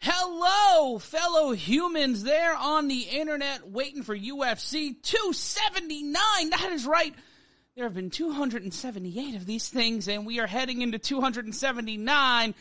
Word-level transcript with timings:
Hello, 0.00 1.00
fellow 1.00 1.50
humans 1.50 2.22
there 2.22 2.54
on 2.54 2.86
the 2.86 3.00
internet 3.00 3.68
waiting 3.68 4.04
for 4.04 4.16
UFC 4.16 4.94
279. 5.02 6.50
That 6.50 6.70
is 6.70 6.86
right. 6.86 7.12
There 7.74 7.84
have 7.84 7.94
been 7.94 8.10
278 8.10 9.34
of 9.34 9.44
these 9.44 9.68
things, 9.68 10.06
and 10.06 10.24
we 10.24 10.38
are 10.38 10.46
heading 10.46 10.82
into 10.82 11.00
279. 11.00 12.54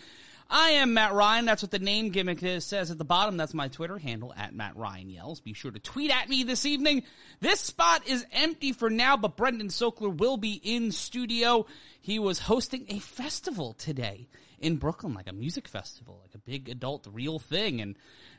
I 0.49 0.69
am 0.69 0.93
Matt 0.95 1.13
Ryan. 1.13 1.45
That's 1.45 1.61
what 1.61 1.69
the 1.69 1.77
name 1.77 2.09
gimmick 2.09 2.41
is, 2.41 2.65
says 2.65 2.89
at 2.89 2.97
the 2.97 3.05
bottom. 3.05 3.37
That's 3.37 3.53
my 3.53 3.67
Twitter 3.67 3.99
handle 3.99 4.33
at 4.35 4.55
Matt 4.55 4.75
Ryan 4.75 5.11
Yells. 5.11 5.39
Be 5.39 5.53
sure 5.53 5.71
to 5.71 5.79
tweet 5.79 6.09
at 6.09 6.29
me 6.29 6.41
this 6.41 6.65
evening. 6.65 7.03
This 7.39 7.59
spot 7.59 8.07
is 8.07 8.25
empty 8.31 8.73
for 8.73 8.89
now, 8.89 9.15
but 9.15 9.37
Brendan 9.37 9.67
Sokler 9.67 10.09
will 10.09 10.37
be 10.37 10.53
in 10.53 10.91
studio. 10.91 11.67
He 12.01 12.17
was 12.17 12.39
hosting 12.39 12.87
a 12.89 12.97
festival 12.97 13.73
today 13.73 14.27
in 14.59 14.77
Brooklyn, 14.77 15.13
like 15.13 15.27
a 15.27 15.33
music 15.33 15.67
festival, 15.67 16.19
like 16.21 16.35
a 16.35 16.39
big 16.39 16.69
adult 16.69 17.07
real 17.11 17.39
thing 17.39 17.81
and 17.81 17.95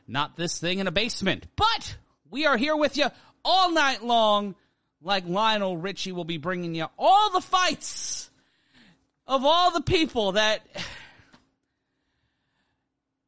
not 0.07 0.35
this 0.35 0.59
thing 0.59 0.79
in 0.79 0.87
a 0.87 0.91
basement. 0.91 1.47
But 1.55 1.97
we 2.29 2.45
are 2.45 2.57
here 2.57 2.75
with 2.75 2.97
you 2.97 3.07
all 3.43 3.71
night 3.71 4.03
long. 4.03 4.55
Like 5.01 5.27
Lionel 5.27 5.77
Richie 5.77 6.11
will 6.11 6.25
be 6.25 6.37
bringing 6.37 6.75
you 6.75 6.87
all 6.97 7.31
the 7.31 7.41
fights 7.41 8.29
of 9.25 9.45
all 9.45 9.71
the 9.71 9.81
people 9.81 10.33
that 10.33 10.61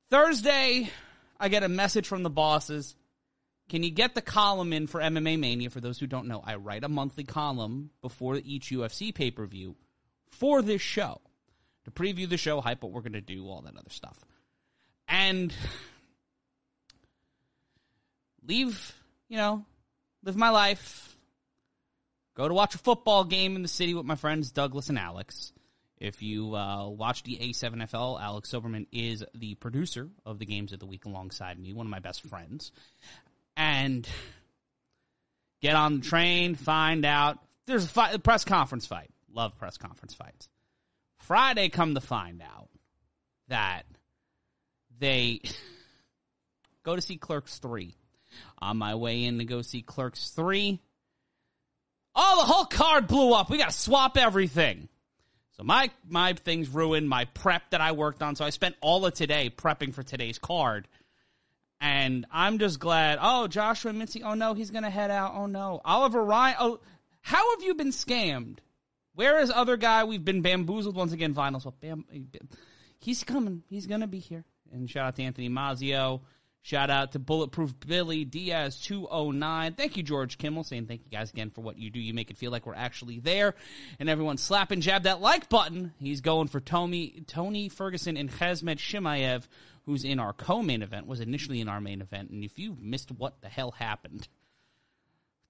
Thursday, 0.10 0.90
I 1.40 1.48
get 1.48 1.64
a 1.64 1.70
message 1.70 2.08
from 2.08 2.24
the 2.24 2.30
bosses. 2.30 2.96
Can 3.70 3.84
you 3.84 3.92
get 3.92 4.16
the 4.16 4.22
column 4.22 4.74
in 4.74 4.88
for 4.88 5.00
MMA 5.00 5.40
Mania? 5.40 5.70
For 5.70 5.80
those 5.80 5.98
who 5.98 6.08
don't 6.08 6.28
know, 6.28 6.44
I 6.46 6.56
write 6.56 6.84
a 6.84 6.90
monthly 6.90 7.24
column 7.24 7.92
before 8.02 8.36
each 8.36 8.70
UFC 8.70 9.16
pay 9.16 9.32
per 9.32 9.46
view 9.46 9.78
for 10.28 10.62
this 10.62 10.82
show 10.82 11.22
to 11.86 11.92
preview 11.92 12.28
the 12.30 12.38
show, 12.38 12.62
hype 12.62 12.84
what 12.84 12.92
we're 12.92 13.02
going 13.02 13.14
to 13.14 13.22
do, 13.22 13.48
all 13.48 13.62
that 13.62 13.76
other 13.76 13.90
stuff. 13.90 14.18
And 15.08 15.54
leave, 18.48 18.96
you 19.30 19.38
know, 19.38 19.66
live 20.24 20.36
my 20.36 20.50
life. 20.50 21.16
Go 22.36 22.48
to 22.48 22.54
watch 22.54 22.76
a 22.76 22.80
football 22.80 23.24
game 23.24 23.56
in 23.56 23.62
the 23.62 23.68
city 23.68 23.94
with 23.94 24.06
my 24.06 24.16
friends 24.16 24.52
Douglas 24.52 24.90
and 24.90 24.98
Alex. 24.98 25.52
If 25.98 26.24
you 26.24 26.56
uh, 26.56 26.88
watch 26.88 27.22
the 27.24 27.38
A7FL, 27.38 28.20
Alex 28.20 28.52
Soberman 28.52 28.88
is 28.92 29.24
the 29.36 29.54
producer 29.56 30.10
of 30.26 30.40
the 30.40 30.46
games 30.46 30.74
of 30.74 30.80
the 30.80 30.88
week 30.88 31.06
alongside 31.06 31.60
me, 31.60 31.74
one 31.74 31.86
of 31.86 31.92
my 31.92 32.00
best 32.00 32.24
friends. 32.24 32.72
And 33.56 34.08
get 35.62 35.76
on 35.76 36.00
the 36.00 36.06
train, 36.06 36.56
find 36.56 37.06
out. 37.06 37.38
There's 37.68 37.86
a, 37.86 37.88
fight, 37.88 38.16
a 38.16 38.20
press 38.20 38.44
conference 38.46 38.88
fight. 38.88 39.12
Love 39.32 39.56
press 39.60 39.78
conference 39.78 40.16
fights. 40.16 40.50
Friday, 41.32 41.70
come 41.70 41.96
to 41.96 42.02
find 42.02 42.42
out 42.42 42.68
that 43.48 43.84
they 45.00 45.40
go 46.84 46.94
to 46.94 47.02
see 47.02 47.16
Clerks 47.16 47.58
3. 47.60 47.96
On 48.62 48.76
my 48.76 48.96
way 48.96 49.24
in 49.24 49.38
to 49.38 49.46
go 49.46 49.62
see 49.62 49.82
Clerks 49.82 50.32
3, 50.32 50.78
oh, 52.18 52.36
the 52.38 52.46
whole 52.54 52.66
card 52.66 53.08
blew 53.08 53.32
up. 53.32 53.50
We 53.50 53.58
got 53.58 53.70
to 53.70 53.74
swap 53.74 54.18
everything. 54.18 54.90
So 55.52 55.64
my 55.64 55.90
my 56.06 56.34
things 56.34 56.68
ruined 56.68 57.08
my 57.08 57.24
prep 57.24 57.70
that 57.70 57.80
I 57.80 57.94
worked 57.94 58.22
on. 58.22 58.36
So 58.36 58.44
I 58.44 58.50
spent 58.50 58.76
all 58.82 59.06
of 59.06 59.14
today 59.14 59.50
prepping 59.50 59.94
for 59.94 60.04
today's 60.04 60.38
card. 60.38 60.86
And 61.80 62.26
I'm 62.30 62.60
just 62.60 62.78
glad. 62.78 63.20
Oh, 63.22 63.48
Joshua 63.48 63.94
Mintzy. 63.94 64.22
Oh 64.22 64.34
no, 64.34 64.54
he's 64.54 64.72
gonna 64.72 64.90
head 64.90 65.12
out. 65.12 65.32
Oh 65.34 65.46
no, 65.46 65.80
Oliver 65.86 66.22
Ryan. 66.22 66.58
Oh, 66.60 66.80
how 67.22 67.56
have 67.56 67.64
you 67.64 67.74
been 67.74 67.92
scammed? 67.92 68.58
Where 69.14 69.40
is 69.40 69.52
other 69.52 69.78
guy? 69.78 70.04
We've 70.04 70.24
been 70.24 70.42
bamboozled 70.42 70.96
once 70.96 71.12
again. 71.12 71.34
Finals. 71.34 71.66
Well, 71.66 71.76
bam, 71.80 72.06
he's 73.00 73.24
coming. 73.24 73.64
He's 73.70 73.88
gonna 73.88 74.08
be 74.08 74.20
here. 74.20 74.46
And 74.72 74.90
shout 74.90 75.08
out 75.08 75.16
to 75.18 75.24
Anthony 75.24 75.50
Mazio. 75.50 76.22
Shout 76.64 76.92
out 76.92 77.14
to 77.14 77.20
Bulletproof 77.20 77.74
Billy 77.80 78.24
Diaz 78.24 78.80
209. 78.80 79.74
Thank 79.74 79.98
you, 79.98 80.04
George 80.04 80.38
Kimmel, 80.38 80.64
saying 80.64 80.86
thank 80.86 81.02
you 81.04 81.10
guys 81.10 81.32
again 81.32 81.50
for 81.50 81.62
what 81.62 81.78
you 81.78 81.90
do. 81.90 82.00
You 82.00 82.14
make 82.14 82.30
it 82.30 82.38
feel 82.38 82.52
like 82.52 82.68
we're 82.68 82.76
actually 82.76 83.20
there. 83.20 83.56
And 84.00 84.08
everyone 84.08 84.38
slap 84.38 84.70
and 84.70 84.82
jab 84.82 85.04
that 85.04 85.22
like 85.22 85.50
button. 85.50 85.92
He's 85.98 86.22
going 86.22 86.50
for 86.50 86.60
Tony, 86.60 87.24
Tony 87.26 87.68
Ferguson 87.68 88.16
and 88.16 88.32
Khamzat 88.32 88.78
Chimaev, 88.78 89.48
who's 89.88 90.06
in 90.06 90.20
our 90.20 90.34
co-main 90.34 90.84
event, 90.84 91.08
was 91.08 91.20
initially 91.20 91.62
in 91.62 91.68
our 91.68 91.82
main 91.82 92.00
event. 92.00 92.30
And 92.30 92.44
if 92.44 92.60
you 92.60 92.78
missed 92.80 93.12
what 93.12 93.42
the 93.42 93.50
hell 93.50 93.72
happened 93.72 94.28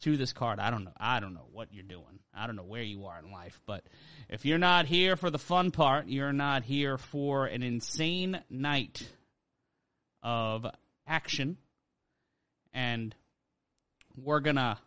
to 0.01 0.17
this 0.17 0.33
card, 0.33 0.59
I 0.59 0.69
don't 0.69 0.83
know. 0.83 0.93
I 0.97 1.19
don't 1.19 1.33
know 1.33 1.47
what 1.51 1.69
you're 1.71 1.83
doing. 1.83 2.19
I 2.33 2.47
don't 2.47 2.55
know 2.55 2.63
where 2.63 2.81
you 2.81 3.05
are 3.05 3.19
in 3.19 3.31
life, 3.31 3.59
but 3.65 3.83
if 4.29 4.45
you're 4.45 4.57
not 4.57 4.85
here 4.85 5.15
for 5.15 5.29
the 5.29 5.39
fun 5.39 5.71
part, 5.71 6.07
you're 6.07 6.33
not 6.33 6.63
here 6.63 6.97
for 6.97 7.45
an 7.45 7.63
insane 7.63 8.41
night 8.49 9.07
of 10.23 10.65
action. 11.07 11.57
And 12.73 13.13
we're 14.15 14.39
going 14.39 14.55
to 14.55 14.77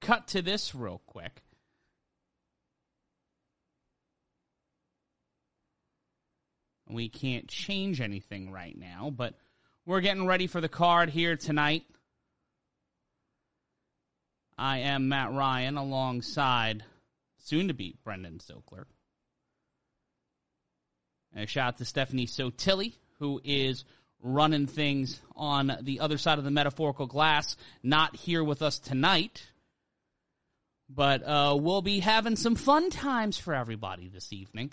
cut 0.00 0.28
to 0.28 0.42
this 0.42 0.74
real 0.74 1.00
quick. 1.06 1.42
We 6.88 7.08
can't 7.08 7.48
change 7.48 8.00
anything 8.00 8.52
right 8.52 8.78
now, 8.78 9.12
but 9.14 9.34
we're 9.86 10.00
getting 10.00 10.26
ready 10.26 10.46
for 10.46 10.60
the 10.60 10.68
card 10.68 11.10
here 11.10 11.36
tonight. 11.36 11.84
I 14.56 14.78
am 14.78 15.08
Matt 15.08 15.32
Ryan 15.32 15.76
alongside 15.76 16.84
soon 17.38 17.68
to 17.68 17.74
be 17.74 17.96
Brendan 18.04 18.38
Sokler. 18.38 18.84
And 21.32 21.44
a 21.44 21.46
shout 21.46 21.68
out 21.68 21.78
to 21.78 21.84
Stephanie 21.84 22.26
Sotilli, 22.26 22.94
who 23.18 23.40
is 23.44 23.84
running 24.22 24.66
things 24.66 25.20
on 25.36 25.76
the 25.82 26.00
other 26.00 26.18
side 26.18 26.38
of 26.38 26.44
the 26.44 26.50
metaphorical 26.50 27.06
glass, 27.06 27.56
not 27.82 28.16
here 28.16 28.42
with 28.42 28.62
us 28.62 28.78
tonight. 28.78 29.44
But 30.88 31.22
uh, 31.26 31.56
we'll 31.58 31.82
be 31.82 31.98
having 31.98 32.36
some 32.36 32.54
fun 32.54 32.90
times 32.90 33.38
for 33.38 33.54
everybody 33.54 34.08
this 34.08 34.32
evening. 34.32 34.72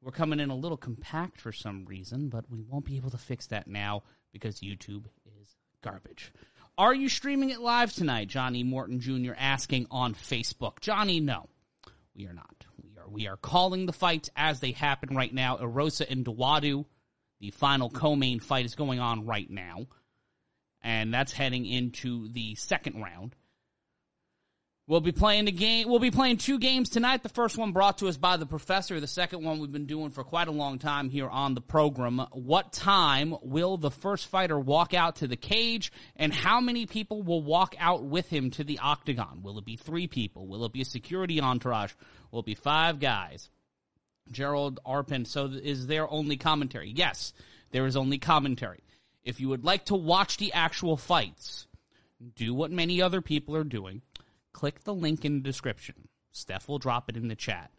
We're 0.00 0.12
coming 0.12 0.40
in 0.40 0.50
a 0.50 0.56
little 0.56 0.76
compact 0.76 1.40
for 1.40 1.52
some 1.52 1.84
reason, 1.86 2.28
but 2.28 2.50
we 2.50 2.60
won't 2.60 2.84
be 2.84 2.96
able 2.96 3.10
to 3.10 3.18
fix 3.18 3.46
that 3.48 3.66
now 3.66 4.02
because 4.32 4.60
YouTube 4.60 5.06
is 5.40 5.56
garbage. 5.82 6.32
Are 6.76 6.94
you 6.94 7.08
streaming 7.08 7.50
it 7.50 7.60
live 7.60 7.92
tonight? 7.92 8.28
Johnny 8.28 8.64
Morton 8.64 9.00
Jr. 9.00 9.32
asking 9.36 9.86
on 9.90 10.14
Facebook. 10.14 10.80
Johnny, 10.80 11.20
no. 11.20 11.48
We 12.16 12.26
are 12.26 12.32
not. 12.32 12.64
We 12.82 12.90
are 12.98 13.08
we 13.08 13.26
are 13.28 13.36
calling 13.36 13.86
the 13.86 13.92
fights 13.92 14.30
as 14.36 14.60
they 14.60 14.72
happen 14.72 15.16
right 15.16 15.32
now. 15.32 15.56
Erosa 15.56 16.10
and 16.10 16.24
Dawodu 16.24 16.84
the 17.44 17.50
final 17.50 17.90
co-main 17.90 18.40
fight 18.40 18.64
is 18.64 18.74
going 18.74 19.00
on 19.00 19.26
right 19.26 19.50
now, 19.50 19.86
and 20.82 21.12
that's 21.12 21.32
heading 21.32 21.66
into 21.66 22.28
the 22.28 22.54
second 22.54 23.02
round. 23.02 23.34
We'll 24.86 25.00
be 25.00 25.12
playing 25.12 25.46
the 25.46 25.52
game. 25.52 25.88
We'll 25.88 25.98
be 25.98 26.10
playing 26.10 26.36
two 26.36 26.58
games 26.58 26.90
tonight. 26.90 27.22
The 27.22 27.30
first 27.30 27.56
one 27.56 27.72
brought 27.72 27.98
to 27.98 28.08
us 28.08 28.18
by 28.18 28.36
the 28.36 28.44
professor. 28.44 29.00
The 29.00 29.06
second 29.06 29.42
one 29.42 29.58
we've 29.58 29.72
been 29.72 29.86
doing 29.86 30.10
for 30.10 30.24
quite 30.24 30.46
a 30.46 30.52
long 30.52 30.78
time 30.78 31.08
here 31.08 31.26
on 31.26 31.54
the 31.54 31.62
program. 31.62 32.18
What 32.32 32.70
time 32.74 33.34
will 33.40 33.78
the 33.78 33.90
first 33.90 34.26
fighter 34.26 34.60
walk 34.60 34.92
out 34.92 35.16
to 35.16 35.26
the 35.26 35.38
cage, 35.38 35.90
and 36.16 36.34
how 36.34 36.60
many 36.60 36.84
people 36.84 37.22
will 37.22 37.42
walk 37.42 37.74
out 37.78 38.04
with 38.04 38.28
him 38.28 38.50
to 38.52 38.64
the 38.64 38.78
octagon? 38.80 39.40
Will 39.42 39.58
it 39.58 39.64
be 39.64 39.76
three 39.76 40.06
people? 40.06 40.46
Will 40.46 40.66
it 40.66 40.72
be 40.72 40.82
a 40.82 40.86
security 40.86 41.40
entourage? 41.40 41.94
Will 42.30 42.40
it 42.40 42.46
be 42.46 42.54
five 42.54 43.00
guys? 43.00 43.48
Gerald 44.30 44.80
Arpin. 44.84 45.26
So 45.26 45.46
is 45.46 45.86
there 45.86 46.10
only 46.10 46.36
commentary? 46.36 46.92
Yes, 46.94 47.32
there 47.70 47.86
is 47.86 47.96
only 47.96 48.18
commentary. 48.18 48.82
If 49.24 49.40
you 49.40 49.48
would 49.48 49.64
like 49.64 49.86
to 49.86 49.94
watch 49.94 50.36
the 50.36 50.52
actual 50.52 50.98
fights, 50.98 51.66
do 52.36 52.52
what 52.52 52.70
many 52.70 53.00
other 53.00 53.22
people 53.22 53.56
are 53.56 53.64
doing. 53.64 54.02
Click 54.54 54.84
the 54.84 54.94
link 54.94 55.26
in 55.26 55.34
the 55.34 55.42
description. 55.42 56.08
Steph 56.32 56.68
will 56.68 56.78
drop 56.78 57.10
it 57.10 57.16
in 57.18 57.28
the 57.28 57.36
chat. 57.36 57.70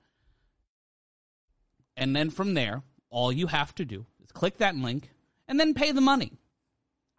And 1.97 2.15
then 2.15 2.29
from 2.29 2.53
there, 2.53 2.83
all 3.09 3.31
you 3.31 3.47
have 3.47 3.73
to 3.75 3.85
do 3.85 4.05
is 4.23 4.31
click 4.31 4.57
that 4.57 4.75
link 4.75 5.09
and 5.47 5.59
then 5.59 5.73
pay 5.73 5.91
the 5.91 6.01
money. 6.01 6.33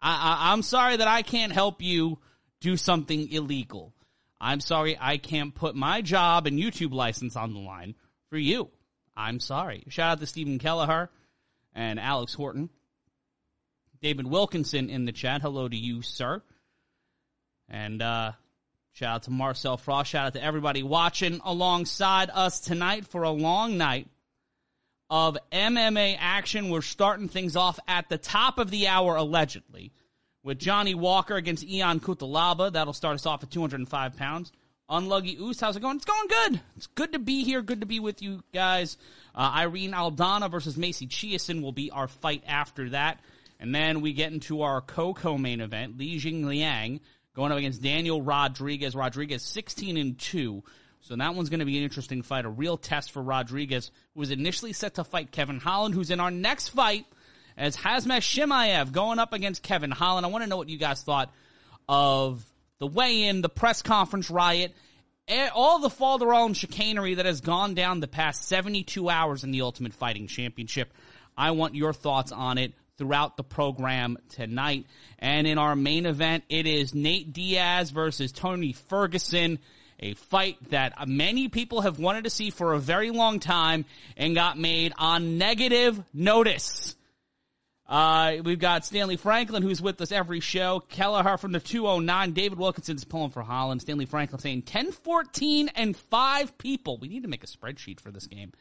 I, 0.01 0.11
I, 0.11 0.53
I'm 0.53 0.61
sorry 0.61 0.97
that 0.97 1.07
I 1.07 1.23
can't 1.23 1.51
help 1.51 1.81
you 1.81 2.19
do 2.61 2.77
something 2.77 3.29
illegal. 3.31 3.93
I'm 4.39 4.59
sorry 4.59 4.97
I 4.99 5.17
can't 5.17 5.53
put 5.53 5.75
my 5.75 6.01
job 6.01 6.45
and 6.45 6.59
YouTube 6.59 6.93
license 6.93 7.35
on 7.35 7.53
the 7.53 7.59
line 7.59 7.95
for 8.29 8.37
you. 8.37 8.69
I'm 9.15 9.39
sorry. 9.39 9.83
Shout 9.89 10.11
out 10.11 10.19
to 10.19 10.27
Stephen 10.27 10.59
Kelleher 10.59 11.09
and 11.73 11.99
Alex 11.99 12.35
Horton. 12.35 12.69
David 13.99 14.27
Wilkinson 14.27 14.91
in 14.91 15.05
the 15.05 15.11
chat. 15.11 15.41
Hello 15.41 15.67
to 15.67 15.75
you, 15.75 16.03
sir. 16.03 16.43
And 17.67 18.01
uh, 18.01 18.33
shout 18.97 19.13
out 19.13 19.23
to 19.23 19.31
Marcel 19.31 19.77
Frost. 19.77 20.09
Shout 20.09 20.25
out 20.25 20.33
to 20.33 20.43
everybody 20.43 20.81
watching 20.81 21.39
alongside 21.45 22.31
us 22.33 22.59
tonight 22.59 23.05
for 23.05 23.21
a 23.21 23.29
long 23.29 23.77
night 23.77 24.07
of 25.07 25.37
MMA 25.51 26.17
action. 26.19 26.71
We're 26.71 26.81
starting 26.81 27.29
things 27.29 27.55
off 27.55 27.79
at 27.87 28.09
the 28.09 28.17
top 28.17 28.57
of 28.57 28.71
the 28.71 28.87
hour, 28.87 29.15
allegedly, 29.15 29.91
with 30.41 30.57
Johnny 30.57 30.95
Walker 30.95 31.35
against 31.35 31.63
Ion 31.63 31.99
Cutelaba. 31.99 32.73
That'll 32.73 32.91
start 32.91 33.13
us 33.13 33.27
off 33.27 33.43
at 33.43 33.51
205 33.51 34.17
pounds. 34.17 34.51
Unlucky 34.89 35.37
Oos, 35.39 35.59
how's 35.59 35.75
it 35.75 35.81
going? 35.81 35.97
It's 35.97 36.05
going 36.05 36.27
good. 36.27 36.61
It's 36.75 36.87
good 36.87 37.13
to 37.13 37.19
be 37.19 37.43
here. 37.43 37.61
Good 37.61 37.81
to 37.81 37.87
be 37.87 37.99
with 37.99 38.23
you 38.23 38.41
guys. 38.51 38.97
Uh, 39.35 39.51
Irene 39.57 39.91
Aldana 39.91 40.49
versus 40.49 40.75
Macy 40.75 41.05
Chiasson 41.05 41.61
will 41.61 41.71
be 41.71 41.91
our 41.91 42.07
fight 42.07 42.43
after 42.47 42.89
that. 42.89 43.19
And 43.59 43.75
then 43.75 44.01
we 44.01 44.13
get 44.13 44.31
into 44.31 44.61
our 44.63 44.81
co-co 44.81 45.37
main 45.37 45.61
event, 45.61 45.99
Li 45.99 46.19
Jingliang 46.19 47.01
going 47.37 47.51
up 47.51 47.59
against 47.59 47.83
Daniel 47.83 48.19
Rodriguez. 48.19 48.95
Rodriguez 48.95 49.43
16 49.43 49.95
and 49.95 50.17
2. 50.17 50.63
So 51.01 51.15
that 51.15 51.35
one's 51.35 51.49
going 51.49 51.59
to 51.59 51.65
be 51.65 51.77
an 51.77 51.83
interesting 51.83 52.23
fight, 52.23 52.45
a 52.45 52.49
real 52.49 52.77
test 52.77 53.11
for 53.11 53.21
Rodriguez, 53.21 53.91
who 54.15 54.21
was 54.21 54.31
initially 54.31 54.73
set 54.73 54.95
to 54.95 55.03
fight 55.03 55.31
Kevin 55.31 55.59
Holland, 55.59 55.93
who's 55.93 56.09
in 56.09 56.19
our 56.19 56.31
next 56.31 56.69
fight 56.69 57.05
as 57.55 57.77
Khamzat 57.77 58.21
Chimaev 58.21 58.91
going 58.91 59.19
up 59.19 59.33
against 59.33 59.61
Kevin 59.61 59.91
Holland. 59.91 60.25
I 60.25 60.29
want 60.29 60.43
to 60.45 60.49
know 60.49 60.57
what 60.57 60.67
you 60.67 60.79
guys 60.79 61.03
thought 61.03 61.31
of 61.87 62.43
the 62.79 62.87
weigh-in, 62.87 63.41
the 63.41 63.49
press 63.49 63.83
conference 63.83 64.31
riot, 64.31 64.73
eh, 65.27 65.49
all 65.53 65.77
the 65.77 65.89
falderall 65.89 66.47
and 66.47 66.57
chicanery 66.57 67.15
that 67.15 67.27
has 67.27 67.41
gone 67.41 67.75
down 67.75 67.99
the 67.99 68.07
past 68.07 68.45
72 68.47 69.09
hours 69.09 69.43
in 69.43 69.51
the 69.51 69.61
Ultimate 69.61 69.93
Fighting 69.93 70.25
Championship. 70.25 70.91
I 71.37 71.51
want 71.51 71.75
your 71.75 71.93
thoughts 71.93 72.31
on 72.31 72.57
it 72.57 72.73
throughout 72.97 73.37
the 73.37 73.43
program 73.43 74.17
tonight. 74.29 74.85
And 75.19 75.47
in 75.47 75.57
our 75.57 75.75
main 75.75 76.05
event, 76.05 76.43
it 76.49 76.67
is 76.67 76.93
Nate 76.93 77.33
Diaz 77.33 77.91
versus 77.91 78.31
Tony 78.31 78.73
Ferguson. 78.73 79.59
A 79.99 80.13
fight 80.13 80.57
that 80.69 81.07
many 81.07 81.47
people 81.47 81.81
have 81.81 81.97
wanted 81.97 82.25
to 82.25 82.29
see 82.29 82.51
for 82.51 82.73
a 82.73 82.79
very 82.79 83.09
long 83.09 83.39
time 83.39 83.85
and 84.15 84.35
got 84.35 84.57
made 84.57 84.93
on 84.97 85.39
negative 85.39 85.99
notice. 86.13 86.95
Uh, 87.87 88.33
we've 88.43 88.59
got 88.59 88.85
Stanley 88.85 89.15
Franklin, 89.15 89.63
who's 89.63 89.81
with 89.81 89.99
us 90.01 90.11
every 90.11 90.41
show. 90.41 90.81
Kelleher 90.89 91.37
from 91.37 91.53
the 91.53 91.59
209. 91.59 92.33
David 92.33 92.59
Wilkinson's 92.59 93.05
pulling 93.05 93.31
for 93.31 93.41
Holland. 93.41 93.81
Stanley 93.81 94.05
Franklin 94.05 94.39
saying 94.39 94.63
10, 94.63 94.91
14, 94.91 95.69
and 95.69 95.95
5 95.95 96.57
people. 96.57 96.97
We 96.97 97.07
need 97.07 97.23
to 97.23 97.29
make 97.29 97.43
a 97.43 97.47
spreadsheet 97.47 98.01
for 98.01 98.11
this 98.11 98.27
game. 98.27 98.51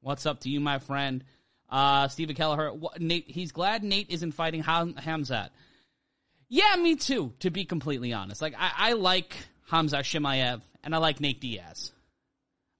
What's 0.00 0.26
up 0.26 0.40
to 0.40 0.50
you, 0.50 0.60
my 0.60 0.78
friend? 0.78 1.24
Uh, 1.68 2.08
Stephen 2.08 2.36
Kelleher, 2.36 2.72
Nate, 2.98 3.28
he's 3.28 3.52
glad 3.52 3.82
Nate 3.82 4.10
isn't 4.10 4.32
fighting 4.32 4.62
Ham- 4.62 4.94
Khamzat. 4.94 5.50
Yeah, 6.48 6.76
me 6.76 6.94
too, 6.94 7.32
to 7.40 7.50
be 7.50 7.64
completely 7.64 8.12
honest. 8.12 8.40
Like, 8.40 8.54
I, 8.56 8.70
I 8.76 8.92
like 8.92 9.36
Khamzat 9.70 10.02
Chimaev, 10.02 10.62
and 10.84 10.94
I 10.94 10.98
like 10.98 11.20
Nate 11.20 11.40
Diaz. 11.40 11.92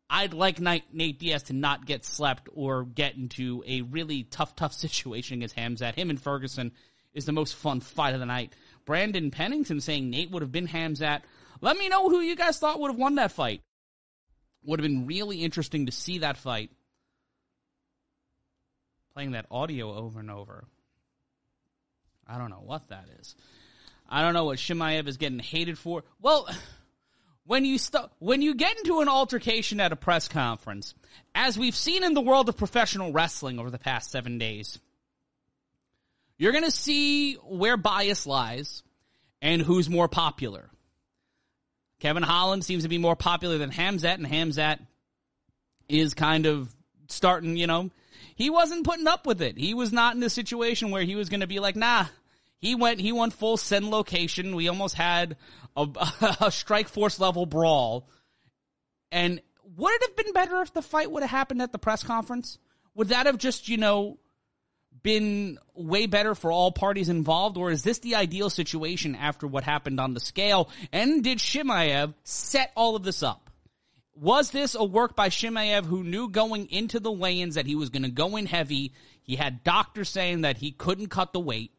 I'd 0.08 0.34
like 0.34 0.60
Nate 0.60 1.18
Diaz 1.18 1.44
to 1.44 1.52
not 1.52 1.84
get 1.84 2.04
slept 2.04 2.48
or 2.54 2.84
get 2.84 3.16
into 3.16 3.64
a 3.66 3.82
really 3.82 4.22
tough, 4.22 4.54
tough 4.54 4.72
situation 4.84 5.38
against 5.38 5.56
Khamzat. 5.56 5.94
Him 5.94 6.10
and 6.10 6.20
Ferguson 6.20 6.72
is 7.12 7.24
the 7.24 7.32
most 7.32 7.56
fun 7.56 7.80
fight 7.80 8.14
of 8.14 8.20
the 8.20 8.26
night. 8.26 8.52
Brandon 8.84 9.32
Pennington 9.32 9.80
saying 9.80 10.10
Nate 10.10 10.30
would 10.30 10.42
have 10.42 10.52
been 10.52 10.68
Khamzat. 10.68 11.22
Let 11.60 11.76
me 11.76 11.88
know 11.88 12.08
who 12.08 12.20
you 12.20 12.36
guys 12.36 12.58
thought 12.58 12.78
would 12.78 12.92
have 12.92 13.00
won 13.00 13.16
that 13.16 13.32
fight. 13.32 13.62
Would 14.64 14.78
have 14.78 14.88
been 14.88 15.06
really 15.06 15.42
interesting 15.42 15.86
to 15.86 15.92
see 15.92 16.18
that 16.18 16.36
fight. 16.36 16.70
Playing 19.16 19.30
that 19.30 19.46
audio 19.50 19.94
over 19.94 20.20
and 20.20 20.30
over. 20.30 20.66
I 22.28 22.36
don't 22.36 22.50
know 22.50 22.60
what 22.62 22.88
that 22.90 23.06
is. 23.18 23.34
I 24.06 24.20
don't 24.20 24.34
know 24.34 24.44
what 24.44 24.58
Chimaev 24.58 25.08
is 25.08 25.16
getting 25.16 25.38
hated 25.38 25.78
for. 25.78 26.04
Well, 26.20 26.46
when 27.46 27.64
you 27.64 27.78
st- 27.78 28.10
when 28.18 28.42
you 28.42 28.54
get 28.54 28.76
into 28.76 29.00
an 29.00 29.08
altercation 29.08 29.80
at 29.80 29.90
a 29.90 29.96
press 29.96 30.28
conference, 30.28 30.92
as 31.34 31.58
we've 31.58 31.74
seen 31.74 32.04
in 32.04 32.12
the 32.12 32.20
world 32.20 32.50
of 32.50 32.58
professional 32.58 33.10
wrestling 33.10 33.58
over 33.58 33.70
the 33.70 33.78
past 33.78 34.10
seven 34.10 34.36
days, 34.36 34.78
you're 36.36 36.52
going 36.52 36.64
to 36.64 36.70
see 36.70 37.36
where 37.36 37.78
bias 37.78 38.26
lies 38.26 38.82
and 39.40 39.62
who's 39.62 39.88
more 39.88 40.08
popular. 40.08 40.68
Kevin 42.00 42.22
Holland 42.22 42.66
seems 42.66 42.82
to 42.82 42.90
be 42.90 42.98
more 42.98 43.16
popular 43.16 43.56
than 43.56 43.70
Khamzat 43.70 44.16
and 44.16 44.26
Khamzat 44.26 44.78
is 45.88 46.12
kind 46.12 46.44
of 46.44 46.70
starting, 47.08 47.56
you 47.56 47.66
know, 47.66 47.90
he 48.36 48.50
wasn't 48.50 48.84
putting 48.84 49.08
up 49.08 49.26
with 49.26 49.40
it. 49.40 49.56
He 49.56 49.74
was 49.74 49.92
not 49.92 50.14
in 50.14 50.22
a 50.22 50.30
situation 50.30 50.90
where 50.90 51.02
he 51.02 51.16
was 51.16 51.30
going 51.30 51.40
to 51.40 51.46
be 51.46 51.58
like, 51.58 51.74
nah, 51.74 52.04
he 52.58 52.74
went, 52.74 53.00
he 53.00 53.10
went 53.10 53.32
full 53.32 53.56
send 53.56 53.90
location. 53.90 54.54
We 54.54 54.68
almost 54.68 54.94
had 54.94 55.36
a, 55.74 55.88
a 56.42 56.52
strike 56.52 56.88
force 56.88 57.18
level 57.18 57.46
brawl. 57.46 58.08
And 59.10 59.40
would 59.76 59.92
it 59.94 60.02
have 60.02 60.16
been 60.16 60.32
better 60.34 60.60
if 60.60 60.72
the 60.74 60.82
fight 60.82 61.10
would 61.10 61.22
have 61.22 61.30
happened 61.30 61.62
at 61.62 61.72
the 61.72 61.78
press 61.78 62.02
conference? 62.02 62.58
Would 62.94 63.08
that 63.08 63.24
have 63.24 63.38
just, 63.38 63.70
you 63.70 63.78
know, 63.78 64.18
been 65.02 65.58
way 65.74 66.06
better 66.06 66.34
for 66.34 66.52
all 66.52 66.72
parties 66.72 67.08
involved, 67.08 67.56
or 67.56 67.70
is 67.70 67.82
this 67.82 68.00
the 68.00 68.16
ideal 68.16 68.50
situation 68.50 69.14
after 69.14 69.46
what 69.46 69.64
happened 69.64 69.98
on 69.98 70.12
the 70.12 70.20
scale? 70.20 70.68
And 70.92 71.24
did 71.24 71.38
Chimaev 71.38 72.12
set 72.24 72.70
all 72.76 72.96
of 72.96 73.02
this 73.02 73.22
up? 73.22 73.45
Was 74.16 74.50
this 74.50 74.74
a 74.74 74.84
work 74.84 75.14
by 75.14 75.28
Chimaev 75.28 75.84
who 75.84 76.02
knew 76.02 76.28
going 76.28 76.70
into 76.70 77.00
the 77.00 77.12
weigh-ins 77.12 77.56
that 77.56 77.66
he 77.66 77.74
was 77.74 77.90
going 77.90 78.02
to 78.02 78.10
go 78.10 78.36
in 78.36 78.46
heavy? 78.46 78.92
He 79.22 79.36
had 79.36 79.62
doctors 79.62 80.08
saying 80.08 80.40
that 80.42 80.56
he 80.56 80.72
couldn't 80.72 81.08
cut 81.08 81.32
the 81.32 81.40
weight. 81.40 81.72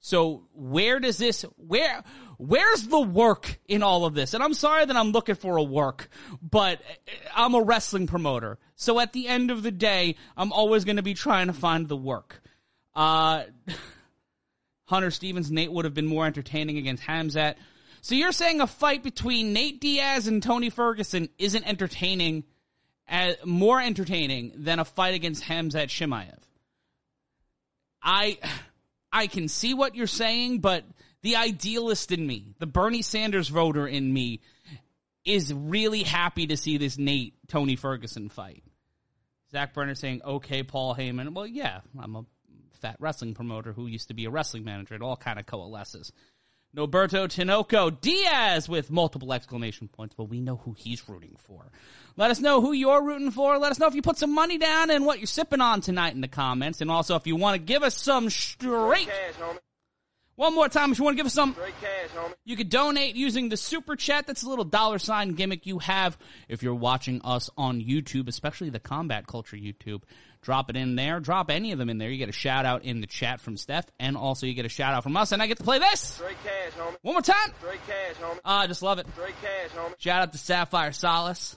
So 0.00 0.46
where 0.52 1.00
does 1.00 1.18
this 1.18 1.44
where 1.56 2.04
where's 2.36 2.86
the 2.86 3.00
work 3.00 3.58
in 3.66 3.82
all 3.82 4.04
of 4.04 4.14
this? 4.14 4.32
And 4.34 4.42
I'm 4.42 4.54
sorry 4.54 4.84
that 4.84 4.96
I'm 4.96 5.10
looking 5.10 5.34
for 5.34 5.56
a 5.56 5.62
work, 5.62 6.08
but 6.40 6.80
I'm 7.34 7.54
a 7.54 7.62
wrestling 7.62 8.06
promoter. 8.06 8.58
So 8.76 9.00
at 9.00 9.12
the 9.12 9.26
end 9.26 9.50
of 9.50 9.62
the 9.62 9.72
day, 9.72 10.16
I'm 10.36 10.52
always 10.52 10.84
going 10.84 10.96
to 10.96 11.02
be 11.02 11.14
trying 11.14 11.48
to 11.48 11.52
find 11.52 11.88
the 11.88 11.96
work. 11.96 12.40
Uh 12.94 13.44
Hunter 14.86 15.10
Stevens, 15.10 15.50
Nate 15.50 15.70
would 15.70 15.84
have 15.84 15.92
been 15.92 16.06
more 16.06 16.24
entertaining 16.24 16.78
against 16.78 17.02
Khamzat. 17.02 17.56
So 18.00 18.14
you're 18.14 18.32
saying 18.32 18.60
a 18.60 18.66
fight 18.66 19.02
between 19.02 19.52
Nate 19.52 19.80
Diaz 19.80 20.26
and 20.26 20.42
Tony 20.42 20.70
Ferguson 20.70 21.28
isn't 21.38 21.66
entertaining, 21.66 22.44
as, 23.06 23.36
more 23.44 23.80
entertaining 23.80 24.52
than 24.56 24.78
a 24.78 24.84
fight 24.84 25.14
against 25.14 25.44
Khamzat 25.44 25.88
Chimaev? 25.88 26.38
I 28.02 28.38
I 29.12 29.26
can 29.26 29.48
see 29.48 29.74
what 29.74 29.94
you're 29.94 30.06
saying, 30.06 30.60
but 30.60 30.84
the 31.22 31.36
idealist 31.36 32.12
in 32.12 32.26
me, 32.26 32.54
the 32.58 32.66
Bernie 32.66 33.02
Sanders 33.02 33.48
voter 33.48 33.86
in 33.86 34.12
me, 34.12 34.40
is 35.24 35.52
really 35.52 36.04
happy 36.04 36.46
to 36.46 36.56
see 36.56 36.78
this 36.78 36.96
Nate 36.96 37.34
Tony 37.48 37.76
Ferguson 37.76 38.28
fight. 38.28 38.62
Zach 39.50 39.74
Brenner 39.74 39.94
saying, 39.94 40.22
okay, 40.24 40.62
Paul 40.62 40.94
Heyman. 40.94 41.34
Well, 41.34 41.46
yeah, 41.46 41.80
I'm 41.98 42.16
a 42.16 42.24
fat 42.80 42.96
wrestling 43.00 43.34
promoter 43.34 43.72
who 43.72 43.86
used 43.86 44.08
to 44.08 44.14
be 44.14 44.26
a 44.26 44.30
wrestling 44.30 44.64
manager. 44.64 44.94
It 44.94 45.02
all 45.02 45.16
kind 45.16 45.38
of 45.38 45.46
coalesces. 45.46 46.12
Noberto 46.76 47.26
Tinoco 47.26 47.98
Diaz 48.00 48.68
with 48.68 48.90
multiple 48.90 49.32
exclamation 49.32 49.88
points. 49.88 50.16
Well, 50.18 50.26
we 50.26 50.40
know 50.40 50.56
who 50.56 50.72
he's 50.72 51.08
rooting 51.08 51.36
for. 51.38 51.70
Let 52.16 52.30
us 52.30 52.40
know 52.40 52.60
who 52.60 52.72
you're 52.72 53.02
rooting 53.02 53.30
for. 53.30 53.58
Let 53.58 53.72
us 53.72 53.78
know 53.78 53.86
if 53.86 53.94
you 53.94 54.02
put 54.02 54.18
some 54.18 54.34
money 54.34 54.58
down 54.58 54.90
and 54.90 55.06
what 55.06 55.18
you're 55.18 55.26
sipping 55.26 55.60
on 55.60 55.80
tonight 55.80 56.14
in 56.14 56.20
the 56.20 56.28
comments. 56.28 56.80
And 56.80 56.90
also, 56.90 57.16
if 57.16 57.26
you 57.26 57.36
want 57.36 57.54
to 57.54 57.58
give 57.58 57.82
us 57.82 57.96
some 57.96 58.28
straight. 58.28 59.08
Cash, 59.08 59.56
one 60.38 60.54
more 60.54 60.68
time, 60.68 60.92
if 60.92 60.98
you 60.98 61.04
want 61.04 61.16
to 61.16 61.16
give 61.16 61.26
us 61.26 61.34
some, 61.34 61.54
cash, 61.54 62.10
you 62.44 62.56
could 62.56 62.68
donate 62.68 63.16
using 63.16 63.48
the 63.48 63.56
super 63.56 63.96
chat. 63.96 64.28
That's 64.28 64.44
a 64.44 64.48
little 64.48 64.64
dollar 64.64 65.00
sign 65.00 65.32
gimmick 65.32 65.66
you 65.66 65.80
have 65.80 66.16
if 66.48 66.62
you're 66.62 66.76
watching 66.76 67.20
us 67.24 67.50
on 67.56 67.80
YouTube, 67.80 68.28
especially 68.28 68.70
the 68.70 68.78
Combat 68.78 69.26
Culture 69.26 69.56
YouTube. 69.56 70.02
Drop 70.40 70.70
it 70.70 70.76
in 70.76 70.94
there. 70.94 71.20
Drop 71.20 71.50
any 71.50 71.72
of 71.72 71.78
them 71.78 71.90
in 71.90 71.98
there. 71.98 72.10
You 72.10 72.18
get 72.18 72.28
a 72.28 72.32
shout 72.32 72.64
out 72.64 72.84
in 72.84 73.00
the 73.00 73.06
chat 73.06 73.40
from 73.40 73.56
Steph, 73.56 73.86
and 73.98 74.16
also 74.16 74.46
you 74.46 74.54
get 74.54 74.64
a 74.64 74.70
shout 74.70 74.94
out 74.94 75.02
from 75.02 75.16
us, 75.16 75.32
and 75.32 75.42
I 75.42 75.46
get 75.46 75.58
to 75.58 75.64
play 75.64 75.78
this. 75.78 76.20
Cash, 76.44 76.72
homie. 76.72 76.96
One 77.02 77.14
more 77.14 77.22
time. 77.22 77.52
Straight 77.58 77.80
cash, 77.86 78.16
homie. 78.22 78.38
Ah, 78.44 78.60
I 78.60 78.66
just 78.66 78.82
love 78.82 78.98
it. 78.98 79.06
Straight 79.14 79.34
cash, 79.42 79.70
homie. 79.76 79.94
Shout 79.98 80.22
out 80.22 80.32
to 80.32 80.38
Sapphire 80.38 80.92
Solace. 80.92 81.56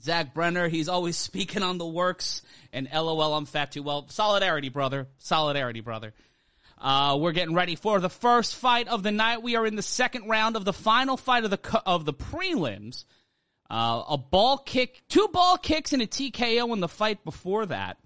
Zach 0.00 0.34
Brenner, 0.34 0.68
he's 0.68 0.88
always 0.88 1.16
speaking 1.18 1.62
on 1.62 1.78
the 1.78 1.86
works, 1.86 2.42
and 2.72 2.88
LOL, 2.92 3.34
I'm 3.34 3.46
fat 3.46 3.72
too. 3.72 3.82
Well, 3.82 4.06
solidarity, 4.08 4.68
brother. 4.68 5.08
Solidarity, 5.18 5.80
brother. 5.80 6.14
Uh, 6.78 7.18
we're 7.20 7.32
getting 7.32 7.54
ready 7.54 7.76
for 7.76 8.00
the 8.00 8.08
first 8.08 8.56
fight 8.56 8.88
of 8.88 9.02
the 9.02 9.10
night. 9.10 9.42
We 9.42 9.56
are 9.56 9.66
in 9.66 9.76
the 9.76 9.82
second 9.82 10.28
round 10.28 10.56
of 10.56 10.64
the 10.64 10.72
final 10.72 11.18
fight 11.18 11.44
of 11.44 11.50
the 11.50 11.82
of 11.84 12.06
the 12.06 12.14
prelims. 12.14 13.04
Uh, 13.70 14.02
a 14.08 14.18
ball 14.18 14.58
kick, 14.58 15.00
two 15.08 15.28
ball 15.28 15.56
kicks, 15.56 15.92
and 15.92 16.02
a 16.02 16.06
TKO 16.06 16.72
in 16.72 16.80
the 16.80 16.88
fight 16.88 17.24
before 17.24 17.66
that. 17.66 17.98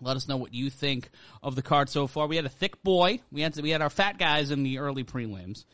Let 0.00 0.16
us 0.16 0.28
know 0.28 0.36
what 0.36 0.54
you 0.54 0.70
think 0.70 1.10
of 1.42 1.56
the 1.56 1.62
card 1.62 1.88
so 1.88 2.06
far. 2.06 2.28
We 2.28 2.36
had 2.36 2.44
a 2.44 2.50
thick 2.50 2.82
boy. 2.84 3.20
We 3.32 3.40
had 3.40 3.56
we 3.60 3.70
had 3.70 3.82
our 3.82 3.90
fat 3.90 4.18
guys 4.18 4.52
in 4.52 4.62
the 4.62 4.78
early 4.78 5.02
prelims. 5.02 5.64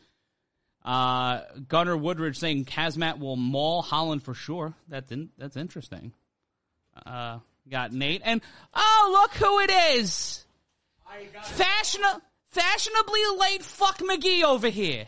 Uh, 0.83 1.41
Gunnar 1.67 1.97
Woodridge 1.97 2.39
saying 2.39 2.65
Khamzat 2.65 3.19
will 3.19 3.35
maul 3.35 3.81
Holland 3.83 4.23
for 4.23 4.33
sure. 4.33 4.73
That's 4.87 5.11
in, 5.11 5.29
that's 5.37 5.57
interesting. 5.57 6.13
Uh, 7.05 7.39
got 7.69 7.93
Nate 7.93 8.21
and 8.25 8.41
oh 8.73 9.09
look 9.11 9.33
who 9.33 9.59
it 9.59 9.71
is! 9.95 10.43
Fashion, 11.43 12.01
fashionably 12.49 13.21
late 13.37 13.63
fuck 13.63 13.99
McGee 13.99 14.43
over 14.43 14.69
here. 14.69 15.07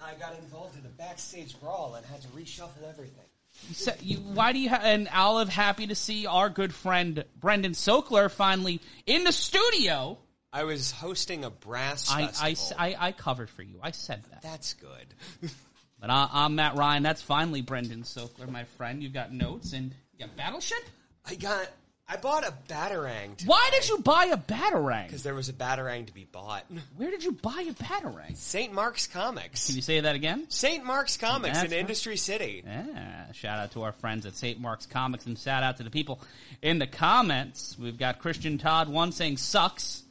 I 0.00 0.14
got 0.14 0.38
involved 0.38 0.78
in 0.78 0.84
a 0.84 0.88
backstage 0.90 1.58
brawl 1.60 1.94
and 1.94 2.06
had 2.06 2.22
to 2.22 2.28
reshuffle 2.28 2.88
everything. 2.88 3.24
So 3.72 3.92
you, 4.00 4.18
why 4.18 4.52
do 4.52 4.58
you? 4.58 4.68
Ha- 4.68 4.80
and 4.82 5.08
Olive, 5.12 5.48
happy 5.48 5.88
to 5.88 5.94
see 5.94 6.26
our 6.26 6.48
good 6.48 6.72
friend 6.72 7.24
Brendan 7.40 7.72
Sokler 7.72 8.30
finally 8.30 8.80
in 9.06 9.24
the 9.24 9.32
studio. 9.32 10.18
I 10.52 10.64
was 10.64 10.92
hosting 10.92 11.44
a 11.44 11.50
brass 11.50 12.10
I, 12.10 12.26
festival. 12.26 12.76
I, 12.78 12.88
I, 12.88 13.08
I 13.08 13.12
covered 13.12 13.50
for 13.50 13.62
you. 13.62 13.80
I 13.82 13.90
said 13.90 14.22
that. 14.30 14.42
That's 14.42 14.74
good. 14.74 15.50
but 16.00 16.10
I, 16.10 16.28
I'm 16.32 16.54
Matt 16.54 16.76
Ryan. 16.76 17.02
That's 17.02 17.20
finally 17.20 17.60
Brendan 17.60 18.02
Sokler, 18.02 18.48
my 18.48 18.64
friend. 18.64 19.02
You've 19.02 19.12
got 19.12 19.32
notes 19.32 19.72
and 19.72 19.92
you 20.12 20.26
got 20.26 20.36
Battleship. 20.36 20.82
I 21.26 21.34
got 21.34 21.68
I 22.10 22.16
bought 22.16 22.42
a 22.42 22.54
batarang. 22.72 23.44
Why 23.44 23.68
did 23.70 23.86
you 23.86 23.98
buy 23.98 24.26
a 24.26 24.38
batarang? 24.38 25.06
Because 25.06 25.22
there 25.22 25.34
was 25.34 25.50
a 25.50 25.52
batarang 25.52 26.06
to 26.06 26.14
be 26.14 26.24
bought. 26.24 26.64
Where 26.96 27.10
did 27.10 27.22
you 27.22 27.32
buy 27.32 27.66
a 27.68 27.72
batarang? 27.74 28.34
St. 28.34 28.72
Mark's 28.72 29.06
Comics. 29.06 29.66
Can 29.66 29.76
you 29.76 29.82
say 29.82 30.00
that 30.00 30.14
again? 30.14 30.46
St. 30.48 30.82
Mark's 30.84 31.18
Comics 31.18 31.58
That's 31.58 31.66
in 31.66 31.72
right. 31.72 31.80
Industry 31.80 32.16
City. 32.16 32.62
Yeah, 32.64 33.30
shout 33.32 33.58
out 33.58 33.72
to 33.72 33.82
our 33.82 33.92
friends 33.92 34.24
at 34.24 34.36
St. 34.36 34.58
Mark's 34.58 34.86
Comics 34.86 35.26
and 35.26 35.38
shout 35.38 35.62
out 35.62 35.76
to 35.76 35.82
the 35.82 35.90
people 35.90 36.20
in 36.62 36.78
the 36.78 36.86
comments. 36.86 37.76
We've 37.78 37.98
got 37.98 38.20
Christian 38.20 38.56
Todd 38.56 38.88
one 38.88 39.12
saying 39.12 39.36
sucks. 39.36 40.02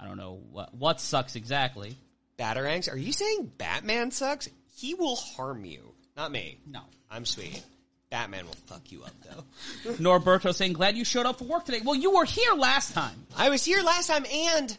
I 0.00 0.06
don't 0.06 0.16
know 0.16 0.40
what 0.50 0.74
what 0.74 1.00
sucks 1.02 1.36
exactly. 1.36 1.96
Batarangs? 2.38 2.90
Are 2.90 2.98
you 2.98 3.12
saying 3.12 3.52
Batman 3.58 4.10
sucks? 4.10 4.48
He 4.74 4.94
will 4.94 5.16
harm 5.16 5.64
you. 5.66 5.92
Not 6.16 6.32
me. 6.32 6.58
No. 6.66 6.80
I'm 7.10 7.26
sweet. 7.26 7.62
Batman 8.10 8.46
will 8.46 8.54
fuck 8.66 8.90
you 8.92 9.02
up 9.02 9.12
though. 9.24 9.92
Norberto 9.94 10.54
saying 10.54 10.74
glad 10.74 10.96
you 10.96 11.04
showed 11.04 11.26
up 11.26 11.38
for 11.38 11.44
work 11.44 11.64
today. 11.64 11.80
Well, 11.84 11.94
you 11.96 12.12
were 12.14 12.24
here 12.24 12.54
last 12.54 12.94
time. 12.94 13.26
I 13.36 13.48
was 13.48 13.64
here 13.64 13.82
last 13.82 14.06
time 14.08 14.24
and 14.32 14.76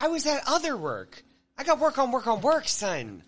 I 0.00 0.08
was 0.08 0.26
at 0.26 0.42
other 0.46 0.76
work. 0.76 1.22
I 1.58 1.62
got 1.62 1.78
work 1.78 1.98
on 1.98 2.10
work 2.10 2.26
on 2.26 2.40
work, 2.40 2.66
son. 2.66 3.22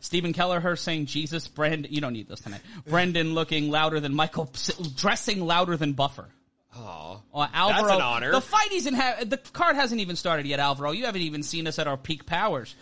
Stephen 0.00 0.32
Kelleher 0.32 0.74
saying 0.74 1.04
Jesus, 1.04 1.48
Brendan. 1.48 1.92
You 1.92 2.00
don't 2.00 2.14
need 2.14 2.28
this 2.28 2.40
tonight. 2.40 2.62
Brendan 2.88 3.34
looking 3.34 3.70
louder 3.70 4.00
than 4.00 4.14
Michael, 4.14 4.50
dressing 4.96 5.44
louder 5.44 5.76
than 5.76 5.92
Buffer. 5.92 6.26
Oh, 6.74 7.20
Uh, 7.32 7.46
Alvaro, 7.52 7.82
That's 7.82 7.94
an 7.96 8.00
honor. 8.00 8.32
The 8.32 8.40
fight 8.40 8.72
isn't 8.72 8.94
ha- 8.94 9.16
the 9.24 9.36
card 9.36 9.76
hasn't 9.76 10.00
even 10.00 10.16
started 10.16 10.46
yet, 10.46 10.60
Alvaro. 10.60 10.92
You 10.92 11.04
haven't 11.04 11.20
even 11.22 11.42
seen 11.42 11.66
us 11.66 11.78
at 11.78 11.86
our 11.86 11.98
peak 11.98 12.24
powers. 12.24 12.74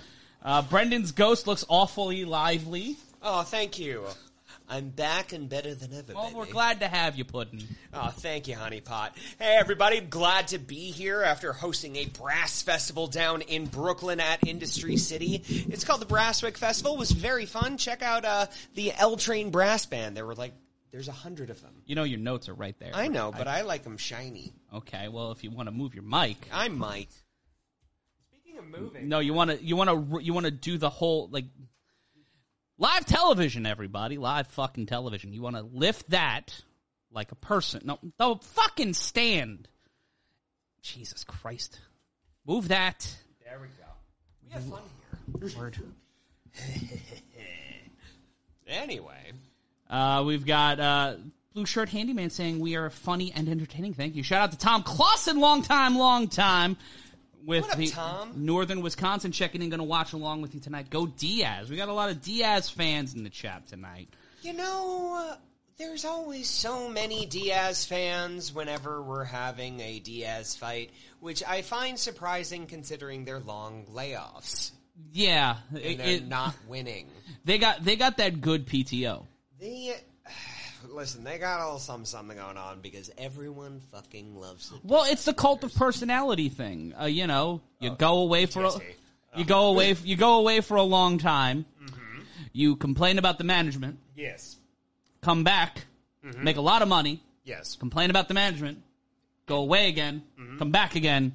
Uh, 0.42 0.62
Brendan's 0.62 1.10
ghost 1.12 1.48
looks 1.48 1.64
awfully 1.68 2.24
lively. 2.24 2.96
Oh, 3.22 3.42
thank 3.42 3.78
you. 3.80 4.04
I'm 4.72 4.88
back 4.88 5.34
and 5.34 5.50
better 5.50 5.74
than 5.74 5.92
ever. 5.92 6.14
Well, 6.14 6.28
baby. 6.28 6.34
we're 6.34 6.46
glad 6.46 6.80
to 6.80 6.88
have 6.88 7.18
you, 7.18 7.26
Puddin. 7.26 7.60
Oh, 7.92 8.08
thank 8.08 8.48
you, 8.48 8.54
Honey 8.54 8.80
Pot. 8.80 9.14
Hey, 9.38 9.54
everybody, 9.60 10.00
glad 10.00 10.48
to 10.48 10.58
be 10.58 10.90
here 10.90 11.22
after 11.22 11.52
hosting 11.52 11.96
a 11.96 12.06
brass 12.06 12.62
festival 12.62 13.06
down 13.06 13.42
in 13.42 13.66
Brooklyn 13.66 14.18
at 14.18 14.48
Industry 14.48 14.96
City. 14.96 15.42
It's 15.46 15.84
called 15.84 16.00
the 16.00 16.06
Brasswick 16.06 16.56
Festival. 16.56 16.94
It 16.94 16.98
was 17.00 17.10
very 17.10 17.44
fun. 17.44 17.76
Check 17.76 18.00
out 18.00 18.24
uh, 18.24 18.46
the 18.74 18.94
L 18.96 19.18
Train 19.18 19.50
Brass 19.50 19.84
Band. 19.84 20.16
There 20.16 20.24
were 20.24 20.34
like, 20.34 20.54
there's 20.90 21.08
a 21.08 21.12
hundred 21.12 21.50
of 21.50 21.60
them. 21.60 21.82
You 21.84 21.94
know 21.94 22.04
your 22.04 22.20
notes 22.20 22.48
are 22.48 22.54
right 22.54 22.78
there. 22.78 22.92
I 22.94 23.08
know, 23.08 23.30
but 23.30 23.46
I 23.46 23.62
like 23.62 23.82
them 23.82 23.98
shiny. 23.98 24.54
okay. 24.72 25.08
Well, 25.08 25.32
if 25.32 25.44
you 25.44 25.50
want 25.50 25.68
to 25.68 25.74
move 25.74 25.94
your 25.94 26.04
mic, 26.04 26.48
I 26.50 26.68
might. 26.68 27.10
Speaking 28.30 28.58
of 28.58 28.64
moving, 28.68 29.06
no, 29.06 29.18
you 29.18 29.34
want 29.34 29.50
to 29.50 29.62
you 29.62 29.76
want 29.76 29.90
to 29.90 30.24
you 30.24 30.32
want 30.32 30.46
to 30.46 30.50
do 30.50 30.78
the 30.78 30.88
whole 30.88 31.28
like 31.30 31.44
live 32.82 33.06
television. 33.06 33.64
Everybody, 33.64 34.18
live 34.18 34.48
fucking 34.48 34.86
television. 34.86 35.32
You 35.32 35.40
want 35.40 35.56
to 35.56 35.62
lift 35.62 36.10
that 36.10 36.54
like 37.12 37.30
a 37.32 37.36
person. 37.36 37.82
No, 37.84 37.98
the 38.18 38.36
fucking 38.42 38.92
stand. 38.94 39.68
Jesus 40.82 41.22
Christ, 41.24 41.78
move 42.44 42.68
that. 42.68 43.16
there 43.44 43.58
we 43.60 43.68
go. 43.68 43.84
We 44.44 44.50
have 44.50 44.64
fun 44.64 44.80
here. 45.40 45.58
Word. 45.58 45.78
Anyway, 48.66 49.32
Uh, 49.90 50.22
we've 50.24 50.46
got 50.46 50.80
uh, 50.80 51.16
Blue 51.52 51.66
Shirt 51.66 51.90
Handyman 51.90 52.30
saying 52.30 52.58
we 52.58 52.76
are 52.76 52.88
funny 52.88 53.30
and 53.34 53.46
entertaining. 53.48 53.92
Thank 53.92 54.14
you. 54.14 54.22
Shout 54.22 54.40
out 54.40 54.52
to 54.52 54.56
Tom 54.58 54.82
Clausen, 54.82 55.40
long 55.40 55.60
time, 55.62 55.98
long 55.98 56.28
time. 56.28 56.78
With 57.44 57.70
up, 57.70 57.76
the 57.76 57.88
Tom? 57.88 58.32
Northern 58.36 58.82
Wisconsin 58.82 59.32
checking 59.32 59.62
in, 59.62 59.68
going 59.70 59.78
to 59.78 59.84
watch 59.84 60.12
along 60.12 60.42
with 60.42 60.54
you 60.54 60.60
tonight. 60.60 60.90
Go 60.90 61.06
Diaz. 61.06 61.68
We 61.70 61.76
got 61.76 61.88
a 61.88 61.92
lot 61.92 62.10
of 62.10 62.22
Diaz 62.22 62.68
fans 62.70 63.14
in 63.14 63.24
the 63.24 63.30
chat 63.30 63.66
tonight. 63.66 64.08
You 64.42 64.52
know, 64.52 65.28
uh, 65.32 65.36
there's 65.78 66.04
always 66.04 66.48
so 66.48 66.88
many 66.88 67.26
Diaz 67.26 67.84
fans 67.84 68.54
whenever 68.54 69.02
we're 69.02 69.24
having 69.24 69.80
a 69.80 69.98
Diaz 69.98 70.54
fight, 70.56 70.90
which 71.20 71.42
I 71.46 71.62
find 71.62 71.98
surprising 71.98 72.66
considering 72.66 73.24
their 73.24 73.40
long 73.40 73.86
layoffs 73.92 74.70
Yeah, 75.12 75.56
and 75.70 75.78
it- 75.78 75.98
they're 75.98 76.06
it- 76.16 76.28
not 76.28 76.54
winning. 76.68 77.08
they 77.44 77.58
got 77.58 77.82
they 77.84 77.96
got 77.96 78.18
that 78.18 78.40
good 78.40 78.66
PTO. 78.66 79.26
They 79.58 79.94
listen. 80.90 81.24
They 81.24 81.38
got 81.38 81.60
all 81.60 81.78
some 81.78 82.04
something 82.04 82.36
going 82.36 82.56
on 82.56 82.80
because 82.80 83.10
everyone 83.18 83.80
fucking 83.92 84.38
loves 84.38 84.70
it. 84.72 84.80
Well, 84.82 85.04
it's 85.04 85.24
the 85.24 85.34
cult 85.34 85.64
of 85.64 85.74
personality 85.74 86.48
thing. 86.48 86.94
Uh, 87.00 87.06
you 87.06 87.26
know, 87.26 87.60
you 87.80 87.90
oh, 87.90 87.94
go 87.94 88.18
away 88.18 88.46
for 88.46 88.64
a, 88.64 88.70
you 89.36 89.44
go 89.44 89.66
away 89.66 89.96
you 90.04 90.16
go 90.16 90.38
away 90.38 90.60
for 90.60 90.76
a 90.76 90.82
long 90.82 91.18
time. 91.18 91.64
Mm-hmm. 91.82 92.20
You 92.52 92.76
complain 92.76 93.18
about 93.18 93.38
the 93.38 93.44
management. 93.44 93.98
Yes, 94.16 94.56
come 95.22 95.44
back, 95.44 95.84
mm-hmm. 96.24 96.44
make 96.44 96.56
a 96.56 96.60
lot 96.60 96.82
of 96.82 96.88
money, 96.88 97.22
yes. 97.44 97.76
complain 97.76 98.10
about 98.10 98.28
the 98.28 98.34
management, 98.34 98.82
go 99.46 99.56
away 99.56 99.88
again, 99.88 100.22
mm-hmm. 100.38 100.58
come 100.58 100.70
back 100.70 100.96
again, 100.96 101.32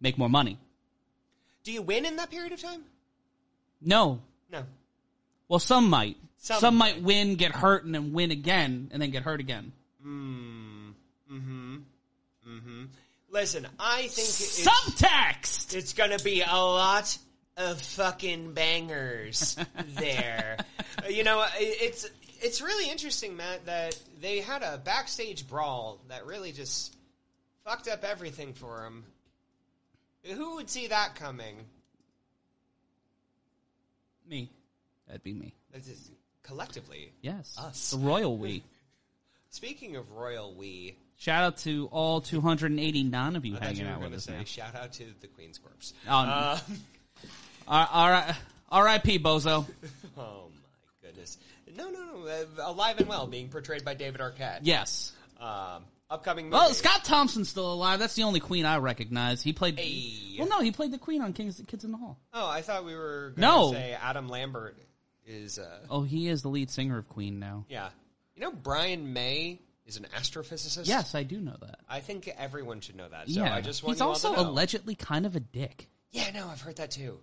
make 0.00 0.16
more 0.18 0.28
money. 0.28 0.58
Do 1.64 1.72
you 1.72 1.82
win 1.82 2.04
in 2.04 2.16
that 2.16 2.30
period 2.30 2.52
of 2.52 2.60
time? 2.60 2.82
No. 3.80 4.20
No. 4.50 4.64
Well, 5.48 5.58
some 5.58 5.88
might. 5.88 6.16
Some, 6.42 6.58
Some 6.58 6.76
might 6.76 7.00
win, 7.00 7.36
get 7.36 7.52
hurt, 7.52 7.84
and 7.84 7.94
then 7.94 8.12
win 8.12 8.32
again, 8.32 8.90
and 8.92 9.00
then 9.00 9.10
get 9.12 9.22
hurt 9.22 9.38
again. 9.38 9.72
Mm, 10.04 10.92
hmm. 11.28 11.76
Mm-hmm. 12.48 12.84
Listen, 13.30 13.68
I 13.78 14.02
think 14.08 14.28
it's, 14.28 14.66
Subtext! 14.66 15.72
it's 15.76 15.92
gonna 15.92 16.18
be 16.18 16.42
a 16.42 16.56
lot 16.56 17.16
of 17.56 17.80
fucking 17.80 18.54
bangers 18.54 19.56
there. 19.94 20.56
You 21.08 21.22
know, 21.22 21.46
it's 21.54 22.10
it's 22.40 22.60
really 22.60 22.90
interesting, 22.90 23.36
Matt, 23.36 23.64
that 23.66 23.96
they 24.20 24.40
had 24.40 24.64
a 24.64 24.78
backstage 24.84 25.46
brawl 25.48 26.00
that 26.08 26.26
really 26.26 26.50
just 26.50 26.92
fucked 27.64 27.86
up 27.86 28.02
everything 28.02 28.52
for 28.52 28.80
them. 28.82 29.04
Who 30.24 30.56
would 30.56 30.68
see 30.68 30.88
that 30.88 31.14
coming? 31.14 31.54
Me. 34.28 34.50
That'd 35.06 35.22
be 35.22 35.34
me. 35.34 35.54
This 35.72 35.86
is- 35.86 36.10
Collectively. 36.42 37.12
Yes. 37.20 37.56
Us. 37.58 37.90
The 37.92 37.98
royal 37.98 38.36
we. 38.36 38.62
Speaking 39.50 39.96
of 39.96 40.10
royal 40.12 40.54
we, 40.54 40.96
Shout 41.18 41.44
out 41.44 41.56
to 41.58 41.88
all 41.92 42.20
289 42.20 43.36
of 43.36 43.44
you 43.44 43.56
I 43.60 43.64
hanging 43.64 43.82
you 43.86 43.92
out 43.92 44.00
with 44.00 44.14
us 44.14 44.28
now. 44.28 44.42
shout 44.44 44.74
out 44.74 44.92
to 44.94 45.04
the 45.20 45.28
Queen's 45.28 45.58
Corpse. 45.58 45.94
Oh, 46.08 46.12
Uh, 47.68 47.86
all 47.92 48.10
right. 48.10 48.34
R.I.P. 48.70 49.18
Bozo. 49.20 49.66
oh 50.18 50.48
my 50.50 51.06
goodness! 51.08 51.38
No, 51.76 51.90
no, 51.90 52.00
no. 52.04 52.26
Uh, 52.26 52.44
alive 52.70 52.98
and 52.98 53.06
well, 53.08 53.26
being 53.26 53.48
portrayed 53.48 53.84
by 53.84 53.94
David 53.94 54.20
Arquette. 54.20 54.60
Yes. 54.62 55.12
Um, 55.38 55.84
upcoming. 56.10 56.50
Well, 56.50 56.70
Scott 56.72 57.04
Thompson's 57.04 57.48
still 57.50 57.72
alive. 57.72 57.98
That's 58.00 58.14
the 58.14 58.22
only 58.24 58.40
queen 58.40 58.64
I 58.66 58.78
recognize. 58.78 59.42
He 59.42 59.52
played. 59.52 59.78
Hey. 59.78 60.36
Well, 60.38 60.48
no, 60.48 60.60
he 60.60 60.72
played 60.72 60.90
the 60.90 60.98
queen 60.98 61.20
on 61.22 61.34
Kings, 61.34 61.62
Kids 61.68 61.84
in 61.84 61.92
the 61.92 61.98
Hall. 61.98 62.18
Oh, 62.32 62.48
I 62.48 62.62
thought 62.62 62.84
we 62.84 62.96
were 62.96 63.34
going 63.36 63.40
No. 63.42 63.72
to 63.72 63.78
say 63.78 63.96
Adam 64.02 64.28
Lambert 64.28 64.76
is. 65.26 65.58
Uh, 65.58 65.80
Oh, 65.90 66.02
he 66.02 66.28
is 66.28 66.42
the 66.42 66.48
lead 66.48 66.70
singer 66.70 66.98
of 66.98 67.08
Queen 67.08 67.38
now. 67.38 67.64
yeah. 67.68 67.90
You 68.34 68.40
know, 68.42 68.52
Brian 68.52 69.12
May 69.12 69.60
is 69.84 69.98
an 69.98 70.06
astrophysicist. 70.16 70.86
Yes, 70.86 71.14
I 71.14 71.22
do 71.22 71.38
know 71.38 71.56
that. 71.60 71.80
I 71.88 72.00
think 72.00 72.28
everyone 72.38 72.80
should 72.80 72.96
know 72.96 73.08
that. 73.08 73.28
So 73.28 73.40
yeah, 73.42 73.54
I 73.54 73.60
just 73.60 73.82
want 73.82 73.96
he's 73.96 74.00
also 74.00 74.34
allegedly 74.34 74.94
kind 74.94 75.26
of 75.26 75.36
a 75.36 75.40
dick. 75.40 75.88
Yeah, 76.12 76.30
no, 76.32 76.48
I've 76.48 76.60
heard 76.62 76.76
that 76.76 76.90
too. 76.92 77.18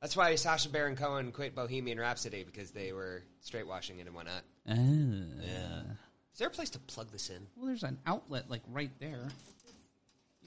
That's 0.00 0.16
why 0.16 0.34
Sacha 0.36 0.68
Baron 0.68 0.94
Cohen 0.96 1.32
quit 1.32 1.54
Bohemian 1.54 1.98
Rhapsody 1.98 2.44
because 2.44 2.70
they 2.70 2.92
were 2.92 3.22
straight 3.40 3.66
washing 3.66 3.98
it 3.98 4.06
and 4.06 4.14
whatnot. 4.14 4.42
Uh, 4.68 4.74
Is 6.32 6.38
there 6.38 6.48
a 6.48 6.50
place 6.50 6.70
to 6.70 6.78
plug 6.78 7.10
this 7.10 7.28
in? 7.28 7.44
Well, 7.56 7.66
there's 7.66 7.82
an 7.82 7.98
outlet 8.06 8.48
like 8.48 8.62
right 8.70 8.92
there. 9.00 9.28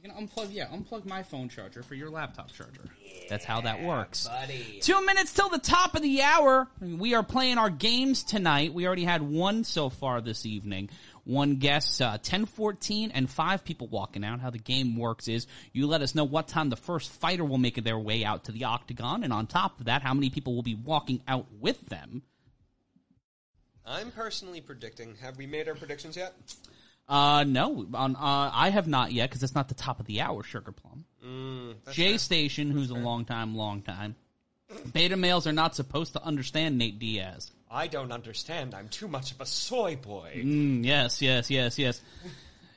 You 0.04 0.10
can 0.10 0.28
unplug. 0.28 0.50
Yeah, 0.52 0.68
unplug 0.68 1.06
my 1.06 1.24
phone 1.24 1.48
charger 1.48 1.82
for 1.82 1.96
your 1.96 2.10
laptop 2.10 2.52
charger. 2.52 2.82
That's 3.30 3.46
how 3.46 3.62
that 3.62 3.82
works. 3.82 4.28
Buddy. 4.28 4.80
Two 4.82 5.06
minutes 5.06 5.32
till 5.32 5.48
the 5.48 5.60
top 5.60 5.96
of 5.96 6.02
the 6.02 6.22
hour. 6.22 6.68
We 6.82 7.14
are 7.14 7.24
playing 7.24 7.58
our 7.58 7.70
games 7.70 8.24
tonight. 8.24 8.74
We 8.74 8.86
already 8.86 9.06
had 9.06 9.22
one 9.22 9.64
so 9.64 9.90
far 9.90 10.20
this 10.20 10.46
evening. 10.46 10.90
One 11.24 11.56
guess, 11.56 12.02
uh, 12.02 12.18
1014 12.22 13.12
and 13.12 13.30
five 13.30 13.64
people 13.64 13.88
walking 13.88 14.26
out. 14.26 14.42
How 14.42 14.50
the 14.50 14.58
game 14.58 14.98
works 14.98 15.30
is 15.30 15.48
you 15.72 15.88
let 15.88 16.02
us 16.02 16.16
know 16.16 16.26
what 16.26 16.50
time 16.50 16.70
the 16.70 16.76
first 16.76 17.10
fighter 17.10 17.46
will 17.46 17.58
make 17.58 17.82
their 17.82 17.98
way 17.98 18.26
out 18.26 18.46
to 18.46 18.52
the 18.52 18.66
octagon. 18.66 19.24
And 19.24 19.32
on 19.32 19.48
top 19.48 19.80
of 19.80 19.86
that, 19.86 20.02
how 20.02 20.14
many 20.14 20.30
people 20.30 20.54
will 20.54 20.64
be 20.64 20.76
walking 20.76 21.22
out 21.30 21.46
with 21.62 21.80
them. 21.88 22.24
I'm 23.86 24.12
personally 24.12 24.60
predicting. 24.60 25.16
Have 25.22 25.38
we 25.38 25.46
made 25.46 25.70
our 25.70 25.76
predictions 25.76 26.18
yet? 26.18 26.34
Uh, 27.08 27.44
no, 27.44 27.86
on, 27.94 28.16
uh, 28.16 28.52
I 28.54 28.70
have 28.70 28.88
not 28.88 29.12
yet 29.12 29.30
because 29.30 29.44
it's 29.44 29.56
not 29.56 29.68
the 29.68 29.76
top 29.76 30.00
of 30.00 30.06
the 30.06 30.22
hour, 30.22 30.42
Sugar 30.44 30.72
Plum. 30.72 31.06
Mm, 31.24 31.92
Jay 31.92 32.12
fair. 32.12 32.18
Station, 32.18 32.72
who's 32.72 32.90
a 32.90 32.96
long 32.96 33.26
time, 33.26 33.56
long 33.56 33.82
time. 33.82 34.16
Beta 34.94 35.18
males 35.18 35.46
are 35.46 35.54
not 35.54 35.76
supposed 35.76 36.14
to 36.14 36.24
understand 36.24 36.78
Nate 36.78 36.98
Diaz. 37.00 37.52
I 37.70 37.88
don't 37.88 38.12
understand. 38.12 38.74
I'm 38.74 38.88
too 38.88 39.08
much 39.08 39.32
of 39.32 39.42
a 39.42 39.46
soy 39.46 39.96
boy. 39.96 40.32
Mm, 40.38 40.86
yes, 40.86 41.22
yes, 41.22 41.50
yes, 41.50 41.78
yes. 41.78 42.02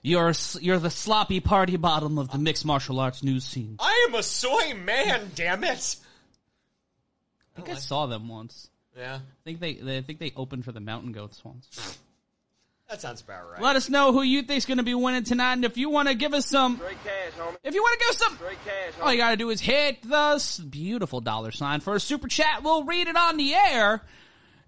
You're 0.03 0.33
you're 0.61 0.79
the 0.79 0.91
sloppy 0.91 1.41
party 1.41 1.77
bottom 1.77 2.19
of 2.19 2.31
the 2.31 2.39
mixed 2.39 2.65
martial 2.65 3.01
arts 3.01 3.23
news 3.23 3.45
scene. 3.45 3.77
I 3.79 4.07
am 4.09 4.15
a 4.15 4.23
soy 4.23 4.75
man. 4.75 5.31
Damn 5.35 5.65
it. 5.65 5.97
I 7.57 7.61
think 7.61 7.77
I 7.77 7.81
saw 7.81 8.07
them 8.07 8.29
once. 8.29 8.69
Yeah, 8.97 9.17
I 9.17 9.21
think 9.45 9.61
they, 9.61 9.75
they 9.75 9.99
I 9.99 10.03
think 10.03 10.19
they 10.19 10.33
opened 10.37 10.65
for 10.65 10.73
the 10.73 10.81
Mountain 10.81 11.13
Goats 11.13 11.45
once. 11.45 11.99
That's 12.89 13.03
That 13.03 13.09
sounds 13.09 13.21
about 13.23 13.51
right. 13.51 13.63
Let 13.63 13.77
us 13.77 13.89
know 13.89 14.13
who 14.13 14.23
you 14.23 14.43
think's 14.43 14.67
going 14.67 14.79
to 14.79 14.85
be 14.85 14.95
winning 14.95 15.25
tonight, 15.25 15.55
and 15.55 15.65
if 15.65 15.77
you 15.77 15.91
want 15.91 16.09
to 16.09 16.15
give 16.15 16.35
us 16.35 16.47
some, 16.47 16.77
Straight 16.77 17.03
cash, 17.05 17.33
homie. 17.39 17.57
if 17.65 17.75
you 17.75 17.83
want 17.83 17.99
to 17.99 18.05
give 18.05 18.11
us 18.11 18.19
some, 18.19 18.37
Straight 18.37 18.65
cash, 18.65 18.93
all 19.03 19.13
you 19.13 19.19
got 19.19 19.31
to 19.31 19.37
do 19.37 19.51
is 19.51 19.61
hit 19.61 20.03
the 20.03 20.67
beautiful 20.71 21.21
dollar 21.21 21.51
sign 21.51 21.81
for 21.81 21.95
a 21.95 22.01
super 22.01 22.29
chat. 22.29 22.63
We'll 22.63 22.85
read 22.85 23.09
it 23.09 23.17
on 23.17 23.37
the 23.37 23.55
air. 23.55 24.03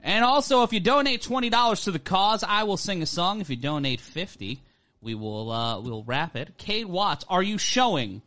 And 0.02 0.24
also, 0.24 0.62
if 0.62 0.72
you 0.72 0.80
donate 0.80 1.22
twenty 1.22 1.50
dollars 1.50 1.82
to 1.82 1.90
the 1.90 1.98
cause, 1.98 2.44
I 2.44 2.62
will 2.64 2.76
sing 2.76 3.02
a 3.02 3.06
song. 3.06 3.40
If 3.40 3.50
you 3.50 3.56
donate 3.56 4.00
fifty, 4.00 4.62
we 5.00 5.14
will 5.14 5.50
uh, 5.50 5.80
we'll 5.80 6.04
wrap 6.04 6.36
it. 6.36 6.56
Cade 6.56 6.86
Watts, 6.86 7.24
are 7.28 7.42
you 7.42 7.58
showing? 7.58 8.22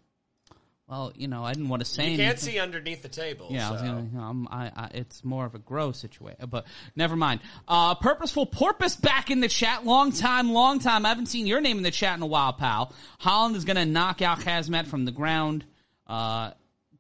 Well, 0.92 1.14
you 1.16 1.30
know, 1.30 1.46
I 1.46 1.54
didn't 1.54 1.70
want 1.70 1.82
to 1.82 1.86
say 1.86 2.04
anything. 2.04 2.20
you 2.20 2.26
can't 2.26 2.40
see 2.40 2.60
underneath 2.60 3.02
the 3.02 3.08
table. 3.08 3.48
Yeah, 3.50 3.70
I 3.70 3.72
was 3.72 3.82
gonna, 3.82 4.02
you 4.12 4.18
know, 4.18 4.24
I'm, 4.26 4.48
I, 4.50 4.72
I, 4.76 4.90
it's 4.94 5.24
more 5.24 5.46
of 5.46 5.56
a 5.56 5.58
gross 5.58 5.98
situation, 5.98 6.48
but 6.50 6.66
never 6.98 7.16
mind. 7.16 7.40
Uh, 7.66 7.96
Purposeful 7.96 8.46
Porpoise 8.46 8.98
back 8.98 9.32
in 9.32 9.40
the 9.40 9.48
chat. 9.48 9.86
Long 9.86 10.12
time, 10.12 10.52
long 10.52 10.80
time. 10.80 11.06
I 11.06 11.10
haven't 11.10 11.28
seen 11.28 11.48
your 11.48 11.62
name 11.62 11.78
in 11.78 11.84
the 11.84 11.92
chat 11.92 12.18
in 12.18 12.22
a 12.22 12.26
while, 12.26 12.52
pal. 12.52 12.92
Holland 13.20 13.56
is 13.56 13.64
gonna 13.64 13.86
knock 13.86 14.22
out 14.22 14.42
Hazmat 14.42 14.86
from 14.88 15.06
the 15.06 15.14
ground. 15.14 15.64
Uh, 16.08 16.52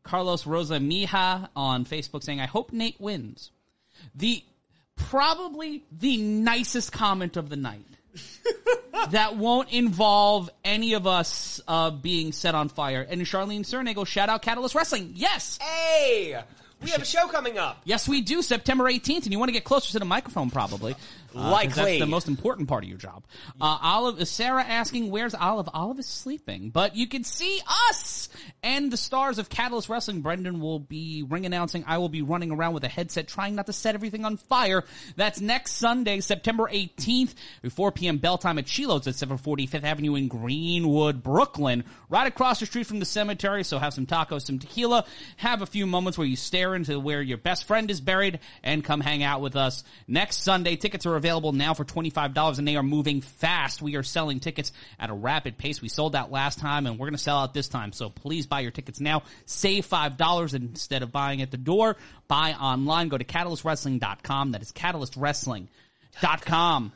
Carlos 0.04 0.48
Rosa 0.48 0.76
Mija 0.76 1.50
on 1.54 1.84
Facebook 1.84 2.24
saying, 2.24 2.40
I 2.40 2.46
hope 2.46 2.72
Nate 2.72 3.00
wins. 3.02 3.52
The, 4.16 4.42
probably 4.96 5.84
the 5.92 6.16
nicest 6.16 6.94
comment 6.94 7.36
of 7.36 7.50
the 7.50 7.58
night. 7.58 7.86
that 9.12 9.38
won't 9.38 9.72
involve 9.72 10.50
any 10.63 10.94
of 10.94 11.08
us 11.08 11.62
uh, 11.68 11.91
being 11.91 12.32
set 12.32 12.56
on 12.56 12.70
fire. 12.70 13.06
And 13.08 13.22
Charlene 13.22 13.62
Cernagle, 13.62 14.06
shout 14.06 14.30
out 14.30 14.41
Catalyst 14.41 14.75
Wrestling. 14.75 15.13
Yes, 15.15 15.58
Hey, 15.62 16.41
we 16.84 16.89
have 16.89 17.01
a 17.01 17.06
show 17.06 17.27
coming 17.27 17.58
up. 17.58 17.82
Yes, 17.86 18.08
we 18.08 18.22
do. 18.22 18.41
September 18.41 18.86
18th, 18.86 19.24
and 19.24 19.32
you 19.32 19.38
want 19.38 19.50
to 19.50 19.53
get 19.53 19.63
closer 19.63 19.91
to 19.91 20.00
the 20.00 20.06
microphone, 20.06 20.50
probably. 20.50 20.96
Uh, 21.36 21.50
Likely. 21.52 21.84
That's 21.84 22.00
the 22.00 22.06
most 22.08 22.28
important 22.28 22.68
part 22.68 22.84
of 22.84 22.90
your 22.90 22.98
job. 22.98 23.24
Uh, 23.60 23.78
Olive, 23.82 24.28
Sarah 24.28 24.64
asking, 24.64 25.12
where's 25.12 25.34
Olive? 25.34 25.70
Olive 25.74 26.00
is 26.00 26.06
sleeping. 26.06 26.70
But 26.70 26.96
you 26.96 27.08
can 27.08 27.24
see 27.24 27.62
us 27.90 28.30
and 28.64 28.92
the 28.92 28.98
stars 28.98 29.40
of 29.40 29.50
Catalyst 29.50 29.90
Wrestling. 29.90 30.22
Brendan 30.22 30.60
will 30.60 30.80
be 30.80 31.24
ring 31.24 31.46
announcing. 31.46 31.84
I 31.88 32.00
will 32.00 32.10
be 32.10 32.22
running 32.22 32.52
around 32.52 32.74
with 32.74 32.84
a 32.84 32.90
headset 32.90 33.28
trying 33.28 33.56
not 33.56 33.68
to 33.68 33.74
set 33.74 33.96
everything 33.96 34.26
on 34.26 34.38
fire. 34.38 34.84
That's 35.16 35.40
next 35.40 35.74
Sunday, 35.74 36.20
September 36.20 36.70
18th, 36.72 37.34
at 37.64 37.72
4 37.72 37.92
p.m. 37.92 38.18
bell 38.18 38.38
time 38.38 38.58
at 38.60 38.66
Chilo's 38.66 39.08
at 39.08 39.16
745th 39.16 39.84
Avenue 39.84 40.16
in 40.16 40.28
Greenwood, 40.28 41.24
Brooklyn. 41.24 41.86
Right 42.10 42.28
across 42.28 42.60
the 42.60 42.66
street 42.66 42.88
from 42.88 43.00
the 43.00 43.06
cemetery. 43.06 43.64
So 43.64 43.80
have 43.80 43.94
some 43.94 44.06
tacos, 44.06 44.46
some 44.46 44.60
tequila, 44.60 45.06
have 45.38 45.62
a 45.62 45.66
few 45.66 45.88
moments 45.88 46.18
where 46.18 46.28
you 46.28 46.36
stare 46.36 46.76
into 46.76 47.00
where 47.00 47.22
your 47.22 47.38
best 47.38 47.66
friend 47.66 47.90
is 47.90 48.02
buried 48.02 48.40
and 48.64 48.84
come 48.84 49.00
hang 49.00 49.24
out 49.24 49.42
with 49.42 49.56
us 49.56 49.84
next 50.08 50.44
Sunday. 50.44 50.76
Tickets 50.76 51.06
are 51.06 51.16
available 51.22 51.54
now 51.54 51.74
for 51.75 51.86
$25 51.86 52.58
and 52.58 52.68
they 52.68 52.75
are 52.75 52.82
moving 52.84 53.22
fast. 53.22 53.80
We 53.82 53.96
are 53.96 54.01
selling 54.01 54.40
tickets 54.40 54.72
at 55.00 55.12
a 55.12 55.13
rapid 55.13 55.60
pace. 55.60 55.80
We 55.82 55.88
sold 55.88 56.16
out 56.16 56.32
last 56.32 56.58
time 56.58 56.88
and 56.88 56.98
we're 56.98 57.06
going 57.06 57.13
to 57.13 57.22
sell 57.22 57.38
out 57.38 57.54
this 57.54 57.68
time. 57.68 57.94
So 57.94 58.10
please 58.10 58.48
buy 58.48 58.62
your 58.62 58.72
tickets 58.72 59.00
now. 59.00 59.22
Save 59.46 59.88
$5 59.88 60.56
instead 60.56 61.04
of 61.04 61.12
buying 61.12 61.44
at 61.44 61.51
the 61.51 61.58
door. 61.58 61.96
Buy 62.28 62.54
online. 62.54 63.10
Go 63.10 63.20
to 63.20 63.24
catalystwrestling.com. 63.24 64.54
That 64.54 64.63
is 64.63 64.72
catalystwrestling.com. 64.72 66.92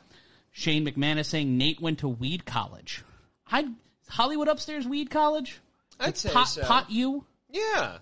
Shane 0.50 0.84
McManus 0.84 1.26
saying 1.26 1.56
Nate 1.56 1.80
went 1.80 2.00
to 2.00 2.08
Weed 2.08 2.44
College. 2.44 3.04
I 3.48 3.68
Hollywood 4.08 4.48
upstairs 4.48 4.88
Weed 4.88 5.08
College. 5.10 5.60
I'd 6.00 6.16
say 6.16 6.30
pot, 6.30 6.48
so. 6.48 6.62
pot 6.62 6.90
you. 6.90 7.24
Yeah. 7.50 7.98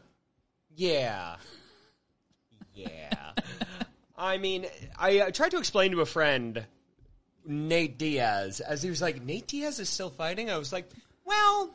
Yeah. 0.74 1.36
Yeah. 2.72 3.32
I 4.16 4.38
mean, 4.38 4.66
I 4.98 5.20
uh, 5.20 5.30
tried 5.30 5.50
to 5.52 5.58
explain 5.58 5.92
to 5.92 6.00
a 6.00 6.06
friend 6.06 6.64
Nate 7.46 7.98
Diaz 7.98 8.60
as 8.60 8.82
he 8.82 8.90
was 8.90 9.02
like, 9.02 9.22
Nate 9.22 9.46
Diaz 9.46 9.78
is 9.80 9.88
still 9.88 10.10
fighting. 10.10 10.50
I 10.50 10.56
was 10.58 10.72
like, 10.72 10.88
well, 11.24 11.74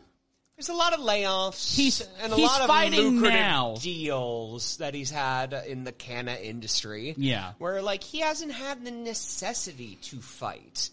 there's 0.55 0.69
a 0.69 0.73
lot 0.73 0.93
of 0.93 0.99
layoffs. 0.99 1.75
He's- 1.75 2.07
and 2.21 2.33
a 2.33 2.35
he's 2.35 2.45
lot 2.47 2.61
of 2.61 2.67
fighting 2.67 2.99
lucrative 3.15 3.39
now. 3.39 3.75
deals 3.81 4.77
that 4.77 4.93
he's 4.93 5.11
had 5.11 5.53
in 5.53 5.83
the 5.83 5.91
canna 5.91 6.35
industry. 6.41 7.13
Yeah. 7.17 7.53
where 7.59 7.81
like 7.81 8.03
he 8.03 8.19
hasn't 8.19 8.51
had 8.51 8.83
the 8.83 8.91
necessity 8.91 9.97
to 10.03 10.21
fight. 10.21 10.89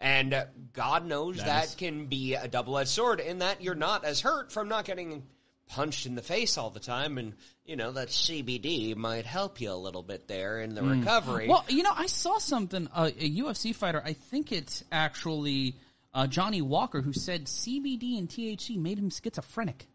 And 0.00 0.34
uh, 0.34 0.44
God 0.74 1.06
knows 1.06 1.36
That 1.38 1.46
that, 1.46 1.64
is- 1.66 1.74
can 1.74 2.06
be 2.06 2.34
a 2.34 2.48
double-edged 2.48 2.90
sword 2.90 3.20
in 3.20 3.38
that 3.38 3.62
you're 3.62 3.74
not 3.74 4.04
as 4.04 4.20
hurt 4.20 4.52
from 4.52 4.68
not 4.68 4.84
getting 4.84 5.22
punched 5.68 6.04
in 6.06 6.14
the 6.14 6.22
face 6.22 6.58
all 6.58 6.70
the 6.70 6.80
time, 6.80 7.16
and 7.18 7.32
you 7.66 7.76
know 7.76 7.92
that 7.92 8.08
CBD 8.08 8.94
might 8.96 9.26
help 9.26 9.60
you 9.60 9.70
a 9.72 9.74
little 9.74 10.02
bit 10.02 10.28
there 10.28 10.60
in 10.60 10.74
the 10.74 10.82
recovery. 10.82 11.46
Mm. 11.46 11.50
Well, 11.50 11.64
you 11.68 11.82
know, 11.82 11.92
I 11.94 12.06
saw 12.06 12.38
something. 12.38 12.88
Uh, 12.94 13.10
a 13.18 13.30
UFC 13.30 13.74
fighter. 13.74 14.02
I 14.04 14.12
think 14.12 14.52
it's 14.52 14.84
actually 14.92 15.74
uh, 16.14 16.26
Johnny 16.26 16.62
Walker 16.62 17.00
who 17.02 17.12
said 17.12 17.46
CBD 17.46 18.18
and 18.18 18.28
THC 18.28 18.76
made 18.78 18.98
him 18.98 19.10
schizophrenic. 19.10 19.86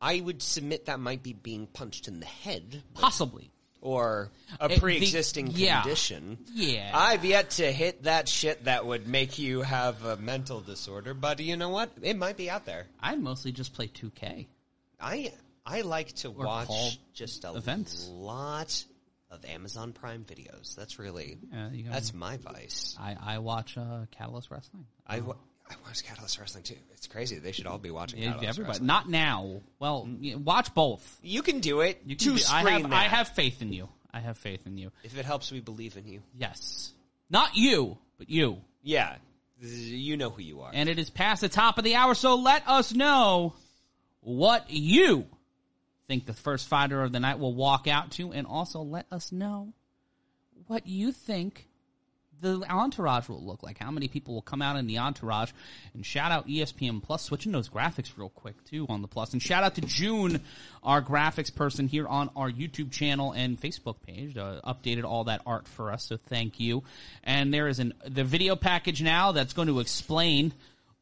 I 0.00 0.20
would 0.20 0.42
submit 0.42 0.86
that 0.86 1.00
might 1.00 1.22
be 1.22 1.32
being 1.32 1.66
punched 1.66 2.06
in 2.06 2.20
the 2.20 2.26
head 2.26 2.82
Possibly. 2.94 3.50
or 3.80 4.30
a 4.60 4.70
It- 4.70 4.78
pre-existing 4.78 5.48
yeah. 5.52 5.80
condition. 5.80 6.38
Yeah. 6.52 6.90
I've 6.94 7.24
yet 7.24 7.50
to 7.52 7.72
hit 7.72 8.02
that 8.02 8.28
shit 8.28 8.64
that 8.64 8.84
would 8.84 9.08
make 9.08 9.38
you 9.38 9.62
have 9.62 10.04
a 10.04 10.16
mental 10.18 10.60
disorder, 10.60 11.14
but 11.14 11.40
you 11.40 11.56
know 11.56 11.70
what? 11.70 11.90
It 12.02 12.16
might 12.18 12.36
be 12.36 12.50
out 12.50 12.66
there. 12.66 12.86
I 13.00 13.16
mostly 13.16 13.52
just 13.52 13.72
play 13.72 13.88
2K. 13.88 14.46
I 15.00 15.32
I 15.66 15.80
like 15.82 16.12
to 16.16 16.28
Or 16.28 16.46
watch 16.46 16.98
just 17.12 17.44
a 17.44 17.54
events. 17.54 18.08
lot 18.10 18.84
of 19.30 19.44
Amazon 19.44 19.92
Prime 19.92 20.24
videos. 20.24 20.74
That's 20.76 20.98
really 20.98 21.38
Yeah, 21.52 21.70
you 21.72 21.82
gotta- 21.82 21.94
that's 21.94 22.14
my 22.14 22.36
vice. 22.36 22.96
I, 23.00 23.16
I 23.20 23.38
watch 23.38 23.76
uh, 23.76 24.06
Catalyst 24.12 24.50
Wrestling. 24.50 24.86
I 25.06 25.20
wa- 25.20 25.34
I 25.68 25.74
watch 25.84 26.04
Catalyst 26.04 26.38
Wrestling 26.38 26.62
too. 26.62 26.76
It's 26.92 27.08
crazy. 27.08 27.38
They 27.40 27.50
should 27.50 27.66
all 27.66 27.78
be 27.78 27.90
watching 27.90 28.20
Yeah, 28.20 28.26
Catalyst 28.34 28.48
everybody. 28.50 28.68
Wrestling. 28.74 28.86
Not 28.86 29.08
now. 29.10 29.60
Well, 29.80 30.08
yeah, 30.20 30.36
watch 30.36 30.72
both. 30.74 31.18
You 31.22 31.42
can 31.42 31.58
do 31.58 31.80
it. 31.80 32.00
You 32.06 32.14
to 32.14 32.36
do- 32.36 32.42
I 32.48 32.70
have. 32.70 32.92
I 32.92 33.04
have 33.08 33.28
faith 33.28 33.60
in 33.62 33.72
you. 33.72 33.88
I 34.14 34.20
have 34.20 34.38
faith 34.38 34.64
in 34.66 34.78
you. 34.78 34.92
If 35.02 35.18
it 35.18 35.24
helps, 35.24 35.50
we 35.50 35.58
believe 35.60 35.96
in 35.96 36.06
you. 36.06 36.22
Yes. 36.34 36.92
Not 37.28 37.56
you, 37.56 37.98
but 38.18 38.30
you. 38.30 38.58
Yeah, 38.82 39.16
you 39.60 40.16
know 40.16 40.30
who 40.30 40.40
you 40.42 40.60
are. 40.60 40.70
And 40.72 40.88
it 40.88 41.00
is 41.00 41.10
past 41.10 41.40
the 41.40 41.48
top 41.48 41.76
of 41.78 41.82
the 41.84 41.96
hour, 41.96 42.14
so 42.14 42.36
let 42.36 42.66
us 42.68 42.94
know 42.94 43.54
what 44.20 44.70
you 44.70 45.26
think 46.08 46.26
the 46.26 46.32
first 46.32 46.68
fighter 46.68 47.02
of 47.02 47.12
the 47.12 47.20
night 47.20 47.38
will 47.38 47.54
walk 47.54 47.86
out 47.86 48.10
to, 48.12 48.32
and 48.32 48.46
also 48.46 48.80
let 48.80 49.06
us 49.12 49.32
know 49.32 49.72
what 50.66 50.86
you 50.86 51.12
think 51.12 51.66
the 52.40 52.62
entourage 52.68 53.28
will 53.28 53.42
look 53.42 53.62
like. 53.62 53.78
How 53.78 53.90
many 53.90 54.08
people 54.08 54.34
will 54.34 54.42
come 54.42 54.62
out 54.62 54.76
in 54.76 54.86
the 54.86 54.98
entourage? 54.98 55.52
And 55.94 56.04
shout 56.04 56.32
out 56.32 56.48
ESPN 56.48 57.02
Plus, 57.02 57.22
switching 57.22 57.52
those 57.52 57.68
graphics 57.68 58.16
real 58.16 58.28
quick 58.28 58.62
too 58.64 58.86
on 58.88 59.02
the 59.02 59.08
Plus. 59.08 59.32
And 59.32 59.42
shout 59.42 59.64
out 59.64 59.76
to 59.76 59.80
June, 59.80 60.40
our 60.82 61.02
graphics 61.02 61.54
person 61.54 61.88
here 61.88 62.06
on 62.06 62.30
our 62.36 62.50
YouTube 62.50 62.90
channel 62.90 63.32
and 63.32 63.60
Facebook 63.60 63.96
page. 64.06 64.36
Uh, 64.36 64.60
updated 64.64 65.04
all 65.04 65.24
that 65.24 65.42
art 65.46 65.66
for 65.66 65.92
us, 65.92 66.04
so 66.04 66.16
thank 66.16 66.60
you. 66.60 66.82
And 67.24 67.52
there 67.52 67.68
is 67.68 67.78
an 67.78 67.94
the 68.06 68.24
video 68.24 68.56
package 68.56 69.02
now 69.02 69.32
that's 69.32 69.52
going 69.52 69.68
to 69.68 69.80
explain 69.80 70.52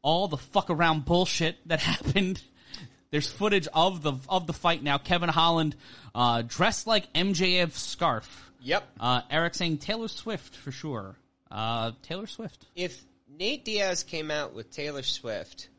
all 0.01 0.27
the 0.27 0.37
fuck 0.37 0.69
around 0.69 1.05
bullshit 1.05 1.57
that 1.67 1.79
happened. 1.81 2.41
There's 3.11 3.31
footage 3.31 3.67
of 3.73 4.01
the 4.01 4.13
of 4.27 4.47
the 4.47 4.53
fight 4.53 4.83
now. 4.83 4.97
Kevin 4.97 5.29
Holland 5.29 5.75
uh, 6.13 6.41
dressed 6.41 6.87
like 6.87 7.11
MJF's 7.13 7.79
scarf. 7.81 8.51
Yep. 8.61 8.83
Uh, 8.99 9.21
Eric 9.29 9.53
saying 9.53 9.77
Taylor 9.77 10.07
Swift 10.07 10.55
for 10.55 10.71
sure. 10.71 11.15
Uh, 11.49 11.91
Taylor 12.01 12.27
Swift. 12.27 12.65
If 12.75 12.99
Nate 13.39 13.63
Diaz 13.63 14.03
came 14.03 14.31
out 14.31 14.53
with 14.53 14.71
Taylor 14.71 15.03
Swift, 15.03 15.69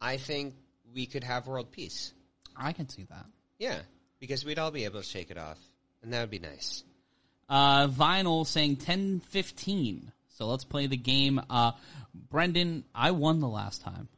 I 0.00 0.16
think 0.16 0.54
we 0.94 1.06
could 1.06 1.24
have 1.24 1.46
world 1.46 1.70
peace. 1.70 2.12
I 2.56 2.72
can 2.72 2.88
see 2.88 3.04
that. 3.10 3.26
Yeah, 3.58 3.78
because 4.18 4.44
we'd 4.44 4.58
all 4.58 4.70
be 4.70 4.84
able 4.84 5.00
to 5.00 5.06
shake 5.06 5.30
it 5.30 5.38
off, 5.38 5.58
and 6.02 6.12
that 6.12 6.20
would 6.20 6.30
be 6.30 6.38
nice. 6.38 6.82
Uh, 7.48 7.86
Vinyl 7.86 8.46
saying 8.46 8.76
10-15. 8.76 10.02
So 10.30 10.46
let's 10.46 10.64
play 10.64 10.86
the 10.86 10.96
game. 10.96 11.40
Uh, 11.48 11.72
Brendan, 12.14 12.84
I 12.94 13.12
won 13.12 13.40
the 13.40 13.48
last 13.48 13.82
time. 13.82 14.08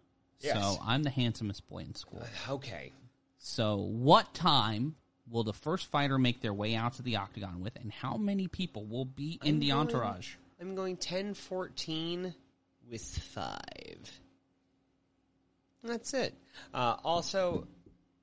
Yes. 0.40 0.54
So 0.62 0.80
I'm 0.84 1.02
the 1.02 1.10
handsomest 1.10 1.68
boy 1.68 1.78
in 1.80 1.94
school. 1.94 2.24
Okay. 2.48 2.92
So 3.38 3.76
what 3.76 4.32
time 4.34 4.94
will 5.30 5.44
the 5.44 5.52
first 5.52 5.86
fighter 5.90 6.18
make 6.18 6.40
their 6.40 6.54
way 6.54 6.74
out 6.74 6.94
to 6.94 7.02
the 7.02 7.16
octagon 7.16 7.60
with, 7.60 7.76
and 7.76 7.92
how 7.92 8.16
many 8.16 8.48
people 8.48 8.84
will 8.84 9.04
be 9.04 9.38
in 9.42 9.54
I'm 9.56 9.60
the 9.60 9.68
going- 9.68 9.80
entourage? 9.80 10.34
I'm 10.60 10.74
going 10.74 10.96
10 10.96 11.34
14 11.34 12.34
with 12.90 13.02
5. 13.34 14.20
That's 15.84 16.14
it. 16.14 16.34
Uh, 16.74 16.96
also, 17.04 17.66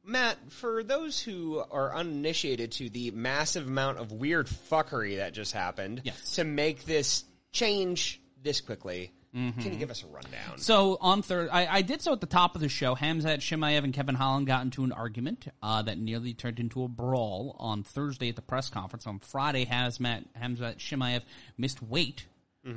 Matt, 0.04 0.38
for 0.50 0.84
those 0.84 1.20
who 1.22 1.64
are 1.72 1.96
uninitiated 1.96 2.74
to 2.74 2.90
the 2.90 3.12
massive 3.12 3.68
amount 3.68 3.98
of 4.00 4.12
weird 4.12 4.48
fuckery 4.48 5.18
that 5.18 5.34
just 5.34 5.54
happened 5.54 6.02
Yes. 6.04 6.36
to 6.36 6.44
make 6.44 6.86
this 6.86 7.24
change 7.52 8.20
this 8.44 8.60
quickly, 8.62 9.12
can 9.36 9.74
you 9.74 9.78
give 9.78 9.92
us 9.92 10.04
a 10.04 10.08
rundown? 10.08 10.58
So 10.58 10.98
on 11.02 11.22
third, 11.22 11.50
I, 11.52 11.68
I 11.68 11.82
did 11.82 12.02
so 12.02 12.14
at 12.14 12.22
the 12.22 12.28
top 12.28 12.56
of 12.56 12.62
the 12.62 12.70
show. 12.70 12.96
Khamzat 12.96 13.40
Chimaev 13.40 13.84
and 13.84 13.94
Kevin 13.94 14.16
Holland 14.16 14.48
got 14.48 14.62
into 14.62 14.86
an 14.86 14.94
argument 14.94 15.48
uh, 15.62 15.82
that 15.82 15.98
nearly 15.98 16.34
turned 16.34 16.60
into 16.60 16.84
a 16.84 16.88
brawl 16.88 17.56
on 17.60 17.84
Thursday 17.84 18.30
at 18.30 18.38
the 18.38 18.42
press 18.42 18.70
conference. 18.70 19.06
On 19.06 19.20
Friday, 19.20 19.66
Hazmat 19.66 20.26
Khamzat 20.42 20.78
Chimaev 20.78 21.22
missed 21.58 21.82
weight 21.82 22.28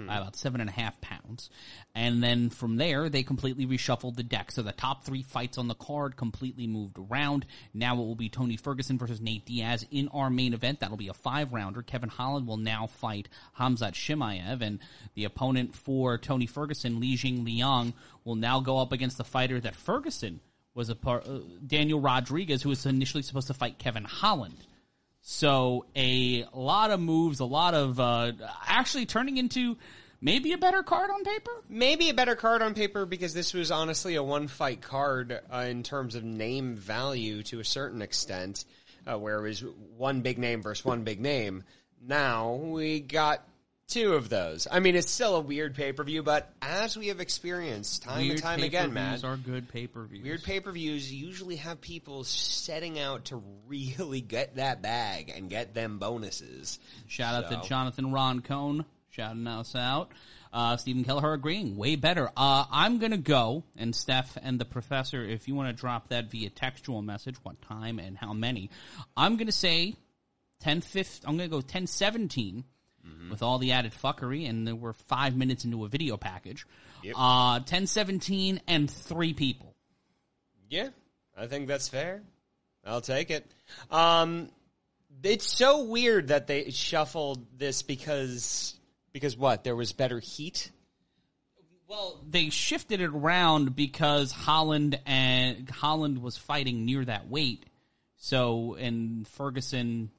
by 0.06 0.18
about 0.18 0.36
seven 0.36 0.60
and 0.60 0.68
a 0.68 0.72
half 0.72 1.00
pounds. 1.00 1.50
And 1.94 2.22
then 2.22 2.50
from 2.50 2.76
there, 2.76 3.08
they 3.08 3.22
completely 3.22 3.66
reshuffled 3.66 4.16
the 4.16 4.22
deck. 4.22 4.52
So 4.52 4.62
the 4.62 4.72
top 4.72 5.04
three 5.04 5.22
fights 5.22 5.58
on 5.58 5.68
the 5.68 5.74
card 5.74 6.16
completely 6.16 6.66
moved 6.66 6.98
around. 6.98 7.46
Now 7.72 7.94
it 7.94 7.98
will 7.98 8.14
be 8.14 8.28
Tony 8.28 8.56
Ferguson 8.56 8.98
versus 8.98 9.20
Nate 9.20 9.46
Diaz 9.46 9.86
in 9.90 10.08
our 10.08 10.30
main 10.30 10.52
event. 10.52 10.80
That'll 10.80 10.96
be 10.96 11.08
a 11.08 11.14
five 11.14 11.52
rounder. 11.52 11.82
Kevin 11.82 12.10
Holland 12.10 12.46
will 12.46 12.58
now 12.58 12.86
fight 12.86 13.28
Khamzat 13.58 13.92
Chimaev, 13.92 14.60
and 14.60 14.78
the 15.14 15.24
opponent 15.24 15.74
for 15.74 16.18
Tony 16.18 16.46
Ferguson, 16.46 17.00
Li 17.00 17.16
Jingliang, 17.16 17.94
will 18.24 18.36
now 18.36 18.60
go 18.60 18.78
up 18.78 18.92
against 18.92 19.18
the 19.18 19.24
fighter 19.24 19.58
that 19.60 19.74
Ferguson 19.74 20.40
was 20.74 20.90
a 20.90 20.94
part, 20.94 21.26
uh, 21.26 21.40
Daniel 21.66 22.00
Rodriguez, 22.00 22.62
who 22.62 22.68
was 22.68 22.86
initially 22.86 23.22
supposed 23.22 23.48
to 23.48 23.54
fight 23.54 23.78
Kevin 23.78 24.04
Holland. 24.04 24.64
So 25.30 25.84
a 25.94 26.46
lot 26.54 26.90
of 26.90 27.00
moves, 27.00 27.40
a 27.40 27.44
lot 27.44 27.74
of 27.74 28.00
uh, 28.00 28.32
actually 28.66 29.04
turning 29.04 29.36
into 29.36 29.76
maybe 30.22 30.52
a 30.52 30.58
better 30.58 30.82
card 30.82 31.10
on 31.10 31.22
paper. 31.22 31.50
Maybe 31.68 32.08
a 32.08 32.14
better 32.14 32.34
card 32.34 32.62
on 32.62 32.72
paper 32.72 33.04
because 33.04 33.34
this 33.34 33.52
was 33.52 33.70
honestly 33.70 34.14
a 34.14 34.22
one 34.22 34.48
fight 34.48 34.80
card 34.80 35.38
uh, 35.52 35.58
in 35.68 35.82
terms 35.82 36.14
of 36.14 36.24
name 36.24 36.76
value 36.76 37.42
to 37.42 37.60
a 37.60 37.64
certain 37.64 38.00
extent, 38.00 38.64
uh, 39.06 39.18
where 39.18 39.38
it 39.38 39.42
was 39.42 39.64
one 39.98 40.22
big 40.22 40.38
name 40.38 40.62
versus 40.62 40.82
one 40.82 41.04
big 41.04 41.20
name. 41.20 41.62
Now 42.00 42.54
we 42.54 42.98
got 43.00 43.46
two 43.88 44.14
of 44.14 44.28
those. 44.28 44.68
I 44.70 44.80
mean, 44.80 44.94
it's 44.94 45.10
still 45.10 45.36
a 45.36 45.40
weird 45.40 45.74
pay 45.74 45.92
per 45.92 46.04
view, 46.04 46.22
but 46.22 46.52
as 46.62 46.96
we 46.96 47.08
have 47.08 47.20
experienced 47.20 48.02
time 48.02 48.30
and 48.30 48.40
time 48.40 48.62
again, 48.62 48.92
Matt, 48.92 49.24
are 49.24 49.36
good 49.36 49.68
pay 49.68 49.86
per 49.86 50.04
views. 50.04 50.22
weird 50.22 50.42
pay 50.44 50.60
per 50.60 50.70
views 50.70 51.12
usually 51.12 51.56
have 51.56 51.80
people 51.80 52.22
setting 52.24 52.98
out 52.98 53.26
to 53.26 53.42
really 53.66 54.20
get 54.20 54.56
that 54.56 54.82
bag 54.82 55.32
and 55.34 55.50
get 55.50 55.74
them 55.74 55.98
bonuses. 55.98 56.78
Shout 57.08 57.44
out 57.44 57.50
to 57.50 57.68
Jonathan 57.68 58.12
Ron 58.12 58.40
Cohn, 58.40 58.84
shouting 59.10 59.46
us 59.46 59.74
out. 59.74 60.12
Uh, 60.50 60.76
Stephen 60.78 61.04
Kelleher 61.04 61.34
agreeing, 61.34 61.76
way 61.76 61.96
better. 61.96 62.30
Uh, 62.36 62.64
I'm 62.70 62.98
gonna 62.98 63.18
go, 63.18 63.64
and 63.76 63.94
Steph 63.94 64.38
and 64.40 64.58
the 64.58 64.64
professor, 64.64 65.22
if 65.22 65.46
you 65.48 65.54
want 65.54 65.68
to 65.68 65.78
drop 65.78 66.08
that 66.08 66.30
via 66.30 66.48
textual 66.48 67.02
message, 67.02 67.36
what 67.42 67.60
time 67.62 67.98
and 67.98 68.16
how 68.16 68.32
many, 68.32 68.70
I'm 69.16 69.36
gonna 69.36 69.52
say 69.52 69.96
10 70.60 70.82
I'm 71.26 71.36
gonna 71.36 71.48
go 71.48 71.60
10 71.60 71.86
17 73.08 73.30
with 73.30 73.42
all 73.42 73.58
the 73.58 73.72
added 73.72 73.92
fuckery, 73.92 74.48
and 74.48 74.66
then 74.66 74.80
we're 74.80 74.92
five 74.92 75.36
minutes 75.36 75.64
into 75.64 75.84
a 75.84 75.88
video 75.88 76.16
package. 76.16 76.66
Yep. 77.02 77.14
Uh, 77.16 77.60
10 77.60 77.86
17 77.86 78.60
and 78.66 78.90
three 78.90 79.34
people. 79.34 79.74
Yeah, 80.68 80.88
I 81.36 81.46
think 81.46 81.68
that's 81.68 81.88
fair. 81.88 82.22
I'll 82.84 83.00
take 83.00 83.30
it. 83.30 83.46
Um, 83.90 84.50
it's 85.22 85.46
so 85.46 85.84
weird 85.84 86.28
that 86.28 86.46
they 86.46 86.70
shuffled 86.70 87.46
this 87.58 87.82
because 87.82 88.74
because 89.12 89.36
what? 89.36 89.64
There 89.64 89.76
was 89.76 89.92
better 89.92 90.18
heat. 90.18 90.70
Well, 91.88 92.20
they 92.28 92.50
shifted 92.50 93.00
it 93.00 93.10
around 93.14 93.74
because 93.74 94.30
Holland 94.30 95.00
and 95.06 95.68
Holland 95.70 96.20
was 96.20 96.36
fighting 96.36 96.84
near 96.84 97.04
that 97.04 97.28
weight. 97.28 97.64
So 98.16 98.74
and 98.74 99.26
Ferguson 99.26 100.10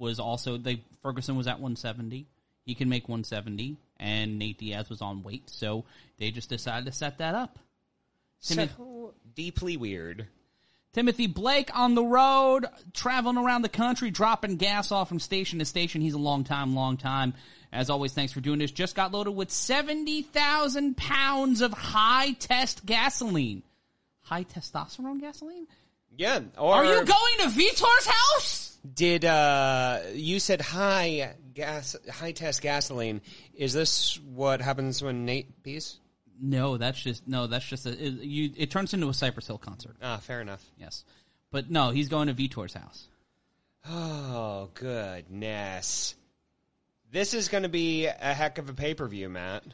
was 0.00 0.18
also 0.18 0.56
they 0.56 0.82
Ferguson 1.02 1.36
was 1.36 1.46
at 1.46 1.60
170. 1.60 2.26
He 2.64 2.74
can 2.74 2.88
make 2.88 3.08
170 3.08 3.76
and 3.98 4.38
Nate 4.38 4.58
Diaz 4.58 4.88
was 4.90 5.02
on 5.02 5.22
weight. 5.22 5.48
So 5.50 5.84
they 6.18 6.30
just 6.30 6.48
decided 6.48 6.86
to 6.86 6.92
set 6.92 7.18
that 7.18 7.34
up. 7.34 7.58
Timothy, 8.42 8.74
So 8.76 9.14
deeply 9.34 9.76
weird. 9.76 10.26
Timothy 10.92 11.28
Blake 11.28 11.70
on 11.78 11.94
the 11.94 12.02
road, 12.02 12.66
traveling 12.92 13.38
around 13.38 13.62
the 13.62 13.68
country, 13.68 14.10
dropping 14.10 14.56
gas 14.56 14.90
off 14.90 15.08
from 15.08 15.20
station 15.20 15.60
to 15.60 15.64
station. 15.64 16.00
He's 16.00 16.14
a 16.14 16.18
long 16.18 16.42
time, 16.42 16.74
long 16.74 16.96
time. 16.96 17.34
As 17.72 17.90
always, 17.90 18.12
thanks 18.12 18.32
for 18.32 18.40
doing 18.40 18.58
this. 18.58 18.72
Just 18.72 18.96
got 18.96 19.12
loaded 19.12 19.30
with 19.30 19.52
70,000 19.52 20.96
pounds 20.96 21.60
of 21.60 21.72
high 21.72 22.32
test 22.32 22.84
gasoline. 22.84 23.62
High 24.22 24.42
testosterone 24.42 25.20
gasoline? 25.20 25.68
Yeah. 26.16 26.40
Or 26.58 26.74
Are 26.74 26.84
you 26.84 27.04
going 27.04 27.38
to 27.40 27.48
Vitor's 27.48 28.06
house? 28.06 28.69
Did 28.94 29.24
uh, 29.24 30.00
you 30.14 30.40
said 30.40 30.60
high 30.60 31.34
gas, 31.54 31.96
high 32.10 32.32
test 32.32 32.62
gasoline? 32.62 33.20
Is 33.54 33.72
this 33.72 34.18
what 34.20 34.60
happens 34.60 35.02
when 35.02 35.24
Nate 35.26 35.62
pees? 35.62 35.98
No, 36.40 36.78
that's 36.78 37.00
just, 37.00 37.28
no, 37.28 37.46
that's 37.46 37.66
just 37.66 37.84
a, 37.84 37.90
it, 37.90 38.14
you, 38.22 38.50
it 38.56 38.70
turns 38.70 38.94
into 38.94 39.08
a 39.08 39.14
Cypress 39.14 39.46
Hill 39.46 39.58
concert. 39.58 39.96
Ah, 40.00 40.16
fair 40.16 40.40
enough. 40.40 40.64
Yes. 40.78 41.04
But 41.50 41.70
no, 41.70 41.90
he's 41.90 42.08
going 42.08 42.28
to 42.28 42.32
Vitor's 42.32 42.72
house. 42.72 43.08
Oh 43.88 44.68
goodness, 44.74 46.14
this 47.10 47.32
is 47.34 47.48
going 47.48 47.62
to 47.62 47.68
be 47.68 48.06
a 48.06 48.34
heck 48.34 48.58
of 48.58 48.68
a 48.68 48.74
pay 48.74 48.94
per 48.94 49.06
view, 49.08 49.28
Matt. 49.28 49.64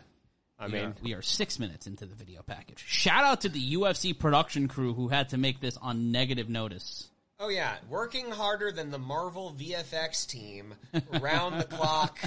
I 0.59 0.67
We 0.67 0.73
mean, 0.73 0.85
are, 0.85 0.95
we 1.03 1.15
are 1.15 1.23
six 1.23 1.59
minutes 1.59 1.87
into 1.87 2.07
the 2.07 2.15
video 2.15 2.43
package. 2.43 2.83
Shout 2.87 3.25
out 3.25 3.43
to 3.43 3.49
the 3.49 3.75
UFC 3.75 4.19
production 4.19 4.69
crew 4.69 4.95
who 4.95 5.09
had 5.09 5.31
to 5.31 5.37
make 5.39 5.61
this 5.61 5.77
on 5.77 6.13
negative 6.13 6.49
notice. 6.49 7.11
Oh 7.39 7.49
yeah, 7.49 7.77
working 7.91 8.31
harder 8.31 8.73
than 8.73 8.91
the 8.91 8.99
Marvel 8.99 9.55
VFX 9.59 10.27
team, 10.27 10.75
round 11.21 11.61
the 11.61 11.65
clock. 11.65 12.19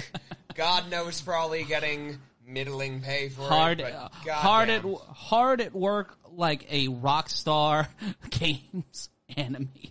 God 0.54 0.88
knows, 0.88 1.20
probably 1.20 1.64
getting 1.64 2.18
middling 2.46 3.00
pay 3.00 3.28
for 3.28 3.42
Hard, 3.42 3.80
it. 3.80 3.92
But 3.92 4.30
uh, 4.30 4.34
hard 4.34 4.70
at 4.70 4.84
hard 4.84 5.60
at 5.60 5.74
work 5.74 6.16
like 6.32 6.66
a 6.70 6.88
Rockstar 6.88 7.88
Games 8.30 9.08
animator. 9.36 9.90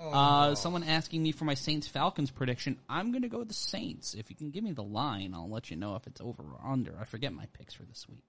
Uh, 0.00 0.54
someone 0.54 0.84
asking 0.84 1.22
me 1.22 1.32
for 1.32 1.44
my 1.46 1.54
Saints 1.54 1.88
Falcons 1.88 2.30
prediction. 2.30 2.78
I'm 2.88 3.10
going 3.10 3.22
to 3.22 3.28
go 3.28 3.38
with 3.38 3.48
the 3.48 3.54
Saints. 3.54 4.14
If 4.14 4.30
you 4.30 4.36
can 4.36 4.50
give 4.50 4.62
me 4.62 4.72
the 4.72 4.82
line, 4.82 5.32
I'll 5.34 5.48
let 5.48 5.70
you 5.70 5.76
know 5.76 5.96
if 5.96 6.06
it's 6.06 6.20
over 6.20 6.42
or 6.42 6.60
under. 6.64 6.96
I 7.00 7.04
forget 7.04 7.32
my 7.32 7.46
picks 7.54 7.74
for 7.74 7.82
this 7.84 8.06
week. 8.08 8.22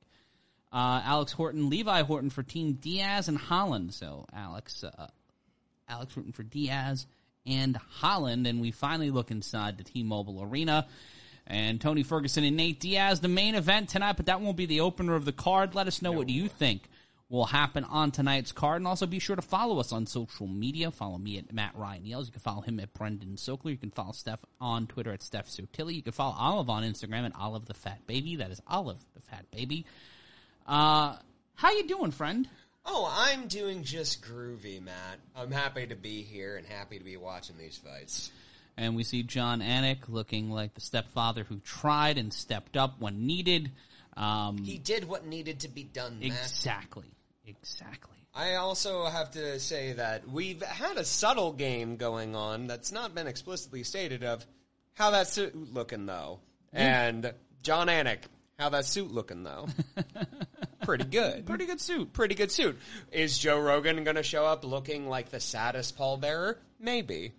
Uh, 0.71 1.01
Alex 1.03 1.31
Horton, 1.33 1.69
Levi 1.69 2.01
Horton 2.03 2.29
for 2.29 2.43
Team 2.43 2.73
Diaz 2.73 3.27
and 3.27 3.37
Holland. 3.37 3.93
So 3.93 4.25
Alex, 4.33 4.83
uh, 4.83 5.07
Alex 5.87 6.15
rooting 6.17 6.33
for 6.33 6.43
Diaz 6.43 7.05
and 7.45 7.77
Holland, 7.77 8.45
and 8.45 8.59
we 8.59 8.71
finally 8.71 9.09
look 9.09 9.31
inside 9.31 9.77
the 9.77 9.83
T-Mobile 9.83 10.43
Arena. 10.43 10.87
And 11.49 11.79
Tony 11.79 12.03
Ferguson 12.03 12.43
and 12.43 12.57
Nate 12.57 12.81
Diaz, 12.81 13.21
the 13.21 13.29
main 13.29 13.55
event 13.55 13.87
tonight, 13.87 14.17
but 14.17 14.25
that 14.25 14.41
won't 14.41 14.57
be 14.57 14.65
the 14.65 14.81
opener 14.81 15.15
of 15.15 15.23
the 15.23 15.31
card. 15.31 15.75
Let 15.75 15.87
us 15.87 16.01
know 16.01 16.11
what 16.11 16.27
you 16.27 16.49
think 16.49 16.89
will 17.29 17.45
happen 17.45 17.83
on 17.85 18.11
tonight's 18.11 18.51
card, 18.51 18.77
and 18.77 18.87
also 18.87 19.05
be 19.05 19.19
sure 19.19 19.35
to 19.35 19.41
follow 19.41 19.79
us 19.79 19.91
on 19.91 20.05
social 20.05 20.47
media. 20.47 20.91
Follow 20.91 21.17
me 21.17 21.37
at 21.37 21.53
Matt 21.53 21.75
Ryan 21.75 22.05
Yells. 22.05 22.27
You 22.27 22.31
can 22.33 22.41
follow 22.41 22.61
him 22.61 22.79
at 22.79 22.93
Brendan 22.93 23.35
Sokler. 23.35 23.71
You 23.71 23.77
can 23.77 23.91
follow 23.91 24.11
Steph 24.11 24.39
on 24.59 24.87
Twitter 24.87 25.11
at 25.11 25.23
Steph 25.23 25.47
Sotilli. 25.47 25.95
You 25.95 26.01
can 26.01 26.13
follow 26.13 26.35
Olive 26.37 26.69
on 26.69 26.83
Instagram 26.83 27.25
at 27.25 27.33
Olive 27.35 27.65
the 27.65 27.73
Fat 27.73 28.05
Baby. 28.07 28.37
That 28.37 28.51
is 28.51 28.61
Olive 28.67 29.03
the 29.13 29.21
Fat 29.21 29.49
Baby. 29.51 29.85
Uh, 30.65 31.15
how 31.55 31.71
you 31.71 31.87
doing, 31.87 32.11
friend? 32.11 32.47
Oh, 32.89 33.11
I'm 33.13 33.47
doing 33.47 33.83
just 33.83 34.23
groovy, 34.23 34.81
Matt. 34.81 35.19
I'm 35.35 35.51
happy 35.51 35.85
to 35.87 35.95
be 35.95 36.21
here 36.23 36.55
and 36.55 36.65
happy 36.65 36.97
to 36.97 37.03
be 37.03 37.17
watching 37.17 37.57
these 37.57 37.77
fights. 37.77 38.31
And 38.77 38.95
we 38.95 39.03
see 39.03 39.23
Jon 39.23 39.59
Anik 39.61 40.07
looking 40.07 40.49
like 40.51 40.73
the 40.73 40.81
stepfather 40.81 41.43
who 41.43 41.57
tried 41.59 42.17
and 42.17 42.31
stepped 42.31 42.77
up 42.77 42.95
when 42.99 43.25
needed. 43.27 43.71
Um, 44.15 44.59
He 44.59 44.77
did 44.77 45.07
what 45.07 45.25
needed 45.25 45.61
to 45.61 45.67
be 45.67 45.83
done, 45.83 46.19
Matt. 46.19 46.27
exactly. 46.27 47.05
Exactly. 47.45 48.15
I 48.33 48.55
also 48.55 49.05
have 49.05 49.31
to 49.31 49.59
say 49.59 49.93
that 49.93 50.27
we've 50.29 50.61
had 50.61 50.97
a 50.97 51.03
subtle 51.05 51.53
game 51.53 51.97
going 51.97 52.35
on 52.35 52.67
that's 52.67 52.91
not 52.91 53.15
been 53.15 53.25
explicitly 53.27 53.83
stated 53.83 54.23
of 54.23 54.45
how 54.93 55.11
that 55.11 55.27
suit 55.27 55.55
looking 55.73 56.05
though. 56.05 56.39
And 56.71 57.33
Jon 57.63 57.87
Anik, 57.87 58.19
how 58.59 58.69
that 58.69 58.85
suit 58.85 59.11
looking 59.11 59.43
though. 59.43 59.67
Pretty 60.87 61.03
good. 61.03 61.45
Pretty 61.45 61.65
good 61.65 61.81
suit. 61.81 62.13
Pretty 62.13 62.33
good 62.33 62.49
suit. 62.49 62.79
Is 63.11 63.37
Joe 63.37 63.59
Rogan 63.59 64.05
going 64.05 64.15
to 64.15 64.23
show 64.23 64.45
up 64.45 64.63
looking 64.63 65.09
like 65.09 65.27
the 65.31 65.41
saddest 65.41 65.97
pallbearer? 65.97 66.55
Maybe. 66.79 67.33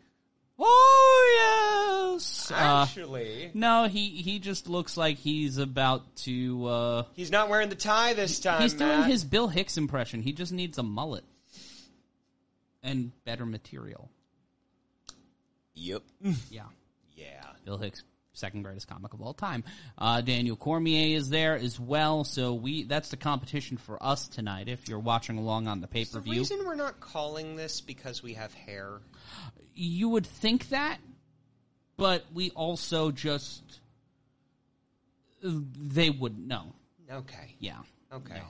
Oh 0.58 2.16
yes. 2.18 2.50
Uh, 2.52 2.84
Actually, 2.86 3.50
no, 3.54 3.84
he 3.88 4.08
he 4.08 4.38
just 4.38 4.68
looks 4.68 4.98
like 4.98 5.16
he's 5.16 5.56
about 5.56 6.14
to. 6.16 6.66
Uh, 6.66 7.02
he's 7.14 7.30
not 7.30 7.48
wearing 7.48 7.70
the 7.70 7.74
tie 7.74 8.12
this 8.12 8.38
time. 8.38 8.60
he's 8.60 8.74
doing 8.74 9.04
his 9.04 9.24
Bill 9.24 9.48
Hicks 9.48 9.78
impression. 9.78 10.20
He 10.20 10.32
just 10.34 10.52
needs 10.52 10.76
a 10.76 10.82
mullet 10.82 11.24
and 12.82 13.12
better 13.24 13.46
material. 13.46 14.10
Yep. 15.72 16.02
Yeah. 16.50 16.64
yeah. 17.16 17.44
Bill 17.64 17.78
Hicks, 17.78 18.02
second 18.38 18.62
greatest 18.62 18.88
comic 18.88 19.12
of 19.12 19.20
all 19.20 19.34
time. 19.34 19.64
Uh, 19.98 20.20
Daniel 20.20 20.56
Cormier 20.56 21.16
is 21.16 21.28
there 21.28 21.54
as 21.56 21.78
well. 21.78 22.24
So 22.24 22.54
we 22.54 22.84
that's 22.84 23.10
the 23.10 23.16
competition 23.16 23.76
for 23.76 24.02
us 24.02 24.28
tonight. 24.28 24.68
If 24.68 24.88
you're 24.88 24.98
watching 24.98 25.38
along 25.38 25.66
on 25.68 25.80
the 25.80 25.86
pay 25.88 26.04
per 26.04 26.12
The 26.18 26.20
view, 26.20 26.38
reason 26.40 26.60
we're 26.64 26.74
not 26.74 27.00
calling 27.00 27.56
this 27.56 27.80
because 27.80 28.22
we 28.22 28.34
have 28.34 28.54
hair. 28.54 29.00
you 29.74 30.08
would 30.10 30.26
think 30.26 30.68
that, 30.70 30.98
but 31.96 32.24
we 32.32 32.50
also 32.50 33.10
just 33.10 33.62
they 35.42 36.10
wouldn't 36.10 36.46
know. 36.46 36.74
Okay. 37.10 37.54
Yeah. 37.58 37.78
Okay. 38.12 38.34
No. 38.34 38.42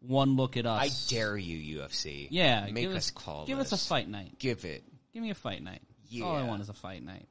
One 0.00 0.36
look 0.36 0.56
at 0.56 0.66
us. 0.66 0.80
I 1.10 1.14
dare 1.14 1.36
you, 1.36 1.80
UFC. 1.80 2.28
Yeah, 2.30 2.66
Make 2.70 2.76
give 2.84 2.92
us 2.94 3.10
call 3.10 3.46
Give 3.46 3.58
this. 3.58 3.72
us 3.72 3.84
a 3.84 3.88
fight 3.88 4.08
night. 4.08 4.38
Give 4.38 4.64
it. 4.64 4.84
Give 5.12 5.22
me 5.22 5.30
a 5.30 5.34
fight 5.34 5.62
night. 5.62 5.82
That's 6.10 6.22
All 6.22 6.36
I 6.36 6.44
want 6.44 6.62
is 6.62 6.68
a 6.68 6.72
fight 6.74 7.02
night. 7.02 7.26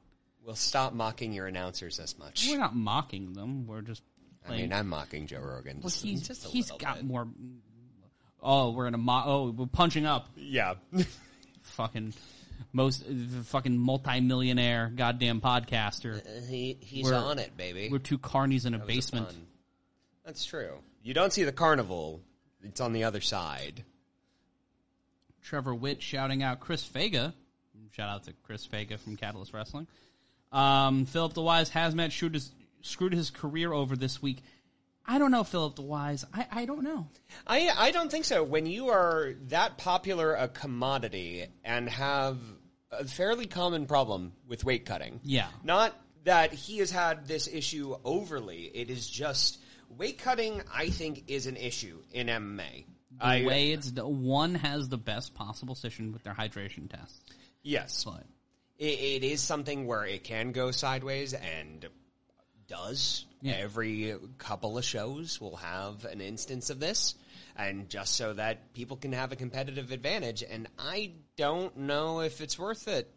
We'll 0.46 0.54
stop 0.54 0.92
mocking 0.94 1.32
your 1.32 1.46
announcers 1.48 1.98
as 1.98 2.16
much. 2.18 2.46
We're 2.48 2.58
not 2.58 2.74
mocking 2.76 3.32
them. 3.32 3.66
We're 3.66 3.82
just 3.82 4.02
I 4.44 4.48
playing. 4.48 4.62
mean, 4.62 4.72
I'm 4.72 4.88
mocking 4.88 5.26
Joe 5.26 5.40
Rogan. 5.40 5.78
well, 5.78 5.90
Just, 5.90 6.04
he's 6.04 6.26
just 6.26 6.46
a 6.46 6.48
he's 6.48 6.66
little 6.70 6.78
got 6.78 6.96
bit. 6.98 7.04
more. 7.04 7.26
Oh, 8.40 8.70
we're 8.70 8.84
gonna 8.84 8.98
mo- 8.98 9.22
oh 9.26 9.50
we're 9.50 9.66
punching 9.66 10.06
up. 10.06 10.28
Yeah. 10.36 10.74
Fucking 11.62 12.14
most 12.72 13.04
fucking 13.46 13.76
multi-millionaire 13.76 14.92
goddamn 14.94 15.40
podcaster. 15.40 16.20
Uh, 16.24 16.46
he 16.48 16.78
he's 16.80 17.04
We're- 17.06 17.16
on 17.16 17.38
it, 17.40 17.56
baby. 17.56 17.88
We're 17.90 17.98
two 17.98 18.18
carnies 18.18 18.66
in 18.66 18.74
a 18.74 18.78
That 18.78 18.86
was 18.86 18.94
a 18.94 18.96
basement. 18.96 19.26
pun. 19.26 19.46
That's 20.24 20.44
true. 20.44 20.78
You 21.02 21.12
don't 21.12 21.32
see 21.32 21.42
the 21.42 21.52
carnival. 21.52 22.20
It's 22.62 22.80
on 22.80 22.92
the 22.92 23.02
other 23.04 23.20
side. 23.20 23.84
Trevor 25.42 25.74
Witt 25.74 26.02
shouting 26.02 26.42
out 26.42 26.60
Chris 26.60 26.84
Vega. 26.84 27.34
Shout 27.92 28.08
out 28.08 28.24
to 28.24 28.32
Chris 28.44 28.64
Vega 28.66 28.98
from 28.98 29.16
Catalyst 29.16 29.52
Wrestling. 29.52 29.86
Um, 30.52 31.06
Philip 31.06 31.34
DeWise 31.34 31.70
hazmat 31.70 32.12
screwed 32.12 32.34
his, 32.34 32.52
screwed 32.82 33.12
his 33.12 33.30
career 33.30 33.72
over 33.72 33.96
this 33.96 34.22
week. 34.22 34.42
I 35.06 35.18
don't 35.18 35.30
know, 35.30 35.44
Philip 35.44 35.76
DeWise. 35.76 36.24
I, 36.34 36.46
I 36.50 36.64
don't 36.64 36.82
know. 36.82 37.06
I 37.46 37.70
I 37.76 37.90
don't 37.92 38.10
think 38.10 38.24
so. 38.24 38.42
When 38.42 38.66
you 38.66 38.88
are 38.88 39.34
that 39.48 39.78
popular 39.78 40.34
a 40.34 40.48
commodity 40.48 41.46
and 41.64 41.88
have 41.88 42.38
a 42.90 43.04
fairly 43.04 43.46
common 43.46 43.86
problem 43.86 44.32
with 44.48 44.64
weight 44.64 44.84
cutting. 44.84 45.20
Yeah. 45.22 45.48
Not 45.62 45.94
that 46.24 46.52
he 46.52 46.78
has 46.78 46.90
had 46.90 47.26
this 47.28 47.46
issue 47.46 47.94
overly. 48.04 48.64
It 48.74 48.90
is 48.90 49.08
just 49.08 49.58
weight 49.96 50.18
cutting 50.18 50.62
I 50.74 50.88
think 50.90 51.24
is 51.28 51.46
an 51.46 51.56
issue 51.56 51.98
in 52.12 52.26
MMA. 52.26 52.86
The 53.18 53.24
I, 53.24 53.44
way 53.46 53.72
it's 53.72 53.92
one 53.92 54.56
has 54.56 54.88
the 54.88 54.98
best 54.98 55.34
possible 55.34 55.74
position 55.74 56.12
with 56.12 56.24
their 56.24 56.34
hydration 56.34 56.90
tests. 56.90 57.20
yes. 57.62 58.04
But 58.04 58.24
it, 58.78 58.84
it 58.84 59.24
is 59.24 59.40
something 59.40 59.86
where 59.86 60.04
it 60.04 60.24
can 60.24 60.52
go 60.52 60.70
sideways 60.70 61.32
and 61.34 61.86
does 62.68 63.24
Yeah. 63.42 63.54
every 63.54 64.14
couple 64.38 64.76
of 64.76 64.84
shows 64.84 65.40
will 65.40 65.56
have 65.56 66.04
an 66.04 66.20
instance 66.20 66.70
of 66.70 66.80
this 66.80 67.14
and 67.56 67.88
just 67.88 68.14
so 68.16 68.34
that 68.34 68.72
people 68.74 68.96
can 68.96 69.12
have 69.12 69.32
a 69.32 69.36
competitive 69.36 69.92
advantage 69.92 70.42
and 70.42 70.66
i 70.78 71.12
don't 71.36 71.76
know 71.76 72.20
if 72.20 72.40
it's 72.40 72.58
worth 72.58 72.88
it 72.88 73.10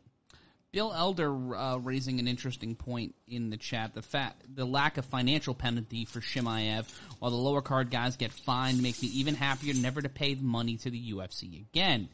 Bill 0.71 0.93
Elder 0.95 1.55
uh, 1.55 1.77
raising 1.77 2.19
an 2.19 2.27
interesting 2.27 2.75
point 2.75 3.15
in 3.27 3.49
the 3.49 3.57
chat: 3.57 3.95
the 3.95 4.03
fact, 4.03 4.43
the 4.55 4.65
lack 4.65 4.99
of 4.99 5.05
financial 5.05 5.55
penalty 5.55 6.05
for 6.05 6.19
Chimaev, 6.19 6.85
while 7.17 7.31
the 7.31 7.37
lower 7.37 7.63
card 7.63 7.89
guys 7.89 8.17
get 8.17 8.31
fined, 8.31 8.79
makes 8.79 9.01
me 9.01 9.07
even 9.07 9.33
happier 9.33 9.73
never 9.73 9.99
to 9.99 10.09
pay 10.09 10.35
the 10.35 10.43
money 10.43 10.77
to 10.77 10.91
the 10.91 11.11
UFC 11.11 11.59
again. 11.61 12.07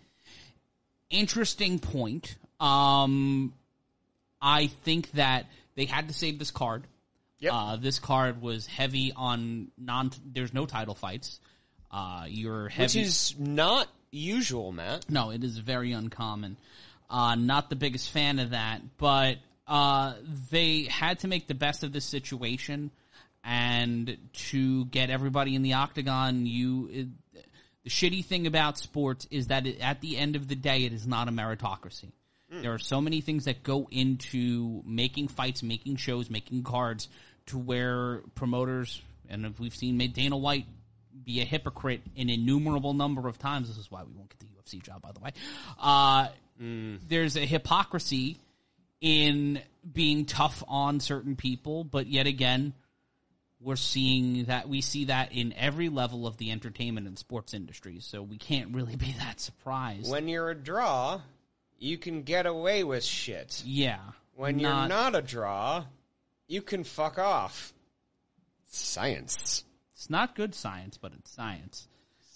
Interesting 1.10 1.80
point. 1.80 2.38
Um, 2.60 3.54
I 4.42 4.68
think 4.68 5.12
that 5.12 5.48
they 5.76 5.86
had 5.86 6.08
to 6.08 6.14
save 6.14 6.40
this 6.40 6.52
card. 6.52 6.84
Yep. 7.40 7.54
Uh, 7.54 7.76
this 7.76 8.00
card 8.00 8.42
was 8.42 8.66
heavy 8.66 9.12
on 9.16 9.72
non. 9.78 10.12
There's 10.26 10.54
no 10.54 10.66
title 10.66 10.96
fights. 10.96 11.40
Uh, 11.92 12.26
you're 12.28 12.70
heavy. 12.70 12.84
which 12.84 12.96
is 13.08 13.36
not 13.38 13.88
usual 14.12 14.72
matt 14.72 15.10
No, 15.10 15.30
it 15.32 15.44
is 15.44 15.58
very 15.58 15.92
uncommon. 15.92 16.58
Uh, 17.10 17.36
not 17.36 17.70
the 17.70 17.76
biggest 17.76 18.10
fan 18.10 18.40
of 18.40 18.52
that, 18.52 18.82
but 18.98 19.38
uh, 19.68 20.14
they 20.52 20.84
had 20.84 21.20
to 21.20 21.28
make 21.28 21.48
the 21.48 21.54
best 21.54 21.84
of 21.84 21.94
this 21.94 22.06
situation, 22.06 22.90
and 23.44 24.18
to 24.34 24.86
get 24.86 25.10
everybody 25.10 25.56
in 25.56 25.62
the 25.62 25.74
octagon, 25.74 26.46
you. 26.46 26.90
It, 26.92 27.08
the 27.84 27.92
shitty 27.92 28.26
thing 28.26 28.48
about 28.48 28.80
sports 28.80 29.28
is 29.30 29.48
that 29.48 29.68
it, 29.68 29.80
at 29.80 30.02
the 30.02 30.18
end 30.18 30.36
of 30.36 30.48
the 30.48 30.56
day, 30.56 30.86
it 30.86 30.94
is 30.94 31.06
not 31.06 31.28
a 31.28 31.32
meritocracy. 31.32 32.12
There 32.62 32.74
are 32.74 32.80
so 32.80 33.02
many 33.02 33.22
things 33.22 33.46
that 33.46 33.64
go 33.64 33.88
into 33.92 34.82
making 34.86 35.30
fights, 35.30 35.64
making 35.64 35.98
shows, 35.98 36.30
making 36.30 36.64
cards, 36.64 37.08
to 37.48 37.58
where 37.58 38.22
promoters, 38.34 39.02
and 39.30 39.46
if 39.46 39.60
we've 39.60 39.76
seen 39.76 39.98
Dana 40.12 40.38
White 40.38 40.66
be 41.24 41.42
a 41.42 41.46
hypocrite 41.46 42.02
an 42.18 42.30
innumerable 42.30 42.94
number 42.94 43.28
of 43.28 43.38
times. 43.40 43.68
This 43.68 43.78
is 43.78 43.90
why 43.90 44.04
we 44.04 44.14
won't 44.14 44.30
get 44.30 44.40
the 44.40 44.46
UFC 44.48 44.82
job, 44.82 45.02
by 45.02 45.12
the 45.12 45.20
way. 45.20 45.32
Uh, 45.80 46.28
There's 46.60 47.36
a 47.38 47.46
hypocrisy 47.46 48.38
in 49.02 49.62
being 49.92 50.26
tough 50.26 50.64
on 50.68 51.00
certain 51.00 51.36
people, 51.36 51.84
but 51.84 52.08
yet 52.08 52.28
again, 52.28 52.74
we're 53.60 53.76
seeing 53.76 54.46
that 54.46 54.68
we 54.70 54.82
see 54.82 55.06
that 55.06 55.32
in 55.32 55.54
every 55.54 55.90
level 55.90 56.28
of 56.28 56.38
the 56.38 56.52
entertainment 56.52 57.08
and 57.08 57.18
sports 57.18 57.54
industry. 57.54 58.00
So 58.00 58.22
we 58.22 58.38
can't 58.38 58.74
really 58.76 58.96
be 58.96 59.16
that 59.20 59.40
surprised. 59.40 60.10
when 60.10 60.28
you're 60.28 60.50
a 60.50 60.56
draw 60.56 61.22
you 61.80 61.98
can 61.98 62.24
get 62.24 62.46
away 62.46 62.84
with 62.84 63.04
shit 63.04 63.62
yeah, 63.66 64.00
when 64.36 64.60
you're 64.60 64.88
not 64.88 65.16
a 65.16 65.22
draw 65.22 65.84
you 66.48 66.62
can 66.62 66.84
fuck 66.84 67.18
off 67.20 67.74
science 68.68 69.64
it's 69.96 70.10
not 70.10 70.36
good 70.36 70.54
science, 70.54 70.98
but 70.98 71.14
it's 71.18 71.32
science. 71.32 71.88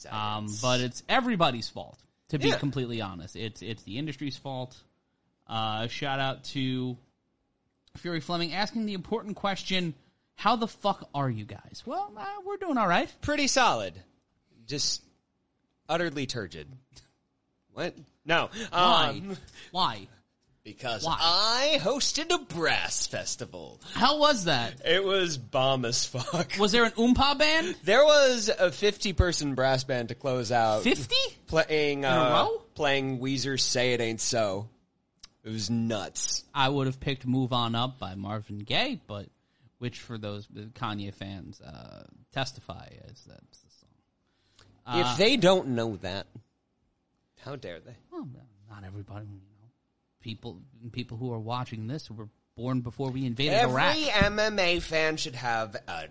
Um, 0.10 0.48
but 0.62 0.80
it's 0.80 1.04
everybody's 1.10 1.68
fault. 1.68 2.00
To 2.30 2.40
be 2.40 2.48
Yeah. 2.48 2.58
completely 2.58 3.02
honest, 3.02 3.36
it's 3.36 3.62
it's 3.62 3.84
the 3.84 3.98
industry's 3.98 4.38
fault. 4.38 4.78
Uh, 5.46 5.88
shout 5.88 6.20
out 6.20 6.46
to 6.46 6.98
Fury 7.98 8.22
Fleming 8.22 8.54
asking 8.54 8.86
the 8.86 8.94
important 8.94 9.36
question: 9.36 9.94
How 10.36 10.56
the 10.56 10.68
fuck 10.68 11.10
are 11.14 11.30
you 11.30 11.44
guys? 11.44 11.84
Well, 11.86 12.14
uh, 12.18 12.26
we're 12.46 12.58
doing 12.58 12.78
all 12.78 12.88
right. 12.88 13.14
pretty 13.22 13.48
solid. 13.48 13.94
Just 14.66 15.04
utterly 15.90 16.26
turgid. 16.26 16.68
What? 17.80 17.96
No. 18.26 18.50
Why? 18.72 19.22
Um, 19.24 19.38
Why? 19.72 20.08
because 20.66 21.06
Why? 21.06 21.16
I 21.18 21.80
hosted 21.80 22.30
a 22.30 22.40
brass 22.54 23.08
festival. 23.08 23.80
How 23.94 24.20
was 24.20 24.44
that? 24.46 24.82
It 24.84 25.02
was 25.02 25.38
bomb 25.38 25.86
as 25.86 26.06
fuck. 26.06 26.58
Was 26.60 26.74
there 26.74 26.84
an 26.84 26.92
oompa 26.92 27.38
band? 27.38 27.76
There 27.86 28.04
was 28.04 28.50
a 28.50 28.70
50 28.70 29.14
person 29.14 29.56
brass 29.56 29.86
band 29.86 30.10
to 30.10 30.16
close 30.16 30.52
out. 30.52 30.84
Fifty? 30.84 31.16
Playing, 31.48 32.04
a 32.04 32.10
uh, 32.10 32.30
row? 32.32 32.62
playing 32.76 33.20
Weezer's 33.20 33.64
Say 33.64 33.94
It 33.94 34.02
Ain't 34.02 34.20
So. 34.20 34.68
It 35.46 35.50
was 35.50 35.70
nuts. 35.70 36.44
I 36.54 36.68
would 36.68 36.88
have 36.88 37.00
picked 37.00 37.26
"Move 37.26 37.54
On 37.54 37.76
Up" 37.76 37.98
by 37.98 38.16
Marvin 38.16 38.60
Gaye, 38.60 39.00
but 39.08 39.28
which 39.78 40.00
for 40.00 40.18
those 40.18 40.46
Kanye 40.48 41.14
fans 41.14 41.62
uh, 41.62 42.04
testify 42.34 42.90
as 43.10 43.24
that's 43.24 43.60
the 43.60 43.72
song. 43.80 45.00
if 45.00 45.18
they 45.18 45.38
don't 45.38 45.70
know 45.70 45.96
that, 46.02 46.28
how 47.44 47.56
dare 47.56 47.80
they? 47.80 47.96
Well, 48.12 48.28
not 48.70 48.84
everybody, 48.86 49.26
you 49.26 49.32
know. 49.34 49.68
People, 50.22 50.62
people 50.92 51.18
who 51.18 51.32
are 51.34 51.40
watching 51.40 51.88
this 51.88 52.10
were 52.12 52.28
born 52.56 52.82
before 52.82 53.10
we 53.10 53.26
invaded 53.26 53.54
Every 53.54 53.74
Iraq. 53.82 53.96
Every 53.96 54.38
MMA 54.38 54.82
fan 54.82 55.18
should 55.18 55.36
have 55.36 55.76
a 55.88 56.08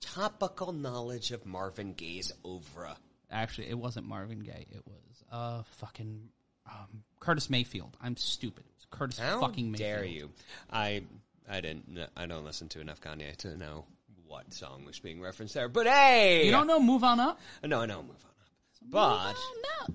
topical 0.00 0.72
knowledge 0.72 1.30
of 1.32 1.44
Marvin 1.46 1.92
Gaye's 1.94 2.32
oeuvre. 2.46 2.96
Actually, 3.30 3.68
it 3.68 3.78
wasn't 3.78 4.06
Marvin 4.06 4.40
Gaye. 4.40 4.66
It 4.70 4.82
was 4.86 5.24
uh 5.30 5.62
fucking 5.78 6.28
um, 6.66 7.02
Curtis 7.20 7.48
Mayfield. 7.50 7.96
I'm 8.02 8.16
stupid. 8.16 8.64
It 8.66 8.72
was 8.76 8.86
Curtis 8.90 9.18
How 9.18 9.40
fucking 9.40 9.70
Mayfield. 9.72 9.88
dare 9.96 10.04
you? 10.04 10.30
I 10.70 11.02
I 11.50 11.60
didn't. 11.60 11.98
I 12.16 12.26
don't 12.26 12.44
listen 12.44 12.68
to 12.70 12.80
enough 12.80 13.00
Kanye 13.00 13.34
to 13.38 13.56
know 13.56 13.84
what 14.26 14.52
song 14.52 14.84
was 14.84 14.98
being 15.00 15.20
referenced 15.20 15.54
there. 15.54 15.68
But 15.68 15.86
hey, 15.86 16.44
You 16.46 16.52
don't 16.52 16.66
know? 16.66 16.78
Move 16.80 17.04
on 17.04 17.20
up. 17.20 17.40
No, 17.64 17.80
I 17.80 17.86
know. 17.86 18.02
Move 18.02 18.10
on 18.10 18.30
up. 18.30 18.48
But 18.88 19.08
Move 19.10 19.18
on 19.26 19.34
up. 19.82 19.92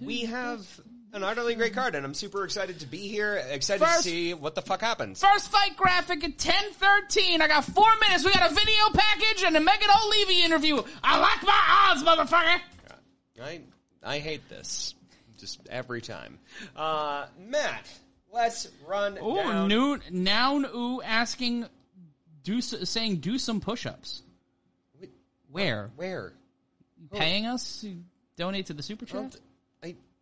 We 0.00 0.20
have 0.26 0.66
an 1.12 1.22
utterly 1.24 1.54
great 1.54 1.74
card, 1.74 1.94
and 1.94 2.04
I'm 2.04 2.14
super 2.14 2.44
excited 2.44 2.80
to 2.80 2.86
be 2.86 3.08
here. 3.08 3.36
Excited 3.50 3.84
First- 3.84 4.02
to 4.04 4.08
see 4.10 4.34
what 4.34 4.54
the 4.54 4.62
fuck 4.62 4.80
happens. 4.80 5.20
First 5.20 5.50
fight 5.50 5.76
graphic 5.76 6.22
at 6.24 6.38
10:13. 6.38 7.40
I 7.42 7.48
got 7.48 7.64
four 7.64 7.88
minutes. 8.00 8.24
We 8.24 8.32
got 8.32 8.50
a 8.50 8.54
video 8.54 8.90
package 8.92 9.42
and 9.44 9.56
a 9.56 9.60
Megan 9.60 9.88
Olivi 10.02 10.42
interview. 10.42 10.82
I 11.02 11.18
like 11.18 11.42
my 11.42 11.60
odds, 11.90 12.02
motherfucker. 12.04 12.60
I 13.42 13.60
I 14.02 14.18
hate 14.18 14.48
this 14.48 14.94
just 15.38 15.60
every 15.68 16.00
time. 16.00 16.38
Uh, 16.76 17.26
Matt, 17.38 17.86
let's 18.32 18.68
run 18.86 19.18
Oh, 19.20 19.66
noon, 19.66 20.02
noun 20.10 20.66
ooh 20.74 21.00
asking, 21.02 21.66
do 22.42 22.60
saying 22.60 23.16
do 23.16 23.38
some 23.38 23.60
push-ups. 23.60 24.22
Wait, 25.00 25.10
Where? 25.50 25.90
Where? 25.96 26.32
Paying 27.12 27.46
us? 27.46 27.80
to 27.80 27.96
Donate 28.36 28.66
to 28.66 28.72
the 28.74 28.82
super 28.82 29.04
chat? 29.06 29.36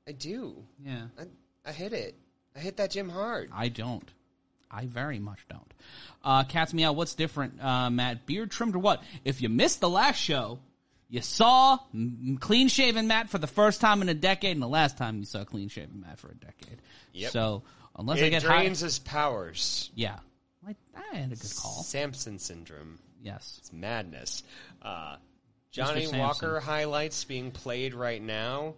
I 0.06 0.10
I 0.10 0.12
do. 0.12 0.56
Yeah. 0.84 1.06
I, 1.18 1.24
I 1.68 1.72
hit 1.72 1.92
it. 1.92 2.14
I 2.54 2.60
hit 2.60 2.76
that 2.78 2.90
gym 2.90 3.08
hard. 3.08 3.50
I 3.52 3.68
don't. 3.68 4.08
I 4.70 4.86
very 4.86 5.18
much 5.18 5.44
don't. 5.48 5.74
Uh, 6.24 6.44
Cats 6.44 6.72
Meow, 6.74 6.92
what's 6.92 7.14
different, 7.14 7.62
uh, 7.62 7.88
Matt? 7.90 8.26
Beard 8.26 8.50
trimmed 8.50 8.74
or 8.74 8.78
what? 8.80 9.02
If 9.24 9.40
you 9.40 9.48
missed 9.48 9.80
the 9.80 9.88
last 9.88 10.16
show, 10.16 10.58
you 11.08 11.20
saw 11.22 11.78
m- 11.94 12.38
clean 12.40 12.68
shaven 12.68 13.06
Matt 13.06 13.28
for 13.28 13.38
the 13.38 13.46
first 13.46 13.80
time 13.80 14.02
in 14.02 14.08
a 14.08 14.14
decade, 14.14 14.52
and 14.52 14.62
the 14.62 14.66
last 14.68 14.96
time 14.98 15.18
you 15.18 15.24
saw 15.24 15.44
clean 15.44 15.68
shaven 15.68 16.00
Matt 16.00 16.18
for 16.18 16.28
a 16.28 16.34
decade. 16.34 16.78
Yep. 17.12 17.30
So 17.30 17.62
unless 17.96 18.18
I 18.20 18.24
It 18.24 18.30
get 18.30 18.42
high, 18.42 18.58
drains 18.62 18.80
his 18.80 18.98
powers. 18.98 19.90
yeah, 19.94 20.18
I, 20.66 20.74
I 20.96 21.16
had 21.16 21.32
a 21.32 21.36
good 21.36 21.54
call. 21.56 21.82
Samson 21.84 22.38
syndrome. 22.38 22.98
Yes, 23.22 23.56
It's 23.60 23.72
madness. 23.72 24.42
Uh, 24.82 25.16
Johnny 25.70 26.06
Walker 26.08 26.58
highlights 26.60 27.24
being 27.24 27.50
played 27.50 27.94
right 27.94 28.22
now. 28.22 28.74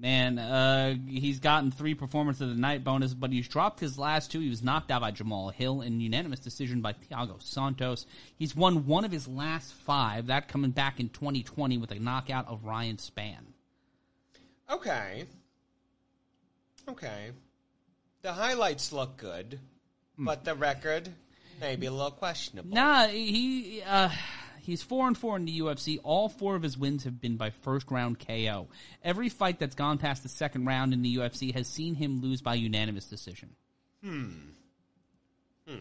Man, 0.00 0.38
uh, 0.38 0.94
he's 1.06 1.40
gotten 1.40 1.70
three 1.70 1.94
performance 1.94 2.40
of 2.40 2.48
the 2.48 2.54
night 2.54 2.82
bonus, 2.82 3.12
but 3.12 3.30
he's 3.30 3.46
dropped 3.46 3.80
his 3.80 3.98
last 3.98 4.32
two. 4.32 4.40
He 4.40 4.48
was 4.48 4.62
knocked 4.62 4.90
out 4.90 5.02
by 5.02 5.12
Jamahal 5.12 5.52
Hill 5.52 5.82
in 5.82 6.00
unanimous 6.00 6.40
decision 6.40 6.80
by 6.80 6.94
Thiago 6.94 7.42
Santos. 7.42 8.06
He's 8.38 8.56
won 8.56 8.86
one 8.86 9.04
of 9.04 9.12
his 9.12 9.28
last 9.28 9.74
five, 9.74 10.28
that 10.28 10.48
coming 10.48 10.70
back 10.70 11.00
in 11.00 11.10
2020 11.10 11.76
with 11.76 11.90
a 11.90 11.98
knockout 11.98 12.48
of 12.48 12.64
Ryan 12.64 12.96
Spann. 12.96 13.44
Okay. 14.70 15.26
Okay. 16.88 17.32
The 18.22 18.32
highlights 18.32 18.92
look 18.94 19.18
good, 19.18 19.60
Hmm. 20.16 20.24
but 20.24 20.44
the 20.44 20.54
record 20.54 21.10
maybe 21.60 21.84
a 21.84 21.92
little 21.92 22.10
questionable. 22.10 22.74
Nah, 22.74 23.06
he 23.08 23.82
uh, 23.82 24.08
he's 24.70 24.82
four 24.82 25.06
and 25.06 25.16
four 25.16 25.36
in 25.36 25.44
the 25.44 25.60
UFC. 25.60 25.98
All 26.02 26.28
four 26.28 26.56
of 26.56 26.62
his 26.62 26.78
wins 26.78 27.04
have 27.04 27.20
been 27.20 27.36
by 27.36 27.50
first 27.50 27.90
round 27.90 28.18
KO. 28.18 28.68
Every 29.02 29.28
fight 29.28 29.58
that's 29.58 29.74
gone 29.74 29.98
past 29.98 30.22
the 30.22 30.28
second 30.28 30.66
round 30.66 30.92
in 30.92 31.02
the 31.02 31.16
UFC 31.16 31.54
has 31.54 31.66
seen 31.66 31.94
him 31.94 32.20
lose 32.20 32.42
by 32.42 32.54
unanimous 32.54 33.06
decision. 33.06 33.50
Hmm. 34.02 34.30
Hmm. 35.68 35.76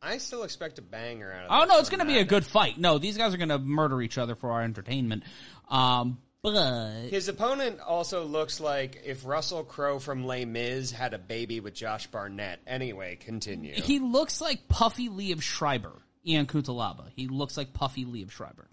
I 0.00 0.18
still 0.18 0.44
expect 0.44 0.78
a 0.78 0.82
banger 0.82 1.32
out 1.32 1.44
of 1.46 1.50
Oh 1.50 1.64
no, 1.74 1.80
it's 1.80 1.90
going 1.90 2.00
to 2.00 2.06
be 2.06 2.18
a 2.18 2.24
good 2.24 2.46
fight. 2.46 2.78
No, 2.78 2.98
these 2.98 3.16
guys 3.16 3.34
are 3.34 3.36
going 3.36 3.48
to 3.48 3.58
murder 3.58 4.00
each 4.00 4.16
other 4.16 4.36
for 4.36 4.52
our 4.52 4.62
entertainment. 4.62 5.24
Um, 5.68 6.18
but 6.40 7.08
His 7.10 7.28
opponent 7.28 7.80
also 7.80 8.24
looks 8.24 8.60
like 8.60 9.02
if 9.04 9.26
Russell 9.26 9.64
Crowe 9.64 9.98
from 9.98 10.24
Les 10.24 10.44
Mis 10.44 10.92
had 10.92 11.12
a 11.12 11.18
baby 11.18 11.58
with 11.58 11.74
Josh 11.74 12.06
Barnett. 12.06 12.60
Anyway, 12.66 13.16
continue. 13.16 13.74
he 13.74 13.98
looks 13.98 14.40
like 14.40 14.68
Puffy 14.68 15.08
Liev 15.08 15.42
Schreiber, 15.42 15.92
Ian 16.28 16.46
Cutelaba. 16.46 17.04
He 17.14 17.26
looks 17.28 17.56
like 17.56 17.72
Puffy 17.72 18.04
Liev 18.04 18.30
Schreiber. 18.30 18.68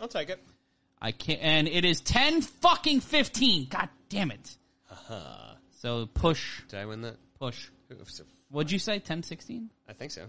I'll 0.00 0.08
take 0.08 0.30
it. 0.30 0.42
I 1.00 1.12
can't, 1.12 1.40
and 1.42 1.68
it 1.68 1.84
is 1.84 2.00
ten 2.00 2.40
fucking 2.42 3.00
fifteen. 3.00 3.66
God 3.68 3.88
damn 4.08 4.30
it! 4.30 4.56
Uh-huh. 4.90 5.54
so 5.80 6.06
push, 6.06 6.62
Did 6.68 6.78
I 6.78 6.86
win 6.86 7.00
that? 7.02 7.16
push. 7.38 7.68
What'd 8.50 8.70
you 8.70 8.78
say? 8.78 8.98
Ten 9.00 9.22
sixteen. 9.22 9.70
I 9.88 9.92
think 9.94 10.12
so. 10.12 10.22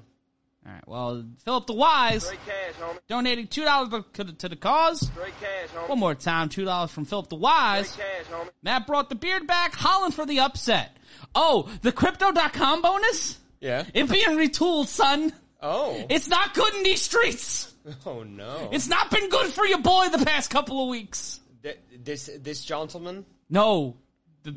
All 0.65 0.71
right. 0.71 0.88
Well, 0.88 1.25
Philip 1.43 1.67
the 1.67 1.73
Wise 1.73 2.29
cash, 2.45 2.73
donating 3.07 3.47
two 3.47 3.65
dollars 3.65 4.03
to, 4.13 4.23
to 4.23 4.49
the 4.49 4.55
cause. 4.55 5.12
Cash. 5.39 5.89
One 5.89 5.99
more 5.99 6.15
time, 6.15 6.49
two 6.49 6.65
dollars 6.65 6.89
from 6.91 7.05
Philip 7.05 7.29
the 7.29 7.36
Wise. 7.36 7.95
Cash. 7.95 8.25
Matt 8.63 8.88
brought 8.88 9.09
the 9.09 9.15
beard 9.15 9.45
back. 9.45 9.75
Holland 9.75 10.13
for 10.13 10.25
the 10.25 10.39
upset. 10.39 10.95
Oh, 11.36 11.69
the 11.81 11.91
Crypto.com 11.91 12.81
bonus? 12.81 13.38
Yeah. 13.59 13.83
It 13.93 14.09
being 14.09 14.38
retooled, 14.38 14.88
son. 14.88 15.33
Oh. 15.65 16.06
It's 16.10 16.28
not 16.28 16.54
good 16.54 16.73
in 16.76 16.84
these 16.84 17.02
streets. 17.02 17.69
Oh 18.06 18.23
no. 18.23 18.69
It's 18.71 18.88
not 18.88 19.12
been 19.12 19.28
good 19.28 19.47
for 19.52 19.65
your 19.65 19.82
boy 19.82 20.08
the 20.10 20.23
past 20.26 20.49
couple 20.49 20.82
of 20.82 20.88
weeks. 20.88 21.41
Th- 21.63 21.78
this 22.02 22.30
this 22.39 22.63
gentleman. 22.63 23.26
No. 23.49 23.97
The, 24.43 24.54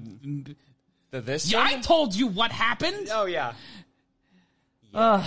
The 1.11 1.21
this. 1.23 1.51
yeah, 1.51 1.61
I 1.65 1.81
told 1.81 2.15
you 2.15 2.29
what 2.29 2.53
happened. 2.53 3.09
Oh 3.11 3.25
yeah. 3.27 3.55
Ugh. 4.95 5.27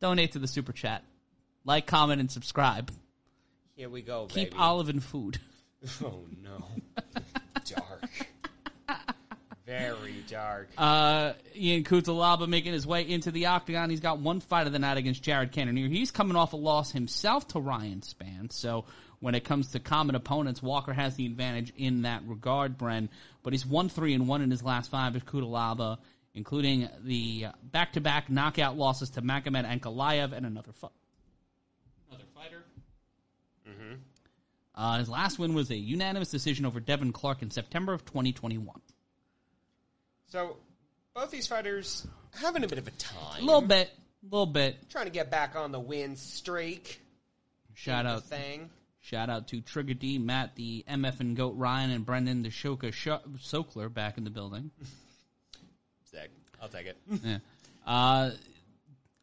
donate 0.00 0.32
to 0.32 0.40
the 0.40 0.48
super 0.48 0.72
chat. 0.72 1.04
Like, 1.64 1.86
comment, 1.86 2.20
and 2.20 2.28
subscribe. 2.28 2.90
Here 3.76 3.88
we 3.88 4.02
go, 4.02 4.26
Keep 4.26 4.50
baby. 4.50 4.60
olive 4.60 4.88
in 4.88 4.98
food. 4.98 5.38
Oh 6.04 6.24
no. 6.42 6.64
dark. 7.64 8.10
Very 9.78 10.24
dark. 10.28 10.68
Uh, 10.76 11.32
Ian 11.56 11.82
Cutelaba 11.84 12.46
making 12.46 12.72
his 12.72 12.86
way 12.86 13.08
into 13.08 13.30
the 13.30 13.46
octagon. 13.46 13.88
He's 13.88 14.00
got 14.00 14.18
one 14.18 14.40
fight 14.40 14.66
of 14.66 14.72
the 14.72 14.78
night 14.78 14.98
against 14.98 15.22
Jared 15.22 15.52
Cannonier. 15.52 15.88
He's 15.88 16.10
coming 16.10 16.36
off 16.36 16.52
a 16.52 16.56
loss 16.56 16.90
himself 16.92 17.48
to 17.48 17.60
Ryan 17.60 18.00
Spann. 18.00 18.52
So 18.52 18.84
when 19.20 19.34
it 19.34 19.44
comes 19.44 19.68
to 19.72 19.80
common 19.80 20.14
opponents, 20.14 20.62
Walker 20.62 20.92
has 20.92 21.16
the 21.16 21.24
advantage 21.24 21.72
in 21.76 22.02
that 22.02 22.22
regard, 22.26 22.76
Bren. 22.76 23.08
But 23.42 23.54
he's 23.54 23.64
one 23.64 23.88
three 23.88 24.12
and 24.14 24.28
one 24.28 24.42
in 24.42 24.50
his 24.50 24.62
last 24.62 24.90
five 24.90 25.14
with 25.14 25.24
Cutelaba, 25.24 25.98
including 26.34 26.88
the 27.02 27.46
back 27.62 27.94
to 27.94 28.00
back 28.00 28.28
knockout 28.28 28.76
losses 28.76 29.10
to 29.10 29.22
Magomed 29.22 29.66
Ankalaev 29.66 30.32
and 30.32 30.44
another 30.44 30.72
fight. 30.72 30.90
Another 32.10 32.24
fighter. 32.34 32.64
Uh, 34.74 34.98
his 34.98 35.08
last 35.08 35.38
win 35.38 35.54
was 35.54 35.70
a 35.70 35.76
unanimous 35.76 36.30
decision 36.30 36.64
over 36.64 36.80
Devin 36.80 37.12
Clark 37.12 37.42
in 37.42 37.50
September 37.50 37.92
of 37.92 38.04
2021. 38.06 38.80
So 40.32 40.56
both 41.14 41.30
these 41.30 41.46
fighters 41.46 42.06
having 42.32 42.64
a 42.64 42.66
bit 42.66 42.78
of 42.78 42.88
a 42.88 42.90
time. 42.92 43.42
A 43.42 43.44
little 43.44 43.60
bit, 43.60 43.90
a 44.22 44.34
little 44.34 44.46
bit. 44.46 44.76
Trying 44.88 45.04
to 45.04 45.10
get 45.10 45.30
back 45.30 45.56
on 45.56 45.72
the 45.72 45.78
win 45.78 46.16
streak. 46.16 47.02
Shout 47.74 48.06
out, 48.06 48.24
thing. 48.24 48.70
shout 49.02 49.28
out 49.28 49.48
to 49.48 49.60
Trigger 49.60 49.92
D, 49.92 50.16
Matt, 50.16 50.56
the 50.56 50.86
MF 50.88 51.20
and 51.20 51.36
Goat 51.36 51.56
Ryan, 51.58 51.90
and 51.90 52.06
Brendan 52.06 52.42
the 52.42 52.48
Shoka 52.48 52.94
Sh- 52.94 53.08
Sokler 53.42 53.92
back 53.92 54.16
in 54.16 54.24
the 54.24 54.30
building. 54.30 54.70
Sick. 56.10 56.30
I'll 56.62 56.68
take 56.70 56.86
it. 56.86 56.96
Yeah. 57.22 57.38
Uh, 57.86 58.30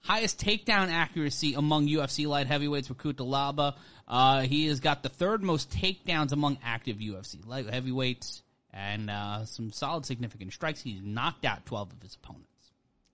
highest 0.02 0.39
takedown 0.39 0.91
accuracy 0.91 1.56
among 1.56 1.88
UFC 1.88 2.28
light 2.28 2.45
heavyweights 2.45 2.88
with 2.88 3.00
Cutelaba. 3.00 3.74
Uh, 4.08 4.41
he 4.41 4.67
has 4.67 4.80
got 4.80 5.02
the 5.02 5.10
third 5.10 5.41
most 5.41 5.72
takedowns 5.72 6.34
among 6.34 6.60
active 6.63 6.98
UFC 6.98 7.48
light 7.48 7.67
heavyweights, 7.67 8.43
and 8.73 9.10
uh, 9.10 9.45
some 9.45 9.71
solid 9.71 10.05
significant 10.05 10.53
strikes. 10.53 10.82
He's 10.82 11.01
knocked 11.01 11.45
out 11.45 11.65
twelve 11.65 11.91
of 11.91 12.01
his 12.01 12.15
opponents. 12.15 12.45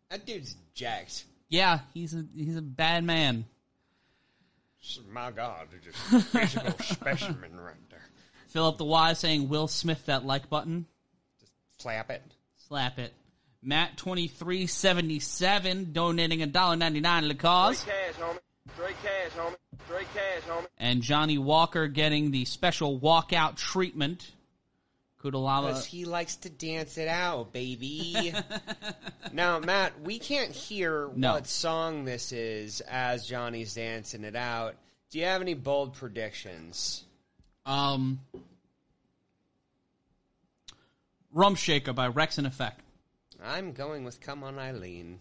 that 0.10 0.26
dude's 0.26 0.56
jacked. 0.74 1.26
Yeah, 1.50 1.80
he's 1.94 2.14
a 2.16 2.26
he's 2.36 2.58
a 2.58 2.62
bad 2.62 3.04
man. 3.04 3.46
My 5.12 5.32
God, 5.32 5.68
just 5.84 5.98
physical 6.28 6.72
specimen 6.84 7.60
right 7.60 7.74
there. 7.90 8.00
Philip 8.50 8.78
the 8.78 8.86
Wise 8.86 9.20
saying 9.20 9.50
Will 9.50 9.68
Smith 9.68 10.06
that 10.06 10.26
like 10.26 10.50
button. 10.50 10.86
Just 11.40 11.52
Slap 11.80 12.12
it. 12.12 12.22
Slap 12.68 13.00
it. 13.00 13.14
Matt 13.64 13.98
twenty 13.98 14.28
three 14.28 14.68
seventy 14.68 15.20
seven 15.20 15.92
donating 15.92 16.44
a 16.44 16.46
dollar 16.48 16.76
ninety 16.76 17.00
nine 17.00 17.24
to 17.24 17.28
the 17.30 17.34
cause, 17.36 17.80
Straight 17.80 17.96
cash, 18.14 18.22
homie. 18.22 18.38
Straight 18.76 18.96
cash, 19.04 19.32
homie. 19.38 19.56
Straight 19.86 20.08
cash, 20.14 20.44
homie. 20.48 20.68
and 20.78 21.02
Johnny 21.02 21.38
Walker 21.40 21.88
getting 21.88 22.30
the 22.30 22.46
special 22.46 23.00
walkout 23.00 23.56
treatment. 23.56 24.32
Because 25.32 25.86
Cutelaba. 25.86 25.86
he 25.86 26.06
likes 26.06 26.36
to 26.38 26.50
dance 26.50 26.98
it 26.98 27.08
out, 27.08 27.52
baby. 27.54 28.34
now, 29.34 29.60
Matt, 29.60 30.00
we 30.02 30.20
can't 30.20 30.52
hear 30.52 31.10
No. 31.16 31.34
what 31.34 31.48
song 31.48 32.06
this 32.06 32.32
is 32.32 32.82
as 32.82 33.26
Johnny's 33.28 33.74
dancing 33.76 34.24
it 34.24 34.36
out. 34.36 34.76
Do 35.10 35.20
you 35.20 35.26
have 35.26 35.42
any 35.42 35.54
bold 35.54 35.94
predictions? 35.94 37.04
Um, 37.66 38.20
Rum 41.32 41.56
Shaker 41.56 41.94
by 41.94 42.10
Wreckx-n-Effect. 42.10 42.82
I'm 43.44 43.74
going 43.74 44.04
with 44.04 44.22
Come 44.22 44.44
On 44.44 44.58
Eileen. 44.58 45.20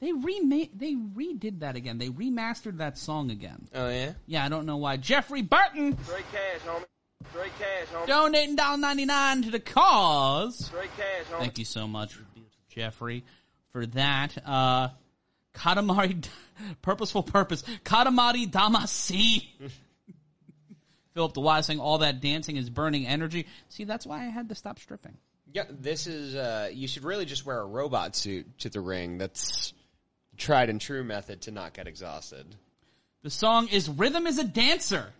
They 0.00 0.12
remade, 0.12 0.70
they 0.76 0.94
redid 0.94 1.60
that 1.60 1.76
again. 1.76 1.98
They 1.98 2.08
remastered 2.08 2.78
that 2.78 2.98
song 2.98 3.30
again. 3.30 3.68
Oh, 3.72 3.88
yeah? 3.88 4.12
Yeah, 4.26 4.44
I 4.44 4.48
don't 4.48 4.66
know 4.66 4.76
why. 4.78 4.96
Jeffrey 4.96 5.42
Burton 5.42 5.96
Straight 6.04 6.24
cash, 6.32 6.60
homie. 6.66 6.84
Straight 7.32 7.52
cash, 7.58 7.86
homie. 7.94 8.06
donating 8.06 8.56
dollar 8.56 8.76
ninety 8.78 9.04
nine 9.04 9.42
to 9.42 9.50
the 9.50 9.60
cause. 9.60 10.66
Straight 10.66 10.90
cash, 10.96 11.24
homie. 11.30 11.38
Thank 11.38 11.58
you 11.58 11.64
so 11.64 11.88
much, 11.88 12.18
Jeffrey, 12.68 13.24
for 13.72 13.86
that. 13.86 14.36
Uh, 14.44 14.88
Katamari, 15.54 16.26
purposeful 16.82 17.22
purpose. 17.22 17.62
Katamari 17.84 18.50
Damacy. 18.50 19.46
Philip 21.14 21.34
the 21.34 21.40
Wise 21.40 21.66
saying 21.66 21.80
all 21.80 21.98
that 21.98 22.20
dancing 22.20 22.56
is 22.56 22.70
burning 22.70 23.06
energy. 23.06 23.46
See, 23.68 23.84
that's 23.84 24.06
why 24.06 24.22
I 24.22 24.28
had 24.28 24.48
to 24.48 24.54
stop 24.54 24.78
stripping. 24.78 25.16
Yeah, 25.52 25.64
this 25.68 26.06
is, 26.06 26.34
uh, 26.34 26.70
you 26.72 26.88
should 26.88 27.04
really 27.04 27.26
just 27.26 27.44
wear 27.44 27.60
a 27.60 27.66
robot 27.66 28.16
suit 28.16 28.58
to 28.60 28.70
the 28.70 28.80
ring. 28.80 29.18
That's 29.18 29.74
tried 30.38 30.70
and 30.70 30.80
true 30.80 31.04
method 31.04 31.42
to 31.42 31.50
not 31.50 31.74
get 31.74 31.86
exhausted. 31.86 32.46
The 33.22 33.28
song 33.30 33.68
is 33.68 33.90
Rhythm 33.90 34.26
is 34.26 34.38
a 34.38 34.44
Dancer. 34.44 35.12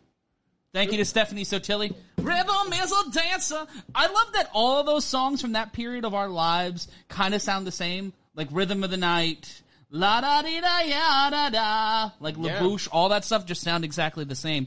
Thank 0.72 0.90
you 0.90 0.98
to 0.98 1.04
Stephanie 1.04 1.44
Sotilli. 1.44 1.94
Rhythm 2.16 2.72
is 2.72 2.92
a 2.92 3.10
Dancer. 3.10 3.66
I 3.94 4.06
love 4.06 4.32
that 4.32 4.48
all 4.54 4.82
those 4.84 5.04
songs 5.04 5.42
from 5.42 5.52
that 5.52 5.74
period 5.74 6.04
of 6.06 6.14
our 6.14 6.28
lives 6.28 6.88
kind 7.08 7.34
of 7.34 7.42
sound 7.42 7.66
the 7.66 7.72
same. 7.72 8.14
Like 8.34 8.48
Rhythm 8.50 8.82
of 8.82 8.90
the 8.90 8.96
Night, 8.96 9.62
La 9.90 10.22
da 10.22 10.40
di 10.40 10.58
da 10.60 10.78
ya 10.80 11.28
da 11.28 11.50
da, 11.50 12.10
like 12.20 12.36
Yeah. 12.38 12.54
La 12.54 12.60
Bouche, 12.60 12.88
all 12.90 13.10
that 13.10 13.26
stuff 13.26 13.44
just 13.44 13.60
sound 13.60 13.84
exactly 13.84 14.24
the 14.24 14.34
same. 14.34 14.66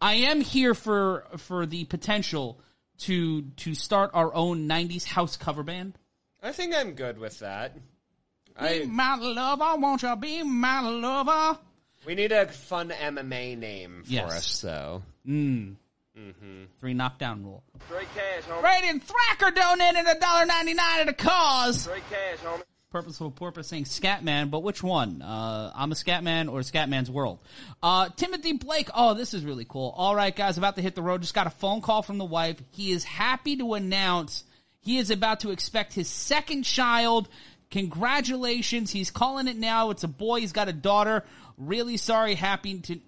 I 0.00 0.14
am 0.14 0.40
here 0.40 0.74
for 0.74 1.24
for 1.36 1.66
the 1.66 1.84
potential 1.84 2.60
to 2.98 3.42
to 3.42 3.74
start 3.74 4.12
our 4.14 4.32
own 4.32 4.68
90s 4.68 5.04
house 5.04 5.36
cover 5.36 5.64
band. 5.64 5.98
I 6.40 6.52
think 6.52 6.74
I'm 6.76 6.92
good 6.92 7.18
with 7.18 7.40
that. 7.40 7.74
Be 7.74 8.82
I, 8.82 8.84
my 8.86 9.16
lover, 9.16 9.80
won't 9.80 10.02
you 10.02 10.14
be 10.14 10.44
my 10.44 10.80
lover? 10.80 11.58
We 12.06 12.14
need 12.14 12.32
a 12.32 12.46
fun 12.46 12.90
MMA 12.90 13.56
name 13.58 14.02
for 14.04 14.10
Yes. 14.12 14.30
us, 14.32 14.60
though. 14.62 15.02
Three 16.80 16.94
knockdown 16.94 17.44
rule. 17.44 17.62
Straight 17.86 18.08
cash, 18.14 18.42
homie. 18.44 18.60
Braden 18.60 19.00
Thacker 19.00 19.50
donated 19.52 20.06
a 20.06 20.18
dollar 20.20 20.44
ninety 20.46 20.74
nine 20.74 21.00
to 21.00 21.04
the 21.06 21.12
cause. 21.14 21.82
Straight 21.82 22.02
cash, 22.10 22.38
homie. 22.44 22.62
Purposeful 22.90 23.30
Porpoise 23.30 23.68
saying 23.68 23.84
Scatman, 23.84 24.50
but 24.50 24.64
which 24.64 24.82
one? 24.82 25.22
Uh, 25.22 25.70
I'm 25.76 25.92
a 25.92 25.94
Scatman 25.94 26.50
or 26.50 26.60
Scatman's 26.60 27.08
World? 27.10 27.38
Uh, 27.80 28.08
Timothy 28.16 28.52
Blake. 28.54 28.88
Oh, 28.92 29.14
this 29.14 29.32
is 29.32 29.44
really 29.44 29.64
cool. 29.68 29.94
All 29.96 30.14
right, 30.16 30.34
guys, 30.34 30.58
about 30.58 30.74
to 30.74 30.82
hit 30.82 30.96
the 30.96 31.02
road. 31.02 31.20
Just 31.20 31.32
got 31.34 31.46
a 31.46 31.50
phone 31.50 31.82
call 31.82 32.02
from 32.02 32.18
the 32.18 32.24
wife. 32.24 32.56
He 32.72 32.90
is 32.90 33.04
happy 33.04 33.56
to 33.58 33.74
announce 33.74 34.42
he 34.80 34.98
is 34.98 35.10
about 35.12 35.40
to 35.40 35.50
expect 35.50 35.92
his 35.94 36.08
second 36.08 36.64
child. 36.64 37.28
Congratulations. 37.70 38.90
He's 38.90 39.10
calling 39.10 39.48
it 39.48 39.56
now. 39.56 39.90
It's 39.90 40.04
a 40.04 40.08
boy. 40.08 40.40
He's 40.40 40.52
got 40.52 40.68
a 40.68 40.72
daughter. 40.72 41.24
Really 41.56 41.96
sorry. 41.96 42.34
Happy 42.34 42.80
to. 42.80 43.00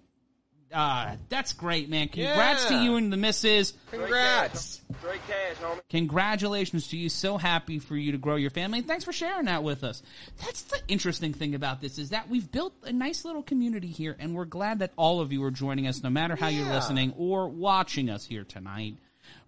Uh, 0.73 1.17
that's 1.29 1.53
great, 1.53 1.91
man. 1.91 2.09
Congrats 2.09 2.65
Yeah. 2.71 2.79
to 2.79 2.85
you 2.85 2.97
and 2.97 3.13
the 3.13 3.19
missus. 3.19 3.75
Congrats. 3.91 4.81
Straight 5.01 5.21
cash, 5.27 5.57
homie. 5.63 5.81
Congratulations 5.91 6.89
to 6.89 6.97
you. 6.97 7.11
So 7.11 7.37
happy 7.37 7.79
for 7.79 7.95
you 7.95 8.13
to 8.13 8.19
grow 8.19 8.37
your 8.37 8.49
family. 8.49 8.79
And 8.79 8.89
thanks 8.89 9.05
for 9.05 9.13
sharing 9.13 9.45
that 9.47 9.63
with 9.65 9.85
us. 9.85 10.03
That's 10.43 10.63
the 10.63 10.81
interesting 10.89 11.35
thing 11.35 11.55
about 11.55 11.83
this 11.83 11.99
is 11.99 12.11
that 12.11 12.31
we've 12.31 12.51
built 12.51 12.73
a 12.85 12.93
nice 12.93 13.27
little 13.27 13.43
community 13.43 13.89
here 13.89 14.17
and 14.19 14.35
we're 14.35 14.47
glad 14.47 14.79
that 14.79 14.93
all 14.97 15.21
of 15.21 15.31
you 15.31 15.43
are 15.45 15.51
joining 15.51 15.87
us 15.87 16.03
no 16.03 16.09
matter 16.09 16.37
how 16.37 16.49
you're 16.49 16.73
listening 16.73 17.13
or 17.19 17.49
watching 17.51 18.09
us 18.09 18.25
here 18.25 18.45
tonight. 18.45 18.97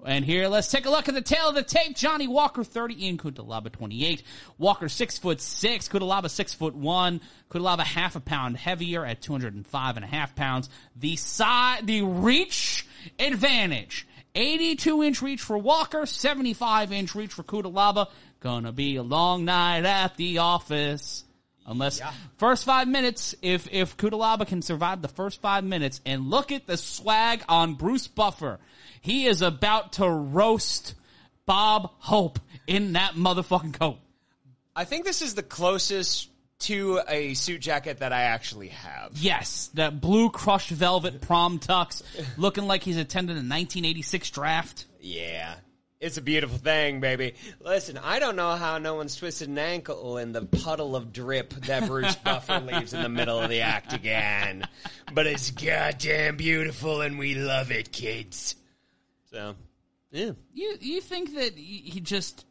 And 0.05 0.25
here, 0.25 0.49
let's 0.49 0.69
take 0.69 0.85
a 0.85 0.91
look 0.91 1.09
at 1.09 1.15
the 1.15 1.23
tail 1.23 1.49
of 1.49 1.55
the 1.55 1.63
tape. 1.63 1.97
Johnny 1.97 2.29
Walker, 2.29 2.63
30 2.63 3.09
in, 3.09 3.17
Cutelaba, 3.17 3.73
28. 3.73 4.23
Walker, 4.59 4.89
6 4.89 5.19
foot 5.19 5.41
6. 5.41 5.89
Cutelaba, 5.89 6.29
6 6.29 6.55
foot 6.55 6.75
1. 6.75 7.21
Cutelaba, 7.51 7.81
half 7.81 8.15
a 8.15 8.21
pound 8.21 8.57
heavier 8.59 9.07
at 9.07 9.23
205 9.23 9.97
and 9.97 10.05
a 10.05 10.09
half 10.09 10.37
pounds. 10.37 10.69
The 10.97 11.17
side, 11.17 11.87
the 11.87 12.03
reach 12.03 12.87
advantage. 13.19 14.07
82 14.35 15.03
inch 15.03 15.23
reach 15.23 15.41
for 15.41 15.57
Walker, 15.57 16.07
75 16.07 16.93
inch 16.93 17.15
reach 17.15 17.33
for 17.33 17.45
Cutelaba. 17.45 18.09
Gonna 18.41 18.73
be 18.73 18.97
a 18.97 19.03
long 19.03 19.45
night 19.45 19.85
at 19.85 20.17
the 20.17 20.39
office. 20.39 21.25
Unless 21.67 22.03
first 22.37 22.65
five 22.65 22.89
minutes, 22.89 23.35
if 23.41 23.69
if 23.73 23.97
Cutelaba 23.97 24.47
can 24.47 24.61
survive 24.61 25.01
the 25.01 25.09
first 25.09 25.41
five 25.41 25.65
minutes, 25.65 26.01
and 26.05 26.29
look 26.29 26.53
at 26.53 26.67
the 26.67 26.77
swag 26.77 27.43
on 27.49 27.75
Bruce 27.75 28.07
Buffer, 28.07 28.59
he 29.05 29.27
is 29.27 29.43
about 29.43 29.93
to 29.93 30.09
roast 30.09 30.95
Bob 31.45 31.91
Hope 31.99 32.39
in 32.67 32.95
that 32.95 33.13
motherfucking 33.13 33.75
coat. 33.75 33.99
I 34.75 34.87
think 34.87 35.05
this 35.05 35.21
is 35.21 35.35
the 35.35 35.43
closest 35.43 36.31
to 36.61 37.03
a 37.07 37.35
suit 37.35 37.61
jacket 37.61 37.99
that 37.99 38.15
I 38.15 38.23
actually 38.23 38.69
have. 38.69 39.13
Yes, 39.15 39.69
that 39.75 40.01
blue 40.01 40.31
crushed 40.31 40.71
velvet 40.71 41.21
prom 41.21 41.59
tux, 41.59 42.03
looking 42.39 42.67
like 42.67 42.83
he's 42.83 42.97
attended 42.97 43.35
a 43.37 43.45
1986 43.45 44.31
draft. 44.31 44.87
Yeah. 45.01 45.57
It's 46.01 46.17
a 46.17 46.23
beautiful 46.23 46.57
thing, 46.57 47.01
baby. 47.01 47.35
Listen, 47.61 47.99
I 47.99 48.19
don't 48.19 48.37
know 48.37 48.53
how 48.57 48.79
no 48.79 48.95
one's 48.95 49.17
twisted 49.17 49.51
an 49.51 49.59
ankle 49.59 50.17
in 50.17 50.33
the 50.33 50.47
puddle 50.47 50.97
of 50.97 51.13
drip 51.13 51.51
that 51.67 51.87
Bruce 51.87 52.17
Buffer 52.25 52.61
leaves 52.61 52.95
in 52.95 53.03
the 53.03 53.09
middle 53.11 53.39
of 53.39 53.51
the 53.51 53.63
octagon. 53.63 54.65
But 55.13 55.27
it's 55.27 55.51
goddamn 55.51 56.39
beautiful 56.39 57.03
and 57.03 57.19
we 57.19 57.35
love 57.35 57.71
it, 57.71 57.93
kids. 57.93 58.57
So, 59.35 59.57
yeah. 60.13 60.31
You 60.53 60.77
you 60.81 61.01
think 61.01 61.35
that 61.35 61.59
he 61.59 61.79
he 61.79 62.01
just? 62.01 62.47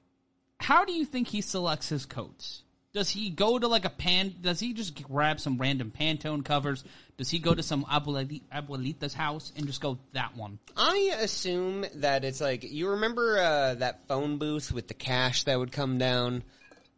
How 0.59 0.83
do 0.83 0.91
you 0.91 1.05
think 1.05 1.29
he 1.29 1.39
selects 1.39 1.87
his 1.87 2.05
coats? 2.05 2.61
Does 2.91 3.09
he 3.09 3.29
go 3.29 3.57
to 3.57 3.67
like 3.69 3.85
a 3.85 3.89
pan? 3.89 4.35
Does 4.41 4.59
he 4.59 4.73
just 4.73 5.01
grab 5.01 5.39
some 5.39 5.57
random 5.57 5.93
Pantone 5.97 6.43
covers? 6.43 6.83
Does 7.17 7.29
he 7.29 7.39
go 7.39 7.55
to 7.55 7.63
some 7.63 7.85
abuelita's 7.85 9.13
house 9.13 9.53
and 9.55 9.65
just 9.65 9.79
go 9.79 9.97
that 10.11 10.35
one? 10.35 10.59
I 10.75 11.15
assume 11.21 11.85
that 11.95 12.25
it's 12.25 12.41
like 12.41 12.63
you 12.63 12.89
remember 12.89 13.39
uh, 13.39 13.75
that 13.75 14.07
phone 14.09 14.37
booth 14.37 14.71
with 14.73 14.89
the 14.89 14.93
cash 14.93 15.45
that 15.45 15.57
would 15.57 15.71
come 15.71 15.97
down. 15.97 16.43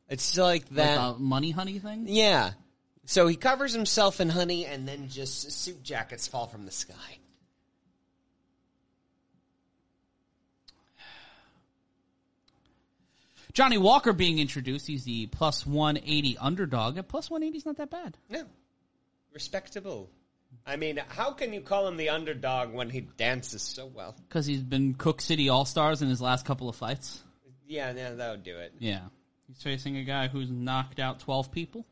It's 0.10 0.36
like 0.36 0.68
that. 0.70 0.98
Like 0.98 1.16
a 1.16 1.20
money 1.20 1.52
honey 1.52 1.78
thing? 1.78 2.06
yeah. 2.08 2.54
So 3.06 3.28
he 3.28 3.36
covers 3.36 3.72
himself 3.72 4.20
in 4.20 4.30
honey, 4.30 4.66
and 4.66 4.88
then 4.88 5.10
just 5.10 5.52
suit 5.52 5.84
jackets 5.84 6.28
fall 6.28 6.48
from 6.48 6.66
the 6.66 6.72
sky. 6.72 7.20
Johnny 13.56 13.78
Walker 13.78 14.12
being 14.14 14.38
introduced. 14.38 14.86
He's 14.86 15.06
the 15.06 15.28
plus 15.28 15.66
one 15.66 15.97
eighty 16.06 16.38
underdog. 16.38 16.97
At 16.97 17.08
plus 17.08 17.32
one 17.32 17.41
eighty 17.41 17.58
is 17.58 17.66
not 17.66 17.78
that 17.78 17.89
bad. 17.89 18.18
No, 18.30 18.43
respectable. 19.34 20.10
I 20.68 20.76
mean, 20.76 21.01
how 21.08 21.32
can 21.32 21.53
you 21.53 21.62
call 21.62 21.88
him 21.88 21.97
the 21.97 22.10
underdog 22.10 22.74
when 22.74 22.89
he 22.89 23.01
dances 23.01 23.62
so 23.62 23.86
well? 23.88 24.16
Because 24.28 24.45
he's 24.45 24.62
been 24.62 24.93
Cook 24.93 25.22
City 25.22 25.49
All 25.49 25.66
Stars 25.66 26.01
in 26.01 26.10
his 26.10 26.22
last 26.22 26.45
couple 26.45 26.70
of 26.70 26.76
fights. 26.76 27.24
Yeah, 27.68 27.93
yeah, 27.95 28.12
that 28.12 28.32
would 28.32 28.43
do 28.43 28.58
it. 28.58 28.74
Yeah. 28.80 29.01
He's 29.47 29.62
facing 29.62 29.97
a 29.97 30.03
guy 30.03 30.28
who's 30.28 30.49
knocked 30.49 30.99
out 30.99 31.20
12 31.20 31.51
people. 31.51 31.86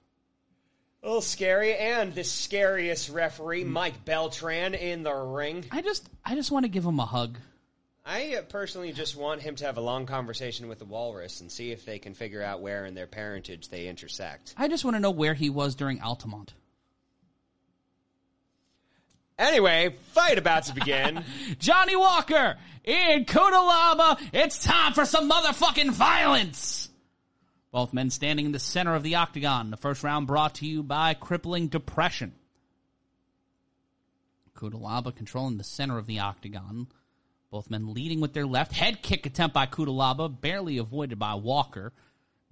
A 1.02 1.08
little 1.08 1.22
scary, 1.22 1.76
and 1.76 2.14
the 2.14 2.24
scariest 2.24 3.10
referee, 3.10 3.64
Mike 3.64 4.06
Beltran, 4.06 4.74
in 4.74 5.04
the 5.04 5.14
ring. 5.14 5.66
I 5.72 5.82
just 5.82 6.10
I 6.26 6.36
just 6.36 6.52
want 6.52 6.64
to 6.66 6.70
give 6.70 6.86
him 6.86 7.00
a 7.00 7.06
hug. 7.06 7.38
I 8.06 8.36
uh, 8.36 8.42
personally 8.42 8.92
just 8.92 9.16
want 9.16 9.42
him 9.42 9.56
to 9.56 9.66
have 9.66 9.78
a 9.78 9.82
long 9.82 10.06
conversation 10.06 10.68
with 10.68 10.80
the 10.80 10.86
walrus 10.86 11.40
and 11.40 11.52
see 11.52 11.72
if 11.72 11.86
they 11.86 12.00
can 12.00 12.14
figure 12.14 12.44
out 12.44 12.62
where 12.62 12.86
in 12.86 12.96
their 12.96 13.08
parentage 13.08 13.70
they 13.70 13.88
intersect. 13.88 14.54
I 14.58 14.68
just 14.68 14.84
want 14.84 14.96
to 14.96 15.00
know 15.00 15.12
where 15.12 15.34
he 15.34 15.50
was 15.50 15.76
during 15.76 16.02
Altamont. 16.02 16.54
Anyway, 19.40 19.96
fight 20.12 20.38
about 20.38 20.64
to 20.66 20.76
begin. 20.76 21.24
Johnny 21.60 21.96
Walker 21.96 22.58
in 22.84 23.26
Cutelaba. 23.26 24.22
It's 24.34 24.64
time 24.64 24.94
for 24.94 25.06
some 25.06 25.30
motherfucking 25.30 25.92
violence. 25.92 26.90
Both 27.72 27.94
men 27.94 28.10
standing 28.12 28.46
in 28.46 28.52
the 28.52 28.60
center 28.60 28.94
of 28.96 29.04
the 29.04 29.16
octagon. 29.16 29.72
The 29.72 29.78
first 29.78 30.04
round 30.04 30.28
brought 30.28 30.56
to 30.56 30.68
you 30.68 30.84
by 30.84 31.14
crippling 31.14 31.70
depression. 31.70 32.34
Cutelaba 34.56 35.16
controlling 35.16 35.58
the 35.58 35.64
center 35.64 35.98
of 35.98 36.06
the 36.06 36.20
octagon. 36.20 36.88
Both 37.54 37.70
men 37.70 37.94
leading 37.94 38.20
with 38.20 38.34
their 38.34 38.48
left. 38.48 38.72
Head 38.72 39.04
kick 39.04 39.28
attempt 39.28 39.54
by 39.54 39.68
Cutelaba, 39.68 40.28
barely 40.42 40.80
avoided 40.80 41.20
by 41.20 41.36
Walker. 41.36 41.94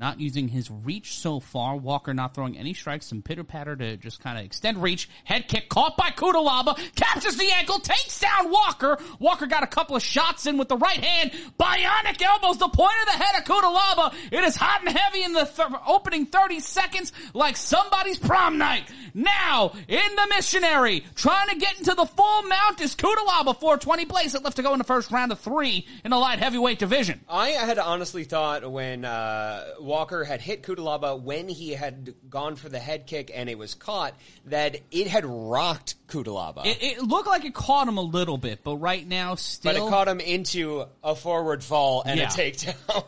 Not 0.02 0.20
using 0.20 0.48
his 0.48 0.72
reach 0.72 1.14
so 1.14 1.40
far. 1.40 1.78
Walker 1.78 2.12
not 2.12 2.34
throwing 2.34 2.58
any 2.58 2.74
strikes. 2.74 3.06
Some 3.06 3.22
pitter 3.22 3.44
patter 3.44 3.76
to 3.76 3.98
just 3.98 4.20
kind 4.20 4.36
of 4.40 4.44
extend 4.44 4.82
reach. 4.82 5.08
Head 5.26 5.48
kick 5.48 5.70
caught 5.70 5.96
by 5.96 6.10
Cutelaba. 6.10 6.76
Captures 6.96 7.38
the 7.38 7.52
ankle. 7.52 7.78
Takes 7.78 8.20
down 8.20 8.50
Walker. 8.50 8.98
Walker 9.20 9.46
got 9.46 9.62
a 9.62 9.68
couple 9.68 9.96
of 9.96 10.02
shots 10.02 10.48
in 10.48 10.58
with 10.58 10.70
the 10.70 10.78
right 10.78 11.04
hand. 11.04 11.32
Bionic 11.60 12.20
elbows 12.20 12.58
the 12.58 12.68
point 12.70 12.96
of 13.02 13.14
the 13.14 13.24
head 13.24 13.38
of 13.38 13.46
Cutelaba. 13.46 14.16
It 14.32 14.44
is 14.44 14.56
hot 14.56 14.82
and 14.84 14.98
heavy 14.98 15.24
in 15.24 15.34
the 15.34 15.46
th- 15.46 15.68
opening 15.86 16.26
30 16.26 16.62
seconds 16.62 17.14
like 17.36 17.56
somebody's 17.56 18.18
prom 18.18 18.58
night. 18.58 18.92
Now, 19.14 19.74
in 19.88 20.16
the 20.16 20.28
missionary, 20.30 21.06
trying 21.14 21.50
to 21.50 21.58
get 21.58 21.78
into 21.78 21.94
the 21.94 22.06
full 22.06 22.42
mount 22.42 22.82
is 22.82 22.96
Cutelaba. 22.96 23.54
420 23.60 24.06
place 24.06 24.34
it 24.34 24.44
left 24.44 24.56
to 24.56 24.64
go 24.64 24.74
in 24.74 24.80
the 24.80 24.84
first 24.84 25.12
round 25.12 25.32
of 25.32 25.40
three 25.40 25.86
in 26.04 26.10
the 26.10 26.18
light 26.18 26.40
heavyweight 26.40 26.80
division. 26.80 27.22
I 27.30 27.50
had 27.50 27.78
honestly 27.78 28.24
thought 28.24 28.70
when 28.72 29.06
uh, 29.06 29.66
Walker 29.92 30.24
had 30.24 30.40
hit 30.40 30.64
Cutelaba 30.64 31.22
when 31.22 31.50
he 31.50 31.72
had 31.72 32.16
gone 32.30 32.56
for 32.56 32.70
the 32.70 32.80
head 32.80 33.08
kick 33.08 33.30
and 33.36 33.50
it 33.50 33.58
was 33.58 33.76
caught 33.76 34.14
that 34.46 34.78
it 34.90 35.08
had 35.08 35.26
rocked 35.26 35.96
Cutelaba. 36.08 36.66
It, 36.66 36.78
it 36.82 37.02
looked 37.02 37.28
like 37.28 37.44
it 37.44 37.54
caught 37.54 37.90
him 37.90 37.98
a 37.98 38.02
little 38.02 38.38
bit, 38.38 38.62
but 38.64 38.78
right 38.78 39.06
now 39.06 39.36
still. 39.36 39.74
but 39.74 39.76
it 39.86 39.90
caught 39.90 40.08
him 40.08 40.22
into 40.22 40.86
a 41.04 41.14
forward 41.14 41.62
fall 41.62 42.04
and 42.06 42.18
Yeah. 42.18 42.30
a 42.30 42.32
takedown. 42.32 43.04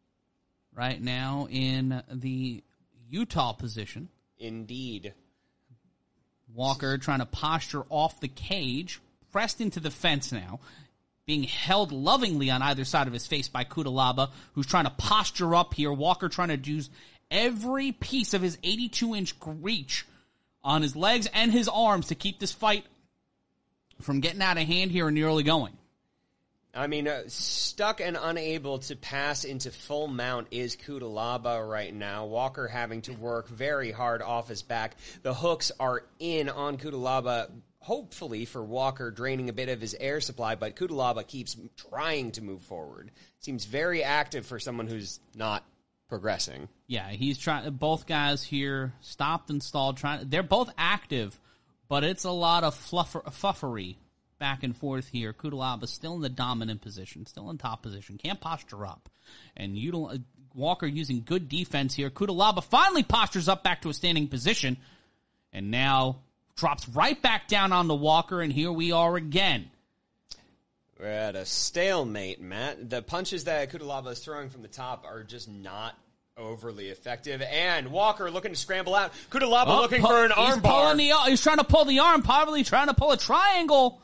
right 0.74 1.00
now 1.00 1.48
in 1.50 2.02
the 2.12 2.62
Utah 3.08 3.54
position. 3.54 4.10
Indeed. 4.38 5.14
Walker 6.54 6.98
trying 6.98 7.20
to 7.20 7.26
posture 7.26 7.84
off 7.88 8.20
the 8.20 8.28
cage, 8.28 9.00
pressed 9.32 9.62
into 9.62 9.80
the 9.80 9.90
fence 9.90 10.30
now, 10.30 10.60
being 11.26 11.44
held 11.44 11.92
lovingly 11.92 12.50
on 12.50 12.62
either 12.62 12.84
side 12.84 13.06
of 13.06 13.12
his 13.12 13.26
face 13.26 13.48
by 13.48 13.64
Cutelaba, 13.64 14.30
who's 14.54 14.66
trying 14.66 14.84
to 14.84 14.90
posture 14.90 15.54
up 15.54 15.74
here. 15.74 15.92
Walker 15.92 16.28
trying 16.28 16.48
to 16.48 16.70
use 16.70 16.90
every 17.30 17.92
piece 17.92 18.34
of 18.34 18.42
his 18.42 18.58
82 18.62 19.14
inch 19.14 19.34
reach 19.46 20.06
on 20.64 20.82
his 20.82 20.96
legs 20.96 21.28
and 21.32 21.52
his 21.52 21.68
arms 21.68 22.08
to 22.08 22.14
keep 22.14 22.38
this 22.38 22.52
fight 22.52 22.84
from 24.00 24.20
getting 24.20 24.42
out 24.42 24.58
of 24.58 24.66
hand 24.66 24.90
here 24.90 25.08
and 25.08 25.14
nearly 25.14 25.42
going. 25.42 25.76
I 26.74 26.86
mean, 26.86 27.06
uh, 27.06 27.24
stuck 27.26 28.00
and 28.00 28.16
unable 28.18 28.78
to 28.78 28.96
pass 28.96 29.44
into 29.44 29.70
full 29.70 30.08
mount 30.08 30.48
is 30.50 30.74
Cutelaba 30.74 31.68
right 31.68 31.92
now. 31.92 32.24
Walker 32.24 32.66
having 32.66 33.02
to 33.02 33.12
work 33.12 33.48
very 33.48 33.92
hard 33.92 34.22
off 34.22 34.48
his 34.48 34.62
back. 34.62 34.96
The 35.22 35.34
hooks 35.34 35.70
are 35.78 36.04
in 36.18 36.48
on 36.48 36.78
Cutelaba, 36.78 37.50
hopefully 37.82 38.44
for 38.44 38.62
Walker, 38.64 39.10
draining 39.10 39.48
a 39.48 39.52
bit 39.52 39.68
of 39.68 39.80
his 39.80 39.94
air 39.98 40.20
supply, 40.20 40.54
but 40.54 40.76
Cutelaba 40.76 41.26
keeps 41.26 41.56
trying 41.76 42.30
to 42.32 42.42
move 42.42 42.62
forward. 42.62 43.10
Seems 43.40 43.64
very 43.64 44.02
active 44.02 44.46
for 44.46 44.58
someone 44.58 44.86
who's 44.86 45.20
not 45.34 45.64
progressing. 46.08 46.68
Yeah, 46.86 47.08
he's 47.10 47.38
trying. 47.38 47.70
Both 47.72 48.06
guys 48.06 48.42
here 48.42 48.92
stopped 49.00 49.50
and 49.50 49.62
stalled. 49.62 49.96
Trying. 49.96 50.28
They're 50.28 50.42
both 50.42 50.70
active, 50.78 51.38
but 51.88 52.04
it's 52.04 52.24
a 52.24 52.30
lot 52.30 52.64
of 52.64 52.74
fluffer, 52.74 53.24
fluffery 53.32 53.96
back 54.38 54.62
and 54.62 54.76
forth 54.76 55.08
here. 55.08 55.32
Cutelaba 55.32 55.88
still 55.88 56.14
in 56.14 56.20
the 56.20 56.28
dominant 56.28 56.82
position, 56.82 57.26
still 57.26 57.50
in 57.50 57.58
top 57.58 57.82
position, 57.82 58.18
can't 58.18 58.40
posture 58.40 58.86
up, 58.86 59.08
and 59.56 59.76
don't. 59.90 60.10
Uh, 60.10 60.18
Walker 60.54 60.86
using 60.86 61.22
good 61.24 61.48
defense 61.48 61.94
here. 61.94 62.10
Cutelaba 62.10 62.62
finally 62.62 63.02
postures 63.02 63.48
up 63.48 63.64
back 63.64 63.80
to 63.80 63.88
a 63.88 63.94
standing 63.94 64.28
position, 64.28 64.76
and 65.50 65.70
now 65.70 66.18
drops 66.56 66.88
right 66.88 67.20
back 67.20 67.48
down 67.48 67.72
on 67.72 67.88
the 67.88 67.94
Walker, 67.94 68.40
and 68.40 68.52
here 68.52 68.72
we 68.72 68.92
are 68.92 69.16
again. 69.16 69.70
We're 70.98 71.06
at 71.06 71.34
a 71.34 71.44
stalemate, 71.44 72.40
Matt. 72.40 72.88
The 72.90 73.02
punches 73.02 73.44
that 73.44 73.70
Cutelaba 73.72 74.12
is 74.12 74.20
throwing 74.20 74.50
from 74.50 74.62
the 74.62 74.68
top 74.68 75.04
are 75.04 75.22
just 75.24 75.48
not 75.48 75.96
overly 76.36 76.88
effective. 76.88 77.42
And 77.42 77.88
Walker 77.90 78.30
looking 78.30 78.52
to 78.52 78.56
scramble 78.58 78.94
out. 78.94 79.12
Cutelaba 79.30 79.64
Oh, 79.66 79.80
looking 79.82 80.00
pu- 80.00 80.06
for 80.06 80.24
an 80.24 80.30
he's 80.36 80.52
arm 80.52 80.60
bar. 80.60 80.82
pulling 80.94 80.96
the, 80.98 81.14
he's 81.26 81.42
trying 81.42 81.58
to 81.58 81.64
pull 81.64 81.84
the 81.84 81.98
arm, 81.98 82.22
probably 82.22 82.62
trying 82.62 82.86
to 82.86 82.94
pull 82.94 83.10
a 83.12 83.16
triangle. 83.16 84.00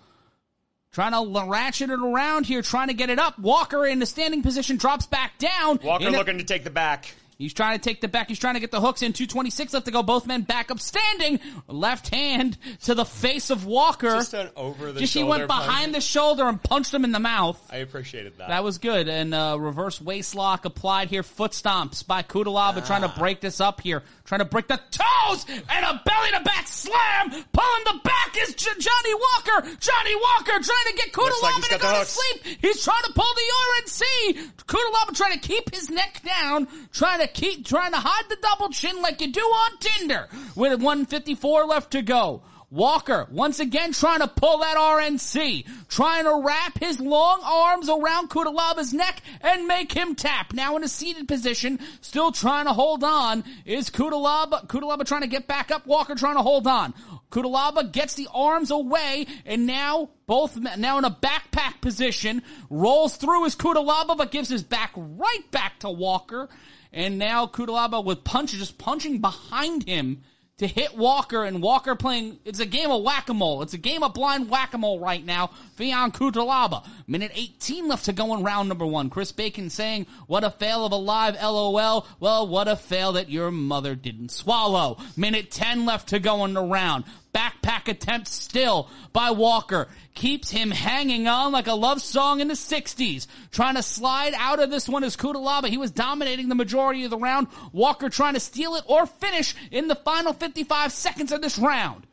Trying 0.90 1.12
to 1.12 1.44
ratchet 1.44 1.90
it 1.90 2.00
around 2.00 2.46
here, 2.46 2.62
trying 2.62 2.88
to 2.88 2.94
get 2.94 3.10
it 3.10 3.18
up. 3.18 3.38
Walker 3.38 3.84
in 3.86 3.98
the 3.98 4.06
standing 4.06 4.42
position 4.42 4.78
drops 4.78 5.06
back 5.06 5.36
down. 5.38 5.78
Walker 5.84 6.08
a- 6.08 6.10
looking 6.10 6.38
to 6.38 6.44
take 6.44 6.64
the 6.64 6.70
back. 6.70 7.14
He's 7.38 7.54
trying 7.54 7.78
to 7.78 7.82
take 7.82 8.00
the 8.00 8.08
back. 8.08 8.26
He's 8.26 8.40
trying 8.40 8.54
to 8.54 8.60
get 8.60 8.72
the 8.72 8.80
hooks 8.80 9.00
in. 9.00 9.12
226 9.12 9.72
left 9.72 9.86
to 9.86 9.92
go. 9.92 10.02
Both 10.02 10.26
men 10.26 10.42
back 10.42 10.72
up 10.72 10.80
standing. 10.80 11.38
Left 11.68 12.08
hand 12.12 12.58
to 12.82 12.96
the 12.96 13.04
face 13.04 13.50
of 13.50 13.64
Walker. 13.64 14.08
Just 14.10 14.34
an 14.34 14.50
over 14.56 14.90
the 14.90 14.98
Just 14.98 15.14
he 15.14 15.20
shoulder 15.20 15.30
went 15.38 15.46
behind 15.46 15.92
punch. 15.92 15.94
the 15.94 16.00
shoulder 16.00 16.48
and 16.48 16.60
punched 16.60 16.92
him 16.92 17.04
in 17.04 17.12
the 17.12 17.20
mouth. 17.20 17.64
I 17.70 17.76
appreciated 17.76 18.38
that. 18.38 18.48
That 18.48 18.64
was 18.64 18.78
good. 18.78 19.06
And 19.08 19.32
uh, 19.32 19.56
reverse 19.60 20.00
waist 20.00 20.34
lock 20.34 20.64
applied 20.64 21.10
here. 21.10 21.22
Foot 21.22 21.52
stomps 21.52 22.04
by 22.04 22.24
Cutelaba 22.24 22.84
trying 22.84 23.04
Ah. 23.04 23.12
to 23.12 23.18
break 23.20 23.40
this 23.40 23.60
up 23.60 23.80
here. 23.82 24.02
Trying 24.24 24.40
to 24.40 24.44
break 24.44 24.66
the 24.66 24.80
toes 24.90 25.46
and 25.48 25.84
a 25.86 26.02
belly 26.04 26.30
to 26.36 26.40
back 26.42 26.66
slam. 26.66 27.30
Pulling 27.30 27.84
the 27.84 28.00
back 28.02 28.36
is 28.40 28.54
J- 28.56 28.68
Johnny 28.80 29.14
Walker. 29.14 29.76
Johnny 29.78 30.14
Walker 30.16 30.52
trying 30.60 30.86
to 30.88 30.94
get 30.96 31.16
Looks 31.16 31.40
like 31.42 31.62
to 31.70 31.78
go 31.78 32.00
to 32.00 32.04
sleep. 32.04 32.58
He's 32.60 32.82
trying 32.82 33.04
to 33.04 33.12
pull 33.12 33.32
the 33.32 33.86
RNC. 33.86 34.50
Cutelaba 34.66 35.16
trying 35.16 35.38
to 35.38 35.48
keep 35.48 35.72
his 35.72 35.88
neck 35.88 36.20
down. 36.24 36.66
Trying 36.92 37.20
to 37.20 37.27
keep, 37.34 37.66
trying 37.66 37.92
to 37.92 37.98
hide 37.98 38.28
the 38.28 38.36
double 38.40 38.70
chin 38.70 39.00
like 39.02 39.20
you 39.20 39.32
do 39.32 39.40
on 39.40 39.78
Tinder. 39.78 40.28
With 40.54 40.82
154 40.82 41.64
left 41.64 41.92
to 41.92 42.02
go. 42.02 42.42
Walker, 42.70 43.26
once 43.30 43.60
again 43.60 43.92
trying 43.92 44.20
to 44.20 44.28
pull 44.28 44.58
that 44.58 44.76
RNC, 44.76 45.88
trying 45.88 46.24
to 46.24 46.42
wrap 46.44 46.78
his 46.78 47.00
long 47.00 47.40
arms 47.42 47.88
around 47.88 48.28
Cutelaba's 48.28 48.92
neck 48.92 49.22
and 49.40 49.66
make 49.66 49.90
him 49.90 50.14
tap. 50.14 50.52
Now 50.52 50.76
in 50.76 50.84
a 50.84 50.88
seated 50.88 51.26
position, 51.28 51.80
still 52.02 52.30
trying 52.30 52.66
to 52.66 52.74
hold 52.74 53.04
on, 53.04 53.42
is 53.64 53.88
Cutelaba, 53.88 54.66
Cutelaba 54.66 55.06
trying 55.06 55.22
to 55.22 55.28
get 55.28 55.46
back 55.46 55.70
up, 55.70 55.86
Walker 55.86 56.14
trying 56.14 56.36
to 56.36 56.42
hold 56.42 56.66
on. 56.66 56.92
Cutelaba 57.30 57.90
gets 57.90 58.14
the 58.14 58.28
arms 58.34 58.70
away, 58.70 59.26
and 59.46 59.66
now 59.66 60.10
both, 60.26 60.58
now 60.76 60.98
in 60.98 61.06
a 61.06 61.10
backpack 61.10 61.80
position, 61.80 62.42
rolls 62.68 63.16
through 63.16 63.44
his 63.44 63.56
Cutelaba, 63.56 64.14
but 64.14 64.30
gives 64.30 64.50
his 64.50 64.62
back 64.62 64.92
right 64.94 65.50
back 65.50 65.78
to 65.80 65.90
Walker, 65.90 66.50
and 66.92 67.18
now 67.18 67.46
Cutelaba 67.46 68.04
with 68.04 68.24
punches, 68.24 68.58
just 68.58 68.78
punching 68.78 69.20
behind 69.20 69.84
him, 69.84 70.22
to 70.58 70.66
hit 70.66 70.96
Walker 70.96 71.44
and 71.44 71.62
Walker 71.62 71.94
playing, 71.94 72.40
it's 72.44 72.58
a 72.58 72.66
game 72.66 72.90
of 72.90 73.04
whack-a-mole. 73.04 73.62
It's 73.62 73.74
a 73.74 73.78
game 73.78 74.02
of 74.02 74.12
blind 74.12 74.50
whack-a-mole 74.50 74.98
right 74.98 75.24
now. 75.24 75.50
Fion 75.78 76.12
Cutelaba. 76.12 76.84
Minute 77.06 77.30
18 77.34 77.86
left 77.86 78.06
to 78.06 78.12
go 78.12 78.34
in 78.34 78.42
round 78.42 78.68
number 78.68 78.84
one. 78.84 79.08
Chris 79.08 79.30
Bacon 79.30 79.70
saying, 79.70 80.06
what 80.26 80.42
a 80.42 80.50
fail 80.50 80.84
of 80.84 80.90
a 80.90 80.96
live 80.96 81.36
LOL. 81.36 82.06
Well, 82.18 82.48
what 82.48 82.66
a 82.66 82.74
fail 82.74 83.12
that 83.12 83.30
your 83.30 83.52
mother 83.52 83.94
didn't 83.94 84.32
swallow. 84.32 84.98
Minute 85.16 85.52
10 85.52 85.86
left 85.86 86.08
to 86.08 86.18
go 86.18 86.44
in 86.44 86.54
the 86.54 86.62
round. 86.62 87.04
Backpack 87.34 87.88
attempt 87.88 88.28
still 88.28 88.88
by 89.12 89.30
Walker. 89.30 89.88
Keeps 90.14 90.50
him 90.50 90.70
hanging 90.70 91.28
on 91.28 91.52
like 91.52 91.66
a 91.66 91.74
love 91.74 92.00
song 92.02 92.40
in 92.40 92.48
the 92.48 92.54
60s. 92.54 93.26
Trying 93.50 93.76
to 93.76 93.82
slide 93.82 94.34
out 94.36 94.60
of 94.60 94.70
this 94.70 94.88
one 94.88 95.04
is 95.04 95.16
Cutelaba. 95.16 95.68
He 95.68 95.78
was 95.78 95.90
dominating 95.90 96.48
the 96.48 96.54
majority 96.54 97.04
of 97.04 97.10
the 97.10 97.18
round. 97.18 97.48
Walker 97.72 98.08
trying 98.08 98.34
to 98.34 98.40
steal 98.40 98.74
it 98.74 98.84
or 98.86 99.06
finish 99.06 99.54
in 99.70 99.88
the 99.88 99.94
final 99.94 100.32
55 100.32 100.92
seconds 100.92 101.32
of 101.32 101.42
this 101.42 101.58
round. 101.58 102.06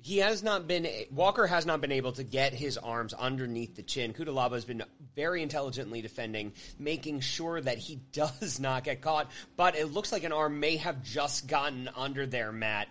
he 0.00 0.18
has 0.18 0.42
not 0.42 0.66
been 0.66 0.86
Walker 1.10 1.46
has 1.46 1.64
not 1.64 1.80
been 1.80 1.92
able 1.92 2.12
to 2.12 2.24
get 2.24 2.52
his 2.52 2.76
arms 2.78 3.14
underneath 3.14 3.74
the 3.76 3.82
chin. 3.82 4.12
Cutelaba 4.12 4.52
has 4.52 4.64
been 4.64 4.82
very 5.16 5.42
intelligently 5.42 6.02
defending, 6.02 6.52
making 6.78 7.20
sure 7.20 7.60
that 7.60 7.78
he 7.78 7.96
does 8.12 8.60
not 8.60 8.84
get 8.84 9.00
caught. 9.00 9.30
But 9.56 9.76
it 9.76 9.92
looks 9.92 10.12
like 10.12 10.24
an 10.24 10.32
arm 10.32 10.60
may 10.60 10.76
have 10.76 11.02
just 11.02 11.46
gotten 11.48 11.88
under 11.96 12.26
there, 12.26 12.52
Matt. 12.52 12.88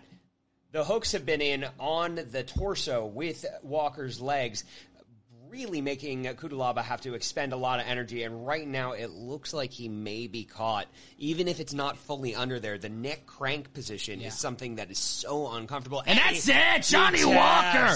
The 0.72 0.84
hooks 0.84 1.12
have 1.12 1.26
been 1.26 1.42
in 1.42 1.66
on 1.78 2.14
the 2.30 2.42
torso 2.42 3.04
with 3.04 3.44
Walker's 3.62 4.20
legs, 4.22 4.64
really 5.50 5.82
making 5.82 6.24
Cutelaba 6.24 6.82
have 6.82 7.02
to 7.02 7.12
expend 7.12 7.52
a 7.52 7.56
lot 7.56 7.78
of 7.78 7.84
energy. 7.86 8.22
And 8.22 8.46
right 8.46 8.66
now, 8.66 8.92
it 8.92 9.10
looks 9.10 9.52
like 9.52 9.70
he 9.70 9.90
may 9.90 10.28
be 10.28 10.44
caught, 10.44 10.86
even 11.18 11.46
if 11.46 11.60
it's 11.60 11.74
not 11.74 11.98
fully 11.98 12.34
under 12.34 12.58
there. 12.58 12.78
The 12.78 12.88
neck 12.88 13.26
crank 13.26 13.74
position 13.74 14.22
is 14.22 14.32
something 14.32 14.76
that 14.76 14.90
is 14.90 14.98
so 14.98 15.52
uncomfortable. 15.52 16.02
And 16.06 16.18
that's 16.18 16.46
he- 16.46 16.52
it! 16.52 16.82
Johnny 16.84 17.18
he 17.18 17.26
Walker! 17.26 17.94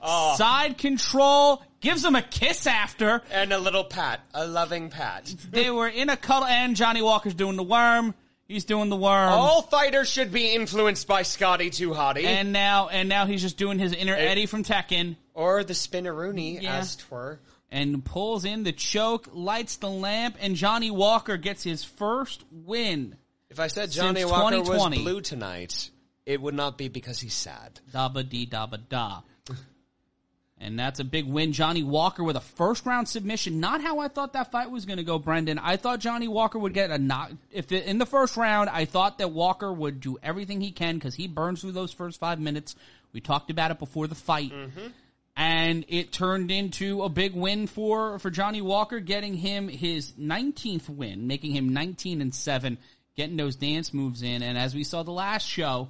Oh, 0.00 0.34
Side 0.38 0.78
control, 0.78 1.62
gives 1.80 2.02
him 2.02 2.16
a 2.16 2.22
kiss 2.22 2.66
after. 2.66 3.20
and 3.30 3.52
a 3.52 3.58
little 3.58 3.84
pat, 3.84 4.20
a 4.32 4.46
loving 4.46 4.88
pat. 4.88 5.26
They 5.50 5.70
were 5.70 5.88
in 5.88 6.08
a 6.08 6.16
cuddle, 6.16 6.46
and 6.46 6.74
Johnny 6.74 7.02
Walker's 7.02 7.34
doing 7.34 7.56
the 7.56 7.62
worm. 7.62 8.14
He's 8.46 8.64
doing 8.64 8.90
the 8.90 8.96
worm. 8.96 9.32
All 9.32 9.62
fighters 9.62 10.08
should 10.08 10.30
be 10.32 10.54
influenced 10.54 11.06
by 11.06 11.22
Scotty 11.22 11.70
Too 11.70 11.90
Hottie 11.90 12.24
And 12.24 12.52
now, 12.52 12.88
and 12.88 13.08
now 13.08 13.24
he's 13.26 13.40
just 13.40 13.56
doing 13.56 13.78
his 13.78 13.92
inner 13.94 14.14
Eddie 14.14 14.46
from 14.46 14.64
Tekken. 14.64 15.16
or 15.32 15.64
the 15.64 15.72
Spinneroonie, 15.72 16.60
Yeah. 16.62 16.76
as 16.78 16.96
twere. 16.96 17.40
and 17.70 18.04
pulls 18.04 18.44
in 18.44 18.62
the 18.62 18.72
choke, 18.72 19.28
lights 19.32 19.76
the 19.76 19.88
lamp, 19.90 20.36
and 20.40 20.54
Johnny 20.56 20.90
Walker 20.90 21.36
gets 21.36 21.62
his 21.62 21.82
first 21.82 22.44
win. 22.52 23.16
If 23.50 23.58
I 23.58 23.66
said 23.68 23.92
Since 23.92 23.96
Johnny 23.96 24.24
Walker 24.24 24.58
was 24.58 24.68
2020. 24.68 24.98
blue 25.02 25.20
tonight, 25.22 25.90
it 26.26 26.40
would 26.40 26.54
not 26.54 26.76
be 26.78 26.88
because 26.88 27.18
he's 27.20 27.34
sad. 27.34 27.80
Dabba 27.92 28.28
dee 28.28 28.46
dabba 28.46 28.78
da. 28.88 29.20
And 30.60 30.78
that's 30.78 31.00
a 31.00 31.04
big 31.04 31.26
win. 31.26 31.52
Johnny 31.52 31.82
Walker 31.82 32.22
with 32.22 32.36
a 32.36 32.40
first 32.40 32.86
round 32.86 33.08
submission. 33.08 33.60
Not 33.60 33.80
how 33.80 33.98
I 33.98 34.08
thought 34.08 34.34
that 34.34 34.52
fight 34.52 34.70
was 34.70 34.86
going 34.86 34.98
to 34.98 35.04
go, 35.04 35.18
Brendan. 35.18 35.58
I 35.58 35.76
thought 35.76 35.98
Johnny 35.98 36.28
Walker 36.28 36.58
would 36.58 36.72
get 36.72 36.90
a 36.90 36.98
knock. 36.98 37.32
If 37.50 37.72
it, 37.72 37.86
in 37.86 37.98
the 37.98 38.06
first 38.06 38.36
round, 38.36 38.70
I 38.70 38.84
thought 38.84 39.18
that 39.18 39.32
Walker 39.32 39.72
would 39.72 40.00
do 40.00 40.16
everything 40.22 40.60
he 40.60 40.70
can 40.70 40.94
because 40.94 41.14
he 41.14 41.26
burns 41.26 41.60
through 41.60 41.72
those 41.72 41.92
first 41.92 42.20
five 42.20 42.38
minutes. 42.38 42.76
We 43.12 43.20
talked 43.20 43.50
about 43.50 43.72
it 43.72 43.78
before 43.78 44.06
the 44.06 44.14
fight. 44.14 44.52
Mm-hmm. 44.52 44.86
And 45.36 45.84
it 45.88 46.12
turned 46.12 46.52
into 46.52 47.02
a 47.02 47.08
big 47.08 47.34
win 47.34 47.66
for, 47.66 48.20
for 48.20 48.30
Johnny 48.30 48.62
Walker, 48.62 49.00
getting 49.00 49.34
him 49.34 49.66
his 49.68 50.12
19th 50.12 50.88
win, 50.88 51.26
making 51.26 51.50
him 51.50 51.72
19 51.72 52.20
and 52.20 52.32
7, 52.32 52.78
getting 53.16 53.36
those 53.36 53.56
dance 53.56 53.92
moves 53.92 54.22
in. 54.22 54.44
And 54.44 54.56
as 54.56 54.76
we 54.76 54.84
saw 54.84 55.02
the 55.02 55.10
last 55.10 55.44
show, 55.44 55.88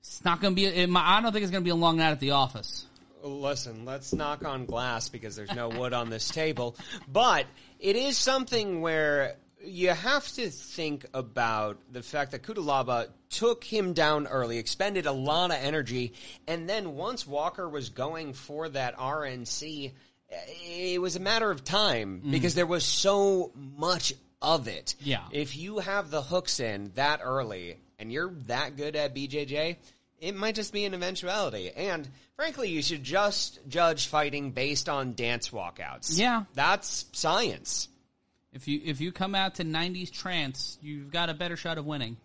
it's 0.00 0.24
not 0.24 0.40
going 0.40 0.52
to 0.52 0.56
be, 0.56 0.66
it, 0.66 0.90
I 0.92 1.20
don't 1.20 1.32
think 1.32 1.44
it's 1.44 1.52
going 1.52 1.62
to 1.62 1.64
be 1.64 1.70
a 1.70 1.76
long 1.76 1.98
night 1.98 2.10
at 2.10 2.18
the 2.18 2.32
office. 2.32 2.86
Listen, 3.24 3.86
let's 3.86 4.12
knock 4.12 4.44
on 4.44 4.66
glass 4.66 5.08
because 5.08 5.34
there's 5.34 5.54
no 5.54 5.70
wood 5.70 5.94
on 5.94 6.10
this 6.10 6.28
table. 6.28 6.76
But 7.08 7.46
it 7.80 7.96
is 7.96 8.18
something 8.18 8.82
where 8.82 9.36
you 9.64 9.88
have 9.88 10.28
to 10.32 10.50
think 10.50 11.06
about 11.14 11.78
the 11.90 12.02
fact 12.02 12.32
that 12.32 12.42
Cutelaba 12.42 13.08
took 13.30 13.64
him 13.64 13.94
down 13.94 14.26
early, 14.26 14.58
expended 14.58 15.06
a 15.06 15.12
lot 15.12 15.50
of 15.50 15.56
energy, 15.56 16.12
and 16.46 16.68
then 16.68 16.96
once 16.96 17.26
Walker 17.26 17.66
was 17.66 17.88
going 17.88 18.34
for 18.34 18.68
that 18.68 18.98
RNC, 18.98 19.92
it 20.28 21.00
was 21.00 21.16
a 21.16 21.20
matter 21.20 21.50
of 21.50 21.64
time 21.64 22.22
mm. 22.26 22.30
because 22.30 22.54
there 22.54 22.66
was 22.66 22.84
so 22.84 23.52
much 23.54 24.12
of 24.42 24.68
it. 24.68 24.96
Yeah. 25.00 25.22
If 25.32 25.56
you 25.56 25.78
have 25.78 26.10
the 26.10 26.20
hooks 26.20 26.60
in 26.60 26.92
that 26.94 27.20
early 27.22 27.78
and 27.98 28.12
you're 28.12 28.34
that 28.46 28.76
good 28.76 28.96
at 28.96 29.14
BJJ, 29.14 29.76
it 30.24 30.34
might 30.34 30.54
just 30.54 30.72
be 30.72 30.84
an 30.84 30.94
eventuality. 30.94 31.70
And 31.70 32.08
frankly, 32.36 32.70
you 32.70 32.82
should 32.82 33.04
just 33.04 33.60
judge 33.68 34.06
fighting 34.08 34.50
based 34.52 34.88
on 34.88 35.14
dance 35.14 35.50
walkouts. 35.50 36.18
Yeah. 36.18 36.44
That's 36.54 37.06
science. 37.12 37.88
If 38.52 38.68
you 38.68 38.80
if 38.84 39.00
you 39.00 39.12
come 39.12 39.34
out 39.34 39.56
to 39.56 39.64
90s 39.64 40.10
trance, 40.12 40.78
you've 40.80 41.10
got 41.10 41.28
a 41.28 41.34
better 41.34 41.56
shot 41.56 41.76
of 41.78 41.84
winning. 41.86 42.16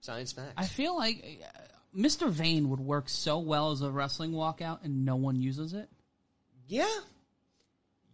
Science 0.00 0.32
facts. 0.32 0.52
I 0.56 0.66
feel 0.66 0.96
like 0.96 1.42
uh, 1.42 1.98
Mr. 1.98 2.28
Vane 2.30 2.68
would 2.70 2.80
work 2.80 3.08
so 3.08 3.38
well 3.38 3.70
as 3.70 3.80
a 3.82 3.90
wrestling 3.90 4.32
walkout 4.32 4.84
and 4.84 5.04
no 5.04 5.16
one 5.16 5.40
uses 5.40 5.72
it. 5.74 5.88
yeah. 6.68 6.88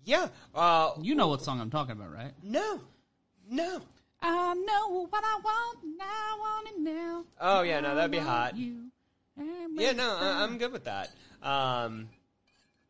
Yeah. 0.04 0.28
Uh, 0.54 0.92
You 1.00 1.14
know 1.14 1.28
what 1.28 1.42
song 1.42 1.60
I'm 1.60 1.70
talking 1.70 1.92
about, 1.92 2.12
right? 2.12 2.32
no. 2.42 2.80
No. 3.48 3.80
I 4.22 4.54
know 4.54 5.06
what 5.08 5.24
I 5.24 5.40
want, 5.42 5.82
and 5.82 5.96
I 6.00 6.36
want 6.38 6.68
it 6.68 6.78
now. 6.80 7.24
Oh, 7.40 7.62
yeah, 7.62 7.80
no, 7.80 7.94
that'd 7.94 8.10
be 8.10 8.18
hot. 8.18 8.56
you 8.56 8.90
Yeah, 9.74 9.92
no. 9.92 10.16
I- 10.16 10.42
I'm 10.42 10.58
good 10.58 10.72
with 10.72 10.84
that. 10.84 11.10
Um, 11.42 12.08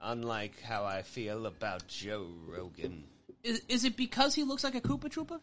unlike 0.00 0.60
how 0.62 0.84
I 0.84 1.02
feel 1.02 1.46
about 1.46 1.86
Joe 1.86 2.26
Rogan. 2.46 3.04
Is, 3.44 3.62
is 3.68 3.84
it 3.84 3.96
because 3.96 4.34
he 4.34 4.42
looks 4.42 4.64
like 4.64 4.74
a 4.74 4.80
Koopa 4.80 5.04
Troopa? 5.08 5.40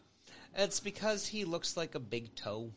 It's 0.54 0.80
because 0.80 1.26
he 1.26 1.44
looks 1.44 1.76
like 1.76 1.94
a 1.94 2.00
big 2.00 2.34
toe 2.34 2.70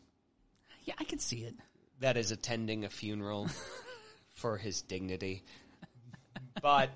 Yeah, 0.86 0.94
I 1.00 1.04
can 1.04 1.20
see 1.20 1.44
it. 1.44 1.56
that 2.00 2.16
is 2.18 2.32
attending 2.32 2.86
a 2.86 2.90
funeral 2.90 3.50
for 4.36 4.58
his 4.58 4.82
dignity. 4.82 5.44
But 6.62 6.90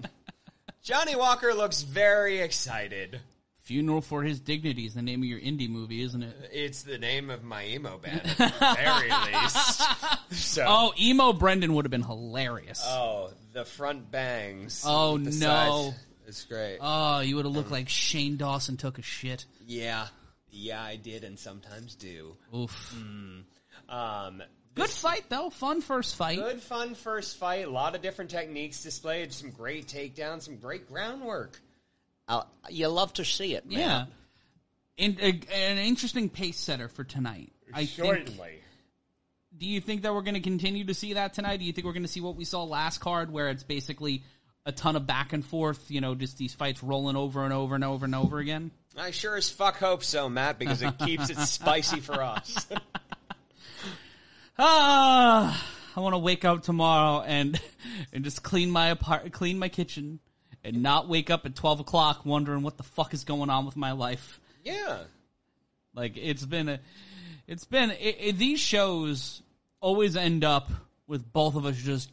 Johnny 0.82 1.16
Walker 1.16 1.53
looks 1.53 1.82
very 1.82 2.39
excited. 2.39 3.20
Funeral 3.66 4.01
for 4.01 4.22
His 4.24 4.39
Dignity 4.39 4.86
is 4.86 4.93
the 4.93 5.01
name 5.01 5.22
of 5.22 5.26
your 5.28 5.39
indie 5.39 5.68
movie, 5.70 6.01
isn't 6.03 6.22
it? 6.24 6.36
It's 6.53 6.84
the 6.84 6.97
name 6.99 7.30
of 7.32 7.43
my 7.43 7.66
emo 7.66 7.97
band, 7.97 8.22
at 8.24 8.38
the 8.38 8.76
very 8.78 9.09
least. 9.34 9.82
So, 10.32 10.66
Oh, 10.68 10.93
emo 10.99 11.34
Brendan 11.34 11.74
would 11.74 11.84
have 11.86 11.91
been 11.91 12.03
hilarious. 12.03 12.84
oh, 12.86 13.32
the 13.53 13.66
front 13.66 14.11
bangs. 14.11 14.84
Oh, 14.86 15.18
the 15.18 15.32
no. 15.32 15.32
sides. 15.91 15.95
It's 16.28 16.43
great. 16.45 16.78
Oh, 16.82 17.20
you 17.22 17.36
would 17.36 17.45
have 17.45 17.53
looked 17.55 17.72
like 17.72 17.89
Shane 17.89 18.38
Dawson 18.38 18.78
took 18.78 18.97
a 18.99 19.01
shit. 19.03 19.45
yeah, 19.66 20.07
yeah, 20.51 20.82
I 20.82 20.95
did, 20.95 21.24
and 21.24 21.38
sometimes 21.38 21.95
do. 21.95 22.36
Oof. 22.55 22.95
Um, 23.89 24.41
Good 24.76 24.89
fight 24.89 25.26
though. 25.30 25.49
Fun 25.49 25.82
first 25.82 26.16
fight. 26.16 26.38
good, 26.38 26.61
fun 26.61 26.95
first 26.95 27.38
fight. 27.38 27.66
A 27.68 27.70
lot 27.70 27.95
of 27.95 28.01
different 28.01 28.30
techniques 28.32 28.84
displayed. 28.84 29.32
Some 29.34 29.51
great 29.51 29.88
takedowns. 29.88 30.43
Some 30.43 30.57
great 30.57 30.88
groundwork. 30.88 31.59
Uh, 32.28 32.43
you 32.69 32.88
love 32.88 33.13
to 33.13 33.26
see 33.26 33.55
it, 33.55 33.69
man. 33.69 33.80
Yeah. 33.80 34.05
In, 34.97 35.17
a, 35.21 35.30
an 35.53 35.78
interesting 35.78 36.30
pace 36.30 36.57
setter 36.57 36.88
for 36.88 37.03
tonight. 37.03 37.51
I 37.73 37.86
think. 37.86 38.30
Do 39.57 39.65
you 39.65 39.80
think 39.80 40.01
that 40.01 40.13
we're 40.13 40.21
going 40.21 40.36
to 40.36 40.41
continue 40.41 40.86
to 40.86 40.93
see 40.93 41.13
that 41.13 41.34
tonight? 41.34 41.57
Do 41.57 41.65
you 41.65 41.71
think 41.71 41.86
we're 41.86 41.93
going 41.93 42.03
to 42.03 42.09
see 42.09 42.21
what 42.21 42.36
we 42.36 42.43
saw 42.45 42.63
last 42.63 42.99
card, 42.99 43.32
where 43.32 43.49
it's 43.49 43.63
basically 43.63 44.23
a 44.65 44.71
ton 44.71 44.95
of 44.95 45.07
back 45.07 45.32
and 45.34 45.45
forth? 45.45 45.89
You 45.89 46.01
know, 46.01 46.13
just 46.15 46.38
these 46.38 46.53
fights 46.53 46.84
rolling 46.84 47.15
over 47.15 47.43
and 47.43 47.53
over 47.53 47.76
and 47.76 47.84
over 47.84 48.05
and 48.05 48.15
over 48.15 48.39
again. 48.39 48.71
I 48.97 49.11
sure 49.11 49.36
as 49.36 49.49
fuck 49.49 49.78
hope 49.78 50.03
so, 50.03 50.30
Matt, 50.30 50.59
because 50.59 50.82
it 50.82 50.97
keeps 50.99 51.30
it 51.30 51.38
spicy 51.47 51.99
for 51.99 52.21
us. 52.21 52.67
Ah, 54.57 55.67
I 55.95 55.99
want 55.99 56.13
to 56.13 56.19
wake 56.19 56.45
up 56.45 56.63
tomorrow 56.63 57.21
and 57.21 57.59
and 58.13 58.23
just 58.23 58.41
clean 58.41 58.71
my 58.71 58.88
apart, 58.88 59.32
clean 59.34 59.59
my 59.59 59.67
kitchen, 59.69 60.19
and 60.66 60.82
not 60.84 61.07
wake 61.07 61.30
up 61.30 61.45
at 61.45 61.55
twelve 61.55 61.80
o'clock 61.80 62.26
wondering 62.26 62.63
what 62.63 62.78
the 62.78 62.84
fuck 62.84 63.13
is 63.13 63.24
going 63.24 63.49
on 63.49 63.66
with 63.66 63.78
my 63.78 63.91
life. 63.93 64.39
yeah. 64.63 64.99
Like 65.93 66.18
it's 66.18 66.45
been 66.45 66.68
a, 66.68 66.80
it's 67.47 67.63
been 67.63 67.91
it, 67.91 68.18
it, 68.20 68.38
these 68.38 68.59
shows 68.59 69.41
always 69.80 70.18
end 70.18 70.43
up 70.43 70.70
with 71.07 71.32
both 71.32 71.55
of 71.55 71.66
us 71.66 71.78
just 71.78 72.09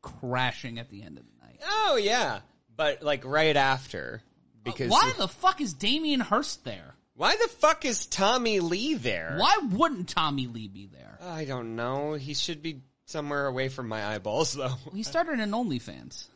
crashing 0.00 0.78
at 0.78 0.88
the 0.88 1.02
end 1.02 1.18
of 1.18 1.24
the 1.26 1.46
night. 1.46 1.60
Oh 1.62 1.98
yeah, 2.00 2.40
but 2.74 3.02
like 3.02 3.26
right 3.26 3.56
after, 3.56 4.22
uh, 4.24 4.60
because 4.64 4.90
Why 4.90 5.12
the 5.18 5.28
fuck 5.28 5.60
is 5.60 5.74
Damien 5.74 6.20
Hirst 6.20 6.64
there? 6.64 6.94
why 7.16 7.34
the 7.34 7.48
fuck 7.48 7.84
is 7.84 8.06
Tommy 8.06 8.60
Lee 8.60 8.94
there? 8.94 9.36
Why 9.38 9.56
wouldn't 9.70 10.08
Tommy 10.08 10.46
Lee 10.46 10.68
be 10.68 10.86
there? 10.86 11.18
I 11.22 11.46
don't 11.46 11.74
know. 11.74 12.12
He 12.12 12.34
should 12.34 12.62
be 12.62 12.82
somewhere 13.06 13.46
away 13.46 13.68
from 13.70 13.88
my 13.88 14.04
eyeballs, 14.06 14.52
though. 14.52 14.74
He 14.92 15.02
started 15.02 15.40
an 15.40 15.50
OnlyFans. 15.50 16.26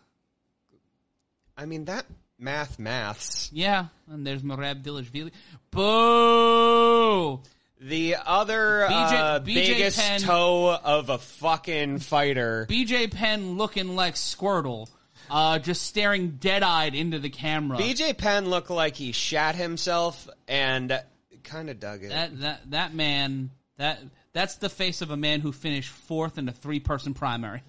I 1.61 1.67
mean 1.67 1.85
that 1.85 2.07
math 2.39 2.79
maths. 2.79 3.51
Yeah, 3.53 3.87
and 4.11 4.27
there's 4.27 4.43
Merab 4.43 4.83
Dvalishvili. 4.83 5.31
Boo! 5.71 7.41
The 7.83 8.17
other 8.25 8.87
BJ 8.89 9.13
uh, 9.13 9.41
BJ 9.41 9.45
biggest 9.55 9.99
Penn- 9.99 10.21
toe 10.21 10.75
of 10.75 11.11
a 11.11 11.19
fucking 11.19 11.99
fighter. 11.99 12.67
BJ 12.69 13.11
Penn 13.11 13.59
looking 13.59 13.95
like 13.95 14.15
Squirtle, 14.15 14.89
uh, 15.29 15.59
just 15.59 15.83
staring 15.83 16.31
dead-eyed 16.41 16.95
into 16.95 17.19
the 17.19 17.31
camera. 17.31 17.77
BJ 17.77 18.17
Penn 18.17 18.49
looked 18.49 18.71
like 18.71 18.97
he 18.97 19.13
shat 19.13 19.55
himself 19.55 20.29
and 20.49 20.99
kind 21.45 21.69
of 21.69 21.79
dug 21.79 22.03
it. 22.05 22.09
that 22.09 22.41
that 22.41 22.71
that 22.71 22.95
man 22.95 23.51
that 23.77 24.01
that's 24.33 24.57
the 24.57 24.71
face 24.71 25.03
of 25.03 25.11
a 25.11 25.17
man 25.17 25.41
who 25.41 25.53
finished 25.53 25.91
fourth 25.91 26.39
in 26.39 26.49
a 26.49 26.53
three-person 26.53 27.13
primary. 27.13 27.63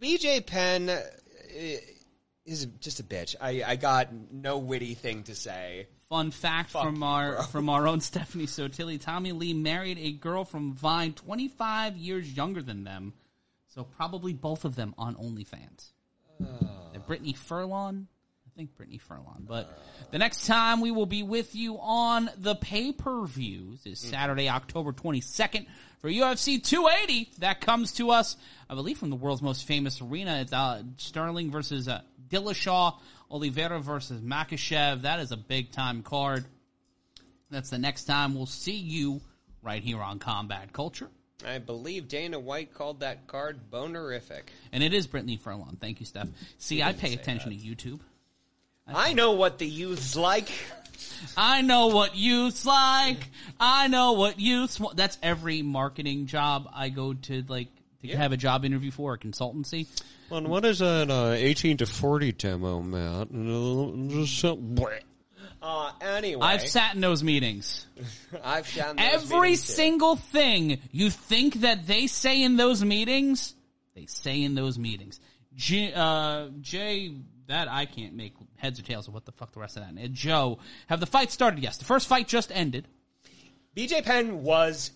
BJ 0.00 0.44
Penn 0.46 0.88
uh, 0.88 1.02
is 2.44 2.66
just 2.80 3.00
a 3.00 3.02
bitch. 3.02 3.36
I, 3.40 3.62
I 3.66 3.76
got 3.76 4.08
no 4.32 4.58
witty 4.58 4.94
thing 4.94 5.22
to 5.24 5.34
say. 5.34 5.86
Fun 6.08 6.30
fact 6.30 6.70
Fuck 6.70 6.84
from 6.84 6.96
you, 6.96 7.04
our 7.04 7.32
bro. 7.34 7.42
from 7.44 7.68
our 7.68 7.86
own 7.88 8.00
Stephanie 8.02 8.46
Sotilli, 8.46 9.00
Tommy 9.00 9.32
Lee 9.32 9.54
married 9.54 9.98
a 9.98 10.12
girl 10.12 10.44
from 10.44 10.74
Vine, 10.74 11.12
25 11.14 11.96
years 11.96 12.30
younger 12.30 12.62
than 12.62 12.84
them, 12.84 13.14
so 13.68 13.84
probably 13.84 14.32
both 14.32 14.64
of 14.64 14.76
them 14.76 14.94
on 14.98 15.14
OnlyFans. 15.14 15.92
Uh, 16.40 16.98
Brittany 17.06 17.34
Furlan, 17.34 18.06
I 18.46 18.50
think 18.56 18.76
Brittany 18.76 19.00
Furlan. 19.08 19.46
But 19.46 19.78
the 20.10 20.18
next 20.18 20.46
time 20.46 20.80
we 20.80 20.90
will 20.90 21.06
be 21.06 21.22
with 21.22 21.54
you 21.54 21.78
on 21.80 22.30
the 22.38 22.54
pay 22.54 22.92
per 22.92 23.24
views 23.24 23.84
is 23.84 23.98
Saturday, 23.98 24.48
October 24.48 24.92
22nd 24.92 25.66
for 26.00 26.08
UFC 26.08 26.62
280. 26.62 27.30
That 27.38 27.60
comes 27.60 27.92
to 27.94 28.10
us, 28.10 28.36
I 28.68 28.74
believe, 28.74 28.98
from 28.98 29.10
the 29.10 29.16
world's 29.16 29.42
most 29.42 29.66
famous 29.66 30.00
arena. 30.00 30.40
It's 30.40 30.52
uh, 30.52 30.82
Sterling 30.96 31.50
versus 31.50 31.88
uh, 31.88 32.02
Dillashaw, 32.34 32.96
Oliveira 33.30 33.78
versus 33.78 34.20
Makhachev. 34.20 35.02
That 35.02 35.20
is 35.20 35.30
a 35.30 35.36
big 35.36 35.70
time 35.70 36.02
card. 36.02 36.44
That's 37.50 37.70
the 37.70 37.78
next 37.78 38.04
time 38.04 38.34
we'll 38.34 38.46
see 38.46 38.76
you 38.76 39.20
right 39.62 39.82
here 39.82 40.02
on 40.02 40.18
Combat 40.18 40.72
Culture. 40.72 41.08
I 41.46 41.58
believe 41.58 42.08
Dana 42.08 42.40
White 42.40 42.74
called 42.74 43.00
that 43.00 43.28
card 43.28 43.70
bonerific. 43.70 44.44
And 44.72 44.82
it 44.82 44.92
is 44.92 45.06
Brittany 45.06 45.38
Furlan. 45.38 45.78
Thank 45.78 46.00
you, 46.00 46.06
Steph. 46.06 46.28
See, 46.58 46.82
I 46.82 46.92
pay 46.92 47.14
attention 47.14 47.50
to 47.50 47.56
YouTube. 47.56 48.00
I 48.86 49.12
know 49.12 49.32
what 49.32 49.58
the 49.58 49.66
youths 49.66 50.16
like. 50.16 50.48
I 51.36 51.62
know 51.62 51.88
what 51.88 52.16
youth's 52.16 52.66
like. 52.66 53.30
I 53.60 53.88
know 53.88 54.12
what 54.12 54.40
youths. 54.40 54.80
That's 54.94 55.18
every 55.22 55.62
marketing 55.62 56.26
job 56.26 56.68
I 56.74 56.88
go 56.88 57.14
to, 57.14 57.44
like, 57.48 57.68
to 58.08 58.12
Yeah. 58.12 58.18
have 58.18 58.32
a 58.32 58.36
job 58.36 58.64
interview 58.64 58.90
for 58.90 59.14
a 59.14 59.18
consultancy. 59.18 59.86
And 60.30 60.48
what 60.48 60.64
is 60.64 60.78
that 60.80 61.10
uh, 61.10 61.32
18 61.36 61.78
to 61.78 61.86
40 61.86 62.32
demo, 62.32 62.80
Matt? 62.80 63.28
Uh, 63.30 64.08
just 64.24 64.38
some- 64.38 64.76
Uh, 65.62 65.92
anyway, 66.00 66.42
I've 66.46 66.66
sat 66.66 66.94
in 66.94 67.00
those 67.00 67.22
meetings. 67.22 67.86
I've 68.44 68.66
shown 68.66 68.96
those 68.96 69.06
Every 69.14 69.40
meetings 69.50 69.66
too. 69.66 69.72
single 69.72 70.16
thing 70.16 70.78
you 70.92 71.10
think 71.10 71.60
that 71.60 71.86
they 71.86 72.06
say 72.06 72.42
in 72.42 72.56
those 72.56 72.84
meetings, 72.84 73.54
they 73.94 74.06
say 74.06 74.42
in 74.42 74.54
those 74.54 74.78
meetings. 74.78 75.20
J, 75.54 75.92
uh, 75.94 76.48
Jay, 76.60 77.14
that 77.46 77.68
I 77.68 77.86
can't 77.86 78.14
make 78.14 78.34
heads 78.56 78.78
or 78.78 78.82
tails 78.82 79.08
of 79.08 79.14
what 79.14 79.24
the 79.24 79.32
fuck 79.32 79.52
the 79.52 79.60
rest 79.60 79.76
of 79.76 79.84
that. 79.84 79.92
And 79.94 80.14
Joe, 80.14 80.58
have 80.88 81.00
the 81.00 81.06
fight 81.06 81.30
started? 81.30 81.62
Yes, 81.62 81.76
the 81.78 81.84
first 81.84 82.08
fight 82.08 82.26
just 82.28 82.50
ended. 82.52 82.86
BJ 83.76 84.02
Penn 84.04 84.42
was 84.42 84.90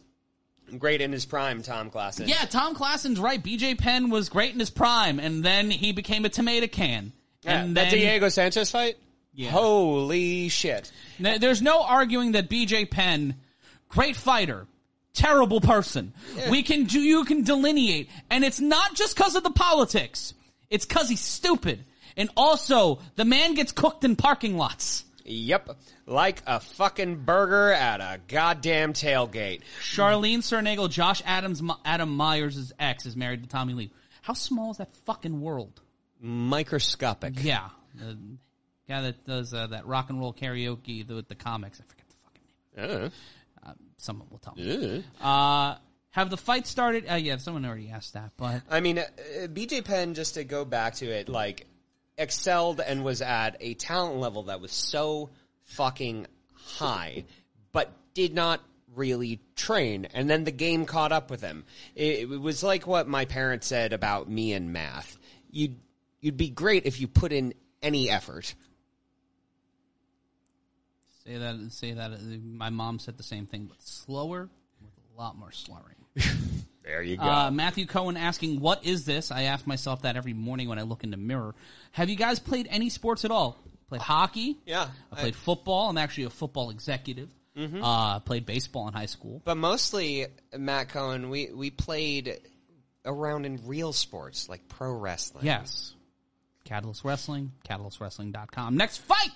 great 0.77 1.01
in 1.01 1.13
his 1.13 1.25
prime. 1.25 1.63
Tom 1.63 1.91
Klassen. 1.91 2.29
Yeah, 2.29 2.45
Tom 2.45 2.75
Classen's 2.75 3.19
right. 3.19 3.43
BJ 3.43 3.79
Penn 3.79 4.11
was 4.11 4.29
great 4.29 4.53
in 4.53 4.59
his 4.61 4.71
prime, 4.71 5.19
and 5.19 5.43
then 5.45 5.71
he 5.71 5.93
became 5.93 6.25
a 6.25 6.29
tomato 6.29 6.67
can. 6.67 7.13
Yeah, 7.43 7.63
And 7.63 7.77
that 7.77 7.91
then, 7.91 8.01
Diego 8.01 8.29
Sanchez 8.29 8.71
fight. 8.71 8.97
Yeah. 9.33 9.51
Holy 9.51 10.49
shit! 10.49 10.91
N- 11.25 11.41
There's 11.41 11.63
no 11.63 11.83
arguing 11.83 12.33
that 12.33 12.51
BJ 12.51 12.91
Penn, 12.91 13.37
great 13.89 14.17
fighter, 14.17 14.67
terrible 15.15 15.61
person. 15.61 16.13
We 16.51 16.63
can 16.63 16.85
do, 16.85 17.01
you 17.01 17.25
can 17.25 17.45
delineate. 17.45 18.11
And 18.31 18.45
it's 18.45 18.61
not 18.61 18.95
just 18.95 19.17
cause 19.17 19.37
of 19.37 19.45
the 19.45 19.51
politics. 19.51 20.35
It's 20.71 20.85
cause 20.85 21.09
he's 21.09 21.21
stupid. 21.21 21.85
And 22.17 22.31
also, 22.37 22.99
the 23.15 23.25
man 23.25 23.55
gets 23.55 23.71
cooked 23.71 24.03
in 24.03 24.17
parking 24.17 24.57
lots. 24.57 25.05
Yep, 25.31 25.77
like 26.07 26.43
a 26.47 26.59
fucking 26.61 27.17
burger 27.25 27.71
at 27.73 28.01
a 28.01 28.19
goddamn 28.29 28.93
tailgate. 28.95 29.61
Charlene 29.83 30.39
Cernagle, 30.39 30.91
Josh 30.91 31.23
Adams, 31.27 31.63
Adam 31.85 32.11
Myers' 32.17 32.73
ex 32.79 33.05
is 33.07 33.17
married 33.17 33.43
to 33.43 33.49
Tommy 33.49 33.75
Lee. 33.75 33.91
How 34.23 34.33
small 34.33 34.71
is 34.71 34.79
that 34.79 34.95
fucking 35.07 35.41
world? 35.41 35.81
Microscopic. 36.21 37.35
Yeah. 37.43 37.69
The 37.95 38.17
guy 38.89 39.03
that 39.03 39.27
does 39.27 39.53
uh, 39.53 39.69
that 39.69 39.87
rock 39.87 40.11
and 40.11 40.19
roll 40.19 40.33
karaoke 40.33 41.07
with 41.07 41.29
the 41.29 41.35
comics. 41.35 41.81
I 41.81 41.85
forget 41.85 42.07
the 42.09 42.17
fucking 42.87 43.01
name. 43.03 43.11
Uh, 43.67 43.73
Someone 43.99 44.29
will 44.31 44.39
tell 44.39 44.55
me. 44.55 45.05
Uh, 45.21 45.77
have 46.11 46.31
the 46.31 46.37
fight 46.37 46.67
started? 46.67 47.05
Uh, 47.11 47.15
yeah, 47.15 47.37
someone 47.37 47.65
already 47.65 47.91
asked 47.91 48.15
that, 48.15 48.31
but 48.37 48.63
I 48.71 48.81
mean, 48.81 48.99
uh, 48.99 49.05
BJ 49.47 49.85
Penn, 49.85 50.15
just 50.15 50.35
to 50.35 50.45
go 50.45 50.65
back 50.65 50.95
to 50.97 51.07
it, 51.07 51.29
like, 51.29 51.67
excelled 52.19 52.81
and 52.81 53.05
was 53.05 53.23
at 53.23 53.57
a 53.61 53.75
talent 53.75 54.17
level 54.17 54.45
that 54.45 54.61
was 54.61 54.73
so 54.73 55.31
fucking 55.65 56.27
high, 56.55 57.25
but 57.73 57.93
did 58.15 58.35
not 58.35 58.61
really 58.95 59.41
train. 59.55 60.07
And 60.13 60.29
then 60.29 60.45
the 60.45 60.51
game 60.51 60.85
caught 60.85 61.13
up 61.13 61.31
with 61.31 61.41
him. 61.41 61.65
It, 61.95 62.31
it 62.31 62.41
was 62.41 62.63
like 62.63 62.87
what 62.87 63.09
my 63.09 63.25
parents 63.25 63.67
said 63.67 63.93
about 63.93 64.29
me 64.29 64.53
and 64.53 64.73
math. 64.73 65.19
You'd, 65.51 65.77
you'd 66.21 66.37
be 66.37 66.51
great 66.51 66.87
if 66.87 67.01
you 67.01 67.07
put 67.07 67.33
in 67.33 67.55
any 67.83 68.11
effort. 68.11 68.55
say 71.25 71.39
that 71.39 71.57
say 71.71 71.93
that 71.93 72.43
my 72.43 72.71
mom 72.71 72.99
said 72.99 73.17
the 73.17 73.23
same 73.23 73.47
thing, 73.47 73.67
but 73.67 73.81
slower 73.83 74.49
with 74.81 74.93
a 75.15 75.21
lot 75.21 75.37
more 75.37 75.53
slurring. 75.53 75.97
There 76.89 77.03
you 77.03 77.19
go. 77.19 77.25
Uh, 77.25 77.51
Matthew 77.51 77.85
Cohen 77.85 78.17
asking, 78.17 78.61
"What 78.61 78.87
is 78.87 79.05
this?" 79.05 79.31
I 79.31 79.43
ask 79.43 79.67
myself 79.67 80.03
that 80.03 80.17
every 80.17 80.33
morning 80.33 80.71
when 80.71 80.79
I 80.79 80.83
look 80.83 81.05
in 81.05 81.11
the 81.11 81.19
mirror. 81.19 81.55
Have 81.93 82.09
you 82.09 82.17
guys 82.17 82.39
played 82.39 82.67
any 82.71 82.89
sports 82.89 83.27
at 83.27 83.31
all? 83.31 83.59
Played 83.91 84.01
hockey. 84.01 84.57
yeah. 84.65 84.89
I 85.13 85.21
played 85.21 85.37
football. 85.37 85.91
I'm 85.91 85.99
actually 85.99 86.25
a 86.25 86.31
football 86.31 86.71
executive. 86.71 87.29
Mm-hmm. 87.55 87.85
Uh, 87.85 88.21
played 88.21 88.47
baseball 88.47 88.89
in 88.89 88.95
high 88.95 89.07
school. 89.07 89.43
But 89.45 89.57
mostly, 89.57 90.29
Matt 90.57 90.89
Cohen, 90.89 91.29
we, 91.29 91.51
we 91.53 91.71
played 91.71 92.41
around 93.05 93.45
in 93.45 93.67
real 93.67 93.93
sports, 93.93 94.49
like 94.49 94.67
pro 94.69 94.93
wrestling. 94.93 95.45
Yes. 95.45 95.95
Catalyst 96.65 97.05
Wrestling, 97.05 97.53
catalystwrestling.com. 97.69 98.77
Next 98.77 98.99
fight! 98.99 99.31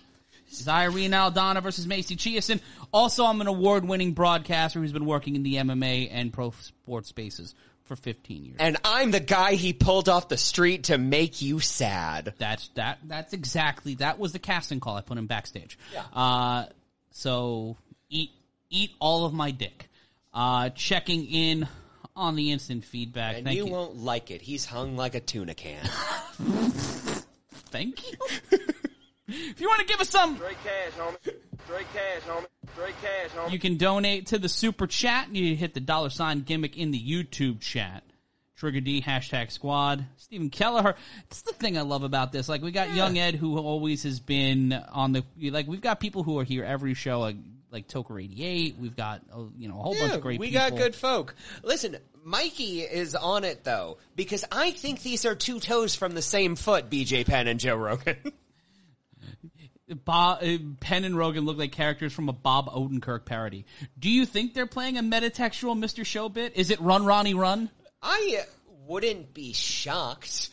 Is 0.60 0.68
Irene 0.68 1.12
Aldana 1.12 1.62
versus 1.62 1.86
Macy 1.86 2.16
Chiasson. 2.16 2.60
Also, 2.92 3.24
I'm 3.24 3.40
an 3.40 3.46
award-winning 3.46 4.12
broadcaster 4.12 4.80
who's 4.80 4.92
been 4.92 5.06
working 5.06 5.36
in 5.36 5.42
the 5.42 5.54
MMA 5.56 6.08
and 6.12 6.32
pro 6.32 6.50
sports 6.50 7.08
spaces 7.08 7.54
for 7.84 7.96
15 7.96 8.44
years. 8.44 8.56
And 8.60 8.76
I'm 8.84 9.10
the 9.10 9.20
guy 9.20 9.54
he 9.54 9.72
pulled 9.72 10.08
off 10.08 10.28
the 10.28 10.36
street 10.36 10.84
to 10.84 10.98
make 10.98 11.42
you 11.42 11.60
sad. 11.60 12.34
That's 12.38 12.68
that. 12.74 12.98
That's 13.04 13.32
exactly 13.32 13.96
that 13.96 14.18
was 14.18 14.32
the 14.32 14.38
casting 14.38 14.80
call 14.80 14.96
I 14.96 15.00
put 15.00 15.18
him 15.18 15.26
backstage. 15.26 15.78
Yeah. 15.92 16.04
Uh, 16.12 16.66
so 17.10 17.76
eat 18.08 18.30
eat 18.70 18.92
all 19.00 19.24
of 19.24 19.32
my 19.32 19.50
dick. 19.50 19.88
Uh, 20.32 20.70
checking 20.70 21.26
in 21.26 21.68
on 22.16 22.36
the 22.36 22.52
instant 22.52 22.84
feedback. 22.84 23.36
And 23.36 23.44
Thank 23.44 23.56
you, 23.56 23.66
you. 23.66 23.72
won't 23.72 23.96
like 23.96 24.30
it. 24.30 24.40
He's 24.42 24.64
hung 24.64 24.96
like 24.96 25.14
a 25.14 25.20
tuna 25.20 25.54
can. 25.54 25.84
Thank 27.70 28.02
you. 28.10 28.58
if 29.28 29.60
you 29.60 29.68
want 29.68 29.80
to 29.80 29.86
give 29.86 30.00
us 30.00 30.08
some, 30.10 30.36
Straight 30.36 30.56
cash, 30.64 30.92
homie. 30.98 31.34
Straight 31.64 31.86
cash, 31.92 32.22
homie. 32.28 32.46
Straight 32.72 32.94
cash, 33.02 33.30
homie. 33.36 33.52
you 33.52 33.58
can 33.58 33.76
donate 33.76 34.26
to 34.28 34.38
the 34.38 34.48
super 34.48 34.86
chat. 34.86 35.34
You 35.34 35.54
hit 35.56 35.74
the 35.74 35.80
dollar 35.80 36.10
sign 36.10 36.40
gimmick 36.42 36.76
in 36.76 36.90
the 36.90 37.00
YouTube 37.00 37.60
chat. 37.60 38.02
Trigger 38.56 38.80
D 38.80 39.02
hashtag 39.02 39.50
squad. 39.50 40.04
Stephen 40.16 40.48
Kelleher. 40.48 40.94
That's 41.28 41.42
the 41.42 41.52
thing 41.52 41.76
I 41.76 41.80
love 41.82 42.04
about 42.04 42.30
this. 42.30 42.48
Like 42.48 42.62
we 42.62 42.70
got 42.70 42.94
young 42.94 43.18
Ed 43.18 43.34
who 43.34 43.58
always 43.58 44.04
has 44.04 44.20
been 44.20 44.72
on 44.72 45.12
the 45.12 45.24
like 45.50 45.66
we've 45.66 45.80
got 45.80 45.98
people 45.98 46.22
who 46.22 46.38
are 46.38 46.44
here 46.44 46.62
every 46.64 46.94
show 46.94 47.18
like 47.18 47.36
like 47.72 47.88
Toker 47.88 48.22
eighty 48.22 48.44
eight. 48.44 48.76
We've 48.78 48.94
got 48.94 49.22
uh, 49.34 49.40
you 49.58 49.68
know 49.68 49.80
a 49.80 49.82
whole 49.82 49.94
bunch 49.98 50.12
of 50.12 50.20
great 50.20 50.38
we 50.38 50.50
people. 50.50 50.68
got 50.70 50.78
good 50.78 50.94
folk. 50.94 51.34
Listen, 51.64 51.96
Mikey 52.24 52.82
is 52.82 53.16
on 53.16 53.42
it 53.42 53.64
though 53.64 53.98
because 54.14 54.44
I 54.52 54.70
think 54.70 55.02
these 55.02 55.24
are 55.24 55.34
two 55.34 55.58
toes 55.58 55.96
from 55.96 56.14
the 56.14 56.22
same 56.22 56.54
foot. 56.54 56.88
BJ 56.88 57.26
Penn 57.26 57.48
and 57.48 57.58
Joe 57.58 57.74
Rogan. 57.74 58.16
Bob, 59.94 60.42
uh, 60.42 60.58
Penn 60.80 61.04
and 61.04 61.16
Rogan 61.16 61.44
look 61.44 61.58
like 61.58 61.72
characters 61.72 62.12
from 62.12 62.28
a 62.28 62.32
Bob 62.32 62.66
Odenkirk 62.68 63.24
parody. 63.24 63.64
Do 63.98 64.10
you 64.10 64.26
think 64.26 64.54
they're 64.54 64.66
playing 64.66 64.98
a 64.98 65.02
metatextual 65.02 65.76
Mr. 65.78 66.04
Show 66.04 66.28
bit? 66.28 66.56
Is 66.56 66.70
it 66.70 66.80
Run 66.80 67.04
Ronnie 67.04 67.34
Run? 67.34 67.70
I 68.02 68.38
uh, 68.40 68.44
wouldn't 68.86 69.34
be 69.34 69.52
shocked. 69.52 70.50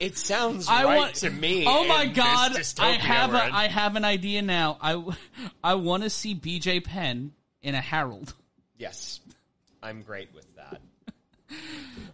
It 0.00 0.16
sounds 0.16 0.68
I 0.68 0.84
right 0.84 0.96
want 0.96 1.14
to 1.16 1.30
me. 1.30 1.64
Oh 1.66 1.86
my 1.86 2.06
god! 2.06 2.56
I 2.78 2.90
have 2.92 3.32
we're. 3.32 3.38
I 3.38 3.66
have 3.66 3.96
an 3.96 4.04
idea 4.04 4.42
now. 4.42 4.78
I 4.80 5.02
I 5.62 5.74
want 5.74 6.04
to 6.04 6.10
see 6.10 6.36
BJ 6.36 6.84
Penn 6.84 7.32
in 7.62 7.74
a 7.74 7.80
Harold. 7.80 8.32
yes, 8.76 9.20
I'm 9.82 10.02
great 10.02 10.32
with 10.32 10.46
that. 10.54 10.80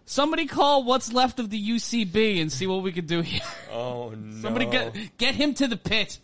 Somebody 0.05 0.47
call 0.47 0.83
what's 0.83 1.11
left 1.11 1.39
of 1.39 1.49
the 1.49 1.69
UCB 1.69 2.41
and 2.41 2.51
see 2.51 2.65
what 2.65 2.81
we 2.81 2.91
can 2.91 3.05
do 3.05 3.21
here. 3.21 3.41
Oh 3.71 4.09
no! 4.15 4.41
Somebody 4.41 4.65
get 4.65 5.17
get 5.17 5.35
him 5.35 5.53
to 5.55 5.67
the 5.67 5.77
pit. 5.77 6.19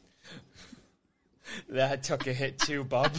That 1.70 2.04
took 2.04 2.28
a 2.28 2.34
hit 2.34 2.60
too, 2.60 2.84
bub. 2.84 3.12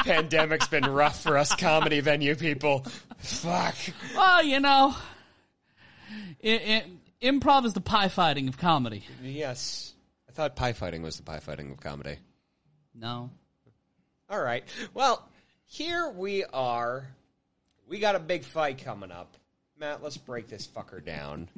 Pandemic's 0.00 0.68
been 0.68 0.84
rough 0.84 1.22
for 1.22 1.36
us 1.36 1.54
comedy 1.54 2.00
venue 2.00 2.34
people. 2.34 2.86
Fuck. 3.18 3.76
Well, 4.14 4.42
you 4.44 4.60
know, 4.60 4.94
it, 6.40 6.62
it, 6.62 6.86
improv 7.22 7.64
is 7.64 7.74
the 7.74 7.80
pie 7.80 8.08
fighting 8.08 8.48
of 8.48 8.56
comedy. 8.56 9.04
Yes, 9.22 9.92
I 10.28 10.32
thought 10.32 10.56
pie 10.56 10.72
fighting 10.72 11.02
was 11.02 11.16
the 11.16 11.22
pie 11.22 11.40
fighting 11.40 11.70
of 11.70 11.80
comedy. 11.80 12.18
No, 12.94 13.30
All 14.28 14.40
right. 14.40 14.64
Well, 14.92 15.28
here 15.66 16.10
we 16.10 16.44
are. 16.44 17.06
We 17.88 17.98
got 18.00 18.16
a 18.16 18.18
big 18.18 18.44
fight 18.44 18.84
coming 18.84 19.12
up. 19.12 19.36
Matt, 19.80 20.02
let's 20.02 20.16
break 20.16 20.48
this 20.48 20.66
fucker 20.66 21.04
down. 21.04 21.48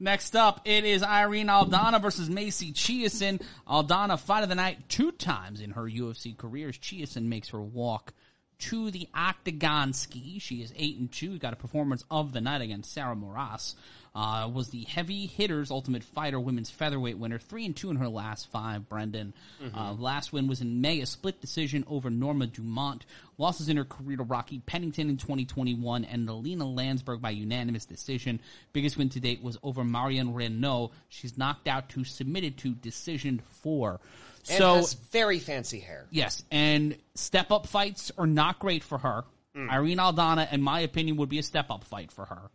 Next 0.00 0.34
up, 0.34 0.62
it 0.64 0.84
is 0.84 1.04
Irene 1.04 1.46
Aldana 1.46 2.02
versus 2.02 2.28
Macy 2.28 2.72
Chiasson. 2.72 3.40
Aldana 3.68 4.18
fight 4.18 4.42
of 4.42 4.48
the 4.48 4.56
night 4.56 4.88
two 4.88 5.12
times 5.12 5.60
in 5.60 5.70
her 5.72 5.84
UFC 5.84 6.36
careers. 6.36 6.76
Chiasson 6.76 7.26
makes 7.26 7.50
her 7.50 7.60
walk 7.60 8.12
to 8.58 8.90
the 8.90 9.08
octagon 9.14 9.92
ski. 9.92 10.40
She 10.40 10.62
is 10.62 10.72
eight 10.76 10.98
and 10.98 11.12
two. 11.12 11.38
Got 11.38 11.52
a 11.52 11.56
performance 11.56 12.04
of 12.10 12.32
the 12.32 12.40
night 12.40 12.60
against 12.60 12.92
Sarah 12.92 13.14
Moras. 13.14 13.76
Uh, 14.12 14.50
was 14.52 14.70
the 14.70 14.82
heavy 14.82 15.26
hitters 15.26 15.70
ultimate 15.70 16.02
fighter 16.02 16.40
women's 16.40 16.68
featherweight 16.68 17.16
winner. 17.16 17.38
Three 17.38 17.64
and 17.64 17.76
two 17.76 17.90
in 17.90 17.96
her 17.96 18.08
last 18.08 18.50
five. 18.50 18.88
Brendan. 18.88 19.34
Uh, 19.74 19.92
last 19.92 20.32
win 20.32 20.48
was 20.48 20.60
in 20.60 20.80
May, 20.80 21.00
a 21.00 21.06
split 21.06 21.40
decision 21.40 21.84
over 21.86 22.10
Norma 22.10 22.46
Dumont. 22.46 23.06
Losses 23.38 23.68
in 23.68 23.76
her 23.76 23.84
career 23.84 24.16
to 24.16 24.24
Rocky 24.24 24.58
Pennington 24.66 25.08
in 25.08 25.16
2021 25.16 26.04
and 26.04 26.28
Alina 26.28 26.66
Landsberg 26.66 27.20
by 27.20 27.30
unanimous 27.30 27.86
decision. 27.86 28.40
Biggest 28.72 28.96
win 28.96 29.08
to 29.10 29.20
date 29.20 29.42
was 29.42 29.58
over 29.62 29.84
Marion 29.84 30.34
Reneau. 30.34 30.90
She's 31.08 31.38
knocked 31.38 31.68
out 31.68 31.88
to 31.90 32.04
submitted 32.04 32.58
to 32.58 32.74
decision 32.74 33.42
four. 33.62 34.00
And 34.48 34.58
so 34.58 34.74
has 34.76 34.94
very 34.94 35.38
fancy 35.38 35.80
hair. 35.80 36.06
Yes, 36.10 36.42
and 36.50 36.96
step 37.14 37.50
up 37.50 37.66
fights 37.66 38.10
are 38.18 38.26
not 38.26 38.58
great 38.58 38.82
for 38.82 38.98
her. 38.98 39.24
Irene 39.54 39.98
Aldana, 39.98 40.52
in 40.52 40.62
my 40.62 40.80
opinion, 40.80 41.16
would 41.18 41.28
be 41.28 41.38
a 41.38 41.42
step 41.42 41.70
up 41.70 41.84
fight 41.84 42.12
for 42.12 42.24
her. 42.24 42.50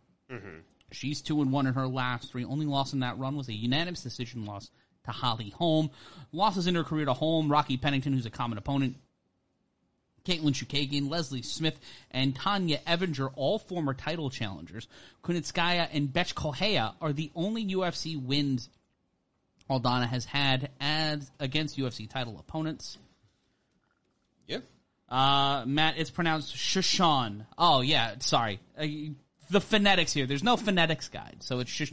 She's 0.92 1.20
two 1.20 1.42
and 1.42 1.52
one 1.52 1.66
in 1.66 1.74
her 1.74 1.86
last 1.86 2.30
three. 2.30 2.44
Only 2.44 2.66
loss 2.66 2.92
in 2.92 3.00
that 3.00 3.18
run 3.18 3.36
was 3.36 3.48
a 3.48 3.52
unanimous 3.52 4.02
decision 4.02 4.44
loss 4.44 4.70
to 5.04 5.10
Holly 5.10 5.50
Holm. 5.50 5.90
Losses 6.32 6.66
in 6.66 6.74
her 6.74 6.84
career 6.84 7.06
to 7.06 7.12
Holm, 7.12 7.50
Rocky 7.50 7.76
Pennington, 7.76 8.12
who's 8.12 8.26
a 8.26 8.30
common 8.30 8.58
opponent, 8.58 8.96
Katlyn 10.24 10.52
Chookagian, 10.52 11.08
Leslie 11.08 11.42
Smith, 11.42 11.78
and 12.10 12.34
Tonya 12.34 12.82
Evinger, 12.84 13.30
all 13.36 13.58
former 13.58 13.94
title 13.94 14.30
challengers. 14.30 14.88
Kunitskaya 15.22 15.88
and 15.92 16.12
Bethe 16.12 16.34
Correia 16.34 16.94
are 17.00 17.12
the 17.12 17.30
only 17.34 17.64
UFC 17.64 18.20
wins 18.20 18.68
Aldana 19.70 20.08
has 20.08 20.24
had 20.24 20.70
as 20.80 21.30
against 21.40 21.78
UFC 21.78 22.08
title 22.08 22.38
opponents. 22.38 22.98
Yeah. 24.46 24.58
Uh, 25.08 25.64
Matt, 25.66 25.98
it's 25.98 26.10
pronounced 26.10 26.54
Shushan. 26.54 27.46
Oh 27.56 27.80
yeah, 27.80 28.14
sorry. 28.20 28.60
Uh, 28.78 28.86
the 29.50 29.60
phonetics 29.60 30.12
here. 30.12 30.26
There's 30.26 30.44
no 30.44 30.56
phonetics 30.56 31.08
guide, 31.08 31.36
so 31.40 31.60
it's 31.60 31.72
just 31.74 31.92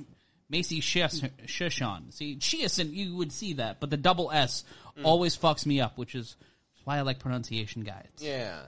Macy 0.50 0.82
Shushan. 0.82 2.14
See, 2.14 2.36
Chiasson, 2.38 2.94
you 2.94 3.16
would 3.16 3.32
see 3.32 3.54
that, 3.54 3.80
but 3.80 3.90
the 3.90 3.98
double 3.98 4.32
S 4.32 4.64
always 5.04 5.38
fucks 5.38 5.66
me 5.66 5.82
up, 5.82 5.98
which 5.98 6.16
is 6.16 6.36
why 6.84 6.98
I 6.98 7.02
like 7.02 7.20
pronunciation 7.20 7.84
guides. 7.84 8.22
Yeah. 8.22 8.60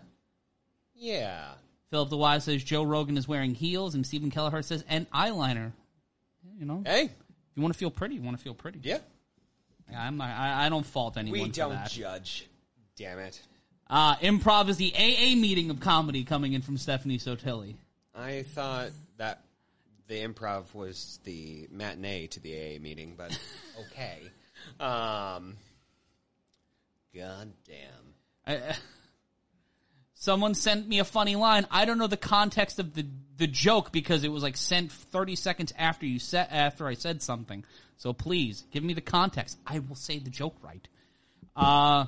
Yeah. 0.95 1.45
Philip 1.91 2.09
the 2.09 2.17
Wise 2.17 2.45
says 2.45 2.63
Joe 2.63 2.83
Rogan 2.83 3.17
is 3.17 3.27
wearing 3.27 3.53
heels, 3.53 3.95
and 3.95 4.05
Stephen 4.05 4.31
Kelleher 4.31 4.61
says 4.61 4.83
and 4.89 5.09
eyeliner. 5.11 5.71
You 6.57 6.65
know, 6.65 6.83
Hey. 6.85 7.09
you 7.55 7.61
want 7.61 7.73
to 7.73 7.77
feel 7.77 7.91
pretty. 7.91 8.15
You 8.15 8.21
want 8.21 8.37
to 8.37 8.43
feel 8.43 8.53
pretty. 8.53 8.79
Yeah. 8.81 8.99
I'm 9.95 10.17
not, 10.17 10.29
I, 10.29 10.65
I 10.65 10.69
don't 10.69 10.85
fault 10.85 11.17
anyone 11.17 11.39
We 11.41 11.49
don't 11.49 11.73
that. 11.73 11.91
judge. 11.91 12.47
Damn 12.97 13.19
it. 13.19 13.39
Uh, 13.87 14.15
improv 14.15 14.67
is 14.69 14.77
the 14.77 14.91
AA 14.95 15.35
meeting 15.35 15.69
of 15.69 15.79
comedy 15.79 16.23
coming 16.23 16.53
in 16.53 16.61
from 16.63 16.77
Stephanie 16.77 17.19
Sotilli. 17.19 17.75
I 18.15 18.43
thought 18.43 18.91
that 19.17 19.43
the 20.07 20.15
improv 20.23 20.73
was 20.73 21.19
the 21.23 21.67
matinee 21.71 22.27
to 22.27 22.39
the 22.39 22.53
AA 22.53 22.79
meeting, 22.79 23.15
but 23.17 23.37
okay. 23.81 24.21
Um, 24.79 25.57
God 27.13 27.51
damn. 27.67 28.13
I, 28.45 28.57
uh, 28.57 28.73
someone 30.13 30.53
sent 30.53 30.87
me 30.87 30.99
a 30.99 31.05
funny 31.05 31.35
line. 31.35 31.67
I 31.71 31.85
don't 31.85 31.97
know 31.97 32.07
the 32.07 32.17
context 32.17 32.79
of 32.79 32.93
the 32.93 33.05
the 33.37 33.47
joke 33.47 33.91
because 33.91 34.23
it 34.23 34.31
was 34.31 34.43
like 34.43 34.55
sent 34.55 34.91
30 34.91 35.35
seconds 35.35 35.73
after 35.77 36.05
you 36.05 36.19
said 36.19 36.47
after 36.49 36.87
I 36.87 36.93
said 36.93 37.21
something. 37.21 37.65
So 37.97 38.13
please 38.13 38.65
give 38.71 38.83
me 38.83 38.93
the 38.93 39.01
context. 39.01 39.57
I 39.67 39.79
will 39.79 39.95
say 39.95 40.19
the 40.19 40.29
joke 40.29 40.55
right. 40.61 40.87
Uh, 41.55 42.05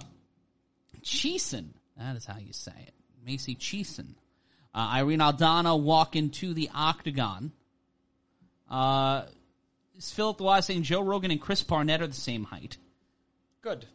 Cheeson. 1.04 1.70
That 1.98 2.16
is 2.16 2.26
how 2.26 2.38
you 2.38 2.54
say 2.54 2.74
it. 2.88 2.94
Macy 3.26 3.56
Cheeson. 3.56 4.16
Uh, 4.78 4.90
Irene 4.92 5.22
Aldana 5.22 5.82
walk 5.82 6.16
into 6.16 6.54
the 6.54 6.70
octagon. 6.72 7.52
Uh, 8.70 9.24
is 9.98 10.12
Philip 10.12 10.38
the 10.38 10.44
Wise 10.44 10.68
saying 10.68 10.84
Joe 10.84 11.02
Rogan 11.02 11.32
and 11.32 11.42
Chris 11.42 11.64
Barnett 11.64 12.04
are 12.04 12.08
the 12.08 12.14
same 12.14 12.44
height? 12.44 12.78
Good. 13.64 13.88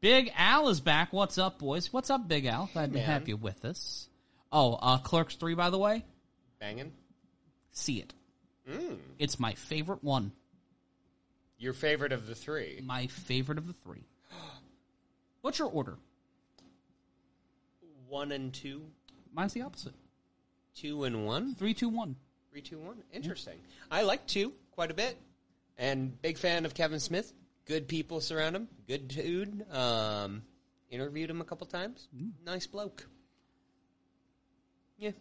Big 0.00 0.32
Al 0.36 0.70
is 0.70 0.80
back. 0.80 1.12
What's 1.12 1.38
up, 1.38 1.60
boys? 1.60 1.92
What's 1.92 2.10
up, 2.10 2.26
Big 2.26 2.46
Al? 2.46 2.68
Glad 2.72 2.94
to 2.94 2.98
have 2.98 3.28
you 3.28 3.36
with 3.36 3.64
us. 3.64 4.08
Oh, 4.50 4.74
uh, 4.74 4.98
Clerks 4.98 5.36
3, 5.36 5.54
by 5.54 5.70
the 5.70 5.78
way. 5.78 6.04
Banging. 6.58 6.90
See 7.70 8.00
it. 8.00 8.12
Mm. 8.68 8.96
It's 9.20 9.38
my 9.38 9.54
favorite 9.54 10.02
one. 10.02 10.32
Your 11.58 11.74
favorite 11.74 12.10
of 12.10 12.26
the 12.26 12.34
three. 12.34 12.80
My 12.84 13.06
favorite 13.06 13.58
of 13.58 13.68
the 13.68 13.72
three. 13.72 14.02
What's 15.42 15.60
your 15.60 15.68
order? 15.68 15.96
One 18.08 18.32
and 18.32 18.52
two. 18.52 18.82
Mine's 19.32 19.52
the 19.52 19.62
opposite. 19.62 19.94
Two 20.74 21.04
and 21.04 21.26
one. 21.26 21.54
Three, 21.54 21.74
two, 21.74 21.88
one. 21.88 22.16
Three, 22.50 22.60
two, 22.60 22.78
one. 22.78 22.96
Interesting. 23.12 23.58
I 23.90 24.02
like 24.02 24.26
two 24.26 24.52
quite 24.72 24.90
a 24.90 24.94
bit, 24.94 25.16
and 25.78 26.20
big 26.22 26.38
fan 26.38 26.64
of 26.64 26.74
Kevin 26.74 27.00
Smith. 27.00 27.32
Good 27.66 27.88
people 27.88 28.20
surround 28.20 28.56
him. 28.56 28.68
Good 28.88 29.08
dude. 29.08 29.64
Um, 29.70 30.42
interviewed 30.90 31.30
him 31.30 31.40
a 31.40 31.44
couple 31.44 31.66
times. 31.66 32.08
Nice 32.44 32.66
bloke. 32.66 33.06
Yeah. 34.98 35.12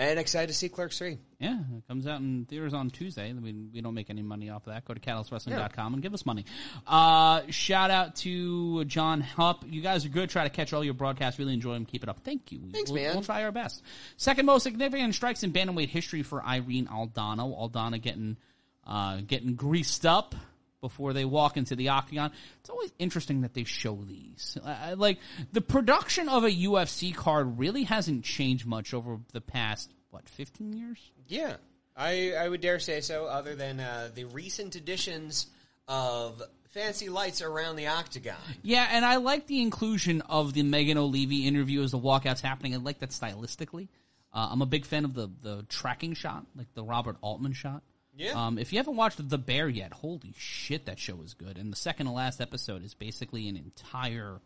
And 0.00 0.18
excited 0.18 0.46
to 0.46 0.54
see 0.54 0.70
Clerks 0.70 0.96
3. 0.96 1.18
Yeah, 1.40 1.58
it 1.76 1.86
comes 1.86 2.06
out 2.06 2.20
in 2.20 2.46
theaters 2.46 2.72
on 2.72 2.88
Tuesday. 2.88 3.30
We, 3.34 3.52
we 3.52 3.82
don't 3.82 3.92
make 3.92 4.08
any 4.08 4.22
money 4.22 4.48
off 4.48 4.66
of 4.66 4.72
that. 4.72 4.86
Go 4.86 4.94
to 4.94 5.00
catalystwrestling.com 5.00 5.92
and 5.92 6.02
give 6.02 6.14
us 6.14 6.24
money. 6.24 6.46
Uh, 6.86 7.42
shout 7.50 7.90
out 7.90 8.16
to 8.16 8.86
John 8.86 9.20
Hupp. 9.20 9.62
You 9.68 9.82
guys 9.82 10.06
are 10.06 10.08
good. 10.08 10.30
Try 10.30 10.44
to 10.44 10.48
catch 10.48 10.72
all 10.72 10.82
your 10.82 10.94
broadcasts. 10.94 11.38
Really 11.38 11.52
enjoy 11.52 11.74
them. 11.74 11.84
Keep 11.84 12.04
it 12.04 12.08
up. 12.08 12.20
Thank 12.20 12.50
you. 12.50 12.62
Thanks, 12.72 12.90
we'll, 12.90 13.02
man. 13.02 13.14
We'll 13.14 13.24
try 13.24 13.44
our 13.44 13.52
best. 13.52 13.82
Second 14.16 14.46
most 14.46 14.62
significant 14.62 15.14
strikes 15.14 15.42
in 15.42 15.52
bantamweight 15.52 15.90
history 15.90 16.22
for 16.22 16.42
Irene 16.42 16.86
Aldana. 16.86 17.44
Aldana 17.54 18.00
getting 18.00 18.38
uh, 18.86 19.18
getting 19.26 19.54
greased 19.54 20.06
up 20.06 20.34
before 20.80 21.12
they 21.12 21.24
walk 21.24 21.56
into 21.56 21.76
the 21.76 21.90
octagon. 21.90 22.32
It's 22.60 22.70
always 22.70 22.92
interesting 22.98 23.42
that 23.42 23.54
they 23.54 23.64
show 23.64 23.96
these. 23.96 24.56
I, 24.64 24.90
I- 24.90 24.94
like 24.94 25.18
the 25.52 25.60
production 25.60 26.28
of 26.28 26.44
a 26.44 26.50
UFC 26.50 27.14
card 27.14 27.58
really 27.58 27.82
hasn't 27.84 28.24
changed 28.24 28.66
much 28.66 28.94
over 28.94 29.18
the 29.32 29.40
past 29.40 29.90
what 30.10 30.28
15 30.28 30.72
years. 30.72 30.98
Yeah, 31.28 31.56
I, 31.96 32.32
I 32.32 32.48
would 32.48 32.60
dare 32.60 32.78
say 32.80 33.00
so, 33.00 33.26
other 33.26 33.54
than 33.54 33.78
uh, 33.80 34.10
the 34.14 34.24
recent 34.24 34.74
additions 34.74 35.46
of 35.86 36.42
fancy 36.70 37.08
lights 37.08 37.42
around 37.42 37.76
the 37.76 37.88
octagon. 37.88 38.36
Yeah, 38.62 38.88
and 38.90 39.04
I 39.04 39.16
like 39.16 39.46
the 39.46 39.60
inclusion 39.60 40.20
of 40.22 40.52
the 40.52 40.62
Megan 40.62 40.96
Olivi 40.98 41.46
interview 41.46 41.82
as 41.82 41.90
the 41.90 41.98
walkout's 41.98 42.40
happening. 42.40 42.74
I 42.74 42.78
like 42.78 43.00
that 43.00 43.10
stylistically. 43.10 43.88
Uh, 44.32 44.48
I'm 44.50 44.62
a 44.62 44.66
big 44.66 44.84
fan 44.84 45.04
of 45.04 45.14
the 45.14 45.28
the 45.42 45.64
tracking 45.68 46.14
shot, 46.14 46.46
like 46.54 46.72
the 46.74 46.84
Robert 46.84 47.16
Altman 47.20 47.52
shot. 47.52 47.82
Yeah. 48.16 48.32
Um, 48.46 48.58
if 48.58 48.72
you 48.72 48.78
haven't 48.78 48.96
watched 48.96 49.26
The 49.28 49.38
Bear 49.38 49.68
yet, 49.68 49.92
holy 49.92 50.34
shit, 50.36 50.86
that 50.86 50.98
show 50.98 51.22
is 51.22 51.34
good. 51.34 51.56
And 51.56 51.72
the 51.72 51.76
second 51.76 52.06
to 52.06 52.12
last 52.12 52.40
episode 52.40 52.84
is 52.84 52.94
basically 52.94 53.48
an 53.48 53.56
entire 53.56 54.40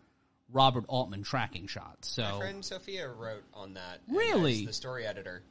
Robert 0.53 0.85
Altman 0.89 1.23
tracking 1.23 1.67
shot. 1.67 1.99
So 2.03 2.23
my 2.23 2.39
friend 2.39 2.65
Sophia 2.65 3.09
wrote 3.09 3.45
on 3.55 3.75
that. 3.75 4.01
Really? 4.09 4.67
the 4.67 4.73
story 4.73 5.07
editor. 5.07 5.43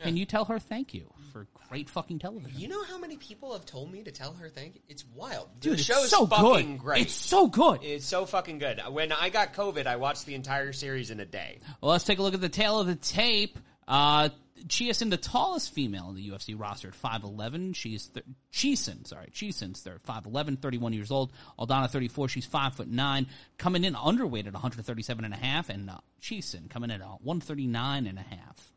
can 0.00 0.16
you 0.16 0.26
tell 0.26 0.44
her 0.44 0.58
thank 0.58 0.94
you 0.94 1.12
for 1.32 1.46
great 1.68 1.88
fucking 1.88 2.18
television? 2.18 2.60
You 2.60 2.68
know 2.68 2.84
how 2.84 2.98
many 2.98 3.16
people 3.16 3.52
have 3.54 3.64
told 3.64 3.90
me 3.90 4.02
to 4.02 4.10
tell 4.10 4.34
her 4.34 4.48
thank 4.48 4.74
you? 4.76 4.80
It's 4.88 5.04
wild. 5.14 5.48
Dude, 5.60 5.72
the 5.72 5.76
it's 5.76 5.84
show's 5.84 6.10
so 6.10 6.26
fucking 6.26 6.72
good. 6.76 6.82
great. 6.84 7.02
It's 7.02 7.14
so 7.14 7.48
good. 7.48 7.82
It's 7.82 8.04
so 8.06 8.26
fucking 8.26 8.58
good. 8.58 8.80
When 8.90 9.10
I 9.12 9.30
got 9.30 9.54
COVID, 9.54 9.86
I 9.86 9.96
watched 9.96 10.26
the 10.26 10.34
entire 10.34 10.72
series 10.72 11.10
in 11.10 11.18
a 11.20 11.26
day. 11.26 11.58
Well, 11.80 11.92
let's 11.92 12.04
take 12.04 12.18
a 12.18 12.22
look 12.22 12.34
at 12.34 12.40
the 12.40 12.48
tail 12.48 12.78
of 12.78 12.86
the 12.86 12.96
tape. 12.96 13.58
Uh, 13.88 14.28
Chiasin, 14.68 15.10
the 15.10 15.16
tallest 15.16 15.72
female 15.74 16.08
in 16.10 16.14
the 16.16 16.28
UFC 16.30 16.58
roster 16.58 16.88
at 16.88 16.94
5'11. 16.94 17.74
She's, 17.74 18.06
th- 18.08 18.24
Chisin, 18.52 19.04
sorry, 19.06 19.28
Chisin's 19.32 19.82
they're 19.82 19.98
5'11, 20.08 20.60
31 20.60 20.92
years 20.92 21.10
old. 21.10 21.32
Aldana, 21.58 21.90
34, 21.90 22.28
she's 22.28 22.46
5'9. 22.46 23.26
Coming 23.58 23.84
in 23.84 23.94
underweight 23.94 24.46
at 24.46 24.52
137 24.52 25.24
and 25.24 25.34
a 25.34 25.36
half, 25.36 25.68
and 25.68 25.90
uh, 25.90 25.98
Chisin 26.20 26.68
coming 26.68 26.90
in 26.90 27.00
at 27.02 27.08
139 27.22 28.06
and 28.06 28.18
a 28.18 28.22
half. 28.22 28.72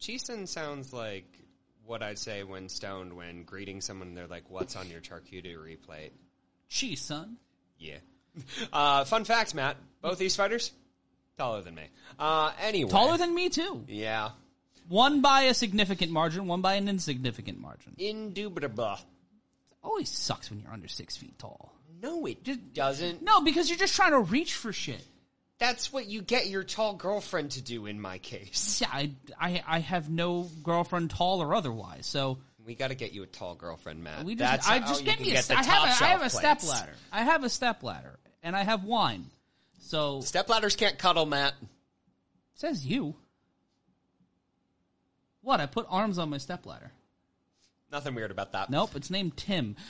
Cheeson 0.00 0.46
sounds 0.46 0.92
like 0.92 1.24
what 1.86 2.02
I'd 2.02 2.18
say 2.18 2.42
when 2.42 2.68
stoned 2.68 3.14
when 3.16 3.44
greeting 3.44 3.80
someone. 3.80 4.14
They're 4.14 4.26
like, 4.26 4.50
"What's 4.50 4.76
on 4.76 4.90
your 4.90 5.00
charcuterie 5.00 5.80
plate?" 5.80 6.12
Chisin. 6.68 7.36
Yeah. 7.78 7.98
Uh, 8.72 9.04
fun 9.04 9.24
facts, 9.24 9.54
Matt. 9.54 9.76
Both 10.02 10.18
these 10.18 10.34
fighters 10.34 10.72
taller 11.38 11.62
than 11.62 11.76
me. 11.76 11.84
Uh, 12.18 12.50
anyway, 12.60 12.90
Taller 12.90 13.16
than 13.16 13.32
me, 13.32 13.48
too. 13.48 13.84
yeah. 13.86 14.30
One 14.88 15.22
by 15.22 15.42
a 15.42 15.54
significant 15.54 16.12
margin, 16.12 16.46
one 16.46 16.60
by 16.60 16.74
an 16.74 16.88
insignificant 16.88 17.58
margin. 17.60 17.94
Indubitable. 17.98 18.98
Always 19.82 20.08
sucks 20.10 20.50
when 20.50 20.60
you're 20.60 20.72
under 20.72 20.88
six 20.88 21.16
feet 21.16 21.38
tall. 21.38 21.74
No, 22.02 22.26
it 22.26 22.42
just 22.44 22.72
doesn't. 22.74 23.22
No, 23.22 23.40
because 23.40 23.68
you're 23.68 23.78
just 23.78 23.94
trying 23.96 24.12
to 24.12 24.20
reach 24.20 24.54
for 24.54 24.72
shit. 24.72 25.02
That's 25.58 25.92
what 25.92 26.06
you 26.06 26.20
get 26.20 26.48
your 26.48 26.64
tall 26.64 26.94
girlfriend 26.94 27.52
to 27.52 27.62
do. 27.62 27.86
In 27.86 28.00
my 28.00 28.18
case, 28.18 28.80
Yeah, 28.82 28.88
I, 28.92 29.10
I, 29.40 29.62
I 29.66 29.78
have 29.78 30.10
no 30.10 30.48
girlfriend, 30.62 31.10
tall 31.10 31.40
or 31.40 31.54
otherwise. 31.54 32.06
So 32.06 32.38
we 32.66 32.74
got 32.74 32.88
to 32.88 32.94
get 32.94 33.12
you 33.12 33.22
a 33.22 33.26
tall 33.26 33.54
girlfriend, 33.54 34.02
Matt. 34.02 34.24
we 34.24 34.34
just, 34.34 34.50
That's 34.50 34.68
I 34.68 34.80
just 34.80 35.04
get 35.04 35.20
me 35.20 35.30
a. 35.30 35.34
get 35.34 35.44
st- 35.44 35.58
I 35.60 35.62
have 35.62 35.84
a, 36.00 36.04
I 36.04 36.08
have 36.08 36.22
a 36.22 36.30
step 36.30 36.62
ladder. 36.64 36.92
I 37.12 37.22
have 37.22 37.44
a 37.44 37.48
step 37.48 37.82
ladder, 37.82 38.18
and 38.42 38.56
I 38.56 38.64
have 38.64 38.84
wine. 38.84 39.26
So 39.80 40.20
Step 40.22 40.48
ladders 40.48 40.76
can't 40.76 40.98
cuddle, 40.98 41.26
Matt. 41.26 41.54
says 42.54 42.84
you. 42.84 43.14
What? 45.44 45.60
I 45.60 45.66
put 45.66 45.86
arms 45.88 46.18
on 46.18 46.30
my 46.30 46.38
stepladder. 46.38 46.90
Nothing 47.92 48.14
weird 48.16 48.30
about 48.32 48.52
that. 48.52 48.70
Nope, 48.70 48.96
it's 48.96 49.10
named 49.10 49.36
Tim. 49.36 49.76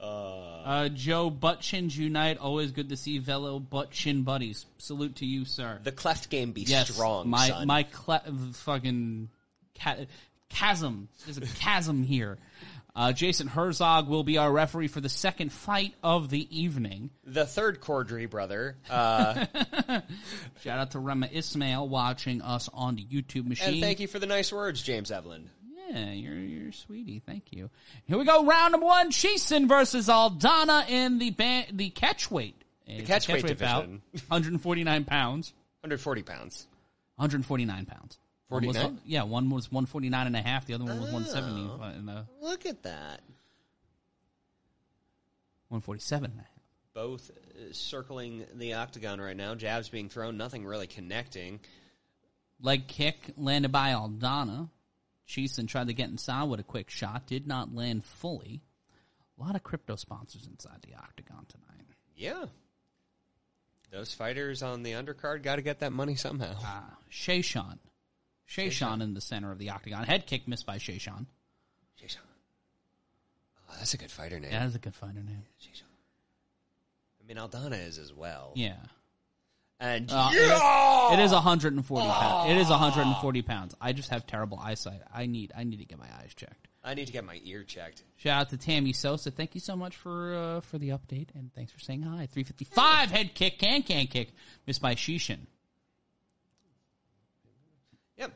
Uh, 0.00 0.88
Joe 0.90 1.28
Butt 1.28 1.60
Chins 1.60 1.96
Unite. 1.98 2.38
Always 2.38 2.70
good 2.70 2.90
to 2.90 2.96
see 2.96 3.18
fellow 3.18 3.58
Butt 3.58 3.90
Chin 3.90 4.22
buddies. 4.22 4.64
Salute 4.78 5.16
to 5.16 5.26
you, 5.26 5.44
sir. 5.44 5.80
The 5.82 5.90
cleft 5.90 6.30
game 6.30 6.52
be 6.52 6.62
yes, 6.62 6.90
strong, 6.90 7.28
my 7.28 7.48
son. 7.48 7.66
my 7.66 7.82
cle- 7.82 8.22
fucking 8.52 9.28
ca- 9.80 10.06
chasm. 10.50 11.08
There's 11.24 11.38
a 11.38 11.40
chasm 11.40 12.04
here. 12.04 12.38
Uh, 12.98 13.12
Jason 13.12 13.46
Herzog 13.46 14.08
will 14.08 14.24
be 14.24 14.38
our 14.38 14.50
referee 14.50 14.88
for 14.88 15.00
the 15.00 15.08
second 15.08 15.52
fight 15.52 15.94
of 16.02 16.30
the 16.30 16.48
evening. 16.60 17.10
the 17.24 17.46
third 17.46 17.80
Corddry 17.80 18.28
brother. 18.28 18.76
Uh, 18.90 19.46
Shout 20.62 20.80
out 20.80 20.90
to 20.90 20.98
Rema 20.98 21.28
Ismail 21.30 21.88
watching 21.88 22.42
us 22.42 22.68
on 22.74 22.96
the 22.96 23.04
YouTube 23.04 23.46
machine. 23.46 23.74
and 23.74 23.80
thank 23.80 24.00
you 24.00 24.08
for 24.08 24.18
the 24.18 24.26
nice 24.26 24.52
words, 24.52 24.82
James 24.82 25.12
Evelyn. 25.12 25.48
Yeah, 25.88 26.10
you're 26.10 26.34
you're 26.34 26.72
sweetie. 26.72 27.22
Thank 27.24 27.52
you. 27.52 27.70
Here 28.06 28.18
we 28.18 28.24
go. 28.24 28.44
Round 28.44 28.72
number 28.72 28.86
one: 28.86 29.12
Cheeson 29.12 29.68
versus 29.68 30.08
Aldana 30.08 30.88
in 30.88 31.20
the 31.20 31.30
ba- 31.30 31.66
the 31.72 31.90
catchweight. 31.90 32.54
The 32.84 33.02
catchweight 33.02 33.46
division. 33.46 34.02
149 34.26 35.04
pounds. 35.04 35.52
140 35.82 36.22
pounds. 36.24 36.66
149 37.14 37.86
pounds. 37.86 38.18
One 38.48 38.66
was- 38.66 38.76
49? 38.76 39.00
yeah, 39.04 39.22
one 39.24 39.50
was 39.50 39.70
149 39.70 40.26
and 40.26 40.36
a 40.36 40.40
half. 40.42 40.66
The 40.66 40.74
other 40.74 40.84
one 40.84 41.00
was 41.00 41.10
170. 41.12 41.68
uh, 41.82 41.86
And, 41.88 42.10
uh, 42.10 42.22
Look 42.40 42.66
at 42.66 42.82
that. 42.84 43.20
147 45.68 46.30
and 46.30 46.40
a 46.40 46.42
half. 46.42 46.52
Both 46.94 47.30
uh, 47.30 47.72
circling 47.72 48.44
the 48.54 48.74
octagon 48.74 49.20
right 49.20 49.36
now. 49.36 49.54
Jabs 49.54 49.88
being 49.88 50.08
thrown, 50.08 50.36
nothing 50.36 50.64
really 50.64 50.86
connecting. 50.86 51.60
Leg 52.60 52.88
kick 52.88 53.32
landed 53.36 53.70
by 53.70 53.90
Aldana. 53.92 54.70
Cheeson 55.28 55.68
tried 55.68 55.88
to 55.88 55.92
get 55.92 56.08
inside 56.08 56.44
with 56.44 56.58
a 56.58 56.64
quick 56.64 56.88
shot. 56.90 57.26
Did 57.26 57.46
not 57.46 57.74
land 57.74 58.04
fully. 58.04 58.62
A 59.38 59.42
lot 59.42 59.54
of 59.54 59.62
crypto 59.62 59.94
sponsors 59.96 60.46
inside 60.46 60.78
the 60.82 60.94
octagon 60.96 61.44
tonight. 61.48 61.86
Yeah. 62.16 62.46
Those 63.92 64.12
fighters 64.12 64.62
on 64.62 64.82
the 64.82 64.92
undercard 64.92 65.42
got 65.42 65.56
to 65.56 65.62
get 65.62 65.80
that 65.80 65.92
money 65.92 66.14
somehow. 66.16 66.54
Ah, 66.62 66.96
Shayshawn. 67.12 67.78
Shayshawn 68.48 69.02
in 69.02 69.14
the 69.14 69.20
center 69.20 69.52
of 69.52 69.58
the 69.58 69.70
octagon. 69.70 70.04
Head 70.04 70.26
kick 70.26 70.48
missed 70.48 70.66
by 70.66 70.78
Shayshawn. 70.78 71.26
Oh, 73.70 73.74
that's 73.78 73.92
a 73.92 73.98
good 73.98 74.10
fighter 74.10 74.40
name. 74.40 74.50
Yeah, 74.50 74.64
that's 74.64 74.76
a 74.76 74.78
good 74.78 74.94
fighter 74.94 75.20
name. 75.22 75.42
I 77.22 77.26
mean, 77.28 77.36
Aldana 77.36 77.86
is 77.86 77.98
as 77.98 78.12
well. 78.14 78.52
Yeah. 78.54 78.76
And 79.78 80.10
Uh, 80.10 80.30
it 80.32 80.36
is- 80.38 81.18
it 81.20 81.22
is 81.24 81.32
140 81.32 82.06
pounds. 82.08 82.50
It 82.50 82.56
is 82.56 82.68
140 82.70 83.42
pounds. 83.42 83.74
I 83.80 83.92
just 83.92 84.08
have 84.08 84.26
terrible 84.26 84.58
eyesight. 84.58 85.02
I 85.12 85.26
need 85.26 85.52
I 85.54 85.64
need 85.64 85.76
to 85.80 85.84
get 85.84 85.98
my 85.98 86.08
eyes 86.20 86.32
checked. 86.34 86.66
I 86.82 86.94
need 86.94 87.06
to 87.08 87.12
get 87.12 87.24
my 87.24 87.38
ear 87.44 87.62
checked. 87.64 88.02
Shout 88.16 88.40
out 88.40 88.48
to 88.50 88.56
Tammy 88.56 88.92
Sosa. 88.94 89.30
Thank 89.30 89.54
you 89.54 89.60
so 89.60 89.76
much 89.76 89.94
for 89.96 90.34
uh, 90.34 90.60
for 90.62 90.78
the 90.78 90.88
update 90.88 91.28
and 91.34 91.52
thanks 91.54 91.70
for 91.70 91.78
saying 91.80 92.02
hi. 92.02 92.26
355 92.26 93.10
head 93.10 93.34
kick, 93.34 93.58
can 93.58 93.82
can 93.82 94.06
kick, 94.06 94.32
missed 94.66 94.80
by 94.80 94.94
Shishin. 94.94 95.40
Yep. 98.16 98.32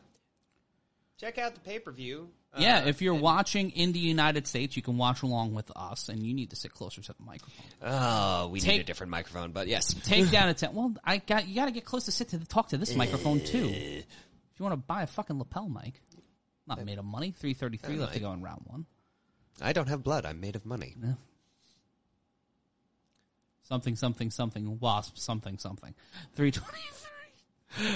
Check 1.23 1.39
out 1.39 1.55
the 1.55 1.61
pay 1.61 1.79
per 1.79 1.93
view. 1.93 2.31
Yeah, 2.59 2.81
uh, 2.81 2.89
if 2.89 3.01
you're 3.01 3.15
watching 3.15 3.71
in 3.71 3.93
the 3.93 4.01
United 4.01 4.49
States, 4.49 4.77
you 4.77 4.83
can 4.83 4.99
watch 4.99 5.23
along 5.23 5.55
with 5.55 5.71
us, 5.77 6.09
and 6.09 6.27
you 6.27 6.35
need 6.35 6.51
to 6.51 6.57
sit 6.57 6.73
closer 6.75 7.01
to 7.01 7.13
the 7.13 7.23
microphone. 7.25 7.65
Oh, 7.81 8.49
we 8.49 8.59
need 8.59 8.81
a 8.81 8.83
different 8.83 9.13
microphone, 9.13 9.53
but 9.53 9.69
yes. 9.69 9.95
Take 10.03 10.33
down 10.33 10.49
a 10.49 10.55
ten. 10.55 10.75
Well, 10.75 10.95
I 11.05 11.19
got 11.19 11.47
you. 11.47 11.55
Got 11.55 11.67
to 11.67 11.71
get 11.71 11.85
close 11.85 12.07
to 12.07 12.13
sit 12.13 12.31
to 12.31 12.45
talk 12.45 12.71
to 12.71 12.77
this 12.77 12.93
eh. 12.93 12.97
microphone 12.97 13.39
too. 13.39 13.69
If 13.69 14.59
you 14.59 14.65
want 14.65 14.73
to 14.73 14.85
buy 14.85 15.03
a 15.03 15.07
fucking 15.07 15.39
lapel 15.39 15.69
mic, 15.69 16.03
not 16.67 16.85
made 16.85 16.99
of 16.99 17.05
money. 17.05 17.31
Three 17.39 17.55
thirty 17.55 17.77
three 17.77 17.97
left 17.97 18.15
to 18.15 18.21
go 18.21 18.33
in 18.33 18.43
round 18.43 18.63
one. 18.67 18.87
I 19.61 19.73
don't 19.73 19.89
have 19.89 20.03
blood. 20.03 20.27
I'm 20.27 20.41
made 20.41 20.57
of 20.57 20.67
money. 20.67 20.97
Something 23.63 23.95
something 23.95 24.33
something 24.33 24.81
wasp 24.81 25.19
something 25.19 25.57
something. 25.59 25.95
Three 26.35 26.51
twenty 26.51 26.83
three. 26.93 27.12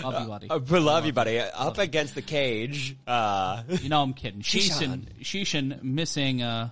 Love 0.02 0.22
you, 0.22 0.28
buddy. 0.28 0.50
Uh, 0.50 0.58
we 0.58 0.78
love 0.78 1.06
you, 1.06 1.12
buddy. 1.12 1.38
Up 1.40 1.78
against 1.78 2.14
the 2.14 2.22
cage. 2.22 2.96
Uh, 3.06 3.62
You 3.82 3.88
know 3.88 4.02
I'm 4.02 4.14
kidding. 4.14 4.40
Shishin, 4.40 5.06
Shishan. 5.20 5.22
Shishin 5.22 5.82
missing. 5.82 6.42
Uh, 6.42 6.70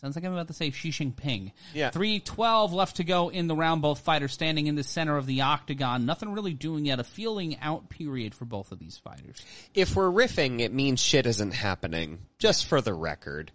sounds 0.00 0.16
like 0.16 0.24
I'm 0.24 0.32
about 0.32 0.48
to 0.48 0.54
say 0.54 0.70
Xi 0.70 0.90
Jinping. 0.90 1.52
Yeah. 1.74 1.90
Three 1.90 2.20
twelve 2.20 2.72
left 2.72 2.96
to 2.96 3.04
go 3.04 3.28
in 3.28 3.46
the 3.46 3.54
round. 3.56 3.82
Both 3.82 4.00
fighters 4.00 4.32
standing 4.32 4.66
in 4.66 4.74
the 4.74 4.82
center 4.82 5.16
of 5.16 5.26
the 5.26 5.42
octagon. 5.42 6.06
Nothing 6.06 6.32
really 6.32 6.52
doing 6.54 6.84
yet. 6.86 7.00
A 7.00 7.04
feeling 7.04 7.58
out 7.60 7.88
period 7.88 8.34
for 8.34 8.44
both 8.44 8.72
of 8.72 8.78
these 8.78 8.98
fighters. 8.98 9.44
if 9.74 9.94
we're 9.96 10.10
riffing, 10.10 10.60
it 10.60 10.72
means 10.72 11.00
shit 11.00 11.26
isn't 11.26 11.52
happening. 11.52 12.18
Just 12.38 12.66
for 12.66 12.80
the 12.80 12.94
record. 12.94 13.52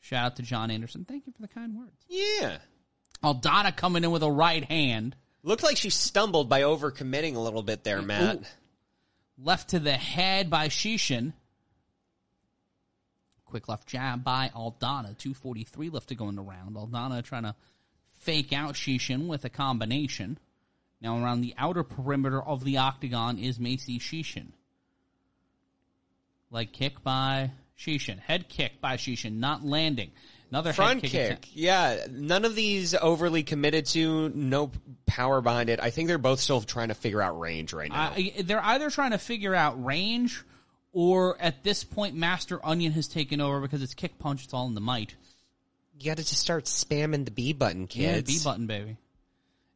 Shout 0.00 0.24
out 0.24 0.36
to 0.36 0.42
John 0.42 0.70
Anderson. 0.70 1.04
Thank 1.04 1.26
you 1.26 1.32
for 1.32 1.42
the 1.42 1.48
kind 1.48 1.76
words. 1.76 1.96
Yeah. 2.08 2.58
Aldana 3.24 3.74
coming 3.74 4.04
in 4.04 4.10
with 4.12 4.22
a 4.22 4.30
right 4.30 4.62
hand. 4.62 5.16
Looked 5.46 5.62
like 5.62 5.76
she 5.76 5.90
stumbled 5.90 6.48
by 6.48 6.62
overcommitting 6.62 7.36
a 7.36 7.38
little 7.38 7.62
bit 7.62 7.84
there, 7.84 8.02
Matt. 8.02 8.38
Ooh. 8.38 8.42
Left 9.38 9.70
to 9.70 9.78
the 9.78 9.92
head 9.92 10.50
by 10.50 10.66
Shishin. 10.66 11.34
Quick 13.44 13.68
left 13.68 13.86
jab 13.86 14.24
by 14.24 14.50
Aldana. 14.56 15.16
243 15.16 15.90
left 15.90 16.08
to 16.08 16.16
go 16.16 16.28
in 16.28 16.34
the 16.34 16.42
round. 16.42 16.74
Aldana 16.74 17.22
trying 17.22 17.44
to 17.44 17.54
fake 18.18 18.52
out 18.52 18.74
Shishin 18.74 19.28
with 19.28 19.44
a 19.44 19.48
combination. 19.48 20.36
Now 21.00 21.22
around 21.22 21.42
the 21.42 21.54
outer 21.56 21.84
perimeter 21.84 22.42
of 22.42 22.64
the 22.64 22.78
octagon 22.78 23.38
is 23.38 23.60
Macy 23.60 24.00
Shishin. 24.00 24.48
Leg 26.50 26.72
kick 26.72 27.04
by 27.04 27.52
Shishin. 27.78 28.18
Head 28.18 28.48
kick 28.48 28.80
by 28.80 28.96
Shishin, 28.96 29.34
not 29.38 29.64
landing. 29.64 30.10
Another 30.50 30.72
Front 30.72 31.02
head 31.02 31.10
kick. 31.10 31.24
attempt. 31.24 31.48
Yeah, 31.54 32.06
none 32.10 32.44
of 32.44 32.54
these 32.54 32.94
overly 32.94 33.42
committed 33.42 33.86
to, 33.86 34.28
no 34.30 34.70
power 35.04 35.40
behind 35.40 35.68
it. 35.70 35.80
I 35.82 35.90
think 35.90 36.06
they're 36.08 36.18
both 36.18 36.38
still 36.40 36.60
trying 36.60 36.88
to 36.88 36.94
figure 36.94 37.20
out 37.20 37.38
range 37.40 37.72
right 37.72 37.90
now. 37.90 38.12
I, 38.16 38.32
they're 38.44 38.62
either 38.64 38.88
trying 38.90 39.10
to 39.10 39.18
figure 39.18 39.54
out 39.54 39.84
range, 39.84 40.42
or 40.92 41.36
at 41.40 41.64
this 41.64 41.82
point, 41.84 42.14
Master 42.14 42.64
Onion 42.64 42.92
has 42.92 43.08
taken 43.08 43.40
over 43.40 43.60
because 43.60 43.82
it's 43.82 43.94
kick 43.94 44.18
punch. 44.20 44.44
It's 44.44 44.54
all 44.54 44.66
in 44.68 44.74
the 44.74 44.80
might. 44.80 45.14
you 45.98 46.06
got 46.10 46.18
to 46.18 46.22
just 46.24 46.40
start 46.40 46.64
spamming 46.66 47.24
the 47.24 47.32
B 47.32 47.52
button, 47.52 47.88
Yeah, 47.90 48.14
kids. 48.14 48.38
B 48.38 48.44
button, 48.44 48.66
baby. 48.66 48.96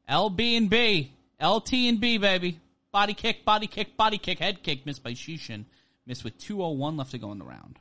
LB 0.08 0.56
and 0.56 0.70
B, 0.70 1.12
LT 1.42 1.72
and 1.74 2.00
B, 2.00 2.18
baby. 2.18 2.60
Body 2.92 3.14
kick, 3.14 3.44
body 3.44 3.66
kick, 3.66 3.96
body 3.96 4.18
kick, 4.18 4.38
head 4.38 4.62
kick. 4.62 4.84
Missed 4.86 5.02
by 5.02 5.12
Chiasson. 5.12 5.64
Missed 6.06 6.24
with 6.24 6.38
201 6.38 6.96
left 6.96 7.10
to 7.12 7.18
go 7.18 7.30
in 7.32 7.38
the 7.38 7.44
round. 7.44 7.78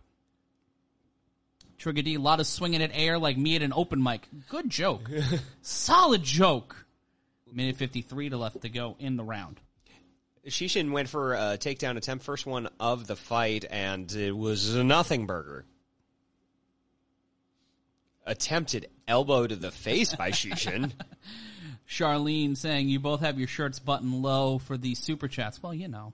Trigger 1.79 2.01
D, 2.01 2.15
a 2.15 2.19
lot 2.19 2.41
of 2.41 2.47
swinging 2.47 2.83
at 2.83 2.91
air 2.93 3.17
like 3.17 3.37
me 3.37 3.55
at 3.55 3.61
an 3.61 3.71
open 3.73 4.03
mic. 4.03 4.27
Good 4.49 4.69
joke. 4.69 5.09
Solid 5.61 6.23
joke. 6.23 6.75
Minute 7.51 7.77
53 7.77 8.29
to 8.29 8.37
left 8.37 8.61
to 8.61 8.69
go 8.69 8.95
in 8.99 9.15
the 9.15 9.23
round. 9.23 9.59
Chiasson 10.45 10.91
went 10.91 11.09
for 11.09 11.33
a 11.33 11.57
takedown 11.57 11.97
attempt, 11.97 12.23
first 12.25 12.45
one 12.45 12.69
of 12.79 13.07
the 13.07 13.15
fight, 13.15 13.65
and 13.69 14.11
it 14.11 14.35
was 14.35 14.75
a 14.75 14.83
nothing 14.83 15.25
burger. 15.25 15.65
Attempted 18.25 18.87
elbow 19.07 19.47
to 19.47 19.55
the 19.55 19.71
face 19.71 20.15
by 20.15 20.31
Chiasson. 20.31 20.91
Charlene 21.89 22.55
saying 22.55 22.89
you 22.89 22.99
both 22.99 23.21
have 23.21 23.39
your 23.39 23.47
shirts 23.47 23.79
buttoned 23.79 24.21
low 24.21 24.59
for 24.59 24.77
these 24.77 24.99
super 24.99 25.27
chats. 25.27 25.63
Well, 25.63 25.73
you 25.73 25.87
know. 25.87 26.13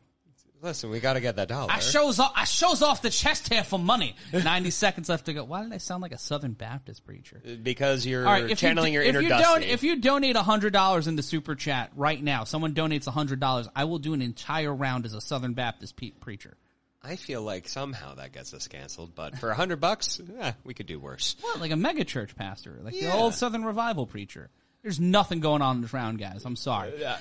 Listen, 0.66 0.90
we 0.90 1.00
got 1.00 1.14
to 1.14 1.22
get 1.22 1.36
that 1.36 1.48
dollar. 1.48 1.72
I 1.72 1.80
shows 1.80 2.20
off, 2.20 2.34
I 2.36 2.44
shows 2.46 2.82
off 2.82 3.04
the 3.04 3.12
chest 3.12 3.54
hair 3.54 3.64
for 3.64 3.78
money. 3.78 4.16
90 4.34 4.70
seconds 4.72 5.10
left 5.10 5.28
to 5.28 5.34
go. 5.34 5.44
Why 5.44 5.62
did 5.62 5.72
I 5.72 5.78
sound 5.78 6.02
like 6.02 6.12
a 6.12 6.18
Southern 6.18 6.54
Baptist 6.54 7.06
preacher? 7.06 7.40
Uh, 7.48 7.52
because 7.62 8.04
you're 8.04 8.26
All 8.26 8.34
right, 8.34 8.50
if 8.50 8.58
channeling 8.58 8.92
you, 8.92 9.02
your 9.02 9.08
inner 9.08 9.20
if 9.20 9.24
you 9.26 9.30
Dusty. 9.30 9.44
Don, 9.44 9.62
if 9.62 9.84
you 9.84 9.98
donate 9.98 10.36
hundred 10.36 10.74
dollars 10.74 11.06
in 11.06 11.16
the 11.16 11.22
super 11.22 11.54
chat 11.54 11.92
right 11.96 12.22
now, 12.22 12.46
someone 12.46 12.74
donates 12.74 13.08
hundred 13.08 13.40
dollars, 13.40 13.70
I 13.76 13.84
will 13.84 14.00
do 14.00 14.16
an 14.16 14.24
entire 14.24 14.74
round 14.74 15.06
as 15.06 15.14
a 15.14 15.22
Southern 15.22 15.54
Baptist 15.54 15.98
pe- 15.98 16.10
preacher. 16.10 16.58
I 17.04 17.16
feel 17.16 17.44
like 17.44 17.68
somehow 17.68 18.16
that 18.16 18.32
gets 18.32 18.52
us 18.56 18.68
canceled, 18.68 19.14
but 19.14 19.38
for 19.38 19.52
a 19.52 19.56
hundred 19.56 19.80
bucks, 19.80 20.20
eh, 20.40 20.54
we 20.64 20.74
could 20.74 20.88
do 20.88 21.00
worse. 21.00 21.36
What, 21.42 21.60
like 21.60 21.70
a 21.70 21.76
mega 21.76 22.04
church 22.06 22.36
pastor, 22.36 22.80
like 22.82 22.96
the 22.96 23.14
old 23.14 23.36
Southern 23.36 23.64
revival 23.64 24.08
preacher? 24.08 24.50
There's 24.82 25.00
nothing 25.00 25.42
going 25.42 25.62
on 25.62 25.76
in 25.76 25.82
this 25.84 25.94
round, 25.94 26.18
guys. 26.18 26.44
I'm 26.44 26.56
sorry. 26.56 27.06
Uh, 27.06 27.10
uh, 27.10 27.18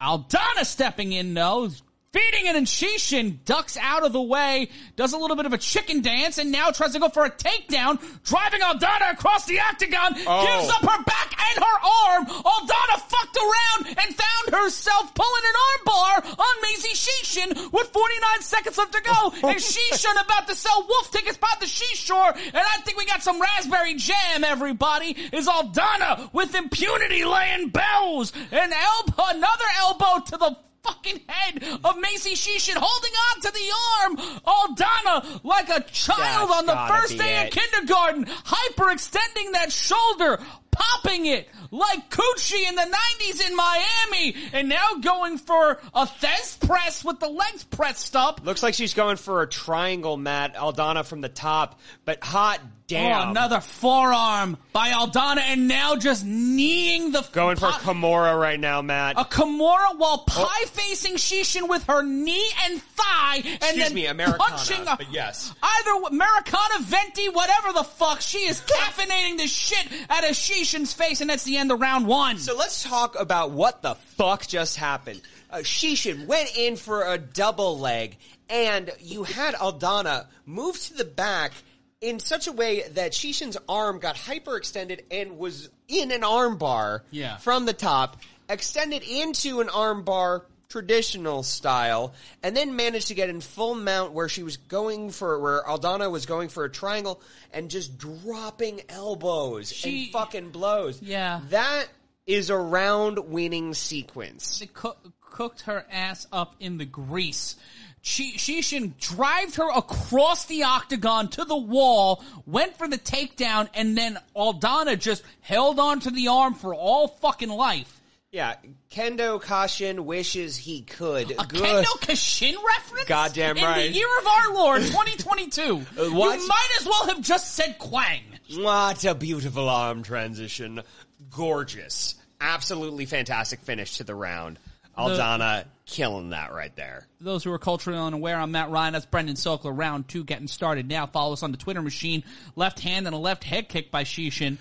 Aldana 0.00 0.64
stepping 0.64 1.12
in 1.12 1.34
though, 1.34 1.70
feeding 2.12 2.46
it 2.46 2.56
and 2.56 2.66
Chiasson 2.66 3.44
ducks 3.44 3.76
out 3.76 4.04
of 4.04 4.12
the 4.12 4.22
way, 4.22 4.68
does 4.96 5.12
a 5.12 5.18
little 5.18 5.36
bit 5.36 5.46
of 5.46 5.52
a 5.52 5.58
chicken 5.58 6.00
dance, 6.00 6.38
and 6.38 6.50
now 6.50 6.70
tries 6.70 6.92
to 6.92 6.98
go 6.98 7.08
for 7.08 7.24
a 7.24 7.30
takedown, 7.30 8.00
driving 8.24 8.60
Aldana 8.60 9.12
across 9.12 9.44
the 9.46 9.60
octagon, 9.60 10.14
oh. 10.26 10.46
gives 10.46 10.72
up 10.72 10.80
her 10.80 11.04
back 11.04 11.36
and 11.50 11.64
her 11.64 11.78
arm. 11.84 12.26
Aldana 12.26 13.00
fucked 13.00 13.36
around 13.36 13.98
and 13.98 14.14
found 14.14 14.62
herself 14.62 15.14
pulling 15.14 15.42
an 15.44 15.54
armbar 15.66 16.38
on 16.38 16.62
Macy 16.62 16.94
Chiasson 16.94 17.72
with 17.72 17.88
49 17.88 18.40
seconds 18.40 18.78
left 18.78 18.92
to 18.92 19.02
go, 19.02 19.12
oh. 19.14 19.48
and 19.48 19.58
Chiasson 19.58 20.24
about 20.24 20.48
to 20.48 20.54
sell 20.54 20.86
wolf 20.88 21.10
tickets 21.10 21.36
by 21.36 21.52
the 21.60 21.66
seashore, 21.66 22.32
and 22.34 22.56
I 22.56 22.78
think 22.84 22.98
we 22.98 23.06
got 23.06 23.22
some 23.22 23.40
raspberry 23.40 23.94
jam, 23.94 24.44
everybody, 24.44 25.16
is 25.32 25.48
Aldana 25.48 26.32
with 26.32 26.54
impunity 26.54 27.24
laying 27.24 27.68
bells, 27.68 28.32
and 28.50 28.72
elbow, 28.72 29.24
another 29.28 29.64
elbow 29.80 30.24
to 30.26 30.36
the 30.36 30.56
fucking 30.86 31.20
head 31.28 31.62
of 31.84 31.98
Macy 31.98 32.34
Chiasson 32.34 32.76
holding 32.76 33.12
on 33.12 33.40
to 33.42 33.50
the 33.52 33.72
arm. 34.00 34.16
Aldana 34.46 35.44
like 35.44 35.68
a 35.68 35.80
child 35.90 36.50
That's 36.50 36.58
on 36.60 36.66
the 36.66 36.94
first 36.94 37.18
day 37.18 37.42
it. 37.42 37.46
of 37.46 37.62
kindergarten, 37.62 38.24
hyperextending 38.24 39.52
that 39.52 39.72
shoulder, 39.72 40.38
popping 40.76 41.26
it 41.26 41.48
like 41.70 42.10
Coochie 42.10 42.68
in 42.68 42.74
the 42.74 42.82
90s 42.82 43.46
in 43.48 43.56
Miami, 43.56 44.36
and 44.52 44.68
now 44.68 44.94
going 45.00 45.38
for 45.38 45.80
a 45.94 46.06
Thesz 46.06 46.58
press 46.66 47.04
with 47.04 47.20
the 47.20 47.28
legs 47.28 47.64
pressed 47.64 48.16
up. 48.16 48.40
Looks 48.44 48.62
like 48.62 48.74
she's 48.74 48.94
going 48.94 49.16
for 49.16 49.42
a 49.42 49.48
triangle, 49.48 50.16
Matt. 50.16 50.54
Aldana 50.54 51.04
from 51.04 51.20
the 51.20 51.28
top, 51.28 51.80
but 52.04 52.22
hot 52.22 52.60
damn. 52.86 53.28
Oh, 53.28 53.30
another 53.30 53.60
forearm 53.60 54.56
by 54.72 54.90
Aldana, 54.90 55.40
and 55.40 55.68
now 55.68 55.96
just 55.96 56.24
kneeing 56.24 57.12
the 57.12 57.26
Going 57.32 57.56
for 57.56 57.68
a 57.68 57.72
Kimura 57.72 58.38
right 58.38 58.58
now, 58.58 58.82
Matt. 58.82 59.18
A 59.18 59.24
Kimura 59.24 59.98
while 59.98 60.22
oh. 60.22 60.24
pie 60.26 60.66
facing 60.66 61.14
Chiasson 61.14 61.68
with 61.68 61.84
her 61.84 62.02
knee 62.02 62.48
and 62.64 62.80
thigh, 62.82 63.36
and 63.36 63.46
Excuse 63.46 63.84
then 63.84 63.94
me, 63.94 64.06
Americana, 64.06 64.38
punching 64.38 64.82
a, 64.86 64.96
but 64.96 65.12
yes. 65.12 65.52
either 65.62 66.06
Americana, 66.08 66.80
Venti, 66.82 67.28
whatever 67.28 67.72
the 67.72 67.84
fuck. 67.84 68.20
She 68.20 68.38
is 68.38 68.60
caffeinating 68.66 69.38
the 69.38 69.46
shit 69.46 69.86
out 70.08 70.28
of 70.28 70.36
Chiasson's 70.66 70.92
face, 70.92 71.20
and 71.20 71.30
that's 71.30 71.44
the 71.44 71.56
end 71.56 71.70
of 71.70 71.80
round 71.80 72.06
one. 72.06 72.38
So 72.38 72.56
let's 72.56 72.82
talk 72.82 73.18
about 73.18 73.50
what 73.52 73.82
the 73.82 73.94
fuck 73.94 74.46
just 74.46 74.76
happened. 74.76 75.20
Uh, 75.50 75.58
Chiasson 75.58 76.26
went 76.26 76.56
in 76.56 76.76
for 76.76 77.04
a 77.12 77.18
double 77.18 77.78
leg, 77.78 78.16
and 78.50 78.90
you 79.00 79.22
had 79.24 79.54
Aldana 79.54 80.26
move 80.44 80.80
to 80.84 80.94
the 80.94 81.04
back 81.04 81.52
in 82.00 82.18
such 82.20 82.46
a 82.46 82.52
way 82.52 82.82
that 82.94 83.12
Chiasson's 83.12 83.56
arm 83.68 84.00
got 84.00 84.16
hyperextended 84.16 85.02
and 85.10 85.38
was 85.38 85.70
in 85.88 86.10
an 86.10 86.22
armbar 86.22 87.00
Yeah. 87.10 87.36
from 87.38 87.64
the 87.64 87.72
top, 87.72 88.16
extended 88.48 89.02
into 89.02 89.60
an 89.60 89.68
armbar 89.68 90.42
traditional 90.76 91.42
style, 91.42 92.12
and 92.42 92.54
then 92.54 92.76
managed 92.76 93.08
to 93.08 93.14
get 93.14 93.30
in 93.30 93.40
full 93.40 93.74
mount 93.74 94.12
where 94.12 94.28
she 94.28 94.42
was 94.42 94.58
going 94.58 95.08
for, 95.10 95.40
where 95.40 95.62
Aldana 95.62 96.10
was 96.10 96.26
going 96.26 96.50
for 96.50 96.64
a 96.64 96.70
triangle 96.70 97.18
and 97.50 97.70
just 97.70 97.96
dropping 97.96 98.82
elbows 98.90 99.72
She- 99.72 100.04
and 100.04 100.12
fucking 100.12 100.50
blows. 100.50 101.00
Yeah. 101.00 101.40
That 101.48 101.86
is 102.26 102.50
a 102.50 102.58
round 102.58 103.18
winning 103.20 103.72
sequence. 103.72 104.58
They 104.58 104.66
coo- 104.66 104.96
cooked 105.30 105.62
her 105.62 105.86
ass 105.90 106.26
up 106.30 106.56
in 106.60 106.76
the 106.76 106.84
grease. 106.84 107.56
She, 108.02 108.34
Chiasson 108.34 108.98
drived 108.98 109.54
her 109.56 109.70
across 109.74 110.44
the 110.44 110.64
octagon 110.64 111.28
to 111.30 111.46
the 111.46 111.56
wall, 111.56 112.22
went 112.44 112.76
for 112.76 112.86
the 112.86 112.98
takedown, 112.98 113.70
and 113.72 113.96
then 113.96 114.18
Aldana 114.36 114.98
just 114.98 115.22
held 115.40 115.78
onto 115.78 116.10
the 116.10 116.28
arm 116.28 116.52
for 116.52 116.74
all 116.74 117.08
fucking 117.08 117.48
life. 117.48 117.95
Yeah, 118.36 118.56
Kendo 118.90 119.42
Kashin 119.42 120.00
wishes 120.00 120.58
he 120.58 120.82
could. 120.82 121.30
A 121.30 121.46
Good. 121.46 121.62
Kendo 121.62 121.98
Kashin 122.02 122.54
reference? 122.62 123.08
Goddamn 123.08 123.56
In 123.56 123.64
right. 123.64 123.88
the 123.90 123.96
year 123.96 124.18
of 124.20 124.26
our 124.26 124.52
Lord, 124.52 124.82
2022. 124.82 125.62
Uh, 125.98 126.10
what? 126.10 126.38
You 126.38 126.46
might 126.46 126.68
as 126.78 126.84
well 126.84 127.06
have 127.06 127.22
just 127.22 127.54
said 127.54 127.78
Quang. 127.78 128.20
What 128.58 129.06
a 129.06 129.14
beautiful 129.14 129.70
arm 129.70 130.02
transition. 130.02 130.82
Gorgeous. 131.30 132.16
Absolutely 132.38 133.06
fantastic 133.06 133.60
finish 133.60 133.96
to 133.96 134.04
the 134.04 134.14
round. 134.14 134.58
Aldana 134.98 135.64
killing 135.86 136.30
that 136.30 136.52
right 136.52 136.76
there. 136.76 137.06
Those 137.22 137.42
who 137.42 137.52
are 137.52 137.58
culturally 137.58 137.98
unaware, 137.98 138.36
I'm 138.36 138.50
Matt 138.50 138.68
Ryan. 138.68 138.92
That's 138.92 139.06
Brendan 139.06 139.36
Sokler. 139.36 139.74
Round 139.74 140.06
two 140.08 140.24
getting 140.24 140.48
started 140.48 140.86
now. 140.86 141.06
Follow 141.06 141.32
us 141.32 141.42
on 141.42 141.52
the 141.52 141.58
Twitter 141.58 141.80
machine. 141.80 142.22
Left 142.54 142.80
hand 142.80 143.06
and 143.06 143.14
a 143.14 143.18
left 143.18 143.44
head 143.44 143.70
kick 143.70 143.90
by 143.90 144.04
Chiasson. 144.04 144.58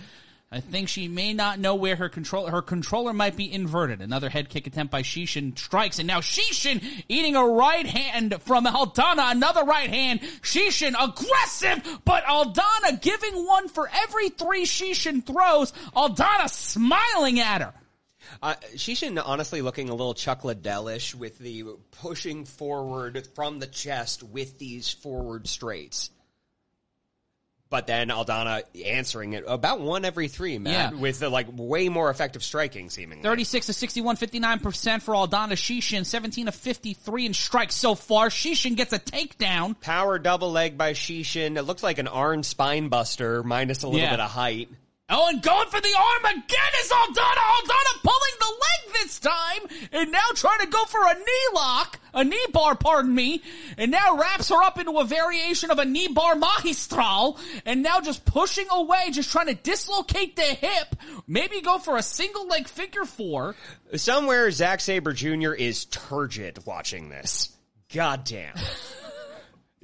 I 0.52 0.60
think 0.60 0.88
she 0.88 1.08
may 1.08 1.34
not 1.34 1.60
know 1.60 1.76
where 1.76 1.96
her 1.96 2.08
control 2.08 2.48
her 2.48 2.62
controller 2.62 3.14
might 3.14 3.36
be 3.36 3.52
inverted. 3.52 4.02
Another 4.02 4.30
head 4.30 4.50
kick 4.50 4.68
attempt 4.68 4.92
by 4.92 5.02
Chiasson 5.02 5.58
strikes, 5.58 6.00
and 6.00 6.08
now 6.08 6.22
Chiasson 6.22 6.82
eating 7.10 7.36
a 7.36 7.46
right 7.46 7.86
hand 7.86 8.42
from 8.42 8.66
Aldana. 8.66 9.32
Another 9.32 9.64
right 9.64 9.90
hand. 9.90 10.22
Chiasson 10.42 10.94
aggressive, 11.00 12.00
but 12.06 12.24
Aldana 12.26 13.02
giving 13.02 13.46
one 13.46 13.68
for 13.68 13.90
every 13.94 14.30
three 14.30 14.66
Chiasson 14.66 15.26
throws. 15.26 15.72
Aldana 15.96 16.50
smiling 16.50 17.40
at 17.40 17.62
her. 17.62 17.74
Uh, 18.42 18.56
Shishin 18.76 19.22
honestly 19.24 19.62
looking 19.62 19.90
a 19.90 19.96
little 19.96 20.14
Chuck 20.14 20.44
Liddell-ish 20.44 21.16
with 21.16 21.38
the 21.38 21.64
pushing 21.92 22.46
forward 22.46 23.28
from 23.36 23.60
the 23.60 23.68
chest 23.68 24.24
with 24.24 24.58
these 24.60 24.92
forward 24.92 25.48
straights. 25.48 26.10
But 27.76 27.88
then 27.88 28.08
Aldana 28.08 28.64
answering 28.86 29.34
it 29.34 29.44
about 29.46 29.82
one 29.82 30.06
every 30.06 30.30
three, 30.30 30.58
man, 30.60 30.94
Yeah. 30.94 30.98
with 30.98 31.22
uh, 31.22 31.30
like 31.30 31.48
way 31.52 31.90
more 31.90 32.10
effective 32.10 32.42
striking 32.42 32.90
seemingly. 32.90 33.22
36 33.22 33.66
to 33.66 33.74
61, 33.74 34.16
59% 34.16 35.02
for 35.02 35.14
Aldana 35.14 35.56
Chiasson, 35.58 36.06
17 36.06 36.46
to 36.46 36.54
53 36.54 37.26
in 37.26 37.34
strikes 37.34 37.76
so 37.76 37.94
far. 37.94 38.30
Chiasson 38.30 38.78
gets 38.78 38.94
a 38.94 39.00
takedown. 39.00 39.78
Power 39.82 40.18
double 40.20 40.54
leg 40.54 40.78
by 40.78 40.94
Chiasson. 40.94 41.58
It 41.58 41.64
looks 41.64 41.84
like 41.84 41.98
an 42.00 42.08
Arn 42.08 42.44
spine 42.44 42.88
buster 42.88 43.44
minus 43.44 43.84
a 43.84 43.88
little 43.90 44.00
Yeah. 44.00 44.12
bit 44.12 44.20
of 44.22 44.30
height. 44.30 44.70
Oh, 45.08 45.30
and 45.30 45.40
going 45.40 45.68
for 45.70 45.80
the 45.80 45.96
arm 45.96 46.36
again 46.36 46.72
is 46.82 46.90
Aldana. 46.90 47.14
Aldana 47.16 48.02
pulling 48.02 48.36
the 48.40 48.48
leg 48.48 48.94
this 48.94 49.20
time, 49.20 49.90
and 49.92 50.12
now 50.12 50.24
trying 50.34 50.62
to 50.62 50.68
go 50.68 50.84
for 50.86 51.00
a 51.00 51.14
knee 51.14 51.48
lock, 51.54 52.00
a 52.16 52.24
knee 52.24 52.46
bar, 52.52 52.76
pardon 52.76 53.14
me, 53.14 53.44
and 53.78 53.92
now 53.92 54.18
wraps 54.18 54.50
her 54.50 54.64
up 54.64 54.80
into 54.80 54.98
a 54.98 55.06
variation 55.06 55.70
of 55.70 55.78
a 55.78 55.86
knee 55.86 56.08
bar 56.08 56.36
magistral, 56.36 57.38
and 57.68 57.84
now 57.84 58.02
just 58.02 58.26
pushing 58.26 58.66
away, 58.72 59.12
just 59.12 59.32
trying 59.32 59.46
to 59.46 59.54
dislocate 59.54 60.36
the 60.36 60.42
hip, 60.42 60.96
maybe 61.28 61.62
go 61.62 61.78
for 61.78 61.98
a 61.98 62.04
single 62.04 62.48
leg 62.48 62.68
figure 62.68 63.06
four. 63.06 63.56
Somewhere 63.96 64.50
Zack 64.50 64.82
Sabre 64.82 65.14
Jr. 65.14 65.54
is 65.54 65.86
turgid 65.86 66.66
watching 66.66 67.10
this. 67.10 67.56
Goddamn. 67.94 68.56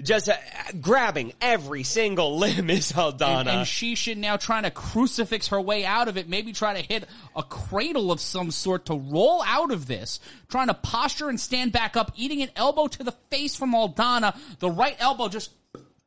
Just 0.04 0.30
uh, 0.30 0.36
grabbing 0.80 1.34
every 1.42 1.84
single 1.84 2.38
limb 2.40 2.70
is 2.70 2.92
Aldana. 2.92 3.40
And, 3.42 3.50
and 3.50 3.66
Chiasson 3.66 4.18
now 4.18 4.38
trying 4.38 4.64
to 4.64 4.72
crucifix 4.72 5.50
her 5.50 5.62
way 5.62 5.86
out 5.86 6.08
of 6.08 6.18
it, 6.18 6.28
maybe 6.28 6.54
try 6.54 6.80
to 6.80 6.88
hit 6.88 7.08
a 7.36 7.44
cradle 7.44 8.12
of 8.12 8.20
some 8.20 8.52
sort 8.52 8.86
to 8.86 8.96
roll 8.96 9.44
out 9.46 9.72
of 9.72 9.88
this, 9.88 10.20
trying 10.50 10.68
to 10.68 10.74
posture 10.74 11.30
and 11.30 11.40
stand 11.40 11.72
back 11.72 11.96
up, 11.96 12.12
eating 12.16 12.42
an 12.42 12.50
elbow 12.56 12.88
to 12.88 13.04
the 13.04 13.14
face 13.30 13.56
from 13.56 13.74
Aldana, 13.74 14.38
the 14.60 14.70
right 14.70 14.96
elbow 15.00 15.28
just 15.28 15.52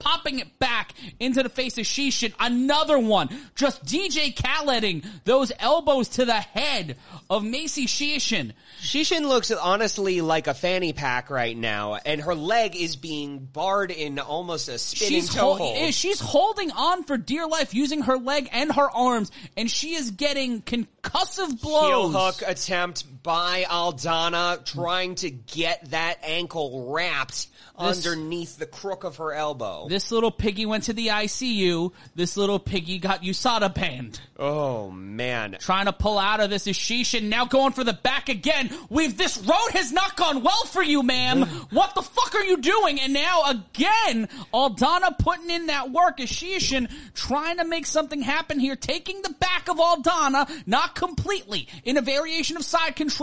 popping 0.04 0.38
it 0.38 0.58
back 0.58 0.92
into 1.18 1.42
the 1.42 1.48
face 1.48 1.78
of 1.78 1.84
Chiasson. 1.84 2.34
Another 2.38 2.98
one, 2.98 3.28
just 3.54 3.84
DJ 3.84 4.34
Khaleding 4.34 5.04
those 5.24 5.50
elbows 5.58 6.08
to 6.08 6.24
the 6.26 6.34
head 6.34 6.96
of 7.30 7.42
Macy 7.42 7.86
Chiasson. 7.86 8.52
Chiasson 8.82 9.22
looks 9.26 9.50
honestly 9.50 10.20
like 10.20 10.46
a 10.46 10.52
fanny 10.54 10.92
pack 10.92 11.30
right 11.30 11.56
now, 11.56 11.94
and 11.94 12.20
her 12.20 12.34
leg 12.34 12.76
is 12.76 12.96
being 12.96 13.38
barred 13.38 13.90
in 13.90 14.18
almost 14.18 14.68
a 14.68 14.78
spinning 14.78 15.22
She's, 15.22 15.34
toe 15.34 15.54
hol- 15.54 15.74
hold. 15.74 15.94
she's 15.94 16.20
holding 16.20 16.70
on 16.72 17.04
for 17.04 17.16
dear 17.16 17.46
life 17.46 17.72
using 17.72 18.02
her 18.02 18.18
leg 18.18 18.48
and 18.52 18.70
her 18.72 18.90
arms, 18.90 19.30
and 19.56 19.70
she 19.70 19.94
is 19.94 20.10
getting 20.10 20.60
concussive 20.62 21.60
blows. 21.62 21.86
Heel 21.88 22.10
hook 22.10 22.42
attempt 22.46 23.04
by 23.24 23.64
Aldana, 23.68 24.64
trying 24.66 25.14
to 25.16 25.30
get 25.30 25.90
that 25.90 26.18
ankle 26.22 26.92
wrapped 26.92 27.48
This- 27.80 28.06
underneath 28.06 28.58
the 28.58 28.66
crook 28.66 29.02
of 29.02 29.16
her 29.16 29.32
elbow. 29.32 29.88
This 29.88 30.12
little 30.12 30.30
piggy 30.30 30.66
went 30.66 30.84
to 30.84 30.92
the 30.92 31.08
ICU. 31.08 31.90
This 32.14 32.36
little 32.36 32.58
piggy 32.60 32.98
got 32.98 33.22
USADA 33.24 33.74
banned. 33.74 34.20
oh 34.38 34.90
man. 34.90 35.56
Trying 35.58 35.86
to 35.86 35.92
pull 35.92 36.18
out 36.18 36.40
of 36.40 36.50
this 36.50 36.66
is 36.66 36.76
Chiasson 36.76 37.24
now 37.24 37.46
going 37.46 37.72
for 37.72 37.82
the 37.82 37.94
back 37.94 38.28
again. 38.28 38.70
We've 38.90 39.16
this 39.16 39.38
road 39.38 39.70
has 39.72 39.90
not 39.90 40.16
gone 40.16 40.42
well 40.42 40.64
for 40.66 40.82
you, 40.82 41.02
ma'am. 41.02 41.42
what 41.70 41.94
the 41.94 42.02
fuck 42.02 42.34
are 42.34 42.44
you 42.44 42.58
doing? 42.58 43.00
And 43.00 43.12
now 43.14 43.44
again, 43.46 44.28
Aldana 44.52 45.18
putting 45.18 45.48
in 45.50 45.66
that 45.66 45.90
work 45.90 46.20
is 46.20 46.30
Chiasson 46.30 46.90
trying 47.14 47.56
to 47.56 47.64
make 47.64 47.86
something 47.86 48.20
happen 48.20 48.60
here, 48.60 48.76
taking 48.76 49.22
the 49.22 49.30
back 49.40 49.68
of 49.70 49.78
Aldana, 49.78 50.48
not 50.66 50.94
completely, 50.94 51.68
in 51.84 51.96
a 51.96 52.02
variation 52.02 52.58
of 52.58 52.64
side 52.66 52.94
control. 52.96 53.13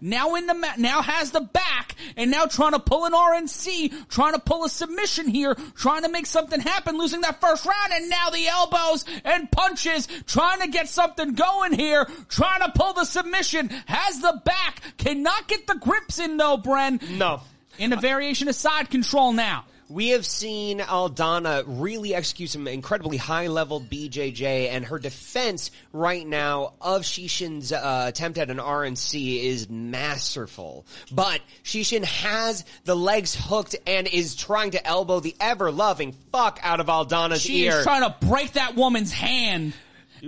Now 0.00 0.34
in 0.36 0.46
the 0.46 0.54
ma- 0.54 0.74
now 0.78 1.02
has 1.02 1.30
the 1.30 1.40
back, 1.40 1.94
and 2.16 2.30
now 2.30 2.46
trying 2.46 2.72
to 2.72 2.78
pull 2.78 3.04
an 3.04 3.12
RNC, 3.12 4.08
trying 4.08 4.34
to 4.34 4.38
pull 4.38 4.64
a 4.64 4.68
submission 4.68 5.28
here, 5.28 5.54
trying 5.74 6.02
to 6.02 6.08
make 6.08 6.26
something 6.26 6.60
happen, 6.60 6.98
losing 6.98 7.20
that 7.22 7.40
first 7.40 7.66
round, 7.66 7.92
and 7.92 8.08
now 8.08 8.30
the 8.30 8.46
elbows 8.46 9.04
and 9.24 9.50
punches, 9.50 10.06
trying 10.26 10.60
to 10.60 10.68
get 10.68 10.88
something 10.88 11.34
going 11.34 11.72
here, 11.72 12.06
trying 12.28 12.60
to 12.60 12.72
pull 12.74 12.92
the 12.92 13.04
submission, 13.04 13.68
has 13.86 14.20
the 14.20 14.40
back, 14.44 14.82
cannot 14.98 15.48
get 15.48 15.66
the 15.66 15.74
grips 15.74 16.18
in 16.18 16.36
though, 16.36 16.58
Bren. 16.58 17.18
No. 17.18 17.40
In 17.78 17.92
a 17.92 17.96
variation 17.96 18.48
of 18.48 18.54
side 18.54 18.90
control 18.90 19.32
now. 19.32 19.64
We 19.90 20.10
have 20.10 20.24
seen 20.24 20.78
Aldana 20.78 21.64
really 21.66 22.14
execute 22.14 22.50
some 22.50 22.68
incredibly 22.68 23.16
high 23.16 23.48
level 23.48 23.80
BJJ 23.80 24.68
and 24.70 24.84
her 24.84 25.00
defense 25.00 25.72
right 25.92 26.24
now 26.24 26.74
of 26.80 27.02
Chiasson's 27.02 27.72
uh, 27.72 28.04
attempt 28.06 28.38
at 28.38 28.50
an 28.50 28.58
RNC 28.58 29.42
is 29.42 29.68
masterful. 29.68 30.86
But 31.10 31.40
Chiasson 31.64 32.04
has 32.04 32.64
the 32.84 32.94
legs 32.94 33.34
hooked 33.34 33.74
and 33.84 34.06
is 34.06 34.36
trying 34.36 34.70
to 34.72 34.86
elbow 34.86 35.18
the 35.18 35.34
ever 35.40 35.72
loving 35.72 36.12
fuck 36.30 36.60
out 36.62 36.78
of 36.78 36.86
Aldana's 36.86 37.42
She 37.42 37.64
ear. 37.64 37.78
is 37.78 37.84
trying 37.84 38.02
to 38.02 38.14
break 38.28 38.52
that 38.52 38.76
woman's 38.76 39.10
hand 39.12 39.72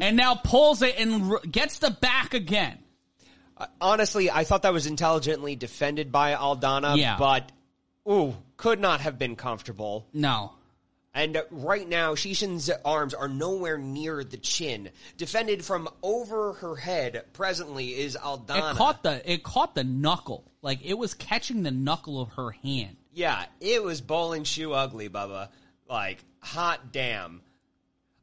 and 0.00 0.16
now 0.16 0.34
pulls 0.34 0.82
it 0.82 0.98
and 0.98 1.30
r- 1.30 1.40
gets 1.48 1.78
the 1.78 1.90
back 1.92 2.34
again. 2.34 2.78
Honestly, 3.80 4.28
I 4.28 4.42
thought 4.42 4.62
that 4.62 4.72
was 4.72 4.86
intelligently 4.88 5.54
defended 5.54 6.10
by 6.10 6.34
Aldana, 6.34 6.96
Yeah. 6.96 7.16
but 7.16 7.52
ooh, 8.08 8.34
could 8.56 8.80
not 8.80 9.00
have 9.00 9.18
been 9.18 9.36
comfortable. 9.36 10.06
No. 10.12 10.52
And 11.14 11.42
right 11.50 11.86
now, 11.86 12.14
Chiasson's 12.14 12.70
arms 12.86 13.12
are 13.12 13.28
nowhere 13.28 13.76
near 13.76 14.24
the 14.24 14.38
chin. 14.38 14.88
Defended 15.18 15.62
from 15.62 15.88
over 16.02 16.54
her 16.54 16.74
head 16.76 17.24
presently 17.34 17.88
is 17.88 18.16
Aldana. 18.16 18.72
It 18.72 18.76
caught 18.76 19.02
the 19.02 19.30
it 19.30 19.42
caught 19.42 19.74
the 19.74 19.84
knuckle. 19.84 20.50
Like 20.62 20.82
it 20.82 20.94
was 20.96 21.12
catching 21.12 21.62
the 21.64 21.70
knuckle 21.70 22.20
of 22.20 22.30
her 22.30 22.50
hand. 22.52 22.96
yeah, 23.12 23.44
it 23.60 23.82
was 23.82 24.00
bowling 24.00 24.44
shoe 24.44 24.72
ugly, 24.72 25.10
Bubba. 25.10 25.48
Like, 25.86 26.24
hot 26.40 26.92
damn. 26.92 27.42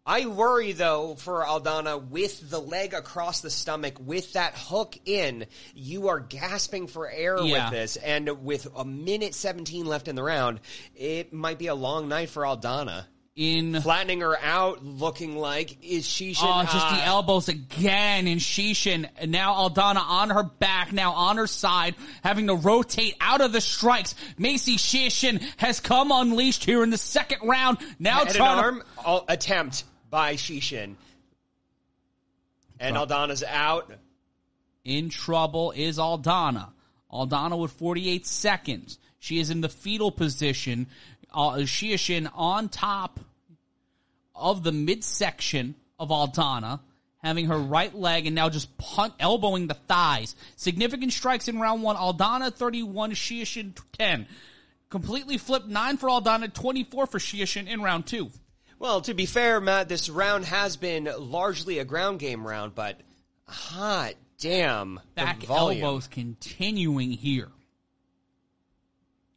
I 0.10 0.26
worry 0.26 0.72
though 0.72 1.14
for 1.14 1.44
Aldana 1.46 2.10
with 2.10 2.50
the 2.50 2.60
leg 2.60 2.96
across 2.96 3.42
the 3.42 3.52
stomach, 3.52 3.94
with 4.04 4.34
that 4.34 4.56
hook 4.58 4.98
in, 5.06 5.46
you 5.76 6.08
are 6.08 6.20
gasping 6.20 6.88
for 6.88 7.08
air 7.08 7.38
Yeah. 7.40 7.66
with 7.66 7.74
this, 7.74 7.96
and 7.96 8.44
with 8.44 8.68
a 8.76 8.84
minute 8.84 9.36
17 9.36 9.86
left 9.86 10.08
in 10.08 10.16
the 10.16 10.24
round, 10.24 10.62
it 10.96 11.32
might 11.32 11.60
be 11.60 11.68
a 11.68 11.76
long 11.76 12.08
night 12.08 12.32
for 12.32 12.42
Aldana. 12.42 13.06
In 13.36 13.80
Flattening 13.82 14.20
her 14.22 14.38
out, 14.42 14.84
looking 14.84 15.38
like, 15.38 15.78
is 15.82 16.06
should 16.06 16.36
Oh, 16.42 16.64
just 16.64 16.74
the 16.74 17.04
uh, 17.04 17.06
elbows 17.06 17.48
again 17.48 18.28
in 18.28 18.40
Chiasson. 18.40 19.08
And 19.18 19.32
now 19.32 19.54
Aldana 19.54 20.02
on 20.02 20.32
her 20.32 20.44
back, 20.44 20.92
now 20.92 21.14
on 21.14 21.38
her 21.38 21.48
side, 21.48 21.96
having 22.22 22.48
to 22.48 22.56
rotate 22.56 23.16
out 23.22 23.40
of 23.40 23.54
the 23.54 23.62
strikes. 23.62 24.14
Macy 24.38 24.76
Chiasson 24.76 25.42
has 25.56 25.80
come 25.80 26.12
unleashed 26.12 26.66
here 26.66 26.84
in 26.84 26.90
the 26.90 26.98
second 26.98 27.48
round. 27.48 27.78
Now 27.98 28.24
trying 28.26 28.34
to 28.34 28.42
arm 29.06 29.24
attempt 29.30 29.86
by 30.10 30.36
Chiasson. 30.36 30.96
And 32.80 32.96
Aldana's 32.96 33.44
out. 33.44 33.92
in 34.86 35.10
trouble 35.10 35.72
is 35.76 35.98
Aldana. 35.98 36.70
Aldana 37.12 37.60
with 37.60 37.72
48 37.74 38.26
seconds. 38.26 38.98
She 39.20 39.40
is 39.40 39.50
in 39.50 39.62
the 39.62 39.70
fetal 39.70 40.12
position. 40.12 40.88
Uh, 41.34 41.52
Chiasson 41.60 42.30
on 42.34 42.70
top 42.70 43.20
of 44.34 44.64
the 44.64 44.72
midsection 44.72 45.76
of 46.00 46.10
Aldana, 46.10 46.80
having 47.18 47.48
her 47.48 47.58
right 47.58 47.94
leg 47.94 48.26
and 48.26 48.36
now 48.36 48.50
just 48.50 48.76
punt, 48.78 49.14
elbowing 49.20 49.68
the 49.68 49.74
thighs. 49.74 50.36
Significant 50.56 51.12
strikes 51.12 51.48
in 51.48 51.60
round 51.60 51.84
one. 51.84 51.98
Aldana 51.98 52.54
31, 52.54 53.12
Chiasson 53.12 53.78
10. 53.98 54.28
Completely 54.90 55.38
flipped 55.38 55.68
9 55.68 55.98
for 55.98 56.08
Aldana, 56.10 56.52
24 56.52 57.06
for 57.08 57.20
Chiasson 57.20 57.68
in 57.68 57.82
round 57.82 58.08
two. 58.08 58.30
Well, 58.80 59.02
to 59.02 59.14
be 59.14 59.26
fair, 59.26 59.60
Matt, 59.60 59.90
this 59.90 60.10
round 60.10 60.46
has 60.46 60.78
been 60.78 61.10
largely 61.18 61.80
a 61.80 61.86
ground 61.86 62.20
game 62.20 62.48
round, 62.48 62.74
but 62.74 63.00
hot 63.46 64.14
damn. 64.40 64.96
the 64.96 65.02
back 65.16 65.44
volume. 65.44 65.84
elbows 65.84 66.08
continuing 66.08 67.12
here. 67.12 67.50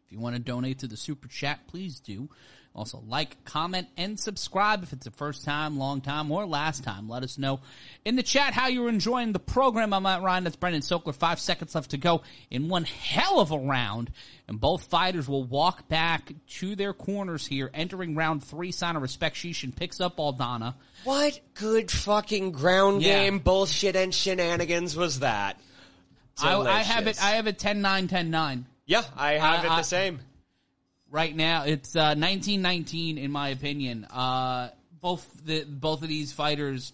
If 0.07 0.13
you 0.13 0.21
want 0.21 0.37
to 0.37 0.41
donate 0.41 0.79
to 0.81 0.87
the 0.87 0.97
super 0.97 1.27
chat, 1.27 1.67
please 1.67 1.99
do. 1.99 2.29
Also, 2.75 3.03
like, 3.07 3.45
comment, 3.45 3.87
and 3.99 4.19
subscribe 4.19 4.83
if 4.83 4.95
it's 4.95 5.05
the 5.05 5.11
first 5.11 5.45
time, 5.45 5.77
long 5.79 6.01
time, 6.01 6.31
or 6.33 6.47
last 6.47 6.83
time. 6.83 7.07
Let 7.07 7.23
us 7.23 7.37
know 7.37 7.61
in 8.03 8.17
the 8.17 8.23
chat 8.23 8.55
how 8.55 8.69
you're 8.69 8.89
enjoying 8.89 9.33
the 9.33 9.39
program. 9.39 9.93
I'm 9.93 10.05
Matt 10.05 10.23
Ryan. 10.23 10.45
That's 10.45 10.57
Brendan 10.57 10.81
Sokler. 10.81 11.15
Five 11.15 11.39
seconds 11.39 11.75
left 11.75 11.91
to 11.91 11.99
go 11.99 12.23
in 12.51 12.71
one 12.71 12.85
hell 12.85 13.41
of 13.41 13.51
a 13.51 13.59
round. 13.59 14.11
And 14.49 14.59
both 14.59 14.85
fighters 14.85 15.29
will 15.29 15.45
walk 15.45 15.87
back 15.89 16.33
to 16.55 16.75
their 16.75 16.95
corners 16.95 17.47
here, 17.47 17.71
entering 17.75 18.15
round 18.15 18.43
three. 18.43 18.73
Sign 18.73 18.97
of 18.97 19.03
respect. 19.03 19.37
Chiasson 19.37 19.77
picks 19.77 20.01
up 20.01 20.17
Aldana. 20.17 20.75
What 21.05 21.41
good 21.53 21.91
fucking 21.91 22.53
ground 22.53 23.03
Yeah. 23.03 23.23
game 23.25 23.39
bullshit 23.41 23.97
and 23.97 24.15
shenanigans 24.15 24.97
was 24.97 25.21
that? 25.21 25.61
I, 26.43 26.57
I 26.57 26.79
have 26.83 27.07
it. 27.07 27.23
I 27.23 27.33
have 27.33 27.47
it 27.47 27.59
10-9, 27.59 28.09
10-9. 28.09 28.65
Yeah, 28.87 29.03
I 29.15 29.33
have 29.35 29.61
I- 29.63 29.67
it 29.67 29.71
I- 29.73 29.77
the 29.77 29.83
same. 29.83 30.21
Right 31.13 31.37
now. 31.37 31.65
It's 31.65 31.95
uh, 31.95 32.17
1919, 32.17 33.19
in 33.19 33.31
my 33.31 33.51
opinion. 33.51 34.07
Uh, 34.07 34.71
both 35.03 35.31
the 35.45 35.65
both 35.65 36.03
of 36.03 36.09
these 36.09 36.33
fighters, 36.33 36.93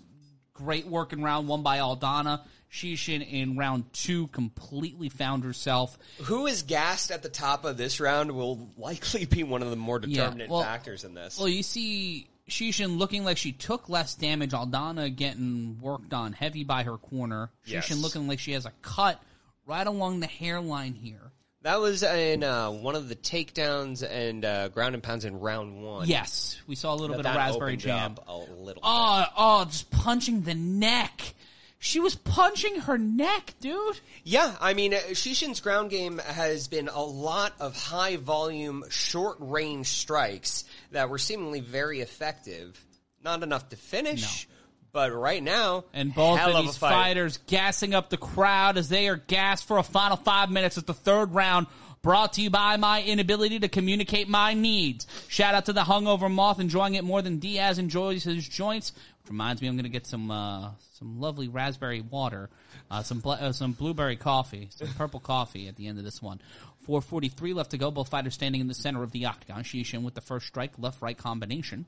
great 0.55 0.86
work 0.89 1.12
in 1.12 1.23
round 1.23 1.47
one 1.47 1.62
by 1.62 1.78
Aldana. 1.78 2.40
Chiasson 2.70 3.27
in 3.27 3.57
round 3.57 3.90
two 3.93 4.27
completely 4.27 5.09
found 5.09 5.45
herself. 5.45 5.97
Who 6.24 6.47
is 6.49 6.65
gassed 6.65 7.11
at 7.12 7.23
the 7.23 7.28
top 7.28 7.65
of 7.65 7.77
this 7.77 8.01
round 8.01 8.32
will 8.32 8.69
likely 8.77 9.24
be 9.24 9.45
one 9.45 9.62
of 9.62 9.70
the 9.70 9.77
more 9.77 10.01
determinant 10.01 10.51
well- 10.51 10.62
factors 10.62 11.05
in 11.05 11.15
this. 11.15 11.39
Well, 11.39 11.49
you 11.49 11.62
see 11.62 12.27
Chiasson 12.51 12.99
looking 12.99 13.24
like 13.24 13.36
she 13.39 13.53
took 13.53 13.89
less 13.89 14.16
damage. 14.16 14.51
Aldana 14.51 15.15
getting 15.15 15.78
worked 15.81 16.12
on 16.12 16.32
heavy 16.32 16.65
by 16.65 16.82
her 16.82 16.99
corner. 16.99 17.51
Chiasson 17.66 17.73
Yes. 17.90 17.99
looking 18.03 18.27
like 18.27 18.40
she 18.40 18.53
has 18.53 18.66
a 18.66 18.73
cut 18.82 19.23
right 19.65 19.86
along 19.86 20.20
the 20.20 20.27
hairline 20.27 20.95
here. 20.95 21.28
That 21.62 21.80
was 21.80 22.02
in 22.05 22.44
uh, 22.44 22.70
one 22.70 22.94
of 22.94 23.09
the 23.09 23.16
takedowns 23.16 24.09
and 24.09 24.44
uh, 24.44 24.68
ground 24.68 24.94
and 24.94 25.02
pounds 25.02 25.24
in 25.24 25.40
round 25.40 25.82
one. 25.82 26.06
Yes, 26.09 26.60
we 26.68 26.76
saw 26.76 26.94
a 26.94 26.97
little 26.97 27.16
bit 27.16 27.24
That 27.24 27.30
of 27.30 27.36
raspberry 27.36 27.72
opened 27.72 27.80
jam. 27.82 28.12
up 28.12 28.28
a 28.28 28.36
little. 28.36 28.82
Oh, 28.85 29.24
oh, 29.36 29.64
just 29.64 29.90
punching 29.90 30.43
the 30.43 30.55
neck. 30.55 31.35
She 31.80 32.01
was 32.01 32.16
punching 32.16 32.80
her 32.80 32.98
neck, 32.98 33.55
dude. 33.60 34.01
Yeah, 34.24 34.52
I 34.60 34.74
mean, 34.74 34.94
uh, 34.94 34.98
Chiasson's 35.10 35.60
ground 35.60 35.90
game 35.90 36.18
has 36.18 36.66
been 36.66 36.89
a 36.89 37.02
lot 37.02 37.52
of 37.60 37.76
high 37.76 38.16
volume, 38.16 38.85
short 38.90 39.36
range 39.40 39.86
strikes 39.89 40.64
that 40.90 41.09
were 41.09 41.18
seemingly 41.18 41.60
very 41.60 42.01
effective. 42.01 42.85
Not 43.22 43.43
enough 43.44 43.68
to 43.68 43.76
finish, 43.76 44.48
but 44.93 45.12
right 45.12 45.43
now, 45.43 45.85
And 45.93 46.15
both 46.15 46.40
of 46.40 46.62
these 46.65 46.77
fight. 46.77 46.90
fighters 46.93 47.39
gassing 47.47 47.94
up 47.94 48.10
the 48.10 48.16
crowd 48.16 48.77
as 48.78 48.89
they 48.89 49.09
are 49.09 49.16
gassed 49.16 49.66
for 49.66 49.78
a 49.78 49.82
final 49.82 50.16
five 50.16 50.51
minutes 50.51 50.77
of 50.77 50.86
the 50.86 50.94
third 50.94 51.35
round. 51.35 51.66
Brought 52.01 52.35
to 52.35 52.43
you 52.43 52.48
by 52.48 52.77
my 52.77 53.02
inability 53.02 53.59
to 53.59 53.69
communicate 53.69 54.28
my 54.28 54.55
needs. 54.55 55.06
Shout 55.28 55.55
out 55.55 55.66
to 55.66 55.73
the 55.73 55.82
hungover 55.82 56.31
moth 56.31 56.60
enjoying 56.60 56.94
it 56.94 57.02
more 57.02 57.23
than 57.23 57.39
Diaz 57.39 57.78
enjoys 57.78 58.23
his 58.23 58.48
joints. 58.48 58.93
Which 59.23 59.31
reminds 59.31 59.60
me, 59.60 59.66
I'm 59.69 59.74
going 59.74 59.82
to 59.82 59.90
get 59.90 60.06
some 60.06 60.31
uh, 60.31 60.70
some 60.94 61.20
lovely 61.20 61.48
raspberry 61.48 62.01
water, 62.01 62.51
uh, 62.89 63.02
some 63.02 63.19
bl- 63.19 63.32
uh, 63.32 63.51
some 63.52 63.73
blueberry 63.73 64.15
coffee, 64.16 64.69
some 64.70 64.89
purple 64.94 65.19
coffee 65.19 65.66
at 65.66 65.74
the 65.74 65.89
end 65.89 65.98
of 65.98 66.05
this 66.05 66.23
one. 66.23 66.40
4:43 66.89 67.52
left 67.52 67.73
to 67.73 67.78
go. 67.78 67.90
Both 67.90 68.09
fighters 68.10 68.35
standing 68.35 68.60
in 68.60 68.69
the 68.69 68.74
center 68.74 69.02
of 69.02 69.10
the 69.10 69.27
octagon. 69.27 69.65
Chiasson 69.65 70.02
with 70.02 70.15
the 70.15 70.20
first 70.20 70.47
strike, 70.47 70.78
left 70.78 71.02
right 71.02 71.19
combination. 71.19 71.85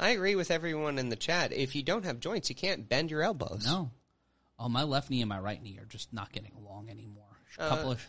I 0.00 0.10
agree 0.10 0.34
with 0.34 0.50
everyone 0.50 0.98
in 0.98 1.10
the 1.10 1.16
chat. 1.16 1.52
If 1.52 1.76
you 1.76 1.82
don't 1.82 2.06
have 2.06 2.20
joints, 2.20 2.48
you 2.48 2.56
can't 2.56 2.88
bend 2.88 3.10
your 3.10 3.22
elbows. 3.22 3.66
No. 3.66 3.90
Oh, 4.58 4.68
my 4.68 4.82
left 4.84 5.10
knee 5.10 5.20
and 5.20 5.28
my 5.28 5.38
right 5.38 5.62
knee 5.62 5.78
are 5.78 5.84
just 5.84 6.12
not 6.12 6.32
getting 6.32 6.52
along 6.56 6.88
anymore. 6.88 7.24
A 7.58 7.62
uh, 7.62 7.68
couple 7.68 7.90
of 7.92 8.06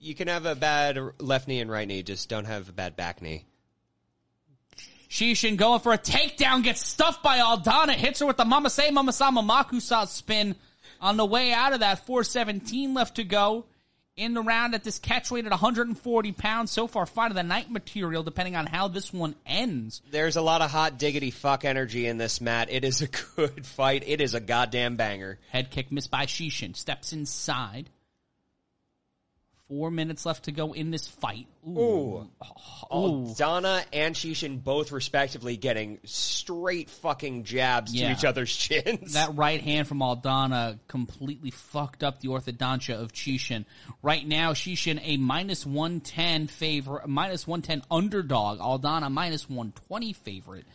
You 0.00 0.16
can 0.16 0.26
have 0.26 0.46
a 0.46 0.56
bad 0.56 0.98
left 1.20 1.46
knee 1.46 1.60
and 1.60 1.70
right 1.70 1.86
knee, 1.86 2.02
just 2.02 2.28
don't 2.28 2.44
have 2.44 2.68
a 2.68 2.72
bad 2.72 2.96
back 2.96 3.22
knee. 3.22 3.44
Chiasson 5.08 5.56
going 5.56 5.78
for 5.78 5.92
a 5.92 5.98
takedown, 5.98 6.64
gets 6.64 6.84
stuffed 6.84 7.22
by 7.22 7.38
Aldana, 7.38 7.92
hits 7.92 8.18
her 8.20 8.26
with 8.26 8.38
the 8.38 8.44
Mama 8.44 8.70
Say 8.70 8.90
Mama 8.90 9.12
Sama 9.12 9.42
Makusa 9.42 10.08
spin 10.08 10.56
on 11.00 11.16
the 11.16 11.26
way 11.26 11.52
out 11.52 11.72
of 11.72 11.80
that. 11.80 12.04
417 12.06 12.94
left 12.94 13.16
to 13.16 13.24
go 13.24 13.66
in 14.16 14.34
the 14.34 14.42
round 14.42 14.74
at 14.74 14.84
this 14.84 14.98
catch 14.98 15.30
weight 15.30 15.44
at 15.46 15.50
140 15.50 16.32
pounds. 16.32 16.70
So 16.70 16.86
far, 16.86 17.06
fight 17.06 17.30
of 17.30 17.34
the 17.34 17.42
night 17.42 17.70
material, 17.70 18.22
depending 18.22 18.56
on 18.56 18.66
how 18.66 18.88
this 18.88 19.12
one 19.12 19.34
ends. 19.46 20.02
There's 20.10 20.36
a 20.36 20.42
lot 20.42 20.62
of 20.62 20.70
hot 20.70 20.98
diggity 20.98 21.30
fuck 21.30 21.64
energy 21.64 22.06
in 22.06 22.18
this, 22.18 22.40
Matt. 22.40 22.70
It 22.70 22.84
is 22.84 23.02
a 23.02 23.08
good 23.36 23.64
fight. 23.66 24.04
It 24.06 24.20
is 24.20 24.34
a 24.34 24.40
goddamn 24.40 24.96
banger. 24.96 25.38
Head 25.50 25.70
kick 25.70 25.90
missed 25.90 26.10
by 26.10 26.26
Chiasson. 26.26 26.76
Steps 26.76 27.12
inside. 27.12 27.90
Four 29.72 29.90
minutes 29.90 30.26
left 30.26 30.44
to 30.44 30.52
go 30.52 30.74
in 30.74 30.90
this 30.90 31.08
fight. 31.08 31.46
Ooh. 31.66 31.70
Ooh. 31.78 32.28
Aldana 32.90 33.80
oh, 33.80 33.84
and 33.90 34.14
Chiasson 34.14 34.62
both 34.62 34.92
respectively 34.92 35.56
getting 35.56 35.98
straight 36.04 36.90
fucking 36.90 37.44
jabs 37.44 37.94
Yeah. 37.94 38.08
to 38.08 38.12
each 38.12 38.24
other's 38.26 38.54
chins. 38.56 39.14
That 39.14 39.34
right 39.34 39.62
hand 39.62 39.88
from 39.88 40.00
Aldana 40.00 40.78
completely 40.88 41.50
fucked 41.50 42.04
up 42.04 42.20
the 42.20 42.28
orthodontia 42.28 43.00
of 43.00 43.14
Chiasson. 43.14 43.64
Right 44.02 44.26
now, 44.28 44.52
Chiasson 44.52 45.00
a 45.02 45.16
minus 45.16 45.64
110 45.64 46.48
favorite, 46.48 47.08
minus 47.08 47.46
110 47.46 47.82
underdog. 47.90 48.58
Aldana 48.58 49.10
minus 49.10 49.48
120 49.48 50.12
favorite. 50.12 50.66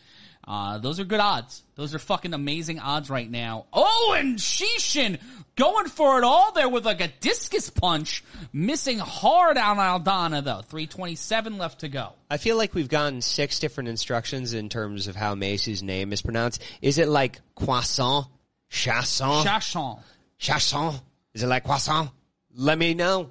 Uh, 0.48 0.78
those 0.78 0.98
are 0.98 1.04
good 1.04 1.20
odds. 1.20 1.62
Those 1.74 1.94
are 1.94 1.98
fucking 1.98 2.32
amazing 2.32 2.78
odds 2.78 3.10
right 3.10 3.30
now. 3.30 3.66
Oh, 3.70 4.16
and 4.18 4.38
Chiasson 4.38 5.20
going 5.56 5.88
for 5.88 6.16
it 6.16 6.24
all 6.24 6.52
there 6.52 6.70
with 6.70 6.86
like 6.86 7.02
a 7.02 7.08
discus 7.20 7.68
punch, 7.68 8.24
missing 8.50 8.98
hard 8.98 9.58
on 9.58 9.76
Aldana 9.76 10.42
though. 10.42 10.62
327 10.62 11.58
left 11.58 11.80
to 11.80 11.88
go. 11.90 12.14
I 12.30 12.38
feel 12.38 12.56
like 12.56 12.72
we've 12.74 12.88
gotten 12.88 13.20
six 13.20 13.58
different 13.58 13.90
instructions 13.90 14.54
in 14.54 14.70
terms 14.70 15.06
of 15.06 15.16
how 15.16 15.34
Macy's 15.34 15.82
name 15.82 16.14
is 16.14 16.22
pronounced. 16.22 16.62
Is 16.80 16.96
it 16.96 17.08
like 17.08 17.40
croissant? 17.54 18.26
Chasson? 18.70 19.44
Chachon. 19.44 20.00
Chasson? 20.40 20.98
Is 21.34 21.42
it 21.42 21.46
like 21.46 21.64
croissant? 21.64 22.10
Let 22.54 22.78
me 22.78 22.94
know. 22.94 23.30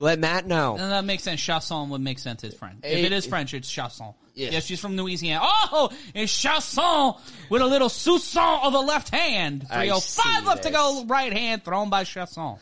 Let 0.00 0.18
Matt 0.18 0.46
know. 0.46 0.76
And 0.78 0.92
that 0.92 1.04
makes 1.04 1.22
sense. 1.24 1.40
Chasson 1.40 1.88
would 1.88 2.00
make 2.00 2.18
sense 2.18 2.44
as 2.44 2.54
French. 2.54 2.80
If 2.84 2.98
It- 2.98 3.04
it 3.06 3.12
is 3.12 3.26
French, 3.26 3.54
it's 3.54 3.70
Chasson. 3.72 4.14
Yeah. 4.38 4.50
Yeah, 4.50 4.60
she's 4.60 4.78
from 4.78 4.96
Louisiana. 4.96 5.40
Oh, 5.42 5.90
it's 6.14 6.32
Chasson 6.32 7.18
with 7.50 7.60
a 7.60 7.66
little 7.66 7.88
sousson 7.88 8.64
of 8.64 8.72
a 8.72 8.78
left 8.78 9.12
hand. 9.12 9.66
305 9.66 10.00
see 10.00 10.46
left 10.46 10.60
oh 10.64 10.68
to 10.68 10.70
go. 10.70 11.04
Right 11.06 11.32
hand 11.32 11.64
thrown 11.64 11.90
by 11.90 12.04
Chasson. 12.04 12.58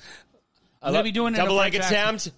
To 0.82 1.02
be 1.02 1.10
doing 1.10 1.34
it 1.34 1.36
double 1.36 1.56
leg 1.56 1.74
attempt 1.74 2.30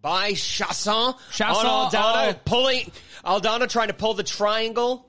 by 0.00 0.32
Chasson, 0.32 1.18
Chasson, 1.32 1.64
on 1.64 1.90
Aldana, 1.90 2.34
oh. 2.34 2.40
pulling 2.44 2.92
Aldana 3.24 3.68
trying 3.68 3.88
to 3.88 3.94
pull 3.94 4.14
the 4.14 4.22
triangle. 4.22 5.04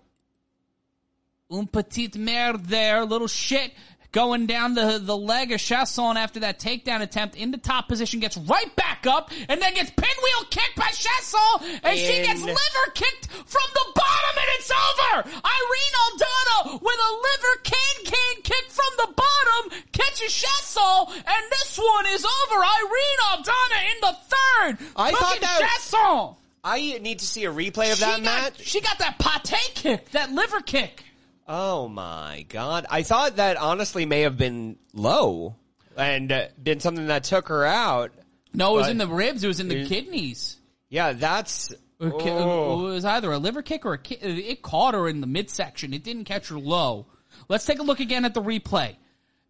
Un 1.51 1.67
petit 1.67 2.11
merde 2.15 2.65
there. 2.65 3.05
Little 3.05 3.27
shit 3.27 3.73
going 4.11 4.45
down 4.45 4.73
the, 4.73 4.99
the 5.01 5.15
leg 5.15 5.51
of 5.51 5.59
Chasson 5.59 6.15
after 6.15 6.41
that 6.41 6.59
takedown 6.59 7.01
attempt 7.01 7.35
in 7.35 7.51
the 7.51 7.57
top 7.57 7.88
position. 7.88 8.19
Gets 8.19 8.38
right 8.38 8.75
back 8.75 9.07
up 9.07 9.31
and 9.47 9.61
then 9.61 9.73
gets 9.73 9.89
pinwheel 9.91 10.43
kicked 10.49 10.75
by 10.75 10.89
Chasson 10.91 11.79
and 11.83 11.97
she 11.97 12.21
gets 12.23 12.41
liver 12.41 12.91
kicked 12.93 13.27
from 13.31 13.67
the 13.73 13.85
bottom 13.95 14.35
and 14.35 14.49
it's 14.59 14.71
over. 14.71 15.29
Irene 15.29 15.95
Aldana 16.05 16.81
with 16.81 16.99
a 16.99 17.13
liver 17.13 17.61
cane 17.63 18.05
cane 18.05 18.41
kick 18.43 18.69
from 18.69 18.91
the 18.97 19.13
bottom 19.13 19.81
catches 19.91 20.31
Chasson 20.33 21.13
and 21.15 21.51
this 21.51 21.77
one 21.77 22.05
is 22.07 22.25
over. 22.25 22.63
Irene 22.63 23.21
Aldana 23.31 23.91
in 23.91 24.01
the 24.01 24.17
third. 24.27 24.88
I 24.95 25.11
thought 25.11 25.39
that- 25.41 25.61
Chasson. 25.79 26.35
I 26.63 26.99
need 27.01 27.19
to 27.19 27.25
see 27.25 27.45
a 27.45 27.51
replay 27.51 27.91
of 27.91 27.99
that 28.01 28.17
she 28.17 28.21
match. 28.21 28.59
she 28.67 28.81
got 28.81 28.99
that 28.99 29.17
pate 29.17 29.71
kick, 29.73 30.11
that 30.11 30.31
liver 30.31 30.61
kick. 30.61 31.03
Oh 31.47 31.88
my 31.88 32.45
god! 32.49 32.85
I 32.89 33.03
thought 33.03 33.38
that 33.38 33.57
honestly 33.57 34.05
may 34.05 34.22
have 34.22 34.38
been 34.38 34.77
low 34.93 35.55
and 35.97 36.31
uh, 36.31 36.47
been 36.61 36.80
something 36.80 37.07
that 37.07 37.23
took 37.26 37.47
her 37.49 37.65
out. 37.65 38.11
No, 38.53 38.73
it 38.76 38.77
was 38.77 38.85
But- 38.88 38.91
in 38.91 38.97
the 38.97 39.07
ribs. 39.07 39.43
It 39.43 39.47
was 39.47 39.59
in 39.59 39.68
the 39.68 39.85
kidneys. 39.85 40.57
Yeah, 40.89 41.13
that's. 41.13 41.73
Or 41.99 42.11
ki- 42.19 42.30
oh. 42.30 42.88
It 42.88 42.93
was 42.93 43.05
either 43.05 43.31
a 43.31 43.38
liver 43.38 43.61
kick 43.61 43.85
or 43.85 43.93
a 43.93 43.97
ki- 43.97 44.15
it 44.15 44.61
caught 44.63 44.93
her 44.95 45.07
in 45.07 45.22
the 45.22 45.27
midsection. 45.27 45.93
It 45.93 46.03
didn't 46.03 46.26
catch 46.26 46.49
her 46.49 46.57
low. 46.57 47.05
Let's 47.47 47.65
take 47.65 47.80
a 47.80 47.84
look 47.84 47.99
again 47.99 48.26
at 48.26 48.34
the 48.34 48.41
replay. 48.41 48.95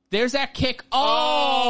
There's 0.09 0.33
that 0.33 0.53
kick. 0.53 0.83
Oh, 0.91 0.97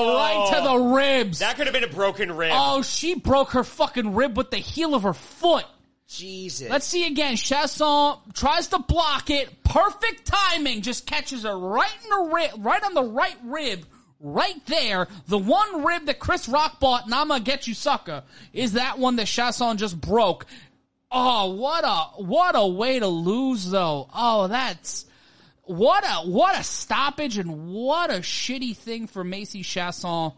Oh. 0.08 0.16
right 0.18 0.58
to 0.58 0.68
the 0.68 0.96
ribs. 0.96 1.40
That 1.40 1.56
could 1.56 1.68
have 1.68 1.74
been 1.74 1.84
a 1.84 1.88
broken 1.88 2.32
rib. 2.36 2.52
oh, 2.54 2.82
she 2.82 3.14
broke 3.14 3.52
her 3.52 3.64
fucking 3.64 4.16
rib 4.16 4.36
with 4.36 4.50
the 4.50 4.58
heel 4.58 4.96
of 4.96 5.04
her 5.04 5.14
foot. 5.14 5.66
Jesus! 6.12 6.70
Let's 6.70 6.86
see 6.86 7.08
again. 7.08 7.36
Chasson 7.36 8.20
tries 8.34 8.68
to 8.68 8.80
block 8.80 9.30
it. 9.30 9.64
Perfect 9.64 10.26
timing. 10.26 10.82
Just 10.82 11.06
catches 11.06 11.44
her 11.44 11.58
right 11.58 11.90
in 12.04 12.10
the 12.10 12.34
rib, 12.36 12.66
right 12.66 12.84
on 12.84 12.94
the 12.94 13.04
right 13.04 13.38
rib. 13.46 13.86
Right 14.24 14.64
there, 14.68 15.08
the 15.28 15.40
one 15.40 15.84
rib 15.84 16.06
that 16.06 16.20
Chris 16.20 16.48
Rock 16.48 16.80
bought, 16.80 17.06
and 17.06 17.16
I'm 17.16 17.30
gonna 17.30 17.44
get 17.44 17.66
you 17.66 17.74
sucker, 17.74 18.22
is 18.54 18.74
that 18.74 19.00
one 19.00 19.16
that 19.16 19.26
Chasson 19.26 19.78
just 19.78 20.00
broke. 20.00 20.46
Oh, 21.12 21.56
what 21.56 21.84
a, 21.84 22.24
what 22.24 22.56
a 22.56 22.68
way 22.68 23.00
to 23.00 23.08
lose 23.08 23.68
though. 23.72 24.08
Oh, 24.14 24.48
that's, 24.48 25.06
what 25.64 26.04
a, 26.04 26.30
what 26.30 26.56
a 26.56 26.64
stoppage 26.64 27.40
and 27.40 27.74
what 27.74 28.12
a 28.12 28.20
shitty 28.20 28.78
thing 28.78 29.08
for 29.08 29.24
Macy 29.24 29.64
Chasson. 29.64 30.34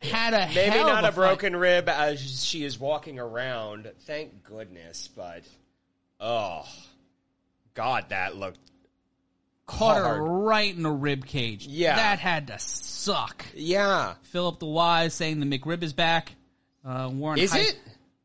Had 0.00 0.32
a 0.34 0.52
Maybe 0.54 0.76
not 0.76 1.02
a 1.04 1.08
fight. 1.08 1.14
broken 1.14 1.56
rib 1.56 1.88
as 1.88 2.44
she 2.44 2.64
is 2.64 2.78
walking 2.78 3.18
around. 3.18 3.90
Thank 4.02 4.44
goodness, 4.44 5.08
but 5.16 5.42
oh 6.20 6.64
god, 7.74 8.06
that 8.10 8.36
looked 8.36 8.58
caught 9.66 9.98
her 9.98 10.22
right 10.22 10.74
in 10.74 10.82
the 10.82 10.90
rib 10.90 11.26
cage. 11.26 11.66
Yeah. 11.66 11.96
that 11.96 12.18
had 12.20 12.46
to 12.46 12.58
suck. 12.58 13.44
yeah. 13.54 14.14
Philip 14.22 14.60
the 14.60 14.66
Wise 14.66 15.14
saying 15.14 15.40
the 15.40 15.58
McRib 15.58 15.82
is 15.82 15.92
back. 15.92 16.32
Uh, 16.84 17.10
Warren, 17.12 17.38
Is 17.38 17.52
Hei- 17.52 17.58
it? 17.60 17.78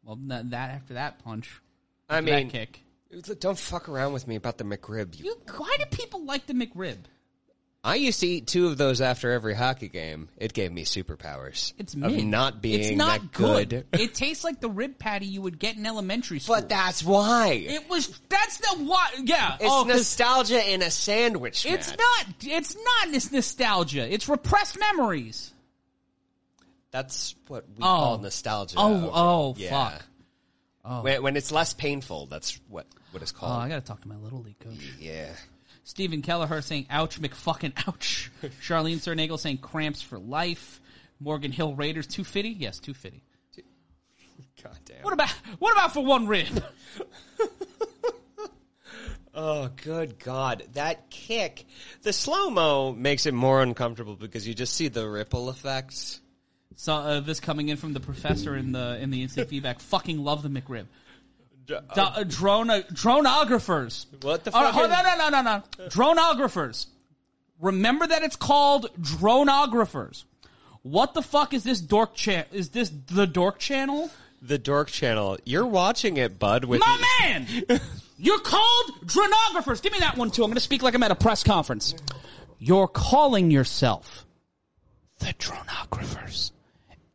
Well, 0.05 0.17
that, 0.27 0.51
that 0.51 0.69
after 0.71 0.93
that 0.93 1.23
punch, 1.23 1.59
I 2.09 2.21
mean, 2.21 2.47
that 2.47 2.53
kick. 2.53 2.79
don't 3.39 3.57
fuck 3.57 3.89
around 3.89 4.13
with 4.13 4.27
me 4.27 4.35
about 4.35 4.57
the 4.57 4.63
McRib. 4.63 5.17
You 5.19 5.25
You, 5.25 5.35
why 5.57 5.75
do 5.79 5.85
people 5.87 6.23
like 6.23 6.45
the 6.45 6.53
McRib? 6.53 6.97
I 7.85 7.95
used 7.95 8.21
to 8.21 8.27
eat 8.27 8.47
two 8.47 8.67
of 8.67 8.77
those 8.77 9.01
after 9.01 9.29
every 9.31 9.53
hockey 9.53 9.89
game. 9.89 10.29
It 10.37 10.53
gave 10.53 10.71
me 10.71 10.85
superpowers. 10.85 11.73
It's 11.77 11.93
of 11.95 11.99
mid. 11.99 12.25
not 12.25 12.61
being 12.61 12.79
it's 12.79 12.97
not 12.97 13.19
that 13.21 13.31
good. 13.33 13.85
it 13.91 14.13
tastes 14.13 14.45
like 14.45 14.61
the 14.61 14.69
rib 14.69 14.97
patty 14.97 15.25
you 15.25 15.41
would 15.41 15.59
get 15.59 15.75
in 15.75 15.85
elementary 15.85 16.39
school. 16.39 16.55
but 16.55 16.69
that's 16.69 17.03
why. 17.03 17.47
it 17.49 17.89
was. 17.89 18.07
That's 18.29 18.57
the 18.59 18.85
why. 18.85 19.09
Yeah. 19.23 19.55
it's 19.55 19.65
oh, 19.65 19.83
'cause 19.83 19.95
nostalgia 19.97 20.71
in 20.73 20.81
a 20.81 20.89
sandwich. 20.89 21.65
It's 21.65 21.89
Matt. 21.89 21.99
not. 21.99 22.25
It's 22.41 22.75
not 22.75 23.11
this 23.11 23.31
nostalgia. 23.33 24.11
It's 24.11 24.29
repressed 24.29 24.79
memories. 24.79 25.53
That's 26.91 27.35
what 27.47 27.65
we 27.67 27.77
Oh. 27.83 27.85
call 27.85 28.17
nostalgia. 28.19 28.75
Oh, 28.77 29.11
oh, 29.13 29.55
Yeah. 29.57 29.69
fuck. 29.89 30.03
Oh. 30.85 31.01
When, 31.01 31.21
when 31.23 31.35
it's 31.35 31.51
less 31.51 31.73
painful, 31.73 32.27
that's 32.27 32.59
what 32.69 32.85
what 33.11 33.21
it's 33.21 33.33
Oh, 33.35 33.39
called. 33.39 33.61
I 33.61 33.67
gotta 33.67 33.81
talk 33.81 34.01
to 34.03 34.07
my 34.07 34.15
little 34.15 34.41
league 34.41 34.59
coach. 34.59 34.77
yeah. 34.99 35.31
Stephen 35.83 36.21
Kelleher 36.21 36.61
saying, 36.61 36.87
ouch, 36.89 37.21
McFucking 37.21 37.73
ouch. 37.87 38.31
Charlene 38.61 38.97
Cernagel 38.97 39.39
saying, 39.39 39.57
cramps 39.57 40.01
for 40.01 40.17
life. 40.17 40.79
Morgan 41.19 41.51
Hill 41.51 41.75
Raiders, 41.75 42.07
250? 42.07 42.49
Yes, 42.49 42.79
250. 42.79 43.23
God 44.63 44.77
damn. 44.85 45.03
What 45.03 45.13
about 45.13 45.29
what 45.59 45.73
about 45.73 45.93
for 45.93 46.05
one 46.05 46.27
rib? 46.27 46.63
Oh, 49.35 49.69
good 49.83 50.19
God. 50.19 50.63
That 50.73 51.09
kick. 51.09 51.65
The 52.03 52.13
slow 52.13 52.51
mo 52.51 52.91
makes 52.93 53.25
it 53.25 53.33
more 53.33 53.63
uncomfortable 53.63 54.15
because 54.15 54.47
you 54.47 54.53
just 54.53 54.75
see 54.75 54.89
the 54.89 55.09
ripple 55.09 55.49
effects. 55.49 56.21
So 56.75 56.93
uh, 56.93 57.19
this 57.19 57.39
coming 57.39 57.69
in 57.69 57.77
from 57.77 57.93
the 57.93 57.99
professor 57.99 58.55
in 58.55 58.71
the 58.71 58.99
in 59.01 59.09
the 59.09 59.23
instant 59.23 59.49
feedback. 59.49 59.79
Fucking 59.79 60.19
love 60.23 60.43
the 60.43 60.49
McRib. 60.49 60.85
Uh, 61.69 62.23
drone 62.23 62.69
uh, 62.69 62.81
dronographers. 62.91 64.05
What 64.23 64.43
the 64.43 64.51
right, 64.51 64.65
fuck? 64.65 64.73
hold 64.73 64.91
on, 64.91 65.03
no, 65.03 65.29
no, 65.29 65.29
no, 65.29 65.41
no. 65.41 65.87
Dronographers. 65.87 66.87
Remember 67.59 68.05
that 68.05 68.23
it's 68.23 68.35
called 68.35 68.89
dronographers. 68.99 70.25
What 70.81 71.13
the 71.13 71.21
fuck 71.21 71.53
is 71.53 71.63
this 71.63 71.79
dork 71.79 72.15
cha- 72.15 72.43
Is 72.51 72.69
this 72.69 72.91
the 73.07 73.25
dork 73.25 73.59
channel? 73.59 74.11
The 74.45 74.57
Dork 74.57 74.89
Channel. 74.89 75.37
You're 75.45 75.65
watching 75.65 76.17
it, 76.17 76.37
bud. 76.37 76.65
With 76.65 76.81
My 76.81 77.01
man, 77.21 77.47
you're 78.17 78.39
called 78.41 78.91
dronographers. 79.05 79.81
Give 79.81 79.93
me 79.93 79.99
that 79.99 80.17
one 80.17 80.31
too. 80.31 80.43
I'm 80.43 80.49
going 80.49 80.55
to 80.55 80.59
speak 80.59 80.83
like 80.83 80.95
I'm 80.95 81.03
at 81.03 81.11
a 81.11 81.15
press 81.15 81.45
conference. 81.45 81.95
You're 82.59 82.89
calling 82.89 83.51
yourself 83.51 84.25
the 85.19 85.27
dronographers, 85.27 86.51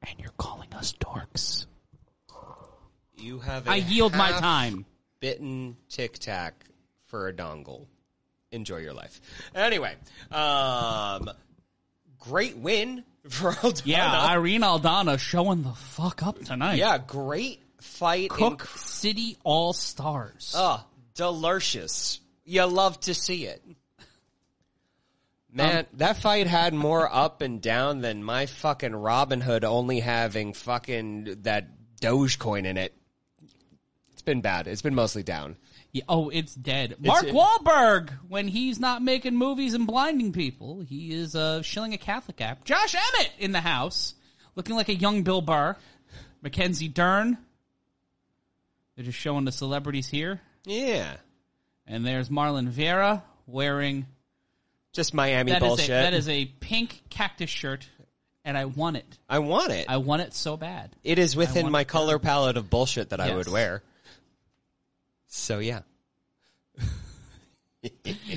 and 0.06 0.18
you're 0.18 0.32
calling 0.38 0.72
us 0.72 0.94
dorks. 0.94 1.66
You 3.20 3.38
have. 3.40 3.66
a 3.66 3.70
I 3.70 3.76
yield 3.76 4.14
my 4.14 4.30
time. 4.32 4.84
Bitten 5.20 5.76
Tic 5.88 6.18
Tac 6.18 6.64
for 7.06 7.28
a 7.28 7.32
dongle. 7.32 7.86
Enjoy 8.52 8.76
your 8.78 8.94
life. 8.94 9.20
Anyway, 9.54 9.94
um, 10.30 11.28
great 12.18 12.56
win 12.56 13.04
for 13.28 13.52
Aldana. 13.52 13.82
Yeah, 13.84 14.26
Irene 14.26 14.62
Aldana 14.62 15.18
showing 15.18 15.62
the 15.62 15.72
fuck 15.72 16.22
up 16.22 16.38
tonight. 16.44 16.76
yeah, 16.76 16.98
great 16.98 17.60
fight. 17.80 18.30
Cook 18.30 18.62
in- 18.62 18.78
City 18.80 19.36
All 19.44 19.72
Stars. 19.72 20.54
Oh, 20.56 20.84
delicious. 21.14 22.20
You 22.44 22.64
love 22.64 22.98
to 23.00 23.14
see 23.14 23.44
it. 23.46 23.62
Man, 25.52 25.86
that 25.94 26.18
fight 26.18 26.46
had 26.46 26.74
more 26.74 27.12
up 27.12 27.40
and 27.42 27.60
down 27.60 28.00
than 28.02 28.22
my 28.22 28.46
fucking 28.46 28.94
Robin 28.94 29.40
Hood 29.40 29.64
only 29.64 29.98
having 30.00 30.52
fucking 30.52 31.38
that 31.42 31.68
Dogecoin 32.00 32.64
in 32.66 32.76
it. 32.76 32.94
It's 34.28 34.34
been 34.34 34.42
bad. 34.42 34.66
It's 34.66 34.82
been 34.82 34.94
mostly 34.94 35.22
down. 35.22 35.56
Yeah, 35.90 36.02
oh, 36.06 36.28
it's 36.28 36.54
dead. 36.54 36.96
Mark 37.00 37.24
it- 37.24 37.34
Wahlberg, 37.34 38.10
when 38.28 38.46
he's 38.46 38.78
not 38.78 39.00
making 39.00 39.34
movies 39.36 39.72
and 39.72 39.86
blinding 39.86 40.34
people, 40.34 40.82
he 40.82 41.14
is 41.14 41.34
uh, 41.34 41.62
shilling 41.62 41.94
a 41.94 41.98
Catholic 41.98 42.38
app. 42.42 42.62
Josh 42.64 42.94
Emmett 42.94 43.32
in 43.38 43.52
the 43.52 43.62
house, 43.62 44.14
looking 44.54 44.76
like 44.76 44.90
a 44.90 44.94
young 44.94 45.22
Bill 45.22 45.40
Burr. 45.40 45.76
Mackenzie 46.42 46.88
Dern. 46.88 47.38
They're 48.96 49.06
just 49.06 49.16
showing 49.16 49.46
the 49.46 49.52
celebrities 49.52 50.08
here. 50.08 50.42
Yeah. 50.66 51.14
And 51.86 52.06
there's 52.06 52.28
Marlon 52.28 52.68
Vera 52.68 53.22
wearing 53.46 54.04
Just 54.92 55.14
Miami 55.14 55.52
that 55.52 55.62
is 55.62 55.68
bullshit. 55.68 55.88
a, 55.88 55.92
that 55.92 56.12
is 56.12 56.28
a 56.28 56.44
pink 56.44 57.00
cactus 57.08 57.48
shirt, 57.48 57.88
and 58.44 58.58
I 58.58 58.66
want 58.66 58.98
it. 58.98 59.18
I 59.26 59.38
want 59.38 59.72
it. 59.72 59.86
I 59.88 59.96
want 59.96 60.20
it 60.20 60.34
so 60.34 60.58
bad. 60.58 60.94
it 61.02 61.18
is 61.18 61.34
within 61.34 61.70
my 61.70 61.84
color 61.84 62.18
palette 62.18 62.58
of 62.58 62.68
bullshit 62.68 63.08
that 63.08 63.20
I 63.20 63.34
would 63.34 63.48
wear. 63.48 63.82
So 65.28 65.60
yeah. 65.60 65.80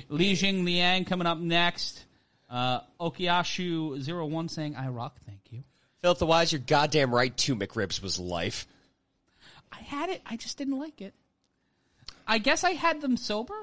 Li 0.09 0.34
Jingliang 0.34 1.07
coming 1.07 1.27
up 1.27 1.39
next. 1.39 2.05
Uh, 2.49 2.81
Okiyashu 2.99 4.30
01 4.30 4.49
saying, 4.49 4.76
I 4.76 4.89
rock, 4.89 5.18
thank 5.26 5.39
you. 5.51 5.63
Philip 6.01 6.18
the 6.18 6.26
Wise, 6.26 6.51
you're 6.51 6.59
goddamn 6.59 7.15
right. 7.15 7.35
Two 7.35 7.55
McRibs 7.55 8.01
was 8.03 8.19
life. 8.19 8.68
I 9.72 9.77
had 9.77 10.09
it, 10.09 10.22
I 10.26 10.35
just 10.35 10.57
didn't 10.57 10.77
like 10.77 11.01
it. 11.01 11.13
I 12.27 12.39
guess 12.39 12.63
I 12.63 12.72
had 12.72 13.01
them 13.01 13.18
sober, 13.18 13.55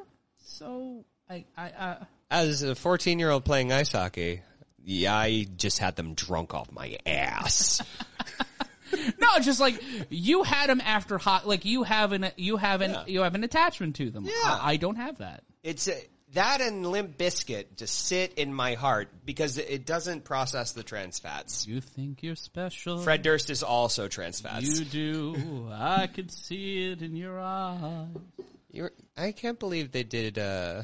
so 0.45 1.05
I, 1.29 1.45
I, 1.57 1.71
uh, 1.71 2.05
As 2.31 2.63
a 2.63 2.75
14 2.75 3.19
year 3.19 3.31
old 3.31 3.45
playing 3.45 3.73
ice 3.73 3.93
hockey, 3.93 4.41
yeah, 4.83 5.15
I 5.15 5.47
just 5.57 5.79
had 5.79 5.97
them 5.97 6.15
drunk 6.15 6.55
off 6.55 6.73
my 6.73 6.97
ass. 7.05 7.83
no, 9.19 9.29
it's 9.37 9.47
just 9.47 9.61
like 9.61 9.83
you 10.11 10.43
had 10.43 10.69
them 10.71 10.81
after 10.81 11.19
hot, 11.19 11.47
like 11.47 11.65
you 11.65 11.83
have 11.83 12.13
an, 12.13 12.31
you 12.37 12.57
have 12.57 12.81
an, 12.81 12.93
Yeah. 12.93 13.05
you 13.07 13.21
have 13.23 13.35
an 13.35 13.45
attachment 13.45 13.97
to 13.97 14.11
them. 14.11 14.25
Yeah. 14.25 14.33
I, 14.45 14.73
I 14.73 14.77
don't 14.77 14.97
have 14.97 15.19
that. 15.19 15.43
it's 15.63 15.89
a, 15.89 15.95
that 16.35 16.61
and 16.61 16.85
Limp 16.87 17.17
Bizkit 17.17 17.77
just 17.77 18.07
sit 18.07 18.35
in 18.35 18.53
my 18.53 18.75
heart 18.75 19.09
because 19.25 19.57
it 19.57 19.87
doesn't 19.87 20.25
process 20.25 20.73
the 20.73 20.83
trans 20.83 21.19
fats. 21.19 21.67
You 21.67 21.81
think 21.81 22.23
you're 22.23 22.37
special. 22.37 22.99
Fred 22.99 23.23
Durst 23.23 23.49
is 23.49 23.63
also 23.63 24.09
trans 24.09 24.39
fats. 24.41 24.79
You 24.79 24.85
do. 24.85 25.69
I 25.73 26.07
could 26.07 26.31
see 26.31 26.91
it 26.93 27.01
in 27.01 27.17
your 27.17 27.41
eyes. 27.41 28.09
You're, 28.71 28.91
I 29.17 29.33
can't 29.33 29.59
believe 29.59 29.91
they 29.93 30.03
did 30.03 30.39
uh, 30.39 30.83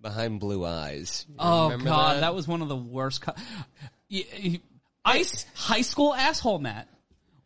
Behind 0.00 0.38
Blue 0.38 0.64
Eyes. 0.64 1.26
You 1.28 1.34
Oh 1.40 1.76
god, 1.78 2.22
that? 2.22 2.32
was 2.36 2.46
one 2.46 2.62
of 2.62 2.68
the 2.68 2.76
worst. 2.76 3.22
Co- 3.22 3.34
Ice 5.04 5.46
high 5.54 5.82
school 5.82 6.14
asshole 6.14 6.58
Matt 6.58 6.88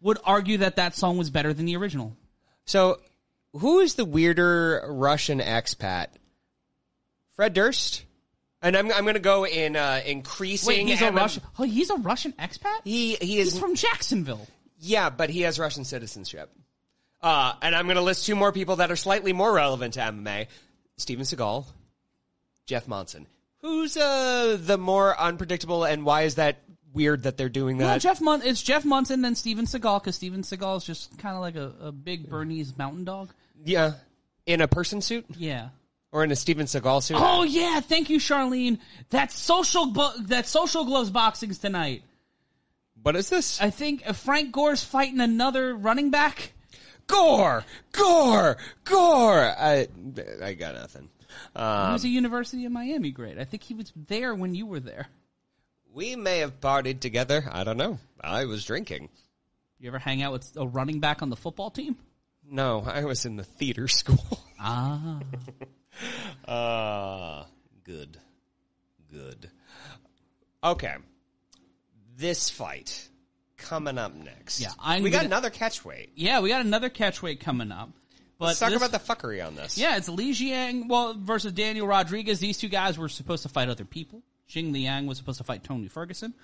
would 0.01 0.18
argue 0.24 0.59
that 0.59 0.77
that 0.77 0.94
song 0.94 1.16
was 1.18 1.31
better 1.31 1.52
than 1.52 1.66
the 1.66 1.77
original. 1.77 2.16
So, 2.64 3.01
who 3.52 3.81
is 3.81 3.94
the 3.94 4.05
weirder 4.05 4.85
Russian 4.89 5.40
expat? 5.40 6.09
Fred 7.35 7.55
Durst? 7.55 8.05
And 8.62 8.77
I'm, 8.77 8.93
I'm 8.93 9.05
going 9.05 9.14
to 9.14 9.20
go 9.20 9.47
in 9.47 9.74
uh, 9.74 10.02
increasing. 10.05 10.68
Wait, 10.68 10.86
he's 10.86 11.01
a 11.01 11.10
Russian. 11.10 11.43
Oh, 11.59 11.64
he's 11.64 11.90
a 11.90 11.97
Russian 11.97 12.32
expat. 12.32 12.81
He 12.85 13.14
he 13.14 13.39
is 13.39 13.52
he's 13.52 13.60
from 13.60 13.74
Jacksonville. 13.74 14.47
Yeah, 14.78 15.10
but 15.10 15.31
he 15.31 15.43
has 15.43 15.59
Russian 15.59 15.85
citizenship. 15.85 16.51
Uh, 17.22 17.55
and 17.62 17.74
I'm 17.74 17.86
going 17.86 17.97
to 17.97 18.02
list 18.02 18.27
two 18.27 18.35
more 18.35 18.52
people 18.52 18.77
that 18.77 18.90
are 18.90 18.97
slightly 18.97 19.32
more 19.32 19.52
relevant 19.52 19.94
to 19.94 20.01
MMA: 20.01 20.48
Steven 20.98 21.24
Seagal, 21.24 21.64
Jeff 22.66 22.86
Monson. 22.86 23.27
Who's 23.62 23.97
uh, 23.97 24.59
the 24.60 24.78
more 24.78 25.18
unpredictable, 25.18 25.85
and 25.85 26.05
why 26.05 26.22
is 26.22 26.35
that 26.35 26.59
weird 26.92 27.22
that 27.24 27.36
they're 27.36 27.48
doing 27.48 27.78
that? 27.78 28.00
Jeff 28.00 28.20
Mun- 28.20 28.42
it's 28.42 28.60
Jeff 28.62 28.84
Monson 28.84 29.22
then 29.22 29.34
Steven 29.34 29.64
Seagal 29.66 30.00
because 30.02 30.16
Steven 30.16 30.42
Seagal 30.42 30.78
is 30.78 30.84
just 30.84 31.18
kind 31.18 31.34
of 31.36 31.40
like 31.40 31.56
a, 31.56 31.72
a 31.80 31.92
big 31.92 32.28
Bernese 32.28 32.74
mountain 32.76 33.04
dog. 33.04 33.30
yeah, 33.64 33.92
in 34.46 34.60
a 34.60 34.68
person 34.68 35.00
suit 35.00 35.24
Yeah. 35.36 35.68
or 36.12 36.24
in 36.24 36.30
a 36.32 36.36
Steven 36.36 36.66
Seagal 36.66 37.02
suit. 37.04 37.16
Oh 37.20 37.42
yeah, 37.44 37.80
thank 37.80 38.10
you, 38.10 38.18
Charlene. 38.18 38.78
That 39.10 39.30
social 39.32 39.86
bu- 39.86 40.22
that 40.26 40.46
social 40.46 40.84
gloves 40.84 41.10
boxing's 41.10 41.58
tonight. 41.58 42.02
What 43.02 43.16
is 43.16 43.30
this? 43.30 43.60
I 43.60 43.70
think 43.70 44.02
uh, 44.06 44.12
Frank 44.12 44.52
Gore's 44.52 44.84
fighting 44.84 45.20
another 45.20 45.74
running 45.74 46.10
back. 46.10 46.52
Gore, 47.06 47.64
Gore, 47.92 48.56
Gore. 48.84 49.40
I 49.58 49.88
I 50.42 50.52
got 50.54 50.74
nothing. 50.74 51.08
He 51.54 51.60
Um, 51.60 51.92
was 51.92 52.04
a 52.04 52.08
University 52.08 52.64
of 52.66 52.72
Miami 52.72 53.10
grade. 53.10 53.38
I 53.38 53.44
think 53.44 53.62
he 53.62 53.74
was 53.74 53.92
there 53.96 54.34
when 54.34 54.54
you 54.54 54.66
were 54.66 54.80
there. 54.80 55.06
We 55.92 56.16
may 56.16 56.38
have 56.38 56.60
partied 56.60 57.00
together. 57.00 57.44
I 57.50 57.64
don't 57.64 57.76
know. 57.76 57.98
I 58.20 58.44
was 58.44 58.64
drinking. 58.64 59.08
You 59.78 59.88
ever 59.88 59.98
hang 59.98 60.22
out 60.22 60.32
with 60.32 60.50
a 60.56 60.66
running 60.66 61.00
back 61.00 61.22
on 61.22 61.30
the 61.30 61.36
football 61.36 61.70
team? 61.70 61.96
No, 62.48 62.80
I 62.86 63.04
was 63.04 63.24
in 63.26 63.36
the 63.36 63.44
theater 63.44 63.88
school. 63.88 64.18
Ah, 64.62 65.20
Uh, 66.46 67.44
good. 67.82 68.18
Good. 69.10 69.50
Okay. 70.62 70.94
This 72.18 72.50
fight 72.50 73.08
coming 73.56 73.96
up 73.96 74.14
next. 74.14 74.60
Yeah, 74.60 74.68
I'm 74.78 75.02
we 75.02 75.08
got 75.08 75.18
gonna- 75.22 75.28
another 75.28 75.48
catchweight. 75.50 76.10
yeah. 76.14 76.40
We 76.40 76.50
got 76.50 76.60
another 76.64 76.90
catchweight 76.90 77.40
coming 77.40 77.72
up. 77.72 77.88
But 78.38 78.46
Let's 78.48 78.58
talk 78.58 78.68
this- 78.70 78.82
about 78.82 78.92
the 78.92 78.98
fuckery 78.98 79.44
on 79.46 79.54
this. 79.56 79.78
Yeah, 79.78 79.96
it's 79.96 80.10
Li 80.10 80.32
Jingliang 80.32 81.20
versus 81.24 81.52
Daniel 81.52 81.86
Rodriguez. 81.86 82.38
These 82.38 82.58
two 82.58 82.68
guys 82.68 82.98
were 82.98 83.08
supposed 83.08 83.42
to 83.44 83.48
fight 83.48 83.68
other 83.70 83.86
people. 83.86 84.22
Jingliang 84.51 85.06
was 85.06 85.16
supposed 85.18 85.39
to 85.39 85.44
fight 85.44 85.64
Tony 85.64 85.89
Ferguson, 85.89 86.35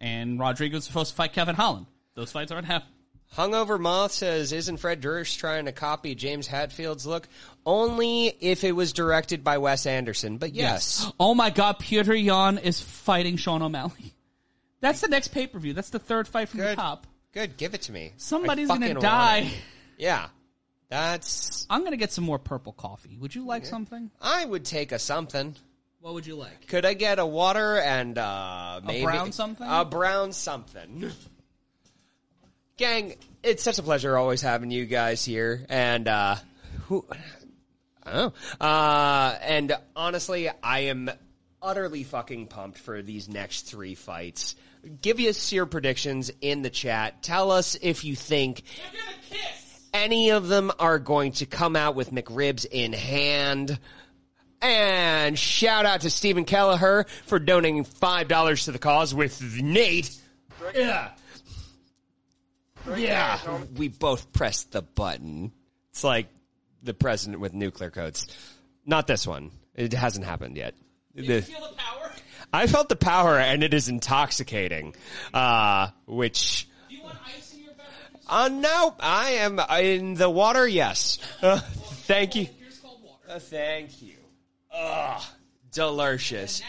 and 0.00 0.38
Rodriguez 0.40 0.78
was 0.78 0.84
supposed 0.86 1.10
to 1.10 1.16
fight 1.16 1.32
Kevin 1.32 1.54
Holland. 1.54 1.86
Those 2.14 2.32
fights 2.32 2.50
aren't 2.50 2.66
happening. 2.66 2.94
Hungover 3.36 3.78
Moth 3.78 4.10
says, 4.10 4.50
"Isn't 4.52 4.78
Fred 4.78 5.00
Durst 5.00 5.38
trying 5.38 5.66
to 5.66 5.72
copy 5.72 6.16
James 6.16 6.48
Hetfield's 6.48 7.06
look? 7.06 7.28
Only 7.64 8.26
if 8.40 8.64
it 8.64 8.72
was 8.72 8.92
directed 8.92 9.44
by 9.44 9.58
Wes 9.58 9.86
Anderson. 9.86 10.38
But 10.38 10.52
yes, 10.52 11.08
Oh 11.20 11.34
my 11.36 11.50
God, 11.50 11.78
Petr 11.78 12.20
Yan 12.20 12.58
is 12.58 12.80
fighting 12.80 13.36
Sean 13.36 13.62
O'Malley. 13.62 14.14
That's 14.80 15.00
the 15.00 15.06
next 15.08 15.28
pay 15.28 15.46
per 15.46 15.60
view. 15.60 15.74
That's 15.74 15.90
the 15.90 16.00
third 16.00 16.26
fight 16.26 16.48
from 16.48 16.58
the 16.60 16.74
top. 16.74 17.06
good. 17.32 17.56
Give 17.56 17.74
it 17.74 17.82
to 17.82 17.92
me. 17.92 18.12
Somebody's 18.16 18.66
gonna 18.68 18.94
die. 18.94 19.50
Yeah, 19.98 20.28
that's. 20.88 21.66
I'm 21.68 21.84
gonna 21.84 21.98
get 21.98 22.10
some 22.10 22.24
more 22.24 22.38
purple 22.38 22.72
coffee. 22.72 23.18
Would 23.20 23.34
you 23.34 23.44
like 23.44 23.66
something? 23.66 24.10
I 24.20 24.44
would 24.46 24.64
take 24.64 24.92
a 24.92 24.98
something. 24.98 25.54
What 26.00 26.14
would 26.14 26.26
you 26.26 26.34
like? 26.36 26.66
Could 26.66 26.86
I 26.86 26.94
get 26.94 27.18
a 27.18 27.26
water 27.26 27.78
and 27.78 28.16
uh 28.16 28.80
maybe 28.84 29.04
brown 29.04 29.32
something? 29.32 29.66
A 29.68 29.84
brown 29.84 30.32
something. 30.32 31.10
Gang, 32.78 33.16
it's 33.42 33.62
such 33.62 33.78
a 33.78 33.82
pleasure 33.82 34.16
always 34.16 34.40
having 34.40 34.70
you 34.70 34.86
guys 34.86 35.24
here, 35.24 35.64
and 35.68 36.08
uh 36.08 36.36
who 36.86 37.04
I 38.02 38.10
don't 38.10 38.14
know. 38.14 38.32
Uh, 38.66 39.38
and 39.42 39.76
honestly, 39.94 40.48
I 40.62 40.80
am 40.80 41.10
utterly 41.62 42.04
fucking 42.04 42.46
pumped 42.46 42.78
for 42.78 43.02
these 43.02 43.28
next 43.28 43.62
three 43.62 43.94
fights. 43.94 44.56
Give 45.02 45.18
us 45.20 45.52
your 45.52 45.66
predictions 45.66 46.30
in 46.40 46.62
the 46.62 46.70
chat. 46.70 47.22
Tell 47.22 47.50
us 47.50 47.76
if 47.80 48.04
you 48.04 48.16
think 48.16 48.62
any 49.92 50.30
of 50.30 50.48
them 50.48 50.72
are 50.78 50.98
going 50.98 51.32
to 51.32 51.46
come 51.46 51.76
out 51.76 51.94
with 51.94 52.10
McRibs 52.10 52.64
in 52.64 52.94
hand. 52.94 53.78
And 54.62 55.38
shout 55.38 55.86
out 55.86 56.02
to 56.02 56.10
Stephen 56.10 56.44
Kelleher 56.44 57.06
for 57.26 57.38
donating 57.38 57.84
$5 57.84 58.64
to 58.64 58.72
the 58.72 58.78
cause 58.78 59.14
with 59.14 59.40
Nate. 59.60 60.14
Yeah. 60.74 61.10
Yeah. 62.96 63.38
We 63.76 63.88
both 63.88 64.32
pressed 64.32 64.72
the 64.72 64.82
button. 64.82 65.52
It's 65.90 66.04
like 66.04 66.28
the 66.82 66.94
president 66.94 67.40
with 67.40 67.54
nuclear 67.54 67.90
codes. 67.90 68.26
Not 68.86 69.06
this 69.06 69.26
one. 69.26 69.50
It 69.74 69.92
hasn't 69.92 70.26
happened 70.26 70.56
yet. 70.56 70.74
The- 71.14 71.42
Feel 71.42 71.60
the 71.60 71.76
power? 71.76 72.10
I 72.52 72.66
felt 72.66 72.88
the 72.88 72.96
power 72.96 73.38
and 73.38 73.62
it 73.62 73.72
is 73.74 73.88
intoxicating. 73.88 74.94
Uh, 75.32 75.88
which, 76.06 76.68
Do 76.88 76.96
you 76.96 77.02
want 77.02 77.16
ice 77.26 77.54
in 77.54 77.60
your 77.62 77.72
beverage? 77.72 78.24
uh, 78.28 78.48
no, 78.48 78.94
I 78.98 79.30
am 79.32 79.58
in 79.80 80.14
the 80.14 80.28
water, 80.28 80.66
yes. 80.66 81.18
Uh, 81.40 81.58
thank 82.06 82.34
you. 82.34 82.46
Here's 82.58 82.78
cold 82.80 83.02
water. 83.04 83.36
Uh, 83.36 83.38
thank 83.38 84.02
you. 84.02 84.14
Ugh, 84.72 85.22
delicious. 85.72 86.62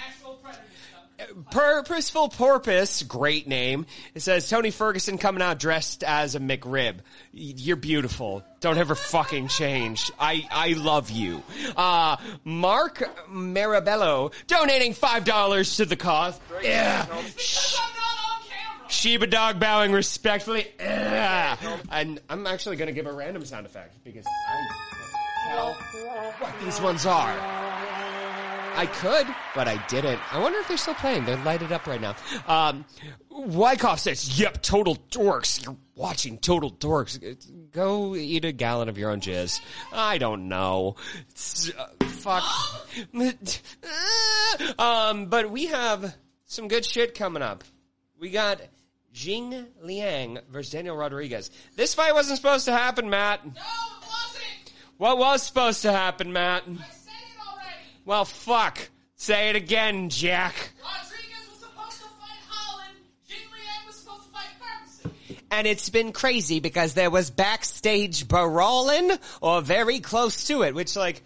Purposeful 1.52 2.30
Porpoise, 2.30 3.04
great 3.04 3.48
name. 3.48 3.86
It 4.16 4.22
says 4.22 4.50
Tony 4.50 4.72
Ferguson 4.72 5.18
coming 5.18 5.42
out 5.42 5.60
dressed 5.60 6.04
as 6.04 6.36
a 6.36 6.40
McRib. 6.40 6.96
You're 7.32 7.76
beautiful. 7.76 8.44
Don't 8.60 8.78
ever 8.78 8.96
fucking 8.96 9.48
change. 9.48 10.12
I, 10.20 10.48
I 10.52 10.74
love 10.74 11.10
you. 11.10 11.44
Uh, 11.76 12.18
Mark 12.44 13.04
Marabello 13.30 14.32
donating 14.48 14.94
$5 14.94 15.78
to 15.78 15.86
the 15.86 15.96
cause. 15.96 16.40
Yeah. 16.62 17.06
I'm 17.08 17.18
not 17.18 17.22
on 17.22 18.42
camera. 18.50 18.90
Sheba 18.90 19.28
dog 19.28 19.60
bowing 19.60 19.92
respectfully. 19.92 20.68
Yeah. 20.80 21.58
And 21.92 22.20
I'm 22.30 22.48
actually 22.48 22.78
going 22.78 22.88
to 22.88 22.94
give 22.94 23.06
a 23.06 23.14
random 23.14 23.46
sound 23.46 23.66
effect 23.66 24.04
because 24.04 24.26
I 24.26 24.91
tell 25.52 25.74
what 26.40 26.54
these 26.64 26.80
ones 26.82 27.06
are. 27.06 27.36
I 28.74 28.86
could, 28.86 29.28
but 29.54 29.68
I 29.68 29.78
didn't. 29.88 30.20
I 30.34 30.40
wonder 30.40 30.60
if 30.60 30.68
they're 30.68 30.78
still 30.78 30.94
playing. 30.94 31.26
They're 31.26 31.44
lighted 31.44 31.74
up 31.74 31.88
right 31.88 32.00
now. 32.00 32.16
Um, 32.48 32.86
Wyckoff 33.30 34.00
says, 34.00 34.40
"Yep, 34.40 34.62
total 34.62 34.96
dorks. 35.12 35.64
You're 35.64 35.76
watching 35.96 36.38
Total 36.38 36.72
Dorks. 36.72 37.20
Go 37.72 38.16
eat 38.16 38.46
a 38.46 38.52
gallon 38.52 38.88
of 38.88 38.98
your 38.98 39.12
own 39.12 39.20
jizz." 39.20 39.60
I 39.92 40.18
don't 40.18 40.48
know. 40.48 40.96
Uh, 41.78 42.06
fuck. 42.06 42.44
um, 44.80 45.26
but 45.26 45.52
we 45.52 45.66
have 45.68 46.16
some 46.46 46.70
good 46.70 46.86
shit 46.86 47.14
coming 47.14 47.44
up. 47.44 47.66
We 48.18 48.30
got 48.30 48.62
Jing 49.12 49.66
Liang 49.82 50.40
versus 50.50 50.72
Daniel 50.72 50.96
Rodriguez. 50.96 51.52
This 51.76 51.94
fight 51.94 52.14
wasn't 52.14 52.38
supposed 52.38 52.66
to 52.66 52.72
happen, 52.72 53.10
Matt. 53.10 53.46
No. 53.46 53.52
What 55.02 55.18
was 55.18 55.42
supposed 55.42 55.82
to 55.82 55.92
happen, 55.92 56.32
Matt? 56.32 56.62
I 56.68 56.68
said 56.68 56.76
it 56.76 57.50
already. 57.52 57.76
Well, 58.06 58.24
fuck. 58.24 58.88
Say 59.16 59.50
it 59.50 59.56
again, 59.56 60.10
Jack. 60.10 60.54
Rodriguez 60.80 61.50
was 61.50 61.58
supposed 61.58 61.98
to 61.98 62.08
fight 62.20 62.38
Holland. 62.48 62.98
Was 63.88 63.96
supposed 63.96 64.26
to 64.26 64.30
fight 64.30 64.50
Ferguson. 64.60 65.44
And 65.50 65.66
it's 65.66 65.90
been 65.90 66.12
crazy 66.12 66.60
because 66.60 66.94
there 66.94 67.10
was 67.10 67.32
backstage 67.32 68.28
brawling 68.28 69.10
or 69.42 69.62
very 69.62 70.02
close 70.02 70.46
to 70.50 70.62
it, 70.62 70.76
which 70.76 70.96
like, 70.96 71.24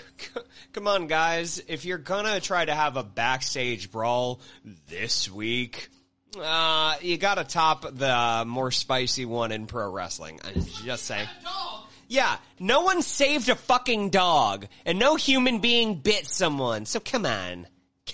come 0.72 0.88
on 0.88 1.06
guys, 1.06 1.62
if 1.68 1.84
you're 1.84 1.98
gonna 1.98 2.40
try 2.40 2.64
to 2.64 2.74
have 2.74 2.96
a 2.96 3.04
backstage 3.04 3.92
brawl 3.92 4.40
this 4.88 5.30
week, 5.30 5.90
uh, 6.36 6.96
you 7.00 7.18
gotta 7.18 7.44
top 7.44 7.82
the 7.82 8.42
more 8.48 8.72
spicy 8.72 9.26
one 9.26 9.52
in 9.52 9.68
pro 9.68 9.88
wrestling. 9.88 10.40
I'm 10.42 10.64
just 10.64 11.04
saying. 11.04 11.28
Dog. 11.44 11.84
Yeah, 12.12 12.36
no 12.60 12.82
one 12.82 13.00
saved 13.00 13.48
a 13.48 13.54
fucking 13.54 14.10
dog, 14.10 14.66
and 14.84 14.98
no 14.98 15.16
human 15.16 15.60
being 15.60 15.94
bit 15.94 16.26
someone. 16.26 16.84
So 16.84 17.00
come 17.00 17.24
on, 17.24 17.66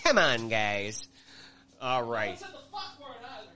come 0.05 0.19
on, 0.19 0.49
guys. 0.49 1.09
All 1.83 2.05
right, 2.05 2.39
Said 2.39 2.47
the 2.51 2.59
fuck 2.70 3.01
word 3.01 3.16
either. 3.25 3.51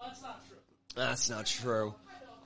Well, 0.00 0.08
that's 0.08 0.22
not 0.22 0.48
true. 0.48 0.56
that's 0.96 1.28
not 1.28 1.44
true. 1.44 1.94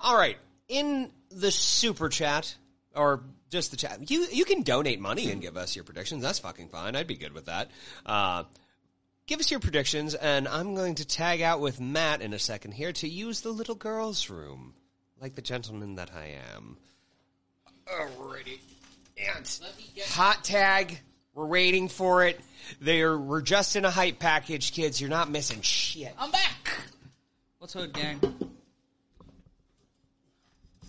All 0.01 0.17
right, 0.17 0.37
in 0.69 1.13
the 1.31 1.53
super 1.53 2.09
chat 2.09 2.53
or 2.93 3.23
just 3.51 3.71
the 3.71 3.77
chat, 3.77 4.11
you 4.11 4.27
you 4.33 4.45
can 4.45 4.63
donate 4.63 4.99
money 4.99 5.31
and 5.31 5.41
give 5.41 5.57
us 5.57 5.77
your 5.77 5.85
predictions. 5.85 6.25
That's 6.25 6.41
fucking 6.41 6.71
fine. 6.71 6.97
I'd 6.97 7.07
be 7.07 7.15
good 7.15 7.35
with 7.35 7.47
that. 7.47 7.71
Uh, 8.05 8.43
give 9.29 9.39
us 9.39 9.49
your 9.49 9.61
predictions, 9.61 10.15
and 10.15 10.49
I'm 10.49 10.75
going 10.75 10.97
to 10.97 11.05
tag 11.05 11.41
out 11.41 11.61
with 11.61 11.81
Matt 11.81 12.21
in 12.21 12.33
a 12.33 12.39
second 12.41 12.73
here 12.73 12.93
to 12.95 13.09
use 13.09 13.43
the 13.43 13.53
little 13.53 13.77
girl's 13.77 14.29
room, 14.29 14.75
like 15.21 15.35
the 15.35 15.43
gentleman 15.43 15.97
that 15.97 16.11
I 16.15 16.39
am. 16.55 16.77
Alrighty. 17.87 18.59
And 19.19 19.61
hot 20.09 20.45
tag. 20.45 20.99
We're 21.35 21.47
waiting 21.47 21.89
for 21.89 22.25
it. 22.25 22.41
They're 22.81 23.19
we're 23.19 23.43
just 23.43 23.77
in 23.77 23.85
a 23.85 23.91
hype 23.91 24.19
package, 24.19 24.73
kids. 24.73 25.01
You're 25.01 25.11
not 25.11 25.31
missing 25.31 25.61
shit. 25.63 26.13
I'm 26.19 26.31
back. 26.31 26.79
What's 27.59 27.73
hood, 27.73 27.93
gang? 27.93 28.21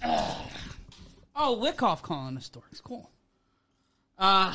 oh, 0.03 0.49
Wickoff 1.35 2.01
calling 2.01 2.37
us 2.37 2.49
dorks. 2.49 2.81
Cool. 2.83 3.09
Uh, 4.17 4.53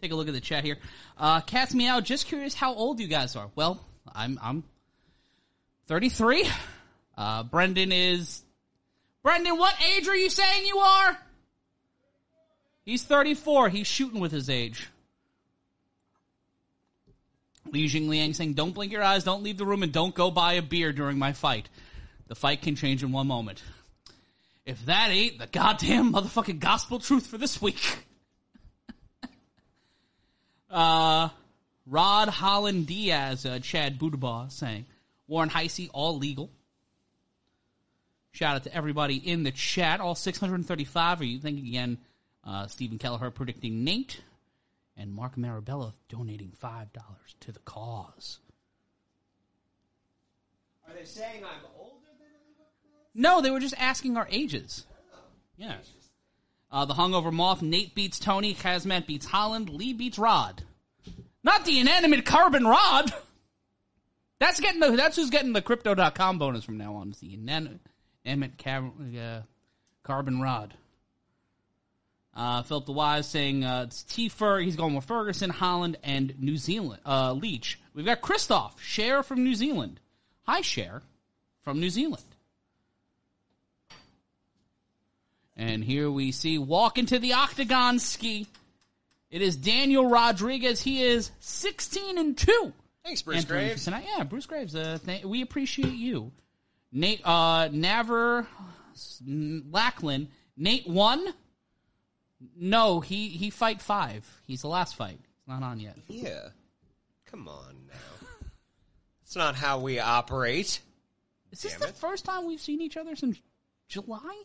take 0.00 0.12
a 0.12 0.14
look 0.14 0.28
at 0.28 0.34
the 0.34 0.40
chat 0.40 0.64
here. 0.64 0.78
Uh, 1.18 1.40
Cats 1.40 1.74
Meow, 1.74 2.00
just 2.00 2.26
curious 2.26 2.54
how 2.54 2.74
old 2.74 3.00
you 3.00 3.08
guys 3.08 3.36
are. 3.36 3.50
Well, 3.54 3.80
I'm 4.14 4.38
I'm 4.42 4.64
33. 5.86 6.48
Uh, 7.22 7.44
Brendan 7.44 7.92
is 7.92 8.42
Brendan. 9.22 9.56
What 9.56 9.76
age 9.80 10.08
are 10.08 10.16
you 10.16 10.28
saying 10.28 10.66
you 10.66 10.78
are? 10.78 11.16
He's 12.84 13.04
34. 13.04 13.68
He's 13.68 13.86
shooting 13.86 14.18
with 14.18 14.32
his 14.32 14.50
age. 14.50 14.88
Li 17.70 17.86
Jingliang 17.86 18.34
saying, 18.34 18.54
"Don't 18.54 18.72
blink 18.72 18.90
your 18.90 19.04
eyes, 19.04 19.22
don't 19.22 19.44
leave 19.44 19.56
the 19.56 19.64
room, 19.64 19.84
and 19.84 19.92
don't 19.92 20.16
go 20.16 20.32
buy 20.32 20.54
a 20.54 20.62
beer 20.62 20.92
during 20.92 21.16
my 21.16 21.32
fight. 21.32 21.68
The 22.26 22.34
fight 22.34 22.60
can 22.60 22.74
change 22.74 23.04
in 23.04 23.12
one 23.12 23.28
moment. 23.28 23.62
If 24.66 24.84
that 24.86 25.10
ain't 25.10 25.38
the 25.38 25.46
goddamn 25.46 26.14
motherfucking 26.14 26.58
gospel 26.58 26.98
truth 26.98 27.28
for 27.28 27.38
this 27.38 27.62
week." 27.62 28.04
uh, 30.72 31.28
Rod 31.86 32.28
Holland 32.30 32.88
Diaz, 32.88 33.46
uh, 33.46 33.60
Chad 33.60 34.00
Budabaugh 34.00 34.50
saying, 34.50 34.86
"Warren 35.28 35.50
Heisey, 35.50 35.88
all 35.92 36.18
legal." 36.18 36.50
Shout 38.32 38.56
out 38.56 38.64
to 38.64 38.74
everybody 38.74 39.16
in 39.16 39.42
the 39.42 39.50
chat, 39.50 40.00
all 40.00 40.14
635 40.14 41.20
of 41.20 41.26
you. 41.26 41.38
Thank 41.38 41.58
you 41.58 41.64
again, 41.68 41.98
uh, 42.44 42.66
Stephen 42.66 42.98
Kelleher 42.98 43.30
predicting 43.30 43.84
Nate 43.84 44.22
and 44.96 45.12
Mark 45.12 45.36
Marabella 45.36 45.92
donating 46.08 46.52
five 46.58 46.92
dollars 46.92 47.36
to 47.40 47.52
the 47.52 47.58
cause. 47.60 48.38
Are 50.88 50.94
they 50.94 51.04
saying 51.04 51.44
I'm 51.44 51.64
older 51.78 52.06
than 52.18 52.28
you? 52.48 53.22
No, 53.22 53.40
they 53.40 53.50
were 53.50 53.60
just 53.60 53.74
asking 53.78 54.16
our 54.16 54.28
ages. 54.30 54.86
Yeah. 55.56 55.76
Uh, 56.70 56.86
the 56.86 56.94
hungover 56.94 57.32
moth. 57.32 57.60
Nate 57.62 57.94
beats 57.94 58.18
Tony. 58.18 58.54
Khamzat 58.54 59.06
beats 59.06 59.26
Holland. 59.26 59.68
Lee 59.68 59.92
beats 59.92 60.18
Rod. 60.18 60.64
Not 61.44 61.64
the 61.64 61.80
inanimate 61.80 62.24
carbon 62.24 62.66
rod. 62.66 63.12
That's 64.38 64.58
getting 64.58 64.80
the. 64.80 64.92
That's 64.92 65.16
who's 65.16 65.30
getting 65.30 65.52
the 65.52 65.62
crypto.com 65.62 66.38
bonus 66.38 66.64
from 66.64 66.78
now 66.78 66.94
on. 66.96 67.10
Is 67.10 67.20
the 67.20 67.34
inanimate, 67.34 67.80
inanimate 68.24 68.58
cab, 68.58 68.92
uh, 69.18 69.40
carbon 70.02 70.40
rod. 70.40 70.74
Uh, 72.34 72.62
Philip 72.62 72.86
the 72.86 72.92
Wise 72.92 73.28
saying 73.28 73.62
uh, 73.62 73.84
it's 73.86 74.02
T 74.04 74.28
Fur. 74.28 74.58
He's 74.60 74.76
going 74.76 74.94
with 74.94 75.04
Ferguson, 75.04 75.50
Holland, 75.50 75.98
and 76.02 76.34
New 76.40 76.56
Zealand. 76.56 77.02
Uh, 77.04 77.32
Leech. 77.32 77.78
We've 77.94 78.06
got 78.06 78.22
Christoph 78.22 78.80
Cher 78.80 79.22
from 79.22 79.44
New 79.44 79.54
Zealand. 79.54 80.00
Hi, 80.44 80.62
Cher 80.62 81.02
from 81.62 81.80
New 81.80 81.90
Zealand. 81.90 82.24
And 85.56 85.84
here 85.84 86.10
we 86.10 86.32
see 86.32 86.56
walk 86.56 86.96
into 86.96 87.18
the 87.18 87.34
octagon 87.34 87.98
ski. 87.98 88.46
It 89.30 89.42
is 89.42 89.56
Daniel 89.56 90.08
Rodriguez. 90.08 90.82
He 90.82 91.02
is 91.02 91.30
16 91.40 92.18
and 92.18 92.36
2. 92.36 92.72
Thanks, 93.04 93.22
Bruce 93.22 93.38
Entering 93.38 93.66
Graves. 93.66 93.84
Tonight. 93.84 94.04
Yeah, 94.06 94.24
Bruce 94.24 94.46
Graves. 94.46 94.74
Uh, 94.74 94.98
th- 95.04 95.24
we 95.24 95.42
appreciate 95.42 95.94
you. 95.94 96.32
Nate, 96.92 97.20
uh, 97.26 97.68
Naver 97.72 98.46
Lackland. 99.26 100.28
Nate 100.56 100.86
won. 100.86 101.26
No, 102.56 103.00
he, 103.00 103.28
he 103.28 103.50
fight 103.50 103.80
five. 103.80 104.28
He's 104.46 104.62
the 104.62 104.68
last 104.68 104.96
fight. 104.96 105.18
He's 105.20 105.48
not 105.48 105.62
on 105.62 105.78
yet. 105.80 105.96
Yeah. 106.08 106.48
Come 107.26 107.48
on 107.48 107.86
now. 107.88 107.94
It's 109.24 109.36
not 109.36 109.54
how 109.54 109.78
we 109.80 109.98
operate. 109.98 110.80
Is 111.52 111.62
this 111.62 111.72
Damn 111.72 111.80
the 111.80 111.88
it. 111.88 111.94
first 111.96 112.26
time 112.26 112.46
we've 112.46 112.60
seen 112.60 112.82
each 112.82 112.98
other 112.98 113.16
since 113.16 113.40
July? 113.88 114.42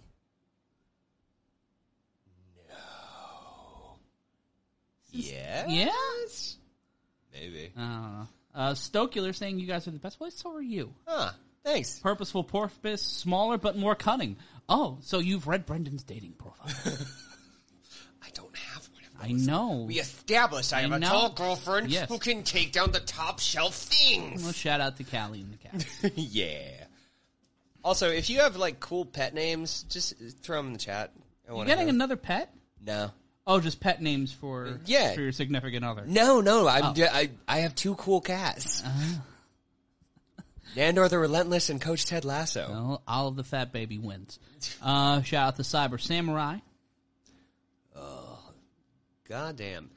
Since 5.11 5.29
Yeah. 5.29 5.67
Yeah? 5.67 5.91
Maybe. 7.33 7.71
I 7.75 7.81
don't 7.81 8.13
know. 8.19 8.27
Uh, 8.55 8.71
Stokular 8.73 9.35
saying 9.35 9.59
you 9.59 9.67
guys 9.67 9.87
are 9.87 9.91
the 9.91 9.99
best. 9.99 10.19
Well, 10.21 10.31
so 10.31 10.55
are 10.55 10.61
you. 10.61 10.93
Huh. 11.05 11.31
Thanks. 11.67 11.99
Purposeful 11.99 12.43
porpoise, 12.45 13.01
smaller 13.01 13.57
but 13.57 13.77
more 13.77 13.93
cunning. 13.95 14.37
Oh, 14.69 14.97
so 15.01 15.19
you've 15.19 15.47
read 15.47 15.65
Brendan's 15.65 16.03
dating 16.03 16.33
profile. 16.33 16.67
I 18.23 18.29
don't 18.33 18.55
have 18.55 18.87
one 18.93 19.03
of 19.03 19.21
I 19.21 19.31
know. 19.33 19.85
We 19.87 19.99
established 19.99 20.71
I 20.73 20.81
have 20.81 20.91
a 20.93 20.99
know. 20.99 21.09
tall 21.09 21.29
girlfriend 21.31 21.89
Yes. 21.89 22.07
who 22.09 22.19
can 22.19 22.43
take 22.43 22.71
down 22.71 22.91
the 22.91 22.99
top 23.01 23.39
shelf 23.39 23.75
things. 23.75 24.43
Well, 24.43 24.53
shout 24.53 24.79
out 24.81 24.97
to 24.97 25.03
Callie 25.03 25.41
and 25.41 25.53
the 25.53 25.57
cat. 25.57 26.11
yeah. 26.15 26.85
Also, 27.83 28.09
if 28.09 28.29
you 28.29 28.39
have 28.39 28.55
like 28.55 28.79
cool 28.79 29.05
pet 29.05 29.33
names, 29.33 29.83
just 29.89 30.13
throw 30.41 30.57
them 30.57 30.67
in 30.67 30.73
the 30.73 30.79
chat. 30.79 31.11
I 31.49 31.53
You 31.53 31.65
getting 31.65 31.89
another 31.89 32.15
pet? 32.17 32.53
No. 32.85 33.11
Oh, 33.45 33.59
just 33.61 33.79
pet 33.79 34.01
names 34.01 34.33
for 34.33 34.79
Yeah. 34.85 35.13
for 35.13 35.21
your 35.21 35.31
significant 35.31 35.85
other. 35.85 36.03
No, 36.05 36.41
no. 36.41 36.67
I'm. 36.67 36.85
Oh. 36.85 36.93
ju- 36.93 37.07
I 37.09 37.29
I 37.47 37.59
have 37.59 37.75
two 37.75 37.95
cool 37.95 38.19
cats. 38.19 38.83
Uh-huh. 38.85 39.19
Nandor 40.77 41.09
the 41.09 41.17
Relentless 41.17 41.69
and 41.69 41.81
Coach 41.81 42.05
Ted 42.05 42.23
Lasso. 42.23 42.67
Well, 42.69 43.01
all 43.07 43.27
of 43.27 43.35
the 43.35 43.43
fat 43.43 43.73
baby 43.73 43.97
wins. 43.97 44.39
Uh, 44.81 45.21
shout 45.23 45.47
out 45.47 45.55
to 45.57 45.63
Cyber 45.63 45.99
Samurai. 45.99 46.57
Goddamn. 49.27 49.89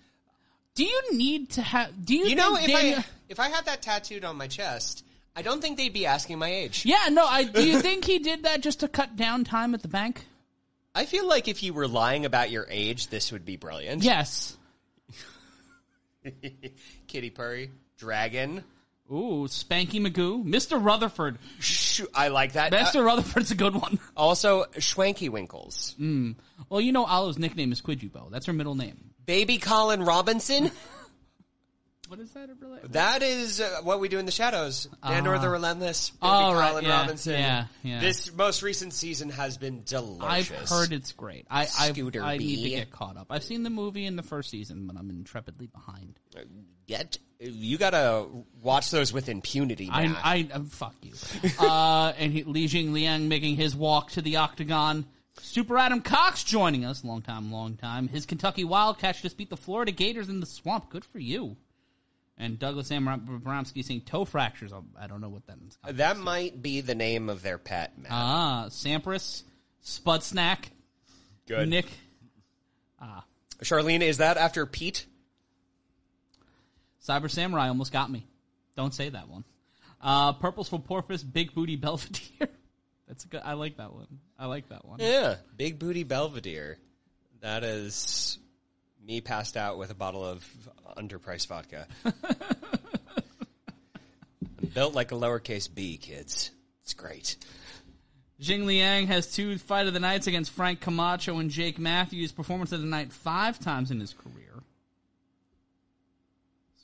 Do 0.75 0.85
you 0.85 1.17
need 1.17 1.51
to 1.51 1.63
have? 1.63 2.05
Do 2.05 2.15
you? 2.17 2.27
You 2.27 2.35
know, 2.35 2.57
if 2.57 2.67
Daniel- 2.67 2.99
I 2.99 3.05
if 3.29 3.39
I 3.39 3.49
had 3.49 3.67
that 3.67 3.83
tattooed 3.83 4.25
on 4.25 4.37
my 4.37 4.49
chest, 4.49 5.05
I 5.37 5.43
don't 5.43 5.61
think 5.61 5.77
they'd 5.77 5.93
be 5.93 6.07
asking 6.07 6.39
my 6.39 6.49
age. 6.53 6.85
yeah, 6.85 7.09
no. 7.11 7.25
I 7.25 7.45
do 7.45 7.65
you 7.65 7.81
think 7.83 8.05
he 8.05 8.19
did 8.19 8.43
that 8.45 8.61
just 8.61 8.81
to 8.81 8.89
cut 8.89 9.17
down 9.17 9.45
time 9.45 9.75
at 9.75 9.83
the 9.83 9.89
bank? 9.89 10.25
I 10.95 11.05
feel 11.07 11.29
like 11.29 11.47
if 11.47 11.63
you 11.63 11.73
were 11.73 11.87
lying 11.87 12.25
about 12.25 12.51
your 12.51 12.67
age, 12.69 13.07
this 13.09 13.31
would 13.31 13.45
be 13.45 13.57
brilliant. 13.57 14.03
Yes. 14.03 14.57
Kitty 17.07 17.31
Purry, 17.31 17.71
Dragon. 17.99 18.65
Ooh, 19.11 19.47
Spanky 19.49 20.01
Magoo, 20.01 20.45
Mr. 20.45 20.83
Rutherford. 20.83 21.39
Sh- 21.59 22.03
I 22.15 22.29
like 22.29 22.53
that. 22.53 22.73
Uh, 22.73 22.79
Mr. 22.85 23.05
Rutherford's 23.05 23.51
a 23.51 23.57
good 23.57 23.75
one. 23.75 23.99
also, 24.17 24.65
Schwanky 24.77 25.29
Winkles. 25.29 25.97
Well, 26.69 26.81
you 26.81 26.93
know 26.93 27.05
Olive's 27.05 27.39
nickname 27.39 27.73
is 27.73 27.83
Quidjubo. 27.83 28.31
That's 28.31 28.47
her 28.47 28.53
middle 28.53 28.77
name. 28.77 29.11
Baby 29.27 29.59
Colin 29.59 30.03
Robinson. 30.03 30.71
What 32.09 32.19
is 32.19 32.33
that 32.33 32.51
relate? 32.61 32.91
that 32.91 33.23
is 33.23 33.61
uh, 33.61 33.83
what 33.85 34.01
we 34.01 34.09
do 34.09 34.19
in 34.19 34.27
the 34.27 34.33
shadows. 34.33 34.89
Nandor 35.05 35.41
the 35.41 35.49
Relentless. 35.49 36.11
Baby 36.11 36.19
Oh, 36.23 36.55
right, 36.55 36.71
Colin 36.71 36.85
yeah, 36.85 37.01
Robinson. 37.03 37.33
yeah, 37.35 37.67
yeah. 37.85 38.01
This 38.01 38.35
most 38.35 38.65
recent 38.65 38.93
season 38.95 39.31
has 39.31 39.57
been 39.59 39.85
delicious. 39.85 40.51
I've 40.51 40.69
heard 40.69 40.93
it's 40.93 41.13
great. 41.13 41.47
I 41.49 41.61
I, 41.61 41.93
Scooter 41.93 42.21
I 42.21 42.37
need 42.39 42.65
to 42.65 42.69
get 42.71 42.91
caught 42.91 43.17
up. 43.17 43.29
I've 43.31 43.45
seen 43.45 43.63
the 43.63 43.71
movie 43.71 44.07
in 44.07 44.17
the 44.17 44.25
first 44.25 44.51
season, 44.51 44.89
but 44.89 44.97
I'm 44.97 45.09
intrepidly 45.09 45.69
behind. 45.69 46.19
Get 46.89 47.19
you 47.41 47.79
gotta 47.79 48.27
watch 48.63 48.91
those 48.91 49.13
with 49.13 49.29
impunity. 49.29 49.87
Matt. 49.87 50.17
I, 50.25 50.49
I, 50.53 50.57
uh, 50.57 50.61
fuck 50.69 50.95
you. 51.03 51.13
uh, 51.59 52.13
and 52.19 52.33
he, 52.33 52.45
Li 52.45 52.67
Jingliang 52.67 53.29
making 53.29 53.57
his 53.57 53.75
walk 53.75 54.13
to 54.13 54.23
the 54.23 54.37
octagon. 54.37 55.07
Super 55.41 55.79
Adam 55.79 56.03
Cox 56.03 56.45
joining 56.45 56.85
us. 56.85 57.03
Long 57.03 57.23
time, 57.23 57.51
long 57.51 57.77
time. 57.77 58.09
His 58.09 58.27
Kentucky 58.27 58.65
Wildcats 58.65 59.23
just 59.23 59.37
beat 59.37 59.49
the 59.49 59.57
Florida 59.57 59.91
Gators 59.91 60.29
in 60.29 60.41
the 60.41 60.47
swamp. 60.47 60.91
Good 60.91 61.05
for 61.05 61.19
you. 61.19 61.57
And 62.37 62.59
Douglas 62.59 62.89
Abramsky 62.91 63.85
saying 63.85 64.03
toe 64.03 64.25
fractures. 64.25 64.73
Oh, 64.73 64.85
I 64.99 65.07
don't 65.07 65.21
know 65.21 65.29
what 65.29 65.47
that 65.47 65.61
means. 65.61 65.79
that 65.85 66.17
might 66.17 66.63
be 66.63 66.81
the 66.81 66.95
name 66.95 67.29
of 67.29 67.43
their 67.43 67.59
pet. 67.59 67.99
Matt. 67.99 68.13
Ah, 68.13 68.67
Sampras, 68.69 69.43
Spud 69.83 70.23
Snack, 70.23 70.71
Good. 71.47 71.69
Nick. 71.69 71.87
Ah. 73.01 73.25
Charlene, 73.63 74.01
is 74.01 74.19
that 74.19 74.37
after 74.39 74.65
Pete? 74.65 75.07
Cyber 77.11 77.29
Samurai 77.29 77.69
almost 77.69 77.93
got 77.93 78.09
me. 78.11 78.25
Don't 78.77 78.95
say 78.95 79.09
that 79.09 79.29
one. 79.29 79.45
Uh, 80.01 80.33
Purples 80.35 80.69
for 80.69 80.79
Porpoise, 80.79 81.25
Big 81.25 81.53
Booty 81.55 81.75
Belvedere. 81.75 82.49
That's 83.09 83.25
a 83.25 83.29
good. 83.29 83.43
I 83.45 83.55
like 83.55 83.79
that 83.79 83.93
one. 83.93 84.07
I 84.39 84.47
like 84.47 84.69
that 84.69 84.85
one. 84.85 85.01
Yeah, 85.01 85.37
Big 85.57 85.81
Booty 85.81 86.05
Belvedere. 86.05 86.79
That 87.41 87.65
is 87.65 88.39
me 89.05 89.21
passed 89.21 89.57
out 89.57 89.77
with 89.77 89.91
a 89.91 89.95
bottle 89.95 90.25
of 90.25 90.47
underpriced 90.97 91.49
vodka. 91.49 91.89
I'm 92.05 92.15
built 94.73 94.95
like 94.95 95.11
a 95.11 95.17
lowercase 95.17 95.69
b, 95.75 95.97
kids. 95.97 96.53
It's 96.85 96.95
great. 96.95 97.37
Jingliang 98.41 99.07
has 99.09 99.33
two 99.33 99.59
fight 99.59 99.89
of 99.89 99.95
the 99.95 100.01
nights 100.01 100.29
against 100.29 100.53
Frank 100.53 100.81
Camacho 100.81 101.39
and 101.39 101.51
Jake 101.51 101.79
Matthews. 101.79 102.31
Performance 102.31 102.71
of 102.71 102.81
the 102.81 102.87
night 102.87 103.13
five 103.13 103.59
times 103.59 103.91
in 103.91 103.99
his 103.99 104.15
career. 104.15 104.60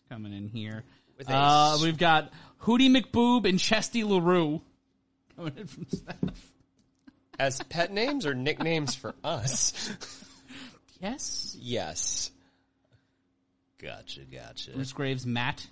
Coming 0.09 0.33
in 0.33 0.49
here. 0.49 0.85
With 1.19 1.29
a 1.29 1.35
Uh, 1.35 1.79
we've 1.83 1.99
got 1.99 2.33
Hootie 2.63 2.91
McBoob 2.95 3.49
and 3.49 3.59
Chesty 3.59 4.05
LaRue 4.05 4.61
coming 5.37 5.55
in 5.57 5.67
from 5.67 5.87
Steph. 5.89 6.53
As 7.39 7.63
pet 7.65 7.93
names 7.93 8.25
or 8.27 8.35
nicknames 8.35 8.95
for 8.95 9.15
us? 9.25 9.91
Yes. 10.99 11.55
yes. 11.61 12.31
Gotcha, 13.79 14.21
gotcha. 14.23 14.71
Bruce 14.73 14.93
Graves, 14.95 15.27
Matt. 15.27 15.67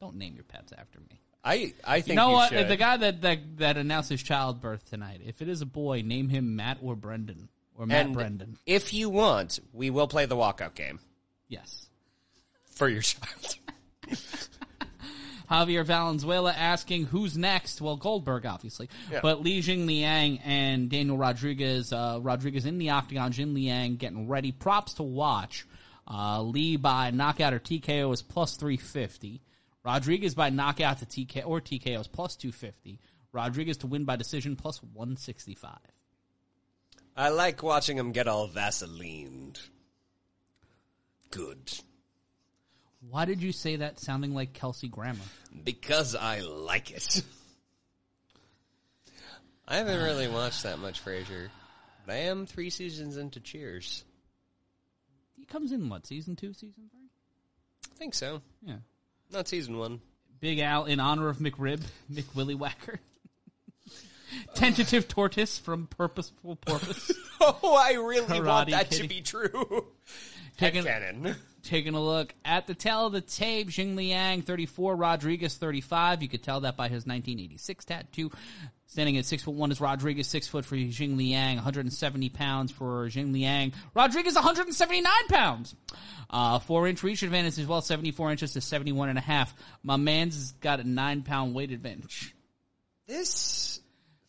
Don't 0.00 0.16
name 0.16 0.34
your 0.34 0.44
pets 0.44 0.70
after 0.76 1.00
me. 1.00 1.18
I 1.42 1.72
I 1.82 2.02
think 2.02 2.08
You 2.10 2.14
know 2.16 2.32
what? 2.32 2.50
should. 2.50 2.68
The 2.68 2.76
guy 2.76 2.98
that, 2.98 3.22
that 3.22 3.56
that 3.56 3.76
announced 3.78 4.10
his 4.10 4.22
childbirth 4.22 4.84
tonight. 4.90 5.22
If 5.24 5.40
it 5.40 5.48
is 5.48 5.62
a 5.62 5.66
boy, 5.66 6.02
name 6.02 6.28
him 6.28 6.56
Matt 6.56 6.76
or 6.82 6.94
Brendan 6.94 7.48
or 7.74 7.86
Matt 7.86 8.04
and 8.04 8.14
Brendan. 8.14 8.58
if 8.66 8.92
you 8.92 9.08
want, 9.08 9.60
we 9.72 9.88
will 9.88 10.08
play 10.08 10.26
the 10.26 10.36
walkout 10.36 10.74
game 10.74 10.98
Yes. 11.48 11.86
for 12.72 12.86
your 12.90 13.00
child. 13.02 13.56
Javier 15.50 15.84
Valenzuela 15.84 16.52
asking 16.52 17.04
who's 17.06 17.36
next. 17.38 17.80
Well, 17.80 17.96
Goldberg, 17.96 18.46
obviously, 18.46 18.88
Yeah. 19.10 19.20
but 19.22 19.42
Li 19.42 19.60
Jingliang 19.62 20.40
and 20.44 20.90
Daniel 20.90 21.16
Rodriguez. 21.16 21.92
Uh, 21.92 22.18
Rodriguez 22.20 22.66
in 22.66 22.78
the 22.78 22.90
octagon. 22.90 23.32
Jingliang 23.32 23.98
getting 23.98 24.28
ready. 24.28 24.50
Props 24.52 24.94
to 24.94 25.02
watch. 25.04 25.64
Uh, 26.08 26.42
Lee 26.42 26.76
by 26.76 27.10
knockout 27.10 27.52
or 27.54 27.58
TKO 27.60 28.12
is 28.12 28.22
plus 28.22 28.56
three 28.56 28.76
fifty. 28.76 29.40
Rodriguez 29.84 30.34
by 30.34 30.50
knockout 30.50 30.98
to 30.98 31.06
TKO 31.06 31.46
or 31.46 31.60
TKO 31.60 32.00
is 32.00 32.08
plus 32.08 32.34
two 32.36 32.50
fifty. 32.52 32.98
Rodriguez 33.32 33.76
to 33.78 33.86
win 33.86 34.04
by 34.04 34.16
decision 34.16 34.56
plus 34.56 34.82
one 34.82 35.16
sixty 35.16 35.54
five. 35.54 35.78
I 37.16 37.28
like 37.30 37.62
watching 37.62 37.96
him 37.96 38.12
get 38.12 38.26
all 38.28 38.48
Vaselined. 38.48 39.58
Good. 41.30 41.72
Why 43.10 43.24
did 43.24 43.42
you 43.42 43.52
say 43.52 43.76
that 43.76 44.00
sounding 44.00 44.34
like 44.34 44.52
Kelsey 44.52 44.88
Grammer? 44.88 45.20
Because 45.64 46.14
I 46.14 46.40
like 46.40 46.90
it. 46.90 47.22
I 49.68 49.76
haven't 49.76 50.02
really 50.02 50.28
watched 50.28 50.62
that 50.64 50.78
much 50.78 51.04
Frasier. 51.04 51.48
But 52.04 52.12
I 52.14 52.18
am 52.18 52.46
three 52.46 52.70
seasons 52.70 53.16
into 53.16 53.40
Cheers. 53.40 54.04
He 55.36 55.44
comes 55.44 55.72
in 55.72 55.88
what 55.88 56.06
season 56.06 56.36
two, 56.36 56.52
season 56.52 56.84
three? 56.90 57.08
I 57.92 57.98
think 57.98 58.14
so. 58.14 58.42
Yeah. 58.62 58.76
Not 59.32 59.48
season 59.48 59.76
one. 59.78 60.00
Big 60.40 60.58
Al 60.60 60.84
in 60.84 61.00
honor 61.00 61.28
of 61.28 61.38
McRib, 61.38 61.80
McWilly 62.12 62.56
Whacker. 62.56 63.00
Tentative 64.54 65.08
tortoise 65.08 65.58
from 65.58 65.86
Purposeful 65.86 66.56
Porpoise. 66.56 67.12
Oh, 67.38 67.76
I 67.78 67.92
really 67.92 68.40
want 68.40 68.68
Karate 68.68 68.70
that 68.70 68.90
Kitty. 68.90 69.02
to 69.02 69.08
be 69.08 69.20
true. 69.20 69.86
Taking. 70.56 70.84
Taking 71.66 71.94
a 71.94 72.00
look 72.00 72.32
at 72.44 72.68
the 72.68 72.74
tail 72.74 73.06
of 73.06 73.12
the 73.12 73.20
tape, 73.20 73.70
Jingliang 73.70 74.44
34, 74.44 74.94
Rodriguez 74.94 75.56
35. 75.56 76.22
You 76.22 76.28
could 76.28 76.44
tell 76.44 76.60
that 76.60 76.76
by 76.76 76.84
his 76.84 77.06
1986 77.06 77.84
tattoo. 77.84 78.30
Standing 78.86 79.16
at 79.16 79.24
six 79.24 79.42
foot 79.42 79.56
one 79.56 79.72
is 79.72 79.80
Rodriguez, 79.80 80.28
six 80.28 80.46
foot 80.46 80.64
for 80.64 80.76
Jingliang, 80.76 81.56
170 81.56 82.28
pounds 82.28 82.70
for 82.70 83.08
Jingliang. 83.08 83.74
Rodriguez 83.94 84.36
179 84.36 85.12
pounds. 85.28 85.74
Uh, 86.30 86.60
four 86.60 86.86
inch 86.86 87.02
reach 87.02 87.24
advantage 87.24 87.58
as 87.58 87.66
well, 87.66 87.80
74 87.80 88.30
inches 88.30 88.52
to 88.52 88.60
71 88.60 89.08
and 89.08 89.18
a 89.18 89.22
half. 89.22 89.52
My 89.82 89.96
man's 89.96 90.52
got 90.52 90.78
a 90.78 90.84
nine 90.84 91.22
pound 91.22 91.52
weight 91.52 91.72
advantage. 91.72 92.32
This 93.08 93.80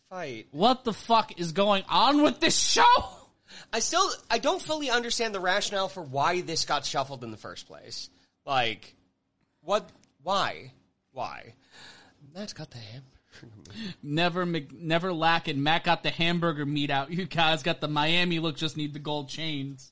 fight. 0.09 0.47
What 0.49 0.83
the 0.85 0.93
fuck 0.93 1.39
is 1.39 1.51
going 1.51 1.83
on 1.87 2.23
with 2.23 2.39
this 2.39 2.57
show? 2.57 3.16
I 3.71 3.79
still 3.79 4.09
I 4.29 4.37
don't 4.39 4.61
fully 4.61 4.89
understand 4.89 5.33
the 5.33 5.39
rationale 5.39 5.87
for 5.89 6.01
why 6.01 6.41
this 6.41 6.65
got 6.65 6.85
shuffled 6.85 7.23
in 7.23 7.31
the 7.31 7.37
first 7.37 7.67
place. 7.67 8.09
Like 8.45 8.95
what 9.61 9.89
why? 10.23 10.71
Why? 11.11 11.53
Matt's 12.33 12.53
got 12.53 12.71
the 12.71 12.77
hammer. 12.77 13.03
Never, 14.01 14.45
Mc, 14.45 14.71
never 14.73 15.13
lacking. 15.13 15.61
Matt 15.61 15.83
got 15.83 16.01
the 16.03 16.09
hamburger 16.09 16.65
meat 16.65 16.89
out. 16.89 17.11
You 17.11 17.25
guys 17.25 17.63
got 17.63 17.81
the 17.81 17.87
Miami 17.87 18.39
look. 18.39 18.57
Just 18.57 18.77
need 18.77 18.93
the 18.93 18.99
gold 18.99 19.29
chains. 19.29 19.91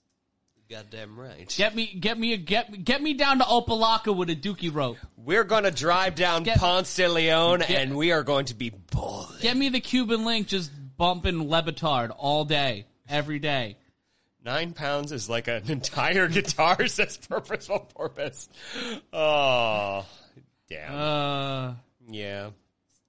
Goddamn 0.67 1.19
right. 1.19 1.47
Get 1.55 1.75
me, 1.75 1.85
get 1.93 2.17
me, 2.17 2.33
a, 2.33 2.37
get 2.37 2.71
me, 2.71 2.79
get 2.79 2.99
me 2.99 3.13
down 3.13 3.37
to 3.37 3.43
Opa-locka 3.43 4.15
with 4.15 4.31
a 4.31 4.35
dookie 4.35 4.73
rope. 4.73 4.97
We're 5.15 5.43
gonna 5.43 5.69
drive 5.69 6.15
down 6.15 6.41
Get- 6.41 6.57
Ponce 6.57 6.95
de 6.95 7.07
Leon 7.07 7.59
Get- 7.59 7.69
and 7.69 7.95
we 7.95 8.11
are 8.11 8.23
going 8.23 8.45
to 8.45 8.55
be 8.55 8.71
balling. 8.71 9.41
Get 9.41 9.55
me 9.55 9.69
the 9.69 9.79
Cuban 9.79 10.25
link. 10.25 10.47
Just 10.47 10.71
bumping 10.97 11.49
Le 11.49 11.61
Batard 11.61 12.11
all 12.17 12.45
day, 12.45 12.87
every 13.09 13.39
day. 13.39 13.77
Nine 14.43 14.73
pounds 14.73 15.11
is 15.11 15.29
like 15.29 15.47
an 15.47 15.69
entire 15.71 16.27
guitar, 16.29 16.87
says 16.87 17.17
Purposeful 17.17 17.79
Porpoise. 17.93 18.47
Oh, 19.11 20.05
damn. 20.69 20.95
Uh, 20.95 21.73
yeah. 22.07 22.51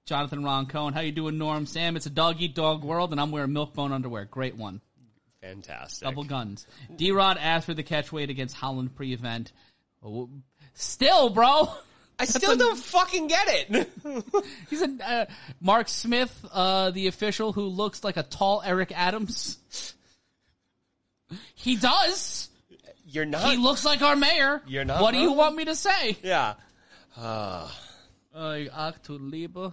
Jonathan 0.05 0.43
Ron 0.43 0.65
Cohen, 0.67 0.93
how 0.93 1.01
you 1.01 1.11
doing, 1.11 1.37
Norm? 1.37 1.65
Sam, 1.65 1.95
it's 1.95 2.05
a 2.05 2.09
dog 2.09 2.37
eat 2.39 2.55
dog 2.55 2.83
world, 2.83 3.11
and 3.11 3.19
I'm 3.21 3.31
wearing 3.31 3.53
milk 3.53 3.73
bone 3.73 3.91
underwear. 3.91 4.25
Great 4.25 4.55
one. 4.55 4.81
Fantastic. 5.41 6.07
Double 6.07 6.23
guns. 6.23 6.65
D 6.95 7.11
Rod 7.11 7.37
asked 7.39 7.65
for 7.67 7.73
the 7.73 7.83
catch 7.83 8.11
weight 8.11 8.29
against 8.29 8.55
Holland 8.55 8.95
pre-event. 8.95 9.51
Oh, 10.03 10.29
Still, 10.73 11.29
bro. 11.29 11.69
I 12.19 12.25
still 12.25 12.55
don't 12.55 12.77
fucking 12.77 13.27
get 13.27 13.47
it. 13.47 13.89
He's 14.69 14.81
a 14.81 14.89
uh, 15.05 15.25
Mark 15.61 15.87
Smith, 15.87 16.45
uh, 16.51 16.91
the 16.91 17.07
official 17.07 17.53
who 17.53 17.63
looks 17.63 18.03
like 18.03 18.17
a 18.17 18.23
tall 18.23 18.63
Eric 18.65 18.91
Adams. 18.95 19.57
He 21.53 21.75
does. 21.75 22.49
You're 23.05 23.25
not. 23.25 23.51
He 23.51 23.57
looks 23.57 23.85
like 23.85 24.01
our 24.01 24.15
mayor. 24.15 24.61
You're 24.67 24.85
not 24.85 25.01
What 25.01 25.11
do 25.13 25.19
you 25.19 25.31
want 25.33 25.55
me 25.55 25.65
to 25.65 25.75
say? 25.75 26.17
yeah. 26.23 26.55
Uh, 27.15 27.69
Actu 28.35 29.13
Liebe. 29.13 29.71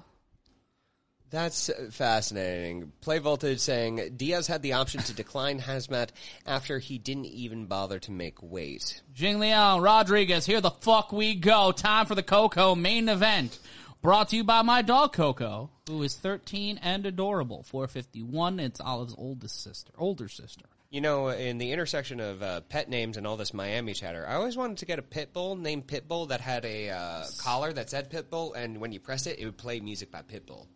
That's 1.35 1.69
fascinating. 1.91 2.93
Play 3.01 3.19
Voltage 3.19 3.59
saying 3.59 4.13
Diaz 4.17 4.47
had 4.47 4.63
the 4.63 4.75
option 4.75 5.01
to 5.03 5.13
decline 5.13 5.59
Hazmat 5.59 6.11
after 6.47 6.79
he 6.79 6.97
didn't 6.97 7.25
even 7.25 7.67
bother 7.67 7.99
to 7.99 8.13
make 8.13 8.41
weight. 8.41 9.03
Jingliang, 9.17 9.83
Rodriguez, 9.83 10.47
here 10.47 10.61
the 10.61 10.71
fuck 10.71 11.11
we 11.11 11.35
go. 11.35 11.73
Time 11.73 12.07
for 12.07 12.15
the 12.15 12.23
Coco 12.23 12.77
main 12.77 13.09
event. 13.09 13.59
Brought 14.01 14.29
to 14.29 14.37
you 14.37 14.45
by 14.45 14.63
my 14.63 14.81
dog 14.81 15.13
Coco, 15.13 15.71
who 15.89 16.05
is 16.05 16.15
13 16.15 16.79
and 16.81 17.05
adorable. 17.05 17.65
451, 17.65 18.61
it's 18.61 18.81
Olive's 18.81 19.17
oldest 19.19 19.61
sister, 19.61 19.93
older 19.99 20.29
sister. 20.29 20.67
You 20.91 21.01
know, 21.01 21.31
in 21.31 21.59
the 21.59 21.73
intersection 21.73 22.21
of 22.21 22.45
uh, 22.45 22.61
pet 22.61 22.89
names 22.89 23.17
and 23.17 23.27
all 23.27 23.37
this 23.37 23.53
Miami 23.53 23.95
chatter, 23.95 24.25
I 24.25 24.37
always 24.37 24.57
wanted 24.57 24.77
to 24.79 24.87
get 24.87 25.01
a 25.01 25.03
pit 25.03 25.33
bull 25.33 25.57
named 25.57 25.89
Pitbull 25.89 26.29
that 26.29 26.41
had 26.41 26.65
a 26.65 26.91
uh, 26.91 27.25
collar 27.39 27.73
that 27.73 27.91
said 27.91 28.09
Pitbull, 28.09 28.55
and 28.55 28.79
when 28.79 28.93
you 28.93 29.01
press 29.01 29.27
it, 29.27 29.41
it 29.41 29.47
would 29.47 29.57
play 29.57 29.81
music 29.81 30.13
by 30.13 30.23
Pitbull. 30.23 30.69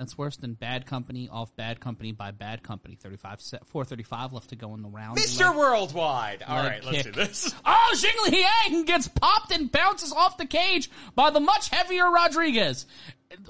That's 0.00 0.16
worse 0.16 0.38
than 0.38 0.54
Bad 0.54 0.86
Company 0.86 1.28
off 1.30 1.54
Bad 1.56 1.78
Company 1.78 2.12
by 2.12 2.30
Bad 2.30 2.62
Company. 2.62 2.94
35, 2.96 3.40
se- 3.42 3.58
435 3.66 4.32
left 4.32 4.48
to 4.48 4.56
go 4.56 4.72
in 4.74 4.80
the 4.80 4.88
round. 4.88 5.18
Mr. 5.18 5.48
Leg- 5.48 5.56
Worldwide! 5.58 6.42
All 6.42 6.56
right, 6.56 6.68
right, 6.70 6.84
let's 6.86 7.02
kick. 7.02 7.12
do 7.12 7.20
this. 7.20 7.54
Oh, 7.66 7.94
Jingliang 7.94 8.86
gets 8.86 9.08
popped 9.08 9.52
and 9.52 9.70
bounces 9.70 10.10
off 10.14 10.38
the 10.38 10.46
cage 10.46 10.90
by 11.14 11.28
the 11.28 11.38
much 11.40 11.68
heavier 11.68 12.10
Rodriguez. 12.10 12.86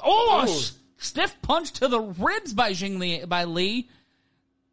Oh, 0.02 0.40
s- 0.42 0.76
stiff 0.96 1.40
punch 1.40 1.70
to 1.74 1.86
the 1.86 2.00
ribs 2.00 2.52
by 2.52 2.72
Xing 2.72 2.98
Li, 2.98 3.24
by 3.26 3.44
Lee. 3.44 3.88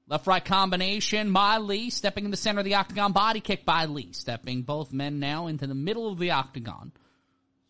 Left 0.08 0.26
right 0.26 0.44
combination 0.44 1.32
by 1.32 1.60
Lee, 1.60 1.92
stepping 1.92 2.26
in 2.26 2.32
the 2.32 2.38
center 2.38 2.58
of 2.60 2.66
the 2.66 2.74
octagon, 2.74 3.12
body 3.12 3.40
kick 3.40 3.66
by 3.66 3.86
Lee, 3.86 4.14
stepping 4.14 4.64
both 4.64 4.92
men 4.92 5.20
now 5.20 5.46
into 5.46 5.68
the 5.68 5.76
middle 5.76 6.12
of 6.12 6.18
the 6.18 6.32
octagon. 6.32 6.92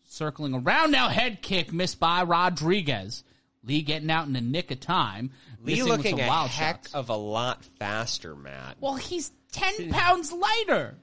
Circling 0.04 0.54
around 0.54 0.92
now, 0.92 1.10
head 1.10 1.42
kick 1.42 1.74
missed 1.74 2.00
by 2.00 2.22
Rodriguez. 2.22 3.22
Lee 3.64 3.82
getting 3.82 4.10
out 4.10 4.26
in 4.26 4.32
the 4.32 4.40
nick 4.40 4.70
of 4.70 4.80
time. 4.80 5.30
Lee 5.62 5.82
looking 5.82 6.20
a 6.20 6.26
wild 6.28 6.50
heck 6.50 6.84
shots. 6.84 6.94
of 6.94 7.08
a 7.08 7.16
lot 7.16 7.64
faster, 7.78 8.34
Matt. 8.34 8.76
Well, 8.80 8.94
he's 8.94 9.32
10 9.52 9.90
pounds 9.90 10.32
lighter. 10.32 10.96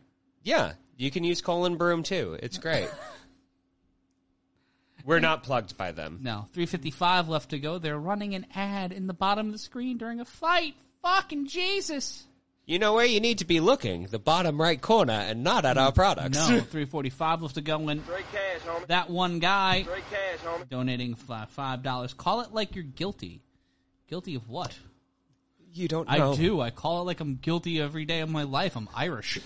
Yeah, 0.44 0.73
you 0.98 1.11
can 1.11 1.23
use 1.23 1.41
Colin 1.41 1.77
Broom 1.77 2.03
too. 2.03 2.38
It's 2.41 2.57
great. 2.57 2.90
We're 5.06 5.19
not 5.19 5.44
plugged 5.44 5.77
by 5.77 5.91
them. 5.91 6.19
No, 6.23 6.48
355 6.53 7.30
left 7.30 7.52
to 7.52 7.60
go. 7.60 7.77
They're 7.77 7.98
running 7.98 8.34
an 8.34 8.48
ad 8.56 8.91
in 8.91 9.06
the 9.06 9.14
bottom 9.14 9.48
of 9.48 9.52
the 9.53 9.60
screen 9.60 9.99
during 9.99 10.19
a 10.19 10.26
fight. 10.26 10.73
Fucking 11.03 11.45
Jesus. 11.48 12.26
You 12.66 12.80
know 12.80 12.94
where 12.94 13.06
you 13.06 13.20
need 13.20 13.40
to 13.40 13.46
be 13.46 13.60
looking? 13.60 14.08
The 14.08 14.18
bottom 14.18 14.60
right 14.60 14.82
corner 14.82 15.14
and 15.14 15.44
not 15.44 15.66
at 15.66 15.78
our 15.78 15.92
products. 15.92 16.38
No, 16.38 16.46
345 16.48 17.42
left 17.44 17.56
to 17.56 17.62
go. 17.62 17.88
And 17.90 18.02
Straight 18.04 18.26
cash, 18.32 18.62
homie. 18.66 18.88
that 18.88 19.10
one 19.10 19.38
guy 19.40 19.86
cash, 20.10 20.40
homie. 20.44 20.68
donating 20.70 21.16
$5. 21.16 22.18
Call 22.18 22.42
it 22.42 22.54
like 22.54 22.74
you're 22.76 22.84
guilty. 22.84 23.42
Guilty 24.08 24.36
of 24.36 24.50
what? 24.50 24.78
you 25.76 25.88
don't 25.90 26.10
I 26.10 26.36
do. 26.36 26.62
I 26.62 26.70
call 26.70 27.02
it 27.02 27.06
like 27.06 27.20
I'm 27.20 27.36
guilty 27.36 27.82
every 27.82 28.06
day 28.06 28.22
of 28.22 28.30
my 28.30 28.44
life. 28.44 28.78
I'm 28.78 28.88
Irish. 28.96 29.40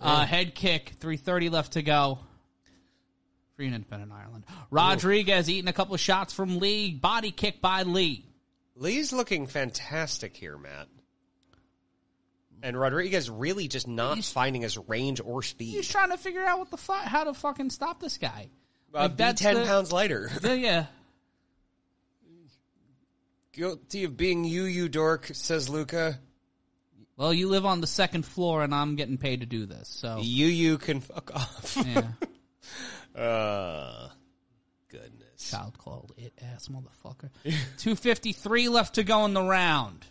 Uh, 0.00 0.24
head 0.24 0.54
kick, 0.54 0.92
330 1.00 1.50
left 1.50 1.72
to 1.74 1.82
go. 1.82 2.18
Free 3.56 3.66
and 3.66 3.74
independent 3.74 4.10
Ireland. 4.12 4.44
Rodriguez 4.70 5.48
eating 5.50 5.68
a 5.68 5.72
couple 5.72 5.94
of 5.94 6.00
shots 6.00 6.32
from 6.32 6.58
Lee. 6.60 6.92
Body 6.92 7.30
kick 7.30 7.60
by 7.60 7.82
Lee. 7.82 8.24
Lee's 8.74 9.12
looking 9.12 9.46
fantastic 9.46 10.36
here, 10.36 10.56
Matt. 10.58 10.88
And 12.66 12.76
Rodriguez 12.76 13.30
really 13.30 13.68
just 13.68 13.86
not 13.86 14.14
He's- 14.14 14.32
finding 14.32 14.62
his 14.62 14.76
range 14.76 15.20
or 15.24 15.40
speed. 15.44 15.70
He's 15.74 15.86
trying 15.88 16.10
to 16.10 16.16
figure 16.16 16.42
out 16.44 16.58
what 16.58 16.70
the 16.72 16.76
fuck, 16.76 17.04
how 17.04 17.22
to 17.22 17.32
fucking 17.32 17.70
stop 17.70 18.00
this 18.00 18.18
guy. 18.18 18.48
Uh, 18.92 19.02
Like, 19.02 19.16
be 19.16 19.32
ten 19.34 19.54
the- 19.54 19.64
pounds 19.64 19.92
lighter. 19.92 20.28
Yeah, 20.42 20.52
yeah. 20.54 20.86
Guilty 23.52 24.02
of 24.04 24.16
being 24.16 24.44
you, 24.44 24.64
you 24.64 24.88
dork, 24.88 25.30
says 25.32 25.68
Luca. 25.68 26.18
Well, 27.16 27.32
you 27.32 27.48
live 27.48 27.64
on 27.64 27.80
the 27.80 27.86
second 27.86 28.26
floor, 28.26 28.62
and 28.64 28.74
I'm 28.74 28.96
getting 28.96 29.16
paid 29.16 29.40
to 29.40 29.46
do 29.46 29.64
this. 29.64 29.88
So, 29.88 30.18
You, 30.20 30.46
you 30.46 30.76
can 30.76 31.00
fuck 31.00 31.30
off. 31.34 31.76
yeah, 31.86 33.18
uh, 33.22 34.08
goodness. 34.88 35.50
child 35.50 35.78
called 35.78 36.12
it 36.18 36.34
ass 36.52 36.68
motherfucker. 36.68 37.30
Two 37.78 37.94
fifty 37.94 38.32
three 38.32 38.68
left 38.68 38.96
to 38.96 39.04
go 39.04 39.24
in 39.24 39.32
the 39.34 39.42
round. 39.42 40.04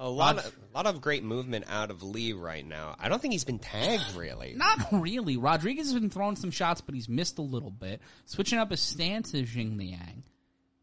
A 0.00 0.08
lot, 0.08 0.36
Rod- 0.36 0.44
of, 0.44 0.56
lot 0.74 0.86
of 0.86 1.00
great 1.00 1.24
movement 1.24 1.64
out 1.68 1.90
of 1.90 2.04
Lee 2.04 2.32
right 2.32 2.64
now. 2.66 2.94
I 3.00 3.08
don't 3.08 3.20
think 3.20 3.32
he's 3.32 3.44
been 3.44 3.58
tagged 3.58 4.14
really. 4.14 4.54
Not 4.56 4.78
really. 4.92 5.36
Rodriguez 5.36 5.90
has 5.90 6.00
been 6.00 6.08
throwing 6.08 6.36
some 6.36 6.52
shots, 6.52 6.80
but 6.80 6.94
he's 6.94 7.08
missed 7.08 7.38
a 7.38 7.42
little 7.42 7.70
bit. 7.70 8.00
Switching 8.24 8.58
up 8.60 8.70
his 8.70 8.80
stance 8.80 9.34
is 9.34 9.48
Jingliang. 9.48 10.22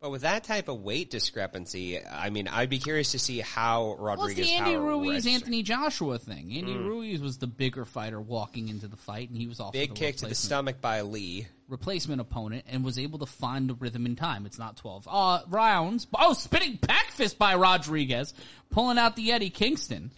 But 0.02 0.12
with 0.12 0.22
that 0.22 0.44
type 0.44 0.68
of 0.68 0.82
weight 0.82 1.10
discrepancy, 1.10 2.00
I 2.06 2.30
mean, 2.30 2.48
I'd 2.48 2.70
be 2.70 2.78
curious 2.78 3.14
to 3.14 3.20
see 3.20 3.40
how 3.40 3.96
Rodriguez. 3.98 4.18
Well, 4.18 4.28
it's 4.28 4.50
the 4.50 4.56
Andy 4.56 4.76
Ruiz 4.76 5.10
register- 5.10 5.30
Anthony 5.30 5.64
Joshua 5.64 6.20
thing. 6.20 6.54
Andy 6.58 6.74
mm. 6.74 6.86
Ruiz 6.86 7.22
was 7.22 7.38
the 7.38 7.48
bigger 7.48 7.86
fighter 7.86 8.20
walking 8.20 8.70
into 8.70 8.88
the 8.88 8.98
fight, 8.98 9.30
and 9.30 9.38
he 9.38 9.48
was 9.48 9.60
also 9.60 9.72
Big 9.72 9.90
the 9.90 9.96
kick 9.96 10.18
to 10.18 10.28
the 10.28 10.36
stomach 10.36 10.82
by 10.82 11.02
Lee. 11.02 11.48
Replacement 11.68 12.22
opponent 12.22 12.66
and 12.68 12.84
was 12.84 13.00
able 13.00 13.20
to 13.20 13.26
find 13.26 13.70
the 13.70 13.74
rhythm 13.74 14.06
in 14.06 14.16
time. 14.16 14.46
It's 14.46 14.60
not 14.60 14.78
12 14.78 15.08
uh, 15.10 15.40
rounds. 15.50 16.06
Oh, 16.14 16.34
spinning 16.34 16.76
back 16.76 17.12
fist 17.12 17.40
by 17.40 17.56
Rodriguez, 17.56 18.34
pulling 18.70 19.00
out 19.00 19.16
the 19.16 19.32
Eddie 19.32 19.50
Kingston. 19.50 20.12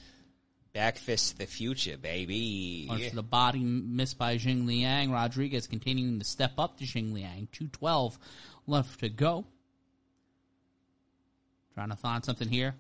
Back 0.74 0.98
fist 0.98 1.32
to 1.32 1.38
the 1.40 1.46
future, 1.46 1.98
baby. 1.98 2.86
Punch 2.90 3.10
to 3.10 3.16
the 3.16 3.24
body 3.24 3.60
missed 3.60 4.18
by 4.18 4.38
Jingliang. 4.38 5.12
Rodriguez 5.12 5.68
continuing 5.68 6.20
to 6.20 6.26
step 6.26 6.52
up 6.58 6.78
to 6.80 6.84
Jingliang. 6.84 7.50
212 7.52 8.20
left 8.68 9.00
to 9.00 9.10
go. 9.10 9.46
Trying 11.74 11.90
to 11.90 11.96
find 11.96 12.26
something 12.26 12.50
here. 12.50 12.76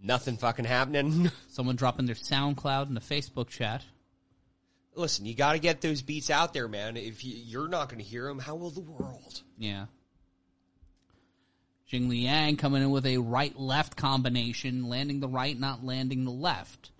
Nothing 0.00 0.36
fucking 0.36 0.64
happening. 0.64 1.30
Someone 1.48 1.76
dropping 1.76 2.06
their 2.06 2.14
SoundCloud 2.14 2.88
in 2.88 2.94
the 2.94 3.00
Facebook 3.00 3.48
chat. 3.48 3.84
Listen, 4.96 5.26
you 5.26 5.34
got 5.34 5.52
to 5.52 5.58
get 5.58 5.80
those 5.80 6.02
beats 6.02 6.30
out 6.30 6.54
there, 6.54 6.68
man. 6.68 6.96
If 6.96 7.24
you, 7.24 7.34
you're 7.36 7.68
not 7.68 7.88
going 7.88 7.98
to 7.98 8.04
hear 8.04 8.26
them, 8.28 8.38
how 8.38 8.54
will 8.54 8.70
the 8.70 8.80
world? 8.80 9.42
Yeah. 9.58 9.86
Jingliang 11.90 12.58
coming 12.58 12.82
in 12.82 12.90
with 12.90 13.06
a 13.06 13.18
right 13.18 13.58
left 13.58 13.96
combination, 13.96 14.88
landing 14.88 15.20
the 15.20 15.28
right, 15.28 15.58
not 15.58 15.84
landing 15.84 16.24
the 16.24 16.30
left. 16.30 16.90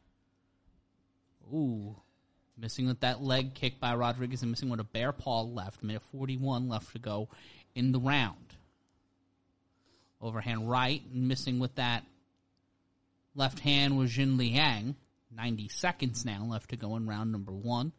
Ooh. 1.52 1.96
Missing 2.56 2.86
with 2.86 3.00
that 3.00 3.22
leg 3.22 3.54
kick 3.54 3.80
by 3.80 3.94
Rodriguez 3.94 4.42
and 4.42 4.50
missing 4.50 4.68
with 4.68 4.80
a 4.80 4.84
bare 4.84 5.12
paw 5.12 5.42
left. 5.42 5.82
Minute 5.82 6.02
41 6.12 6.68
left 6.68 6.92
to 6.92 6.98
go 6.98 7.28
in 7.74 7.92
the 7.92 7.98
round. 7.98 8.36
Overhand 10.20 10.70
right, 10.70 11.02
missing 11.12 11.58
with 11.58 11.74
that 11.74 12.04
left 13.34 13.60
hand 13.60 13.98
was 13.98 14.10
Jingliang. 14.12 14.94
90 15.36 15.68
seconds 15.68 16.24
now 16.24 16.44
left 16.44 16.70
to 16.70 16.76
go 16.76 16.96
in 16.96 17.06
round 17.06 17.32
number 17.32 17.52
one. 17.52 17.92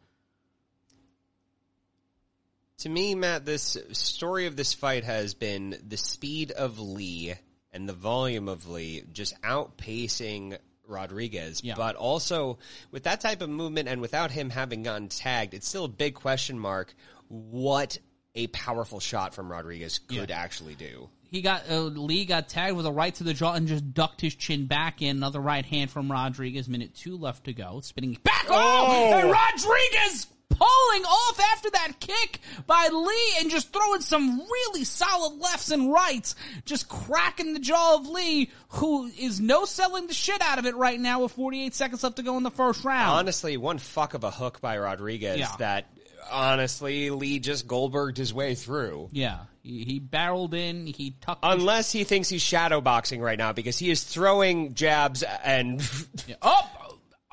To 2.78 2.88
me, 2.88 3.14
Matt, 3.14 3.46
this 3.46 3.76
story 3.92 4.46
of 4.46 4.56
this 4.56 4.74
fight 4.74 5.04
has 5.04 5.34
been 5.34 5.78
the 5.86 5.96
speed 5.96 6.50
of 6.50 6.78
Lee 6.78 7.34
and 7.72 7.88
the 7.88 7.94
volume 7.94 8.48
of 8.48 8.68
Lee 8.68 9.02
just 9.12 9.40
outpacing 9.42 10.58
Rodriguez. 10.86 11.62
Yeah. 11.64 11.74
But 11.76 11.96
also, 11.96 12.58
with 12.90 13.04
that 13.04 13.20
type 13.20 13.40
of 13.40 13.48
movement 13.48 13.88
and 13.88 14.00
without 14.00 14.30
him 14.30 14.50
having 14.50 14.82
gotten 14.82 15.08
tagged, 15.08 15.54
it's 15.54 15.66
still 15.68 15.84
a 15.86 15.88
big 15.88 16.14
question 16.14 16.58
mark 16.58 16.94
what 17.28 17.98
a 18.34 18.46
powerful 18.48 19.00
shot 19.00 19.34
from 19.34 19.50
Rodriguez 19.50 19.98
could 19.98 20.28
Yeah. 20.28 20.38
actually 20.38 20.74
do. 20.74 21.08
He 21.30 21.42
got 21.42 21.68
uh, 21.70 21.80
Lee 21.82 22.24
got 22.24 22.48
tagged 22.48 22.76
with 22.76 22.86
a 22.86 22.92
right 22.92 23.14
to 23.16 23.24
the 23.24 23.34
jaw 23.34 23.54
and 23.54 23.66
just 23.68 23.92
ducked 23.94 24.20
his 24.20 24.34
chin 24.34 24.66
back 24.66 25.02
in. 25.02 25.16
Another 25.16 25.40
right 25.40 25.64
hand 25.64 25.90
from 25.90 26.10
Rodriguez. 26.10 26.68
Minute 26.68 26.94
two 26.94 27.16
left 27.16 27.44
to 27.44 27.52
go. 27.52 27.80
Spinning 27.82 28.16
back. 28.22 28.46
Oh, 28.48 29.10
Oh! 29.12 29.18
and 29.18 29.30
Rodriguez 29.30 30.26
pulling 30.48 31.04
off 31.04 31.40
after 31.52 31.68
that 31.70 31.92
kick 32.00 32.40
by 32.66 32.88
Lee 32.90 33.34
and 33.40 33.50
just 33.50 33.72
throwing 33.74 34.00
some 34.00 34.38
really 34.40 34.84
solid 34.84 35.38
lefts 35.38 35.70
and 35.70 35.92
rights, 35.92 36.34
just 36.64 36.88
cracking 36.88 37.52
the 37.52 37.58
jaw 37.58 37.96
of 37.96 38.06
Lee, 38.08 38.50
who 38.68 39.06
is 39.18 39.38
no 39.40 39.64
selling 39.66 40.06
the 40.06 40.14
shit 40.14 40.40
out 40.40 40.58
of 40.58 40.64
it 40.64 40.74
right 40.76 40.98
now 40.98 41.22
with 41.22 41.32
48 41.32 41.74
seconds 41.74 42.02
left 42.04 42.16
to 42.16 42.22
go 42.22 42.36
in 42.38 42.42
the 42.42 42.50
first 42.50 42.84
round. 42.84 43.10
Honestly, 43.10 43.56
one 43.58 43.76
fuck 43.78 44.14
of 44.14 44.24
a 44.24 44.30
hook 44.30 44.60
by 44.62 44.78
Rodriguez 44.78 45.38
Yeah. 45.40 45.54
that 45.58 45.86
honestly 46.30 47.10
Lee 47.10 47.38
just 47.38 47.66
Goldberged 47.66 48.16
his 48.16 48.32
way 48.32 48.54
through. 48.54 49.08
yeah, 49.12 49.40
he, 49.66 49.82
he 49.84 49.98
barreled 49.98 50.54
in, 50.54 50.86
he 50.86 51.16
tucked. 51.20 51.40
Unless 51.42 51.90
he 51.90 52.04
thinks 52.04 52.28
he's 52.28 52.40
shadow 52.40 52.80
boxing 52.80 53.20
right 53.20 53.36
now 53.36 53.52
because 53.52 53.76
he 53.76 53.90
is 53.90 54.04
throwing 54.04 54.74
jabs 54.74 55.24
and 55.44 55.80
oh, 56.42 56.70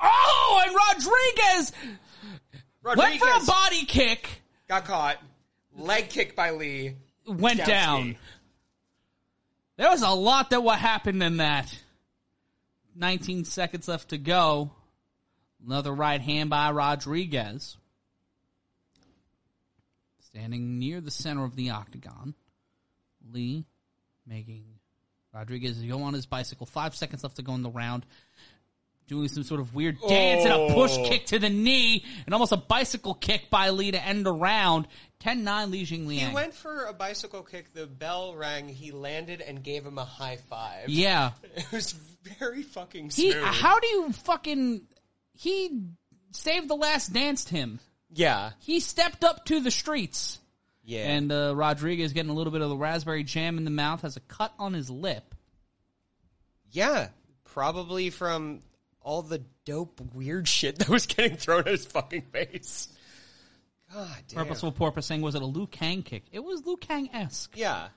oh, 0.00 0.62
and 0.66 0.74
Rodriguez 0.74 1.72
went 2.82 3.20
for 3.20 3.28
a 3.28 3.46
body 3.46 3.84
kick, 3.84 4.28
got 4.68 4.84
caught. 4.84 5.18
Leg 5.76 6.08
kick 6.08 6.34
by 6.34 6.50
Lee. 6.50 6.96
went 7.26 7.58
Down 7.58 7.68
down. 7.68 8.16
There 9.76 9.90
was 9.90 10.02
a 10.02 10.10
lot 10.10 10.50
that 10.50 10.62
what 10.62 10.78
happened 10.78 11.22
in 11.22 11.36
that. 11.36 11.72
19 12.96 13.44
seconds 13.44 13.86
left 13.86 14.10
to 14.10 14.18
go. 14.18 14.72
Another 15.64 15.92
right 15.92 16.20
hand 16.20 16.50
by 16.50 16.70
Rodriguez. 16.72 17.76
Standing 20.34 20.78
near 20.80 21.00
the 21.00 21.12
center 21.12 21.44
of 21.44 21.54
the 21.54 21.70
octagon. 21.70 22.34
Lee 23.32 23.64
making 24.26 24.64
Rodriguez 25.32 25.78
go 25.78 26.02
on 26.02 26.12
his 26.14 26.26
bicycle. 26.26 26.66
Five 26.66 26.94
seconds 26.96 27.22
left 27.22 27.36
to 27.36 27.42
go 27.42 27.54
in 27.54 27.62
the 27.62 27.70
round. 27.70 28.04
Doing 29.06 29.28
some 29.28 29.42
sort 29.44 29.60
of 29.60 29.74
weird 29.74 29.96
dance 30.08 30.44
and 30.44 30.52
a 30.52 30.74
push 30.74 30.96
Oh. 30.98 31.08
kick 31.08 31.26
to 31.26 31.38
the 31.38 31.50
knee 31.50 32.04
and 32.24 32.32
almost 32.34 32.52
a 32.52 32.56
bicycle 32.56 33.14
kick 33.14 33.48
by 33.50 33.68
Lee 33.70 33.90
to 33.92 34.02
end 34.02 34.24
the 34.26 34.32
round. 34.32 34.88
10-9 35.20 35.70
Li 35.70 35.84
Jingliang. 35.84 36.28
He 36.30 36.34
went 36.34 36.54
for 36.54 36.86
a 36.86 36.92
bicycle 36.94 37.42
kick. 37.42 37.72
The 37.74 37.86
bell 37.86 38.34
rang. 38.34 38.68
He 38.68 38.90
landed 38.92 39.40
and 39.40 39.62
gave 39.62 39.84
him 39.86 39.98
a 39.98 40.04
high 40.04 40.38
five. 40.48 40.88
yeah. 40.88 41.32
It 41.56 41.70
was 41.70 41.92
very 42.40 42.62
fucking 42.62 43.10
He, 43.10 43.30
smooth. 43.32 43.44
how 43.44 43.78
do 43.78 43.86
you 43.86 44.12
fucking? 44.12 44.82
He 45.34 45.82
saved 46.32 46.68
the 46.68 46.74
last 46.76 47.12
danced 47.12 47.50
him. 47.50 47.78
Yeah, 48.14 48.52
He 48.60 48.80
stepped 48.80 49.24
up 49.24 49.44
to 49.46 49.60
the 49.60 49.70
streets, 49.70 50.38
yeah. 50.84 51.08
and 51.10 51.30
uh, 51.32 51.52
Rodriguez 51.56 52.12
getting 52.12 52.30
a 52.30 52.34
little 52.34 52.52
bit 52.52 52.62
of 52.62 52.68
the 52.70 52.76
raspberry 52.76 53.24
jam 53.24 53.58
in 53.58 53.64
the 53.64 53.70
mouth, 53.70 54.02
has 54.02 54.16
a 54.16 54.20
cut 54.20 54.52
on 54.58 54.72
his 54.72 54.88
lip. 54.90 55.34
yeah, 56.70 57.08
probably 57.44 58.10
from 58.10 58.60
all 59.00 59.22
the 59.22 59.42
dope 59.64 60.00
weird 60.14 60.48
shit 60.48 60.78
that 60.78 60.88
was 60.88 61.06
getting 61.06 61.36
thrown 61.36 61.60
at 61.60 61.66
his 61.68 61.86
fucking 61.86 62.22
face. 62.32 62.88
God 63.92 64.08
damn. 64.28 64.44
Purposeful 64.44 64.72
Porpoise 64.72 65.06
saying, 65.06 65.20
"Was 65.20 65.34
it 65.34 65.42
a 65.42 65.46
Liu 65.46 65.66
Kang 65.66 66.02
kick? 66.02 66.24
It 66.32 66.42
was 66.42 66.64
Liu 66.66 66.76
Kang 66.76 67.10
esque." 67.12 67.56
Yeah. 67.56 67.88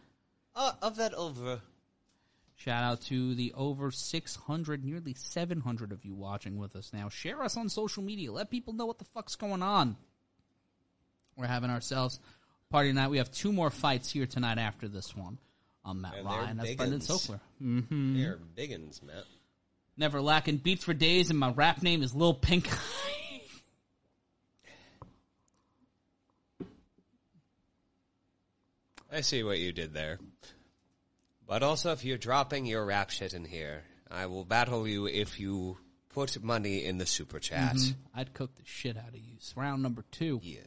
Uh, 0.56 0.74
of 0.82 0.98
that 0.98 1.14
over. 1.14 1.62
Shout 2.56 2.84
out 2.84 3.02
to 3.04 3.36
the 3.36 3.54
over 3.56 3.92
600, 3.92 4.84
nearly 4.84 5.14
700 5.14 5.92
of 5.92 6.04
you 6.04 6.16
watching 6.16 6.58
with 6.58 6.76
us 6.76 6.92
now. 6.92 7.08
Share 7.10 7.44
us 7.44 7.56
on 7.56 7.70
social 7.70 8.02
media. 8.04 8.32
Let 8.32 8.50
people 8.50 8.74
know 8.74 8.88
what 8.88 8.98
the 8.98 9.06
fuck's 9.06 9.36
going 9.36 9.62
on. 9.62 9.96
We're 11.38 11.48
having 11.48 11.70
ourselves 11.70 12.20
party 12.70 12.92
night. 12.92 13.10
We 13.10 13.18
have 13.20 13.32
two 13.32 13.52
more 13.52 13.70
fights 13.70 14.12
here 14.12 14.26
tonight 14.26 14.58
after 14.58 14.88
this 14.88 15.16
one. 15.16 15.38
I'm 15.86 16.02
Matt 16.02 16.16
And 16.16 16.26
Ryan. 16.26 16.58
That's 16.58 16.70
big 16.70 16.78
Brendan. 16.78 17.00
Sokler. 17.00 17.40
Mm-hmm. 17.64 18.18
They're 18.20 18.40
biggins, 18.56 19.04
Matt. 19.04 19.24
Never 19.96 20.20
lacking 20.22 20.58
beats 20.58 20.84
for 20.84 20.94
days, 20.94 21.30
and 21.30 21.40
my 21.40 21.52
rap 21.52 21.82
name 21.82 22.04
is 22.04 22.14
Lil 22.14 22.34
Pink. 22.34 22.68
I 29.12 29.22
see 29.22 29.44
what 29.44 29.60
you 29.60 29.72
did 29.72 29.94
there. 29.94 30.20
But 31.48 31.64
also, 31.64 31.94
if 31.94 32.04
you're 32.04 32.18
dropping 32.18 32.66
your 32.66 32.84
rap 32.86 33.10
shit 33.10 33.34
in 33.34 33.46
here, 33.46 33.84
I 34.12 34.26
will 34.26 34.44
battle 34.44 34.86
you 34.88 35.08
if 35.08 35.40
you 35.40 35.78
put 36.10 36.44
money 36.44 36.84
in 36.84 36.98
the 36.98 37.06
super 37.06 37.40
chat. 37.40 37.78
I'd 38.14 38.34
cook 38.34 38.54
the 38.58 38.66
shit 38.66 38.98
out 38.98 39.10
of 39.10 39.16
you. 39.16 39.36
It's 39.38 39.56
round 39.56 39.82
number 39.82 40.04
two. 40.12 40.42
Yeah. 40.44 40.60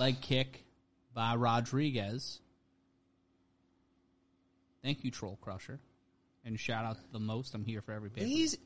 Leg 0.00 0.20
kick 0.22 0.64
by 1.14 1.34
Rodriguez. 1.36 2.40
Thank 4.82 5.04
you, 5.04 5.10
Troll 5.10 5.38
Crusher. 5.42 5.78
And 6.42 6.58
shout 6.58 6.86
out 6.86 6.96
to 6.96 7.12
the 7.12 7.20
most. 7.20 7.54
I'm 7.54 7.66
here 7.66 7.82
for 7.82 7.92
every 7.92 8.08
bit. 8.08 8.24
Lee's 8.24 8.56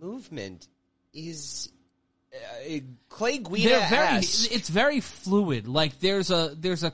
movement 0.00 0.68
is 1.14 1.72
uh, 2.34 2.78
Clay 3.08 3.38
Guida 3.38 3.86
very. 3.88 4.18
It's 4.18 4.68
very 4.68 5.00
fluid. 5.00 5.66
Like 5.66 5.98
there's 5.98 6.30
a 6.30 6.54
there's 6.54 6.84
a 6.84 6.92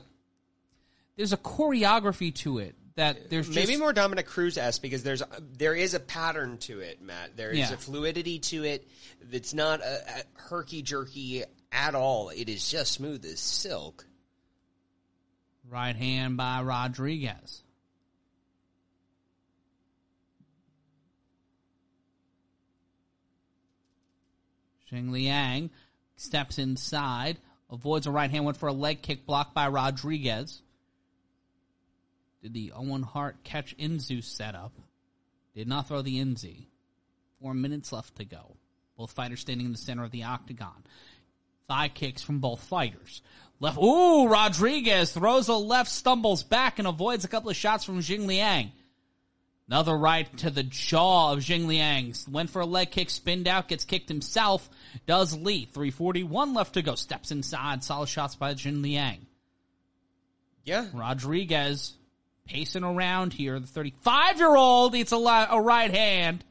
there's 1.17 1.33
a 1.33 1.37
choreography 1.37 2.33
to 2.35 2.59
it 2.59 2.75
that 2.95 3.29
there's 3.29 3.47
just, 3.47 3.55
Maybe 3.67 3.77
more 3.77 3.91
Dominick 3.91 4.27
Cruz 4.27 4.57
esque 4.57 4.81
because 4.81 5.03
there's 5.03 5.23
there 5.57 5.75
is 5.75 5.93
a 5.93 5.99
pattern 5.99 6.57
to 6.59 6.79
it, 6.79 7.01
Matt. 7.01 7.35
There 7.35 7.51
is 7.51 7.59
Yeah. 7.59 7.73
a 7.73 7.77
fluidity 7.77 8.39
to 8.39 8.63
it. 8.63 8.87
It's 9.29 9.53
not 9.53 9.81
a, 9.81 10.19
a 10.19 10.23
herky 10.41 10.81
jerky 10.83 11.43
at 11.71 11.95
all. 11.95 12.29
It 12.29 12.49
is 12.49 12.69
just 12.69 12.93
smooth 12.93 13.25
as 13.25 13.39
silk. 13.39 14.05
right 15.69 15.95
hand 15.95 16.37
by 16.37 16.61
Rodriguez. 16.61 17.63
Jingliang 24.91 25.69
steps 26.15 26.57
inside, 26.57 27.37
avoids 27.69 28.07
a 28.07 28.11
right 28.11 28.31
hand, 28.31 28.45
went 28.45 28.57
for 28.57 28.69
a 28.69 28.73
leg 28.73 29.01
kick 29.01 29.25
blocked 29.25 29.53
by 29.53 29.67
Rodriguez. 29.67 30.61
Did 32.41 32.53
the 32.53 32.71
Owen 32.75 33.03
Hart 33.03 33.43
catch 33.43 33.77
Inzu 33.77 34.23
setup? 34.23 34.73
Did 35.53 35.67
not 35.67 35.87
throw 35.87 36.01
the 36.01 36.19
Inzi. 36.19 36.67
Four 37.41 37.53
minutes 37.53 37.91
left 37.91 38.15
to 38.15 38.25
go. 38.25 38.55
Both 38.97 39.11
fighters 39.11 39.41
standing 39.41 39.65
in 39.65 39.71
the 39.71 39.77
center 39.77 40.03
of 40.03 40.11
the 40.11 40.23
octagon. 40.23 40.83
Thigh 41.69 41.87
kicks 41.87 42.21
from 42.21 42.39
both 42.39 42.61
fighters. 42.63 43.21
Left. 43.59 43.77
Ooh, 43.77 44.27
Rodriguez 44.27 45.11
throws 45.11 45.47
a 45.47 45.53
left, 45.53 45.91
stumbles 45.91 46.43
back, 46.43 46.79
and 46.79 46.87
avoids 46.87 47.23
a 47.23 47.27
couple 47.27 47.49
of 47.49 47.55
shots 47.55 47.83
from 47.83 47.99
Jingliang. 47.99 48.71
Another 49.69 49.95
right 49.95 50.35
to 50.37 50.49
the 50.49 50.63
jaw 50.63 51.31
of 51.31 51.39
Jingliang. 51.39 52.27
Went 52.27 52.49
for 52.49 52.61
a 52.61 52.65
leg 52.65 52.89
kick, 52.89 53.11
spinned 53.11 53.47
out, 53.47 53.67
gets 53.67 53.85
kicked 53.85 54.09
himself. 54.09 54.67
Does 55.05 55.37
Lee. 55.37 55.65
341 55.65 56.55
left 56.55 56.73
to 56.73 56.81
go. 56.81 56.95
Steps 56.95 57.29
inside. 57.29 57.83
Solid 57.83 58.09
shots 58.09 58.35
by 58.35 58.55
Jingliang. 58.55 59.19
Yeah, 60.63 60.87
Rodriguez 60.91 61.93
pacing 62.47 62.83
around 62.83 63.33
here. 63.33 63.59
The 63.59 63.67
35 63.67 64.37
year 64.39 64.55
old 64.55 64.95
eats 64.95 65.11
a, 65.11 65.17
li- 65.17 65.45
a 65.49 65.61
right 65.61 65.91
hand. 65.91 66.43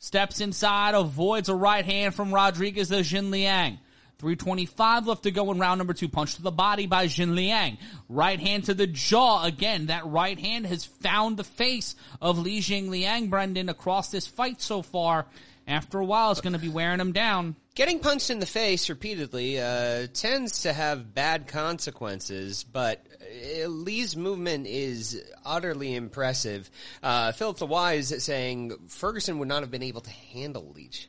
Steps 0.00 0.40
inside, 0.40 0.94
avoids 0.94 1.48
a 1.48 1.54
right 1.54 1.84
hand 1.84 2.14
from 2.14 2.34
Rodriguez 2.34 2.88
to 2.88 2.96
Jingliang. 2.96 3.78
325 4.18 5.06
left 5.06 5.22
to 5.22 5.30
go 5.30 5.52
in 5.52 5.60
round 5.60 5.78
number 5.78 5.94
two. 5.94 6.08
Punch 6.08 6.34
to 6.34 6.42
the 6.42 6.50
body 6.50 6.86
by 6.86 7.06
Jingliang. 7.06 7.78
Right 8.08 8.40
hand 8.40 8.64
to 8.64 8.74
the 8.74 8.88
jaw. 8.88 9.44
Again, 9.44 9.86
that 9.86 10.06
right 10.06 10.38
hand 10.38 10.66
has 10.66 10.84
found 10.84 11.36
the 11.36 11.44
face 11.44 11.94
of 12.20 12.36
Li 12.36 12.58
Jingliang, 12.58 13.30
Brendan, 13.30 13.68
across 13.68 14.10
this 14.10 14.26
fight 14.26 14.60
so 14.60 14.82
far. 14.82 15.26
After 15.68 16.00
a 16.00 16.04
while, 16.04 16.32
it's 16.32 16.40
going 16.40 16.54
to 16.54 16.58
be 16.58 16.68
wearing 16.68 16.98
him 16.98 17.12
down. 17.12 17.54
getting 17.76 18.00
punched 18.00 18.30
in 18.30 18.40
the 18.40 18.46
face 18.46 18.88
repeatedly 18.88 19.60
uh, 19.60 20.08
tends 20.14 20.62
to 20.62 20.72
have 20.72 21.14
bad 21.14 21.46
consequences, 21.46 22.64
but 22.64 23.06
uh, 23.22 23.68
Lee's 23.68 24.16
movement 24.16 24.66
is 24.66 25.22
utterly 25.44 25.94
impressive. 25.94 26.68
Uh, 27.02 27.30
Philip 27.32 27.58
the 27.58 27.66
Wise 27.66 28.24
saying 28.24 28.72
Ferguson 28.88 29.38
would 29.38 29.48
not 29.48 29.62
have 29.62 29.70
been 29.70 29.82
able 29.82 30.00
to 30.00 30.10
handle 30.10 30.72
Leech. 30.74 31.08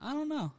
I 0.00 0.14
don't 0.14 0.28
know. 0.28 0.50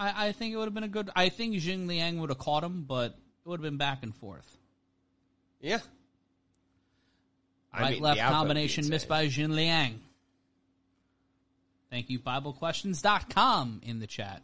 I, 0.00 0.28
I 0.28 0.32
think 0.32 0.54
it 0.54 0.56
would 0.56 0.64
have 0.64 0.74
been 0.74 0.82
a 0.82 0.88
good. 0.88 1.10
I 1.14 1.28
think 1.28 1.54
Jingliang 1.56 2.18
would 2.18 2.30
have 2.30 2.38
caught 2.38 2.64
him, 2.64 2.84
but 2.88 3.12
it 3.12 3.48
would 3.48 3.60
have 3.60 3.62
been 3.62 3.76
back 3.76 4.02
and 4.02 4.14
forth. 4.16 4.56
Yeah. 5.60 5.80
I 7.72 7.90
mean, 7.90 8.00
left 8.00 8.16
the 8.16 8.22
output 8.22 8.32
would 8.32 8.44
be 8.44 8.48
combination 8.48 8.88
missed 8.88 9.08
by 9.08 9.26
Jingliang. 9.26 9.98
Thank 11.90 12.08
you, 12.08 12.18
BibleQuestions.com 12.18 13.82
in 13.84 14.00
the 14.00 14.06
chat. 14.06 14.42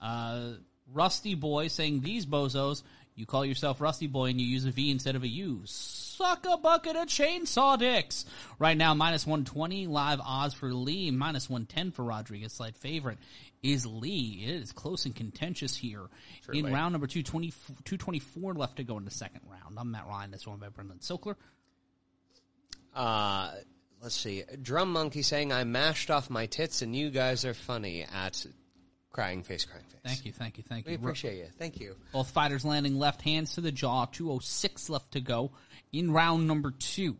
Uh, 0.00 0.52
Rusty 0.92 1.34
Boy 1.34 1.68
saying, 1.68 2.02
These 2.02 2.26
bozos, 2.26 2.82
you 3.14 3.24
call 3.24 3.44
yourself 3.44 3.80
Rusty 3.80 4.08
Boy 4.08 4.26
and 4.26 4.40
you 4.40 4.46
use 4.46 4.64
a 4.64 4.72
V 4.72 4.90
instead 4.90 5.16
of 5.16 5.22
a 5.22 5.28
U. 5.28 5.62
Suck 5.64 6.44
a 6.44 6.56
bucket 6.56 6.96
of 6.96 7.06
chainsaw 7.06 7.78
dicks. 7.78 8.26
Right 8.58 8.76
now, 8.76 8.94
minus 8.94 9.26
120 9.26 9.86
live 9.86 10.20
odds 10.20 10.54
for 10.54 10.72
Lee, 10.72 11.10
minus 11.10 11.48
110 11.48 11.92
for 11.92 12.04
Rodriguez. 12.04 12.52
Slight 12.52 12.76
favorite 12.76 13.18
is 13.62 13.86
Lee. 13.86 14.44
It 14.44 14.62
is 14.62 14.72
close 14.72 15.06
and 15.06 15.14
contentious 15.14 15.76
here. 15.76 16.06
In 16.52 16.72
round 16.72 16.92
number 16.92 17.06
220, 17.06 17.50
224 17.84 18.54
left 18.54 18.76
to 18.76 18.84
go 18.84 18.98
in 18.98 19.04
the 19.04 19.10
second 19.10 19.42
round. 19.48 19.78
I'm 19.78 19.90
Matt 19.90 20.06
Ryan. 20.08 20.32
That's 20.32 20.46
one 20.46 20.58
by 20.58 20.68
Brendan 20.68 20.98
Sokler. 20.98 21.36
Uh, 22.94 23.52
let's 24.02 24.16
see. 24.16 24.42
Drum 24.60 24.92
Monkey 24.92 25.22
saying 25.22 25.52
I 25.52 25.64
mashed 25.64 26.10
off 26.10 26.28
my 26.28 26.46
tits 26.46 26.82
and 26.82 26.94
you 26.94 27.10
guys 27.10 27.44
are 27.44 27.54
funny 27.54 28.02
at 28.02 28.44
crying 29.12 29.42
face, 29.44 29.64
crying 29.64 29.84
face. 29.84 30.00
Thank 30.04 30.26
you, 30.26 30.32
thank 30.32 30.58
you, 30.58 30.64
thank 30.68 30.86
We 30.86 30.92
you. 30.92 30.98
We 30.98 31.04
appreciate 31.04 31.38
you. 31.38 31.46
Thank 31.58 31.80
you. 31.80 31.94
Both 32.12 32.30
fighters 32.30 32.64
landing 32.64 32.98
left 32.98 33.22
hands 33.22 33.54
to 33.54 33.60
the 33.60 33.72
jaw. 33.72 34.06
206 34.06 34.90
left 34.90 35.12
to 35.12 35.20
go 35.20 35.52
in 35.92 36.10
round 36.10 36.48
number 36.48 36.72
two. 36.72 37.16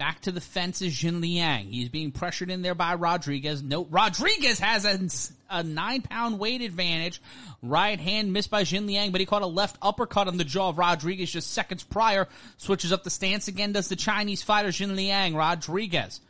Back 0.00 0.22
to 0.22 0.32
the 0.32 0.40
fence 0.40 0.80
is 0.80 0.94
Jingliang. 0.94 1.68
He's 1.68 1.90
being 1.90 2.10
pressured 2.10 2.50
in 2.50 2.62
there 2.62 2.74
by 2.74 2.94
Rodriguez. 2.94 3.62
No, 3.62 3.84
Rodriguez 3.84 4.58
has 4.58 4.86
a, 4.86 5.54
a 5.58 5.62
nine 5.62 6.00
pound 6.00 6.38
weight 6.38 6.62
advantage. 6.62 7.20
Right 7.60 8.00
hand 8.00 8.32
missed 8.32 8.48
by 8.48 8.62
Jingliang, 8.62 9.12
but 9.12 9.20
he 9.20 9.26
caught 9.26 9.42
a 9.42 9.46
left 9.46 9.76
uppercut 9.82 10.26
on 10.26 10.38
the 10.38 10.44
jaw 10.44 10.70
of 10.70 10.78
Rodriguez 10.78 11.30
just 11.30 11.52
seconds 11.52 11.84
prior. 11.84 12.28
Switches 12.56 12.92
up 12.92 13.04
the 13.04 13.10
stance 13.10 13.46
again, 13.46 13.72
does 13.72 13.88
the 13.88 13.94
Chinese 13.94 14.42
fighter 14.42 14.70
Jingliang. 14.70 15.36
Rodriguez 15.36 16.22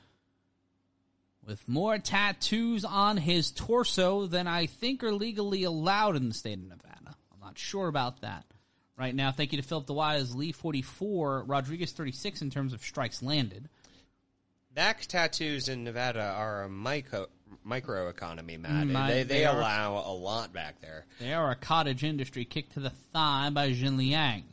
with 1.46 1.68
more 1.68 1.96
tattoos 1.96 2.84
on 2.84 3.18
his 3.18 3.52
torso 3.52 4.26
than 4.26 4.48
I 4.48 4.66
think 4.66 5.04
are 5.04 5.12
legally 5.12 5.62
allowed 5.62 6.16
in 6.16 6.26
the 6.26 6.34
state 6.34 6.58
of 6.58 6.64
Nevada. 6.64 7.14
I'm 7.32 7.40
not 7.40 7.56
sure 7.56 7.86
about 7.86 8.22
that 8.22 8.49
right 9.00 9.14
now. 9.14 9.32
Thank 9.32 9.52
you 9.52 9.60
to 9.60 9.66
Philip 9.66 9.86
the 9.86 9.94
Wise, 9.94 10.34
Lee 10.36 10.52
44, 10.52 11.44
Rodriguez 11.46 11.90
36 11.92 12.42
in 12.42 12.50
terms 12.50 12.72
of 12.74 12.82
strikes 12.82 13.22
landed. 13.22 13.68
Back 14.74 15.00
tattoos 15.06 15.68
in 15.68 15.82
Nevada 15.82 16.22
are 16.22 16.64
a 16.64 16.68
micro 16.68 17.26
micro 17.64 18.08
economy, 18.08 18.56
Matt. 18.56 18.86
Mm, 18.86 18.94
I- 18.94 19.08
they 19.10 19.22
they, 19.22 19.38
they 19.38 19.44
are. 19.46 19.56
allow 19.58 19.94
a 20.06 20.12
lot 20.14 20.52
back 20.52 20.80
there. 20.80 21.06
They 21.18 21.32
are 21.32 21.50
a 21.50 21.56
cottage 21.56 22.04
industry 22.04 22.44
kick 22.44 22.70
to 22.74 22.80
the 22.80 22.90
thigh 22.90 23.50
by 23.50 23.70
Jingliang. 23.70 24.44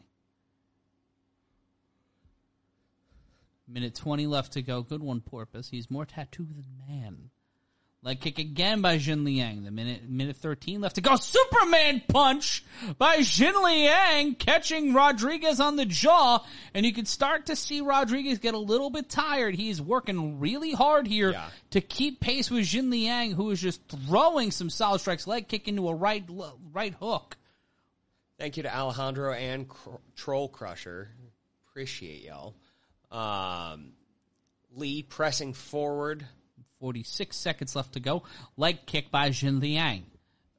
Minute 3.67 3.95
20 3.95 4.27
left 4.27 4.53
to 4.53 4.61
go. 4.61 4.81
Good 4.81 5.03
one, 5.03 5.19
Porpoise. 5.19 5.67
He's 5.69 5.91
more 5.91 6.05
tattooed 6.05 6.55
than 6.55 6.65
man. 6.87 7.29
Leg 8.03 8.19
kick 8.21 8.37
again 8.37 8.81
by 8.81 8.97
Jingliang. 8.99 9.65
The 9.65 9.71
minute 9.71 10.07
minute 10.07 10.37
13 10.37 10.79
left 10.81 10.95
to 10.95 11.01
go. 11.01 11.15
Superman 11.15 12.01
punch 12.07 12.63
by 12.97 13.17
Jingliang 13.17 14.37
catching 14.37 14.93
Rodriguez 14.93 15.59
on 15.59 15.75
the 15.77 15.85
jaw. 15.85 16.45
And 16.75 16.85
you 16.85 16.93
can 16.93 17.05
start 17.05 17.47
to 17.47 17.55
see 17.55 17.81
Rodriguez 17.81 18.37
get 18.37 18.53
a 18.53 18.57
little 18.59 18.91
bit 18.91 19.09
tired. 19.09 19.55
He's 19.55 19.81
working 19.81 20.39
really 20.39 20.71
hard 20.73 21.07
here 21.07 21.31
Yeah. 21.31 21.49
to 21.71 21.81
keep 21.81 22.19
pace 22.21 22.51
with 22.51 22.65
Jingliang, 22.65 23.33
who 23.33 23.49
is 23.49 23.59
just 23.59 23.81
throwing 23.89 24.51
some 24.51 24.69
solid 24.69 24.99
strikes. 24.99 25.25
Leg 25.25 25.47
kick 25.47 25.67
into 25.67 25.89
a 25.89 25.95
right 25.95 26.23
right 26.71 26.93
hook. 26.93 27.35
Thank 28.39 28.57
you 28.57 28.63
to 28.63 28.73
Alejandro 28.77 29.33
and 29.33 29.67
Cr- 29.67 29.89
Troll 30.15 30.47
Crusher. 30.49 31.09
Appreciate 31.71 32.23
y'all. 32.23 32.53
Um, 33.11 33.93
Lee 34.75 35.01
pressing 35.01 35.53
forward. 35.53 36.27
46 36.79 37.35
seconds 37.35 37.75
left 37.75 37.93
to 37.93 37.99
go. 37.99 38.23
Leg 38.55 38.85
kick 38.85 39.09
by 39.09 39.29
Jingliang. 39.29 40.03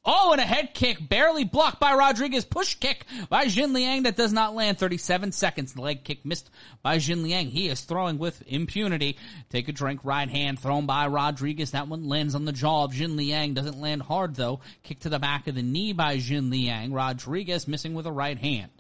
Oh, 0.05 0.33
and 0.33 0.41
a 0.41 0.45
head 0.45 0.73
kick 0.73 1.07
barely 1.07 1.45
blocked 1.45 1.81
by 1.81 1.95
Rodriguez. 1.95 2.45
Push 2.45 2.77
kick 2.77 3.05
by 3.29 3.45
Jingliang 3.45 4.05
that 4.05 4.17
does 4.17 4.33
not 4.33 4.55
land. 4.55 4.79
37 4.79 5.33
seconds. 5.33 5.77
Leg 5.77 6.03
kick 6.03 6.25
missed 6.25 6.51
by 6.83 6.97
Jingliang. 6.97 7.51
He 7.51 7.69
is 7.69 7.83
throwing 7.83 8.19
with 8.19 8.43
impunity. 8.47 9.19
Take 9.51 9.69
a 9.69 9.73
drink. 9.73 10.01
Right 10.05 10.31
hand 10.31 10.59
thrown 10.59 10.87
by 10.87 11.09
Rodriguez. 11.09 11.73
That 11.73 11.89
one 11.89 12.09
lands 12.09 12.35
on 12.35 12.47
the 12.47 12.53
jaw 12.53 12.85
of 12.85 12.93
Jingliang. 12.93 13.55
Doesn't 13.55 13.81
land 13.81 14.03
hard 14.03 14.35
though. 14.35 14.61
Kick 14.83 15.01
to 15.01 15.11
the 15.11 15.19
back 15.19 15.47
of 15.47 15.55
the 15.55 15.63
knee 15.63 15.93
by 15.93 16.17
Jingliang. 16.17 16.95
Rodriguez 16.95 17.69
missing 17.69 17.95
with 17.95 18.07
a 18.07 18.13
right 18.13 18.39
hand. 18.39 18.71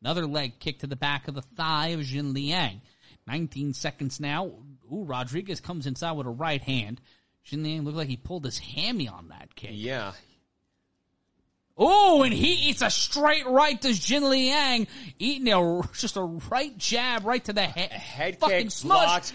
Another 0.00 0.26
leg 0.26 0.58
kick 0.58 0.78
to 0.80 0.86
the 0.86 0.96
back 0.96 1.28
of 1.28 1.34
the 1.34 1.42
thigh 1.42 1.88
of 1.88 2.00
Jingliang. 2.00 2.80
19 3.26 3.74
seconds 3.74 4.20
now. 4.20 4.52
Ooh, 4.92 5.04
Rodriguez 5.04 5.60
comes 5.60 5.86
inside 5.86 6.12
with 6.12 6.26
a 6.26 6.30
right 6.30 6.62
hand. 6.62 7.00
Jingliang 7.46 7.84
looked 7.84 7.96
like 7.96 8.08
he 8.08 8.16
pulled 8.16 8.44
his 8.44 8.58
hammy 8.58 9.08
on 9.08 9.28
that 9.28 9.54
kick. 9.54 9.70
Yeah. 9.72 10.12
Oh, 11.78 12.22
and 12.22 12.32
he 12.32 12.70
eats 12.70 12.80
a 12.80 12.90
straight 12.90 13.46
right 13.46 13.80
to 13.82 13.88
Jingliang, 13.88 14.86
eating 15.18 15.52
a 15.52 15.82
just 15.92 16.16
a 16.16 16.22
right 16.22 16.76
jab 16.78 17.24
right 17.26 17.44
to 17.44 17.52
the 17.52 17.62
head. 17.62 17.92
Head 17.92 18.38
Fucking 18.40 18.58
kick, 18.64 18.70
smush. 18.70 19.04
blocked, 19.04 19.32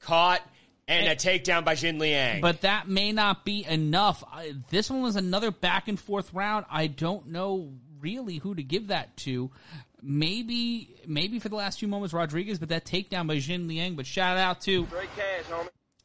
caught, 0.00 0.40
and, 0.88 1.06
And- 1.06 1.12
a 1.12 1.16
takedown 1.16 1.64
by 1.64 1.74
Jingliang. 1.76 2.40
But 2.40 2.62
that 2.62 2.88
may 2.88 3.12
not 3.12 3.44
be 3.44 3.64
enough. 3.64 4.24
I, 4.30 4.54
this 4.70 4.90
one 4.90 5.02
was 5.02 5.14
another 5.16 5.50
back 5.52 5.86
and 5.88 5.98
forth 5.98 6.34
round. 6.34 6.66
I 6.68 6.88
don't 6.88 7.28
know 7.28 7.72
really 8.00 8.36
who 8.38 8.54
to 8.56 8.62
give 8.62 8.88
that 8.88 9.16
to. 9.18 9.50
Maybe, 10.06 10.96
maybe 11.06 11.38
for 11.38 11.48
the 11.48 11.56
last 11.56 11.78
few 11.78 11.88
moments 11.88 12.12
Rodriguez, 12.12 12.58
but 12.58 12.68
that 12.68 12.84
takedown 12.84 13.26
by 13.26 13.36
Jingliang. 13.36 13.96
But 13.96 14.06
shout 14.06 14.36
out 14.36 14.60
to 14.62 14.84
cash, 14.84 15.44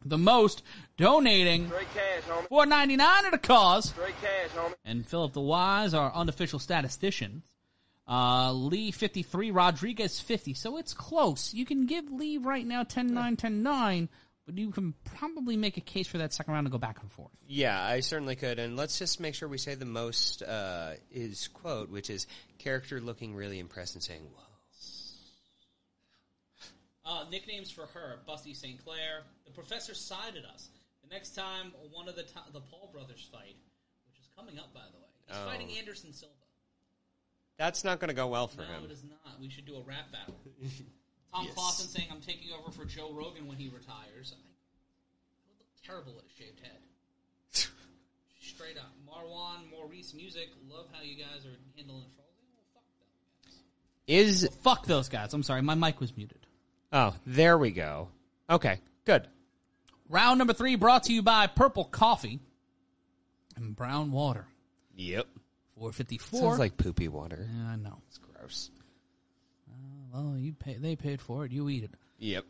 the 0.06 0.18
most 0.18 0.64
donating 0.96 1.70
cash, 1.70 2.24
four 2.48 2.66
ninety 2.66 2.96
nine 2.96 3.26
at 3.26 3.34
a 3.34 3.38
cause. 3.38 3.94
Cash, 4.22 4.74
and 4.86 5.06
Philip 5.06 5.34
the 5.34 5.42
Wise, 5.42 5.94
our 5.94 6.14
unofficial 6.14 6.60
statistician. 6.60 7.44
Uh, 8.08 8.52
Lee 8.54 8.90
53, 8.90 9.52
Rodriguez 9.52 10.20
50. 10.20 10.56
So 10.56 10.78
it's 10.78 10.96
close. 10.96 11.54
You 11.54 11.64
can 11.64 11.86
give 11.86 12.12
Lee 12.12 12.40
right 12.40 12.66
now 12.66 12.82
10 12.82 13.14
9, 13.14 13.36
10 13.36 13.62
9, 13.62 14.10
but 14.10 14.10
you 14.54 14.72
can 14.72 14.94
probably 15.16 15.56
make 15.58 15.78
a 15.78 15.82
case 15.82 16.08
for 16.08 16.18
that 16.20 16.34
second 16.34 16.54
round 16.54 16.66
to 16.68 16.72
go 16.72 16.78
back 16.78 17.00
and 17.02 17.12
forth. 17.12 17.32
yeah, 17.48 17.82
I 17.82 18.00
certainly 18.02 18.36
could. 18.36 18.60
And 18.60 18.76
let's 18.78 18.98
just 19.00 19.20
make 19.20 19.36
sure 19.36 19.48
we 19.48 19.58
say 19.58 19.76
the 19.76 19.86
most 19.86 20.42
uh, 20.42 20.94
is 21.12 21.48
quote, 21.50 21.90
which 21.90 22.10
is 22.10 22.28
character 22.58 23.00
looking 23.02 23.36
really 23.36 23.60
impressed 23.60 23.96
and 23.96 24.04
saying, 24.04 24.22
"Whoa." 24.36 24.44
Uh, 27.06 27.26
nicknames 27.32 27.72
for 27.72 27.88
her 27.88 28.20
Busty 28.28 28.56
St. 28.56 28.84
Clair. 28.84 29.22
The 29.46 29.52
professor 29.52 29.94
sided 29.96 30.46
us. 30.46 30.70
The 31.08 31.14
next 31.14 31.34
time 31.36 31.72
one 31.92 32.08
of 32.08 32.16
the 32.16 32.24
to- 32.24 32.52
the 32.54 32.62
Paul 32.62 32.90
brothers 32.94 33.28
fight, 33.32 33.56
which 34.08 34.20
is 34.20 34.28
coming 34.36 34.60
up, 34.60 34.74
by 34.74 34.82
the 34.92 34.98
way, 35.00 35.08
he's 35.28 35.36
Oh. 35.38 35.46
fighting 35.46 35.72
Anderson 35.78 36.14
Silva. 36.14 36.34
That's 37.58 37.84
not 37.84 38.00
going 38.00 38.10
to 38.10 38.14
go 38.16 38.28
well 38.28 38.48
for 38.48 38.62
No, 38.62 38.68
him. 38.68 38.80
No, 38.82 38.86
it 38.86 38.92
is 38.92 39.04
not. 39.04 39.40
We 39.40 39.50
should 39.50 39.66
do 39.66 39.76
a 39.78 39.82
rap 39.82 40.12
battle. 40.12 40.36
Tom 41.34 41.46
Yes. 41.46 41.54
Clausen 41.54 41.88
saying 41.88 42.08
I'm 42.12 42.22
taking 42.22 42.52
over 42.54 42.72
for 42.72 42.86
Joe 42.86 43.12
Rogan 43.14 43.48
when 43.48 43.58
he 43.58 43.70
retires. 43.70 44.34
I, 44.36 44.40
I 44.40 45.46
would 45.48 45.60
look 45.60 45.68
terrible 45.86 46.14
with 46.16 46.26
a 46.26 46.34
shaved 46.38 46.60
head. 46.62 46.80
Straight 48.42 48.78
up. 48.78 48.92
Marwan, 49.08 49.70
Maurice 49.72 50.14
Music, 50.14 50.50
love 50.70 50.88
how 50.92 51.02
you 51.04 51.16
guys 51.16 51.46
are 51.46 51.56
handling 51.76 52.06
trolls. 52.16 52.36
Well, 52.54 52.64
fuck 52.74 52.84
them 53.00 53.08
guys. 53.46 54.44
Is 54.44 54.50
Fuck 54.64 54.86
those 54.86 55.10
guys. 55.10 55.34
I'm 55.34 55.44
sorry, 55.44 55.62
my 55.62 55.76
mic 55.76 56.00
was 56.00 56.16
muted. 56.18 56.46
oh, 56.92 57.16
there 57.26 57.58
we 57.58 57.72
go. 57.72 58.10
Okay, 58.50 58.80
good. 59.06 59.28
Round 60.10 60.40
number 60.40 60.54
three 60.54 60.76
brought 60.76 61.04
to 61.04 61.14
you 61.14 61.22
by 61.22 61.46
Purple 61.48 61.86
Coffee 61.86 62.40
and 63.56 63.76
Brown 63.76 64.12
Water. 64.12 64.48
Yep. 64.96 65.28
454. 65.76 66.40
Sounds 66.42 66.60
like 66.60 66.76
poopy 66.78 67.08
water. 67.08 67.48
Yeah, 67.48 67.70
I 67.70 67.76
know. 67.76 68.02
It's 68.08 68.18
gross. 68.18 68.72
Well, 70.14 70.36
you 70.38 70.54
pay, 70.54 70.76
they 70.76 70.96
paid 70.96 71.22
for 71.22 71.46
it. 71.46 71.52
You 71.52 71.70
eat 71.70 71.84
it. 71.84 71.92
Yep. 72.20 72.46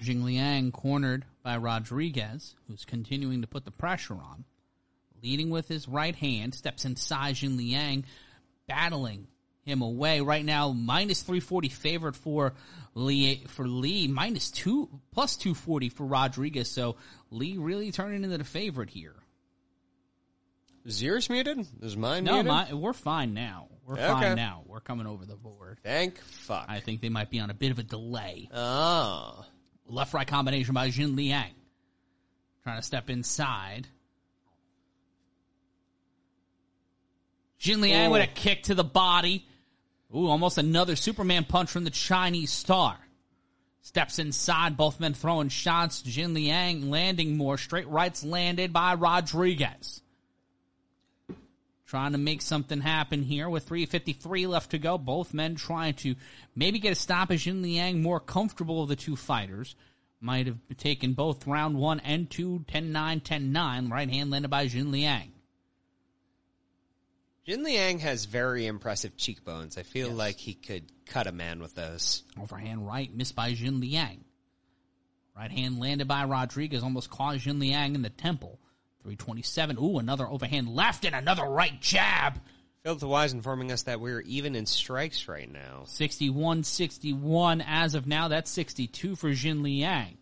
Jingliang 0.00 0.72
cornered 0.72 1.24
by 1.42 1.56
Rodriguez, 1.56 2.54
who's 2.66 2.84
continuing 2.84 3.42
to 3.42 3.46
put 3.46 3.64
the 3.64 3.70
pressure 3.70 4.14
on. 4.14 4.44
Leading 5.22 5.50
with 5.50 5.68
his 5.68 5.86
right 5.88 6.16
hand, 6.16 6.54
steps 6.54 6.84
inside 6.84 7.36
Jingliang, 7.36 8.04
battling 8.66 9.28
him 9.64 9.82
away. 9.82 10.20
Right 10.20 10.44
now, 10.44 10.72
minus 10.72 11.22
340 11.22 11.68
favorite 11.68 12.16
for 12.16 12.54
Lee, 12.94 13.44
for 13.48 13.66
Lee, 13.66 14.08
minus 14.08 14.50
two, 14.50 14.88
plus 15.12 15.36
240 15.36 15.88
for 15.90 16.04
Rodriguez. 16.04 16.70
So 16.70 16.96
Lee 17.30 17.56
really 17.58 17.92
turning 17.92 18.24
into 18.24 18.38
the 18.38 18.44
favorite 18.44 18.90
here. 18.90 19.14
Is 20.84 21.02
yours 21.02 21.30
muted? 21.30 21.66
Is 21.80 21.96
mine 21.96 22.24
No, 22.24 22.34
muted? 22.42 22.48
my, 22.48 22.72
we're 22.74 22.92
fine 22.92 23.34
now. 23.34 23.68
We're 23.86 23.94
Okay. 23.94 24.06
fine 24.08 24.36
now. 24.36 24.62
We're 24.66 24.80
coming 24.80 25.06
over 25.06 25.24
the 25.24 25.36
board. 25.36 25.78
Thank 25.82 26.18
fuck. 26.20 26.66
I 26.68 26.80
think 26.80 27.00
they 27.00 27.08
might 27.08 27.30
be 27.30 27.40
on 27.40 27.50
a 27.50 27.54
bit 27.54 27.70
of 27.70 27.78
a 27.78 27.82
delay. 27.82 28.48
oh. 28.52 29.44
Left 29.86 30.14
right 30.14 30.26
combination 30.26 30.74
by 30.74 30.88
Jingliang. 30.88 31.50
Trying 32.62 32.78
to 32.78 32.82
step 32.82 33.10
inside. 33.10 33.86
Jingliang 37.60 38.10
with 38.10 38.22
a 38.22 38.28
oh. 38.28 38.32
kick 38.34 38.64
to 38.64 38.74
the 38.74 38.84
body. 38.84 39.46
Ooh, 40.14 40.28
almost 40.28 40.58
another 40.58 40.96
Superman 40.96 41.44
punch 41.44 41.70
from 41.70 41.84
the 41.84 41.90
Chinese 41.90 42.50
star. 42.52 42.96
Steps 43.82 44.18
inside, 44.18 44.76
both 44.76 45.00
men 45.00 45.14
throwing 45.14 45.48
shots. 45.48 46.02
Jingliang 46.02 46.88
landing 46.88 47.36
more. 47.36 47.58
Straight 47.58 47.88
rights 47.88 48.22
landed 48.24 48.72
by 48.72 48.94
Rodriguez. 48.94 50.00
Trying 51.92 52.12
to 52.12 52.18
make 52.18 52.40
something 52.40 52.80
happen 52.80 53.22
here 53.22 53.50
with 53.50 53.68
3.53 53.68 54.48
left 54.48 54.70
to 54.70 54.78
go. 54.78 54.96
Both 54.96 55.34
men 55.34 55.56
trying 55.56 55.92
to 55.96 56.14
maybe 56.56 56.78
get 56.78 56.92
a 56.92 56.94
stoppage 56.94 57.46
in 57.46 57.60
Liang 57.60 58.00
more 58.00 58.18
comfortable 58.18 58.82
of 58.82 58.88
the 58.88 58.96
two 58.96 59.14
fighters. 59.14 59.76
Might 60.18 60.46
have 60.46 60.56
taken 60.78 61.12
both 61.12 61.46
round 61.46 61.76
one 61.76 62.00
and 62.00 62.30
two, 62.30 62.64
10-9, 62.72 63.20
10-9. 63.20 63.90
Right 63.90 64.08
hand 64.08 64.30
landed 64.30 64.48
by 64.48 64.68
Jingliang. 64.68 65.32
Jin 67.44 67.62
Liang 67.62 67.98
has 67.98 68.24
very 68.24 68.66
impressive 68.66 69.18
cheekbones. 69.18 69.76
I 69.76 69.82
feel 69.82 70.08
like 70.08 70.38
he 70.38 70.54
could 70.54 70.90
cut 71.04 71.26
a 71.26 71.32
man 71.32 71.60
with 71.60 71.74
those. 71.74 72.22
Overhand 72.40 72.86
right, 72.86 73.14
missed 73.14 73.36
by 73.36 73.52
Jingliang. 73.52 74.20
Right 75.36 75.50
hand 75.50 75.78
landed 75.78 76.08
by 76.08 76.24
Rodriguez, 76.24 76.82
almost 76.82 77.10
caught 77.10 77.36
Jingliang 77.36 77.94
in 77.94 78.00
the 78.00 78.08
temple. 78.08 78.58
327. 79.02 79.78
Ooh, 79.78 79.98
another 79.98 80.28
overhand 80.28 80.68
left 80.68 81.04
and 81.04 81.14
another 81.14 81.44
right 81.44 81.80
jab. 81.80 82.40
Philip 82.82 82.98
the 82.98 83.08
Wise 83.08 83.32
informing 83.32 83.70
us 83.70 83.84
that 83.84 84.00
we're 84.00 84.20
even 84.22 84.56
in 84.56 84.66
strikes 84.66 85.28
right 85.28 85.50
now. 85.50 85.84
61 85.86 86.64
61 86.64 87.62
as 87.64 87.94
of 87.94 88.06
now. 88.06 88.28
That's 88.28 88.50
62 88.50 89.14
for 89.14 89.30
Jingliang. 89.30 90.16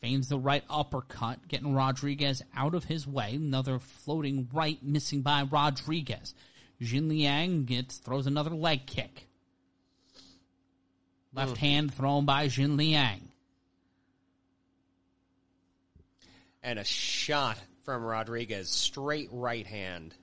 Feigns 0.00 0.28
the 0.28 0.38
right 0.38 0.64
uppercut, 0.68 1.46
getting 1.46 1.74
Rodriguez 1.74 2.42
out 2.56 2.74
of 2.74 2.82
his 2.84 3.06
way. 3.06 3.34
Another 3.36 3.78
floating 3.78 4.48
right 4.52 4.82
missing 4.82 5.22
by 5.22 5.44
Rodriguez. 5.44 6.34
Jingliang 6.80 7.66
gets 7.66 7.98
throws 7.98 8.26
another 8.26 8.50
leg 8.50 8.86
kick. 8.86 9.28
Left 11.32 11.52
hmm. 11.52 11.56
hand 11.56 11.94
thrown 11.94 12.24
by 12.24 12.48
Jingliang. 12.48 13.20
And 16.64 16.80
a 16.80 16.84
shot 16.84 17.58
from 17.84 18.02
Rodriguez, 18.02 18.68
straight 18.68 19.28
right 19.32 19.66
hand. 19.66 20.14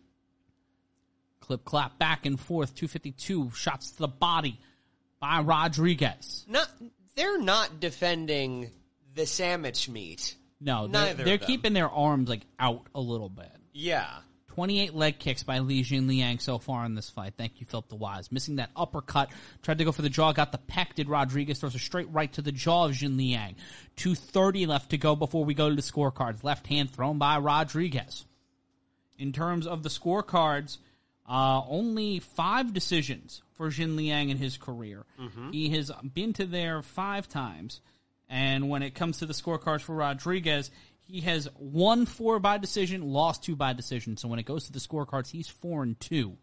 Clip 1.41 1.63
clap 1.65 1.97
back 1.97 2.25
and 2.25 2.39
forth. 2.39 2.75
252 2.75 3.51
shots 3.55 3.91
to 3.91 3.99
the 3.99 4.07
body 4.07 4.59
by 5.19 5.41
Rodriguez. 5.41 6.45
Not, 6.47 6.69
they're 7.15 7.41
not 7.41 7.79
defending 7.79 8.71
the 9.13 9.25
sandwich 9.25 9.89
meat. 9.89 10.35
No, 10.61 10.87
they're, 10.87 11.05
Neither 11.05 11.23
they're 11.23 11.37
keeping 11.37 11.73
their 11.73 11.89
arms 11.89 12.29
like 12.29 12.41
out 12.59 12.87
a 12.93 12.99
little 12.99 13.29
bit. 13.29 13.51
Yeah. 13.73 14.09
28 14.59 14.93
leg 14.93 15.19
kicks 15.19 15.41
by 15.41 15.59
Li 15.59 15.85
Jingliang 15.85 16.41
so 16.41 16.59
far 16.59 16.83
in 16.83 16.93
this 16.93 17.09
fight. 17.09 17.35
Thank 17.37 17.61
you, 17.61 17.65
Philip 17.65 17.87
the 17.87 17.95
Wise. 17.95 18.29
Missing 18.29 18.57
that 18.57 18.71
uppercut. 18.75 19.29
Tried 19.61 19.77
to 19.77 19.85
go 19.85 19.93
for 19.93 20.01
the 20.01 20.09
jaw, 20.09 20.33
got 20.33 20.51
the 20.51 20.57
peck. 20.57 20.95
Did 20.95 21.07
Rodriguez 21.07 21.61
throws 21.61 21.75
a 21.75 21.79
straight 21.79 22.11
right 22.11 22.29
to 22.33 22.41
the 22.41 22.51
jaw 22.51 22.87
of 22.87 22.91
Jingliang. 22.91 23.55
230 23.95 24.65
left 24.65 24.89
to 24.89 24.97
go 24.97 25.15
before 25.15 25.45
we 25.45 25.53
go 25.53 25.69
to 25.69 25.75
the 25.75 25.81
scorecards. 25.81 26.43
Left 26.43 26.67
hand 26.67 26.91
thrown 26.91 27.17
by 27.17 27.37
Rodriguez. 27.37 28.25
In 29.17 29.31
terms 29.31 29.65
of 29.65 29.81
the 29.81 29.87
scorecards, 29.87 30.77
uh, 31.25 31.61
only 31.65 32.19
five 32.19 32.73
decisions 32.73 33.41
for 33.53 33.69
Jingliang 33.69 34.29
in 34.29 34.35
his 34.35 34.57
career. 34.57 35.05
He 35.53 35.69
has 35.69 35.89
been 36.13 36.33
to 36.33 36.45
there 36.45 36.81
five 36.81 37.29
times. 37.29 37.79
And 38.27 38.69
when 38.69 38.83
it 38.83 38.93
comes 38.93 39.19
to 39.19 39.25
the 39.25 39.33
scorecards 39.33 39.81
for 39.83 39.95
Rodriguez, 39.95 40.69
he 41.09 41.21
has 41.21 41.47
won 41.57 42.05
four 42.05 42.39
by 42.39 42.59
decision, 42.59 43.01
lost 43.01 43.43
two 43.43 43.55
by 43.55 43.73
decision. 43.73 44.15
So 44.15 44.27
when 44.27 44.37
it 44.37 44.45
goes 44.45 44.65
to 44.65 44.71
the 44.71 44.79
scorecards, 44.79 45.31
he's 45.31 45.47
four 45.47 45.81
and 45.81 45.99
two. 45.99 46.37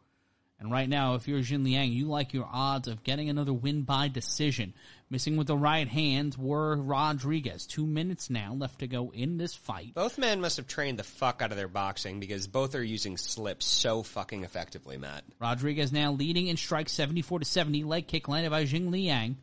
And 0.58 0.72
right 0.72 0.88
now, 0.88 1.14
if 1.14 1.28
you're 1.28 1.40
Jingliang, 1.40 1.92
you 1.92 2.06
like 2.06 2.32
your 2.32 2.48
odds 2.50 2.88
of 2.88 3.04
getting 3.04 3.28
another 3.28 3.52
win 3.52 3.82
by 3.82 4.08
decision. 4.08 4.72
Missing 5.10 5.36
with 5.36 5.46
the 5.46 5.56
right 5.56 5.86
hands 5.86 6.36
were 6.36 6.76
Rodriguez. 6.76 7.66
Two 7.66 7.86
minutes 7.86 8.30
now 8.30 8.54
left 8.54 8.80
to 8.80 8.86
go 8.88 9.12
in 9.12 9.36
this 9.36 9.54
fight. 9.54 9.94
Both 9.94 10.18
men 10.18 10.40
must 10.40 10.56
have 10.56 10.66
trained 10.66 10.98
the 10.98 11.04
fuck 11.04 11.42
out 11.42 11.50
of 11.50 11.58
their 11.58 11.68
boxing 11.68 12.20
because 12.20 12.46
both 12.46 12.74
are 12.74 12.82
using 12.82 13.18
slips 13.18 13.66
so 13.66 14.02
fucking 14.02 14.44
effectively, 14.44 14.96
Matt. 14.96 15.24
Rodriguez 15.38 15.92
now 15.92 16.12
leading 16.12 16.48
in 16.48 16.56
strikes 16.56 16.92
74 16.92 17.40
to 17.40 17.44
70. 17.44 17.84
Leg 17.84 18.06
kick 18.08 18.26
landed 18.26 18.50
by 18.50 18.64
Jingliang. 18.64 19.36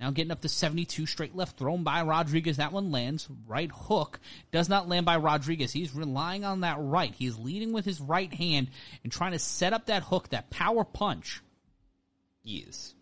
Now 0.00 0.10
getting 0.10 0.32
up 0.32 0.40
to 0.42 0.48
72. 0.48 1.06
Straight 1.06 1.36
left 1.36 1.56
thrown 1.56 1.84
by 1.84 2.02
Rodriguez. 2.02 2.56
That 2.56 2.72
one 2.72 2.90
lands. 2.90 3.28
Right 3.46 3.70
hook 3.72 4.20
does 4.50 4.68
not 4.68 4.88
land 4.88 5.06
by 5.06 5.16
Rodriguez. 5.16 5.72
He's 5.72 5.94
relying 5.94 6.44
on 6.44 6.60
that 6.60 6.78
right. 6.80 7.14
He's 7.14 7.38
leading 7.38 7.72
with 7.72 7.84
his 7.84 8.00
right 8.00 8.32
hand 8.32 8.68
and 9.02 9.12
trying 9.12 9.32
to 9.32 9.38
set 9.38 9.72
up 9.72 9.86
that 9.86 10.02
hook, 10.02 10.30
that 10.30 10.50
power 10.50 10.84
punch. 10.84 11.40
Yes. 12.42 12.94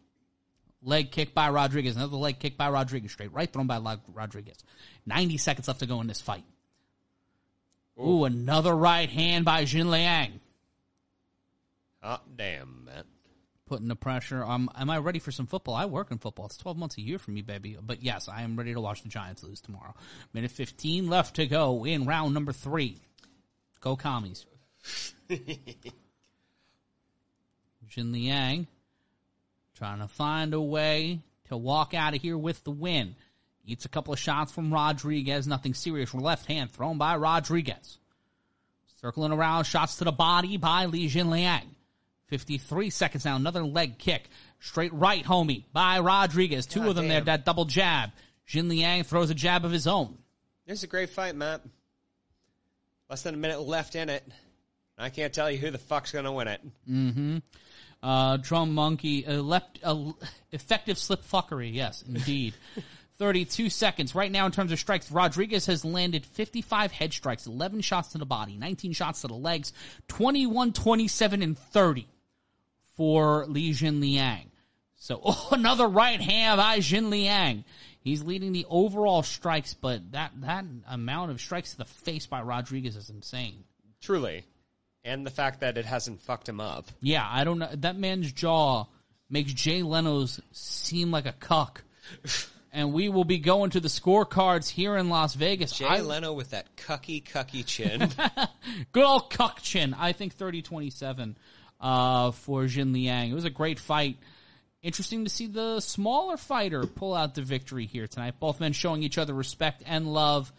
Leg 0.82 1.10
kick 1.10 1.32
by 1.32 1.51
Rodriguez. 1.51 1.97
Another 1.97 2.16
leg 2.16 2.39
kick 2.39 2.56
by 2.56 2.69
Rodriguez. 2.69 3.12
Straight 3.12 3.32
right 3.32 3.51
thrown 3.51 3.66
by 3.66 3.98
Rodriguez. 4.12 4.62
90 5.06 5.39
seconds 5.39 5.69
left 5.69 5.81
to 5.81 5.86
go 5.86 6.01
in 6.01 6.06
this 6.06 6.20
fight. 6.20 6.44
Ooh, 7.98 8.24
another 8.24 8.74
right 8.74 9.09
hand 9.09 9.44
by 9.44 9.64
Jingliang. 9.64 10.40
Hot 12.02 12.23
ah, 12.24 12.31
damn, 12.36 12.85
Matt. 12.86 13.06
Putting 13.73 13.89
the 13.89 13.97
pressure. 13.97 14.44
Um, 14.44 14.69
am 14.77 14.90
I 14.90 14.99
ready 14.99 15.19
for 15.19 15.32
some 15.32 15.47
football? 15.47 15.74
I 15.74 15.86
work 15.86 16.11
in 16.11 16.19
football. 16.19 16.44
It's 16.44 16.59
12 16.59 16.77
months 16.77 16.99
a 16.99 17.01
year 17.01 17.19
for 17.19 17.31
me, 17.31 17.40
baby. 17.40 17.78
But 17.81 18.03
yes, 18.03 18.28
I 18.28 18.43
am 18.43 18.55
ready 18.55 18.74
to 18.74 18.82
watch 18.82 19.03
the 19.03 19.09
Giants 19.09 19.43
lose 19.43 19.62
tomorrow. 19.62 19.94
Minute 20.35 20.51
15 20.51 21.09
left 21.09 21.36
to 21.36 21.47
go 21.47 21.86
in 21.86 22.05
round 22.05 22.35
number 22.35 22.53
three. 22.53 22.99
Go 23.81 23.97
commies. 23.97 24.44
Jingliang 27.90 28.66
trying 29.74 30.01
to 30.01 30.09
find 30.09 30.53
a 30.53 30.61
way 30.61 31.20
to 31.49 31.57
walk 31.57 31.94
out 31.94 32.15
of 32.15 32.20
here 32.20 32.36
with 32.36 32.62
the 32.65 32.70
win. 32.70 33.15
Eats 33.65 33.86
a 33.86 33.89
couple 33.89 34.12
of 34.12 34.20
shots 34.20 34.53
from 34.53 34.70
Rodriguez. 34.70 35.47
Nothing 35.47 35.73
serious. 35.73 36.12
Left 36.12 36.44
hand 36.44 36.73
thrown 36.73 36.99
by 36.99 37.16
Rodriguez. 37.16 37.97
Circling 39.01 39.32
around, 39.32 39.65
shots 39.65 39.97
to 39.97 40.05
the 40.05 40.12
body 40.12 40.59
by 40.59 40.85
Li 40.85 41.09
Jingliang. 41.09 41.69
53 42.33 42.89
seconds 42.89 43.27
now, 43.27 43.37
another 43.37 43.63
leg 43.63 43.99
kick. 43.99 44.31
Straight 44.59 44.95
right, 44.95 45.23
homie, 45.23 45.65
by 45.75 45.99
Rodriguez. 45.99 46.65
Two 46.65 46.81
God 46.81 46.89
of 46.89 46.97
them 46.97 47.09
there, 47.09 47.21
that 47.21 47.45
double 47.45 47.67
jab. 47.67 48.11
Jingliang 48.49 49.05
throws 49.05 49.29
a 49.29 49.35
jab 49.35 49.67
of 49.67 49.71
his 49.71 49.87
own. 49.87 50.17
This 50.67 50.79
is 50.79 50.85
a 50.85 50.87
great 50.87 51.11
fight, 51.11 51.37
Matt. 51.37 51.61
Less 53.11 53.23
than 53.23 53.35
a 53.35 53.37
minute 53.37 53.61
left 53.61 53.97
in 53.97 54.09
it. 54.09 54.27
I 54.97 55.11
can't 55.11 55.31
tell 55.31 55.51
you 55.51 55.59
who 55.59 55.71
the 55.71 55.77
fuck's 55.77 56.11
gonna 56.11 56.33
win 56.33 56.49
it. 56.49 57.43
Uh, 58.03 58.39
drum 58.39 58.73
monkey, 58.73 59.27
uh, 59.27 59.43
left, 59.43 59.81
uh, 59.83 60.13
effective 60.53 60.97
slip 60.97 61.23
fuckery. 61.23 61.75
Yes, 61.75 62.03
indeed. 62.09 62.55
32 63.19 63.69
seconds. 63.69 64.15
Right 64.15 64.33
now, 64.33 64.47
in 64.47 64.53
terms 64.53 64.73
of 64.73 64.79
strikes, 64.79 65.13
Rodriguez 65.13 65.67
has 65.67 65.85
landed 65.85 66.25
55 66.25 66.93
head 66.93 67.13
strikes, 67.13 67.47
11 67.47 67.83
shots 67.83 68.13
to 68.13 68.19
the 68.19 68.25
body, 68.25 68.57
19 68.57 68.95
shots 68.95 69.21
to 69.21 69.27
the 69.27 69.35
legs, 69.35 69.75
21, 70.09 70.73
27, 70.73 71.43
and 71.43 71.59
30 71.59 72.09
for 73.03 73.47
Li 73.47 73.73
Jingliang. 73.73 74.45
So, 74.95 75.20
oh, 75.24 75.49
another 75.51 75.89
right 75.89 76.20
hand 76.20 76.59
by 76.59 76.79
Jingliang. 76.79 77.65
He's 77.99 78.23
leading 78.23 78.53
the 78.53 78.65
overall 78.70 79.24
strikes, 79.24 79.74
but 79.74 80.12
that, 80.12 80.31
that 80.43 80.65
amount 80.89 81.33
of 81.33 81.41
strikes 81.41 81.73
to 81.73 81.79
the 81.79 81.85
face 81.85 82.27
by 82.27 82.43
Rodriguez 82.43 82.95
is 82.95 83.11
insane. 83.11 83.65
Truly. 84.01 84.45
And 85.05 85.27
the 85.27 85.33
fact 85.33 85.61
that 85.61 85.79
it 85.79 85.85
hasn't 85.85 86.23
fucked 86.23 86.49
him 86.49 86.61
up. 86.61 86.87
Yeah, 87.01 87.27
I 87.29 87.43
don't 87.43 87.59
know. 87.59 87.70
That 87.74 87.97
man's 87.99 88.31
jaw 88.31 88.85
makes 89.29 89.53
Jay 89.53 89.83
Leno's 89.83 90.41
seem 90.53 91.11
like 91.11 91.27
a 91.27 91.33
cuck. 91.33 91.83
and 92.73 92.93
we 92.93 93.09
will 93.09 93.24
be 93.24 93.39
going 93.39 93.70
to 93.70 93.81
the 93.81 93.89
scorecards 93.89 94.69
here 94.69 94.97
in 94.97 95.09
Las 95.09 95.35
Vegas. 95.35 95.73
Jay 95.73 95.87
I- 95.87 96.03
Leno 96.03 96.35
with 96.35 96.51
that 96.51 96.77
cucky, 96.77 97.20
cucky 97.20 97.66
chin. 97.66 98.11
Good 98.93 99.05
old 99.05 99.29
cuck 99.29 99.61
chin. 99.61 99.93
I 99.93 100.12
think 100.12 100.39
30-27 100.39 101.35
uh, 101.83 102.31
for 102.31 102.63
Jingliang. 102.63 103.31
It 103.31 103.35
was 103.35 103.45
a 103.45 103.51
great 103.51 103.79
fight. 103.79 104.17
Interesting 104.83 105.25
to 105.25 105.31
see 105.31 105.47
the 105.47 105.81
smaller 105.81 106.37
fighter 106.37 106.87
pull 106.87 107.15
out 107.15 107.35
the 107.35 107.43
victory 107.43 107.87
here 107.87 108.07
tonight. 108.07 108.41
Both 108.41 108.61
men 108.61 108.73
showing 108.73 109.03
each 109.03 109.19
other 109.19 109.35
respect 109.35 109.83
and 109.87 110.13
love. 110.13 110.53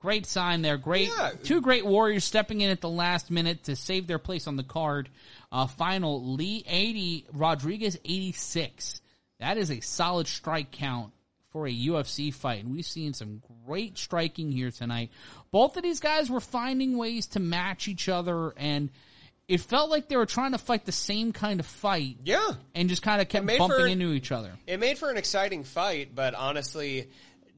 Great 0.00 0.26
sign 0.26 0.62
there. 0.62 0.76
Great. 0.76 1.10
Yeah. 1.16 1.32
Two 1.42 1.60
great 1.60 1.84
warriors 1.84 2.24
stepping 2.24 2.60
in 2.60 2.70
at 2.70 2.80
the 2.80 2.88
last 2.88 3.30
minute 3.30 3.64
to 3.64 3.74
save 3.74 4.06
their 4.06 4.20
place 4.20 4.46
on 4.46 4.56
the 4.56 4.62
card. 4.62 5.08
Uh, 5.50 5.66
final 5.66 6.34
Lee 6.34 6.64
80, 6.66 7.26
Rodriguez 7.32 7.98
86. 8.04 9.00
That 9.40 9.58
is 9.58 9.70
a 9.70 9.80
solid 9.80 10.28
strike 10.28 10.70
count 10.70 11.12
for 11.50 11.66
a 11.66 11.72
UFC 11.72 12.32
fight. 12.32 12.64
And 12.64 12.72
we've 12.72 12.86
seen 12.86 13.12
some 13.12 13.42
great 13.66 13.98
striking 13.98 14.52
here 14.52 14.70
tonight. 14.70 15.10
Both 15.50 15.76
of 15.76 15.82
these 15.82 16.00
guys 16.00 16.30
were 16.30 16.40
finding 16.40 16.96
ways 16.96 17.26
to 17.28 17.40
match 17.40 17.88
each 17.88 18.08
other 18.08 18.52
and 18.56 18.90
it 19.48 19.62
felt 19.62 19.90
like 19.90 20.08
they 20.08 20.16
were 20.16 20.26
trying 20.26 20.52
to 20.52 20.58
fight 20.58 20.84
the 20.84 20.92
same 20.92 21.32
kind 21.32 21.58
of 21.58 21.66
fight 21.66 22.18
yeah. 22.22 22.50
and 22.74 22.88
just 22.88 23.02
kind 23.02 23.20
of 23.22 23.28
kept 23.28 23.46
bumping 23.46 23.68
for- 23.68 23.86
into 23.86 24.12
each 24.12 24.30
other. 24.30 24.52
It 24.66 24.78
made 24.78 24.98
for 24.98 25.10
an 25.10 25.16
exciting 25.16 25.64
fight, 25.64 26.14
but 26.14 26.34
honestly, 26.34 27.08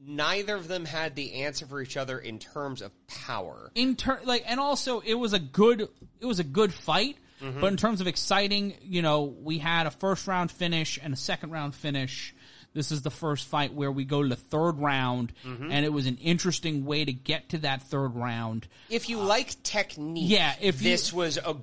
neither 0.05 0.55
of 0.55 0.67
them 0.67 0.85
had 0.85 1.15
the 1.15 1.43
answer 1.43 1.65
for 1.65 1.81
each 1.81 1.97
other 1.97 2.17
in 2.17 2.39
terms 2.39 2.81
of 2.81 2.91
power. 3.07 3.71
in 3.75 3.95
ter- 3.95 4.21
like 4.23 4.43
and 4.47 4.59
also 4.59 4.99
it 5.01 5.13
was 5.13 5.33
a 5.33 5.39
good 5.39 5.81
it 6.19 6.25
was 6.25 6.39
a 6.39 6.43
good 6.43 6.73
fight 6.73 7.17
mm-hmm. 7.39 7.61
but 7.61 7.67
in 7.67 7.77
terms 7.77 8.01
of 8.01 8.07
exciting 8.07 8.73
you 8.81 9.03
know 9.03 9.23
we 9.23 9.59
had 9.59 9.85
a 9.85 9.91
first 9.91 10.27
round 10.27 10.49
finish 10.49 10.99
and 11.03 11.13
a 11.13 11.17
second 11.17 11.51
round 11.51 11.75
finish 11.75 12.33
this 12.73 12.91
is 12.91 13.03
the 13.03 13.11
first 13.11 13.47
fight 13.47 13.73
where 13.73 13.91
we 13.91 14.03
go 14.03 14.23
to 14.23 14.29
the 14.29 14.35
third 14.35 14.79
round 14.79 15.33
mm-hmm. 15.45 15.71
and 15.71 15.85
it 15.85 15.93
was 15.93 16.07
an 16.07 16.17
interesting 16.17 16.83
way 16.85 17.05
to 17.05 17.13
get 17.13 17.49
to 17.49 17.59
that 17.59 17.83
third 17.83 18.15
round 18.15 18.67
If 18.89 19.07
you 19.07 19.19
uh, 19.19 19.25
like 19.25 19.61
technique, 19.61 20.29
yeah, 20.29 20.55
if 20.61 20.81
you- 20.81 20.89
this 20.89 21.13
was 21.13 21.37
a 21.37 21.55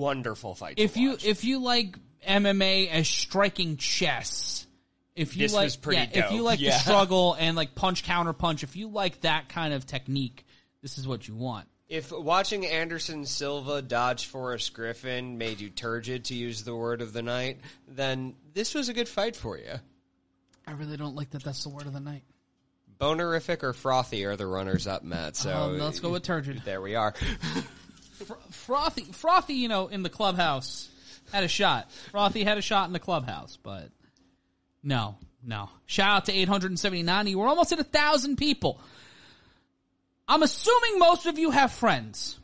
wonderful 0.00 0.54
fight. 0.54 0.74
if 0.78 0.96
you 0.96 1.10
watch. 1.10 1.24
if 1.24 1.44
you 1.44 1.58
like 1.60 1.96
MMA 2.26 2.90
as 2.90 3.08
striking 3.08 3.76
chess, 3.76 4.66
if 5.14 5.36
you 5.36 5.42
This 5.48 5.52
like 5.52 5.94
yeah, 5.94 6.24
if 6.24 6.30
you 6.32 6.38
dope, 6.38 6.46
like 6.46 6.58
the 6.60 6.70
struggle 6.78 7.34
and 7.38 7.56
like 7.56 7.74
punch 7.74 8.04
counter 8.04 8.32
punch, 8.32 8.62
if 8.62 8.76
you 8.76 8.88
like 8.88 9.20
that 9.22 9.48
kind 9.48 9.74
of 9.74 9.86
technique, 9.86 10.46
this 10.82 10.98
is 10.98 11.06
what 11.06 11.28
you 11.28 11.34
want. 11.34 11.66
If 11.88 12.12
watching 12.12 12.64
Anderson 12.66 13.26
Silva 13.26 13.82
dodge 13.82 14.26
Forrest 14.26 14.72
Griffin 14.74 15.38
made 15.38 15.60
you 15.60 15.70
turgid, 15.70 16.26
to 16.26 16.34
use 16.34 16.62
the 16.62 16.74
word 16.74 17.02
of 17.02 17.12
the 17.12 17.22
night, 17.22 17.60
then 17.88 18.34
this 18.54 18.74
was 18.74 18.88
a 18.88 18.94
good 18.94 19.08
fight 19.08 19.34
for 19.34 19.58
you. 19.58 19.74
I 20.66 20.72
really 20.72 20.96
don't 20.96 21.16
like 21.16 21.30
that. 21.30 21.42
That's 21.42 21.64
the 21.64 21.70
word 21.70 21.86
of 21.86 21.92
the 21.92 22.00
night. 22.00 22.22
Bonerific 23.00 23.62
or 23.64 23.72
Frothy 23.72 24.24
are 24.24 24.36
the 24.36 24.46
runners 24.46 24.86
up, 24.86 25.02
Matt. 25.02 25.34
So 25.34 25.50
Um, 25.50 25.78
let's 25.78 25.98
go 26.00 26.10
with 26.10 26.22
turgid. 26.22 26.62
There 26.64 26.80
we 26.80 26.94
are. 26.94 27.14
Fr- 28.26 28.34
Frothy, 28.50 29.02
Frothy, 29.12 29.54
you 29.54 29.68
know, 29.68 29.88
in 29.88 30.02
the 30.02 30.08
clubhouse 30.10 30.88
had 31.32 31.44
a 31.44 31.48
shot. 31.48 31.90
Frothy 32.10 32.44
had 32.44 32.58
a 32.58 32.62
shot 32.62 32.86
in 32.86 32.92
the 32.92 32.98
clubhouse, 32.98 33.58
but 33.62 33.88
no, 34.82 35.16
no. 35.44 35.68
Shout 35.86 36.16
out 36.16 36.24
to 36.26 36.32
879. 36.32 37.36
We're 37.36 37.46
almost 37.48 37.72
at 37.72 37.78
a 37.80 37.84
thousand 37.84 38.36
people. 38.36 38.80
I'm 40.28 40.42
assuming 40.42 40.98
most 40.98 41.26
of 41.26 41.38
you 41.38 41.50
have 41.50 41.72
friends. 41.72 42.38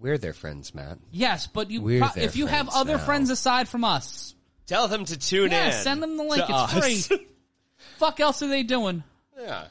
We're 0.00 0.18
their 0.18 0.32
friends, 0.32 0.74
Matt. 0.74 0.98
Yes, 1.10 1.48
but 1.48 1.70
you 1.70 1.80
pro- 1.80 2.22
if 2.22 2.36
you 2.36 2.46
have 2.46 2.68
other 2.68 2.98
now. 2.98 3.04
friends 3.04 3.30
aside 3.30 3.68
from 3.68 3.82
us, 3.84 4.34
Tell 4.68 4.86
them 4.86 5.06
to 5.06 5.18
tune 5.18 5.50
yeah, 5.50 5.68
in. 5.68 5.72
send 5.72 6.02
them 6.02 6.18
the 6.18 6.22
link. 6.24 6.42
It's 6.46 6.50
us. 6.50 7.06
free. 7.06 7.26
Fuck 7.96 8.20
else 8.20 8.42
are 8.42 8.48
they 8.48 8.62
doing? 8.62 9.02
yeah. 9.40 9.64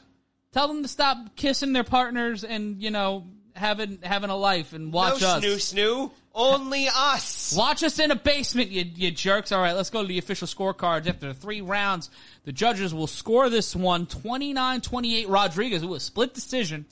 Tell 0.52 0.66
them 0.66 0.82
to 0.82 0.88
stop 0.88 1.36
kissing 1.36 1.72
their 1.72 1.84
partners 1.84 2.42
and 2.42 2.82
you 2.82 2.90
know 2.90 3.26
having 3.58 3.98
having 4.02 4.30
a 4.30 4.36
life 4.36 4.72
and 4.72 4.92
watch 4.92 5.20
no 5.20 5.28
us. 5.28 5.44
snoo 5.44 5.56
snoo. 5.56 6.10
Only 6.34 6.86
us. 6.94 7.52
Watch 7.56 7.82
us 7.82 7.98
in 7.98 8.12
a 8.12 8.16
basement, 8.16 8.70
you, 8.70 8.84
you 8.94 9.10
jerks. 9.10 9.50
All 9.50 9.60
right, 9.60 9.74
let's 9.74 9.90
go 9.90 10.02
to 10.02 10.06
the 10.08 10.18
official 10.18 10.46
scorecards. 10.46 11.08
After 11.08 11.32
three 11.32 11.60
rounds, 11.62 12.10
the 12.44 12.52
judges 12.52 12.94
will 12.94 13.08
score 13.08 13.50
this 13.50 13.74
one 13.74 14.06
29-28 14.06 15.24
Rodriguez. 15.28 15.82
It 15.82 15.86
was 15.86 16.02
a 16.02 16.06
split 16.06 16.34
decision. 16.34 16.86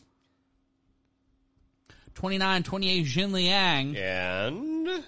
29-28 2.14 3.04
Jingliang. 3.04 3.96
And 3.96 5.04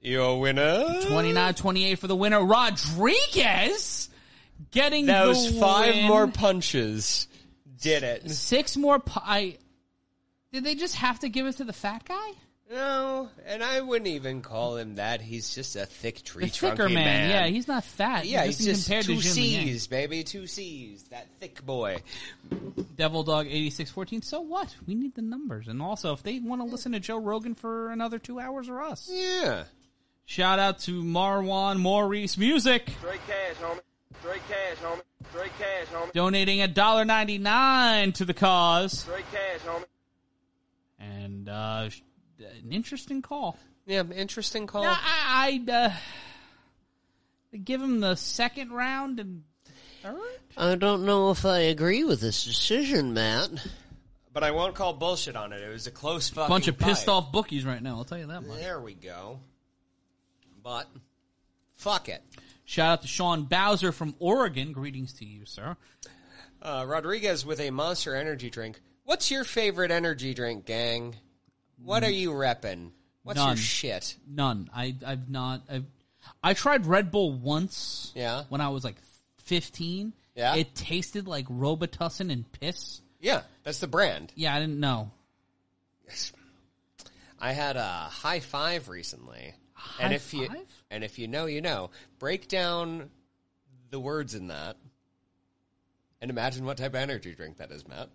your 0.00 0.40
winner. 0.40 0.84
29-28 1.02 1.98
for 1.98 2.06
the 2.06 2.16
winner. 2.16 2.42
Rodriguez 2.44 4.08
getting 4.70 5.06
Those 5.06 5.56
five 5.58 5.94
win. 5.94 6.04
more 6.06 6.26
punches 6.26 7.28
did 7.80 8.02
it. 8.02 8.30
Six 8.30 8.76
more. 8.76 8.98
pu- 8.98 9.20
I 9.22 9.58
did 10.52 10.64
they 10.64 10.74
just 10.74 10.96
have 10.96 11.20
to 11.20 11.28
give 11.28 11.46
it 11.46 11.56
to 11.58 11.64
the 11.64 11.72
fat 11.72 12.04
guy? 12.04 12.30
No, 12.70 13.30
and 13.46 13.64
I 13.64 13.80
wouldn't 13.80 14.08
even 14.08 14.42
call 14.42 14.76
him 14.76 14.96
that. 14.96 15.22
He's 15.22 15.54
just 15.54 15.74
a 15.74 15.86
thick 15.86 16.22
tree 16.22 16.44
The 16.44 16.50
thicker 16.50 16.88
trunky 16.88 16.94
man. 16.94 17.30
Yeah, 17.30 17.46
he's 17.46 17.66
not 17.66 17.82
fat. 17.82 18.26
yeah, 18.26 18.42
he 18.42 18.48
he's 18.48 18.62
just 18.62 18.84
compare 18.86 19.02
two 19.02 19.14
to 19.16 19.20
Jingliang. 19.26 19.32
C's, 19.64 19.86
baby, 19.86 20.22
two 20.22 20.46
C's. 20.46 21.04
That 21.04 21.28
thick 21.40 21.64
boy. 21.64 22.02
Devil 22.96 23.22
Dog 23.22 23.46
eighty 23.46 23.70
six 23.70 23.90
fourteen. 23.90 24.20
So 24.20 24.40
what? 24.40 24.76
We 24.86 24.94
need 24.94 25.14
the 25.14 25.22
numbers, 25.22 25.66
and 25.68 25.80
also 25.80 26.12
if 26.12 26.22
they 26.22 26.40
want 26.40 26.60
to 26.60 26.66
listen 26.66 26.92
to 26.92 27.00
Joe 27.00 27.18
Rogan 27.18 27.54
for 27.54 27.90
another 27.90 28.18
two 28.18 28.38
hours 28.38 28.68
or 28.68 28.82
us. 28.82 29.08
Yeah. 29.10 29.64
Shout 30.26 30.58
out 30.58 30.80
to 30.80 31.02
Marwan 31.02 31.78
Maurice 31.78 32.36
Music 32.36 32.90
Straight 32.98 33.20
cash, 33.26 33.56
homie. 33.62 33.80
Straight 34.20 34.42
cash, 34.46 34.76
homie. 34.82 35.00
Straight 35.30 35.52
cash, 35.58 35.86
homie. 35.94 36.12
donating 36.12 36.60
a 36.60 36.68
dollar 36.68 37.06
ninety 37.06 37.38
nine 37.38 38.12
to 38.12 38.26
the 38.26 38.34
cause, 38.34 38.98
Straight 39.00 39.24
cash, 39.32 39.60
homie. 39.66 39.84
And 41.28 41.48
uh, 41.48 41.88
an 42.38 42.72
interesting 42.72 43.22
call. 43.22 43.58
Yeah, 43.86 44.02
interesting 44.14 44.66
call. 44.66 44.82
Now, 44.82 44.96
I, 44.98 45.48
I'd 45.48 45.70
uh, 45.70 45.90
give 47.64 47.80
him 47.80 48.00
the 48.00 48.16
second 48.16 48.70
round 48.70 49.20
and 49.20 49.44
third. 50.02 50.18
I 50.56 50.74
don't 50.74 51.04
know 51.04 51.30
if 51.30 51.44
I 51.44 51.58
agree 51.58 52.04
with 52.04 52.20
this 52.20 52.44
decision, 52.44 53.14
Matt. 53.14 53.50
But 54.32 54.42
I 54.44 54.50
won't 54.50 54.74
call 54.74 54.92
bullshit 54.92 55.36
on 55.36 55.52
it. 55.52 55.62
It 55.62 55.68
was 55.68 55.86
a 55.86 55.90
close 55.90 56.28
fucking 56.28 56.48
Bunch 56.52 56.68
of 56.68 56.78
pissed 56.78 57.06
fight. 57.06 57.12
off 57.12 57.32
bookies 57.32 57.64
right 57.64 57.82
now. 57.82 57.96
I'll 57.96 58.04
tell 58.04 58.18
you 58.18 58.26
that 58.26 58.42
much. 58.42 58.58
There 58.58 58.80
we 58.80 58.94
go. 58.94 59.40
But 60.62 60.86
fuck 61.76 62.08
it. 62.08 62.22
Shout 62.64 62.90
out 62.90 63.02
to 63.02 63.08
Sean 63.08 63.44
Bowser 63.44 63.92
from 63.92 64.14
Oregon. 64.18 64.72
Greetings 64.72 65.14
to 65.14 65.24
you, 65.24 65.46
sir. 65.46 65.76
Uh, 66.60 66.84
Rodriguez 66.86 67.46
with 67.46 67.60
a 67.60 67.70
Monster 67.70 68.14
Energy 68.14 68.50
drink. 68.50 68.80
What's 69.08 69.30
your 69.30 69.44
favorite 69.44 69.90
energy 69.90 70.34
drink, 70.34 70.66
gang? 70.66 71.16
What 71.82 72.04
are 72.04 72.10
mm. 72.10 72.18
you 72.18 72.30
repping? 72.32 72.90
What's 73.22 73.38
None. 73.38 73.48
your 73.48 73.56
shit? 73.56 74.14
None. 74.28 74.68
I 74.76 74.96
I've 75.04 75.30
not. 75.30 75.62
I've, 75.70 75.86
I 76.44 76.52
tried 76.52 76.84
Red 76.84 77.10
Bull 77.10 77.32
once. 77.32 78.12
Yeah. 78.14 78.42
When 78.50 78.60
I 78.60 78.68
was 78.68 78.84
like 78.84 78.96
fifteen. 79.38 80.12
Yeah. 80.34 80.56
It 80.56 80.74
tasted 80.74 81.26
like 81.26 81.46
Robitussin 81.46 82.30
and 82.30 82.44
piss. 82.52 83.00
Yeah, 83.18 83.44
that's 83.62 83.78
the 83.78 83.86
brand. 83.86 84.30
Yeah, 84.34 84.54
I 84.54 84.60
didn't 84.60 84.78
know. 84.78 85.10
I 87.40 87.52
had 87.52 87.76
a 87.78 87.88
high 88.10 88.40
five 88.40 88.90
recently, 88.90 89.54
and 89.98 90.08
High 90.10 90.16
if 90.16 90.34
you 90.34 90.48
five? 90.48 90.66
and 90.90 91.02
if 91.02 91.18
you 91.18 91.28
know, 91.28 91.46
you 91.46 91.62
know. 91.62 91.88
Break 92.18 92.46
down 92.46 93.08
the 93.88 94.00
words 94.00 94.34
in 94.34 94.48
that, 94.48 94.76
and 96.20 96.30
imagine 96.30 96.66
what 96.66 96.76
type 96.76 96.90
of 96.90 96.96
energy 96.96 97.34
drink 97.34 97.56
that 97.56 97.70
is, 97.70 97.88
Matt. 97.88 98.10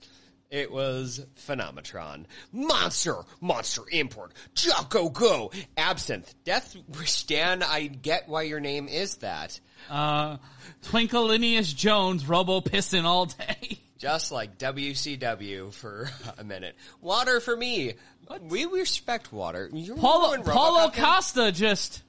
It 0.54 0.72
was 0.72 1.26
Phenometron, 1.48 2.26
Monster, 2.52 3.16
Monster 3.42 3.82
Import, 3.92 4.34
Jocko 4.54 5.10
Go, 5.10 5.52
Absinthe, 5.76 6.32
Death 6.44 6.78
Wish 6.96 7.24
Dan. 7.24 7.64
I 7.64 7.88
get 7.88 8.30
why 8.30 8.44
your 8.44 8.60
name 8.60 8.88
is 8.88 9.16
that. 9.18 9.60
Uh, 9.90 10.38
Twinkleinius 10.84 11.76
Jones, 11.76 12.30
Robo 12.30 12.62
Piston 12.62 13.04
all 13.04 13.26
day. 13.26 13.80
Just 13.98 14.32
like 14.32 14.60
WCW 14.60 15.74
for 15.74 16.12
a 16.38 16.44
minute. 16.44 16.76
Water 17.02 17.40
for 17.40 17.58
me. 17.58 17.96
We 18.42 18.66
respect 18.66 19.34
water. 19.34 19.72
You 19.74 19.96
Paulo 19.96 20.40
Paulo 20.44 20.92
Costa 20.92 21.52
just 21.52 22.04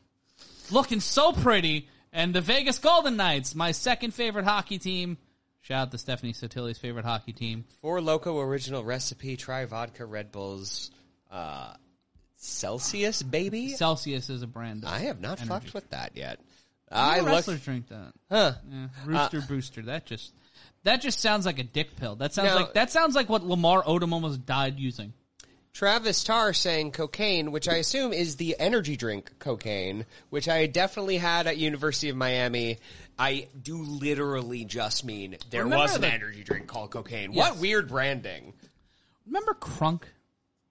looking 0.71 1.01
so 1.01 1.33
pretty, 1.33 1.89
and 2.13 2.35
the 2.35 2.41
Vegas 2.41 2.79
Golden 2.79 3.17
Knights, 3.17 3.55
my 3.55 3.71
second 3.73 4.13
favorite 4.13 4.45
hockey 4.45 4.79
team. 4.79 5.17
Shout 5.65 5.81
out 5.81 5.91
to 5.93 5.99
Stephanie 5.99 6.35
Sotilli's 6.35 6.77
favorite 6.79 7.07
hockey 7.07 7.33
team. 7.33 7.65
Four 7.81 8.03
Loco 8.03 8.39
original 8.39 8.85
recipe. 8.85 9.37
Try 9.39 9.65
vodka 9.65 10.05
Red 10.05 10.31
Bulls. 10.31 10.91
Uh, 11.31 11.73
Celsius, 12.37 13.23
baby. 13.23 13.71
Celsius 13.71 14.29
is 14.29 14.43
a 14.43 14.47
brand. 14.47 14.85
I 14.87 14.99
have 15.01 15.21
not 15.23 15.39
energy. 15.41 15.49
fucked 15.49 15.73
with 15.75 15.89
that 15.91 16.13
yet. 16.17 16.39
I 16.93 17.17
I 17.17 17.21
look. 17.21 17.29
wrestlers 17.29 17.65
drink 17.65 17.89
that. 17.89 18.13
Huh. 18.31 18.53
Yeah, 18.71 18.87
Rooster 19.07 19.41
Booster. 19.41 19.83
That 19.83 20.05
just 20.05 20.35
that 20.83 21.01
just 21.01 21.21
sounds 21.21 21.47
like 21.47 21.59
a 21.59 21.65
dick 21.65 21.97
pill. 21.97 22.17
That 22.17 22.35
sounds 22.35 22.51
Now- 22.51 22.57
like 22.57 22.75
that 22.75 22.91
sounds 22.91 23.15
like 23.15 23.31
what 23.31 23.43
Lamar 23.43 23.83
Odom 23.85 24.13
almost 24.13 24.45
died 24.45 24.79
using. 24.79 25.15
Travis 25.75 26.23
Tarr 26.23 26.53
saying 26.53 26.93
cocaine, 26.93 27.51
which 27.51 27.69
I 27.69 27.75
assume 27.77 28.13
is 28.13 28.37
the 28.37 28.55
energy 28.61 28.97
drink 28.97 29.33
cocaine, 29.41 30.07
which 30.31 30.49
I 30.49 30.67
definitely 30.67 31.19
had 31.19 31.49
at 31.49 31.57
University 31.59 32.09
of 32.09 32.17
Miami. 32.17 32.79
I 33.19 33.49
do 33.61 33.83
literally 33.83 34.65
just 34.65 35.05
mean 35.05 35.37
there 35.51 35.65
Remember 35.65 35.83
was 35.83 35.97
an 35.97 36.03
the- 36.03 36.13
energy 36.13 36.45
drink 36.45 36.69
called 36.69 36.93
cocaine. 36.93 37.33
Yes. 37.33 37.51
What 37.51 37.61
weird 37.61 37.89
branding? 37.89 38.55
Remember 39.27 39.55
Crunk? 39.55 40.03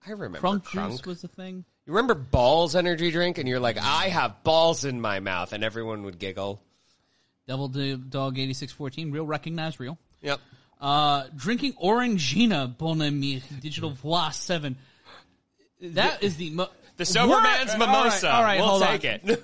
I 0.07 0.11
remember 0.11 0.39
Crunk, 0.39 0.63
Crunk. 0.63 0.91
juice 0.91 1.05
was 1.05 1.21
the 1.21 1.27
thing. 1.27 1.65
You 1.85 1.91
remember 1.93 2.13
Balls 2.13 2.73
energy 2.75 3.11
drink, 3.11 3.37
and 3.37 3.47
you're 3.47 3.59
like, 3.59 3.77
I 3.77 4.07
have 4.07 4.41
balls 4.43 4.85
in 4.85 5.01
my 5.01 5.19
mouth, 5.19 5.51
and 5.51 5.65
everyone 5.65 6.03
would 6.03 6.17
giggle. 6.17 6.61
Devil 7.45 7.67
Do- 7.67 7.97
Dog 7.97 8.39
eighty 8.39 8.53
six 8.53 8.71
fourteen. 8.71 9.11
Real 9.11 9.25
recognized 9.25 9.81
real. 9.81 9.97
Yep. 10.21 10.39
Uh, 10.79 11.25
drinking 11.35 11.73
Orangina 11.73 12.77
Bon 12.77 13.01
Ami 13.01 13.41
Digital 13.59 13.89
Voix 13.89 14.29
seven. 14.31 14.77
That 15.83 16.23
is 16.23 16.37
the 16.37 16.49
mo- 16.51 16.69
The 16.97 17.05
sober 17.05 17.29
What? 17.33 17.43
man's 17.43 17.71
All 17.71 17.77
right, 17.79 17.87
mimosa. 17.87 18.31
All 18.31 18.43
right, 18.43 18.59
we'll 18.59 18.69
hold 18.69 18.81
take 18.83 19.23
on. 19.23 19.29
it. 19.31 19.43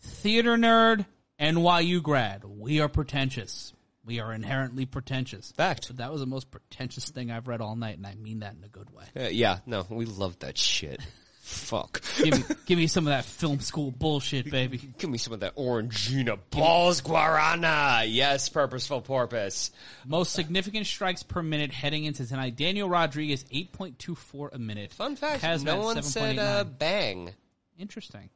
Theater 0.00 0.56
nerd, 0.56 1.06
NYU 1.40 2.02
grad. 2.02 2.44
We 2.44 2.80
are 2.80 2.88
pretentious. 2.88 3.72
We 4.04 4.20
are 4.20 4.32
inherently 4.32 4.86
pretentious. 4.86 5.52
Fact. 5.52 5.88
But 5.88 5.96
that 5.98 6.12
was 6.12 6.20
the 6.20 6.26
most 6.26 6.50
pretentious 6.50 7.08
thing 7.10 7.30
I've 7.30 7.48
read 7.48 7.60
all 7.60 7.74
night, 7.76 7.96
and 7.96 8.06
I 8.06 8.14
mean 8.14 8.40
that 8.40 8.54
in 8.54 8.62
a 8.64 8.68
good 8.68 8.88
way. 8.90 9.04
Uh, 9.16 9.28
yeah, 9.28 9.58
no, 9.66 9.84
we 9.90 10.04
love 10.06 10.38
that 10.40 10.56
shit. 10.56 11.00
Fuck. 11.46 12.02
Give 12.18 12.36
me, 12.48 12.56
give 12.66 12.76
me 12.76 12.88
some 12.88 13.06
of 13.06 13.12
that 13.12 13.24
film 13.24 13.60
school 13.60 13.92
bullshit, 13.92 14.50
baby. 14.50 14.78
Give 14.98 15.08
me 15.08 15.16
some 15.16 15.32
of 15.32 15.40
that 15.40 15.54
Orangina 15.54 16.36
balls 16.50 17.00
guarana. 17.02 18.04
Yes, 18.08 18.48
purposeful 18.48 19.00
porpoise. 19.00 19.70
Most 20.04 20.32
significant 20.32 20.86
strikes 20.86 21.22
per 21.22 21.44
minute 21.44 21.70
heading 21.72 22.04
into 22.04 22.26
tonight. 22.26 22.56
Daniel 22.56 22.88
Rodriguez, 22.88 23.44
8.24 23.44 24.54
a 24.54 24.58
minute. 24.58 24.92
Fun 24.92 25.14
fact, 25.14 25.40
Hazmat, 25.40 25.64
no 25.64 25.78
one 25.82 26.02
said 26.02 26.36
uh, 26.40 26.64
7.89. 26.64 26.78
bang. 26.78 27.30
Interesting. 27.78 28.28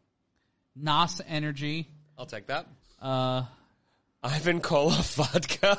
NASA 0.81 1.23
Energy. 1.27 1.89
I'll 2.17 2.27
take 2.27 2.47
that. 2.47 2.69
Uh, 3.03 3.43
Ivan 4.23 4.61
Koloff 4.61 5.15
vodka. 5.33 5.79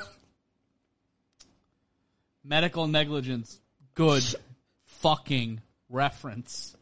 medical 2.44 2.88
negligence. 2.88 3.58
Good 3.96 4.24
fucking 4.84 5.62
reference. 5.90 6.76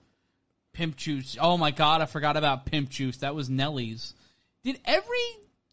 Pimp 0.80 0.96
juice. 0.96 1.36
Oh 1.42 1.58
my 1.58 1.72
god, 1.72 2.00
I 2.02 2.06
forgot 2.06 2.38
about 2.38 2.66
pimp 2.66 2.90
juice. 2.90 3.18
That 3.18 3.36
was 3.36 3.50
Nelly's. 3.50 4.14
Did 4.64 4.80
every 4.86 5.18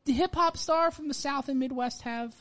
hip 0.04 0.34
hop 0.34 0.56
star 0.56 0.90
from 0.90 1.06
the 1.06 1.14
South 1.14 1.48
and 1.48 1.60
Midwest 1.60 2.02
have 2.02 2.34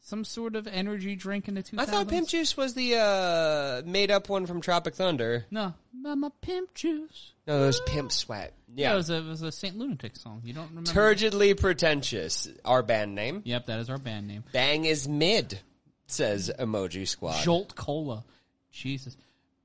some 0.00 0.24
sort 0.24 0.56
of 0.56 0.66
energy 0.66 1.14
drink 1.14 1.46
in 1.46 1.54
the 1.54 1.62
2000s? 1.62 1.78
I 1.80 1.84
thought 1.86 2.08
Pimp 2.08 2.26
Juice 2.26 2.56
was 2.56 2.74
the 2.74 2.96
uh, 2.96 3.82
made 3.88 4.10
up 4.10 4.28
one 4.28 4.46
from 4.46 4.60
Tropic 4.60 4.94
Thunder. 4.96 5.46
No, 5.52 5.72
my 5.94 6.30
pimp 6.40 6.74
juice. 6.74 7.32
No, 7.46 7.62
it 7.62 7.66
was 7.66 7.80
Pimp 7.86 8.10
Sweat. 8.10 8.54
Yeah, 8.74 8.88
Yeah. 8.88 8.92
it 8.94 8.96
was 8.96 9.10
a, 9.10 9.16
it 9.18 9.24
was 9.26 9.42
a 9.42 9.52
Saint 9.52 9.78
Lunatic 9.78 10.16
song. 10.16 10.40
You 10.44 10.54
don't 10.54 10.68
remember? 10.70 10.90
Turgidly 10.90 11.56
Pretentious, 11.58 12.48
our 12.64 12.82
band 12.82 13.14
name. 13.14 13.42
Yep, 13.44 13.66
that 13.66 13.78
is 13.78 13.88
our 13.88 13.98
band 13.98 14.26
name. 14.26 14.42
Bang 14.52 14.84
is 14.84 15.06
mid, 15.06 15.60
says 16.06 16.50
Emoji 16.58 17.06
Squad. 17.06 17.40
Jolt 17.44 17.74
Cola. 17.76 18.24
Jesus. 18.72 19.16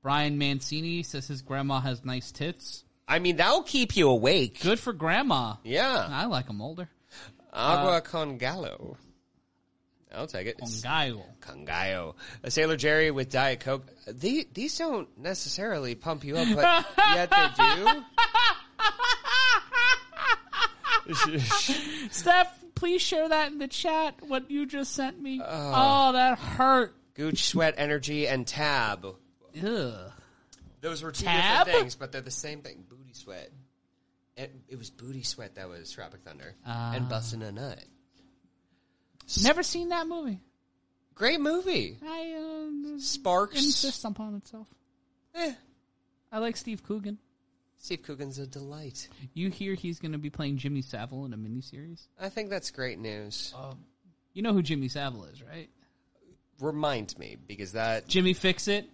Brian 0.04 0.36
Mancini 0.36 1.02
says 1.02 1.26
his 1.26 1.40
grandma 1.40 1.80
has 1.80 2.04
nice 2.04 2.30
tits. 2.30 2.84
I 3.08 3.20
mean, 3.20 3.36
that'll 3.36 3.62
keep 3.62 3.96
you 3.96 4.10
awake. 4.10 4.60
Good 4.60 4.78
for 4.78 4.92
grandma. 4.92 5.54
Yeah. 5.64 6.06
I 6.10 6.26
like 6.26 6.46
them 6.46 6.60
older. 6.60 6.90
Agua 7.54 7.92
uh, 7.92 8.00
con 8.02 8.36
gallo. 8.36 8.98
I'll 10.14 10.26
take 10.26 10.46
it. 10.46 10.56
On 10.60 10.68
Gaio. 10.68 11.22
Con 11.40 11.64
gallo. 11.64 12.16
A 12.42 12.50
Sailor 12.50 12.76
Jerry 12.76 13.10
with 13.12 13.30
Diet 13.30 13.60
Coke. 13.60 13.86
The, 14.06 14.46
these 14.52 14.76
don't 14.76 15.08
necessarily 15.18 15.94
pump 15.94 16.22
you 16.22 16.36
up, 16.36 16.48
but 16.54 16.86
yet 17.14 17.30
they 17.30 17.48
do. 21.14 21.38
Steph, 22.10 22.62
please 22.74 23.00
share 23.00 23.26
that 23.30 23.52
in 23.52 23.58
the 23.58 23.68
chat. 23.68 24.16
What 24.28 24.50
you 24.50 24.66
just 24.66 24.92
sent 24.92 25.18
me. 25.18 25.40
oh, 25.42 26.12
that 26.12 26.38
hurt. 26.38 26.94
Gooch, 27.14 27.44
Sweat, 27.44 27.74
Energy, 27.78 28.28
and 28.28 28.46
Tab. 28.46 29.16
Ugh. 29.62 30.12
Those 30.80 31.02
were 31.02 31.12
two 31.12 31.24
Tab? 31.24 31.66
different 31.66 31.82
things, 31.82 31.94
but 31.94 32.12
they're 32.12 32.20
the 32.20 32.30
same 32.30 32.60
thing. 32.60 32.84
Booty 32.88 33.12
Sweat. 33.12 33.50
It, 34.36 34.54
it 34.68 34.76
was 34.78 34.90
Booty 34.90 35.22
Sweat 35.22 35.54
that 35.54 35.68
was 35.68 35.90
Tropic 35.92 36.20
Thunder. 36.24 36.54
and 36.66 37.08
busting 37.08 37.42
a 37.42 37.52
Nut. 37.52 37.82
Never 39.42 39.62
seen 39.62 39.88
that 39.90 40.06
movie. 40.06 40.40
Great 41.14 41.40
movie. 41.40 41.96
I 42.04 42.34
uh, 42.94 42.98
Sparks. 42.98 43.56
insist 43.56 44.04
upon 44.04 44.34
itself. 44.34 44.66
Eh. 45.34 45.52
I 46.32 46.38
like 46.38 46.56
Steve 46.56 46.82
Coogan. 46.82 47.18
Steve 47.78 48.02
Coogan's 48.02 48.38
a 48.38 48.46
delight. 48.46 49.08
You 49.34 49.50
hear 49.50 49.74
he's 49.74 50.00
going 50.00 50.12
to 50.12 50.18
be 50.18 50.30
playing 50.30 50.56
Jimmy 50.58 50.82
Savile 50.82 51.26
in 51.26 51.32
a 51.32 51.36
miniseries? 51.36 52.02
I 52.20 52.28
think 52.30 52.50
that's 52.50 52.70
great 52.70 52.98
news. 52.98 53.54
You 54.32 54.42
know 54.42 54.52
who 54.52 54.62
Jimmy 54.62 54.88
Savile 54.88 55.24
is, 55.26 55.42
right? 55.42 55.68
Remind 56.60 57.16
me, 57.18 57.36
because 57.46 57.72
that, 57.72 58.08
Jimmy 58.08 58.32
Fix 58.32 58.68
It? 58.68 58.88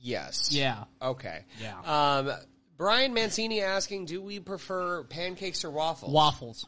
Yes. 0.00 0.48
Yeah. 0.52 0.84
Okay. 1.02 1.44
Yeah. 1.60 1.78
Um, 1.84 2.32
Brian 2.76 3.12
Mancini 3.14 3.60
asking, 3.60 4.06
do 4.06 4.22
we 4.22 4.40
prefer 4.40 5.04
pancakes 5.04 5.64
or 5.64 5.70
waffles? 5.70 6.12
Waffles. 6.12 6.66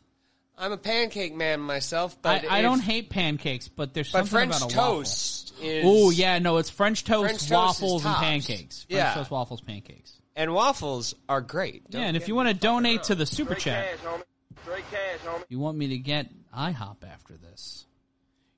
I'm 0.59 0.71
a 0.73 0.77
pancake 0.77 1.35
man 1.35 1.61
myself, 1.61 2.21
but 2.21 2.45
I, 2.45 2.57
I 2.57 2.59
if- 2.59 2.63
don't 2.65 2.81
hate 2.81 3.09
pancakes, 3.11 3.69
but 3.69 3.95
there's 3.95 4.13
But 4.13 4.27
something 4.27 4.51
French 4.51 4.57
about 4.59 4.71
a 4.71 4.75
toast 4.75 5.55
is. 5.63 5.83
Oh 5.87 6.11
yeah, 6.11 6.39
no, 6.39 6.59
it's 6.59 6.69
French 6.71 7.05
toast, 7.05 7.25
French 7.25 7.41
toast 7.41 7.51
waffles, 7.83 8.05
and 8.05 8.15
pancakes. 8.17 8.85
French 8.85 8.87
Yeah. 8.89 9.15
toast, 9.15 9.31
waffles, 9.31 9.61
pancakes. 9.63 10.13
And 10.37 10.53
waffles 10.55 11.15
are 11.29 11.41
great. 11.41 11.83
yeah, 11.89 12.01
and 12.03 12.17
if 12.17 12.29
you 12.29 12.35
want 12.35 12.49
to 12.49 12.55
donate 12.55 13.05
to 13.05 13.15
the 13.15 13.27
super 13.27 13.59
Straight 13.59 13.75
chat, 13.75 13.87
cash, 14.03 14.07
homie. 14.07 14.23
Straight 14.63 14.91
cash, 14.91 15.19
homie. 15.27 15.45
you 15.49 15.59
want 15.59 15.77
me 15.79 15.89
to 15.89 15.99
get 15.99 16.29
IHOP 16.57 16.97
after 17.11 17.35
this. 17.37 17.87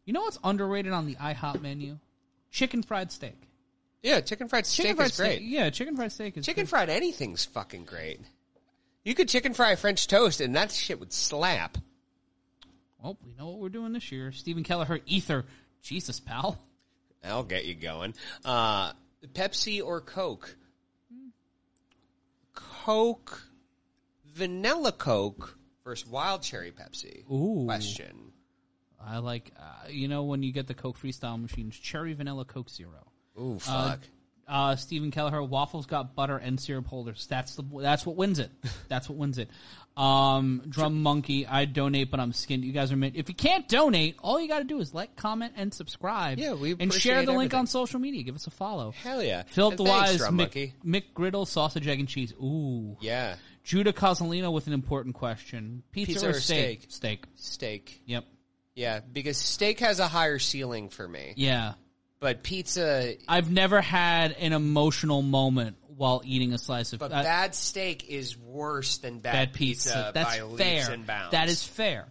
You 0.04 0.12
know 0.12 0.22
what's 0.22 0.38
underrated 0.44 0.92
on 0.92 1.06
the 1.06 1.14
IHOP 1.14 1.62
menu? 1.62 1.98
Chicken 2.50 2.82
fried 2.82 3.10
steak. 3.12 3.40
Yeah, 4.04 4.20
chicken 4.20 4.48
fried 4.48 4.66
steak 4.66 4.84
Chicken 4.84 4.96
fried 4.96 5.10
is 5.10 5.16
great. 5.16 5.36
steak. 5.36 5.48
Yeah, 5.50 5.70
chicken 5.70 5.96
fried 5.96 6.12
steak 6.12 6.36
is 6.36 6.44
Chicken 6.44 6.66
fried 6.66 6.90
anything's 6.90 7.46
fucking 7.46 7.86
great. 7.86 8.20
You 9.02 9.14
could 9.14 9.30
chicken 9.30 9.54
fry 9.54 9.74
French 9.76 10.06
toast, 10.06 10.42
and 10.42 10.54
that 10.56 10.70
shit 10.70 11.00
would 11.00 11.12
slap. 11.12 11.78
Well, 13.02 13.16
we 13.24 13.32
know 13.32 13.48
what 13.48 13.58
we're 13.60 13.70
doing 13.70 13.94
this 13.94 14.12
year. 14.12 14.30
Stephen 14.30 14.62
Kelleher, 14.62 15.00
Ether. 15.06 15.46
Jesus, 15.82 16.20
pal. 16.20 16.58
I'll 17.24 17.44
get 17.44 17.64
you 17.64 17.74
going. 17.74 18.12
Uh, 18.44 18.92
Pepsi 19.32 19.82
or 19.82 20.02
Coke? 20.02 20.54
Coke, 22.54 23.42
vanilla 24.34 24.92
Coke 24.92 25.58
versus 25.82 26.06
wild 26.06 26.42
cherry 26.42 26.72
Pepsi. 26.72 27.24
Ooh. 27.30 27.64
Question. 27.64 28.32
I 29.02 29.18
like, 29.18 29.50
uh, 29.58 29.88
you 29.88 30.08
know, 30.08 30.24
when 30.24 30.42
you 30.42 30.52
get 30.52 30.66
the 30.66 30.74
Coke 30.74 30.98
Freestyle 30.98 31.40
machines, 31.40 31.78
cherry 31.78 32.12
vanilla 32.12 32.44
Coke 32.44 32.68
Zero. 32.68 33.10
Ooh, 33.38 33.58
fuck. 33.58 34.00
Uh, 34.46 34.76
Stephen 34.76 35.10
Kelleher, 35.10 35.42
waffles 35.42 35.86
got 35.86 36.14
butter 36.14 36.36
and 36.36 36.60
syrup 36.60 36.86
holders. 36.86 37.26
That's 37.28 37.54
the 37.56 37.64
that's 37.80 38.04
what 38.04 38.16
wins 38.16 38.38
it. 38.38 38.50
That's 38.88 39.08
what 39.08 39.16
wins 39.16 39.38
it. 39.38 39.48
Um, 39.96 40.62
Drum 40.68 41.02
Monkey, 41.02 41.46
I 41.46 41.64
donate, 41.66 42.10
but 42.10 42.18
I'm 42.20 42.32
skinned. 42.32 42.64
You 42.64 42.72
guys 42.72 42.90
are 42.90 42.96
mint. 42.96 43.14
If 43.16 43.28
you 43.28 43.34
can't 43.34 43.68
donate, 43.68 44.16
all 44.22 44.40
you 44.40 44.48
got 44.48 44.58
to 44.58 44.64
do 44.64 44.80
is 44.80 44.92
like, 44.92 45.14
comment, 45.14 45.52
and 45.56 45.72
subscribe. 45.72 46.38
Yeah, 46.38 46.54
we 46.54 46.72
and 46.72 46.92
share 46.92 47.16
the 47.16 47.22
appreciate 47.22 47.38
link 47.38 47.54
on 47.54 47.66
social 47.66 48.00
media. 48.00 48.22
Give 48.24 48.34
us 48.34 48.46
a 48.46 48.50
follow. 48.50 48.90
Hell 48.90 49.22
yeah. 49.22 49.44
Philip 49.46 49.78
And 49.78 49.88
thanks, 49.88 50.24
Mick, 50.28 50.72
McGriddle, 50.84 51.46
sausage, 51.46 51.86
egg, 51.86 52.00
and 52.00 52.08
cheese. 52.08 52.32
Ooh. 52.34 52.96
Yeah. 53.00 53.36
Judah 53.62 53.92
Cosolino 53.92 54.52
with 54.52 54.66
an 54.66 54.72
important 54.72 55.14
question: 55.14 55.84
pizza, 55.92 56.12
Pizza 56.12 56.26
or, 56.26 56.30
or 56.30 56.40
steak? 56.40 56.82
steak? 56.88 56.90
Steak. 56.90 57.26
Steak. 57.36 58.02
Yep. 58.06 58.24
Yeah, 58.74 59.00
because 59.00 59.38
steak 59.38 59.78
has 59.80 60.00
a 60.00 60.08
higher 60.08 60.40
ceiling 60.40 60.88
for 60.88 61.06
me. 61.06 61.34
Yeah. 61.36 61.74
But 62.24 62.42
pizza, 62.42 63.16
I've 63.28 63.50
never 63.50 63.82
had 63.82 64.32
an 64.32 64.54
emotional 64.54 65.20
moment 65.20 65.76
while 65.94 66.22
eating 66.24 66.54
a 66.54 66.58
slice 66.58 66.94
of 66.94 67.00
but 67.00 67.12
uh, 67.12 67.22
bad 67.22 67.54
steak 67.54 68.08
is 68.08 68.34
worse 68.38 68.96
than 68.96 69.18
bad, 69.18 69.32
bad 69.32 69.52
pizza. 69.52 70.10
That's 70.14 70.38
by 70.38 70.42
leaps 70.42 70.58
fair. 70.58 70.90
and 70.90 71.06
bounds. 71.06 71.32
That 71.32 71.50
is 71.50 71.62
fair. 71.62 72.06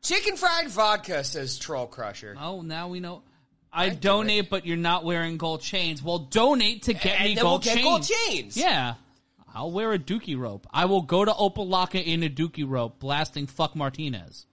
chicken 0.00 0.38
fried 0.38 0.70
vodka, 0.70 1.24
says 1.24 1.58
Troll 1.58 1.86
Crusher. 1.88 2.38
Oh, 2.40 2.62
now 2.62 2.88
we 2.88 3.00
know. 3.00 3.22
I, 3.70 3.90
do 3.90 3.96
donate, 3.96 4.48
but 4.48 4.64
you're 4.64 4.78
not 4.78 5.04
wearing 5.04 5.36
gold 5.36 5.60
chains. 5.60 6.02
Well, 6.02 6.20
donate 6.20 6.84
to 6.84 6.94
get 6.94 7.20
and 7.20 7.24
me 7.24 7.34
then 7.34 7.44
gold 7.44 7.66
we'll 7.66 7.74
get 7.74 7.82
chains. 7.82 7.84
gold 7.84 8.04
chains. 8.30 8.56
Yeah. 8.56 8.94
I'll 9.54 9.72
wear 9.72 9.92
a 9.92 9.98
dookie 9.98 10.38
rope. 10.38 10.66
I 10.70 10.86
will 10.86 11.02
go 11.02 11.22
to 11.22 11.32
Opa-locka 11.32 12.02
in 12.02 12.22
a 12.22 12.30
dookie 12.30 12.66
rope, 12.66 12.98
blasting 12.98 13.46
fuck 13.46 13.76
Martinez. 13.76 14.46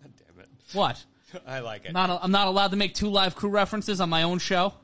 God 0.00 0.12
damn 0.16 0.38
it. 0.44 0.48
What? 0.72 1.04
I 1.46 1.60
like 1.60 1.84
it. 1.84 1.92
Not, 1.92 2.20
I'm 2.22 2.30
not 2.30 2.48
allowed 2.48 2.70
to 2.72 2.76
make 2.76 2.94
two 2.94 3.08
live 3.08 3.34
crew 3.34 3.50
references 3.50 4.00
on 4.00 4.08
my 4.08 4.22
own 4.22 4.38
show. 4.38 4.74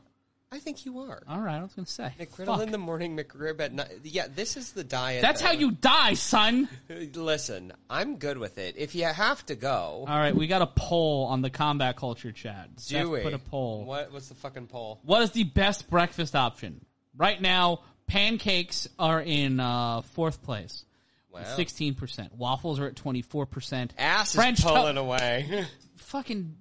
I 0.53 0.59
think 0.59 0.85
you 0.85 0.99
are. 0.99 1.23
All 1.29 1.41
right, 1.41 1.59
I 1.59 1.63
was 1.63 1.75
gonna 1.75 1.87
say. 1.87 2.13
McGriddle 2.19 2.47
Fuck. 2.47 2.63
in 2.63 2.73
the 2.73 2.79
morning, 2.79 3.17
McRib 3.17 3.61
at 3.61 3.73
night. 3.73 4.01
Yeah, 4.03 4.27
this 4.35 4.57
is 4.57 4.73
the 4.73 4.83
diet. 4.83 5.23
That's 5.23 5.41
how 5.41 5.53
you 5.53 5.71
die, 5.71 6.15
son. 6.15 6.69
Listen, 7.15 7.73
I'm 7.89 8.17
good 8.17 8.37
with 8.37 8.59
it. 8.59 8.75
If 8.77 8.97
you 8.97 9.05
have 9.05 9.47
to 9.47 9.55
go, 9.55 10.05
All 10.09 10.19
right, 10.19 10.35
we 10.35 10.49
got 10.49 10.61
a 10.61 10.67
poll 10.67 11.27
on 11.27 11.41
the 11.41 11.51
combat 11.51 11.97
culture 11.97 12.33
chat. 12.33 12.69
Steph 12.79 13.05
do 13.05 13.11
we? 13.11 13.21
put 13.21 13.33
a 13.33 13.39
poll. 13.39 13.85
What? 13.85 14.13
What's 14.13 14.29
the 14.29 14.35
fucking 14.35 14.67
poll? 14.67 14.99
What 15.05 15.23
is 15.23 15.31
the 15.31 15.45
best 15.45 15.89
breakfast 15.89 16.35
option? 16.35 16.85
Right 17.17 17.41
now, 17.41 17.83
pancakes 18.09 18.89
are 18.99 19.21
in 19.21 19.61
uh, 19.61 20.01
fourth 20.01 20.43
place. 20.43 20.85
Wow. 21.33 21.45
Sixteen 21.55 21.95
percent. 21.95 22.35
Waffles 22.35 22.81
are 22.81 22.87
at 22.87 22.97
twenty 22.97 23.23
four 23.23 23.47
percent. 23.47 23.95
Ass 23.97 24.35
French 24.35 24.59
is 24.59 24.65
to- 24.65 24.71
pulling 24.73 24.97
away. 24.97 25.65
Fucking 26.11 26.57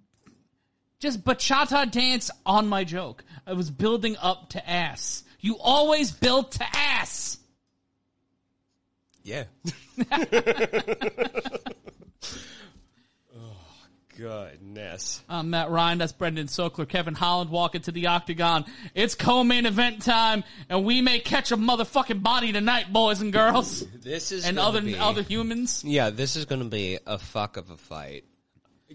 just 0.99 1.23
bachata 1.23 1.89
dance 1.89 2.30
on 2.45 2.67
my 2.67 2.84
joke. 2.84 3.23
I 3.47 3.53
was 3.53 3.71
building 3.71 4.15
up 4.21 4.49
to 4.51 4.69
ass. 4.69 5.23
You 5.39 5.57
always 5.57 6.11
build 6.11 6.51
to 6.51 6.63
ass. 6.71 7.39
yeah. 9.23 9.45
oh 13.35 13.55
goodness. 14.15 15.23
I'm 15.27 15.49
Matt 15.49 15.71
Ryan. 15.71 15.97
That's 15.97 16.11
Brendan 16.11 16.45
Sokler. 16.45 16.88
Kevin 16.88 17.15
Holland 17.15 17.49
walking 17.49 17.81
to 17.81 17.91
the 17.91 18.05
octagon. 18.05 18.65
It's 18.93 19.15
co-main 19.15 19.65
event 19.65 20.03
time, 20.03 20.43
and 20.69 20.85
we 20.85 21.01
may 21.01 21.17
catch 21.17 21.51
a 21.51 21.57
motherfucking 21.57 22.21
body 22.21 22.51
tonight, 22.51 22.93
boys 22.93 23.19
and 23.19 23.34
girls, 23.34 23.84
This 23.95 24.31
is 24.31 24.45
and 24.45 24.59
other 24.59 24.81
be- 24.81 24.95
other 24.95 25.23
humans. 25.23 25.84
Yeah, 25.84 26.11
this 26.11 26.35
is 26.35 26.45
going 26.45 26.61
to 26.61 26.69
be 26.69 26.99
a 27.07 27.17
fuck 27.17 27.57
of 27.57 27.71
a 27.71 27.77
fight. 27.77 28.26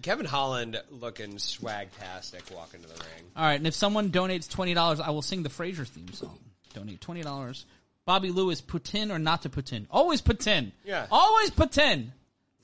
Kevin 0.03 0.27
Holland 0.27 0.81
looking 0.91 1.37
swagtastic 1.37 2.53
walking 2.55 2.83
to 2.83 2.89
the 2.89 2.95
ring. 2.95 3.25
All 3.37 3.45
right, 3.45 3.55
and 3.55 3.67
if 3.67 3.75
someone 3.75 4.11
donates 4.11 4.49
twenty 4.49 4.75
dollars, 4.75 5.01
I 5.01 5.11
will 5.11 5.23
sing 5.23 5.43
the 5.43 5.49
Frasier 5.49 5.87
theme 5.87 6.13
song. 6.13 6.39
Donate 6.73 7.01
twenty 7.01 7.23
dollars. 7.23 7.67
Bobby 8.05 8.31
Lewis, 8.31 8.61
put 8.61 8.95
in 8.95 9.11
or 9.11 9.19
not 9.19 9.43
to 9.43 9.49
put 9.49 9.73
in? 9.73 9.87
Always 9.91 10.21
put 10.21 10.47
in. 10.47 10.73
Yeah. 10.85 11.07
Always 11.11 11.51
put 11.51 11.79
in. 11.79 12.13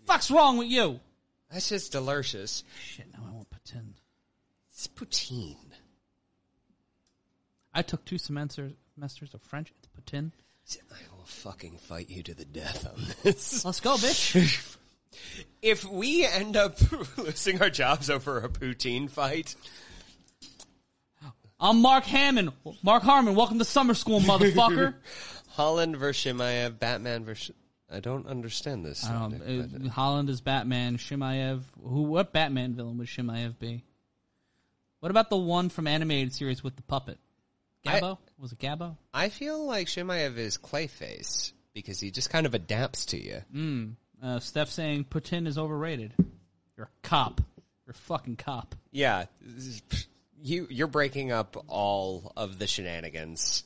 Fuck's 0.05 0.31
wrong 0.31 0.59
with 0.59 0.69
you? 0.69 1.01
That's 1.51 1.69
just 1.69 1.93
delicious. 1.93 2.63
Shit, 2.85 3.07
now 3.13 3.21
I 3.27 3.33
won't 3.33 3.49
put 3.49 3.73
in. 3.73 3.95
It's 4.71 4.87
poutine. 4.87 5.57
I 7.73 7.83
took 7.83 8.05
two 8.05 8.19
semesters 8.19 8.73
semesters 8.95 9.33
of 9.33 9.41
French 9.43 9.71
at 9.71 9.93
put 9.95 10.13
in. 10.13 10.33
I 10.93 11.17
will 11.17 11.25
fucking 11.25 11.79
fight 11.79 12.11
you 12.11 12.23
to 12.23 12.35
the 12.35 12.45
death 12.45 12.87
on 12.87 13.03
this. 13.23 13.65
Let's 13.65 13.81
go, 13.81 13.95
bitch. 13.97 14.77
if 15.63 15.85
we 15.85 16.25
end 16.27 16.57
up 16.57 16.77
losing 17.19 17.61
our 17.61 17.71
jobs 17.71 18.11
over 18.11 18.39
a 18.39 18.49
poutine 18.49 19.09
fight, 19.11 19.55
I'm 21.59 21.83
Mark 21.83 22.05
Hammond. 22.05 22.53
Mark 22.83 23.03
Harmon, 23.03 23.35
welcome 23.35 23.59
to 23.59 23.65
summer 23.65 23.95
school, 23.95 24.21
motherfucker. 24.21 24.95
Holland 25.51 25.97
versus 25.97 26.33
Chimaev, 26.33 26.79
Batman 26.79 27.25
versus. 27.25 27.55
I 27.93 27.99
don't 28.01 28.27
understand 28.29 28.85
this. 28.87 29.05
Nick, 29.29 29.73
but- 29.73 29.87
uh, 29.87 29.91
Holland 29.91 30.31
is 30.31 30.41
Batman. 30.41 30.97
Chimaev. 30.97 31.63
Who? 31.83 32.03
What 32.03 32.33
Batman 32.33 32.75
villain 32.75 32.97
would 32.99 33.09
Chimaev 33.09 33.59
be? 33.59 33.85
What 35.01 35.11
about 35.11 35.29
the 35.29 35.37
one 35.37 35.69
from 35.71 35.87
animated 35.87 36.33
series 36.35 36.63
with 36.63 36.77
the 36.77 36.83
puppet? 36.83 37.19
Gabo? 37.85 38.19
was 38.39 38.53
it 38.53 38.59
Gabo? 38.59 38.97
I 39.13 39.29
feel 39.31 39.65
like 39.67 39.87
Shimaev 39.87 40.37
is 40.37 40.57
Clayface 40.59 41.53
because 41.75 41.99
he 41.99 42.11
just 42.11 42.31
kind 42.31 42.45
of 42.47 42.55
adapts 42.55 43.07
to 43.07 43.19
you. 43.23 43.43
Uh, 44.23 44.39
Steph 44.39 44.71
saying 44.71 45.07
Putin 45.11 45.47
is 45.47 45.57
overrated. 45.59 46.13
You're 46.77 46.87
a 46.87 47.07
cop. 47.09 47.41
You're 47.87 47.93
a 47.93 47.95
fucking 47.95 48.37
cop. 48.37 48.75
Yeah, 48.91 49.27
you 50.43 50.67
you're 50.71 50.87
breaking 50.87 51.33
up 51.33 51.65
all 51.69 52.33
of 52.37 52.59
the 52.59 52.67
shenanigans, 52.67 53.65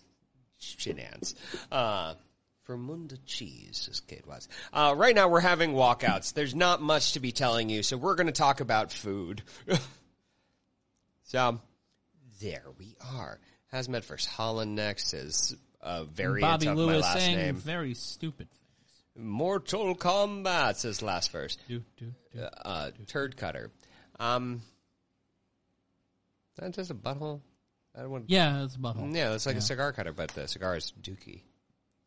shenanigans. 0.58 1.34
Uh, 1.70 2.14
for 2.64 2.76
Munda 2.78 3.18
Cheese, 3.26 3.88
as 3.90 4.00
Kate 4.00 4.26
was. 4.26 4.48
Uh, 4.72 4.94
right 4.96 5.14
now 5.14 5.28
we're 5.28 5.40
having 5.40 5.72
walkouts. 5.72 6.32
There's 6.32 6.54
not 6.54 6.80
much 6.80 7.12
to 7.12 7.20
be 7.20 7.30
telling 7.30 7.68
you, 7.68 7.82
so 7.82 7.96
we're 7.96 8.14
going 8.14 8.26
to 8.26 8.32
talk 8.32 8.60
about 8.60 8.90
food. 8.90 9.42
so 11.24 11.60
there 12.40 12.64
we 12.78 12.96
are. 13.14 13.38
Hazmat 13.72 14.04
versus 14.04 14.26
Holland 14.26 14.74
next 14.74 15.12
is 15.12 15.54
a 15.82 16.04
variant 16.04 16.40
Bobby 16.40 16.66
of 16.68 16.76
my 16.76 16.82
Lewis 16.82 17.02
last 17.02 17.18
saying 17.18 17.36
name. 17.36 17.56
very 17.56 17.94
stupid. 17.94 18.48
Mortal 19.16 19.94
Kombat 19.94 20.76
says 20.76 21.02
last 21.02 21.30
verse. 21.30 21.56
Do, 21.68 21.82
do, 21.96 22.12
do. 22.32 22.40
Uh, 22.40 22.90
turd 23.06 23.36
cutter. 23.36 23.70
Um, 24.18 24.62
that's 26.56 26.76
just 26.76 26.90
a 26.90 26.94
butthole. 26.94 27.40
I 27.96 28.06
want. 28.06 28.24
Yeah, 28.28 28.64
it's 28.64 28.74
a 28.74 28.78
butthole. 28.78 29.14
Yeah, 29.14 29.34
it's 29.34 29.46
like 29.46 29.56
a 29.56 29.60
cigar 29.60 29.92
cutter, 29.92 30.12
but 30.12 30.30
the 30.30 30.48
cigar 30.48 30.76
is 30.76 30.92
dookie. 31.00 31.42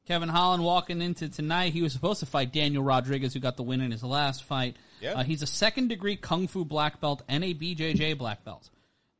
Kevin 0.05 0.29
Holland 0.29 0.63
walking 0.63 1.01
into 1.01 1.27
tonight. 1.27 1.73
He 1.73 1.81
was 1.81 1.91
supposed 1.91 2.21
to 2.21 2.25
fight 2.25 2.53
Daniel 2.53 2.81
Rodriguez, 2.81 3.34
who 3.34 3.41
got 3.41 3.57
the 3.57 3.63
win 3.63 3.81
in 3.81 3.91
his 3.91 4.03
last 4.03 4.43
fight. 4.45 4.77
Yeah. 5.01 5.13
Uh, 5.13 5.23
he's 5.23 5.41
a 5.41 5.47
second 5.47 5.89
degree 5.89 6.15
kung 6.15 6.47
fu 6.47 6.63
black 6.63 7.01
belt 7.01 7.23
and 7.27 7.43
a 7.43 7.53
BJJ 7.53 8.17
black 8.17 8.45
belt. 8.45 8.69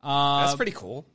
Uh, 0.01 0.45
That's 0.45 0.55
pretty 0.55 0.72
cool. 0.72 1.05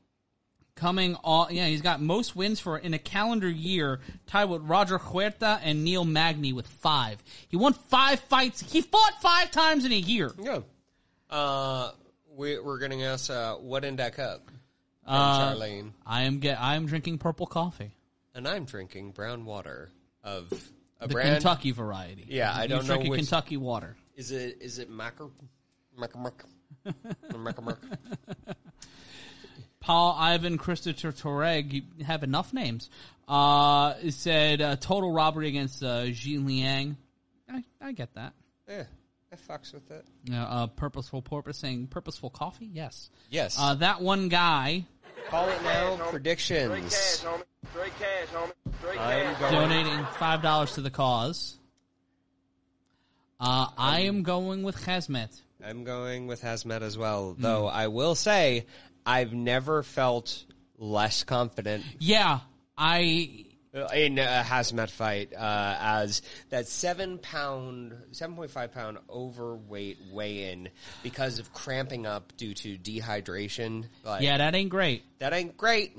Coming 0.75 1.15
all 1.17 1.49
yeah 1.51 1.67
he's 1.67 1.83
got 1.83 2.01
most 2.01 2.35
wins 2.35 2.59
for 2.59 2.79
in 2.79 2.95
a 2.95 2.99
calendar 2.99 3.49
year 3.49 4.01
tied 4.27 4.47
with 4.47 4.63
roger 4.63 4.99
huerta 4.99 5.61
and 5.63 5.85
neil 5.85 6.05
magny 6.05 6.53
with 6.53 6.67
five 6.67 7.23
he 7.49 7.57
won 7.57 7.73
five 7.75 8.19
fights 8.21 8.61
he 8.73 8.81
fought 8.81 9.21
five 9.21 9.51
times 9.51 9.85
in 9.85 9.93
a 9.93 9.97
year 9.97 10.33
Yeah. 10.39 10.61
Uh, 11.31 11.93
we, 12.35 12.59
we're 12.59 12.79
going 12.79 12.91
to 12.93 13.03
ask 13.05 13.31
uh, 13.31 13.55
what 13.57 13.85
in 13.85 13.97
that 13.97 14.15
cup 14.15 14.47
from 15.05 15.15
Uh, 15.15 15.55
Charlene, 15.55 15.93
i 16.07 16.23
am 16.23 16.39
get 16.39 16.61
i 16.61 16.75
am 16.75 16.87
drinking 16.87 17.19
purple 17.19 17.47
coffee 17.47 17.91
and 18.35 18.49
I'm 18.49 18.65
drinking 18.65 19.11
brown 19.13 19.45
water 19.45 19.91
of 20.25 20.51
a 21.01 21.07
the 21.09 21.13
brand. 21.15 21.35
kentucky 21.35 21.71
variety 21.73 22.25
Yeah, 22.29 22.53
I 22.55 22.67
don't 22.67 22.87
know 22.89 22.99
which- 22.99 23.19
kentucky 23.19 23.57
water 23.59 23.97
Is 24.17 24.31
it 24.31 24.59
is 24.63 24.79
it 24.79 24.89
Macker? 24.91 25.29
Macker 25.99 26.19
Macker. 26.19 26.47
Macker 27.39 27.63
Macker. 27.63 27.99
Paul 29.83 30.17
ivan 30.19 30.57
christopher 30.59 31.13
toreg 31.13 31.73
you 31.73 32.05
have 32.05 32.23
enough 32.23 32.55
names 32.55 32.89
uh 33.29 33.95
it 34.03 34.15
said 34.15 34.61
uh, 34.63 34.77
total 34.77 35.11
robbery 35.13 35.49
against 35.49 35.83
uh 35.83 36.05
Jingliang 36.07 36.97
I, 37.51 37.63
I 37.81 37.93
get 37.93 38.15
that 38.15 38.33
Yeah, 38.69 38.85
I 39.33 39.37
fucks 39.37 39.75
with 39.75 39.91
it. 39.91 40.07
Yeah, 40.25 40.45
uh, 40.45 40.67
purposeful 40.69 41.21
porpoise 41.21 41.59
saying 41.59 41.89
purposeful 41.89 42.31
coffee 42.31 42.71
yes 42.73 43.11
Yes. 43.29 43.57
uh, 43.59 43.75
that 43.75 44.01
one 44.01 44.29
guy 44.29 44.87
Call 45.29 45.49
it 45.49 45.63
now. 45.63 45.97
Predictions. 46.11 46.69
Straight 46.73 46.83
cash, 46.83 47.21
Predictions. 47.21 47.23
homie. 47.23 47.71
Straight 47.71 47.93
cash, 47.99 48.29
homie. 48.35 48.79
Straight 48.81 49.01
I'm 49.01 49.35
cash. 49.35 49.41
going- 49.41 49.53
donating 49.69 50.05
five 50.19 50.43
dollars 50.43 50.73
to 50.75 50.81
the 50.81 50.91
cause. 50.91 51.57
Uh, 53.41 53.67
I 53.79 54.01
am 54.01 54.23
going 54.25 54.63
with 54.63 54.77
Khamzat. 54.77 55.41
I'm 55.65 55.85
going 55.85 56.27
with 56.27 56.43
Khamzat 56.43 56.83
as 56.83 56.99
well, 56.99 57.35
though 57.39 57.67
I 57.67 57.87
will 57.89 58.15
say 58.15 58.67
I've 59.05 59.33
never 59.33 59.83
felt 59.83 60.45
less 60.79 61.25
confident 61.25 61.85
Yeah, 61.99 62.41
I 62.77 63.47
in 63.95 64.19
a 64.19 64.45
Khamzat 64.47 64.91
fight 64.91 65.33
uh, 65.33 65.77
as 65.81 66.21
that 66.51 66.69
seven 66.69 67.19
pound, 67.19 67.95
seven 68.13 68.37
point 68.37 68.51
five 68.51 68.73
pound 68.73 68.99
overweight 69.09 69.99
weigh 70.13 70.53
in 70.53 70.69
because 71.03 71.39
of 71.39 71.53
cramping 71.53 72.07
up 72.07 72.37
due 72.37 72.53
to 72.55 72.77
dehydration. 72.77 73.87
Like, 74.05 74.23
yeah 74.23 74.39
that 74.39 74.55
ain't 74.55 74.71
great. 74.71 75.05
that 75.21 75.33
ain't 75.33 75.57
great. 75.57 75.97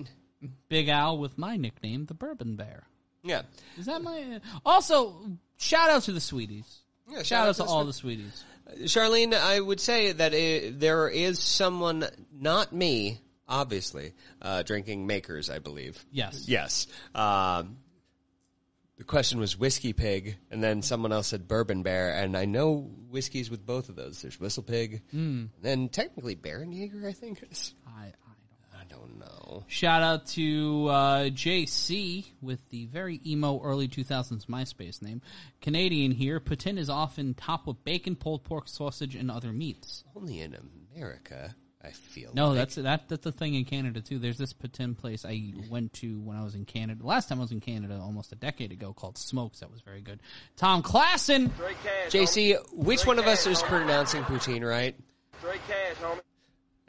Big 0.68 0.90
Al 0.90 1.18
with 1.18 1.38
my 1.38 1.56
nickname, 1.58 2.06
the 2.06 2.14
Bourbon 2.14 2.56
Bear. 2.56 2.84
Yeah, 3.24 3.44
Is 3.78 3.86
that 3.86 4.02
my? 4.02 4.42
Also, 4.66 5.16
shout 5.58 5.90
out 5.90 6.04
to 6.04 6.12
the 6.12 6.20
sweeties. 6.20 6.82
yeah. 7.10 7.24
Shout, 7.24 7.48
out 7.48 7.56
to 7.56 7.64
the 7.64 7.70
all 7.70 7.86
the 7.86 7.94
sweeties. 7.94 8.44
Charlene, 8.84 9.34
I 9.34 9.60
would 9.60 9.80
say 9.80 10.12
that 10.12 10.34
it, 10.34 10.80
there 10.80 11.10
is 11.10 11.40
someone, 11.40 12.06
not 12.32 12.74
me, 12.74 13.22
obviously, 13.48 14.14
uh, 14.42 14.64
drinking 14.64 15.06
makers, 15.06 15.50
I 15.50 15.60
believe. 15.60 16.04
Yes. 16.12 16.48
Yes. 16.48 16.88
Um, 17.14 17.78
the 18.98 19.04
question 19.04 19.40
was 19.40 19.58
whiskey 19.58 19.92
pig, 19.92 20.38
and 20.52 20.64
then 20.64 20.82
someone 20.82 21.12
else 21.12 21.28
said 21.28 21.48
bourbon 21.48 21.84
bear, 21.84 22.16
and 22.16 22.38
I 22.38 22.46
know 22.46 22.92
whiskeys 23.10 23.50
with 23.50 23.66
both 23.66 23.90
of 23.90 23.96
those. 23.96 24.22
There's 24.22 24.40
whistle 24.40 24.64
pig, 24.64 25.02
and 25.12 25.50
then 25.62 25.90
technically 25.90 26.36
Bärenjäger, 26.36 27.06
I 27.08 27.12
think. 27.12 27.44
I, 27.88 28.14
I 29.24 29.28
don't. 29.28 29.34
I 29.34 29.38
don't 29.40 29.54
know. 29.54 29.64
Shout 29.68 30.02
out 30.02 30.28
to 30.28 30.88
uh, 30.90 31.20
JC 31.26 32.26
with 32.42 32.60
the 32.70 32.86
very 32.88 33.22
emo 33.26 33.62
early 33.62 33.88
2000s 33.88 34.46
MySpace 34.46 35.02
name. 35.02 35.22
Canadian 35.62 36.12
here. 36.12 36.40
Patin 36.40 36.78
is 36.78 36.90
often 36.90 37.34
topped 37.34 37.68
with 37.68 37.84
bacon, 37.84 38.16
pulled 38.16 38.44
pork, 38.44 38.68
sausage, 38.68 39.16
and 39.16 39.30
other 39.30 39.52
meats. 39.52 40.04
Only 40.16 40.42
in 40.42 40.56
America, 40.96 41.56
I 41.84 41.92
feel. 41.92 42.32
No, 42.34 42.50
like. 42.50 42.58
that's 42.58 42.76
that. 42.76 43.10
That's 43.10 43.24
the 43.24 43.32
thing 43.32 43.56
in 43.56 43.66
Canada 43.66 44.02
too. 44.02 44.20
There's 44.20 44.38
this 44.38 44.54
patin 44.54 44.96
place 44.96 45.26
I 45.26 45.54
went 45.70 45.94
to 45.94 46.20
when 46.22 46.38
I 46.38 46.44
was 46.44 46.56
in 46.56 46.66
Canada. 46.66 47.06
Last 47.06 47.30
time 47.30 47.40
I 47.40 47.42
was 47.42 47.52
in 47.52 47.62
Canada, 47.62 48.00
almost 48.02 48.32
a 48.32 48.36
decade 48.36 48.72
ago, 48.72 48.94
called 48.94 49.18
Smokes. 49.18 49.60
That 49.60 49.72
was 49.72 49.82
very 49.82 50.02
good. 50.02 50.22
Tom 50.56 50.84
Klassen. 50.84 51.50
JC, 52.10 52.58
which 52.74 53.00
Straight 53.00 53.08
one 53.08 53.20
of 53.20 53.28
us 53.28 53.46
is 53.48 53.62
pronouncing 53.64 54.24
poutine 54.24 54.68
right? 54.68 54.96
Straight 55.40 55.62
cash, 55.68 55.96
homie. 56.02 56.22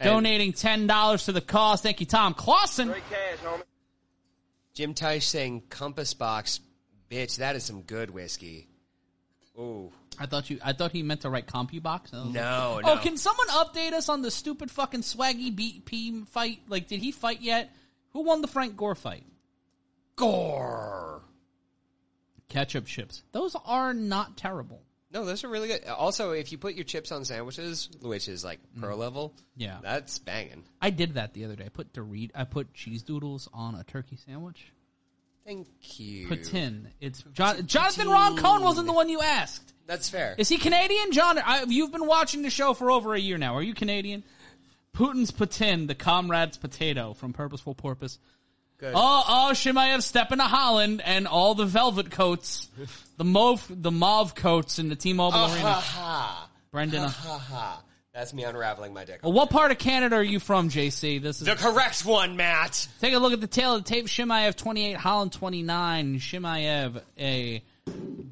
And 0.05 0.13
donating 0.13 0.53
ten 0.53 0.87
dollars 0.87 1.25
to 1.27 1.33
the 1.33 1.41
cause. 1.41 1.81
Thank 1.81 2.01
you, 2.01 2.07
Tom 2.07 2.35
Clausen. 2.35 2.89
Straight 2.89 3.03
cash, 3.11 3.39
homie. 3.45 3.63
Jim 4.75 4.95
Tice 4.95 5.27
saying 5.27 5.63
Compass 5.71 6.15
Box, 6.15 6.61
bitch, 7.11 7.37
that 7.37 7.55
is 7.57 7.63
some 7.65 7.83
good 7.83 8.11
whiskey. 8.11 8.69
Ooh. 9.59 9.93
I 10.19 10.27
thought 10.27 10.49
you. 10.51 10.59
I 10.65 10.73
thought 10.73 10.93
he 10.93 11.03
meant 11.03 11.23
to 11.23 11.31
write 11.31 11.47
CompuBox. 11.47 11.83
I 12.15 12.17
was 12.19 12.25
like, 12.27 12.35
No, 12.35 12.81
Oh, 12.85 12.95
no. 12.95 12.97
can 12.99 13.17
someone 13.17 13.49
update 13.49 13.93
us 13.93 14.09
on 14.09 14.23
the 14.23 14.31
stupid 14.31 14.71
fucking 14.71 15.01
Swaggy 15.03 15.53
BP 15.55 16.29
fight? 16.29 16.61
Like, 16.69 16.87
did 16.87 17.01
he 17.01 17.11
fight 17.11 17.41
yet? 17.41 17.75
Who 18.13 18.23
won 18.23 18.41
the 18.41 18.47
Frank 18.49 18.77
Gore 18.77 18.95
fight? 18.95 19.25
Gore. 20.15 21.23
Ketchup 22.49 22.87
chips. 22.87 23.25
Those 23.33 23.57
are 23.65 23.93
not 23.93 24.37
terrible. 24.37 24.83
No, 25.15 25.25
those 25.25 25.45
are 25.45 25.49
really 25.49 25.69
good. 25.69 25.87
Also, 25.87 26.33
if 26.33 26.51
you 26.51 26.59
put 26.59 26.75
your 26.75 26.85
chips 26.85 27.13
on 27.13 27.25
sandwiches, 27.25 27.89
which 28.03 28.27
is 28.29 28.45
like 28.45 28.59
mm. 28.77 28.83
pro 28.83 28.97
level, 28.97 29.33
Yeah. 29.57 29.79
that's 29.81 30.19
banging. 30.19 30.65
I 30.83 30.91
did 30.91 31.15
that 31.15 31.35
the 31.35 31.45
other 31.45 31.55
day. 31.55 31.67
I 31.67 31.69
put 31.69 31.93
Dorit. 31.93 32.33
I 32.35 32.43
put 32.43 32.75
cheese 32.75 33.05
doodles 33.05 33.49
on 33.55 33.77
a 33.77 33.85
turkey 33.85 34.17
sandwich. 34.27 34.73
Thank 35.47 35.69
you. 36.01 36.27
Patin. 36.27 36.89
It's 37.01 37.23
John, 37.33 37.67
Jonathan 37.67 38.09
Roncone 38.09 38.63
wasn't 38.63 38.89
the 38.89 38.93
one 38.93 39.09
you 39.09 39.21
asked. 39.21 39.73
That's 39.87 40.09
fair. 40.09 40.35
Is 40.37 40.49
he 40.49 40.59
Canadian, 40.59 41.13
John? 41.13 41.39
I, 41.39 41.65
you've 41.69 41.93
been 41.93 42.07
watching 42.07 42.43
the 42.43 42.51
show 42.51 42.75
for 42.75 42.91
over 42.91 43.15
a 43.15 43.21
year 43.21 43.39
now. 43.39 43.55
Are 43.55 43.63
you 43.63 43.75
Canadian? 43.75 44.25
Putin's 44.95 45.31
Patin, 45.31 45.87
the 45.87 45.95
comrade's 45.95 46.57
potato 46.57 47.13
from 47.13 47.33
Purposeful 47.33 47.75
Porpoise. 47.75 48.19
Good. 48.79 48.93
Oh, 48.95 49.25
oh, 49.29 49.51
Chimaev 49.53 50.03
stepping 50.03 50.39
to 50.39 50.45
Holland 50.45 51.03
and 51.05 51.29
all 51.29 51.55
the 51.55 51.67
velvet 51.67 52.11
coats, 52.11 52.69
the 53.17 53.25
mauve, 53.25 53.65
the 53.71 53.91
mauve 53.91 54.35
coats 54.35 54.79
in 54.79 54.89
the 54.89 54.97
T-Mobile 54.97 55.39
ha 55.39 55.55
Arena. 55.55 55.73
ha. 55.73 56.51
Brendan, 56.71 57.03
uh, 57.05 57.09
Ha 57.09 57.39
ha. 57.39 57.83
That's 58.13 58.33
me 58.33 58.45
unraveling 58.45 58.95
my 58.95 59.05
dick. 59.05 59.21
well, 59.25 59.33
what 59.33 59.51
part 59.51 59.73
of 59.73 59.79
Canada 59.79 60.15
are 60.17 60.23
you 60.23 60.39
from, 60.39 60.69
JC? 60.71 61.21
This 61.21 61.41
is 61.41 61.47
The 61.49 61.57
correct 61.57 62.05
one, 62.07 62.37
Matt. 62.37 62.87
Take 63.01 63.13
a 63.13 63.19
look 63.19 63.33
at 63.33 63.41
the 63.41 63.49
tail 63.49 63.75
of 63.75 63.83
the 63.85 63.89
tape. 63.89 64.07
Chimaev 64.07 64.55
28, 64.55 64.97
Holland 64.97 65.33
29. 65.33 66.19
Chimaev 66.21 67.03
a 67.19 67.63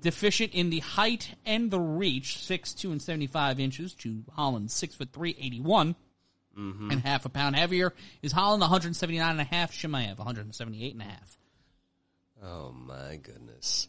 deficient 0.00 0.54
in 0.54 0.70
the 0.70 0.78
height 0.80 1.34
and 1.44 1.70
the 1.70 1.80
reach, 1.80 2.36
6'2 2.38 2.92
and 2.92 3.02
75 3.02 3.58
inches 3.60 3.94
to 3.94 4.22
Holland 4.34 4.70
6 4.70 4.94
foot 4.94 5.08
3, 5.12 5.36
81 5.38 5.94
and 6.56 7.00
half 7.00 7.24
a 7.24 7.28
pound 7.28 7.56
heavier. 7.56 7.92
Is 8.22 8.30
Holland 8.30 8.60
179 8.60 9.30
and 9.30 9.40
a 9.40 9.44
half, 9.44 9.72
Chimaev 9.72 10.18
178 10.18 10.92
and 10.92 11.02
a 11.02 11.04
half. 11.06 11.38
Oh 12.44 12.72
my 12.72 13.16
goodness. 13.16 13.88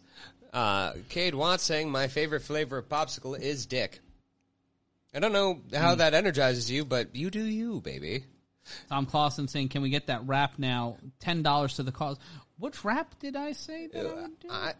Uh, 0.54 0.94
Cade 1.10 1.34
Watts 1.36 1.64
saying 1.64 1.90
my 1.92 2.08
favorite 2.08 2.42
flavor 2.44 2.78
of 2.78 2.88
popsicle 2.88 3.40
is 3.40 3.66
dick. 3.66 4.00
I 5.16 5.20
don't 5.20 5.34
know 5.34 5.62
how 5.74 5.96
that 5.96 6.14
energizes 6.14 6.70
you, 6.72 6.86
but 6.86 7.16
you 7.16 7.30
do 7.30 7.44
you, 7.44 7.82
baby. 7.82 8.26
Tom 8.90 9.06
Clausen 9.06 9.48
saying, 9.48 9.70
can 9.70 9.82
we 9.82 9.90
get 9.90 10.08
that 10.08 10.26
wrap 10.26 10.58
now? 10.58 10.98
$10 11.24 11.76
to 11.76 11.84
the 11.84 11.92
cause. 11.92 12.18
Which 12.58 12.86
wrap 12.86 13.20
did 13.20 13.36
I 13.36 13.52
say 13.54 13.88
that 13.88 14.06
I 14.06 14.14
would 14.14 14.40
do? 14.40 14.48
I 14.50 14.74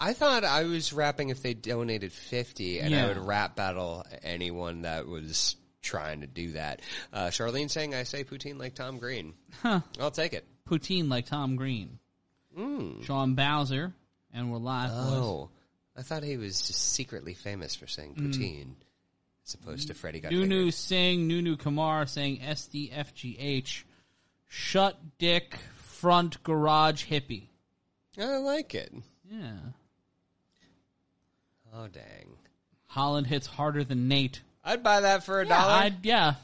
I 0.00 0.14
thought 0.14 0.42
I 0.44 0.64
was 0.64 0.92
rapping 0.92 1.28
if 1.28 1.42
they 1.42 1.54
donated 1.54 2.12
fifty, 2.12 2.80
and 2.80 2.90
Yeah. 2.90 3.04
I 3.04 3.08
would 3.08 3.18
rap 3.18 3.54
battle 3.54 4.04
anyone 4.24 4.82
that 4.82 5.06
was 5.06 5.54
trying 5.80 6.22
to 6.22 6.26
do 6.26 6.52
that. 6.52 6.80
Uh, 7.12 7.26
Charlene 7.26 7.70
saying 7.70 7.94
I 7.94 8.02
say 8.02 8.24
poutine 8.24 8.58
like 8.58 8.74
Tom 8.74 8.98
Green. 8.98 9.34
Huh. 9.62 9.80
I'll 10.00 10.10
take 10.10 10.32
it. 10.32 10.44
poutine 10.68 11.08
like 11.08 11.26
Tom 11.26 11.54
Green. 11.54 11.98
Sean 12.56 13.34
Bowser, 13.34 13.94
and 14.32 14.50
we're 14.50 14.58
live. 14.58 14.90
Oh, 14.92 15.50
I 15.96 16.02
thought 16.02 16.22
he 16.22 16.36
was 16.36 16.62
just 16.62 16.92
secretly 16.92 17.34
famous 17.34 17.74
for 17.74 17.86
saying 17.86 18.14
mm. 18.14 18.26
poutine, 18.26 18.74
as 19.46 19.54
opposed 19.54 19.88
to 19.88 19.94
Freddie 19.94 20.20
got 20.20 20.32
Nunu 20.32 20.48
fingered. 20.48 20.74
Singh, 20.74 21.28
Nunu 21.28 21.56
Kumar 21.56 22.06
saying 22.06 22.38
SDFGH. 22.38 23.84
Shut 24.48 24.98
dick, 25.18 25.58
front 25.76 26.42
garage 26.42 27.04
hippie. 27.06 27.44
I 28.18 28.36
like 28.36 28.74
it. 28.74 28.92
Yeah. 29.30 29.52
Oh 31.74 31.88
dang! 31.88 32.36
Holland 32.86 33.26
hits 33.26 33.46
harder 33.46 33.82
than 33.84 34.08
Nate. 34.08 34.42
I'd 34.62 34.82
buy 34.82 35.00
that 35.00 35.24
for 35.24 35.40
a 35.40 35.46
Yeah, 35.46 35.58
dollar. 35.60 35.72
I'd- 35.72 36.08
yeah. 36.08 36.34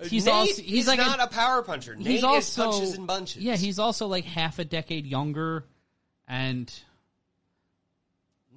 Uh, 0.00 0.04
he's 0.04 0.26
Nate 0.26 0.34
also 0.34 0.62
he's 0.62 0.82
is 0.82 0.86
like 0.88 0.98
not 0.98 1.20
a, 1.20 1.26
power 1.26 1.62
puncher. 1.62 1.94
he's 1.94 2.04
Nate 2.04 2.16
is 2.16 2.24
also 2.24 2.70
punches 2.70 2.94
and 2.94 3.06
bunches. 3.06 3.42
Yeah, 3.42 3.56
he's 3.56 3.78
also 3.78 4.06
like 4.06 4.24
half 4.24 4.58
a 4.58 4.64
decade 4.64 5.06
younger, 5.06 5.64
and 6.28 6.72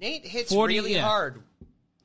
Nate 0.00 0.26
hits 0.26 0.52
40, 0.52 0.74
really 0.74 0.94
yeah. 0.94 1.02
hard. 1.02 1.42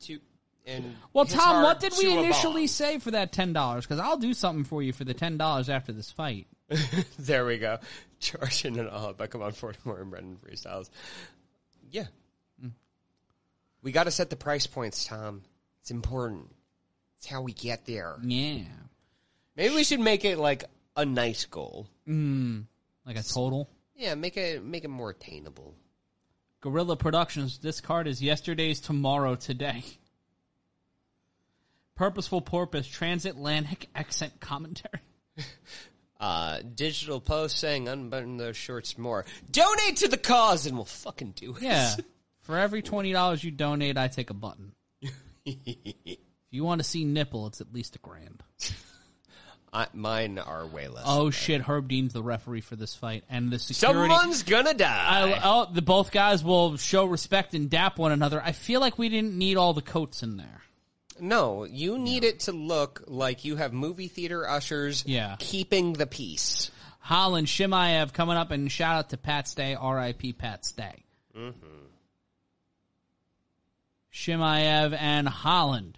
To 0.01 0.19
and 0.65 0.95
well, 1.13 1.26
Tom, 1.26 1.63
what 1.63 1.80
did 1.80 1.93
we 1.97 2.11
initially 2.11 2.68
say 2.68 2.99
for 2.99 3.11
that 3.11 3.31
ten 3.31 3.53
dollars? 3.53 3.85
Because 3.85 3.99
I'll 3.99 4.18
do 4.18 4.34
something 4.34 4.63
for 4.63 4.84
you 4.84 4.93
for 4.93 5.03
the 5.03 5.13
ten 5.13 5.38
dollars 5.38 5.69
after 5.69 5.91
this 5.91 6.11
fight. 6.11 6.47
There 7.19 7.45
we 7.45 7.57
go. 7.57 7.80
Charging 8.19 8.80
and 8.80 8.88
all, 8.89 9.13
but 9.13 9.30
come 9.30 9.41
on, 9.41 9.51
Fortmore 9.51 10.01
and 10.01 10.09
Brendan 10.09 10.38
freestyles. 10.38 10.89
Yeah, 11.89 12.05
mm. 12.63 12.72
we 13.81 13.91
got 13.91 14.05
to 14.05 14.11
set 14.11 14.30
the 14.30 14.35
price 14.35 14.68
points, 14.68 15.05
Tom. 15.05 15.41
It's 15.81 15.91
important. 15.91 16.51
It's 17.18 17.27
how 17.27 17.41
we 17.41 17.53
get 17.53 17.85
there. 17.85 18.18
Yeah, 18.23 18.63
Maybe 19.55 19.76
we 19.76 19.84
should 19.84 19.99
make 19.99 20.23
it 20.23 20.38
like 20.38 20.63
a 20.95 21.05
nice 21.05 21.45
goal. 21.45 21.88
Mm. 22.07 22.65
like 23.05 23.18
a 23.18 23.23
total. 23.23 23.69
Yeah, 23.95 24.15
make 24.15 24.38
it 24.38 24.63
make 24.63 24.84
it 24.84 24.89
more 24.89 25.09
attainable. 25.09 25.76
Gorilla 26.61 26.95
Productions. 26.95 27.57
This 27.57 27.81
card 27.81 28.07
is 28.07 28.21
yesterday's 28.21 28.79
tomorrow 28.79 29.35
today. 29.35 29.83
Purposeful 31.95 32.41
Porpoise 32.41 32.88
Transatlantic 32.88 33.89
accent 33.95 34.39
commentary. 34.39 35.01
Uh, 36.19 36.61
digital 36.75 37.19
post 37.19 37.57
saying 37.57 37.88
unbutton 37.88 38.38
those 38.38 38.55
shorts 38.55 38.95
more. 38.95 39.25
Donate 39.49 39.97
to 39.97 40.07
the 40.07 40.19
cause 40.19 40.67
and 40.67 40.75
we'll 40.75 40.85
fucking 40.85 41.31
do 41.31 41.55
it. 41.55 41.63
Yeah. 41.63 41.95
For 42.41 42.59
every 42.59 42.83
twenty 42.83 43.11
dollars 43.11 43.43
you 43.43 43.49
donate, 43.49 43.97
I 43.97 44.07
take 44.07 44.29
a 44.29 44.35
button. 44.35 44.73
if 45.45 46.19
you 46.51 46.63
want 46.63 46.79
to 46.79 46.88
see 46.88 47.05
nipple, 47.05 47.47
it's 47.47 47.59
at 47.59 47.73
least 47.73 47.95
a 47.95 47.99
grand. 47.99 48.43
I, 49.73 49.88
mine 49.93 50.38
are 50.38 50.68
way 50.68 50.88
less. 50.89 51.06
Oh 51.07 51.30
shit! 51.30 51.61
Herb 51.61 51.88
Dean's 51.88 52.11
the 52.11 52.22
referee 52.22 52.60
for 52.61 52.76
this 52.76 52.93
fight, 52.93 53.23
and 53.30 53.49
the 53.49 53.57
security. 53.57 54.10
Someone's 54.14 54.43
gonna 54.43 54.73
die. 54.73 55.31
I, 55.31 55.39
oh, 55.43 55.68
the 55.72 55.81
both 55.81 56.11
guys 56.11 56.43
will 56.43 56.76
show 56.76 57.06
respect 57.06 57.53
and 57.53 57.69
dap 57.69 57.98
one 57.98 58.11
another. 58.11 58.41
I 58.43 58.52
feel 58.52 58.81
like 58.81 58.98
we 58.98 59.07
didn't 59.07 59.38
need 59.38 59.56
all 59.56 59.73
the 59.73 59.81
coats 59.81 60.23
in 60.23 60.35
there. 60.35 60.61
no, 61.22 61.64
you 61.64 61.98
need 61.98 62.23
it 62.26 62.41
to 62.41 62.52
look 62.52 63.03
like 63.07 63.45
you 63.45 63.56
have 63.56 63.72
movie 63.72 64.07
theater 64.10 64.45
ushers 64.49 65.03
Yeah. 65.07 65.35
keeping 65.39 65.93
the 65.93 66.07
peace. 66.07 66.69
Holland 66.99 67.48
Chimaev 67.48 68.11
coming 68.14 68.35
up, 68.38 68.52
and 68.52 68.69
shout 68.72 68.95
out 68.98 69.10
to 69.11 69.18
Pat 69.18 69.48
Stay, 69.48 69.73
R.I.P. 69.76 70.34
Pat 70.34 70.65
Stay. 70.65 71.03
Mm-hmm. 71.38 71.56
Chimaev 74.14 74.95
and 74.99 75.27
Holland. 75.27 75.98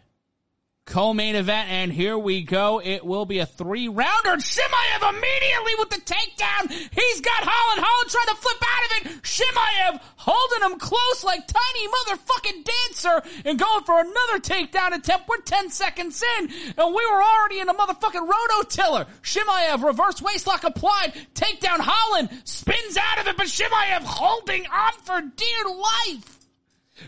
Co-main 0.86 1.36
event, 1.36 1.70
and 1.70 1.94
here 1.94 2.18
we 2.18 2.42
go. 2.44 2.82
It 2.84 3.06
will 3.06 3.26
be 3.26 3.40
a 3.40 3.46
three-rounder. 3.46 4.36
Chimaev 4.36 5.10
immediately 5.10 5.74
with 5.80 5.90
the 5.90 6.02
takedown. 6.04 6.70
He's 6.70 7.22
got 7.22 7.40
Holland. 7.40 7.86
Holland 7.86 8.12
trying 8.12 8.28
to 8.28 8.42
flip 8.42 8.58
out 8.62 8.84
of 8.86 9.16
it. 9.16 9.24
Chimaev 9.24 10.02
holding 10.18 10.72
him 10.72 10.80
close 10.80 11.24
like 11.24 11.48
tiny 11.48 11.88
motherfucking 11.88 12.66
dancer 12.66 13.24
and 13.46 13.58
going 13.58 13.84
for 13.86 14.02
another 14.02 14.40
takedown 14.40 14.94
attempt. 14.94 15.30
We're 15.30 15.38
10 15.38 15.70
seconds 15.70 16.22
in, 16.38 16.50
and 16.78 16.94
we 16.94 17.06
were 17.06 17.24
already 17.24 17.62
in 17.62 17.70
a 17.70 17.74
motherfucking 17.74 18.30
rototiller. 18.30 19.08
Chimaev 19.22 19.86
reverse 19.86 20.20
waistlock 20.20 20.66
applied. 20.66 21.14
Takedown 21.34 21.80
Holland 21.80 22.30
spins 22.44 22.98
out 22.98 23.20
of 23.20 23.28
it, 23.28 23.38
but 23.38 23.48
Chimaev 23.48 24.02
holding 24.02 24.66
on 24.68 24.92
for 25.04 25.22
dear 25.22 25.66
life. 25.78 26.40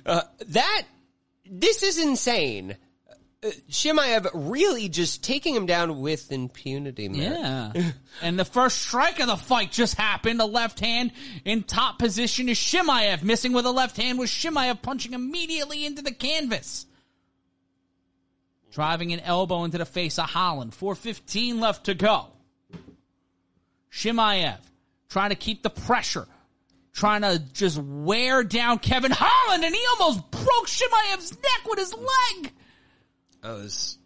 Uh, 0.06 0.22
that 0.48 0.84
this 1.46 1.84
is 1.84 2.00
insane. 2.00 2.78
Uh, 3.46 3.52
Chimaev 3.70 4.30
really 4.34 4.90
just 4.90 5.24
taking 5.24 5.56
him 5.56 5.66
down 5.66 6.02
with 6.02 6.32
impunity, 6.32 7.10
man. 7.10 7.72
Yeah. 7.76 7.92
and 8.22 8.40
the 8.40 8.46
first 8.46 8.82
strike 8.82 9.20
of 9.20 9.28
the 9.28 9.36
fight 9.36 9.72
just 9.72 9.96
happened. 9.96 10.42
A 10.42 10.46
left 10.46 10.80
hand 10.80 11.12
in 11.44 11.64
top 11.64 12.00
position 12.00 12.50
is 12.50 12.58
Chimaev. 12.58 13.22
Missing 13.24 13.54
with 13.54 13.66
a 13.66 13.72
left 13.72 13.98
hand 13.98 14.18
was 14.18 14.32
Chimaev 14.32 14.82
punching 14.82 15.14
immediately 15.14 15.86
into 15.86 16.02
the 16.02 16.12
canvas. 16.12 16.88
Driving 18.72 19.14
an 19.14 19.20
elbow 19.20 19.64
into 19.64 19.78
the 19.78 19.86
face 19.86 20.18
of 20.18 20.26
Holland. 20.26 20.72
4.15 20.72 21.60
left 21.60 21.86
to 21.86 21.94
go. 21.94 22.28
Chimaev 23.92 24.58
trying 25.10 25.30
to 25.30 25.36
keep 25.36 25.62
the 25.62 25.70
pressure. 25.70 26.28
Trying 26.94 27.22
to 27.22 27.40
just 27.54 27.78
wear 27.78 28.44
down 28.44 28.80
Kevin 28.80 29.12
Holland 29.14 29.64
and 29.64 29.76
he 29.76 29.82
almost 30.00 30.32
broke 30.32 30.68
Chimaev's 30.68 31.32
neck 31.34 31.70
with 31.70 31.80
his 31.80 31.94
leg. 31.94 32.54
Oh, 33.46 33.52
I 33.52 33.58
was 33.58 33.98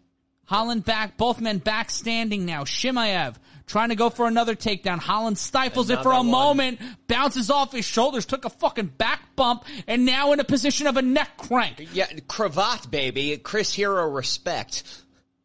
Holland 0.44 0.84
back, 0.84 1.16
both 1.16 1.40
men 1.40 1.58
back 1.58 1.90
standing 1.90 2.44
now. 2.44 2.64
Chimaev 2.64 3.36
trying 3.66 3.90
to 3.90 3.94
go 3.94 4.10
for 4.10 4.26
another 4.26 4.56
takedown. 4.56 4.98
Holland 4.98 5.38
stifles 5.38 5.90
it 5.90 6.02
for 6.02 6.10
a 6.10 6.16
one. 6.16 6.26
moment, 6.26 6.80
bounces 7.06 7.50
off 7.50 7.72
his 7.72 7.84
shoulders, 7.84 8.26
took 8.26 8.44
a 8.44 8.50
fucking 8.50 8.86
back 8.86 9.36
bump, 9.36 9.64
and 9.86 10.04
now 10.04 10.32
in 10.32 10.40
a 10.40 10.44
position 10.44 10.88
of 10.88 10.96
a 10.96 11.02
neck 11.02 11.36
crank. 11.36 11.88
yeah, 11.92 12.06
cravat 12.26 12.90
baby, 12.90 13.36
Chris 13.38 13.72
Hero 13.72 14.08
respect. 14.10 14.82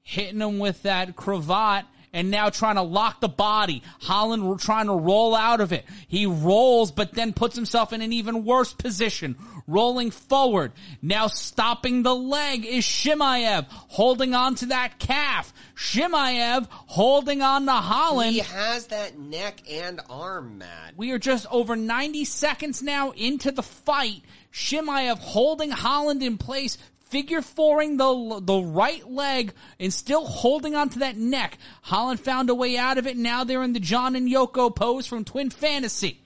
Hitting 0.01 0.41
him 0.41 0.59
with 0.59 0.83
that 0.83 1.15
cravat. 1.15 1.85
And 2.15 2.31
now 2.31 2.49
trying 2.49 2.75
to 2.75 2.81
lock 2.81 3.19
the 3.19 3.27
body. 3.27 3.83
Holland 3.99 4.61
trying 4.61 4.85
to 4.85 4.95
roll 4.95 5.35
out 5.35 5.59
of 5.59 5.73
it. 5.73 5.83
He 6.07 6.25
rolls, 6.25 6.89
but 6.89 7.11
then 7.11 7.33
puts 7.33 7.57
himself 7.57 7.91
in 7.91 8.01
an 8.01 8.13
even 8.13 8.45
worse 8.45 8.73
position. 8.73 9.35
Rolling 9.67 10.11
forward. 10.11 10.71
Now 11.01 11.27
stopping 11.27 12.03
the 12.03 12.15
leg 12.15 12.65
is 12.65 12.85
Chimaev. 12.85 13.65
Holding 13.67 14.33
on 14.33 14.55
to 14.55 14.67
that 14.67 14.97
calf. 14.97 15.53
Chimaev 15.75 16.67
holding 16.69 17.41
on 17.41 17.65
to 17.65 17.73
Holland. 17.73 18.31
He 18.31 18.39
has 18.39 18.87
that 18.87 19.19
neck 19.19 19.63
and 19.69 19.99
arm, 20.09 20.59
Matt. 20.59 20.93
We 20.95 21.11
are 21.11 21.19
just 21.19 21.45
over 21.51 21.75
90 21.75 22.23
seconds 22.23 22.81
now 22.81 23.11
into 23.11 23.51
the 23.51 23.61
fight. 23.63 24.21
Chimaev 24.53 25.19
holding 25.19 25.69
Holland 25.69 26.23
in 26.23 26.37
place, 26.37 26.77
figure 27.05 27.41
fouring 27.41 27.97
the 27.97 28.39
the 28.43 28.59
right 28.61 29.09
leg 29.09 29.53
and 29.79 29.93
still 29.93 30.25
holding 30.25 30.75
onto 30.75 30.99
that 30.99 31.17
neck. 31.17 31.57
Holland 31.81 32.19
found 32.19 32.49
a 32.49 32.55
way 32.55 32.77
out 32.77 32.97
of 32.97 33.07
it. 33.07 33.17
Now 33.17 33.43
they're 33.43 33.63
in 33.63 33.73
the 33.73 33.79
John 33.79 34.15
and 34.15 34.27
Yoko 34.29 34.75
pose 34.75 35.07
from 35.07 35.23
Twin 35.23 35.49
Fantasy. 35.49 36.21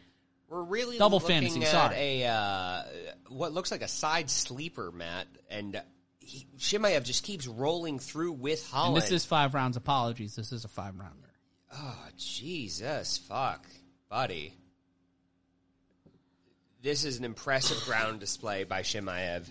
We're 0.50 0.64
really 0.64 0.98
Double 0.98 1.20
looking 1.20 1.42
fantasy, 1.42 1.62
at 1.64 1.68
sorry. 1.68 1.96
a 2.24 2.28
uh, 2.28 2.84
what 3.28 3.54
looks 3.54 3.70
like 3.72 3.84
a 3.84 3.88
side 3.88 4.30
sleeper, 4.32 4.92
Matt, 4.92 5.28
and 5.50 5.80
he, 6.20 6.48
Chimaev 6.58 7.04
just 7.04 7.24
keeps 7.24 7.46
rolling 7.46 8.00
through 8.00 8.32
with 8.34 8.64
And 8.64 8.74
Holland. 8.74 8.98
this 9.04 9.12
is 9.12 9.26
five 9.26 9.54
rounds. 9.54 9.78
Apologies. 9.78 10.36
This 10.36 10.52
is 10.52 10.66
a 10.66 10.68
five 10.68 10.98
rounder. 10.98 11.30
oh 11.76 11.96
Jesus, 12.18 13.18
fuck, 13.20 13.66
buddy. 14.10 14.54
This 16.82 17.04
is 17.04 17.18
an 17.20 17.26
impressive 17.26 17.78
ground 17.86 18.20
display 18.20 18.64
by 18.64 18.82
Chimaev. 18.82 19.46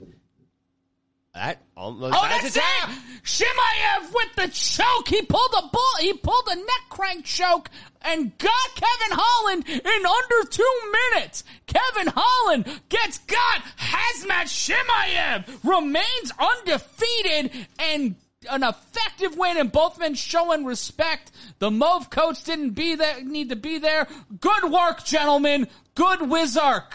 That 1.39 1.63
almost 1.77 2.17
Oh, 2.17 2.23
that's 2.29 2.43
that's 2.53 2.57
a 2.57 2.59
tap. 2.59 2.91
it! 2.91 3.23
Chimaev 3.23 4.13
with 4.13 4.35
the 4.35 4.49
choke. 4.49 5.07
He 5.07 5.23
pulled 5.23 5.55
a 5.57 5.69
bull. 5.69 5.83
He 6.01 6.13
pulled 6.15 6.49
a 6.51 6.57
neck 6.57 6.83
crank 6.91 7.25
choke 7.25 7.71
and 8.03 8.37
got 8.39 8.75
Kevin 8.75 9.17
Holland 9.17 9.65
in 9.69 9.81
under 9.85 10.51
two 10.51 10.93
minutes. 11.13 11.45
Kevin 11.69 12.13
Holland 12.17 12.67
gets 12.89 13.19
got. 13.19 13.63
Khamzat 13.79 14.49
Chimaev 14.49 15.45
remains 15.63 16.33
undefeated 16.41 17.67
and 17.79 18.17
an 18.51 18.65
effective 18.65 19.37
win 19.37 19.59
and 19.59 19.71
both 19.71 19.97
men 20.01 20.15
showing 20.15 20.65
respect. 20.65 21.31
The 21.61 21.71
Mauve 21.71 22.11
coach 22.11 22.43
didn't 22.43 22.71
be 22.71 22.97
there, 22.97 23.23
need 23.23 23.51
to 23.51 23.57
be 23.57 23.79
there. 23.79 24.09
Good 24.41 24.65
work, 24.73 25.05
gentlemen. 25.05 25.69
Good 25.95 26.19
Wizark. 26.19 26.95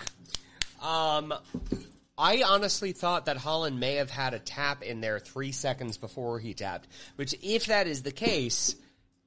Um, 0.82 1.34
I 2.18 2.44
honestly 2.44 2.92
thought 2.92 3.26
that 3.26 3.38
Holland 3.38 3.80
may 3.80 3.96
have 3.96 4.12
had 4.12 4.34
a 4.34 4.40
tap 4.40 4.84
in 4.84 5.02
there 5.02 5.20
three 5.20 5.52
seconds 5.52 5.98
before 5.98 6.40
he 6.40 6.54
tapped. 6.54 6.88
Which, 7.16 7.36
if 7.42 7.66
that 7.68 7.88
is 7.88 8.04
the 8.04 8.12
case, 8.12 8.76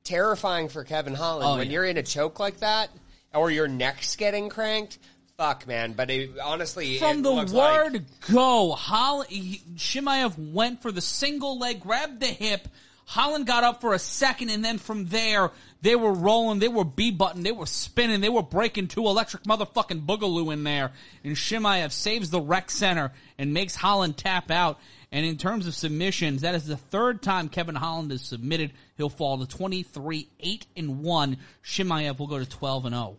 terrifying 0.05 0.69
for 0.69 0.85
Kevin 0.85 1.15
Holland. 1.15 1.49
Oh, 1.49 1.57
when 1.57 1.67
yeah. 1.67 1.73
you're 1.73 1.85
in 1.85 1.97
a 1.97 2.03
choke 2.03 2.39
like 2.39 2.59
that, 2.61 2.91
or 3.35 3.51
your 3.51 3.67
neck's 3.67 4.15
getting 4.15 4.49
cranked, 4.49 4.99
fuck, 5.37 5.67
man. 5.67 5.95
But 5.95 6.11
it, 6.11 6.39
honestly, 6.39 6.99
From 6.99 7.19
it 7.19 7.23
the 7.23 7.31
looks 7.33 7.53
like- 7.53 7.93
word 7.93 8.05
go, 8.33 8.73
Holland, 8.73 9.31
Chimaev 9.77 10.53
went 10.53 10.81
for 10.81 10.93
the 10.93 11.01
single 11.01 11.59
leg, 11.59 11.81
grabbed 11.81 12.21
the 12.21 12.27
hip. 12.27 12.69
Holland 13.09 13.47
got 13.47 13.63
up 13.63 13.81
for 13.81 13.95
a 13.95 14.01
second, 14.01 14.51
and 14.51 14.65
then 14.65 14.79
from 14.79 15.07
there, 15.07 15.53
they 15.81 15.95
were 15.95 16.13
rolling, 16.13 16.59
they 16.59 16.69
were 16.69 16.85
B 16.85 17.13
button, 17.13 17.45
they 17.45 17.53
were 17.53 17.67
spinning, 17.67 18.21
they 18.21 18.29
were 18.29 18.43
breaking 18.43 18.89
two 18.89 19.07
electric 19.07 19.45
motherfucking 19.45 20.05
boogaloo 20.05 20.53
in 20.53 20.65
there. 20.65 20.91
And 21.23 21.37
Chimaev 21.37 21.93
saves 21.93 22.31
the 22.31 22.41
rec 22.41 22.69
center 22.69 23.13
and 23.39 23.55
makes 23.55 23.77
Holland 23.77 24.17
tap 24.17 24.51
out. 24.51 24.81
And 25.13 25.25
in 25.25 25.37
terms 25.37 25.69
of 25.69 25.75
submissions, 25.77 26.43
that 26.43 26.57
is 26.57 26.67
the 26.67 26.77
third 26.77 27.23
time 27.23 27.49
Kevin 27.49 27.77
Holland 27.77 28.11
is 28.11 28.23
submitted. 28.23 28.73
He'll 28.97 29.09
fall 29.09 29.39
to 29.39 29.47
23, 29.47 30.29
8 30.41 30.67
and 30.77 30.99
1. 31.01 31.37
Chimaev 31.65 32.19
will 32.19 32.27
go 32.27 32.41
to 32.41 32.49
12 32.49 32.87
and 32.87 32.95
oh. 32.97 32.99
0. 32.99 33.17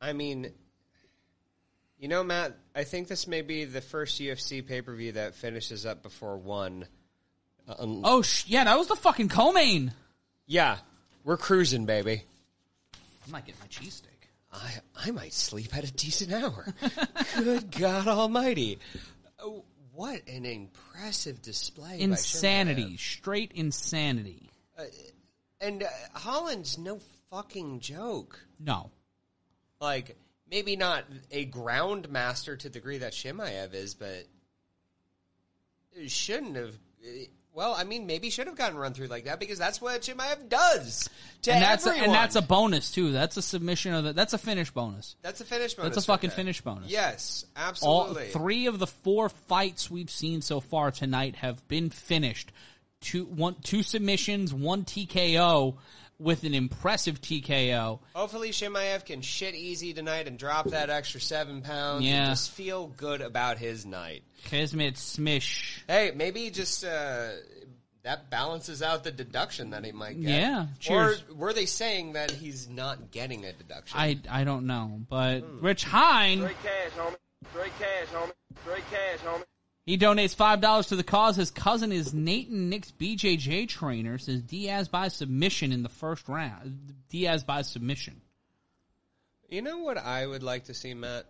I 0.00 0.12
mean, 0.12 0.52
you 1.98 2.06
know, 2.06 2.22
Matt, 2.22 2.56
I 2.72 2.84
think 2.84 3.08
this 3.08 3.26
may 3.26 3.42
be 3.42 3.64
the 3.64 3.80
first 3.80 4.20
UFC 4.20 4.64
pay 4.64 4.80
per 4.80 4.94
view 4.94 5.12
that 5.12 5.34
finishes 5.34 5.84
up 5.84 6.04
before 6.04 6.36
one. 6.36 6.86
Uh, 7.68 7.74
un- 7.78 8.00
Oh, 8.04 8.22
sh- 8.22 8.44
yeah, 8.46 8.64
that 8.64 8.78
was 8.78 8.88
the 8.88 8.96
fucking 8.96 9.28
co-main. 9.28 9.92
yeah, 10.46 10.78
we're 11.24 11.36
cruising, 11.36 11.84
baby. 11.86 12.22
I 12.94 13.30
might 13.30 13.44
get 13.46 13.56
my 13.60 13.66
cheesesteak. 13.66 14.04
I 14.52 14.70
I 14.96 15.10
might 15.10 15.34
sleep 15.34 15.76
at 15.76 15.84
a 15.84 15.92
decent 15.92 16.32
hour. 16.32 16.74
Good 17.36 17.70
God 17.72 18.08
Almighty! 18.08 18.78
Oh, 19.38 19.64
what 19.92 20.22
an 20.26 20.46
impressive 20.46 21.42
display! 21.42 22.00
Insanity. 22.00 22.96
Straight 22.96 23.52
insanity. 23.54 24.48
and 25.60 25.82
uh, 25.82 25.86
Holland's 26.14 26.78
no 26.78 26.98
fucking 27.30 27.80
joke. 27.80 28.40
No. 28.58 28.90
Like 29.82 30.16
maybe 30.50 30.76
not 30.76 31.04
a 31.30 31.44
ground 31.44 32.08
master 32.08 32.56
to 32.56 32.68
the 32.70 32.72
degree 32.72 32.98
that 32.98 33.12
Chimaev 33.12 33.74
is, 33.74 33.94
but 33.94 34.24
shouldn't 36.06 36.56
have. 36.56 36.74
Well, 37.58 37.74
I 37.76 37.82
mean, 37.82 38.06
maybe 38.06 38.30
should 38.30 38.46
have 38.46 38.54
gotten 38.54 38.78
run 38.78 38.94
through 38.94 39.08
like 39.08 39.24
that 39.24 39.40
because 39.40 39.58
that's 39.58 39.80
what 39.80 40.02
Chimaev 40.02 40.48
does 40.48 41.10
to 41.42 41.52
and 41.52 41.60
that's 41.60 41.86
a, 41.86 41.90
and 41.90 42.12
that's 42.12 42.36
a 42.36 42.40
bonus 42.40 42.92
too. 42.92 43.10
That's 43.10 43.36
a 43.36 43.42
submission 43.42 43.94
of 43.94 44.04
the. 44.04 44.12
That's 44.12 44.32
a 44.32 44.38
finish 44.38 44.70
bonus. 44.70 45.16
that's 45.22 45.40
a 45.40 45.44
finish 45.44 45.74
bonus. 45.74 45.96
That's 45.96 46.04
a 46.04 46.06
fucking 46.06 46.30
right 46.30 46.36
finish 46.36 46.60
bonus. 46.60 46.88
Yes, 46.88 47.46
All 47.56 47.64
absolutely. 47.64 48.28
three 48.28 48.66
of 48.66 48.78
the 48.78 48.86
four 48.86 49.28
fights 49.28 49.90
we've 49.90 50.08
seen 50.08 50.40
so 50.40 50.60
far 50.60 50.92
tonight 50.92 51.34
have 51.34 51.66
been 51.66 51.90
finished. 51.90 52.52
Two 53.00 53.24
one 53.24 53.56
two 53.64 53.82
submissions, 53.82 54.54
one 54.54 54.84
TKO 54.84 55.78
with 56.18 56.42
an 56.44 56.54
impressive 56.54 57.20
TKO. 57.20 58.00
Hopefully, 58.14 58.50
Chimaev 58.50 59.04
can 59.04 59.22
shit 59.22 59.54
easy 59.54 59.92
tonight 59.94 60.26
and 60.26 60.38
drop 60.38 60.66
that 60.70 60.90
extra 60.90 61.20
seven 61.20 61.62
pounds 61.62 62.04
Yeah. 62.04 62.24
and 62.24 62.30
just 62.32 62.50
feel 62.50 62.88
good 62.88 63.20
about 63.20 63.58
his 63.58 63.86
night. 63.86 64.24
Kismet 64.44 64.94
Smish. 64.94 65.80
Hey, 65.86 66.12
maybe 66.14 66.50
just 66.50 66.84
uh, 66.84 67.30
that 68.02 68.30
balances 68.30 68.82
out 68.82 69.04
the 69.04 69.10
deduction 69.12 69.70
that 69.70 69.84
he 69.84 69.92
might 69.92 70.20
get. 70.20 70.40
Yeah, 70.40 70.62
Or 70.62 70.66
cheers. 70.80 71.28
were 71.28 71.52
they 71.52 71.66
saying 71.66 72.14
that 72.14 72.30
he's 72.30 72.68
not 72.68 73.10
getting 73.10 73.44
a 73.44 73.52
deduction? 73.52 73.98
I 73.98 74.18
I 74.30 74.44
don't 74.44 74.66
know, 74.66 75.00
but 75.08 75.40
Hmm. 75.40 75.64
Rich 75.64 75.84
Hine 75.84 76.38
Straight 76.38 76.62
cash, 76.62 76.92
homie. 76.98 77.16
Straight 77.50 77.72
cash, 77.78 78.06
homie. 78.12 78.32
Straight 78.62 78.84
cash, 78.90 79.18
homie. 79.24 79.44
He 79.88 79.96
donates 79.96 80.34
five 80.34 80.60
dollars 80.60 80.88
to 80.88 80.96
the 80.96 81.02
cause. 81.02 81.36
His 81.36 81.50
cousin 81.50 81.92
is 81.92 82.12
Nathan 82.12 82.68
Nick's 82.68 82.92
BJJ 82.92 83.68
trainer. 83.70 84.18
Says 84.18 84.42
Diaz 84.42 84.86
by 84.86 85.08
submission 85.08 85.72
in 85.72 85.82
the 85.82 85.88
first 85.88 86.28
round. 86.28 86.92
Diaz 87.08 87.42
by 87.42 87.62
submission. 87.62 88.20
You 89.48 89.62
know 89.62 89.78
what 89.78 89.96
I 89.96 90.26
would 90.26 90.42
like 90.42 90.64
to 90.64 90.74
see, 90.74 90.92
Matt? 90.92 91.24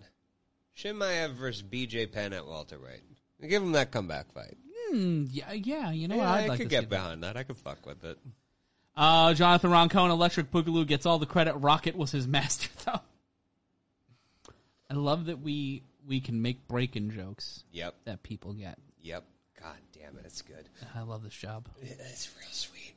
Chimaev 0.77 1.35
versus 1.35 1.63
BJ 1.63 2.11
Penn 2.11 2.33
at 2.33 2.49
Walter 2.49 2.81
welterweight. 2.81 3.03
Give 3.49 3.63
him 3.63 3.71
that 3.73 3.93
comeback 3.93 4.33
fight. 4.33 4.57
Hmm, 4.91 5.27
yeah, 5.31 5.53
yeah. 5.53 5.93
You 5.93 6.09
know, 6.09 6.17
Yeah, 6.17 6.23
what? 6.23 6.29
I'd 6.41 6.45
I 6.45 6.47
like 6.49 6.59
could 6.59 6.69
get 6.69 6.81
see 6.81 6.85
that. 6.87 6.91
behind 6.91 7.23
that. 7.23 7.37
I 7.37 7.45
could 7.45 7.59
fuck 7.59 7.87
with 7.87 8.03
it. 8.05 8.19
Uh, 8.97 9.35
Jonathan 9.35 9.71
Roncone, 9.71 10.11
Electric 10.11 10.51
Boogaloo 10.51 10.85
gets 10.85 11.07
all 11.07 11.21
the 11.21 11.27
credit. 11.27 11.55
Rocket 11.55 11.97
was 11.97 12.11
his 12.11 12.27
master, 12.37 12.71
though. 12.87 13.01
I 14.91 14.95
love 14.95 15.27
that 15.27 15.39
we 15.41 15.85
we 16.09 16.21
can 16.21 16.41
make 16.43 16.67
breaking 16.67 17.11
jokes 17.11 17.63
Yep. 17.73 17.95
that 18.07 18.23
people 18.23 18.53
get. 18.55 18.79
Yep. 19.03 19.25
God 19.61 19.77
damn 19.93 20.17
it, 20.19 20.25
it's 20.25 20.43
good. 20.43 20.69
I 20.95 21.03
love 21.03 21.23
this 21.23 21.35
job. 21.35 21.69
It's 21.83 22.29
real 22.39 22.49
sweet. 22.51 22.95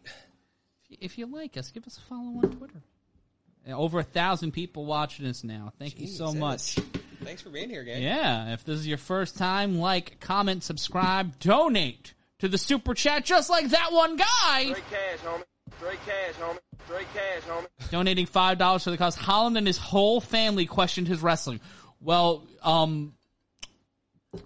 If 1.00 1.18
you 1.18 1.26
like 1.26 1.58
us, 1.58 1.72
give 1.72 1.86
us 1.88 1.98
a 1.98 2.02
follow 2.02 2.38
on 2.44 2.52
Twitter. 2.58 2.82
Over 3.68 4.00
a 4.00 4.04
thousand 4.04 4.52
people 4.52 4.86
watching 4.86 5.26
us 5.28 5.44
now. 5.44 5.72
Thank 5.80 6.00
you 6.00 6.08
so 6.08 6.28
Jesus. 6.28 6.40
much. 6.40 6.76
Thanks 7.24 7.42
for 7.42 7.50
being 7.50 7.70
here, 7.70 7.84
gang. 7.84 8.02
Yeah, 8.02 8.54
if 8.54 8.64
this 8.64 8.80
is 8.80 8.88
your 8.88 8.98
first 8.98 9.38
time, 9.38 9.78
like, 9.80 10.20
comment, 10.20 10.64
subscribe, 10.64 11.38
donate 11.40 12.14
to 12.40 12.48
the 12.48 12.58
super 12.58 12.94
chat, 12.96 13.24
just 13.26 13.50
like 13.50 13.70
that 13.70 13.92
one 13.92 14.18
guy 14.18 14.64
Straight 14.72 14.90
cash, 14.90 15.20
homie. 15.24 15.44
Straight 15.78 16.00
cash, 16.06 16.34
homie. 16.40 16.58
Straight 16.86 17.08
cash, 17.14 17.44
homie. 17.48 17.90
donating 17.92 18.26
five 18.26 18.58
dollars 18.58 18.84
for 18.84 18.90
the 18.92 18.98
cause. 18.98 19.16
Holland 19.16 19.58
and 19.58 19.68
his 19.68 19.78
whole 19.78 20.20
family 20.20 20.66
questioned 20.66 21.08
his 21.08 21.22
wrestling. 21.22 21.60
Well, 22.02 22.48
um, 22.64 23.14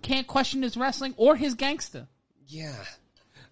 can't 0.02 0.28
question 0.28 0.62
his 0.62 0.76
wrestling 0.78 1.14
or 1.18 1.36
his 1.36 1.56
gangster. 1.56 2.08
Yeah. 2.48 2.84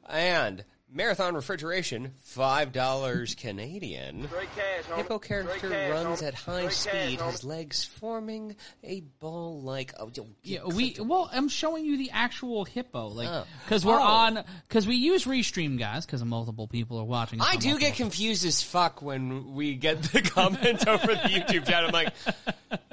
And 0.10 0.64
Marathon 0.95 1.34
Refrigeration, 1.34 2.11
$5 2.38 3.36
Canadian. 3.38 4.28
Straight 4.28 4.49
cash. 4.56 4.95
Hippo 4.95 5.18
Straight 5.18 5.22
character 5.28 5.70
cash, 5.70 5.91
runs 5.91 6.22
homie. 6.22 6.28
at 6.28 6.34
high 6.36 6.68
Straight 6.70 6.94
cash, 6.94 7.06
speed, 7.07 7.20
homie. 7.20 7.32
his 7.32 7.44
legs 7.44 7.84
forming 7.84 8.56
a 8.84 8.99
ball 9.20 9.60
like. 9.61 9.94
Oh, 9.99 10.11
Yeah, 10.44 10.65
we 10.65 10.95
well, 10.99 11.30
I'm 11.34 11.49
showing 11.49 11.84
you 11.86 11.98
the 11.98 12.11
actual 12.11 12.64
hippo, 12.65 13.07
like 13.07 13.28
Oh. 13.28 13.45
because 13.65 13.84
we're 13.84 13.99
Oh. 13.99 14.03
on 14.03 14.44
because 14.68 14.86
we 14.86 14.95
use 14.95 15.26
restream, 15.26 15.80
guys, 15.80 16.06
because 16.06 16.24
multiple 16.24 16.68
people 16.68 16.99
are 16.99 17.06
watching. 17.06 17.41
I 17.41 17.56
do 17.56 17.80
get 17.80 17.95
confused 17.95 18.45
as 18.45 18.61
fuck 18.61 19.02
when 19.02 19.53
we 19.56 19.74
get 19.74 20.03
the 20.03 20.22
comment 20.36 20.88
over 20.88 21.07
the 21.07 21.14
YouTube 21.30 21.65
chat. 21.65 21.86
I'm 21.86 21.91
like, 21.91 22.14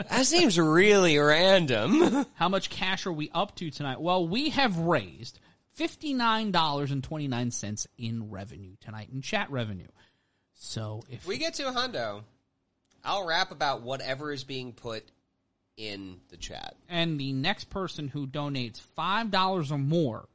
that 0.09 0.25
seems 0.25 0.59
really 0.59 1.19
random. 1.19 2.25
How 2.35 2.49
much 2.49 2.71
cash 2.71 3.05
are 3.05 3.13
we 3.13 3.31
up 3.35 3.57
to 3.57 3.71
tonight? 3.71 4.01
Well, 4.01 4.27
we 4.27 4.49
have 4.51 4.79
raised 4.79 5.39
$59.29 5.81 7.87
in 7.99 8.31
revenue 8.31 8.77
tonight, 8.81 9.09
in 9.13 9.23
chat 9.23 9.51
revenue. 9.51 9.87
So 10.55 11.03
if 11.11 11.27
we 11.27 11.39
get 11.39 11.55
to 11.55 11.69
a 11.69 11.73
hundo, 11.73 12.23
I'll 13.05 13.27
rap 13.27 13.51
about 13.51 13.83
whatever 13.83 14.31
is 14.33 14.45
being 14.45 14.73
put 14.73 15.05
in 15.77 16.19
the 16.29 16.37
chat. 16.37 16.77
and 16.89 17.19
the 17.19 17.33
next 17.33 17.71
person 17.71 18.09
who 18.09 18.27
donates 18.27 18.81
$5 18.99 19.71
or 19.71 19.79
more 19.79 20.29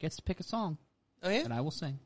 gets 0.00 0.16
to 0.16 0.22
pick 0.22 0.38
a 0.40 0.42
song 0.42 0.76
Oh 1.22 1.30
yeah, 1.30 1.44
And 1.44 1.52
I 1.54 1.60
will 1.62 1.70
sing. 1.72 1.98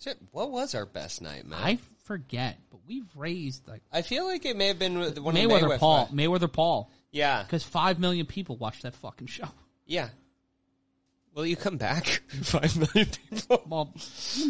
Shit, 0.00 0.18
what 0.32 0.50
was 0.50 0.74
our 0.74 0.84
best 0.86 1.22
night, 1.22 1.46
man? 1.46 1.58
I 1.62 1.78
forget, 2.04 2.58
but 2.70 2.80
we've 2.86 3.08
raised 3.16 3.66
like 3.66 3.80
I 3.92 4.02
feel 4.02 4.26
like 4.26 4.44
it 4.44 4.56
may 4.56 4.68
have 4.68 4.78
been 4.78 4.98
one 5.00 5.34
Mayweather 5.34 5.62
Mayweather 5.62 5.78
Paul, 5.78 6.08
Mayweather 6.12 6.52
Paul, 6.52 6.90
Yeah, 7.10 7.42
because 7.42 7.62
5 7.64 7.98
million 7.98 8.26
people 8.26 8.56
watched 8.56 8.82
that 8.82 8.94
fucking 8.96 9.28
show. 9.28 9.48
yeah. 9.86 10.10
Will 11.34 11.46
you 11.46 11.56
come 11.56 11.78
back? 11.78 12.04
Five 12.42 12.76
million 12.76 13.10
people. 13.30 13.62
Well, 13.66 13.94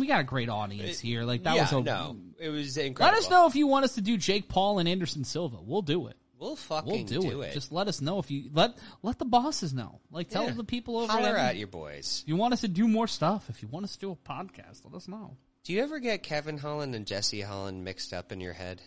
we 0.01 0.07
got 0.07 0.21
a 0.21 0.25
great 0.25 0.49
audience 0.49 0.99
here. 0.99 1.23
Like 1.23 1.45
that 1.45 1.55
yeah, 1.55 1.63
was 1.63 1.73
a 1.73 1.81
no, 1.81 2.17
it 2.39 2.49
was 2.49 2.77
incredible. 2.77 3.15
Let 3.17 3.25
us 3.25 3.31
know 3.31 3.47
if 3.47 3.55
you 3.55 3.67
want 3.67 3.85
us 3.85 3.95
to 3.95 4.01
do 4.01 4.17
Jake 4.17 4.49
Paul 4.49 4.79
and 4.81 4.89
Anderson 4.89 5.25
Silva. 5.25 5.59
We'll 5.63 5.83
do 5.83 6.09
it. 6.09 6.17
We'll 6.39 6.51
We'll 6.51 6.57
fucking 6.57 7.07
do, 7.07 7.43
it. 7.43 7.53
Just 7.53 7.71
let 7.71 7.87
us 7.87 8.01
know 8.01 8.19
if 8.19 8.29
you 8.33 8.51
let 8.53 8.77
let 9.05 9.19
the 9.21 9.25
bosses 9.25 9.73
know. 9.73 10.01
Like 10.11 10.29
tell 10.29 10.47
Yeah. 10.47 10.51
the 10.55 10.65
people 10.65 10.99
over 10.99 11.13
holler 11.13 11.23
there. 11.23 11.37
at 11.37 11.57
your 11.57 11.69
boys. 11.69 12.23
If 12.25 12.29
you 12.29 12.35
want 12.35 12.53
us 12.53 12.63
to 12.63 12.69
do 12.69 12.89
more 12.89 13.07
stuff, 13.07 13.49
if 13.49 13.63
you 13.63 13.69
want 13.69 13.85
us 13.85 13.93
to 13.93 14.01
do 14.01 14.11
a 14.11 14.17
podcast, 14.17 14.81
let 14.85 14.95
us 14.95 15.07
know. 15.07 15.37
Do 15.63 15.73
you 15.73 15.81
ever 15.85 16.01
get 16.01 16.25
Kevin 16.25 16.59
Holland 16.59 16.97
and 16.97 17.07
Jesse 17.07 17.43
Holland 17.43 17.85
mixed 17.85 18.13
up 18.13 18.33
in 18.33 18.41
your 18.41 18.55
head? 18.55 18.83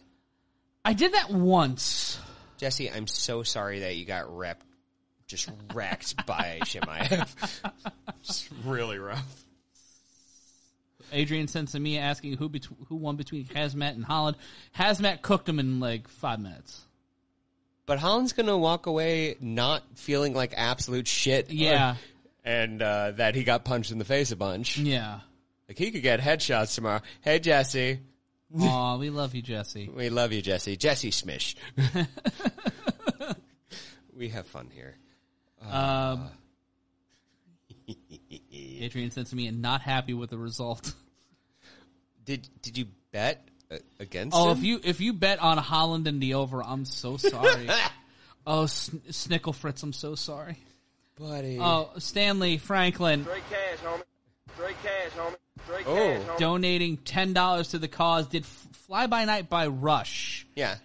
I 0.84 0.92
did 0.92 1.14
that 1.14 1.32
once. 1.32 2.20
Jesse, 2.58 2.92
I'm 2.92 3.08
so 3.08 3.44
sorry 3.44 3.80
that 3.80 3.96
you 3.96 4.04
got 4.04 4.36
rep, 4.36 4.62
just 5.28 5.50
wrecked 5.74 6.26
by 6.26 6.60
Chimaev. 6.64 7.72
Just 8.22 8.50
really 8.66 9.00
rough. 9.00 9.44
Adrian 11.12 11.48
sent 11.48 11.70
to 11.70 11.80
me 11.80 11.98
asking 11.98 12.38
who 12.38 12.50
bet- 12.50 12.68
who 12.88 12.96
won 12.96 13.16
between 13.16 13.46
Khamzat 13.46 13.92
and 13.96 14.04
Holland. 14.04 14.38
Khamzat 14.78 15.22
cooked 15.22 15.48
him 15.48 15.60
in 15.60 15.80
like 15.80 16.08
five 16.08 16.40
minutes. 16.40 16.82
But 17.86 18.00
Holland's 18.00 18.34
gonna 18.34 18.58
walk 18.58 18.88
away 18.88 19.36
not 19.40 19.84
feeling 19.96 20.34
like 20.34 20.54
absolute 20.58 21.08
shit. 21.08 21.52
Yeah. 21.52 21.96
and 22.44 22.82
uh, 22.82 23.12
that 23.12 23.36
he 23.36 23.44
got 23.44 23.64
punched 23.66 23.92
in 23.92 24.00
the 24.00 24.06
face 24.06 24.32
a 24.32 24.36
bunch. 24.36 24.78
Yeah. 24.78 25.20
Like 25.68 25.78
he 25.78 25.92
could 25.92 26.02
get 26.04 26.20
headshots 26.20 26.74
tomorrow. 26.76 27.02
Hey 27.22 27.38
Jesse, 27.40 28.00
Aw, 28.60 28.98
we 28.98 29.10
love 29.12 29.36
you, 29.36 29.42
Jesse. 29.42 29.90
we 29.94 30.10
love 30.10 30.32
you, 30.34 30.42
Jesse. 30.42 30.78
Jesse 30.78 31.12
Smish. 31.12 31.56
we 34.16 34.30
have 34.30 34.48
fun 34.48 34.70
here. 34.74 34.96
Um, 35.72 36.30
Adrian 38.52 39.12
sent 39.12 39.28
to 39.28 39.36
me 39.36 39.48
and 39.48 39.62
not 39.62 39.82
happy 39.82 40.14
with 40.14 40.30
the 40.30 40.38
result. 40.38 40.94
Did 42.26 42.48
did 42.64 42.78
you 42.78 42.88
bet 43.12 43.48
uh, 43.72 43.78
against 44.00 44.36
Oh, 44.36 44.52
him? 44.52 44.58
if 44.58 44.64
you 44.64 44.80
if 44.84 45.00
you 45.02 45.14
bet 45.14 45.40
on 45.40 45.58
Holland 45.58 46.08
and 46.08 46.22
the 46.22 46.34
over, 46.36 46.64
I'm 46.64 46.86
so 46.86 47.18
sorry. 47.18 47.70
oh, 48.48 48.66
Sn- 48.66 49.02
Snickle 49.10 49.54
Fritz, 49.54 49.84
I'm 49.84 49.94
so 49.94 50.16
sorry. 50.16 50.58
buddy. 51.20 51.60
Oh, 51.62 51.92
Stanley 52.00 52.58
Franklin. 52.58 53.24
Straight 53.24 53.44
cash, 53.50 53.78
homie. 53.86 54.02
Straight 54.56 54.76
cash, 54.82 55.12
homie. 55.18 55.36
Straight 55.66 55.86
Oh. 55.88 55.96
cash, 55.96 56.22
homie. 56.28 56.38
donating 56.40 56.98
ten 56.98 57.34
dollars 57.34 57.70
to 57.70 57.78
the 57.80 57.88
cause. 57.88 58.28
Did 58.28 58.42
F- 58.44 58.68
"Fly 58.88 59.06
by 59.08 59.26
Night" 59.26 59.48
by 59.50 59.68
Rush. 59.68 60.48
Yeah. 60.56 60.78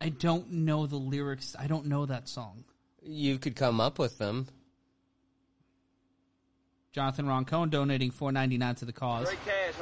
I 0.00 0.10
don't 0.10 0.52
know 0.52 0.86
the 0.86 0.94
lyrics. 0.96 1.56
I 1.58 1.66
don't 1.66 1.86
know 1.86 2.06
that 2.06 2.28
song. 2.28 2.62
You 3.10 3.38
could 3.38 3.56
come 3.56 3.80
up 3.80 3.98
with 3.98 4.18
them. 4.18 4.48
Jonathan 6.92 7.26
Roncone 7.26 7.70
donating 7.70 8.10
four 8.10 8.32
ninety 8.32 8.58
nine 8.58 8.74
to 8.76 8.84
the 8.84 8.92
cause. 8.92 9.28
Cash. 9.44 9.74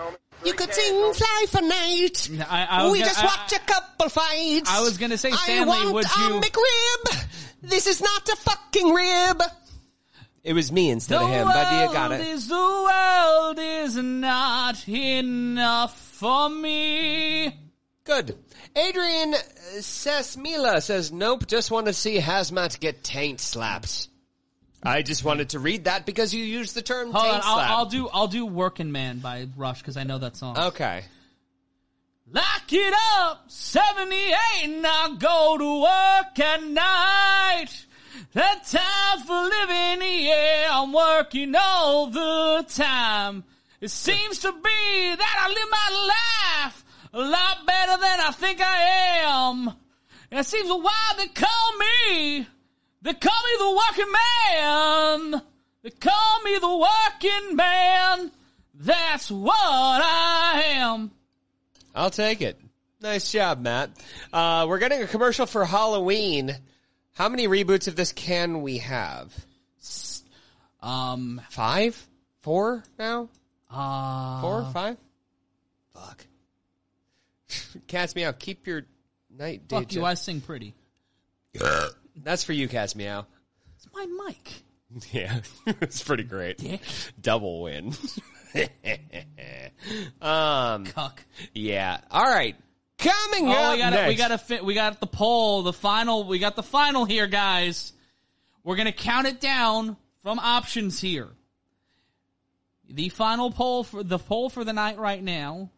You 0.44 0.52
could 0.52 0.68
cash, 0.68 0.76
sing 0.76 0.94
homie. 0.94 1.16
Fly 1.16 1.46
for 1.50 1.62
Night. 1.62 2.46
I, 2.48 2.66
I 2.66 2.90
we 2.90 2.98
gonna- 2.98 3.10
just 3.10 3.22
I- 3.22 3.26
watched 3.26 3.52
a 3.52 3.58
couple 3.60 4.08
fights. 4.10 4.70
I 4.70 4.80
was 4.82 4.98
gonna 4.98 5.16
say, 5.18 5.30
I 5.32 5.64
want 5.64 5.92
would 5.92 6.04
a 6.04 6.08
you- 6.08 6.40
McRib. 6.40 7.24
This 7.62 7.86
is 7.86 8.00
not 8.00 8.28
a 8.28 8.36
fucking 8.36 8.90
rib. 8.92 9.42
It 10.44 10.52
was 10.52 10.70
me 10.70 10.90
instead 10.90 11.18
The 11.18 11.24
of 11.24 11.30
him, 11.30 11.46
but 11.48 11.72
you 11.72 11.92
got 11.92 12.10
world 12.10 12.20
it. 12.20 12.26
is 12.28 12.46
the 12.48 12.54
world 12.54 13.58
is 13.58 13.96
not 13.96 14.88
enough 14.88 15.98
for 15.98 16.48
me. 16.48 17.58
Good. 18.06 18.38
Adrian 18.76 19.34
Sesmila 19.78 20.80
says, 20.80 21.10
nope, 21.10 21.46
just 21.48 21.72
want 21.72 21.86
to 21.86 21.92
see 21.92 22.18
Khamzat 22.18 22.78
get 22.78 23.02
taint 23.02 23.40
slapped. 23.40 24.08
I 24.82 25.02
just 25.02 25.24
wanted 25.24 25.50
to 25.50 25.58
read 25.58 25.84
that 25.84 26.06
because 26.06 26.32
you 26.32 26.44
used 26.44 26.76
the 26.76 26.82
term 26.82 27.10
Hold 27.10 27.26
on, 27.26 27.32
taint 27.32 27.44
I'll. 27.44 27.78
I'll 27.78 27.86
do 27.86 28.08
I'll 28.08 28.28
do 28.28 28.46
"Working 28.46 28.92
Man" 28.92 29.18
by 29.18 29.48
Rush 29.56 29.80
because 29.80 29.96
I 29.96 30.04
know 30.04 30.18
that 30.18 30.36
song. 30.36 30.56
okay. 30.56 31.02
Lock 32.32 32.72
it 32.72 32.94
up, 33.18 33.44
78, 33.48 34.80
now 34.80 35.08
go 35.10 35.58
to 35.58 35.82
work 35.82 36.38
at 36.38 36.62
night. 36.64 37.68
That 38.32 38.64
time 38.66 39.24
for 39.24 39.42
living, 39.42 40.24
yeah, 40.24 40.68
I'm 40.72 40.92
working 40.92 41.54
all 41.56 42.08
the 42.08 42.64
time. 42.68 43.44
It 43.80 43.90
seems 43.90 44.40
to 44.40 44.50
be 44.50 45.14
that 45.16 45.36
I 45.40 45.48
live 45.48 45.70
my 45.70 46.64
life 46.64 46.84
a 47.12 47.18
lot 47.18 47.66
better 47.66 48.00
than 48.00 48.20
I 48.20 48.30
think 48.32 48.60
I 48.60 48.78
am. 49.24 49.68
And 50.30 50.40
it 50.40 50.46
seems 50.46 50.68
why 50.68 51.12
they 51.16 51.28
call 51.28 51.76
me, 51.78 52.46
they 53.02 53.14
call 53.14 53.42
me 53.44 53.52
the 53.58 53.82
working 53.88 54.12
man. 54.12 55.42
They 55.82 55.90
call 55.90 56.42
me 56.42 56.58
the 56.58 56.76
working 56.76 57.56
man. 57.56 58.32
That's 58.74 59.30
what 59.30 59.54
I 59.56 60.62
am. 60.76 61.10
I'll 61.94 62.10
take 62.10 62.42
it. 62.42 62.60
Nice 63.00 63.30
job, 63.30 63.60
Matt. 63.60 63.90
Uh, 64.32 64.66
we're 64.68 64.78
getting 64.78 65.02
a 65.02 65.06
commercial 65.06 65.46
for 65.46 65.64
Halloween. 65.64 66.54
How 67.14 67.28
many 67.28 67.46
reboots 67.48 67.88
of 67.88 67.96
this 67.96 68.12
can 68.12 68.62
we 68.62 68.78
have? 68.78 69.32
Um, 70.82 71.40
Five? 71.50 72.04
Four 72.42 72.84
now? 72.98 73.28
uh, 73.70 74.40
Four? 74.40 74.66
Five? 74.72 74.96
Fuck. 75.94 76.26
Cats 77.86 78.14
Meow, 78.14 78.32
keep 78.32 78.66
your 78.66 78.82
night 79.30 79.68
day 79.68 79.76
Fuck 79.76 79.92
you, 79.92 80.00
job. 80.00 80.04
I 80.06 80.14
sing 80.14 80.40
pretty. 80.40 80.74
That's 82.22 82.44
for 82.44 82.52
you, 82.52 82.68
Cats 82.68 82.94
Meow. 82.96 83.26
It's 83.76 83.86
my 83.94 84.06
mic. 84.26 84.52
Yeah, 85.10 85.40
it's 85.66 86.00
pretty 86.04 86.22
great. 86.22 86.58
Dick. 86.58 86.80
Double 87.20 87.62
win. 87.62 87.92
um, 90.20 90.84
Cuck. 90.86 91.22
yeah. 91.54 92.00
All 92.10 92.24
right. 92.24 92.56
Coming 92.98 93.48
Oh, 93.48 93.52
up 93.52 93.72
we 93.74 93.78
got 93.78 93.90
next. 93.90 94.08
we 94.08 94.14
got 94.14 94.28
to 94.28 94.38
fit. 94.38 94.64
We 94.64 94.74
got 94.74 95.00
the 95.00 95.06
poll, 95.06 95.62
the 95.64 95.72
final. 95.72 96.24
We 96.24 96.38
got 96.38 96.56
the 96.56 96.62
final 96.62 97.04
here, 97.04 97.26
guys. 97.26 97.92
We're 98.64 98.76
gonna 98.76 98.92
count 98.92 99.26
it 99.26 99.40
down 99.40 99.96
from 100.22 100.38
options 100.38 101.00
here. 101.00 101.28
The 102.88 103.08
final 103.10 103.50
poll 103.50 103.84
for 103.84 104.02
the 104.02 104.18
poll 104.18 104.48
for 104.50 104.64
the 104.64 104.72
night 104.72 104.98
right 104.98 105.22
now. 105.22 105.70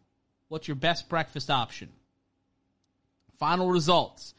What's 0.49 0.67
your 0.67 0.75
best 0.75 1.07
breakfast 1.09 1.49
option? 1.49 1.89
Final 3.37 3.69
results 3.69 4.33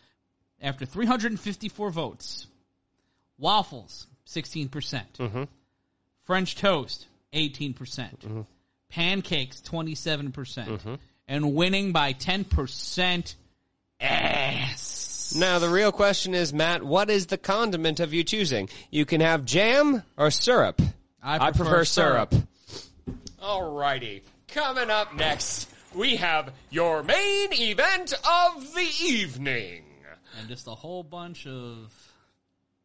after 0.60 0.84
354 0.84 1.90
votes. 1.90 2.46
Waffles, 3.38 4.06
16%. 4.26 4.70
percent 4.70 5.12
mm-hmm. 5.18 5.44
French 6.24 6.56
toast, 6.56 7.06
18%. 7.32 7.74
percent 7.74 8.20
mm-hmm. 8.20 8.42
Pancakes, 8.90 9.62
27%. 9.62 10.32
percent 10.34 10.68
mm-hmm. 10.68 10.94
And 11.26 11.54
winning 11.54 11.92
by 11.92 12.12
10%, 12.12 13.34
ass. 14.00 15.34
Now 15.38 15.60
the 15.60 15.68
real 15.68 15.92
question 15.92 16.34
is, 16.34 16.52
Matt, 16.52 16.82
what 16.82 17.08
is 17.08 17.26
the 17.26 17.38
condiment 17.38 18.00
of 18.00 18.12
you 18.12 18.24
choosing? 18.24 18.68
You 18.90 19.06
can 19.06 19.20
have 19.20 19.44
jam 19.44 20.02
or 20.16 20.32
syrup. 20.32 20.82
I 21.22 21.52
prefer 21.52 21.84
syrup. 21.84 22.34
All 23.40 23.72
righty, 23.72 24.22
Coming 24.52 24.90
up 24.90 25.14
next, 25.14 25.70
we 25.94 26.16
have 26.16 26.52
your 26.70 27.02
main 27.02 27.52
event 27.52 28.12
of 28.12 28.74
the 28.74 28.88
evening. 29.02 29.84
And 30.38 30.48
just 30.48 30.66
a 30.68 30.74
whole 30.74 31.02
bunch 31.02 31.46
of 31.46 31.92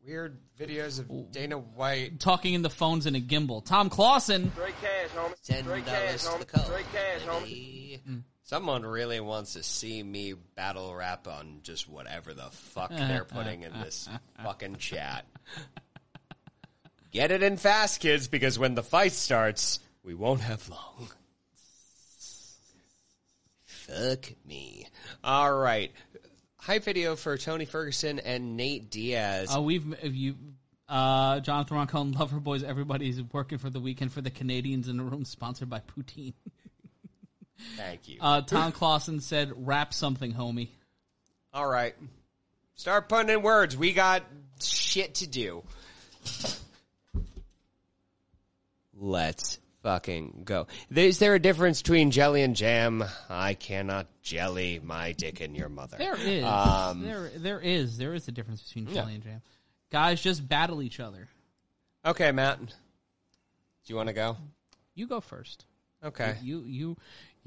Weird 0.05 0.37
videos 0.59 0.99
of 0.99 1.31
Dana 1.31 1.57
White. 1.57 2.19
talking 2.19 2.53
in 2.53 2.61
the 2.61 2.69
phones 2.69 3.05
in 3.07 3.15
a 3.15 3.19
gimbal. 3.19 3.63
Tom 3.65 3.89
Clausen. 3.89 4.51
Straight 4.51 4.73
cash, 4.81 5.09
homie. 5.15 5.41
Ten 5.43 5.63
Straight 5.63 5.85
cash, 5.85 6.23
dollars 6.23 6.23
to 6.23 6.29
homie. 6.29 6.39
the 6.39 6.45
call. 6.45 6.63
Straight 6.65 6.85
cash, 6.93 7.21
homie. 7.21 7.43
baby. 7.43 8.01
Someone 8.43 8.85
really 8.85 9.19
wants 9.19 9.53
to 9.53 9.63
see 9.63 10.03
me 10.03 10.33
battle 10.55 10.93
rap 10.93 11.27
on 11.27 11.61
just 11.63 11.89
whatever 11.89 12.35
the 12.35 12.49
fuck 12.51 12.91
they're 12.91 13.23
putting 13.25 13.63
in 13.63 13.73
this 13.81 14.07
fucking 14.43 14.75
chat. 14.75 15.25
Get 17.11 17.31
it 17.31 17.41
in 17.41 17.57
fast, 17.57 17.99
kids, 18.01 18.27
because 18.27 18.59
when 18.59 18.75
the 18.75 18.83
fight 18.83 19.13
starts, 19.13 19.79
we 20.03 20.13
won't 20.13 20.41
have 20.41 20.67
long. 20.69 21.09
Fuck 23.87 24.31
me. 24.45 24.87
All 25.23 25.53
right. 25.53 25.91
Hype 26.57 26.83
video 26.83 27.15
for 27.15 27.37
Tony 27.37 27.65
Ferguson 27.65 28.19
and 28.19 28.57
Nate 28.57 28.89
Diaz. 28.89 29.55
Uh, 29.55 29.61
we've 29.61 29.85
if 30.01 30.15
you 30.15 30.35
uh, 30.89 31.39
Jonathan 31.41 31.77
Roncone, 31.77 32.17
Lover 32.17 32.39
Boys. 32.39 32.63
Everybody's 32.63 33.21
working 33.21 33.57
for 33.57 33.69
the 33.69 33.79
weekend 33.79 34.11
for 34.11 34.21
the 34.21 34.31
Canadians 34.31 34.87
in 34.87 34.97
the 34.97 35.03
room, 35.03 35.25
sponsored 35.25 35.69
by 35.69 35.81
Poutine. 35.81 36.33
Thank 37.77 38.07
you. 38.07 38.17
Uh, 38.19 38.41
Tom 38.41 38.71
Clausen 38.71 39.19
said, 39.19 39.53
"Rap 39.55 39.93
something, 39.93 40.33
homie." 40.33 40.69
All 41.53 41.67
right. 41.67 41.95
Start 42.75 43.07
putting 43.07 43.29
in 43.29 43.41
words. 43.41 43.77
We 43.77 43.93
got 43.93 44.23
shit 44.59 45.15
to 45.15 45.27
do. 45.27 45.63
Let's 48.97 49.59
fucking 49.85 50.41
go. 50.45 50.65
Is 50.89 51.19
there 51.19 51.35
a 51.35 51.39
difference 51.39 51.83
between 51.83 52.09
jelly 52.09 52.41
and 52.41 52.55
jam? 52.55 53.03
I 53.29 53.53
cannot 53.53 54.07
jelly 54.23 54.81
my 54.83 55.11
dick 55.11 55.41
in 55.41 55.53
your 55.53 55.69
mother. 55.69 55.97
There 55.97 56.17
is, 56.19 56.43
Um, 56.43 57.03
there, 57.03 57.29
there 57.35 57.59
is, 57.61 57.95
there 57.99 58.15
is 58.15 58.27
a 58.27 58.31
difference 58.31 58.63
between 58.63 58.91
jelly 58.91 59.13
and 59.13 59.23
jam. 59.23 59.41
Guys 59.91 60.19
just 60.19 60.45
battle 60.47 60.81
each 60.81 60.99
other. 60.99 61.29
Okay, 62.03 62.31
Matt. 62.31 62.59
Do 62.65 62.65
you 63.85 63.95
want 63.95 64.07
to 64.07 64.13
go? 64.13 64.37
You 64.95 65.05
go 65.05 65.21
first. 65.21 65.65
Okay. 66.03 66.35
You, 66.41 66.63
you, 66.65 66.97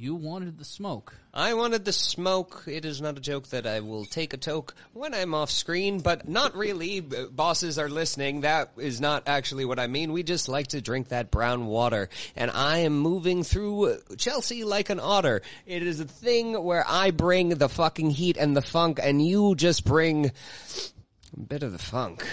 you 0.00 0.14
wanted 0.14 0.58
the 0.58 0.64
smoke. 0.64 1.12
I 1.34 1.54
wanted 1.54 1.84
the 1.84 1.92
smoke. 1.92 2.62
It 2.68 2.84
is 2.84 3.00
not 3.00 3.18
a 3.18 3.20
joke 3.20 3.48
that 3.48 3.66
I 3.66 3.80
will 3.80 4.04
take 4.04 4.32
a 4.32 4.36
toke 4.36 4.76
when 4.92 5.12
I'm 5.12 5.34
off 5.34 5.50
screen, 5.50 5.98
but 5.98 6.28
not 6.28 6.54
really. 6.54 7.00
Bosses 7.00 7.80
are 7.80 7.88
listening. 7.88 8.42
That 8.42 8.70
is 8.76 9.00
not 9.00 9.24
actually 9.26 9.64
what 9.64 9.80
I 9.80 9.88
mean. 9.88 10.12
We 10.12 10.22
just 10.22 10.48
like 10.48 10.68
to 10.68 10.80
drink 10.80 11.08
that 11.08 11.32
brown 11.32 11.66
water. 11.66 12.10
And 12.36 12.48
I 12.52 12.78
am 12.78 12.96
moving 12.96 13.42
through 13.42 13.98
Chelsea 14.16 14.62
like 14.62 14.88
an 14.88 15.00
otter. 15.00 15.42
It 15.66 15.82
is 15.82 15.98
a 15.98 16.04
thing 16.04 16.54
where 16.62 16.84
I 16.86 17.10
bring 17.10 17.48
the 17.48 17.68
fucking 17.68 18.10
heat 18.10 18.36
and 18.36 18.56
the 18.56 18.62
funk, 18.62 19.00
and 19.02 19.20
you 19.20 19.56
just 19.56 19.84
bring 19.84 20.26
a 20.26 21.40
bit 21.40 21.64
of 21.64 21.72
the 21.72 21.78
funk. 21.78 22.24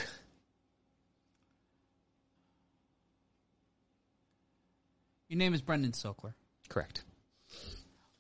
Your 5.30 5.40
name 5.40 5.56
is 5.56 5.64
Brendan 5.64 5.94
Sokler, 5.94 6.36
Correct. 6.70 7.05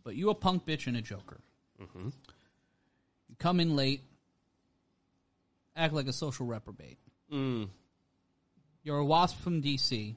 But 0.05 0.15
you 0.15 0.29
a 0.29 0.35
punk 0.35 0.65
bitch 0.65 0.87
and 0.87 0.95
a 0.95 1.01
joker. 1.01 1.41
Mm-hmm. 1.81 2.05
You 2.05 3.35
come 3.39 3.59
in 3.59 3.75
late, 3.75 4.01
act 5.75 5.93
like 5.93 6.07
a 6.07 6.13
social 6.13 6.45
reprobate. 6.45 6.97
Mm. 7.33 7.67
You're 8.83 8.99
a 8.99 9.05
wasp 9.05 9.41
from 9.41 9.61
DC, 9.63 10.15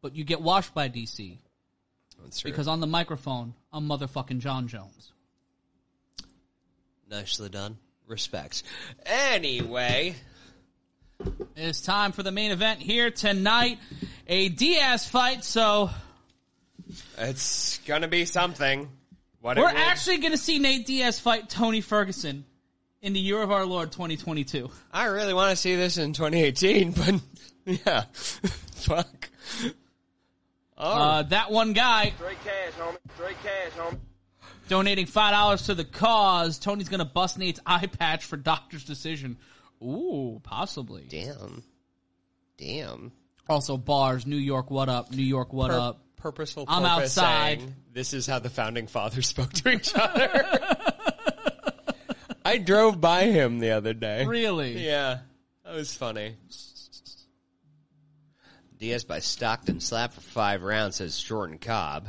but 0.00 0.14
you 0.14 0.22
get 0.22 0.40
washed 0.40 0.72
by 0.72 0.88
DC 0.88 1.36
That's 2.22 2.38
true. 2.40 2.50
because 2.50 2.68
on 2.68 2.78
the 2.80 2.86
microphone, 2.86 3.52
I'm 3.72 3.88
motherfucking 3.88 4.38
Jon 4.38 4.68
Jones. 4.68 5.12
Nicely 7.10 7.48
done. 7.48 7.76
Respects. 8.06 8.62
Anyway. 9.04 10.14
It's 11.56 11.80
time 11.82 12.12
for 12.12 12.22
the 12.22 12.30
main 12.32 12.52
event 12.52 12.80
here 12.80 13.10
tonight. 13.10 13.78
A 14.28 14.48
Diaz 14.48 15.06
fight, 15.06 15.44
so 15.44 15.90
It's 17.18 17.78
gonna 17.86 18.08
be 18.08 18.24
something. 18.24 18.88
What 19.40 19.56
we're 19.56 19.64
will- 19.64 19.76
actually 19.76 20.18
going 20.18 20.32
to 20.32 20.38
see 20.38 20.58
Nate 20.58 20.86
Diaz 20.86 21.18
fight 21.18 21.48
Tony 21.48 21.80
Ferguson 21.80 22.44
in 23.02 23.12
the 23.14 23.20
year 23.20 23.40
of 23.42 23.50
our 23.50 23.64
Lord 23.64 23.90
2022. 23.92 24.70
I 24.92 25.06
really 25.06 25.32
want 25.34 25.50
to 25.50 25.56
see 25.56 25.76
this 25.76 25.96
in 25.98 26.12
2018, 26.12 26.92
but 27.64 27.80
yeah, 27.86 28.04
fuck. 28.74 29.30
Uh, 30.76 31.22
that 31.24 31.50
one 31.50 31.72
guy 31.74 32.12
Straight 32.16 32.38
cash, 32.44 32.72
homie. 32.78 32.96
Straight 33.14 33.36
cash, 33.42 33.72
homie. 33.76 33.98
donating 34.68 35.06
five 35.06 35.32
dollars 35.32 35.62
to 35.66 35.74
the 35.74 35.84
cause. 35.84 36.58
Tony's 36.58 36.88
gonna 36.88 37.04
bust 37.04 37.38
Nate's 37.38 37.60
eye 37.66 37.86
patch 37.86 38.24
for 38.24 38.36
doctor's 38.38 38.84
decision. 38.84 39.36
Ooh, 39.82 40.40
possibly. 40.42 41.06
Damn. 41.08 41.62
Damn. 42.56 43.12
Also, 43.48 43.76
bars. 43.76 44.26
New 44.26 44.36
York, 44.36 44.70
what 44.70 44.88
up? 44.88 45.10
New 45.10 45.22
York, 45.24 45.52
what 45.52 45.70
Pur- 45.70 45.78
up? 45.78 46.04
Purposeful 46.20 46.64
I'm 46.68 46.84
outside. 46.84 47.60
saying, 47.60 47.74
This 47.92 48.12
is 48.14 48.26
how 48.26 48.38
the 48.38 48.50
founding 48.50 48.86
fathers 48.86 49.26
spoke 49.28 49.52
to 49.54 49.70
each 49.70 49.92
other. 49.94 50.60
I 52.44 52.58
drove 52.58 53.00
by 53.00 53.24
him 53.24 53.58
the 53.58 53.70
other 53.72 53.94
day. 53.94 54.24
Really? 54.26 54.84
Yeah, 54.84 55.18
that 55.64 55.74
was 55.74 55.94
funny. 55.94 56.36
Diaz 58.78 59.04
by 59.04 59.18
Stockton 59.18 59.80
slap 59.80 60.14
for 60.14 60.20
five 60.22 60.62
rounds 60.62 60.96
says 60.96 61.18
Jordan 61.18 61.58
Cobb. 61.58 62.08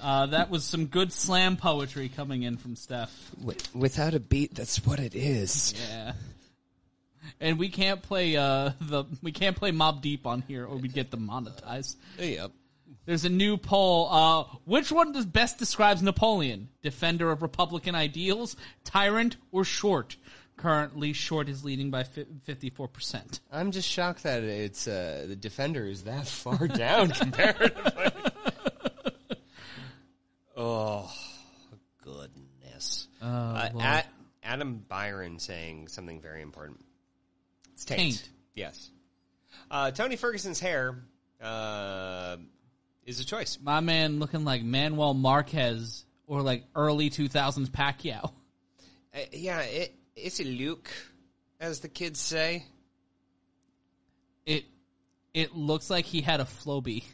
Uh, 0.00 0.26
that 0.26 0.48
was 0.48 0.64
some 0.64 0.86
good 0.86 1.12
slam 1.12 1.56
poetry 1.56 2.08
coming 2.08 2.42
in 2.42 2.56
from 2.56 2.76
Steph. 2.76 3.30
Without 3.74 4.14
a 4.14 4.20
beat, 4.20 4.54
that's 4.54 4.84
what 4.86 4.98
it 5.00 5.14
is. 5.14 5.74
Yeah. 5.90 6.12
And 7.40 7.58
we 7.58 7.68
can't 7.68 8.02
play 8.02 8.36
uh 8.36 8.72
the 8.80 9.04
we 9.22 9.32
can't 9.32 9.56
play 9.56 9.72
Mobb 9.72 10.02
Deep 10.02 10.26
on 10.26 10.42
here 10.42 10.64
or 10.64 10.76
we 10.76 10.88
get 10.88 11.10
demonetized. 11.10 11.96
Yep. 12.18 12.52
There's 13.08 13.24
a 13.24 13.30
new 13.30 13.56
poll. 13.56 14.08
Uh, 14.10 14.44
which 14.66 14.92
one 14.92 15.12
does 15.12 15.24
best 15.24 15.58
describes 15.58 16.02
Napoleon? 16.02 16.68
Defender 16.82 17.30
of 17.30 17.40
Republican 17.40 17.94
ideals, 17.94 18.54
tyrant, 18.84 19.38
or 19.50 19.64
short? 19.64 20.16
Currently, 20.58 21.14
short 21.14 21.48
is 21.48 21.64
leading 21.64 21.90
by 21.90 22.02
fifty-four 22.02 22.88
percent. 22.88 23.40
I'm 23.50 23.70
just 23.70 23.88
shocked 23.88 24.24
that 24.24 24.42
it's 24.42 24.86
uh, 24.86 25.24
the 25.26 25.36
defender 25.36 25.86
is 25.86 26.04
that 26.04 26.26
far 26.26 26.66
down 26.68 27.08
comparatively. 27.10 28.10
oh 30.56 31.10
goodness! 32.02 33.08
uh, 33.22 33.70
at 33.80 34.06
Adam 34.42 34.84
Byron 34.88 35.38
saying 35.38 35.88
something 35.88 36.20
very 36.20 36.42
important. 36.42 36.84
It's 37.78 37.84
taint. 37.84 38.00
Taint. 38.00 38.28
Yes. 38.56 38.90
Uh, 39.70 39.92
Tony 39.92 40.16
Ferguson's 40.16 40.58
hair 40.58 40.98
uh, 41.40 42.38
is 43.06 43.20
a 43.20 43.24
choice. 43.24 43.56
My 43.62 43.78
man 43.78 44.18
looking 44.18 44.44
like 44.44 44.64
Manuel 44.64 45.14
Marquez 45.14 46.04
or 46.26 46.42
like 46.42 46.64
early 46.74 47.08
two 47.08 47.28
thousands 47.28 47.70
Pacquiao. 47.70 48.32
Uh, 49.14 49.18
yeah, 49.30 49.60
it, 49.60 49.94
it's 50.16 50.40
a 50.40 50.44
look, 50.44 50.90
as 51.60 51.78
the 51.78 51.88
kids 51.88 52.18
say. 52.18 52.64
It 54.44 54.64
it 55.32 55.54
looks 55.54 55.88
like 55.88 56.04
he 56.04 56.20
had 56.20 56.40
a 56.40 56.46
Flowbee. 56.46 57.04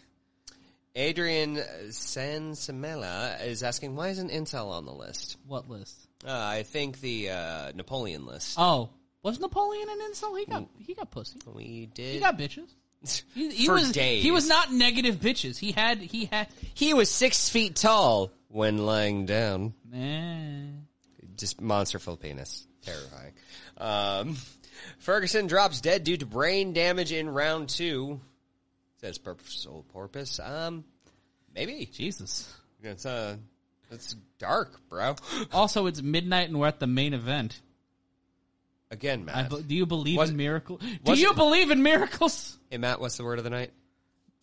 Adrian 0.95 1.57
Sansamela 1.89 3.45
is 3.45 3.63
asking, 3.63 3.97
why 3.97 4.09
isn't 4.09 4.31
Intel 4.31 4.71
on 4.71 4.87
the 4.87 4.93
list? 4.93 5.37
What 5.47 5.69
list? 5.69 5.95
Uh, 6.27 6.31
I 6.33 6.63
think 6.63 7.03
the 7.03 7.29
uh, 7.31 7.73
Napoleon 7.75 8.25
list. 8.25 8.55
Oh, 8.59 8.89
was 9.25 9.41
Napoleon 9.41 9.89
an 9.91 9.99
insult? 10.07 10.39
He 10.39 10.45
got 10.47 10.69
he 10.79 10.95
got 10.95 11.11
pussy. 11.11 11.41
we 11.53 11.87
did. 11.93 12.15
He 12.15 12.21
got 12.21 12.39
bitches. 12.39 12.69
He, 13.35 13.51
he 13.51 13.67
For 13.67 13.75
was 13.75 13.93
days. 13.93 14.23
he 14.23 14.31
was 14.31 14.49
not 14.49 14.73
negative 14.73 15.17
bitches. 15.17 15.59
He 15.59 15.73
had 15.73 15.99
he 15.99 16.25
had 16.25 16.49
He 16.73 16.95
was 16.95 17.11
six 17.11 17.51
feet 17.51 17.77
tall 17.77 18.31
when 18.49 18.79
lying 18.79 19.27
down. 19.27 19.75
man. 19.91 20.87
Just 21.37 21.61
monster 21.61 21.99
full 21.99 22.17
penis. 22.17 22.67
Terrifying. 22.83 23.33
Um, 23.77 24.37
Ferguson 25.01 25.49
drops 25.49 25.81
dead 25.83 26.05
due 26.05 26.17
to 26.17 26.25
brain 26.25 26.73
damage 26.73 27.13
in 27.13 27.29
round 27.29 27.69
two. 27.69 28.21
Says 29.03 29.19
purposeful 29.19 29.85
porpoise. 29.93 30.41
Um, 30.41 30.85
maybe. 31.55 31.85
Jesus. 31.93 32.51
It's 32.83 33.05
uh, 33.05 33.37
it's 33.91 34.15
dark, 34.39 34.81
bro. 34.89 35.17
Also, 35.53 35.87
it's 35.87 36.01
midnight 36.01 36.49
and 36.49 36.59
we're 36.59 36.69
at 36.69 36.81
the 36.81 36.87
main 36.87 37.13
event. 37.13 37.61
Again, 38.91 39.25
Matt. 39.25 39.51
be- 39.51 39.63
do 39.63 39.75
you 39.75 39.87
believe 39.87 40.19
Was- 40.19 40.31
in 40.31 40.37
miracles? 40.37 40.81
Do 40.81 41.11
was 41.13 41.21
you 41.21 41.35
believe 41.35 41.71
in 41.71 41.83
miracles? 41.83 42.57
hey, 42.71 42.79
Matt, 42.79 43.01
what's 43.01 43.17
the 43.17 43.25
word 43.25 43.39
of 43.39 43.45
the 43.45 43.51
night? 43.51 43.73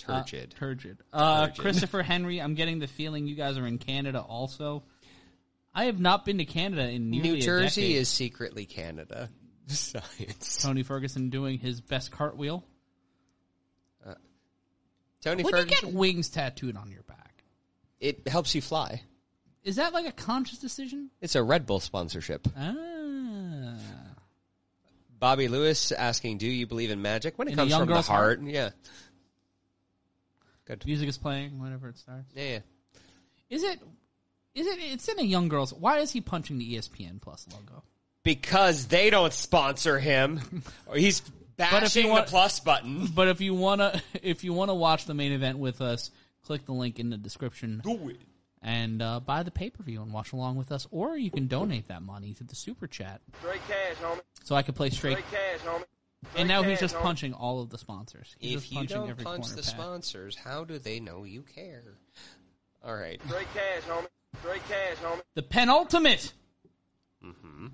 Uh, 0.08 0.20
Turgid. 0.24 0.56
turgid. 0.58 0.98
Uh, 1.14 1.46
Turgid. 1.48 1.62
Christopher 1.62 2.02
Henry, 2.02 2.42
I'm 2.42 2.56
getting 2.56 2.80
the 2.80 2.88
feeling 2.88 3.28
you 3.28 3.36
guys 3.36 3.58
are 3.58 3.68
in 3.68 3.78
Canada 3.78 4.20
also. 4.20 4.84
I 5.76 5.86
have 5.86 6.00
not 6.00 6.26
been 6.26 6.40
to 6.40 6.46
Canada 6.46 6.90
in 6.90 7.10
nearly 7.12 7.30
New 7.30 7.36
a 7.36 7.40
Jersey 7.42 7.82
decade. 7.82 7.96
is 7.98 8.10
secretly 8.10 8.66
Canada. 8.66 9.30
Science. 9.68 10.58
Tony 10.62 10.84
Ferguson 10.84 11.30
doing 11.30 11.60
his 11.60 11.80
best 11.82 12.12
cartwheel. 12.12 12.66
Tony 15.22 15.44
When 15.44 15.54
you 15.54 15.60
Ferguson. 15.62 15.90
get 15.90 15.96
wings 15.96 16.30
tattooed 16.30 16.76
on 16.76 16.90
your 16.92 17.04
back, 17.04 17.44
it 18.00 18.28
helps 18.28 18.56
you 18.56 18.62
fly. 18.62 19.04
is 19.64 19.76
that 19.76 19.94
like 19.94 20.08
a 20.08 20.12
conscious 20.12 20.58
decision? 20.58 21.12
It's 21.22 21.36
a 21.36 21.44
Red 21.44 21.68
Bull 21.68 21.80
sponsorship. 21.80 22.48
Ah. 22.58 22.74
Bobby 25.22 25.48
Lewis 25.48 25.94
asking, 25.94 26.40
"Do 26.40 26.48
you 26.48 26.68
believe 26.68 26.92
in 26.92 27.02
magic?" 27.02 27.38
When 27.40 27.48
it 27.48 27.52
In 27.52 27.58
comes 27.58 27.70
young 27.70 27.80
from 27.82 27.88
the 27.88 27.94
girl's 27.94 28.08
heart, 28.08 28.40
heart? 28.40 28.52
yeah, 28.52 28.70
good. 30.66 30.86
Music 30.86 31.08
is 31.08 31.18
playing 31.18 31.60
whenever 31.60 31.88
it 31.90 31.98
starts. 31.98 32.30
Yeah, 32.36 32.44
yeah. 32.44 32.60
Is 33.50 33.64
it? 33.64 33.80
Is 34.56 34.68
it? 34.68 34.80
It's 34.80 35.08
in 35.08 35.20
a 35.20 35.24
young 35.24 35.48
girl's. 35.48 35.74
Why 35.74 36.00
is 36.00 36.12
he 36.12 36.22
punching 36.22 36.58
the 36.58 36.76
ESPN 36.76 37.22
Plus 37.22 37.48
logo? 37.54 37.84
Because 38.24 38.88
they 38.88 39.10
don't 39.10 39.32
sponsor 39.34 39.98
him, 40.00 40.64
or 40.88 40.96
he's 40.98 41.22
bashing 41.56 41.84
if 42.02 42.06
you 42.06 42.12
want- 42.12 42.26
the 42.26 42.32
plus 42.32 42.60
button. 42.60 43.08
But 43.08 43.28
if 43.30 43.42
you 43.42 43.54
wanna, 43.54 44.02
if 44.22 44.44
you 44.44 44.54
wanna 44.54 44.76
watch 44.76 45.06
the 45.06 45.14
main 45.14 45.32
event 45.32 45.58
with 45.60 45.82
us, 45.82 46.12
click 46.44 46.66
the 46.66 46.74
link 46.74 47.00
in 47.00 47.10
the 47.12 47.18
description 47.18 47.82
Do 47.84 48.10
it. 48.10 48.18
And 48.62 49.02
uh, 49.02 49.20
buy 49.20 49.44
the 49.44 49.52
pay 49.52 49.70
per 49.70 49.84
view 49.84 50.02
and 50.02 50.14
watch 50.14 50.34
along 50.34 50.56
with 50.58 50.72
us, 50.72 50.88
or 50.92 51.18
you 51.18 51.32
can 51.32 51.48
donate 51.48 51.88
that 51.88 52.02
money 52.04 52.34
to 52.36 52.44
the 52.44 52.56
super 52.56 52.88
chat 52.88 53.22
Straight 53.40 53.62
cash, 53.68 53.96
homie. 54.02 54.22
so 54.44 54.56
I 54.56 54.62
can 54.62 54.74
play 54.74 54.90
straight. 54.90 55.18
Straight 55.18 55.32
cash, 55.32 55.60
homie. 55.66 55.84
And 56.38 56.48
now 56.48 56.62
he's 56.62 56.80
just 56.80 56.96
homie. 56.96 57.02
punching 57.02 57.34
all 57.34 57.62
of 57.62 57.70
the 57.72 57.78
sponsors. 57.80 58.36
He's 58.40 58.58
If 58.58 58.72
you 58.72 58.86
don't 58.86 59.10
every 59.10 59.24
punch 59.24 59.48
the 59.50 59.56
pad. 59.56 59.66
sponsors, 59.66 60.36
how 60.36 60.64
do 60.64 60.78
they 60.78 61.00
know 61.00 61.24
you 61.24 61.42
care? 61.42 61.98
All 62.86 62.96
right. 62.96 63.20
Straight 63.28 63.48
cash, 63.54 63.84
homie. 63.90 64.08
Straight 64.42 64.62
cash, 64.70 64.98
homie. 65.04 65.22
The 65.34 65.44
penultimate 65.44 66.34
Mm-hmm. 67.24 67.68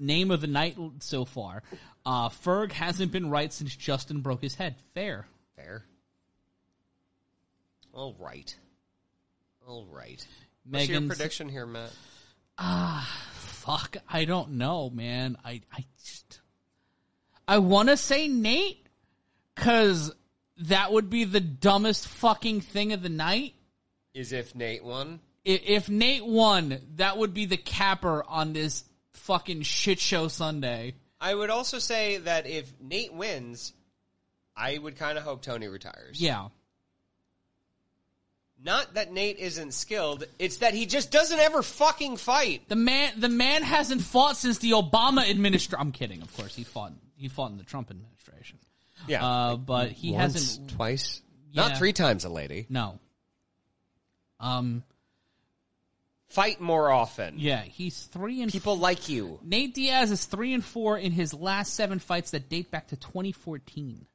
name 0.00 0.30
of 0.30 0.40
the 0.42 0.46
night 0.46 0.76
so 0.98 1.24
far. 1.24 1.62
Uh, 2.04 2.28
Ferg 2.28 2.70
hasn't 2.72 3.12
been 3.12 3.30
right 3.30 3.50
since 3.52 3.74
Justin 3.74 4.20
broke 4.20 4.42
his 4.42 4.54
head. 4.54 4.74
Fair. 4.94 5.26
Fair. 5.56 5.84
All 7.94 8.14
right. 8.18 8.54
All 9.70 9.86
right. 9.86 10.26
What's 10.64 10.88
Megan's 10.88 10.88
your 10.90 11.08
prediction 11.08 11.48
here, 11.48 11.64
Matt? 11.64 11.92
Ah, 12.58 13.08
fuck. 13.34 13.96
I 14.08 14.24
don't 14.24 14.54
know, 14.54 14.90
man. 14.90 15.38
I 15.44 15.60
I 15.72 15.84
just 16.02 16.40
I 17.46 17.58
want 17.58 17.88
to 17.88 17.96
say 17.96 18.26
Nate 18.26 18.84
because 19.54 20.12
that 20.56 20.92
would 20.92 21.08
be 21.08 21.22
the 21.22 21.38
dumbest 21.38 22.08
fucking 22.08 22.62
thing 22.62 22.92
of 22.92 23.00
the 23.00 23.08
night. 23.08 23.54
Is 24.12 24.32
if 24.32 24.56
Nate 24.56 24.82
won? 24.82 25.20
I- 25.46 25.50
If 25.64 25.88
Nate 25.88 26.26
won, 26.26 26.80
that 26.96 27.16
would 27.16 27.32
be 27.32 27.46
the 27.46 27.56
capper 27.56 28.24
on 28.24 28.52
this 28.52 28.82
fucking 29.12 29.62
shit 29.62 30.00
show 30.00 30.26
Sunday. 30.26 30.94
I 31.20 31.32
would 31.32 31.50
also 31.50 31.78
say 31.78 32.16
that 32.18 32.48
if 32.48 32.72
Nate 32.80 33.14
wins, 33.14 33.72
I 34.56 34.76
would 34.78 34.96
kind 34.96 35.16
of 35.16 35.22
hope 35.22 35.42
Tony 35.42 35.68
retires. 35.68 36.20
Yeah. 36.20 36.48
Not 38.62 38.94
that 38.94 39.12
Nate 39.12 39.38
isn't 39.38 39.72
skilled, 39.72 40.24
it's 40.38 40.58
that 40.58 40.74
he 40.74 40.84
just 40.84 41.10
doesn't 41.10 41.38
ever 41.38 41.62
fucking 41.62 42.18
fight. 42.18 42.68
The 42.68 42.76
man, 42.76 43.14
the 43.18 43.28
man 43.30 43.62
hasn't 43.62 44.02
fought 44.02 44.36
since 44.36 44.58
the 44.58 44.72
Obama 44.72 45.28
administration. 45.28 45.80
I'm 45.80 45.92
kidding, 45.92 46.20
of 46.20 46.34
course. 46.36 46.54
He 46.54 46.64
fought. 46.64 46.92
He 47.16 47.28
fought 47.28 47.50
in 47.52 47.56
the 47.58 47.64
Trump 47.64 47.90
administration. 47.90 48.58
Yeah. 49.06 49.24
Uh, 49.24 49.56
but 49.56 49.92
he 49.92 50.12
Once, 50.12 50.34
hasn't. 50.34 50.70
twice. 50.70 51.22
Yeah. 51.52 51.68
Not 51.68 51.78
three 51.78 51.92
times 51.92 52.24
a 52.24 52.28
lady. 52.28 52.66
No. 52.68 52.98
Um. 54.38 54.82
Fight 56.28 56.60
more 56.60 56.90
often. 56.90 57.34
Yeah, 57.38 57.62
he's 57.62 58.04
three 58.04 58.40
and 58.40 58.52
People 58.52 58.78
like 58.78 59.08
you. 59.08 59.40
Nate 59.42 59.74
Diaz 59.74 60.12
is 60.12 60.26
three 60.26 60.54
and 60.54 60.64
four 60.64 60.96
in 60.96 61.10
his 61.10 61.34
last 61.34 61.74
seven 61.74 61.98
fights 61.98 62.30
that 62.30 62.48
date 62.48 62.70
back 62.70 62.88
to 62.88 62.96
2014. 62.96 64.06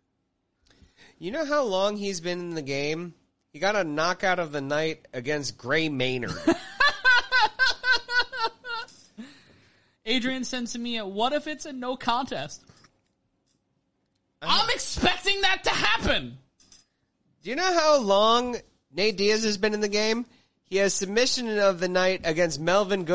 You 1.19 1.31
know 1.31 1.43
how 1.43 1.63
long 1.63 1.97
he's 1.97 2.21
been 2.21 2.39
in 2.39 2.55
the 2.55 2.61
game? 2.61 3.15
He 3.55 3.59
got 3.59 3.77
a 3.77 3.85
knockout 3.85 4.37
of 4.37 4.51
the 4.51 4.59
night 4.59 5.07
against 5.13 5.57
Gray 5.57 5.87
Maynard. 5.87 6.35
Adrian 10.05 10.43
sends 10.43 10.73
to 10.73 10.77
me, 10.77 10.99
"What 10.99 11.31
if 11.31 11.47
it's 11.47 11.65
a 11.65 11.71
no 11.71 11.95
contest?" 11.95 12.65
I'm 14.41 14.69
expecting 14.71 15.39
that 15.39 15.63
to 15.63 15.69
happen. 15.69 16.37
Do 17.43 17.49
you 17.49 17.55
know 17.55 17.63
how 17.63 18.01
long 18.01 18.57
Nate 18.91 19.15
Diaz 19.15 19.45
has 19.45 19.57
been 19.57 19.73
in 19.73 19.79
the 19.79 19.87
game? 19.87 20.25
He 20.65 20.75
has 20.77 20.93
submission 20.93 21.57
of 21.57 21.79
the 21.79 21.87
night 21.87 22.21
against 22.25 22.59
Melvin 22.59 23.05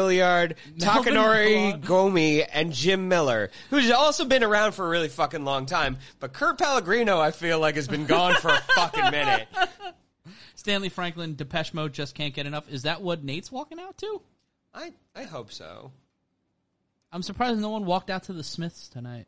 Melvin 0.78 0.78
Takanori 0.78 1.82
Gomi, 1.82 2.46
and 2.50 2.72
Jim 2.72 3.08
Miller, 3.08 3.50
who's 3.68 3.90
also 3.90 4.24
been 4.24 4.42
around 4.42 4.72
for 4.72 4.86
a 4.86 4.88
really 4.88 5.10
fucking 5.10 5.44
long 5.44 5.66
time. 5.66 5.98
But 6.18 6.32
Kurt 6.32 6.56
Pellegrino, 6.56 7.20
I 7.20 7.30
feel 7.30 7.60
like, 7.60 7.74
has 7.74 7.88
been 7.88 8.06
gone 8.06 8.36
for 8.36 8.48
a 8.48 8.62
fucking 8.74 9.10
minute. 9.10 9.46
Stanley 10.60 10.90
Franklin, 10.90 11.36
Depeche 11.36 11.72
Mode 11.72 11.94
just 11.94 12.14
can't 12.14 12.34
get 12.34 12.44
enough. 12.44 12.68
Is 12.68 12.82
that 12.82 13.00
what 13.00 13.24
Nate's 13.24 13.50
walking 13.50 13.80
out 13.80 13.96
to? 13.96 14.20
I, 14.74 14.92
I 15.16 15.22
hope 15.22 15.50
so. 15.52 15.90
I'm 17.10 17.22
surprised 17.22 17.58
no 17.58 17.70
one 17.70 17.86
walked 17.86 18.10
out 18.10 18.24
to 18.24 18.34
the 18.34 18.44
Smiths 18.44 18.86
tonight. 18.90 19.26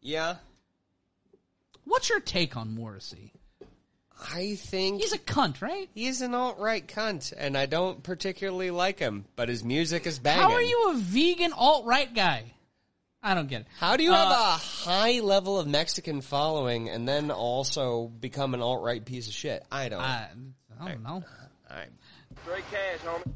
Yeah. 0.00 0.38
What's 1.84 2.08
your 2.10 2.18
take 2.18 2.56
on 2.56 2.74
Morrissey? 2.74 3.32
I 4.34 4.56
think 4.56 5.02
He's 5.02 5.12
a 5.12 5.18
cunt, 5.18 5.62
right? 5.62 5.88
he's 5.94 6.20
an 6.20 6.34
alt-right 6.34 6.88
cunt, 6.88 7.32
and 7.36 7.56
I 7.56 7.66
don't 7.66 8.02
particularly 8.02 8.72
like 8.72 8.98
him, 8.98 9.24
but 9.36 9.48
his 9.48 9.62
music 9.62 10.04
is 10.04 10.18
banging. 10.18 10.42
How 10.42 10.52
are 10.52 10.60
you 10.60 10.90
a 10.90 10.94
vegan 10.94 11.52
alt 11.52 11.86
right 11.86 12.12
guy? 12.12 12.54
I 13.22 13.34
don't 13.34 13.48
get 13.48 13.62
it. 13.62 13.66
How 13.78 13.96
do 13.96 14.04
you 14.04 14.12
have 14.12 14.28
Uh, 14.28 14.32
a 14.32 14.56
high 14.58 15.20
level 15.20 15.58
of 15.58 15.66
Mexican 15.66 16.20
following 16.20 16.88
and 16.88 17.06
then 17.08 17.30
also 17.30 18.06
become 18.06 18.54
an 18.54 18.62
alt-right 18.62 19.04
piece 19.04 19.26
of 19.26 19.32
shit? 19.34 19.64
I 19.72 19.88
don't. 19.88 20.00
I, 20.00 20.28
I 20.80 20.88
don't 20.88 21.02
know. 21.02 21.24
I, 21.68 21.86
Straight 22.44 22.64
cash, 22.70 23.00
homie. 23.04 23.32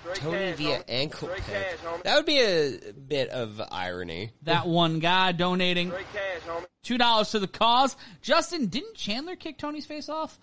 Straight 0.00 0.16
Tony 0.16 0.38
cash, 0.38 0.56
via 0.56 0.78
homie. 0.78 0.84
ankle 0.88 1.28
Straight 1.28 1.44
pick. 1.44 1.54
cash, 1.54 1.76
homie. 1.84 2.02
That 2.04 2.16
would 2.16 2.26
be 2.26 2.40
a 2.40 2.92
bit 2.92 3.28
of 3.28 3.60
irony. 3.70 4.30
That 4.42 4.66
one 4.66 4.98
guy 5.00 5.32
donating 5.32 5.90
Straight 5.90 6.12
cash, 6.14 6.40
homie. 6.48 6.66
two 6.82 6.96
dollars 6.98 7.30
to 7.32 7.38
the 7.38 7.46
cause. 7.46 7.94
Justin, 8.22 8.66
didn't 8.66 8.94
Chandler 8.94 9.36
kick 9.36 9.58
Tony's 9.58 9.84
face 9.86 10.08
off? 10.08 10.38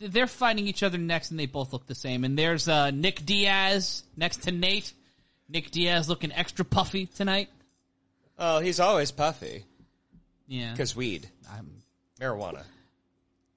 They're 0.00 0.26
fighting 0.28 0.66
each 0.68 0.82
other 0.84 0.98
next, 0.98 1.30
and 1.32 1.40
they 1.40 1.46
both 1.46 1.72
look 1.72 1.86
the 1.86 1.94
same. 1.94 2.22
And 2.24 2.38
there's 2.38 2.68
uh, 2.68 2.90
Nick 2.92 3.24
Diaz 3.24 4.04
next 4.16 4.42
to 4.42 4.52
Nate. 4.52 4.92
Nick 5.48 5.70
Diaz 5.70 6.08
looking 6.08 6.32
extra 6.32 6.64
puffy 6.64 7.06
tonight. 7.06 7.48
Oh, 8.38 8.60
he's 8.60 8.78
always 8.80 9.10
puffy 9.10 9.64
Yeah, 10.46 10.70
because 10.72 10.94
weed, 10.94 11.28
I'm 11.50 11.70
marijuana, 12.20 12.62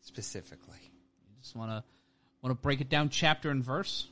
specifically. 0.02 0.80
You 0.82 1.36
just 1.42 1.56
want 1.56 1.72
to 1.72 1.84
want 2.42 2.58
to 2.58 2.62
break 2.62 2.82
it 2.82 2.90
down 2.90 3.10
chapter 3.10 3.50
and 3.50 3.64
verse. 3.64 4.08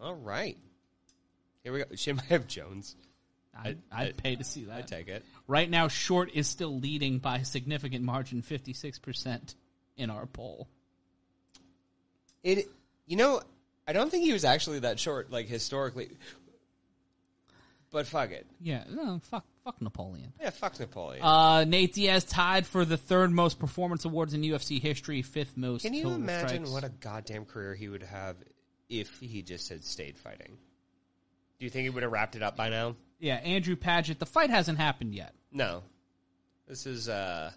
All 0.00 0.16
right, 0.16 0.56
here 1.62 1.72
we 1.72 1.78
go. 1.78 1.84
Jim 1.94 2.18
have 2.18 2.46
Jones. 2.46 2.96
I'd, 3.54 3.78
I'd 3.92 4.08
I- 4.08 4.12
pay 4.12 4.36
to 4.36 4.44
see 4.44 4.64
that. 4.64 4.78
I 4.78 4.82
take 4.82 5.08
it. 5.08 5.24
Right 5.46 5.68
now, 5.70 5.88
Short 5.88 6.30
is 6.34 6.48
still 6.48 6.78
leading 6.78 7.18
by 7.18 7.38
a 7.38 7.44
significant 7.44 8.04
margin, 8.04 8.42
fifty 8.42 8.72
six 8.72 8.98
percent 8.98 9.54
in 9.96 10.10
our 10.10 10.26
poll. 10.26 10.68
It, 12.42 12.68
you 13.06 13.16
know, 13.16 13.40
I 13.86 13.92
don't 13.92 14.10
think 14.10 14.24
he 14.24 14.32
was 14.32 14.44
actually 14.44 14.80
that 14.80 14.98
short, 14.98 15.30
like 15.30 15.46
historically. 15.46 16.10
But 17.90 18.06
fuck 18.06 18.30
it. 18.30 18.46
Yeah, 18.60 18.84
no, 18.88 19.20
fuck, 19.24 19.44
fuck 19.64 19.80
Napoleon. 19.82 20.32
Yeah, 20.40 20.50
fuck 20.50 20.80
Napoleon. 20.80 21.22
Uh, 21.22 21.64
Nate 21.64 21.92
Diaz 21.92 22.24
tied 22.24 22.66
for 22.66 22.86
the 22.86 22.96
third 22.96 23.30
most 23.30 23.58
performance 23.58 24.06
awards 24.06 24.32
in 24.32 24.40
UFC 24.40 24.80
history, 24.80 25.20
fifth 25.20 25.56
most. 25.56 25.82
Can 25.82 25.92
you 25.92 26.04
total 26.04 26.16
imagine 26.16 26.48
strikes. 26.66 26.70
what 26.70 26.84
a 26.84 26.88
goddamn 26.88 27.44
career 27.44 27.74
he 27.74 27.90
would 27.90 28.02
have 28.02 28.36
if 28.88 29.20
he 29.20 29.42
just 29.42 29.68
had 29.68 29.84
stayed 29.84 30.16
fighting? 30.16 30.56
Do 31.58 31.66
you 31.66 31.70
think 31.70 31.84
he 31.84 31.90
would 31.90 32.02
have 32.02 32.12
wrapped 32.12 32.34
it 32.34 32.42
up 32.42 32.56
by 32.56 32.70
now? 32.70 32.96
Yeah, 33.20 33.36
Andrew 33.36 33.76
Paget. 33.76 34.18
The 34.18 34.26
fight 34.26 34.50
hasn't 34.50 34.78
happened 34.78 35.14
yet. 35.14 35.34
No. 35.52 35.82
This 36.66 36.86
is 36.86 37.08
uh, 37.10 37.50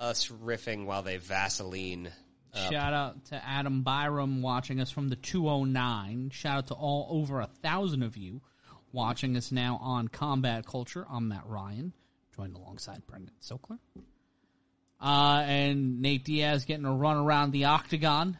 us 0.00 0.28
riffing 0.28 0.84
while 0.84 1.02
they 1.02 1.16
Vaseline. 1.16 2.10
Shout 2.54 2.92
out 2.92 3.24
to 3.26 3.46
Adam 3.46 3.82
Byram 3.82 4.42
watching 4.42 4.80
us 4.80 4.90
from 4.90 5.08
the 5.08 5.16
209. 5.16 6.30
Shout 6.30 6.58
out 6.58 6.66
to 6.68 6.74
all 6.74 7.06
over 7.10 7.40
a 7.40 7.46
thousand 7.46 8.02
of 8.02 8.16
you 8.16 8.40
watching 8.92 9.36
us 9.36 9.52
now 9.52 9.78
on 9.82 10.08
Combat 10.08 10.66
Culture. 10.66 11.06
I'm 11.10 11.28
Matt 11.28 11.46
Ryan, 11.46 11.92
joined 12.34 12.56
alongside 12.56 13.06
Brendan 13.06 13.34
Sokler. 13.42 13.78
Uh, 15.00 15.44
and 15.46 16.00
Nate 16.00 16.24
Diaz 16.24 16.64
getting 16.64 16.84
a 16.86 16.92
run 16.92 17.16
around 17.16 17.52
the 17.52 17.66
octagon. 17.66 18.36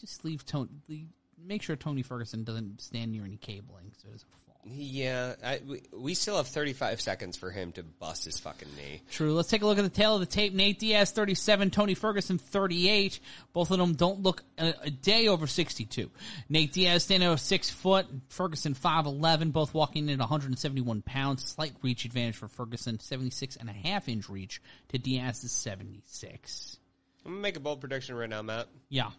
Just 0.00 0.24
leave 0.24 0.44
Tony. 0.44 0.70
Leave, 0.88 1.08
make 1.38 1.62
sure 1.62 1.76
Tony 1.76 2.02
Ferguson 2.02 2.44
doesn't 2.44 2.80
stand 2.80 3.12
near 3.12 3.24
any 3.24 3.36
cabling 3.36 3.92
so 4.02 4.08
it 4.08 4.12
doesn't. 4.12 4.28
Yeah, 4.66 5.34
I, 5.44 5.60
we, 5.66 5.82
we 5.92 6.14
still 6.14 6.38
have 6.38 6.46
35 6.48 7.00
seconds 7.00 7.36
for 7.36 7.50
him 7.50 7.72
to 7.72 7.82
bust 7.82 8.24
his 8.24 8.38
fucking 8.38 8.68
knee. 8.76 9.02
True. 9.10 9.34
Let's 9.34 9.48
take 9.48 9.62
a 9.62 9.66
look 9.66 9.78
at 9.78 9.84
the 9.84 9.90
tail 9.90 10.14
of 10.14 10.20
the 10.20 10.26
tape. 10.26 10.54
Nate 10.54 10.78
Diaz, 10.78 11.10
37. 11.10 11.70
Tony 11.70 11.94
Ferguson, 11.94 12.38
38. 12.38 13.20
Both 13.52 13.70
of 13.70 13.78
them 13.78 13.94
don't 13.94 14.22
look 14.22 14.42
a, 14.56 14.74
a 14.84 14.90
day 14.90 15.28
over 15.28 15.46
62. 15.46 16.10
Nate 16.48 16.72
Diaz 16.72 17.04
standing 17.04 17.28
over 17.28 17.36
6 17.36 17.70
foot. 17.70 18.06
Ferguson, 18.28 18.74
5'11. 18.74 19.52
Both 19.52 19.74
walking 19.74 20.04
in 20.08 20.14
at 20.14 20.20
171 20.20 21.02
pounds. 21.02 21.44
Slight 21.44 21.74
reach 21.82 22.06
advantage 22.06 22.36
for 22.36 22.48
Ferguson. 22.48 22.98
76 23.00 23.56
and 23.56 23.68
a 23.68 23.72
half 23.72 24.08
inch 24.08 24.30
reach 24.30 24.62
to 24.88 24.98
Diaz's 24.98 25.52
76. 25.52 26.78
I'm 27.26 27.32
gonna 27.32 27.42
make 27.42 27.56
a 27.56 27.60
bold 27.60 27.80
prediction 27.80 28.16
right 28.16 28.28
now, 28.28 28.42
Matt. 28.42 28.68
Yeah. 28.88 29.10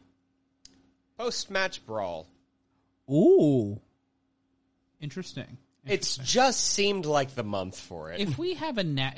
Post 1.17 1.49
match 1.51 1.85
brawl. 1.85 2.27
Ooh. 3.09 3.79
Interesting. 5.05 5.57
It's 5.85 6.17
just 6.17 6.61
seemed 6.61 7.05
like 7.05 7.35
the 7.35 7.43
month 7.43 7.79
for 7.79 8.11
it. 8.11 8.19
If 8.19 8.39
we 8.39 8.55
have 8.55 8.79
a 8.79 8.83
na- 8.83 9.11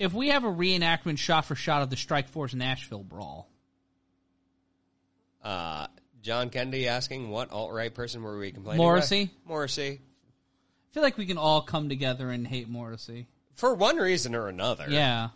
if 0.00 0.12
we 0.12 0.28
have 0.30 0.42
a 0.42 0.48
reenactment 0.48 1.18
shot 1.18 1.44
for 1.44 1.54
shot 1.54 1.82
of 1.82 1.90
the 1.90 1.96
Strikeforce 1.96 2.54
Nashville 2.54 3.04
brawl, 3.04 3.48
Uh, 5.42 5.86
John 6.20 6.50
Kennedy 6.50 6.88
asking 6.88 7.30
what 7.30 7.52
alt 7.52 7.72
right 7.72 7.94
person 7.94 8.22
were 8.22 8.36
we 8.38 8.50
complaining 8.50 8.80
about. 8.80 8.84
Morrissey? 8.84 9.20
with? 9.22 9.46
Morrissey. 9.48 10.00
I 10.00 10.94
feel 10.94 11.02
like 11.04 11.16
we 11.16 11.26
can 11.26 11.38
all 11.38 11.62
come 11.62 11.88
together 11.88 12.30
and 12.30 12.46
hate 12.46 12.68
Morrissey. 12.68 13.28
For 13.52 13.74
one 13.74 13.96
reason 13.96 14.34
or 14.34 14.48
another. 14.48 14.86
Yeah. 14.88 15.28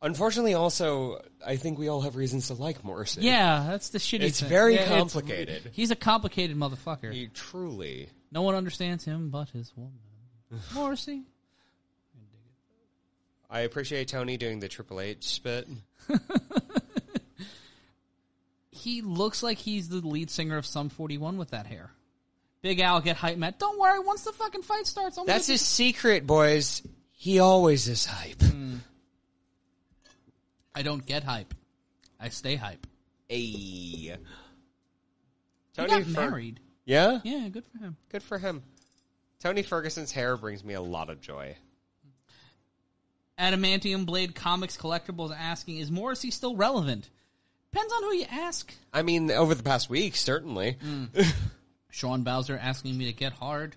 Unfortunately, 0.00 0.54
also, 0.54 1.22
I 1.44 1.56
think 1.56 1.78
we 1.78 1.88
all 1.88 2.00
have 2.02 2.16
reasons 2.16 2.46
to 2.48 2.54
like 2.54 2.82
Morrissey. 2.84 3.22
Yeah, 3.22 3.66
that's 3.68 3.90
the 3.90 3.98
shitty 3.98 4.20
It's 4.22 4.40
thing. 4.40 4.48
very 4.48 4.74
Yeah, 4.74 4.82
it's- 4.82 4.98
complicated. 5.12 5.70
he's 5.74 5.90
a 5.90 5.96
complicated 5.96 6.56
motherfucker. 6.56 7.12
He 7.12 7.26
truly. 7.28 8.08
No 8.30 8.42
one 8.42 8.54
understands 8.54 9.04
him 9.04 9.30
but 9.30 9.48
his 9.50 9.72
woman. 9.76 9.98
Morrissey. 10.74 11.22
I 13.48 13.60
appreciate 13.60 14.08
Tony 14.08 14.36
doing 14.36 14.58
the 14.60 14.68
Triple 14.68 15.00
H 15.00 15.24
spit. 15.24 15.68
He 18.86 19.02
looks 19.02 19.42
like 19.42 19.58
he's 19.58 19.88
the 19.88 19.96
lead 19.96 20.30
singer 20.30 20.56
of 20.56 20.64
Sum 20.64 20.90
41 20.90 21.38
with 21.38 21.50
that 21.50 21.66
hair. 21.66 21.90
Big 22.62 22.78
Al 22.78 23.00
get 23.00 23.16
hype, 23.16 23.36
Matt. 23.36 23.58
Don't 23.58 23.80
worry, 23.80 23.98
once 23.98 24.22
the 24.22 24.30
fucking 24.30 24.62
fight 24.62 24.86
starts, 24.86 25.18
I'm 25.18 25.26
That's 25.26 25.48
his 25.48 25.60
secret, 25.60 26.24
boys. 26.24 26.82
He 27.10 27.40
always 27.40 27.88
is 27.88 28.06
hype. 28.06 28.40
Hmm. 28.40 28.76
I 30.72 30.82
don't 30.82 31.04
get 31.04 31.24
hype. 31.24 31.52
I 32.20 32.28
stay 32.28 32.54
hype. 32.54 32.86
Hey. 33.28 33.38
He 33.38 34.12
Tony 35.74 35.88
got 35.88 36.04
Fer- 36.04 36.30
married. 36.30 36.60
Yeah? 36.86 37.20
Yeah, 37.24 37.48
good 37.48 37.64
for 37.66 37.78
him. 37.78 37.96
Good 38.10 38.22
for 38.22 38.38
him. 38.38 38.62
Tony 39.40 39.62
Ferguson's 39.62 40.12
hair 40.12 40.36
brings 40.36 40.64
me 40.64 40.72
a 40.74 40.80
lot 40.80 41.10
of 41.10 41.20
joy. 41.20 41.56
Adamantium 43.38 44.06
Blade 44.06 44.34
Comics 44.34 44.76
Collectibles 44.78 45.36
asking, 45.36 45.76
is 45.76 45.90
Morrissey 45.90 46.30
still 46.30 46.56
relevant? 46.56 47.10
Depends 47.70 47.92
on 47.92 48.02
who 48.04 48.14
you 48.14 48.24
ask. 48.30 48.72
I 48.94 49.02
mean, 49.02 49.30
over 49.30 49.54
the 49.54 49.62
past 49.62 49.90
week, 49.90 50.16
certainly. 50.16 50.78
Sean 51.90 52.22
Bowser 52.22 52.58
asking 52.60 52.96
me 52.96 53.06
to 53.06 53.12
get 53.12 53.32
hard. 53.34 53.76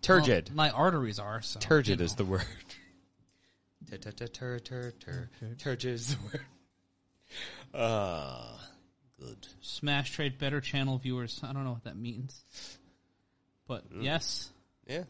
Turgid. 0.00 0.48
Well, 0.48 0.56
my 0.56 0.70
arteries 0.70 1.20
are, 1.20 1.42
so. 1.42 1.60
Turgid 1.60 2.00
is 2.00 2.14
the 2.16 2.24
word. 2.24 2.42
Tur- 3.90 3.98
tur- 3.98 4.12
tur- 4.12 4.58
tur- 4.58 4.92
tur- 4.98 5.30
tur- 5.38 5.54
Turgid 5.58 5.92
is 5.94 6.16
the 6.16 6.22
word. 6.24 6.40
Ah, 7.74 8.58
good. 9.24 9.46
Smash 9.60 10.12
Trade 10.12 10.38
better 10.38 10.60
channel 10.60 10.98
viewers. 10.98 11.40
I 11.42 11.52
don't 11.52 11.64
know 11.64 11.72
what 11.72 11.84
that 11.84 11.96
means. 11.96 12.42
But 13.66 13.90
mm. 13.92 14.02
yes, 14.02 14.50
Yeah. 14.86 15.04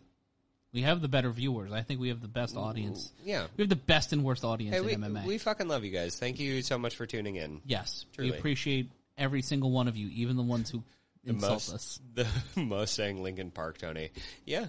we 0.72 0.82
have 0.82 1.00
the 1.00 1.08
better 1.08 1.30
viewers. 1.30 1.72
I 1.72 1.82
think 1.82 2.00
we 2.00 2.08
have 2.08 2.20
the 2.20 2.28
best 2.28 2.56
audience. 2.56 3.12
Mm, 3.22 3.26
yeah. 3.26 3.46
We 3.56 3.62
have 3.62 3.68
the 3.70 3.76
best 3.76 4.12
and 4.12 4.24
worst 4.24 4.44
audience 4.44 4.74
Hey, 4.74 4.80
in 4.80 5.00
we, 5.00 5.08
MMA. 5.08 5.24
we 5.24 5.38
fucking 5.38 5.68
love 5.68 5.84
you 5.84 5.90
guys. 5.90 6.18
Thank 6.18 6.38
you 6.38 6.62
so 6.62 6.78
much 6.78 6.96
for 6.96 7.06
tuning 7.06 7.36
in. 7.36 7.60
yes, 7.64 8.06
Truly. 8.14 8.30
we 8.30 8.36
appreciate 8.38 8.90
every 9.16 9.42
single 9.42 9.70
one 9.70 9.88
of 9.88 9.96
you, 9.96 10.08
even 10.08 10.36
the 10.36 10.42
ones 10.42 10.70
who 10.70 10.82
insult 11.24 11.52
most, 11.52 11.72
us. 11.72 12.00
The 12.14 12.26
most 12.56 12.94
saying 12.94 13.22
Linkin 13.22 13.50
Park, 13.50 13.78
Tony. 13.78 14.10
Yeah. 14.44 14.66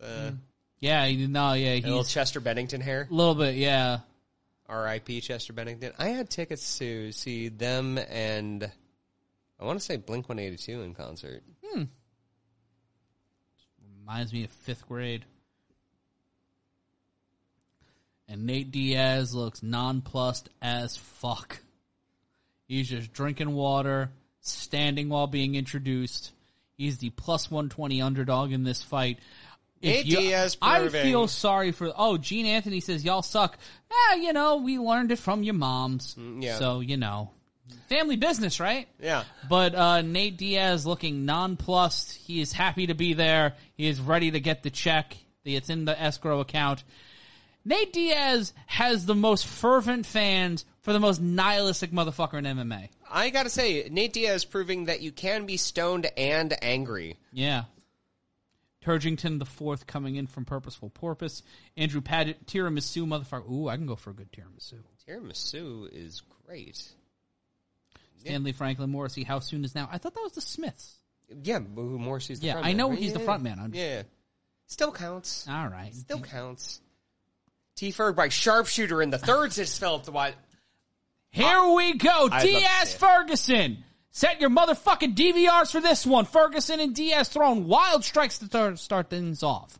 Uh, 0.00 0.06
mm. 0.06 0.38
Yeah, 0.80 1.10
no, 1.26 1.54
yeah, 1.54 1.70
a 1.72 1.80
little 1.80 2.04
Chester 2.04 2.38
Bennington 2.40 2.80
hair. 2.80 3.08
a 3.10 3.14
little 3.14 3.34
bit, 3.34 3.56
yeah. 3.56 3.98
R.I.P. 4.68 5.20
Chester 5.20 5.52
Bennington. 5.52 5.92
I 5.98 6.08
had 6.08 6.28
tickets 6.30 6.78
to 6.78 7.12
see 7.12 7.48
them 7.48 7.98
and 7.98 8.70
I 9.60 9.64
want 9.64 9.78
to 9.78 9.84
say 9.84 9.96
Blink 9.96 10.28
182 10.28 10.82
in 10.82 10.94
concert. 10.94 11.42
Hmm. 11.64 11.84
Reminds 14.00 14.32
me 14.32 14.44
of 14.44 14.50
fifth 14.50 14.86
grade. 14.86 15.24
and 18.28 18.44
Nate 18.44 18.70
Diaz 18.70 19.34
looks 19.34 19.62
nonplussed 19.62 20.50
as 20.60 20.96
fuck. 20.96 21.60
He's 22.66 22.88
just 22.88 23.12
drinking 23.12 23.54
water, 23.54 24.10
standing 24.40 25.08
while 25.08 25.26
being 25.26 25.54
introduced. 25.54 26.32
He's 26.76 26.98
the 26.98 27.10
plus 27.10 27.50
120 27.50 28.02
underdog 28.02 28.52
in 28.52 28.64
this 28.64 28.82
fight. 28.82 29.18
If 29.80 30.06
Nate 30.06 30.06
Diaz 30.06 30.56
I 30.60 30.80
proving- 30.80 31.02
feel 31.02 31.28
sorry 31.28 31.72
for. 31.72 31.92
Oh, 31.96 32.18
Gene 32.18 32.46
Anthony 32.46 32.80
says 32.80 33.04
y'all 33.04 33.22
suck. 33.22 33.58
Ah, 33.92 34.14
you 34.14 34.32
know 34.32 34.56
we 34.56 34.78
learned 34.78 35.12
it 35.12 35.18
from 35.18 35.42
your 35.42 35.54
moms. 35.54 36.14
Mm, 36.16 36.42
yeah. 36.42 36.58
So 36.58 36.80
you 36.80 36.96
know, 36.96 37.30
family 37.88 38.16
business, 38.16 38.58
right? 38.60 38.88
Yeah. 39.00 39.24
But 39.48 39.74
uh, 39.74 40.02
Nate 40.02 40.36
Diaz 40.36 40.84
looking 40.86 41.24
nonplussed. 41.24 42.12
He 42.14 42.40
is 42.40 42.52
happy 42.52 42.88
to 42.88 42.94
be 42.94 43.14
there. 43.14 43.54
He 43.76 43.86
is 43.86 44.00
ready 44.00 44.30
to 44.32 44.40
get 44.40 44.62
the 44.62 44.70
check. 44.70 45.16
It's 45.44 45.70
in 45.70 45.84
the 45.84 46.00
escrow 46.00 46.40
account. 46.40 46.84
Nate 47.64 47.92
Diaz 47.92 48.52
has 48.66 49.06
the 49.06 49.14
most 49.14 49.46
fervent 49.46 50.06
fans 50.06 50.64
for 50.82 50.92
the 50.92 51.00
most 51.00 51.20
nihilistic 51.20 51.90
motherfucker 51.90 52.34
in 52.38 52.44
MMA. 52.44 52.88
I 53.10 53.30
gotta 53.30 53.50
say, 53.50 53.88
Nate 53.90 54.12
Diaz 54.12 54.44
proving 54.44 54.86
that 54.86 55.00
you 55.02 55.12
can 55.12 55.46
be 55.46 55.56
stoned 55.56 56.10
and 56.16 56.54
angry. 56.62 57.16
Yeah. 57.32 57.64
Turgington 58.84 59.38
the 59.38 59.44
fourth 59.44 59.86
coming 59.86 60.16
in 60.16 60.26
from 60.26 60.44
Purposeful 60.44 60.90
Porpoise. 60.90 61.42
Andrew 61.76 62.00
Padgett, 62.00 62.44
tiramisu 62.46 63.06
motherfucker. 63.06 63.50
Ooh, 63.50 63.68
I 63.68 63.76
can 63.76 63.86
go 63.86 63.96
for 63.96 64.10
a 64.10 64.14
good 64.14 64.30
tiramisu. 64.32 64.74
Tiramisu 65.08 65.88
is 65.92 66.22
great. 66.46 66.82
Stanley 68.20 68.52
Franklin 68.52 68.90
Morrissey, 68.90 69.24
how 69.24 69.38
soon 69.40 69.64
is 69.64 69.74
now? 69.74 69.88
I 69.90 69.98
thought 69.98 70.14
that 70.14 70.22
was 70.22 70.32
the 70.32 70.40
Smiths. 70.40 70.94
Yeah, 71.42 71.58
who 71.60 71.98
Morrissey's 71.98 72.40
the 72.40 72.46
Yeah, 72.46 72.52
front 72.54 72.66
I 72.66 72.70
man, 72.70 72.76
know 72.78 72.90
right? 72.90 72.98
he's 72.98 73.12
the 73.12 73.18
Yeah, 73.18 73.24
front 73.24 73.42
man. 73.42 73.58
I'm 73.58 73.74
Yeah. 73.74 74.02
Still 74.66 74.92
counts. 74.92 75.46
All 75.48 75.68
right. 75.68 75.94
Still 75.94 76.20
counts. 76.20 76.80
T 77.76 77.90
Ferg 77.92 78.16
by 78.16 78.28
sharpshooter 78.28 79.00
in 79.02 79.10
the 79.10 79.18
third 79.18 79.52
just 79.52 79.78
fell 79.78 80.00
to 80.00 80.10
what 80.10 80.34
Here 81.30 81.72
we 81.74 81.94
go. 81.94 82.08
I'd 82.10 82.30
love 82.30 82.40
to 82.42 82.46
Diaz 82.46 82.88
see 82.88 82.94
it. 82.94 82.98
Ferguson. 82.98 83.84
Set 84.18 84.40
your 84.40 84.50
motherfucking 84.50 85.14
DVRs 85.14 85.70
for 85.70 85.80
this 85.80 86.04
one. 86.04 86.24
Ferguson 86.24 86.80
and 86.80 86.92
Diaz 86.92 87.28
throwing 87.28 87.68
wild 87.68 88.02
strikes 88.02 88.38
to 88.38 88.76
start 88.76 89.10
things 89.10 89.44
off. 89.44 89.78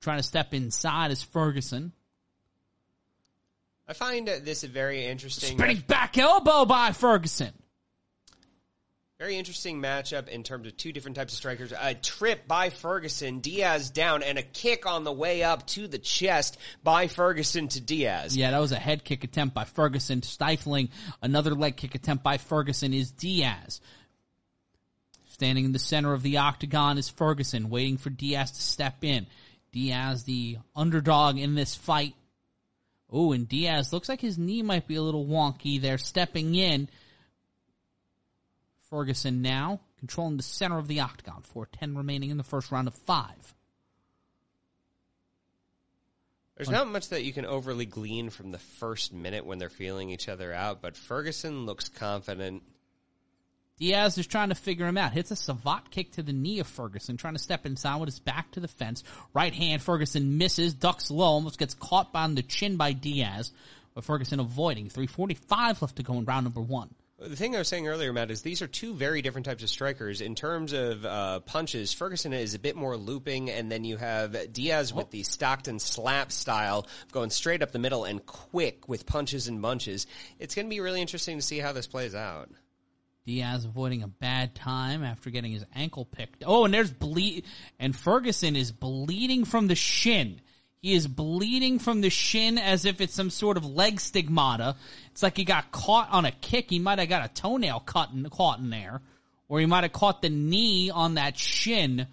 Trying 0.00 0.16
to 0.16 0.22
step 0.22 0.54
inside 0.54 1.10
is 1.10 1.22
Ferguson. 1.22 1.92
I 3.86 3.92
find 3.92 4.26
this 4.26 4.64
a 4.64 4.68
very 4.68 5.04
interesting 5.04 5.58
Spinning 5.58 5.84
back 5.86 6.16
elbow 6.16 6.64
by 6.64 6.92
Ferguson. 6.92 7.52
Very 9.24 9.38
interesting 9.38 9.80
matchup 9.80 10.28
in 10.28 10.42
terms 10.42 10.66
of 10.66 10.76
two 10.76 10.92
different 10.92 11.16
types 11.16 11.32
of 11.32 11.38
strikers. 11.38 11.72
A 11.72 11.94
trip 11.94 12.46
by 12.46 12.68
Ferguson, 12.68 13.38
Diaz 13.38 13.88
down, 13.88 14.22
and 14.22 14.36
a 14.36 14.42
kick 14.42 14.84
on 14.84 15.04
the 15.04 15.12
way 15.12 15.42
up 15.42 15.66
to 15.68 15.88
the 15.88 15.96
chest 15.96 16.58
by 16.82 17.08
Ferguson 17.08 17.68
to 17.68 17.80
Diaz. 17.80 18.36
Yeah, 18.36 18.50
that 18.50 18.58
was 18.58 18.72
a 18.72 18.78
head 18.78 19.02
kick 19.02 19.24
attempt 19.24 19.54
by 19.54 19.64
Ferguson, 19.64 20.22
stifling 20.22 20.90
another 21.22 21.54
leg 21.54 21.78
kick 21.78 21.94
attempt 21.94 22.22
by 22.22 22.36
Ferguson 22.36 22.92
is 22.92 23.12
Diaz. 23.12 23.80
Standing 25.28 25.64
in 25.64 25.72
the 25.72 25.78
center 25.78 26.12
of 26.12 26.22
the 26.22 26.36
octagon 26.36 26.98
is 26.98 27.08
Ferguson, 27.08 27.70
waiting 27.70 27.96
for 27.96 28.10
Diaz 28.10 28.50
to 28.50 28.60
step 28.60 29.04
in. 29.04 29.26
Diaz, 29.72 30.24
the 30.24 30.58
underdog 30.76 31.38
in 31.38 31.54
this 31.54 31.74
fight. 31.74 32.12
Oh, 33.10 33.32
and 33.32 33.48
Diaz 33.48 33.90
looks 33.90 34.10
like 34.10 34.20
his 34.20 34.36
knee 34.36 34.60
might 34.60 34.86
be 34.86 34.96
a 34.96 35.02
little 35.02 35.24
wonky 35.24 35.80
there, 35.80 35.96
stepping 35.96 36.54
in. 36.54 36.90
Ferguson 38.94 39.42
now 39.42 39.80
controlling 39.98 40.36
the 40.36 40.42
center 40.44 40.78
of 40.78 40.86
the 40.86 41.00
octagon. 41.00 41.42
4-10 41.52 41.96
remaining 41.96 42.30
in 42.30 42.36
the 42.36 42.44
first 42.44 42.70
round 42.70 42.86
of 42.86 42.94
five. 42.94 43.54
There's 46.56 46.70
not 46.70 46.86
much 46.86 47.08
that 47.08 47.24
you 47.24 47.32
can 47.32 47.44
overly 47.44 47.86
glean 47.86 48.30
from 48.30 48.52
the 48.52 48.58
first 48.58 49.12
minute 49.12 49.44
when 49.44 49.58
they're 49.58 49.68
feeling 49.68 50.10
each 50.10 50.28
other 50.28 50.52
out, 50.52 50.80
but 50.80 50.96
Ferguson 50.96 51.66
looks 51.66 51.88
confident. 51.88 52.62
Diaz 53.80 54.16
is 54.16 54.28
trying 54.28 54.50
to 54.50 54.54
figure 54.54 54.86
him 54.86 54.96
out. 54.96 55.10
Hits 55.10 55.32
a 55.32 55.36
savate 55.36 55.90
kick 55.90 56.12
to 56.12 56.22
the 56.22 56.32
knee 56.32 56.60
of 56.60 56.68
Ferguson, 56.68 57.16
trying 57.16 57.34
to 57.34 57.42
step 57.42 57.66
inside 57.66 57.96
with 57.96 58.06
his 58.06 58.20
back 58.20 58.52
to 58.52 58.60
the 58.60 58.68
fence. 58.68 59.02
Right 59.34 59.52
hand, 59.52 59.82
Ferguson 59.82 60.38
misses, 60.38 60.72
ducks 60.72 61.10
low, 61.10 61.24
almost 61.24 61.58
gets 61.58 61.74
caught 61.74 62.10
on 62.14 62.36
the 62.36 62.42
chin 62.42 62.76
by 62.76 62.92
Diaz, 62.92 63.50
but 63.92 64.04
Ferguson 64.04 64.38
avoiding. 64.38 64.88
345 64.88 65.82
left 65.82 65.96
to 65.96 66.04
go 66.04 66.12
in 66.14 66.24
round 66.24 66.44
number 66.44 66.60
one. 66.60 66.94
The 67.16 67.36
thing 67.36 67.54
I 67.54 67.58
was 67.58 67.68
saying 67.68 67.86
earlier, 67.86 68.12
Matt, 68.12 68.32
is 68.32 68.42
these 68.42 68.60
are 68.60 68.66
two 68.66 68.92
very 68.92 69.22
different 69.22 69.46
types 69.46 69.62
of 69.62 69.70
strikers. 69.70 70.20
In 70.20 70.34
terms 70.34 70.72
of 70.72 71.06
uh, 71.06 71.40
punches, 71.40 71.92
Ferguson 71.92 72.32
is 72.32 72.54
a 72.54 72.58
bit 72.58 72.74
more 72.74 72.96
looping, 72.96 73.50
and 73.50 73.70
then 73.70 73.84
you 73.84 73.96
have 73.96 74.52
Diaz 74.52 74.92
with 74.92 75.12
the 75.12 75.22
Stockton 75.22 75.78
slap 75.78 76.32
style, 76.32 76.88
going 77.12 77.30
straight 77.30 77.62
up 77.62 77.70
the 77.70 77.78
middle 77.78 78.04
and 78.04 78.26
quick 78.26 78.88
with 78.88 79.06
punches 79.06 79.46
and 79.46 79.62
bunches. 79.62 80.08
It's 80.40 80.56
going 80.56 80.66
to 80.66 80.70
be 80.70 80.80
really 80.80 81.00
interesting 81.00 81.38
to 81.38 81.42
see 81.42 81.60
how 81.60 81.72
this 81.72 81.86
plays 81.86 82.16
out. 82.16 82.50
Diaz 83.26 83.64
avoiding 83.64 84.02
a 84.02 84.08
bad 84.08 84.56
time 84.56 85.04
after 85.04 85.30
getting 85.30 85.52
his 85.52 85.64
ankle 85.72 86.04
picked. 86.04 86.42
Oh, 86.44 86.64
and 86.64 86.74
there's 86.74 86.90
bleed, 86.90 87.44
and 87.78 87.94
Ferguson 87.94 88.56
is 88.56 88.72
bleeding 88.72 89.44
from 89.44 89.68
the 89.68 89.76
shin. 89.76 90.40
He 90.84 90.92
is 90.92 91.06
bleeding 91.06 91.78
from 91.78 92.02
the 92.02 92.10
shin 92.10 92.58
as 92.58 92.84
if 92.84 93.00
it's 93.00 93.14
some 93.14 93.30
sort 93.30 93.56
of 93.56 93.64
leg 93.64 93.98
stigmata. 94.00 94.76
It's 95.12 95.22
like 95.22 95.34
he 95.34 95.44
got 95.44 95.72
caught 95.72 96.10
on 96.10 96.26
a 96.26 96.30
kick. 96.30 96.68
He 96.68 96.78
might 96.78 96.98
have 96.98 97.08
got 97.08 97.24
a 97.24 97.32
toenail 97.32 97.80
cut 97.80 98.10
in, 98.10 98.28
caught 98.28 98.58
in 98.58 98.68
there, 98.68 99.00
or 99.48 99.60
he 99.60 99.64
might 99.64 99.84
have 99.84 99.94
caught 99.94 100.20
the 100.20 100.28
knee 100.28 100.90
on 100.90 101.14
that 101.14 101.38
shin 101.38 102.06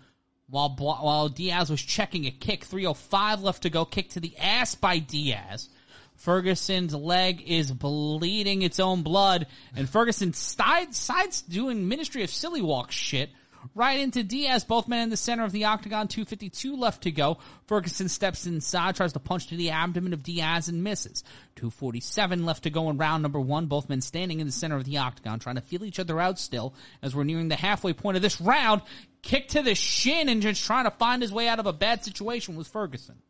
while 0.47 0.69
while 0.69 1.27
Diaz 1.27 1.69
was 1.69 1.81
checking 1.81 2.27
a 2.27 2.31
kick. 2.31 2.63
305 2.63 3.41
left 3.41 3.63
to 3.63 3.69
go. 3.69 3.83
Kick 3.83 4.11
to 4.11 4.21
the 4.21 4.37
ass 4.37 4.73
by 4.73 4.99
Diaz. 4.99 5.67
Ferguson's 6.15 6.95
leg 6.95 7.43
is 7.45 7.73
bleeding 7.73 8.61
its 8.61 8.79
own 8.79 9.03
blood, 9.03 9.47
and 9.75 9.89
Ferguson 9.89 10.31
side, 10.31 10.95
sides 10.95 11.41
doing 11.41 11.89
Ministry 11.89 12.23
of 12.23 12.29
Silly 12.29 12.61
Walk 12.61 12.93
shit 12.93 13.31
right 13.75 13.99
into 13.99 14.23
Diaz. 14.23 14.63
Both 14.63 14.87
men 14.87 15.03
in 15.03 15.09
the 15.09 15.17
center 15.17 15.43
of 15.43 15.51
the 15.51 15.65
octagon. 15.65 16.07
252 16.07 16.75
left 16.75 17.03
to 17.03 17.11
go. 17.11 17.37
Ferguson 17.67 18.09
steps 18.09 18.45
inside, 18.45 18.95
tries 18.95 19.13
to 19.13 19.19
punch 19.19 19.47
to 19.47 19.55
the 19.55 19.71
abdomen 19.71 20.13
of 20.13 20.23
Diaz 20.23 20.67
and 20.67 20.83
misses. 20.83 21.23
247 21.55 22.45
left 22.45 22.63
to 22.63 22.69
go 22.69 22.89
in 22.89 22.97
round 22.97 23.23
number 23.23 23.39
one. 23.39 23.67
Both 23.67 23.89
men 23.89 24.01
standing 24.01 24.39
in 24.39 24.47
the 24.47 24.51
center 24.51 24.75
of 24.75 24.85
the 24.85 24.97
octagon, 24.97 25.39
trying 25.39 25.55
to 25.55 25.61
feel 25.61 25.83
each 25.83 25.99
other 25.99 26.19
out 26.19 26.39
still 26.39 26.73
as 27.01 27.15
we're 27.15 27.23
nearing 27.23 27.47
the 27.47 27.55
halfway 27.55 27.93
point 27.93 28.17
of 28.17 28.23
this 28.23 28.41
round. 28.41 28.81
Kick 29.21 29.49
to 29.49 29.61
the 29.61 29.75
shin 29.75 30.29
and 30.29 30.41
just 30.41 30.63
trying 30.63 30.85
to 30.85 30.91
find 30.91 31.21
his 31.21 31.31
way 31.31 31.47
out 31.47 31.59
of 31.59 31.67
a 31.67 31.73
bad 31.73 32.03
situation 32.03 32.55
was 32.55 32.67
Ferguson. 32.67 33.21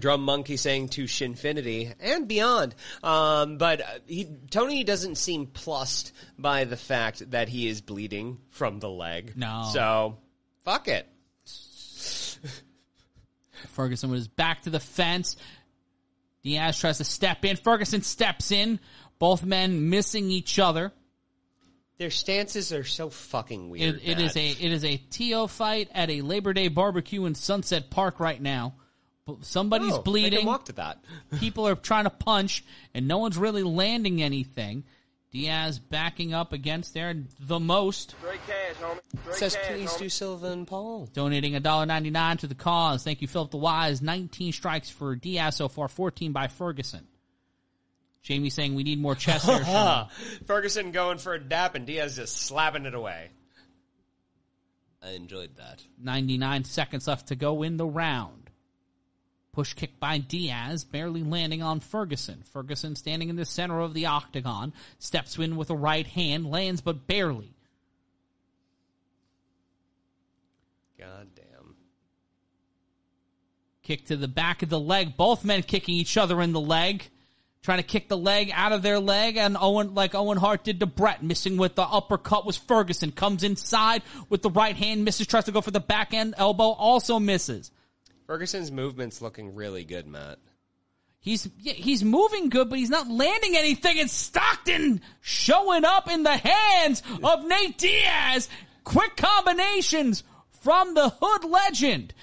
Drum 0.00 0.22
Monkey 0.22 0.56
saying 0.56 0.88
to 0.90 1.04
Shinfinity 1.04 1.94
and 2.00 2.28
beyond. 2.28 2.74
Um, 3.02 3.58
but 3.58 3.80
uh, 3.80 3.84
he, 4.06 4.26
Tony 4.50 4.84
doesn't 4.84 5.16
seem 5.16 5.46
plussed 5.46 6.12
by 6.38 6.64
the 6.64 6.76
fact 6.76 7.30
that 7.30 7.48
he 7.48 7.68
is 7.68 7.80
bleeding 7.80 8.38
from 8.50 8.78
the 8.80 8.90
leg. 8.90 9.32
No. 9.36 9.68
So, 9.72 10.18
fuck 10.64 10.88
it. 10.88 11.06
Ferguson 13.68 14.10
with 14.10 14.18
his 14.18 14.28
back 14.28 14.62
to 14.62 14.70
the 14.70 14.80
fence. 14.80 15.36
Diaz 16.42 16.78
tries 16.78 16.98
to 16.98 17.04
step 17.04 17.44
in. 17.44 17.56
Ferguson 17.56 18.02
steps 18.02 18.52
in. 18.52 18.78
Both 19.18 19.44
men 19.44 19.88
missing 19.88 20.30
each 20.30 20.58
other. 20.58 20.92
Their 21.98 22.10
stances 22.10 22.72
are 22.72 22.84
so 22.84 23.08
fucking 23.08 23.70
weird. 23.70 23.96
It, 23.96 24.08
it 24.08 24.20
is 24.20 24.36
a 24.36 24.50
it 24.50 24.72
is 24.72 24.84
a 24.84 24.98
TO 24.98 25.48
fight 25.48 25.88
at 25.94 26.10
a 26.10 26.20
Labor 26.20 26.52
Day 26.52 26.68
barbecue 26.68 27.24
in 27.24 27.34
Sunset 27.34 27.88
Park 27.88 28.20
right 28.20 28.40
now. 28.40 28.74
But 29.26 29.44
Somebody's 29.44 29.92
Oh, 29.92 29.98
I 30.00 30.02
bleeding. 30.02 30.38
can 30.40 30.46
walk 30.46 30.66
to 30.66 30.72
that. 30.74 31.02
People 31.40 31.66
are 31.66 31.74
trying 31.74 32.04
to 32.04 32.10
punch, 32.10 32.64
and 32.94 33.08
no 33.08 33.18
one's 33.18 33.36
really 33.36 33.62
landing 33.64 34.22
anything. 34.22 34.84
Diaz 35.32 35.78
backing 35.80 36.32
up 36.32 36.52
against 36.52 36.94
there 36.94 37.12
the 37.40 37.58
most, 37.58 38.12
Straight 38.20 38.40
cash, 38.46 38.76
homie. 38.80 39.20
Straight 39.22 39.34
Says 39.36 39.56
cash, 39.56 39.66
please 39.66 39.90
homie. 39.90 39.98
do 39.98 40.08
Silva 40.08 40.46
and 40.52 40.66
Paul. 40.66 41.06
donating 41.12 41.54
$1.99 41.54 42.38
to 42.38 42.46
the 42.46 42.54
cause. 42.54 43.02
Thank 43.02 43.20
you, 43.20 43.28
Philip 43.28 43.50
the 43.50 43.56
Wise. 43.58 44.00
19 44.00 44.52
strikes 44.52 44.88
for 44.88 45.16
Diaz 45.16 45.56
so 45.56 45.68
far, 45.68 45.88
14 45.88 46.32
by 46.32 46.46
Ferguson. 46.46 47.06
Jamie 48.22 48.50
saying 48.50 48.74
we 48.76 48.82
need 48.84 49.00
more 49.00 49.14
chest 49.16 49.46
hair. 49.46 50.08
Ferguson 50.46 50.90
going 50.92 51.18
for 51.18 51.34
a 51.34 51.40
dap 51.40 51.74
and 51.74 51.84
Diaz 51.86 52.16
just 52.16 52.36
slapping 52.36 52.86
it 52.86 52.94
away. 52.94 53.28
I 55.02 55.10
enjoyed 55.10 55.56
that. 55.56 55.82
99 56.02 56.64
seconds 56.64 57.06
left 57.08 57.28
to 57.28 57.36
go 57.36 57.62
in 57.62 57.76
the 57.76 57.86
round. 57.86 58.45
Push 59.56 59.72
kick 59.72 59.98
by 59.98 60.18
Diaz, 60.18 60.84
barely 60.84 61.22
landing 61.22 61.62
on 61.62 61.80
Ferguson. 61.80 62.42
Ferguson 62.52 62.94
standing 62.94 63.30
in 63.30 63.36
the 63.36 63.46
center 63.46 63.80
of 63.80 63.94
the 63.94 64.04
octagon, 64.04 64.74
steps 64.98 65.38
in 65.38 65.56
with 65.56 65.70
a 65.70 65.74
right 65.74 66.06
hand, 66.06 66.50
lands 66.50 66.82
but 66.82 67.06
barely. 67.06 67.54
God 70.98 71.28
damn. 71.34 71.74
Kick 73.82 74.04
to 74.08 74.16
the 74.18 74.28
back 74.28 74.62
of 74.62 74.68
the 74.68 74.78
leg. 74.78 75.16
Both 75.16 75.42
men 75.42 75.62
kicking 75.62 75.94
each 75.94 76.18
other 76.18 76.42
in 76.42 76.52
the 76.52 76.60
leg. 76.60 77.08
Trying 77.62 77.78
to 77.78 77.82
kick 77.82 78.10
the 78.10 78.18
leg 78.18 78.50
out 78.52 78.72
of 78.72 78.82
their 78.82 79.00
leg, 79.00 79.38
and 79.38 79.56
Owen, 79.58 79.94
like 79.94 80.14
Owen 80.14 80.36
Hart 80.36 80.64
did 80.64 80.80
to 80.80 80.86
Bret, 80.86 81.22
missing 81.22 81.56
with 81.56 81.76
the 81.76 81.82
uppercut 81.82 82.44
was 82.44 82.58
Ferguson. 82.58 83.10
Comes 83.10 83.42
inside 83.42 84.02
with 84.28 84.42
the 84.42 84.50
right 84.50 84.76
hand, 84.76 85.06
misses, 85.06 85.26
tries 85.26 85.46
to 85.46 85.52
go 85.52 85.62
for 85.62 85.70
the 85.70 85.80
back 85.80 86.12
end 86.12 86.34
elbow, 86.36 86.72
also 86.72 87.18
misses. 87.18 87.70
Ferguson's 88.26 88.72
movement's 88.72 89.22
looking 89.22 89.54
really 89.54 89.84
good, 89.84 90.06
Matt. 90.06 90.38
He's 91.20 91.48
yeah, 91.58 91.72
he's 91.72 92.04
moving 92.04 92.50
good, 92.50 92.68
but 92.68 92.78
he's 92.78 92.90
not 92.90 93.08
landing 93.08 93.56
anything. 93.56 93.98
And 93.98 94.10
Stockton 94.10 95.00
showing 95.20 95.84
up 95.84 96.10
in 96.10 96.22
the 96.22 96.36
hands 96.36 97.02
of 97.22 97.44
Nate 97.44 97.78
Diaz. 97.78 98.48
Quick 98.84 99.16
combinations 99.16 100.22
from 100.62 100.94
the 100.94 101.08
Hood 101.08 101.44
legend. 101.44 102.14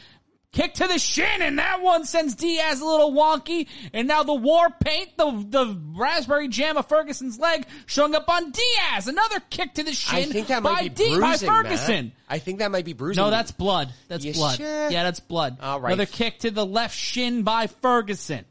Kick 0.54 0.76
to 0.76 0.88
the 0.88 1.00
shin, 1.00 1.42
and 1.42 1.58
that 1.58 1.82
one 1.82 2.06
sends 2.06 2.36
Diaz 2.36 2.80
a 2.80 2.86
little 2.86 3.12
wonky. 3.12 3.68
And 3.92 4.08
now 4.08 4.22
the 4.22 4.36
war 4.36 4.68
paint, 4.80 5.18
the 5.18 5.32
the 5.50 5.78
raspberry 5.96 6.48
jam 6.48 6.78
of 6.78 6.88
Ferguson's 6.88 7.40
leg, 7.40 7.66
showing 7.88 8.14
up 8.14 8.30
on 8.30 8.52
Diaz. 8.52 9.08
Another 9.08 9.40
kick 9.50 9.74
to 9.74 9.84
the 9.84 9.90
I 9.90 9.94
shin 9.94 10.30
think 10.32 10.48
that 10.48 10.62
by 10.62 10.74
might 10.74 10.96
be 10.96 11.06
D- 11.06 11.20
by 11.20 11.38
Ferguson. 11.38 12.06
Matt. 12.06 12.14
I 12.30 12.38
think 12.38 12.60
that 12.60 12.70
might 12.72 12.86
be 12.86 12.94
bruising. 12.94 13.24
No, 13.24 13.32
that's 13.32 13.52
blood. 13.52 13.92
That's 14.08 14.24
You 14.24 14.34
blood. 14.34 14.58
sure? 14.58 14.90
Yeah, 14.92 15.02
that's 15.04 15.20
blood. 15.20 15.58
All 15.60 15.82
right. 15.82 15.92
Another 15.94 16.06
kick 16.06 16.40
to 16.40 16.52
the 16.52 16.66
left 16.66 16.96
shin 16.96 17.42
by 17.42 17.66
Ferguson. 17.66 18.46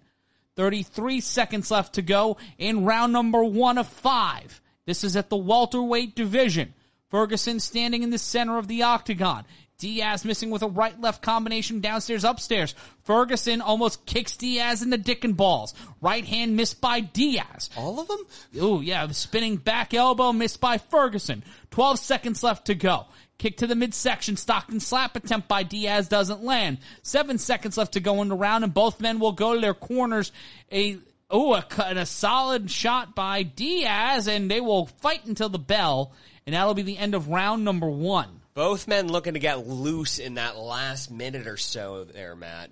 33 0.57 1.21
seconds 1.21 1.71
left 1.71 1.95
to 1.95 2.03
go 2.03 2.37
in 2.59 2.85
round 2.85 3.13
number 3.13 3.43
one 3.45 3.79
of 3.79 3.87
five. 3.87 4.61
This 4.87 5.05
is 5.05 5.17
at 5.17 5.31
the 5.31 5.37
welterweight 5.37 6.15
division. 6.17 6.75
Ferguson 7.11 7.61
standing 7.61 8.03
in 8.03 8.11
the 8.11 8.19
center 8.19 8.59
of 8.59 8.69
the 8.69 8.83
octagon. 8.83 9.45
Diaz 9.83 10.25
missing 10.25 10.51
with 10.51 10.63
a 10.63 10.69
right 10.69 10.99
left 11.01 11.23
combination 11.23 11.81
downstairs 11.81 12.23
upstairs. 12.23 12.73
Ferguson 13.03 13.61
almost 13.61 14.07
kicks 14.07 14.37
Diaz 14.37 14.81
in 14.81 14.91
the 14.91 14.97
dick 14.97 15.25
and 15.25 15.37
balls. 15.37 15.75
Right 16.01 16.25
hand 16.25 16.57
missed 16.57 16.81
by 16.81 17.01
Diaz. 17.01 17.69
all 17.77 17.99
of 17.99 18.07
them. 18.07 18.25
Ooh, 18.63 18.81
yeah, 18.81 19.09
spinning 19.09 19.57
back 19.57 19.93
elbow 19.93 20.33
missed 20.33 20.61
by 20.61 20.79
Ferguson. 20.79 21.43
12 21.73 21.99
seconds 21.99 22.45
left 22.45 22.67
to 22.67 22.77
go. 22.77 23.07
Kick 23.39 23.57
to 23.57 23.67
the 23.67 23.75
midsection. 23.75 24.37
Stockton 24.37 24.79
slap 24.79 25.17
attempt 25.17 25.49
by 25.49 25.65
Diaz 25.65 26.07
doesn't 26.07 26.45
land. 26.45 26.79
Seven 27.03 27.39
seconds 27.39 27.77
left 27.77 27.95
to 27.95 28.01
go 28.01 28.23
in 28.23 28.29
the 28.29 28.37
round, 28.37 28.63
and 28.63 28.73
both 28.73 29.01
men 29.01 29.19
will 29.19 29.33
go 29.33 29.57
to 29.57 29.61
their 29.61 29.75
corners. 29.75 30.31
A 30.71 30.99
oh, 31.29 31.55
a, 31.55 31.63
cut- 31.63 31.89
and 31.89 31.99
a 31.99 32.07
solid 32.07 32.71
shot 32.71 33.17
by 33.17 33.43
Diaz, 33.43 34.29
and 34.29 34.49
they 34.49 34.61
will 34.61 34.87
fight 34.87 35.25
until 35.25 35.49
the 35.49 35.59
bell, 35.59 36.13
and 36.47 36.55
that'll 36.55 36.75
be 36.75 36.83
the 36.83 36.99
end 36.99 37.17
of 37.17 37.31
round 37.31 37.65
number 37.65 37.91
one. 37.91 38.42
Both 38.55 38.87
men 38.87 39.09
looking 39.09 39.33
to 39.33 39.39
get 39.41 39.67
loose 39.67 40.19
in 40.19 40.35
that 40.35 40.59
last 40.59 41.11
minute 41.11 41.47
or 41.47 41.57
so 41.57 42.05
there, 42.05 42.37
Matt. 42.37 42.71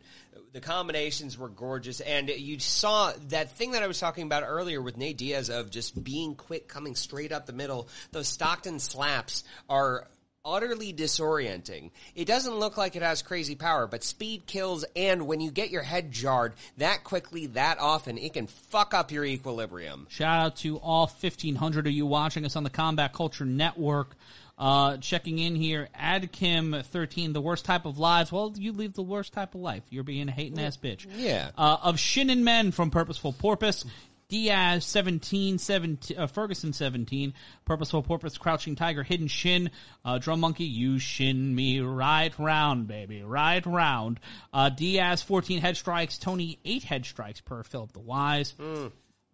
The 0.53 0.61
combinations 0.61 1.39
were 1.39 1.49
gorgeous, 1.49 2.01
and 2.01 2.29
you 2.29 2.59
saw 2.59 3.13
that 3.29 3.53
thing 3.53 3.71
that 3.71 3.83
I 3.83 3.87
was 3.87 4.01
talking 4.01 4.25
about 4.25 4.43
earlier 4.45 4.83
with 4.83 4.97
Nate 4.97 5.17
Diaz 5.17 5.49
of 5.49 5.71
just 5.71 6.03
being 6.03 6.35
quick, 6.35 6.69
coming 6.69 6.97
straight 6.97 7.33
up 7.33 7.47
the 7.47 7.53
middle. 7.53 7.89
Those 8.11 8.29
Stockton 8.29 8.79
slaps 8.79 9.45
are 9.69 10.07
utterly 10.45 10.93
disorienting. 10.93 11.91
It 12.15 12.27
doesn't 12.27 12.59
look 12.59 12.77
like 12.77 12.97
it 12.97 13.03
has 13.03 13.23
crazy 13.23 13.55
power, 13.55 13.87
but 13.87 14.03
speed 14.03 14.47
kills, 14.47 14.85
and 14.97 15.27
when 15.27 15.41
you 15.41 15.51
get 15.51 15.71
your 15.71 15.83
head 15.83 16.11
jarred 16.13 16.55
that 16.79 17.05
quickly, 17.05 17.47
that 17.49 17.79
often, 17.79 18.19
it 18.19 18.33
can 18.33 18.47
fuck 18.47 18.93
up 18.93 19.13
your 19.13 19.25
equilibrium. 19.25 20.07
Shout 20.11 20.41
out 20.41 20.57
to 20.57 20.79
all 20.79 21.07
1,500 21.07 21.87
of 21.87 21.93
you 21.93 22.07
watching 22.07 22.45
us 22.45 22.57
on 22.57 22.65
the 22.65 22.71
Combat 22.71 23.13
Culture 23.13 23.45
Network. 23.45 24.17
Uh, 24.61 24.99
checking 24.99 25.39
in 25.39 25.55
here, 25.55 25.89
Adkim13, 25.99 27.33
the 27.33 27.41
worst 27.41 27.65
type 27.65 27.87
of 27.87 27.99
lives. 27.99 28.31
Well, 28.31 28.53
you 28.55 28.73
live 28.73 28.93
the 28.93 29.03
worst 29.03 29.33
type 29.33 29.55
of 29.55 29.63
life. 29.63 29.83
You're 29.89 30.05
being 30.05 30.29
a 30.29 30.33
hating 30.33 30.61
ass 30.61 30.77
bitch. 30.77 31.07
Yeah. 31.17 31.51
Uh, 31.57 31.79
of 31.83 31.99
Shin 31.99 32.29
and 32.29 32.45
Men 32.45 32.71
from 32.71 32.91
Purposeful 32.91 33.33
Porpoise. 33.33 33.87
Diaz 34.29 34.85
17, 34.85 35.59
17 35.59 36.19
uh, 36.19 36.27
Ferguson 36.27 36.73
17, 36.73 37.35
Purposeful 37.65 38.03
Porpoise, 38.03 38.39
Crouching 38.39 38.77
Tiger, 38.77 39.03
Hidden 39.03 39.27
Shin, 39.27 39.71
uh, 40.05 40.19
Drum 40.19 40.41
Monkey, 40.41 40.65
you 40.65 41.01
shin 41.01 41.53
me 41.53 41.81
right 41.81 42.33
round, 42.39 42.87
baby, 42.87 43.23
right 43.23 43.65
round. 43.67 44.21
Uh, 44.53 44.69
Diaz 44.69 45.23
14 45.23 45.61
head 45.61 45.77
strikes, 45.77 46.17
Tony 46.17 46.61
8 46.65 46.85
head 46.85 47.07
strikes 47.07 47.41
per 47.41 47.65
Philip 47.65 47.93
the 47.93 47.99
Wise. 47.99 48.55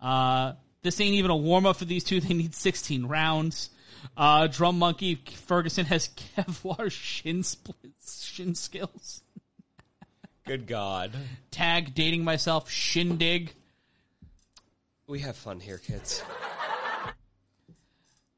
Uh, 0.00 0.52
this 0.82 1.00
ain't 1.00 1.14
even 1.16 1.30
a 1.30 1.36
warm 1.36 1.66
up 1.66 1.76
for 1.76 1.84
these 1.84 2.04
two. 2.04 2.20
They 2.20 2.32
need 2.32 2.54
16 2.54 3.06
rounds. 3.06 3.70
Uh, 4.16 4.46
Drum 4.46 4.78
Monkey 4.78 5.16
Ferguson 5.46 5.84
has 5.86 6.08
Kevlar 6.36 6.90
shin 6.90 7.42
splits, 7.42 8.24
shin 8.24 8.54
skills. 8.54 9.22
Good 10.46 10.66
God. 10.66 11.12
Tag 11.50 11.94
dating 11.94 12.24
myself 12.24 12.70
shindig. 12.70 13.52
We 15.08 15.20
have 15.20 15.36
fun 15.36 15.60
here, 15.60 15.78
kids. 15.78 16.22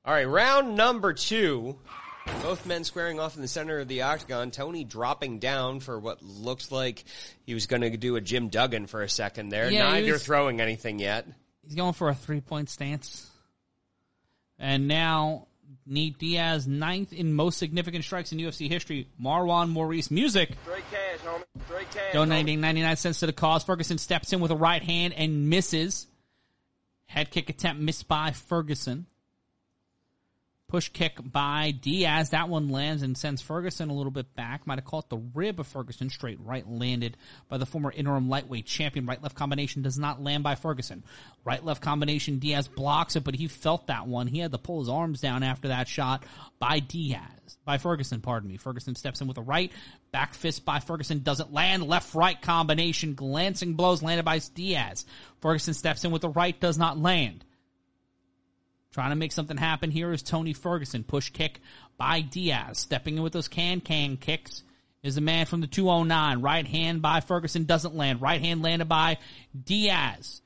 All 0.05 0.15
right, 0.15 0.25
round 0.27 0.75
number 0.77 1.13
two. 1.13 1.79
Both 2.43 2.67
men 2.67 2.85
squaring 2.85 3.19
off 3.19 3.37
in 3.37 3.43
the 3.43 3.49
center 3.49 3.79
of 3.79 3.89
the 3.89 4.03
octagon. 4.03 4.51
Tony 4.51 4.85
dropping 4.85 5.39
down 5.39 5.81
for 5.81 5.99
what 5.99 6.23
looks 6.23 6.71
like 6.71 7.05
he 7.45 7.55
was 7.55 7.67
going 7.67 7.83
to 7.83 7.97
do 7.97 8.17
a 8.17 8.21
Jim 8.21 8.49
Duggan 8.49 8.87
for 8.87 9.03
a 9.03 9.09
second 9.09 9.49
there. 9.49 9.71
Yeah, 9.71 9.95
he 9.95 10.01
Neither 10.01 10.13
was- 10.15 10.25
throwing 10.25 10.61
anything 10.61 10.99
yet. 10.99 11.27
He's 11.65 11.75
going 11.75 11.93
for 11.95 12.09
a 12.09 12.15
three 12.15 12.41
point 12.41 12.71
stance. 12.71 13.28
And 14.59 14.89
now 14.89 15.47
Nate 15.87 16.19
Diaz, 16.19 16.67
ninth 16.67 17.13
in 17.13 17.33
most 17.33 17.59
significant 17.59 18.05
strikes 18.05 18.33
in 18.33 18.39
UFC 18.39 18.69
history. 18.69 19.09
Marwan 19.21 19.71
Maurice 19.71 20.11
music 20.11 20.51
cash, 20.51 21.21
cash. 21.91 22.13
donating 22.13 22.61
99 22.61 22.97
cents 22.97 23.21
to 23.21 23.27
the 23.27 23.33
cause. 23.33 23.65
Ferguson 23.65 23.99
steps 23.99 24.33
in 24.33 24.41
with 24.41 24.51
a 24.51 24.57
right 24.57 24.83
hand 24.83 25.15
and 25.15 25.49
misses. 25.49 26.07
Head 27.07 27.31
kick 27.31 27.49
attempt 27.49 27.81
missed 27.81 28.07
by 28.07 28.33
Ferguson. 28.33 29.07
Push 30.69 30.91
kick 30.91 31.17
by 31.25 31.71
Diaz. 31.71 32.31
That 32.31 32.51
one 32.51 32.69
lands 32.69 33.03
and 33.03 33.17
sends 33.17 33.41
Ferguson 33.41 33.89
a 33.89 33.95
little 33.95 34.13
bit 34.13 34.35
back. 34.35 34.67
Might 34.67 34.77
have 34.77 34.85
caught 34.85 35.09
the 35.09 35.17
rib 35.17 35.61
of 35.61 35.67
Ferguson. 35.67 36.11
Straight 36.11 36.39
right 36.41 36.69
landed 36.69 37.17
by 37.49 37.57
the 37.57 37.65
former 37.65 37.91
interim 37.91 38.29
lightweight 38.29 38.67
champion. 38.67 39.07
Right 39.07 39.23
left 39.23 39.35
combination 39.35 39.81
does 39.81 39.99
not 39.99 40.23
land 40.23 40.45
by 40.45 40.57
Ferguson. 40.57 41.05
Right 41.43 41.65
left 41.65 41.81
combination. 41.81 42.39
Diaz 42.39 42.69
blocks 42.69 43.17
it, 43.17 43.25
but 43.25 43.35
he 43.35 43.49
felt 43.49 43.87
that 43.87 44.07
one. 44.07 44.27
He 44.27 44.41
had 44.41 44.53
to 44.53 44.59
pull 44.59 44.81
his 44.81 44.91
arms 44.91 45.23
down 45.23 45.43
after 45.43 45.69
that 45.69 45.89
shot 45.89 46.27
by 46.59 46.81
Diaz. 46.81 47.23
By 47.65 47.79
Ferguson, 47.79 48.21
pardon 48.21 48.51
me. 48.51 48.59
Ferguson 48.59 48.95
steps 48.95 49.23
in 49.23 49.27
with 49.27 49.39
a 49.39 49.43
right. 49.43 49.73
Back 50.13 50.35
fist 50.35 50.67
by 50.67 50.81
Ferguson 50.81 51.23
doesn't 51.23 51.51
land. 51.51 51.89
Left 51.89 52.15
right 52.15 52.39
combination. 52.43 53.15
Glancing 53.15 53.73
blows 53.73 54.03
landed 54.03 54.27
by 54.27 54.39
Diaz. 54.55 55.07
Ferguson 55.41 55.73
steps 55.73 56.05
in 56.05 56.11
with 56.11 56.21
the 56.21 56.29
right. 56.29 56.61
Does 56.61 56.77
not 56.77 56.99
land. 56.99 57.43
Trying 58.99 59.11
to 59.11 59.15
make 59.17 59.31
something 59.31 59.57
happen 59.57 59.93
here 59.93 60.11
is 60.11 60.25
Tony 60.25 60.53
Ferguson. 60.53 61.05
Push 61.05 61.31
kick 61.31 61.61
by 61.99 62.21
Diaz. 62.21 62.79
Stepping 62.79 63.17
in 63.17 63.23
with 63.23 63.33
those 63.33 63.47
can 63.47 63.81
can 63.81 64.17
kicks 64.17 64.65
is 65.05 65.15
the 65.15 65.21
man 65.21 65.47
from 65.47 65.61
the 65.61 65.69
209. 65.69 66.43
Right 66.43 66.67
hand 66.67 67.01
by 67.01 67.21
Ferguson 67.21 67.63
doesn't 67.63 67.95
land. 67.95 68.21
Right 68.21 68.41
hand 68.41 68.61
landed 68.61 68.89
by 68.89 69.19
Diaz. 69.55 70.43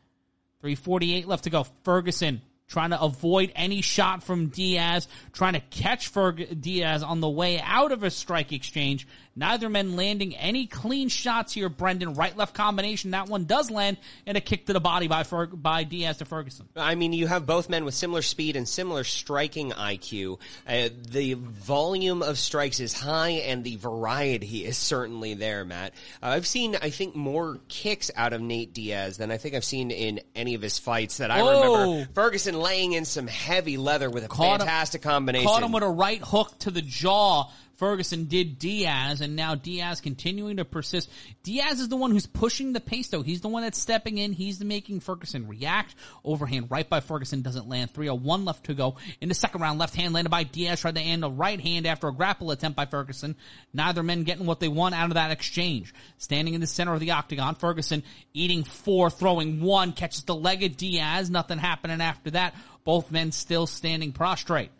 348 0.61 1.27
left 1.27 1.45
to 1.45 1.51
go. 1.51 1.65
Ferguson 1.85 2.43
trying 2.73 2.91
to 2.91 3.01
avoid 3.01 3.53
any 3.55 3.83
shot 3.83 4.23
from 4.23 4.47
Diaz, 4.49 5.07
trying 5.33 5.53
to 5.53 5.61
catch 5.61 6.13
Ferg- 6.13 6.61
Diaz 6.61 7.03
on 7.03 7.21
the 7.21 7.29
way 7.29 7.61
out 7.61 7.93
of 7.93 8.03
a 8.03 8.11
strike 8.11 8.53
exchange. 8.53 9.07
Neither 9.35 9.71
men 9.71 9.97
landing 9.97 10.37
any 10.37 10.67
clean 10.67 11.09
shots 11.09 11.55
here, 11.55 11.71
Brendan. 11.71 12.13
Right 12.15 12.37
left 12.37 12.55
combination. 12.55 13.13
That 13.13 13.29
one 13.29 13.45
does 13.47 13.71
land 13.71 13.97
and 14.27 14.37
a 14.37 14.43
kick 14.43 14.67
to 14.67 14.75
the 14.75 14.81
body 14.81 15.09
by 15.09 15.23
by 15.55 15.85
Diaz 15.85 16.19
to 16.19 16.27
Ferguson. 16.27 16.69
I 16.77 16.97
mean, 16.97 17.15
you 17.15 17.27
have 17.27 17.47
both 17.47 17.71
men 17.71 17.87
with 17.87 17.95
similar 17.95 18.21
speed 18.21 18.57
and 18.57 18.69
similar 18.69 19.05
striking 19.05 19.71
IQ. 19.71 20.39
Uh, 20.69 20.91
the 21.11 21.33
volume 21.35 22.23
of 22.23 22.39
strikes 22.39 22.79
is 22.79 22.93
high, 22.93 23.31
and 23.31 23.65
the 23.65 23.77
variety 23.77 24.67
is 24.67 24.77
certainly 24.77 25.33
there, 25.33 25.65
Matt. 25.65 25.95
Uh, 26.23 26.27
I've 26.27 26.47
seen, 26.47 26.77
I 26.83 26.91
think, 26.91 27.17
more 27.17 27.59
kicks 27.69 28.11
out 28.15 28.35
of 28.35 28.43
Nate 28.43 28.75
Diaz 28.75 29.17
than 29.17 29.31
I 29.31 29.39
think 29.39 29.55
I've 29.55 29.65
seen 29.65 29.91
in 29.91 30.21
any 30.35 30.55
of 30.55 30.61
his 30.61 30.79
fights 30.79 31.17
that 31.19 31.31
I 31.31 31.41
Oh. 31.41 31.79
remember. 31.87 32.13
Ferguson 32.13 32.55
laying 32.63 32.93
in 32.93 33.05
some 33.05 33.27
heavy 33.27 33.77
leather 33.77 34.09
with 34.09 34.25
a 34.25 34.29
Caught 34.29 34.61
him- 34.63 34.67
fantastic 34.67 35.03
combination. 35.03 35.47
Caught 35.47 35.63
him 35.65 35.73
with 35.73 35.83
a 35.83 35.89
right 35.89 36.21
hook 36.23 36.59
to 36.61 36.71
the 36.71 36.83
jaw. 36.83 37.45
Ferguson 37.83 38.27
did 38.27 38.61
Diaz, 38.61 39.21
and 39.23 39.35
now 39.35 39.57
Diaz 39.57 40.01
continuing 40.01 40.59
to 40.59 40.65
persist. 40.65 41.11
Diaz 41.43 41.81
is 41.81 41.89
the 41.89 41.97
one 41.97 42.13
who's 42.13 42.29
pushing 42.29 42.73
the 42.73 42.79
pace, 42.79 43.09
though. 43.09 43.23
He's 43.23 43.41
the 43.41 43.49
one 43.49 43.65
that's 43.65 43.77
stepping 43.77 44.19
in. 44.19 44.33
He's 44.33 44.63
making 44.63 45.01
Ferguson 45.01 45.49
react. 45.49 45.97
Overhand 46.25 46.71
right 46.71 46.89
by 46.89 47.01
Ferguson 47.01 47.43
doesn't 47.43 47.69
land. 47.69 47.91
301 47.91 48.45
left 48.45 48.67
to 48.67 48.75
go. 48.75 48.99
In 49.21 49.29
the 49.29 49.35
second 49.35 49.63
round, 49.63 49.81
left 49.81 49.97
hand 49.97 50.15
landed 50.15 50.31
by 50.31 50.45
Diaz. 50.45 50.81
Tried 50.81 50.95
to 50.95 51.01
end 51.01 51.25
a 51.25 51.29
right 51.29 51.61
hand 51.61 51.89
after 51.89 52.07
a 52.07 52.15
grapple 52.15 52.53
attempt 52.53 52.77
by 52.77 52.87
Ferguson. 52.87 53.35
Neither 53.75 54.05
men 54.05 54.23
getting 54.23 54.47
what 54.47 54.61
they 54.61 54.69
want 54.69 54.95
out 54.95 55.11
of 55.11 55.15
that 55.15 55.33
exchange. 55.33 55.93
Standing 56.19 56.55
in 56.55 56.61
the 56.61 56.69
center 56.69 56.95
of 56.95 57.01
the 57.01 57.11
octagon, 57.11 57.57
Ferguson 57.57 58.05
eating 58.33 58.63
four, 58.63 59.11
throwing 59.11 59.61
one, 59.61 59.91
catches 59.91 60.23
the 60.23 60.37
leg 60.37 60.63
of 60.63 60.77
Diaz. 60.77 61.31
Nothing 61.31 61.59
happening 61.59 62.01
after 62.01 62.31
that. 62.31 62.55
Both 62.85 63.11
men 63.11 63.33
still 63.33 63.67
standing 63.67 64.13
prostrate. 64.13 64.71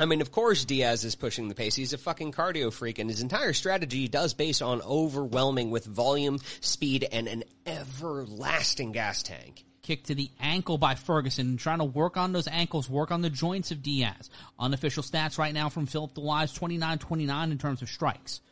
I 0.00 0.04
mean, 0.04 0.20
of 0.20 0.30
course, 0.30 0.64
Diaz 0.64 1.04
is 1.04 1.16
pushing 1.16 1.48
the 1.48 1.56
pace. 1.56 1.74
He's 1.74 1.92
a 1.92 1.98
fucking 1.98 2.30
cardio 2.30 2.72
freak, 2.72 3.00
and 3.00 3.10
his 3.10 3.20
entire 3.20 3.52
strategy 3.52 4.06
does 4.06 4.32
base 4.32 4.62
on 4.62 4.80
overwhelming 4.82 5.70
with 5.72 5.84
volume, 5.84 6.38
speed, 6.60 7.08
and 7.10 7.26
an 7.26 7.42
everlasting 7.66 8.92
gas 8.92 9.24
tank. 9.24 9.64
kick 9.82 10.04
to 10.04 10.14
the 10.14 10.30
ankle 10.38 10.76
by 10.76 10.94
Ferguson, 10.94 11.56
trying 11.56 11.78
to 11.78 11.84
work 11.84 12.18
on 12.18 12.32
those 12.32 12.46
ankles, 12.46 12.90
work 12.90 13.10
on 13.10 13.22
the 13.22 13.30
joints 13.30 13.70
of 13.70 13.82
Diaz. 13.82 14.28
Unofficial 14.58 15.02
stats 15.02 15.38
right 15.38 15.54
now 15.54 15.70
from 15.70 15.86
Philip 15.86 16.14
the 16.14 16.20
Wise, 16.20 16.52
29-29 16.56 17.50
in 17.50 17.58
terms 17.58 17.80
of 17.80 17.88
strikes. 17.88 18.42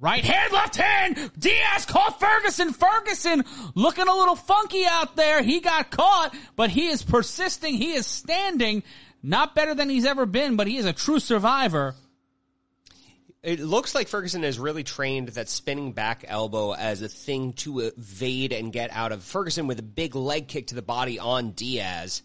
Right 0.00 0.24
hand, 0.24 0.52
left 0.52 0.74
hand. 0.74 1.30
Diaz 1.38 1.86
caught 1.86 2.18
Ferguson. 2.18 2.72
Ferguson 2.72 3.44
looking 3.76 4.08
a 4.08 4.14
little 4.16 4.34
funky 4.34 4.84
out 4.84 5.14
there. 5.14 5.42
He 5.44 5.60
got 5.60 5.92
caught, 5.92 6.34
but 6.56 6.70
he 6.70 6.88
is 6.88 7.04
persisting. 7.04 7.74
He 7.74 7.92
is 7.92 8.04
standing. 8.04 8.82
Not 9.22 9.54
better 9.54 9.74
than 9.74 9.88
he's 9.88 10.04
ever 10.04 10.26
been, 10.26 10.56
but 10.56 10.66
he 10.66 10.76
is 10.76 10.86
a 10.86 10.92
true 10.92 11.20
survivor. 11.20 11.94
It 13.42 13.60
looks 13.60 13.94
like 13.94 14.08
Ferguson 14.08 14.42
has 14.42 14.58
really 14.58 14.84
trained 14.84 15.28
that 15.30 15.48
spinning 15.48 15.92
back 15.92 16.24
elbow 16.26 16.72
as 16.74 17.02
a 17.02 17.08
thing 17.08 17.52
to 17.54 17.80
evade 17.80 18.52
and 18.52 18.72
get 18.72 18.90
out 18.92 19.12
of. 19.12 19.24
Ferguson 19.24 19.66
with 19.66 19.78
a 19.78 19.84
big 19.84 20.14
leg 20.14 20.48
kick 20.48 20.68
to 20.68 20.74
the 20.74 20.82
body 20.82 21.18
on 21.18 21.50
Diaz. 21.50 22.22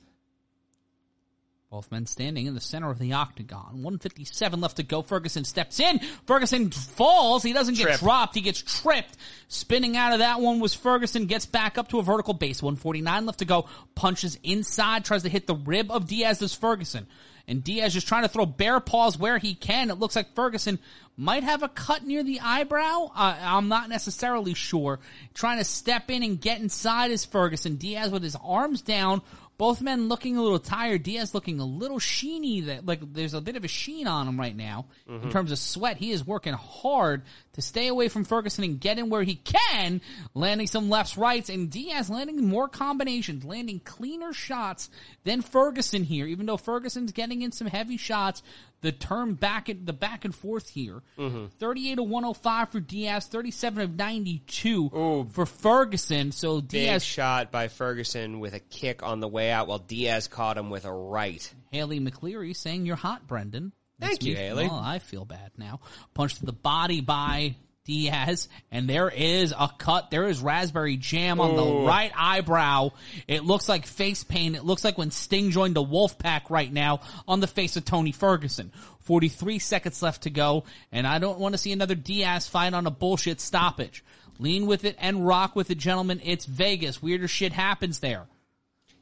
Both 1.69 1.91
men 1.91 2.05
standing 2.05 2.45
in 2.45 2.53
the 2.53 2.61
center 2.61 2.89
of 2.89 2.97
the 2.97 3.11
octagon. 3.11 3.83
157 3.83 4.61
left 4.61 4.77
to 4.77 4.83
go. 4.83 5.01
Ferguson 5.01 5.43
steps 5.43 5.81
in. 5.81 5.99
Ferguson 6.25 6.71
falls. 6.71 7.43
He 7.43 7.51
doesn't 7.51 7.75
get 7.75 7.87
Trip. 7.87 7.99
dropped. 7.99 8.35
He 8.35 8.41
gets 8.41 8.61
tripped. 8.81 9.17
Spinning 9.49 9.97
out 9.97 10.13
of 10.13 10.19
that 10.19 10.39
one 10.39 10.61
was 10.61 10.73
Ferguson. 10.73 11.25
Gets 11.25 11.45
back 11.45 11.77
up 11.77 11.89
to 11.89 11.99
a 11.99 12.03
vertical 12.03 12.33
base. 12.33 12.63
149 12.63 13.25
left 13.25 13.39
to 13.39 13.45
go. 13.45 13.65
Punches 13.95 14.39
inside. 14.43 15.03
Tries 15.03 15.23
to 15.23 15.29
hit 15.29 15.45
the 15.45 15.55
rib 15.55 15.91
of 15.91 16.07
Diaz 16.07 16.41
as 16.41 16.55
Ferguson. 16.55 17.05
And 17.49 17.61
Diaz 17.63 17.93
just 17.93 18.07
trying 18.07 18.23
to 18.23 18.29
throw 18.29 18.45
bear 18.45 18.79
paws 18.79 19.17
where 19.19 19.37
he 19.37 19.53
can. 19.53 19.89
It 19.89 19.99
looks 19.99 20.15
like 20.15 20.35
Ferguson 20.35 20.79
might 21.17 21.43
have 21.43 21.63
a 21.63 21.69
cut 21.69 22.05
near 22.05 22.23
the 22.23 22.39
eyebrow. 22.39 23.11
Uh, 23.13 23.37
I'm 23.41 23.67
not 23.67 23.89
necessarily 23.89 24.53
sure. 24.53 24.99
Trying 25.33 25.57
to 25.57 25.63
step 25.65 26.09
in 26.11 26.23
and 26.23 26.39
get 26.39 26.61
inside 26.61 27.11
is 27.11 27.25
Ferguson. 27.25 27.75
Diaz 27.75 28.09
with 28.09 28.23
his 28.23 28.37
arms 28.41 28.81
down. 28.81 29.21
Both 29.57 29.81
men 29.81 30.07
looking 30.07 30.37
a 30.37 30.43
little 30.43 30.59
tired. 30.59 31.03
Diaz 31.03 31.33
looking 31.33 31.59
a 31.59 31.65
little 31.65 31.99
sheeny. 31.99 32.67
That 32.67 32.85
like 32.85 33.01
there's 33.13 33.33
a 33.33 33.41
bit 33.41 33.55
of 33.55 33.63
a 33.63 33.67
sheen 33.67 34.07
on 34.07 34.27
him 34.27 34.39
right 34.39 34.55
now 34.55 34.85
in 35.07 35.15
mm-hmm. 35.15 35.29
terms 35.29 35.51
of 35.51 35.57
sweat. 35.57 35.97
He 35.97 36.11
is 36.11 36.25
working 36.25 36.53
hard 36.53 37.23
to 37.57 37.61
stay 37.63 37.87
away 37.87 38.07
from 38.07 38.23
Ferguson 38.23 38.63
and 38.63 38.79
get 38.79 38.99
in 38.99 39.09
where 39.09 39.23
he 39.23 39.35
can, 39.35 39.99
landing 40.35 40.67
some 40.67 40.91
lefts, 40.91 41.17
rights, 41.17 41.49
and 41.49 41.71
Diaz 41.71 42.07
landing 42.07 42.45
more 42.45 42.67
combinations, 42.67 43.43
landing 43.43 43.79
cleaner 43.79 44.31
shots 44.31 44.91
than 45.23 45.41
Ferguson 45.41 46.03
here. 46.03 46.27
Even 46.27 46.45
though 46.45 46.57
Ferguson's 46.57 47.11
getting 47.11 47.41
in 47.41 47.51
some 47.51 47.65
heavy 47.65 47.97
shots, 47.97 48.43
the 48.81 48.91
term 48.91 49.33
back 49.33 49.69
at 49.69 49.87
the 49.87 49.93
back 49.93 50.23
and 50.23 50.35
forth 50.35 50.69
here. 50.69 51.01
Mm-hmm. 51.17 51.47
38 51.57 51.97
of 51.97 52.05
105 52.05 52.69
for 52.69 52.79
Diaz, 52.79 53.25
37 53.25 53.83
of 53.83 53.95
92 53.95 55.27
for 55.31 55.45
Ferguson. 55.47 56.31
So 56.31 56.61
Diaz 56.61 57.03
shot 57.03 57.51
by 57.51 57.69
Ferguson 57.69 58.39
with 58.39 58.53
a 58.53 58.59
kick 58.59 59.01
on 59.01 59.19
the 59.19 59.27
way 59.27 59.49
out 59.49 59.67
while 59.67 59.79
Diaz 59.79 60.27
caught 60.27 60.59
him 60.59 60.69
with 60.69 60.85
a 60.85 60.93
right. 60.93 61.51
Haley 61.71 61.99
McCleary 61.99 62.55
saying 62.55 62.85
you're 62.85 62.95
hot, 62.95 63.25
Brendan. 63.25 63.73
Thank 63.99 64.23
you, 64.23 64.33
me- 64.33 64.39
Haley. 64.39 64.67
Well, 64.67 64.75
I 64.75 64.99
feel 64.99 65.25
bad 65.25 65.51
now. 65.57 65.79
Punch 66.13 66.35
to 66.35 66.45
the 66.45 66.53
body 66.53 67.01
by 67.01 67.55
Diaz, 67.87 68.49
and 68.69 68.87
there 68.87 69.09
is 69.09 69.53
a 69.57 69.69
cut. 69.77 70.11
There 70.11 70.27
is 70.27 70.41
raspberry 70.41 70.97
jam 70.97 71.39
on 71.39 71.55
the 71.55 71.63
oh. 71.63 71.85
right 71.85 72.11
eyebrow. 72.15 72.91
It 73.27 73.45
looks 73.45 73.69
like 73.69 73.85
face 73.85 74.23
paint. 74.23 74.57
It 74.57 74.65
looks 74.65 74.83
like 74.83 74.97
when 74.97 75.09
Sting 75.09 75.51
joined 75.51 75.75
the 75.75 75.83
Wolfpack 75.83 76.49
right 76.49 76.71
now 76.71 76.99
on 77.27 77.39
the 77.39 77.47
face 77.47 77.77
of 77.77 77.85
Tony 77.85 78.11
Ferguson. 78.11 78.71
43 79.01 79.59
seconds 79.59 80.01
left 80.01 80.23
to 80.23 80.29
go, 80.29 80.65
and 80.91 81.07
I 81.07 81.19
don't 81.19 81.39
want 81.39 81.53
to 81.53 81.57
see 81.57 81.71
another 81.71 81.95
Diaz 81.95 82.47
fight 82.47 82.73
on 82.73 82.87
a 82.87 82.91
bullshit 82.91 83.39
stoppage. 83.39 84.03
Lean 84.37 84.67
with 84.67 84.83
it 84.83 84.97
and 84.99 85.25
rock 85.25 85.55
with 85.55 85.71
it, 85.71 85.77
gentlemen. 85.77 86.21
It's 86.23 86.45
Vegas. 86.45 87.01
Weirder 87.01 87.29
shit 87.29 87.53
happens 87.53 87.99
there. 87.99 88.27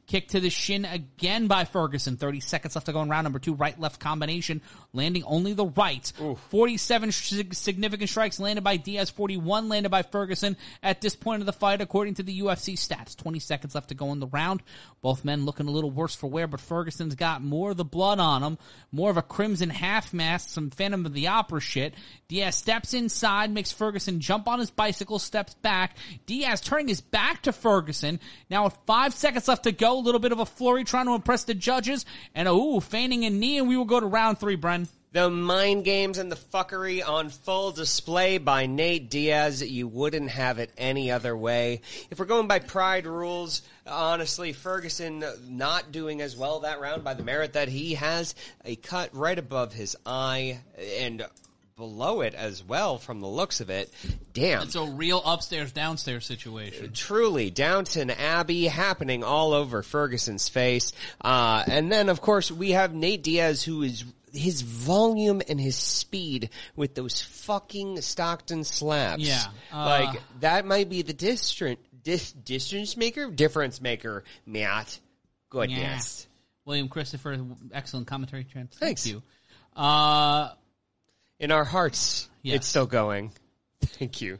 Kick 0.06 0.28
to 0.28 0.40
the 0.40 0.50
shin 0.50 0.84
again 0.84 1.48
by 1.48 1.64
Ferguson. 1.64 2.16
30 2.16 2.38
seconds 2.40 2.76
left 2.76 2.86
to 2.86 2.92
go 2.92 3.02
in 3.02 3.08
round 3.08 3.24
number 3.24 3.40
two. 3.40 3.54
Right 3.54 3.78
left 3.78 3.98
combination, 3.98 4.62
landing 4.92 5.24
only 5.24 5.52
the 5.52 5.66
right. 5.66 6.12
47 6.50 7.10
sig- 7.10 7.54
significant 7.54 8.08
strikes 8.08 8.38
landed 8.38 8.62
by 8.62 8.76
Diaz, 8.76 9.10
41 9.10 9.68
landed 9.68 9.88
by 9.88 10.02
Ferguson 10.02 10.56
at 10.82 11.00
this 11.00 11.16
point 11.16 11.42
of 11.42 11.46
the 11.46 11.52
fight, 11.52 11.80
according 11.80 12.14
to 12.14 12.22
the 12.22 12.40
UFC 12.40 12.74
stats. 12.74 13.16
20 13.16 13.40
seconds 13.40 13.74
left 13.74 13.88
to 13.88 13.94
go 13.94 14.12
in 14.12 14.20
the 14.20 14.28
round. 14.28 14.62
Both 15.02 15.24
men 15.24 15.44
looking 15.44 15.66
a 15.66 15.72
little 15.72 15.90
worse 15.90 16.14
for 16.14 16.28
wear, 16.28 16.46
but 16.46 16.60
Ferguson's 16.60 17.16
got 17.16 17.42
more 17.42 17.72
of 17.72 17.76
the 17.76 17.84
blood 17.84 18.20
on 18.20 18.42
him, 18.42 18.58
more 18.92 19.10
of 19.10 19.16
a 19.16 19.22
crimson 19.22 19.70
half 19.70 20.14
mask, 20.14 20.50
some 20.50 20.70
Phantom 20.70 21.04
of 21.04 21.14
the 21.14 21.26
Opera 21.26 21.60
shit. 21.60 21.94
Diaz 22.28 22.54
steps 22.54 22.94
inside, 22.94 23.50
makes 23.50 23.72
Ferguson 23.72 24.20
jump 24.20 24.46
on 24.46 24.60
his 24.60 24.70
bicycle, 24.70 25.18
steps 25.18 25.54
back. 25.54 25.96
Diaz 26.26 26.60
turning 26.60 26.88
his 26.88 27.00
back 27.00 27.42
to 27.42 27.52
Ferguson. 27.52 28.20
Now 28.48 28.64
with 28.64 28.78
five 28.86 29.12
seconds 29.14 29.48
left 29.48 29.64
to 29.64 29.72
go, 29.72 29.95
a 29.98 30.04
little 30.04 30.20
bit 30.20 30.32
of 30.32 30.40
a 30.40 30.46
flurry 30.46 30.84
trying 30.84 31.06
to 31.06 31.14
impress 31.14 31.44
the 31.44 31.54
judges, 31.54 32.04
and 32.34 32.48
a, 32.48 32.52
ooh, 32.52 32.80
feigning 32.80 33.24
a 33.24 33.30
knee, 33.30 33.58
and 33.58 33.68
we 33.68 33.76
will 33.76 33.84
go 33.84 34.00
to 34.00 34.06
round 34.06 34.38
three, 34.38 34.56
Bren. 34.56 34.88
The 35.12 35.30
mind 35.30 35.86
games 35.86 36.18
and 36.18 36.30
the 36.30 36.36
fuckery 36.36 37.00
on 37.06 37.30
full 37.30 37.70
display 37.70 38.36
by 38.36 38.66
Nate 38.66 39.08
Diaz. 39.08 39.62
You 39.62 39.88
wouldn't 39.88 40.28
have 40.28 40.58
it 40.58 40.70
any 40.76 41.10
other 41.10 41.34
way. 41.34 41.80
If 42.10 42.18
we're 42.18 42.26
going 42.26 42.48
by 42.48 42.58
pride 42.58 43.06
rules, 43.06 43.62
honestly, 43.86 44.52
Ferguson 44.52 45.24
not 45.48 45.90
doing 45.90 46.20
as 46.20 46.36
well 46.36 46.60
that 46.60 46.80
round 46.80 47.02
by 47.02 47.14
the 47.14 47.22
merit 47.22 47.54
that 47.54 47.68
he 47.68 47.94
has 47.94 48.34
a 48.66 48.76
cut 48.76 49.08
right 49.14 49.38
above 49.38 49.72
his 49.72 49.96
eye 50.04 50.60
and 50.98 51.24
below 51.80 52.22
it 52.22 52.34
as 52.34 52.64
well 52.64 52.96
from 52.96 53.20
the 53.20 53.26
looks 53.26 53.60
of 53.60 53.68
it. 53.68 53.92
Damn. 54.32 54.62
It's 54.62 54.74
a 54.74 54.84
real 54.84 55.22
upstairs 55.24 55.72
downstairs 55.72 56.24
situation. 56.24 56.92
Truly, 56.94 57.50
Downton 57.50 58.10
Abbey 58.10 58.66
happening 58.66 59.22
all 59.22 59.52
over 59.52 59.82
Ferguson's 59.82 60.48
face. 60.48 60.92
Uh, 61.20 61.62
and 61.66 61.92
then, 61.92 62.08
of 62.08 62.20
course, 62.22 62.50
we 62.50 62.70
have 62.70 62.94
Nate 62.94 63.22
Diaz, 63.22 63.62
who 63.62 63.82
is 63.82 64.04
his 64.32 64.62
volume 64.62 65.42
and 65.48 65.60
his 65.60 65.76
speed 65.76 66.48
with 66.76 66.94
those 66.94 67.20
fucking 67.20 68.00
Stockton 68.00 68.64
slaps. 68.64 69.22
Yeah, 69.22 69.44
uh, 69.72 69.84
like 69.84 70.22
that 70.40 70.66
might 70.66 70.88
be 70.88 71.02
the 71.02 71.12
distance 71.12 71.78
dis- 72.02 72.32
distance 72.32 72.96
maker, 72.96 73.30
difference 73.30 73.80
maker. 73.82 74.24
Matt, 74.46 74.98
goodness. 75.50 76.26
William 76.64 76.88
Christopher, 76.88 77.38
excellent 77.72 78.06
commentary, 78.06 78.44
Trent. 78.44 78.72
Thanks. 78.72 79.04
Thank 79.04 79.14
you. 79.16 79.22
Uh, 79.80 80.50
In 81.38 81.50
our 81.50 81.64
hearts, 81.64 82.28
Yes. 82.42 82.56
it's 82.56 82.66
still 82.66 82.86
going. 82.86 83.32
Thank 83.82 84.20
you. 84.20 84.38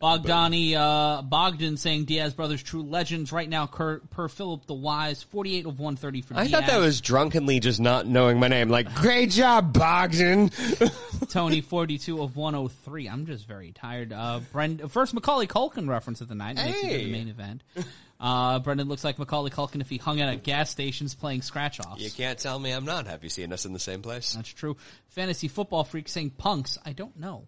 Bogdani, 0.00 0.74
uh, 0.76 1.22
Bogdan 1.22 1.76
saying 1.76 2.04
Diaz 2.04 2.32
brothers 2.32 2.62
true 2.62 2.82
legends 2.82 3.32
right 3.32 3.48
now 3.48 3.66
per, 3.66 3.98
per 3.98 4.28
Philip 4.28 4.64
the 4.66 4.74
Wise, 4.74 5.22
48 5.24 5.66
of 5.66 5.78
130 5.80 6.20
for 6.22 6.34
I 6.34 6.46
Diaz. 6.46 6.50
thought 6.52 6.66
that 6.68 6.78
was 6.78 7.00
drunkenly 7.00 7.60
just 7.60 7.80
not 7.80 8.06
knowing 8.06 8.38
my 8.38 8.48
name. 8.48 8.68
Like, 8.68 8.94
great 8.94 9.30
job, 9.30 9.72
Bogdan. 9.72 10.50
Tony, 11.30 11.60
42 11.60 12.22
of 12.22 12.36
103. 12.36 13.08
I'm 13.08 13.26
just 13.26 13.46
very 13.46 13.72
tired. 13.72 14.12
Uh, 14.12 14.40
Brend- 14.52 14.90
first 14.90 15.12
Macaulay 15.14 15.48
Culkin 15.48 15.88
reference 15.88 16.20
of 16.20 16.28
the 16.28 16.34
night. 16.36 16.56
Makes 16.56 16.78
it 16.78 16.82
to 16.90 16.98
the 17.04 17.12
main 17.12 17.28
event. 17.28 17.62
Uh, 18.20 18.58
Brendan 18.58 18.88
looks 18.88 19.04
like 19.04 19.18
Macaulay 19.18 19.50
Culkin 19.50 19.80
if 19.80 19.88
he 19.88 19.96
hung 19.96 20.20
out 20.20 20.28
at 20.28 20.42
gas 20.42 20.70
stations 20.70 21.14
playing 21.14 21.42
scratch 21.42 21.78
offs. 21.78 22.00
You 22.02 22.10
can't 22.10 22.38
tell 22.38 22.58
me 22.58 22.72
I'm 22.72 22.84
not 22.84 23.06
happy 23.06 23.28
seeing 23.28 23.52
us 23.52 23.64
in 23.64 23.72
the 23.72 23.78
same 23.78 24.02
place. 24.02 24.32
That's 24.32 24.52
true. 24.52 24.76
Fantasy 25.10 25.46
football 25.46 25.84
freak 25.84 26.08
saying 26.08 26.30
punks. 26.30 26.78
I 26.84 26.92
don't 26.94 27.16
know. 27.18 27.46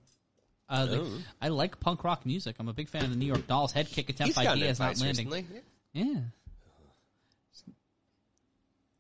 Uh, 0.68 0.86
like, 0.88 1.00
Oh. 1.00 1.18
I 1.42 1.48
like 1.48 1.80
punk 1.80 2.04
rock 2.04 2.24
music. 2.24 2.54
I'm 2.60 2.68
a 2.68 2.72
big 2.72 2.88
fan 2.88 3.02
of 3.02 3.10
the 3.10 3.16
New 3.16 3.26
York 3.26 3.48
Dolls 3.48 3.72
head 3.72 3.88
kick 3.88 4.08
attempt 4.10 4.36
He's 4.36 4.36
by 4.46 4.54
Diaz 4.54 4.78
not 4.78 5.00
landing. 5.00 5.28
recently. 5.28 5.46
Yeah. 5.92 6.20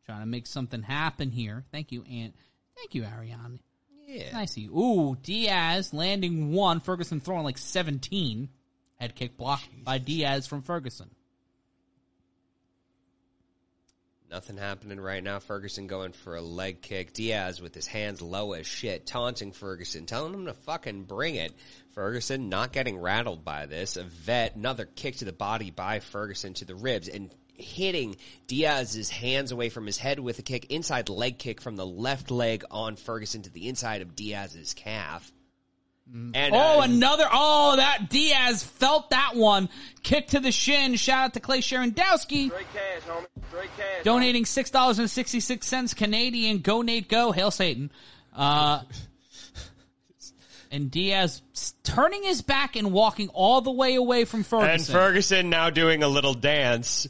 Trying 0.06 0.20
to 0.20 0.26
make 0.26 0.46
something 0.46 0.82
happen 0.82 1.30
here. 1.30 1.64
Thank 1.70 1.92
you, 1.92 2.02
Aunt. 2.02 2.34
Thank 2.76 2.94
you, 2.94 3.04
Ariane. 3.04 3.60
Yeah. 4.08 4.32
Nice. 4.32 4.56
of 4.56 4.62
you. 4.64 4.76
Ooh, 4.76 5.16
Diaz 5.22 5.94
landing 5.94 6.52
one. 6.52 6.80
Ferguson 6.80 7.20
throwing 7.20 7.44
like 7.44 7.58
17. 7.58 8.48
Head 8.96 9.14
kick 9.14 9.36
blocked 9.36 9.68
by 9.84 9.98
Diaz 9.98 10.48
from 10.48 10.62
Ferguson. 10.62 11.10
Nothing 14.30 14.58
happening 14.58 15.00
right 15.00 15.24
now. 15.24 15.40
Ferguson 15.40 15.88
going 15.88 16.12
for 16.12 16.36
a 16.36 16.40
leg 16.40 16.82
kick. 16.82 17.12
Diaz 17.12 17.60
with 17.60 17.74
his 17.74 17.88
hands 17.88 18.22
low 18.22 18.52
as 18.52 18.64
shit, 18.64 19.04
taunting 19.04 19.50
Ferguson, 19.50 20.06
telling 20.06 20.32
him 20.32 20.46
to 20.46 20.54
fucking 20.54 21.02
bring 21.02 21.34
it. 21.34 21.52
Ferguson 21.94 22.48
not 22.48 22.72
getting 22.72 22.96
rattled 22.96 23.44
by 23.44 23.66
this. 23.66 23.96
A 23.96 24.04
vet, 24.04 24.54
another 24.54 24.84
kick 24.84 25.16
to 25.16 25.24
the 25.24 25.32
body 25.32 25.72
by 25.72 25.98
Ferguson 25.98 26.54
to 26.54 26.64
the 26.64 26.76
ribs 26.76 27.08
and 27.08 27.34
hitting 27.54 28.14
Diaz's 28.46 29.10
hands 29.10 29.50
away 29.50 29.68
from 29.68 29.84
his 29.84 29.98
head 29.98 30.20
with 30.20 30.38
a 30.38 30.42
kick, 30.42 30.66
inside 30.70 31.08
leg 31.08 31.38
kick 31.38 31.60
from 31.60 31.74
the 31.74 31.86
left 31.86 32.30
leg 32.30 32.62
on 32.70 32.94
Ferguson 32.94 33.42
to 33.42 33.50
the 33.50 33.68
inside 33.68 34.00
of 34.00 34.14
Diaz's 34.14 34.74
calf. 34.74 35.32
And, 36.12 36.54
Oh, 36.54 36.80
uh, 36.80 36.82
another. 36.84 37.28
Oh, 37.30 37.76
that 37.76 38.08
Diaz 38.10 38.64
felt 38.64 39.10
that 39.10 39.36
one. 39.36 39.68
Kick 40.02 40.28
to 40.28 40.40
the 40.40 40.50
shin. 40.50 40.96
Shout 40.96 41.24
out 41.26 41.34
to 41.34 41.40
Clay 41.40 41.60
Sherendowski. 41.60 42.48
Straight 42.48 42.66
cash, 42.72 43.02
homie. 43.08 43.26
Straight 43.48 43.70
cash. 43.76 44.02
Donating 44.04 44.44
six 44.44 44.70
dollars 44.70 44.98
and 44.98 45.08
sixty 45.08 45.38
six 45.38 45.68
cents 45.68 45.94
Canadian. 45.94 46.58
Go 46.58 46.82
Nate, 46.82 47.08
go! 47.08 47.30
Hail 47.30 47.50
Satan! 47.52 47.92
Uh, 48.34 48.82
and 50.72 50.90
Diaz 50.90 51.42
turning 51.82 52.22
his 52.22 52.42
back 52.42 52.76
and 52.76 52.92
walking 52.92 53.28
all 53.30 53.60
the 53.60 53.70
way 53.72 53.94
away 53.96 54.24
from 54.24 54.42
Ferguson. 54.44 54.70
and 54.72 54.86
Ferguson 54.86 55.50
now 55.50 55.70
doing 55.70 56.02
a 56.02 56.08
little 56.08 56.34
dance. 56.34 57.06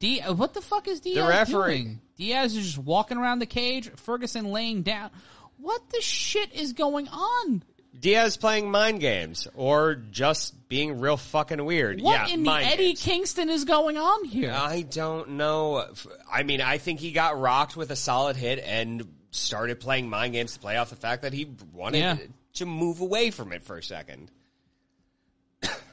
Di- 0.00 0.20
what 0.22 0.54
the 0.54 0.60
fuck 0.60 0.86
is 0.88 1.00
Diaz 1.00 1.28
referee- 1.28 1.76
doing? 1.82 2.00
Diaz 2.16 2.56
is 2.56 2.64
just 2.66 2.78
walking 2.78 3.16
around 3.18 3.38
the 3.40 3.46
cage. 3.46 3.90
Ferguson 3.96 4.46
laying 4.46 4.82
down. 4.82 5.10
What 5.58 5.88
the 5.90 6.00
shit 6.00 6.52
is 6.52 6.72
going 6.72 7.08
on? 7.08 7.62
Diaz 7.98 8.36
playing 8.36 8.70
mind 8.70 9.00
games 9.00 9.48
or 9.54 9.94
just 9.94 10.68
being 10.68 11.00
real 11.00 11.16
fucking 11.16 11.64
weird. 11.64 12.00
What 12.00 12.28
yeah, 12.28 12.34
in 12.34 12.42
the 12.44 12.50
Eddie 12.52 12.88
games. 12.88 13.02
Kingston 13.02 13.50
is 13.50 13.64
going 13.64 13.96
on 13.96 14.24
here? 14.24 14.52
I 14.52 14.82
don't 14.82 15.30
know. 15.30 15.86
I 16.32 16.42
mean, 16.44 16.60
I 16.60 16.78
think 16.78 17.00
he 17.00 17.12
got 17.12 17.40
rocked 17.40 17.76
with 17.76 17.90
a 17.90 17.96
solid 17.96 18.36
hit 18.36 18.58
and 18.64 19.06
started 19.30 19.80
playing 19.80 20.08
mind 20.08 20.32
games 20.34 20.54
to 20.54 20.58
play 20.60 20.76
off 20.76 20.90
the 20.90 20.96
fact 20.96 21.22
that 21.22 21.32
he 21.32 21.50
wanted 21.72 21.98
Yeah. 21.98 22.16
to 22.54 22.66
move 22.66 23.00
away 23.00 23.30
from 23.30 23.52
it 23.52 23.62
for 23.64 23.76
a 23.78 23.82
second. 23.82 24.30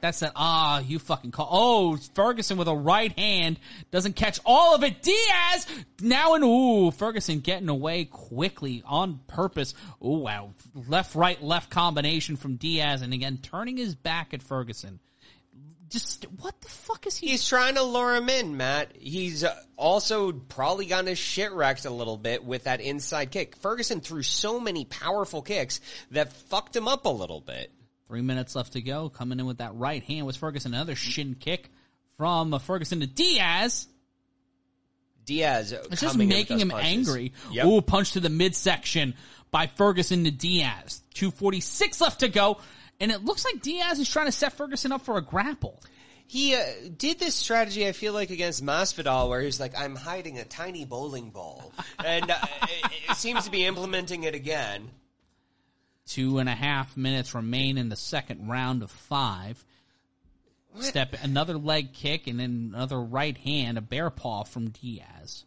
That's 0.05 0.19
that. 0.19 0.33
Ah, 0.35 0.81
you 0.81 0.99
fucking 0.99 1.31
call. 1.31 1.49
Oh, 1.49 1.97
Ferguson 2.13 2.59
with 2.59 2.67
a 2.67 2.75
right 2.75 3.11
hand 3.17 3.59
doesn't 3.89 4.15
catch 4.15 4.39
all 4.45 4.75
of 4.75 4.83
it. 4.83 5.01
Diaz 5.01 5.67
now 5.99 6.35
and 6.35 6.43
ooh, 6.43 6.91
Ferguson 6.91 7.39
getting 7.39 7.69
away 7.69 8.05
quickly 8.05 8.83
on 8.85 9.19
purpose. 9.25 9.73
Ooh, 10.03 10.19
wow, 10.19 10.51
left, 10.75 11.15
right, 11.15 11.41
left 11.41 11.71
combination 11.71 12.35
from 12.35 12.57
Diaz, 12.57 13.01
and 13.01 13.15
again 13.15 13.39
turning 13.41 13.77
his 13.77 13.95
back 13.95 14.35
at 14.35 14.43
Ferguson. 14.43 14.99
Just 15.89 16.27
what 16.39 16.61
the 16.61 16.69
fuck 16.69 17.07
is 17.07 17.17
he? 17.17 17.29
He's 17.29 17.47
trying 17.47 17.73
to 17.73 17.81
lure 17.81 18.13
him 18.13 18.29
in, 18.29 18.57
Matt. 18.57 18.91
He's 18.99 19.43
uh, 19.43 19.55
also 19.75 20.33
probably 20.33 20.85
gotten 20.85 21.07
his 21.07 21.17
shit 21.17 21.51
wrecked 21.51 21.85
a 21.85 21.89
little 21.89 22.17
bit 22.17 22.45
with 22.45 22.65
that 22.65 22.79
inside 22.79 23.31
kick. 23.31 23.55
Ferguson 23.55 24.01
threw 24.01 24.21
so 24.21 24.59
many 24.59 24.85
powerful 24.85 25.41
kicks 25.41 25.81
that 26.11 26.31
fucked 26.31 26.75
him 26.75 26.87
up 26.87 27.05
a 27.05 27.09
little 27.09 27.41
bit. 27.41 27.71
Three 28.07 28.21
minutes 28.21 28.55
left 28.55 28.73
to 28.73 28.81
go. 28.81 29.09
Coming 29.09 29.39
in 29.39 29.45
with 29.45 29.57
that 29.57 29.73
right 29.75 30.03
hand 30.03 30.25
was 30.25 30.35
Ferguson. 30.35 30.73
Another 30.73 30.95
shin 30.95 31.35
kick 31.39 31.69
from 32.17 32.53
uh, 32.53 32.59
Ferguson 32.59 32.99
to 32.99 33.07
Diaz. 33.07 33.87
Diaz 35.25 35.71
It's 35.71 36.01
just 36.01 36.13
coming 36.13 36.29
in 36.29 36.37
with 36.37 36.37
making 36.37 36.59
him 36.59 36.69
punches. 36.69 37.09
angry. 37.09 37.33
Yep. 37.51 37.65
Ooh, 37.65 37.81
punch 37.81 38.11
to 38.11 38.19
the 38.19 38.29
midsection 38.29 39.15
by 39.49 39.67
Ferguson 39.67 40.23
to 40.25 40.31
Diaz. 40.31 41.01
246 41.15 42.01
left 42.01 42.19
to 42.19 42.27
go. 42.29 42.59
And 42.99 43.11
it 43.11 43.25
looks 43.25 43.43
like 43.43 43.61
Diaz 43.61 43.99
is 43.99 44.09
trying 44.09 44.27
to 44.27 44.31
set 44.31 44.53
Ferguson 44.53 44.91
up 44.91 45.01
for 45.01 45.17
a 45.17 45.21
grapple. 45.21 45.81
He 46.27 46.55
uh, 46.55 46.59
did 46.95 47.19
this 47.19 47.35
strategy, 47.35 47.87
I 47.87 47.91
feel 47.91 48.13
like, 48.13 48.29
against 48.29 48.63
Masvidal, 48.63 49.29
where 49.29 49.41
he's 49.41 49.59
like, 49.59 49.79
"I'm 49.79 49.95
hiding 49.95 50.39
a 50.39 50.43
tiny 50.43 50.83
bowling 50.83 51.29
ball," 51.29 51.71
and 52.03 52.31
uh, 52.31 52.37
it, 52.63 52.91
it 53.11 53.15
seems 53.15 53.45
to 53.45 53.51
be 53.51 53.63
implementing 53.63 54.23
it 54.23 54.33
again. 54.33 54.89
Two 56.05 56.37
and 56.37 56.47
a 56.47 56.55
half 56.55 56.95
minutes 56.95 57.33
remain 57.33 57.77
in 57.77 57.89
the 57.89 57.95
second 57.95 58.47
round 58.47 58.83
of 58.83 58.91
five. 58.91 59.63
Step 60.79 61.15
another 61.23 61.57
leg 61.57 61.93
kick 61.93 62.27
and 62.27 62.39
then 62.39 62.71
another 62.73 62.99
right 62.99 63.37
hand, 63.37 63.77
a 63.77 63.81
bear 63.81 64.09
paw 64.09 64.43
from 64.43 64.69
Diaz. 64.69 65.45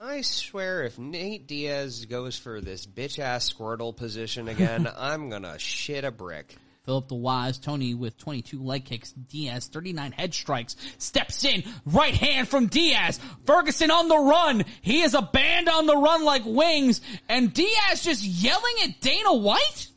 I 0.00 0.22
swear, 0.22 0.84
if 0.84 0.98
Nate 0.98 1.46
Diaz 1.46 2.04
goes 2.06 2.36
for 2.38 2.60
this 2.60 2.86
bitch 2.86 3.18
ass 3.18 3.52
Squirtle 3.52 3.96
position 3.96 4.48
again, 4.48 4.88
I'm 4.96 5.30
gonna 5.30 5.58
shit 5.58 6.04
a 6.04 6.10
brick. 6.10 6.56
Philip 6.86 7.08
the 7.08 7.16
Wise, 7.16 7.58
Tony 7.58 7.94
with 7.94 8.16
22 8.16 8.62
leg 8.62 8.84
kicks, 8.84 9.12
Diaz 9.12 9.66
39 9.66 10.12
head 10.12 10.32
strikes, 10.32 10.76
steps 10.98 11.44
in, 11.44 11.64
right 11.84 12.14
hand 12.14 12.48
from 12.48 12.68
Diaz, 12.68 13.20
Ferguson 13.44 13.90
on 13.90 14.08
the 14.08 14.16
run, 14.16 14.64
he 14.80 15.02
is 15.02 15.12
a 15.14 15.20
band 15.20 15.68
on 15.68 15.86
the 15.86 15.96
run 15.96 16.24
like 16.24 16.44
wings, 16.46 17.00
and 17.28 17.52
Diaz 17.52 18.02
just 18.02 18.22
yelling 18.22 18.74
at 18.84 19.00
Dana 19.00 19.34
White? 19.34 19.88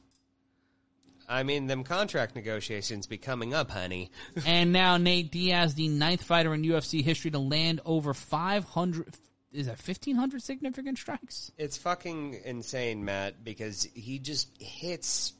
I 1.29 1.43
mean, 1.43 1.67
them 1.67 1.83
contract 1.83 2.35
negotiations 2.35 3.05
be 3.05 3.19
coming 3.19 3.53
up, 3.53 3.69
honey. 3.69 4.09
and 4.47 4.73
now 4.73 4.97
Nate 4.97 5.31
Diaz, 5.31 5.75
the 5.75 5.87
ninth 5.87 6.23
fighter 6.23 6.55
in 6.55 6.63
UFC 6.63 7.03
history 7.03 7.29
to 7.29 7.39
land 7.39 7.81
over 7.85 8.15
500, 8.15 9.15
is 9.51 9.67
that 9.67 9.77
1500 9.77 10.41
significant 10.41 10.97
strikes? 10.97 11.51
It's 11.55 11.77
fucking 11.77 12.41
insane, 12.45 13.05
Matt, 13.05 13.43
because 13.43 13.87
he 13.93 14.17
just 14.17 14.49
hits 14.59 15.33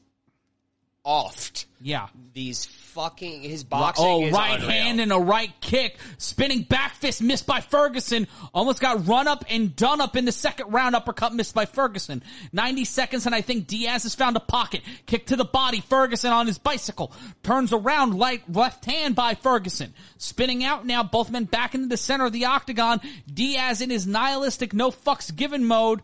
oft. 1.04 1.66
Yeah. 1.80 2.08
These 2.34 2.66
fucking 2.66 3.42
his 3.42 3.64
boxing. 3.64 4.04
Oh, 4.06 4.30
right 4.30 4.60
unreal. 4.60 4.70
hand 4.70 5.00
and 5.00 5.12
a 5.12 5.18
right 5.18 5.50
kick. 5.60 5.96
Spinning 6.18 6.62
back 6.62 6.94
fist 6.96 7.22
missed 7.22 7.46
by 7.46 7.60
Ferguson. 7.62 8.26
Almost 8.52 8.80
got 8.80 9.06
run 9.06 9.26
up 9.26 9.44
and 9.48 9.74
done 9.74 10.00
up 10.00 10.14
in 10.14 10.26
the 10.26 10.32
second 10.32 10.72
round. 10.72 10.94
Uppercut 10.94 11.34
missed 11.34 11.54
by 11.54 11.64
Ferguson. 11.64 12.22
90 12.52 12.84
seconds 12.84 13.26
and 13.26 13.34
I 13.34 13.40
think 13.40 13.66
Diaz 13.66 14.02
has 14.02 14.14
found 14.14 14.36
a 14.36 14.40
pocket. 14.40 14.82
Kick 15.06 15.26
to 15.26 15.36
the 15.36 15.44
body. 15.44 15.80
Ferguson 15.80 16.32
on 16.32 16.46
his 16.46 16.58
bicycle. 16.58 17.12
Turns 17.42 17.72
around 17.72 18.18
light 18.18 18.42
left 18.52 18.84
hand 18.84 19.14
by 19.14 19.34
Ferguson. 19.34 19.94
Spinning 20.18 20.64
out 20.64 20.84
now. 20.84 21.02
Both 21.02 21.30
men 21.30 21.44
back 21.44 21.74
into 21.74 21.88
the 21.88 21.96
center 21.96 22.26
of 22.26 22.32
the 22.32 22.44
octagon. 22.44 23.00
Diaz 23.32 23.80
in 23.80 23.88
his 23.88 24.06
nihilistic 24.06 24.74
no 24.74 24.90
fucks 24.90 25.34
given 25.34 25.64
mode. 25.64 26.02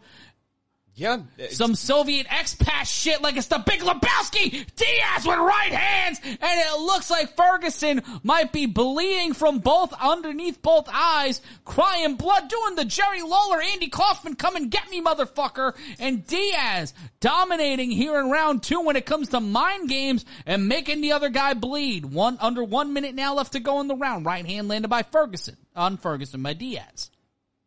Yeah, 0.99 1.19
Some 1.51 1.75
Soviet 1.75 2.27
expat 2.27 2.87
shit 2.87 3.21
like 3.21 3.37
it's 3.37 3.49
the 3.49 3.59
Big 3.59 3.81
Lebowski. 3.81 4.51
Diaz 4.51 5.27
with 5.27 5.37
right 5.37 5.71
hands, 5.71 6.19
and 6.25 6.39
it 6.41 6.81
looks 6.81 7.11
like 7.11 7.37
Ferguson 7.37 8.03
might 8.23 8.51
be 8.51 8.65
bleeding 8.65 9.35
from 9.35 9.59
both 9.59 9.93
underneath 9.93 10.63
both 10.63 10.89
eyes, 10.91 11.43
crying 11.67 12.15
blood, 12.15 12.49
doing 12.49 12.77
the 12.77 12.87
Jerry 12.87 13.21
Lawler, 13.21 13.61
Andy 13.61 13.91
Kaufman, 13.91 14.37
come 14.37 14.57
and 14.57 14.71
get 14.71 14.91
me, 14.91 15.03
motherfucker. 15.03 15.77
And 15.99 16.27
Diaz 16.27 16.95
dominating 17.21 17.91
here 17.91 18.19
in 18.19 18.31
round 18.31 18.63
two 18.63 18.81
when 18.81 18.97
it 18.97 19.05
comes 19.05 19.29
to 19.29 19.41
mind 19.41 19.91
games 19.91 20.25
and 20.47 20.67
making 20.67 21.03
the 21.03 21.13
other 21.13 21.29
guy 21.29 21.53
bleed. 21.53 22.07
One 22.07 22.39
under 22.41 22.65
one 22.65 22.95
minute 22.95 23.15
now 23.15 23.35
left 23.35 23.53
to 23.53 23.61
go 23.61 23.83
in 23.83 23.89
the 23.89 23.97
round. 23.97 24.25
Right 24.25 24.47
hand 24.47 24.69
landed 24.69 24.89
by 24.89 25.03
Ferguson 25.03 25.59
on 25.75 25.99
Ferguson 25.99 26.43
by 26.43 26.55
Diaz. 26.55 27.11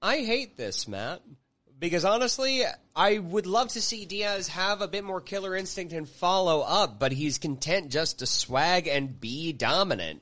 I 0.02 0.18
hate 0.18 0.58
this, 0.58 0.88
Matt. 0.88 1.22
Because 1.80 2.04
honestly, 2.04 2.64
I 2.94 3.20
would 3.20 3.46
love 3.46 3.70
to 3.70 3.82
see 3.82 4.06
Diaz 4.06 4.50
have 4.50 4.82
a 4.82 4.88
bit 4.88 5.06
more 5.06 5.22
killer 5.22 5.56
instinct 5.56 5.94
and 5.94 6.08
follow 6.08 6.60
up, 6.60 7.00
but 7.00 7.14
he's 7.14 7.38
content 7.38 7.90
just 7.90 8.20
to 8.20 8.26
swag 8.26 8.88
and 8.88 9.20
be 9.20 9.54
dominant. 9.54 10.22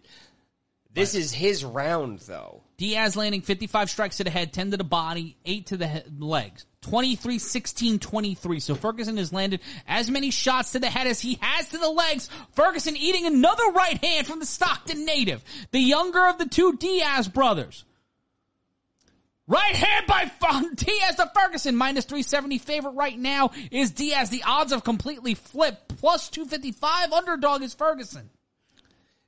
This 0.94 1.14
is 1.16 1.32
his 1.32 1.64
round, 1.64 2.20
though. 2.20 2.62
Diaz 2.78 3.16
landing 3.16 3.42
55 3.42 3.90
strikes 3.90 4.18
to 4.18 4.24
the 4.24 4.30
head, 4.30 4.54
10 4.54 4.72
to 4.72 4.78
the 4.78 4.84
body, 4.84 5.36
8 5.46 5.68
to 5.68 5.78
the 5.78 5.88
he- 5.88 6.02
legs. 6.20 6.66
23, 6.82 7.38
16, 7.40 8.00
23. 8.00 8.60
So 8.60 8.76
Ferguson 8.76 9.18
has 9.18 9.34
landed 9.34 9.62
as 9.88 10.10
many 10.10 10.32
shots 10.32 10.72
to 10.72 10.80
the 10.80 10.90
head 10.90 11.06
as 11.06 11.20
he 11.20 11.38
has 11.42 11.70
to 11.70 11.78
the 11.78 11.90
legs. 11.90 12.30
Ferguson 12.54 12.96
eating 12.96 13.26
another 13.26 13.72
right 13.72 14.04
hand 14.04 14.26
from 14.26 14.40
the 14.40 14.46
Stockton 14.46 15.06
native, 15.06 15.44
the 15.72 15.80
younger 15.80 16.26
of 16.28 16.38
the 16.38 16.48
two 16.48 16.78
Diaz 16.78 17.28
brothers. 17.28 17.84
Right 19.48 19.76
hand 19.76 20.08
by 20.08 20.30
Diaz 20.76 21.16
to 21.16 21.32
Ferguson, 21.34 21.76
minus 21.76 22.06
370 22.06 22.58
favorite 22.58 22.92
right 22.92 23.18
now 23.18 23.52
is 23.72 23.92
Diaz. 23.92 24.30
The 24.30 24.44
odds 24.44 24.74
have 24.74 24.84
completely 24.84 25.36
flipped. 25.36 25.98
Plus 26.00 26.30
255 26.30 27.14
underdog 27.14 27.62
is 27.62 27.74
Ferguson. 27.74 28.30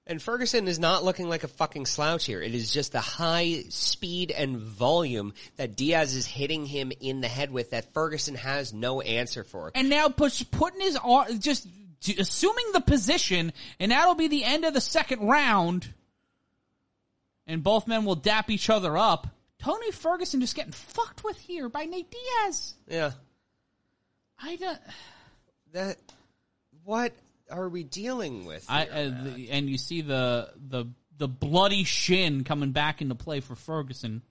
And 0.06 0.22
Ferguson 0.22 0.68
is 0.68 0.80
not 0.80 1.04
looking 1.04 1.30
like 1.30 1.44
a 1.44 1.48
fucking 1.48 1.86
slouch 1.86 2.26
here. 2.26 2.42
It 2.42 2.56
is 2.56 2.74
just 2.74 2.94
the 2.94 3.00
high 3.00 3.64
speed 3.70 4.32
and 4.32 4.58
volume 4.58 5.34
that 5.58 5.76
Diaz 5.76 6.16
is 6.16 6.26
hitting 6.26 6.66
him 6.66 6.92
in 7.00 7.22
the 7.22 7.28
head 7.28 7.52
with 7.52 7.70
that 7.72 7.94
Ferguson 7.94 8.36
has 8.36 8.74
no 8.74 9.02
answer 9.02 9.44
for. 9.44 9.72
and 9.76 9.88
now 9.88 10.10
push, 10.10 10.44
putting 10.50 10.82
his 10.82 10.98
arm, 10.98 11.40
just 11.40 11.68
assuming 12.18 12.72
the 12.74 12.82
position, 12.82 13.54
and 13.80 13.92
that'll 13.92 14.16
be 14.16 14.28
the 14.28 14.44
end 14.44 14.66
of 14.66 14.74
the 14.74 14.82
second 14.82 15.28
round. 15.28 15.88
And 17.46 17.64
both 17.64 17.88
men 17.88 18.04
will 18.04 18.16
dap 18.16 18.50
each 18.50 18.70
other 18.70 18.98
up. 18.98 19.28
Tony 19.62 19.92
Ferguson 19.92 20.42
just 20.42 20.56
getting 20.56 20.72
fucked 20.72 21.24
with 21.24 21.38
here 21.38 21.70
by 21.70 21.86
Nate 21.86 22.10
Diaz. 22.10 22.74
Yeah. 22.88 23.12
I 24.42 24.56
don't. 24.56 24.80
That, 25.74 25.98
what 26.84 27.14
are 27.52 27.70
we 27.70 27.84
dealing 27.84 28.46
with? 28.46 28.66
I 28.70 28.88
uh, 28.88 29.24
the, 29.24 29.50
and 29.52 29.70
you 29.70 29.78
see 29.78 30.02
the 30.02 30.50
the 30.70 30.86
the 31.18 31.28
bloody 31.28 31.84
shin 31.84 32.44
coming 32.44 32.72
back 32.72 33.02
into 33.02 33.16
play 33.16 33.42
for 33.42 33.56
Ferguson. 33.56 34.22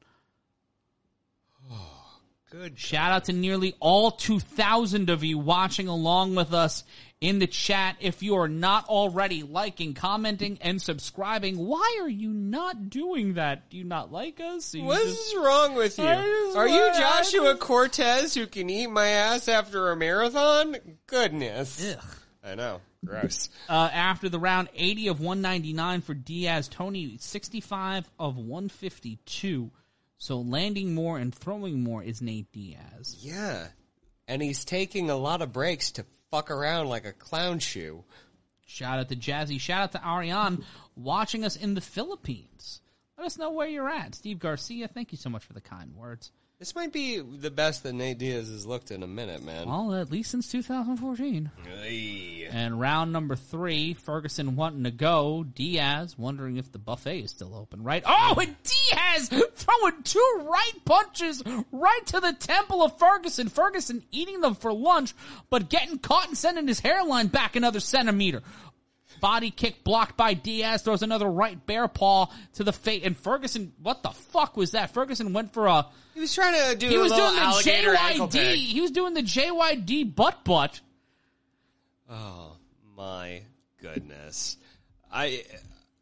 Oh, 1.70 2.20
good 2.50 2.78
Shout 2.78 3.12
out 3.12 3.24
to 3.24 3.32
nearly 3.32 3.74
all 3.78 4.10
2,000 4.10 5.10
of 5.10 5.22
you 5.22 5.38
watching 5.38 5.86
along 5.88 6.34
with 6.34 6.54
us 6.54 6.84
in 7.20 7.38
the 7.38 7.46
chat. 7.46 7.96
If 8.00 8.22
you 8.22 8.36
are 8.36 8.48
not 8.48 8.86
already 8.88 9.42
liking, 9.42 9.94
commenting, 9.94 10.58
and 10.60 10.80
subscribing, 10.80 11.56
why 11.56 11.98
are 12.00 12.08
you 12.08 12.30
not 12.30 12.90
doing 12.90 13.34
that? 13.34 13.70
Do 13.70 13.76
you 13.76 13.84
not 13.84 14.12
like 14.12 14.40
us? 14.40 14.74
What 14.78 15.00
is 15.02 15.34
wrong 15.36 15.74
with 15.74 15.98
you? 15.98 16.04
Are 16.04 16.68
you 16.68 16.90
Joshua 16.96 17.56
Cortez 17.56 18.34
who 18.34 18.46
can 18.46 18.70
eat 18.70 18.88
my 18.88 19.06
ass 19.06 19.48
after 19.48 19.90
a 19.90 19.96
marathon? 19.96 20.76
Goodness. 21.06 21.94
Ugh. 21.96 22.04
I 22.44 22.54
know. 22.54 22.80
Gross. 23.04 23.48
Uh, 23.68 23.90
after 23.92 24.28
the 24.28 24.38
round, 24.38 24.68
80 24.74 25.08
of 25.08 25.20
199 25.20 26.00
for 26.00 26.14
Diaz. 26.14 26.68
Tony, 26.68 27.16
65 27.18 28.10
of 28.18 28.36
152. 28.36 29.70
So 30.18 30.40
landing 30.40 30.94
more 30.94 31.18
and 31.18 31.32
throwing 31.34 31.82
more 31.82 32.02
is 32.02 32.20
Nate 32.22 32.50
Diaz. 32.52 33.16
yeah. 33.20 33.68
And 34.26 34.42
he's 34.42 34.64
taking 34.66 35.08
a 35.08 35.16
lot 35.16 35.40
of 35.42 35.52
breaks 35.52 35.92
to 35.92 36.04
fuck 36.30 36.50
around 36.50 36.88
like 36.88 37.06
a 37.06 37.12
clown 37.12 37.58
shoe. 37.58 38.04
Shout 38.66 38.98
out 38.98 39.08
to 39.08 39.16
Jazzy. 39.16 39.60
Shout 39.60 39.82
out 39.82 39.92
to 39.92 40.06
Ariane 40.06 40.64
watching 40.94 41.44
us 41.44 41.56
in 41.56 41.74
the 41.74 41.80
Philippines. 41.80 42.80
Let 43.16 43.26
us 43.26 43.38
know 43.38 43.50
where 43.50 43.68
you're 43.68 43.88
at. 43.88 44.14
Steve 44.14 44.38
Garcia, 44.38 44.88
thank 44.88 45.10
you 45.10 45.18
so 45.18 45.30
much 45.30 45.44
for 45.44 45.54
the 45.54 45.60
kind 45.60 45.94
words. 45.94 46.30
This 46.58 46.74
might 46.74 46.92
be 46.92 47.20
the 47.20 47.52
best 47.52 47.84
that 47.84 47.92
Nate 47.92 48.18
Diaz 48.18 48.48
has 48.48 48.66
looked 48.66 48.90
in 48.90 49.04
a 49.04 49.06
minute, 49.06 49.44
man. 49.44 49.68
Well, 49.68 49.94
at 49.94 50.10
least 50.10 50.32
since 50.32 50.50
2014. 50.50 51.52
Hey. 51.64 52.48
And 52.50 52.80
round 52.80 53.12
number 53.12 53.36
three, 53.36 53.94
Ferguson 53.94 54.56
wanting 54.56 54.82
to 54.82 54.90
go. 54.90 55.44
Diaz 55.44 56.18
wondering 56.18 56.56
if 56.56 56.72
the 56.72 56.80
buffet 56.80 57.20
is 57.20 57.30
still 57.30 57.54
open, 57.54 57.84
right? 57.84 58.02
Oh, 58.04 58.34
and 58.40 58.56
Diaz 58.64 59.28
throwing 59.28 60.02
two 60.02 60.40
right 60.50 60.72
punches 60.84 61.44
right 61.70 62.06
to 62.06 62.18
the 62.18 62.32
temple 62.32 62.82
of 62.82 62.98
Ferguson. 62.98 63.48
Ferguson 63.48 64.02
eating 64.10 64.40
them 64.40 64.56
for 64.56 64.72
lunch, 64.72 65.14
but 65.50 65.68
getting 65.68 65.98
caught 65.98 66.26
and 66.26 66.36
sending 66.36 66.66
his 66.66 66.80
hairline 66.80 67.28
back 67.28 67.54
another 67.54 67.78
centimeter. 67.78 68.42
Body 69.20 69.50
kick 69.50 69.84
blocked 69.84 70.16
by 70.16 70.34
Diaz, 70.34 70.82
throws 70.82 71.02
another 71.02 71.28
right 71.28 71.64
bear 71.66 71.88
paw 71.88 72.26
to 72.54 72.64
the 72.64 72.72
face. 72.72 73.02
And 73.04 73.16
Ferguson, 73.16 73.72
what 73.82 74.02
the 74.02 74.10
fuck 74.10 74.56
was 74.56 74.72
that? 74.72 74.92
Ferguson 74.92 75.32
went 75.32 75.52
for 75.52 75.66
a, 75.66 75.86
He 76.14 76.20
was 76.20 76.34
trying 76.34 76.70
to 76.70 76.76
do 76.76 76.88
he 76.88 76.96
a 76.96 77.00
was 77.00 77.12
doing 77.12 77.34
the 77.34 77.40
JYD, 77.40 78.54
he 78.54 78.80
was 78.80 78.90
doing 78.90 79.14
the 79.14 79.22
JYD 79.22 80.14
butt 80.14 80.44
butt. 80.44 80.80
Oh 82.10 82.56
my 82.96 83.42
goodness. 83.80 84.56
I 85.12 85.44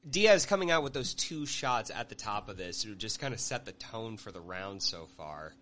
Diaz 0.09 0.47
coming 0.47 0.70
out 0.70 0.83
with 0.83 0.93
those 0.93 1.15
two 1.15 1.47
shots 1.47 1.91
at 1.95 2.09
the 2.09 2.15
top 2.15 2.49
of 2.49 2.57
this 2.57 2.83
who 2.83 2.95
just 2.95 3.20
kind 3.20 3.35
of 3.35 3.41
set 3.41 3.65
the 3.65 3.73
tone 3.73 4.17
for 4.17 4.31
the 4.31 4.41
round 4.41 4.83
so 4.83 5.07
far. 5.17 5.53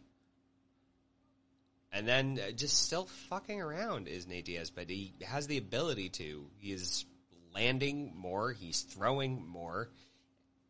And 1.93 2.07
then 2.09 2.41
uh, 2.45 2.51
just 2.51 2.83
still 2.83 3.07
fucking 3.31 3.61
around 3.61 4.09
is 4.09 4.27
Nate 4.27 4.45
Diaz, 4.45 4.71
but 4.71 4.91
he 4.91 5.15
has 5.25 5.47
the 5.47 5.59
ability 5.59 6.09
to. 6.11 6.45
He 6.59 6.73
is 6.73 7.07
landing 7.55 8.13
more, 8.17 8.53
he's 8.53 8.83
throwing 8.83 9.47
more, 9.47 9.89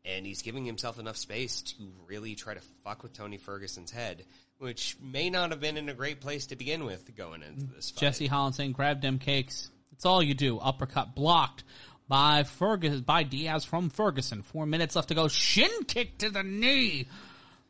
and 0.04 0.26
he's 0.26 0.42
giving 0.42 0.64
himself 0.64 0.98
enough 0.98 1.16
space 1.16 1.62
to 1.62 1.74
really 2.06 2.34
try 2.34 2.54
to 2.54 2.60
fuck 2.84 3.02
with 3.02 3.12
Tony 3.14 3.38
Ferguson's 3.38 3.90
head, 3.90 4.24
which 4.58 4.96
may 5.00 5.30
not 5.30 5.50
have 5.50 5.60
been 5.60 5.76
in 5.76 5.88
a 5.88 5.94
great 5.94 6.20
place 6.20 6.46
to 6.46 6.56
begin 6.56 6.84
with 6.84 7.14
going 7.16 7.42
into 7.42 7.66
this 7.74 7.90
fight. 7.90 8.00
Jesse 8.00 8.26
Holland 8.26 8.54
saying, 8.54 8.72
"Grab 8.72 9.00
them 9.00 9.18
cakes." 9.18 9.70
That's 9.90 10.04
all 10.06 10.22
you 10.22 10.34
do. 10.34 10.58
Uppercut 10.58 11.14
blocked 11.14 11.64
by 12.08 12.42
Ferguson 12.42 13.00
by 13.02 13.22
Diaz 13.22 13.64
from 13.64 13.88
Ferguson. 13.90 14.42
Four 14.42 14.66
minutes 14.66 14.94
left 14.96 15.08
to 15.08 15.14
go. 15.14 15.28
Shin 15.28 15.70
kick 15.86 16.18
to 16.18 16.30
the 16.30 16.42
knee. 16.42 17.06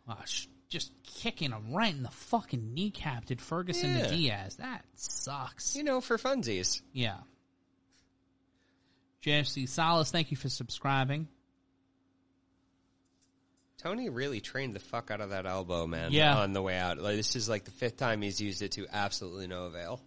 Uh, 0.08 0.16
sh- 0.24 0.46
just 0.68 0.90
kicking 1.04 1.52
him 1.52 1.72
right 1.72 1.94
in 1.94 2.02
the 2.02 2.10
fucking 2.10 2.74
kneecap. 2.74 3.26
Did 3.26 3.40
Ferguson 3.40 3.96
Yeah. 3.96 4.06
to 4.08 4.16
Diaz? 4.16 4.56
That 4.56 4.84
sucks. 4.96 5.76
you 5.76 5.84
know, 5.84 6.00
for 6.00 6.18
funsies. 6.18 6.82
Yeah. 6.92 7.18
JFC 9.24 9.68
Salas, 9.68 10.10
thank 10.10 10.30
you 10.30 10.36
for 10.36 10.50
subscribing. 10.50 11.28
Tony 13.78 14.08
really 14.10 14.40
trained 14.40 14.74
the 14.74 14.80
fuck 14.80 15.10
out 15.10 15.20
of 15.20 15.30
that 15.30 15.46
elbow, 15.46 15.86
man. 15.86 16.12
Yeah. 16.12 16.36
On 16.38 16.52
the 16.52 16.62
way 16.62 16.78
out, 16.78 16.98
like 16.98 17.16
this 17.16 17.34
is 17.36 17.48
like 17.48 17.64
the 17.64 17.70
fifth 17.70 17.96
time 17.96 18.22
he's 18.22 18.40
used 18.40 18.62
it 18.62 18.72
to 18.72 18.86
absolutely 18.92 19.46
no 19.46 19.64
avail. 19.64 20.00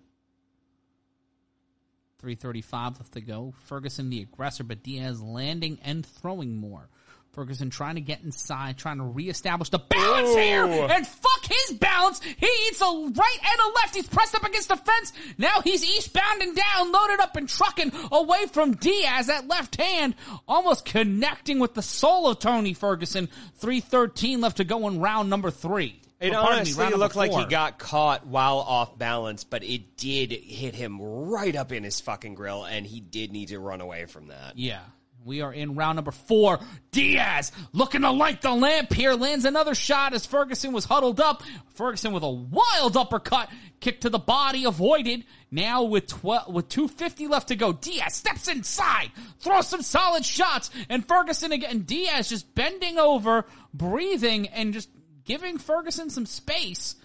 335 2.20 3.00
left 3.00 3.14
to 3.14 3.22
go. 3.22 3.54
Ferguson 3.66 4.10
the 4.10 4.22
aggressor, 4.22 4.64
but 4.64 4.84
Diaz 4.84 5.22
landing 5.22 5.80
and 5.84 6.06
throwing 6.06 6.58
more. 6.58 6.90
Ferguson 7.38 7.70
trying 7.70 7.94
to 7.96 8.02
get 8.02 8.24
inside, 8.24 8.80
trying 8.80 8.98
to 8.98 9.04
reestablish 9.04 9.70
the 9.70 9.78
balance 9.78 10.36
here, 10.36 10.66
and 10.66 11.06
fuck 11.06 11.46
his 11.46 11.78
balance. 11.78 12.20
He 12.20 12.50
eats 12.68 12.82
a 12.82 12.86
right 12.86 13.38
and 13.44 13.60
a 13.62 13.76
left. 13.76 13.96
He's 13.96 14.08
pressed 14.08 14.34
up 14.34 14.44
against 14.44 14.70
the 14.70 14.76
fence. 14.76 15.14
Now 15.38 15.62
he's 15.62 15.86
eastbound 15.86 16.42
and 16.42 16.56
down, 16.56 16.92
loaded 16.92 17.20
up 17.20 17.36
and 17.36 17.48
trucking 17.48 17.92
away 18.12 18.48
from 18.48 18.72
Diaz. 18.72 19.28
That 19.28 19.48
left 19.48 19.76
hand 19.76 20.16
almost 20.48 20.84
connecting 20.84 21.60
with 21.60 21.76
the 21.76 21.84
soul 21.84 22.28
of 22.28 22.40
Tony 22.40 22.74
Ferguson. 22.74 23.30
313 23.58 24.42
left 24.42 24.58
to 24.58 24.64
go 24.64 24.88
in 24.88 25.00
round 25.00 25.30
number 25.30 25.52
three. 25.52 26.02
It 26.20 26.32
Or, 26.32 26.38
pardon 26.42 26.64
me, 26.64 26.74
honestly 26.74 26.98
looked 26.98 27.16
like 27.16 27.32
he 27.34 27.46
got 27.46 27.78
caught 27.78 28.26
while 28.26 28.58
off 28.58 28.98
balance, 28.98 29.44
but 29.44 29.64
it 29.64 29.96
did 29.96 30.32
hit 30.32 30.74
him 30.74 31.00
right 31.00 31.56
up 31.56 31.72
in 31.72 31.84
his 31.84 32.02
fucking 32.02 32.34
grill, 32.34 32.64
and 32.64 32.84
he 32.84 33.00
did 33.00 33.32
need 33.32 33.50
to 33.50 33.60
run 33.60 33.80
away 33.80 34.06
from 34.06 34.30
that. 34.30 34.58
Yeah. 34.58 34.80
We 35.28 35.42
are 35.42 35.54
in 35.54 35.76
round 35.76 35.98
number 35.98 36.12
four. 36.12 36.60
Diaz 36.92 37.52
looking 37.74 38.02
to 38.02 38.12
light 38.12 38.42
the 38.42 38.52
lamp 38.52 38.94
here. 38.94 39.14
Lands 39.14 39.44
another 39.44 39.76
shot 39.76 40.14
as 40.14 40.26
Ferguson 40.26 40.72
was 40.72 40.86
huddled 40.86 41.20
up. 41.20 41.44
Ferguson 41.76 42.14
with 42.14 42.24
a 42.24 42.30
wild 42.30 42.96
uppercut. 42.96 43.50
Kick 43.82 44.02
to 44.02 44.10
the 44.10 44.20
body 44.20 44.64
avoided. 44.64 45.26
Now 45.52 45.84
with 45.84 46.08
12, 46.08 46.54
with 46.54 46.70
250 46.70 47.28
left 47.28 47.50
to 47.50 47.58
go. 47.58 47.74
Diaz 47.74 48.14
steps 48.14 48.48
inside. 48.48 49.12
Throws 49.40 49.68
some 49.68 49.82
solid 49.82 50.26
shots. 50.26 50.70
And 50.88 51.06
Ferguson 51.06 51.52
again. 51.52 51.82
Diaz 51.82 52.30
just 52.30 52.56
bending 52.56 52.98
over, 52.98 53.46
breathing, 53.74 54.48
and 54.48 54.74
just 54.74 54.90
giving 55.26 55.58
Ferguson 55.58 56.10
some 56.10 56.26
space. 56.26 56.96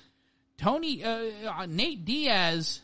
Tony, 0.58 1.02
uh, 1.02 1.24
uh, 1.48 1.66
Nate 1.68 2.04
Diaz 2.04 2.80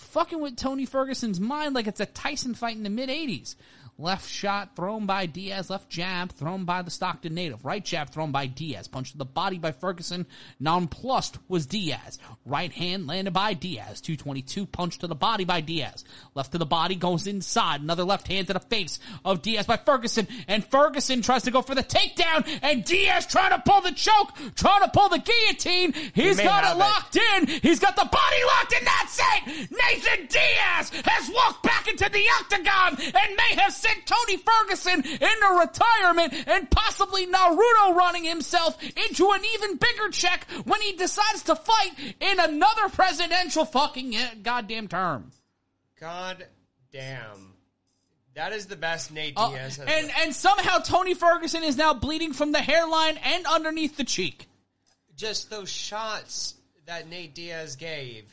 fucking 0.00 0.40
with 0.40 0.56
Tony 0.56 0.86
Ferguson's 0.86 1.40
mind 1.40 1.74
like 1.74 1.86
it's 1.86 2.00
a 2.00 2.06
Tyson 2.06 2.54
fight 2.54 2.76
in 2.76 2.82
the 2.82 2.90
mid 2.90 3.08
80s. 3.08 3.56
Left 4.00 4.26
shot 4.26 4.76
thrown 4.76 5.04
by 5.04 5.26
Diaz. 5.26 5.68
Left 5.68 5.90
jab 5.90 6.32
thrown 6.32 6.64
by 6.64 6.80
the 6.80 6.90
Stockton 6.90 7.34
native. 7.34 7.66
Right 7.66 7.84
jab 7.84 8.08
thrown 8.08 8.32
by 8.32 8.46
Diaz. 8.46 8.88
Punch 8.88 9.12
to 9.12 9.18
the 9.18 9.26
body 9.26 9.58
by 9.58 9.72
Ferguson. 9.72 10.26
Nonplussed 10.58 11.36
was 11.48 11.66
Diaz. 11.66 12.18
Right 12.46 12.72
hand 12.72 13.06
landed 13.06 13.32
by 13.32 13.52
Diaz. 13.52 14.00
222 14.00 14.64
punch 14.64 15.00
to 15.00 15.06
the 15.06 15.14
body 15.14 15.44
by 15.44 15.60
Diaz. 15.60 16.04
Left 16.34 16.50
to 16.52 16.58
the 16.58 16.64
body 16.64 16.94
goes 16.94 17.26
inside. 17.26 17.82
Another 17.82 18.04
left 18.04 18.26
hand 18.26 18.46
to 18.46 18.54
the 18.54 18.60
face 18.60 19.00
of 19.22 19.42
Diaz 19.42 19.66
by 19.66 19.76
Ferguson. 19.76 20.26
And 20.48 20.64
Ferguson 20.64 21.20
tries 21.20 21.42
to 21.42 21.50
go 21.50 21.60
for 21.60 21.74
the 21.74 21.84
takedown. 21.84 22.48
And 22.62 22.82
Diaz 22.82 23.26
trying 23.26 23.50
to 23.50 23.62
pull 23.70 23.82
the 23.82 23.92
choke. 23.92 24.32
Trying 24.54 24.80
to 24.80 24.88
pull 24.88 25.10
the 25.10 25.18
guillotine. 25.18 25.92
He's 26.14 26.38
may 26.38 26.44
got 26.44 26.74
it. 26.74 26.78
locked 26.78 27.16
in. 27.16 27.46
He's 27.48 27.80
got 27.80 27.96
the 27.96 28.08
body 28.10 28.44
locked 28.46 28.72
in. 28.72 28.84
that's 28.86 29.20
it. 29.20 29.70
Nathan 29.70 30.26
Diaz 30.26 30.90
has 31.04 31.30
walked 31.34 31.64
back 31.64 31.86
into 31.86 32.08
the 32.08 32.24
octagon 32.40 32.96
and 32.98 33.36
may 33.36 33.60
have 33.60 33.74
sent 33.92 34.06
Tony 34.06 34.36
Ferguson 34.36 35.00
into 35.04 35.58
retirement 35.58 36.34
and 36.46 36.70
possibly 36.70 37.26
Naruto 37.26 37.94
running 37.94 38.24
himself 38.24 38.80
into 38.82 39.30
an 39.32 39.40
even 39.54 39.76
bigger 39.76 40.08
check 40.10 40.46
when 40.64 40.80
he 40.82 40.92
decides 40.92 41.42
to 41.44 41.56
fight 41.56 41.92
in 42.20 42.40
another 42.40 42.88
presidential 42.88 43.64
fucking 43.64 44.16
uh, 44.16 44.28
goddamn 44.42 44.88
term. 44.88 45.30
God 46.00 46.46
damn. 46.92 47.54
That 48.34 48.52
is 48.52 48.66
the 48.66 48.76
best 48.76 49.12
Nate 49.12 49.34
Uh, 49.36 49.50
Diaz 49.50 49.76
has. 49.76 49.88
and 49.88 50.10
and 50.20 50.34
somehow 50.34 50.78
Tony 50.78 51.14
Ferguson 51.14 51.62
is 51.64 51.76
now 51.76 51.92
bleeding 51.94 52.32
from 52.32 52.52
the 52.52 52.60
hairline 52.60 53.18
and 53.18 53.44
underneath 53.46 53.96
the 53.96 54.04
cheek. 54.04 54.48
just 55.16 55.50
those 55.50 55.68
shots 55.68 56.54
that 56.86 57.08
Nate 57.08 57.34
Diaz 57.34 57.76
gave. 57.76 58.24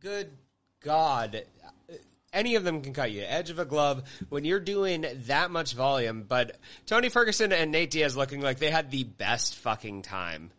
Good 0.00 0.30
God. 0.80 1.42
Any 2.32 2.54
of 2.54 2.64
them 2.64 2.80
can 2.80 2.94
cut 2.94 3.12
you. 3.12 3.22
Edge 3.26 3.50
of 3.50 3.58
a 3.58 3.64
glove 3.64 4.02
when 4.30 4.44
you're 4.44 4.60
doing 4.60 5.04
that 5.26 5.50
much 5.50 5.74
volume. 5.74 6.24
But 6.26 6.56
Tony 6.86 7.08
Ferguson 7.10 7.52
and 7.52 7.70
Nate 7.70 7.90
Diaz 7.90 8.16
looking 8.16 8.40
like 8.40 8.58
they 8.58 8.70
had 8.70 8.90
the 8.90 9.04
best 9.04 9.56
fucking 9.56 10.02
time. 10.02 10.50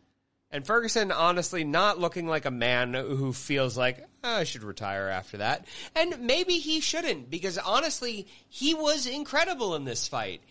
And 0.52 0.68
Ferguson 0.68 1.12
honestly 1.12 1.64
not 1.64 2.00
looking 2.00 2.28
like 2.28 2.46
a 2.46 2.52
man 2.52 2.94
who 2.94 3.34
feels 3.34 3.76
like, 3.76 4.06
"Oh, 4.24 4.36
I 4.36 4.44
should 4.44 4.62
retire 4.62 5.08
after 5.08 5.38
that. 5.38 5.66
And 5.96 6.20
maybe 6.20 6.60
he 6.60 6.80
shouldn't 6.80 7.32
because 7.32 7.58
honestly, 7.58 8.28
he 8.50 8.76
was 8.76 9.08
incredible 9.08 9.76
in 9.76 9.84
this 9.84 10.08
fight. 10.08 10.42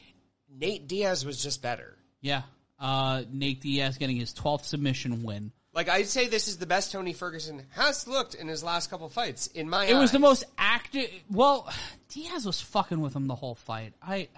Nate 0.51 0.89
Diaz 0.89 1.25
was 1.25 1.41
just 1.41 1.63
better. 1.63 1.97
Yeah. 2.21 2.43
Uh, 2.81 3.23
Nate 3.31 3.61
Diaz 3.61 3.97
getting 3.97 4.17
his 4.17 4.35
12th 4.35 4.65
submission 4.65 5.23
win. 5.23 5.53
Like 5.75 5.89
I'd 5.89 6.07
say 6.07 6.29
this 6.29 6.49
is 6.49 6.59
the 6.59 6.67
best 6.67 6.93
Tony 6.93 7.13
Ferguson 7.15 7.63
has 7.71 8.07
looked 8.07 8.35
in 8.35 8.47
his 8.49 8.63
last 8.63 8.91
couple 8.91 9.09
fights. 9.09 9.47
In 9.49 9.69
my 9.71 9.87
It 9.87 9.95
was 9.95 10.13
the 10.13 10.19
most 10.19 10.45
active. 10.59 11.09
Well, 11.31 11.73
Diaz 12.11 12.45
was 12.45 12.61
fucking 12.61 13.01
with 13.01 13.17
him 13.17 13.27
the 13.27 13.35
whole 13.35 13.55
fight. 13.55 13.95
I 14.03 14.29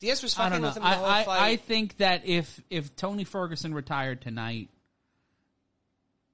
Diaz 0.00 0.22
was 0.22 0.34
I 0.34 0.44
fucking 0.48 0.52
don't 0.52 0.62
know. 0.62 0.68
with 0.68 0.76
him 0.78 0.82
the 0.82 0.88
I, 0.88 0.94
whole 0.94 1.06
I, 1.06 1.24
fight. 1.24 1.42
I 1.42 1.56
think 1.56 1.96
that 1.98 2.26
if 2.26 2.60
if 2.70 2.96
Tony 2.96 3.24
Ferguson 3.24 3.72
retired 3.72 4.20
tonight, 4.20 4.68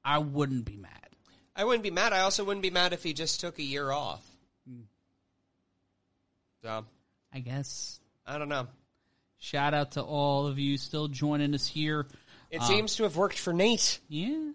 I 0.02 0.19
wouldn't 0.19 0.65
be 0.65 0.77
mad. 0.77 0.91
I 1.55 1.65
wouldn't 1.65 1.83
be 1.83 1.91
mad. 1.91 2.15
I 2.15 2.20
also 2.20 2.43
wouldn't 2.44 2.62
be 2.62 2.70
mad 2.70 2.94
if 2.94 3.02
he 3.02 3.12
just 3.12 3.41
took 3.41 3.59
a 3.59 3.62
year 3.62 3.91
off. 3.91 4.25
Hmm. 4.67 4.81
So 6.62 6.86
I 7.33 7.41
guess. 7.41 8.01
I 8.27 8.39
don't 8.39 8.49
know. 8.49 8.69
Shout 9.39 9.75
out 9.75 9.93
to 9.93 10.02
all 10.02 10.47
of 10.47 10.59
you 10.59 10.77
still 10.78 11.09
joining 11.09 11.55
us 11.55 11.67
here. 11.67 12.07
It 12.50 12.62
seems 12.62 12.96
to 12.96 13.04
have 13.04 13.16
worked 13.16 13.38
for 13.38 13.52
Nate. 13.52 14.00
Yeah. 14.08 14.50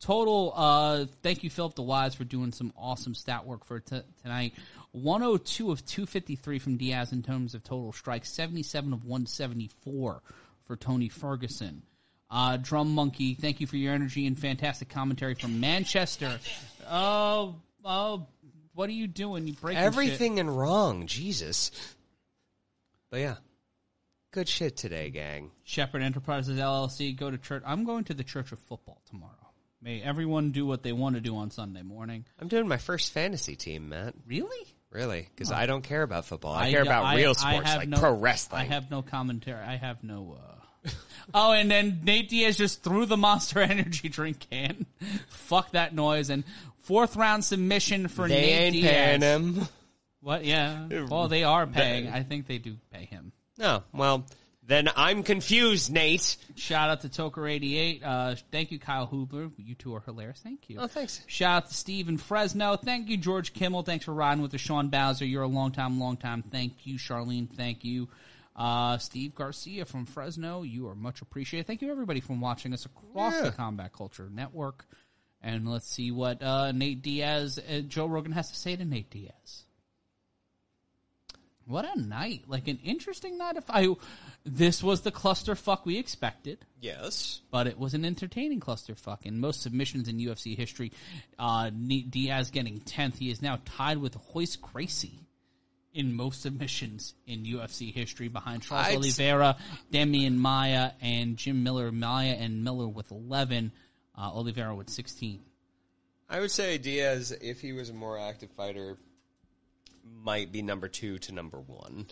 Total, 0.00 0.52
uh, 0.54 1.06
thank 1.22 1.42
you, 1.42 1.50
Philip 1.50 1.74
the 1.74 1.82
DeWise, 1.82 2.14
for 2.14 2.24
doing 2.24 2.52
some 2.52 2.72
awesome 2.76 3.14
stat 3.14 3.46
work 3.46 3.64
for 3.64 3.80
t- 3.80 4.02
tonight. 4.22 4.54
102 4.92 5.70
of 5.70 5.84
253 5.86 6.58
from 6.58 6.76
Diaz 6.76 7.12
in 7.12 7.22
terms 7.22 7.54
of 7.54 7.62
total 7.62 7.92
strikes, 7.92 8.30
77 8.30 8.92
of 8.92 9.04
174 9.04 10.22
for 10.64 10.76
Tony 10.76 11.08
Ferguson. 11.08 11.82
Uh, 12.30 12.56
Drum 12.56 12.94
Monkey, 12.94 13.34
thank 13.34 13.60
you 13.60 13.66
for 13.66 13.76
your 13.76 13.94
energy 13.94 14.26
and 14.26 14.38
fantastic 14.38 14.88
commentary 14.88 15.34
from 15.34 15.60
Manchester. 15.60 16.38
Oh, 16.88 17.56
oh, 17.84 18.26
what 18.74 18.88
are 18.88 18.92
you 18.92 19.06
doing? 19.06 19.46
You 19.46 19.54
breaking 19.54 19.78
shit. 19.78 19.86
Everything 19.86 20.38
in 20.38 20.50
wrong, 20.50 21.06
Jesus. 21.06 21.70
But 23.10 23.20
yeah, 23.20 23.34
good 24.32 24.48
shit 24.48 24.76
today, 24.76 25.10
gang. 25.10 25.50
Shepherd 25.64 26.02
Enterprises 26.02 26.58
LLC, 26.58 27.16
go 27.16 27.30
to 27.30 27.38
church. 27.38 27.62
I'm 27.66 27.84
going 27.84 28.04
to 28.04 28.14
the 28.14 28.24
Church 28.24 28.52
of 28.52 28.58
Football 28.60 29.00
tomorrow. 29.08 29.32
May 29.82 30.00
everyone 30.02 30.50
do 30.52 30.66
what 30.66 30.82
they 30.82 30.92
want 30.92 31.14
to 31.16 31.20
do 31.20 31.36
on 31.36 31.50
Sunday 31.50 31.82
morning. 31.82 32.24
I'm 32.40 32.48
doing 32.48 32.66
my 32.66 32.78
first 32.78 33.12
fantasy 33.12 33.56
team, 33.56 33.90
Matt. 33.90 34.14
Really? 34.26 34.66
Really? 34.90 35.28
Because 35.34 35.52
I 35.52 35.66
don't 35.66 35.82
care 35.82 36.02
about 36.02 36.24
football. 36.24 36.54
I, 36.54 36.70
care 36.70 36.82
about 36.82 37.04
I- 37.04 37.16
real 37.16 37.30
I 37.30 37.32
sports 37.52 37.68
have 37.70 37.78
like 37.80 37.88
no- 37.88 37.98
pro 37.98 38.14
wrestling. 38.14 38.62
I 38.62 38.64
have 38.64 38.90
no 38.90 39.02
commentary. 39.02 39.62
I 39.62 39.76
have 39.76 40.02
no. 40.02 40.38
uh 40.86 40.90
Oh, 41.34 41.52
and 41.52 41.70
then 41.70 42.00
Nate 42.04 42.28
Diaz 42.28 42.56
just 42.56 42.82
threw 42.82 43.04
the 43.06 43.16
Monster 43.16 43.58
Energy 43.60 44.08
drink 44.08 44.46
can. 44.50 44.86
Fuck 45.28 45.72
that 45.72 45.94
noise 45.94 46.30
and 46.30 46.44
fourth 46.84 47.16
round 47.16 47.44
submission 47.44 48.08
for 48.08 48.28
they 48.28 48.34
Nate 48.40 48.52
ain't 48.62 48.72
Diaz. 48.74 48.92
paying 48.92 49.20
him. 49.20 49.68
What? 50.20 50.44
Yeah. 50.44 50.88
Well, 51.08 51.28
they 51.28 51.44
are 51.44 51.66
paying. 51.66 52.08
I 52.08 52.22
think 52.22 52.46
they 52.46 52.58
do 52.58 52.76
pay 52.92 53.04
him. 53.04 53.32
No. 53.58 53.82
Well, 53.92 54.26
then 54.66 54.88
I'm 54.96 55.22
confused, 55.22 55.92
Nate. 55.92 56.36
Shout 56.56 56.90
out 56.90 57.00
to 57.02 57.08
Toker88. 57.08 58.02
Uh, 58.04 58.34
thank 58.50 58.72
you, 58.72 58.78
Kyle 58.78 59.06
Hubler. 59.06 59.50
You 59.56 59.74
two 59.74 59.94
are 59.94 60.00
hilarious. 60.00 60.40
Thank 60.42 60.68
you. 60.68 60.78
Oh, 60.80 60.86
thanks. 60.88 61.22
Shout 61.26 61.64
out 61.64 61.68
to 61.68 61.74
Steve 61.74 62.08
in 62.08 62.18
Fresno. 62.18 62.76
Thank 62.76 63.08
you, 63.08 63.16
George 63.16 63.52
Kimmel. 63.52 63.82
Thanks 63.84 64.04
for 64.04 64.12
riding 64.12 64.42
with 64.42 64.52
us, 64.54 64.60
Sean 64.60 64.88
Bowser. 64.88 65.24
You're 65.24 65.44
a 65.44 65.48
long 65.48 65.70
time, 65.72 66.00
long 66.00 66.16
time. 66.16 66.42
Thank 66.42 66.84
you, 66.86 66.98
Charlene. 66.98 67.48
Thank 67.48 67.84
you. 67.84 68.08
Uh, 68.56 68.98
Steve 68.98 69.34
Garcia 69.34 69.84
from 69.84 70.06
Fresno. 70.06 70.62
You 70.62 70.88
are 70.88 70.94
much 70.94 71.20
appreciated. 71.22 71.66
Thank 71.66 71.82
you, 71.82 71.90
everybody, 71.90 72.20
from 72.20 72.40
watching 72.40 72.72
us 72.72 72.86
across 72.86 73.34
Yeah. 73.34 73.42
the 73.42 73.52
Combat 73.52 73.92
Culture 73.92 74.28
Network. 74.32 74.86
And 75.42 75.68
let's 75.70 75.86
see 75.86 76.10
what 76.10 76.42
uh, 76.42 76.72
Nate 76.72 77.02
Diaz, 77.02 77.58
uh, 77.58 77.80
Joe 77.80 78.06
Rogan 78.06 78.32
has 78.32 78.48
to 78.50 78.56
say 78.56 78.74
to 78.74 78.84
Nate 78.84 79.10
Diaz. 79.10 79.62
What 81.66 81.84
a 81.84 82.00
night! 82.00 82.44
Like 82.46 82.68
an 82.68 82.78
interesting 82.84 83.38
night. 83.38 83.56
If 83.56 83.64
I, 83.68 83.88
this 84.44 84.82
was 84.82 85.00
the 85.00 85.10
clusterfuck 85.10 85.84
we 85.84 85.98
expected 85.98 86.64
Yes. 86.80 87.40
but 87.50 87.66
it 87.66 87.76
was 87.76 87.92
an 87.92 88.04
entertaining 88.04 88.60
clusterfuck. 88.60 89.26
In 89.26 89.40
most 89.40 89.62
submissions 89.62 90.08
in 90.08 90.18
UFC 90.18 90.56
history, 90.56 90.92
uh, 91.38 91.70
Diaz 91.70 92.50
getting 92.52 92.80
10th. 92.80 93.16
He 93.18 93.30
is 93.30 93.42
now 93.42 93.58
tied 93.64 93.98
with 93.98 94.16
Royce 94.32 94.54
Gracie 94.54 95.26
in 95.92 96.14
most 96.14 96.42
submissions 96.42 97.14
in 97.26 97.44
UFC 97.44 97.92
history 97.92 98.28
behind 98.28 98.62
Charles 98.62 98.86
I'd 98.88 98.96
Oliveira, 98.96 99.56
Demian 99.92 100.36
Maia, 100.36 100.92
and 101.00 101.36
Jim 101.36 101.64
Miller. 101.64 101.90
Maia 101.90 102.34
and 102.34 102.62
Miller 102.62 102.86
with 102.86 103.10
11, 103.10 103.72
uh, 104.16 104.20
Oliveira 104.20 104.74
with 104.74 104.90
16. 104.90 105.40
I 106.28 106.40
would 106.40 106.50
say 106.50 106.76
Diaz, 106.78 107.32
if 107.40 107.60
he 107.60 107.72
was 107.72 107.88
a 107.88 107.94
more 107.94 108.18
active 108.18 108.50
fighter, 108.50 108.98
might 110.22 110.52
be 110.52 110.62
number 110.62 110.88
two 110.88 111.18
to 111.20 111.32
number 111.32 111.58
one. 111.60 112.06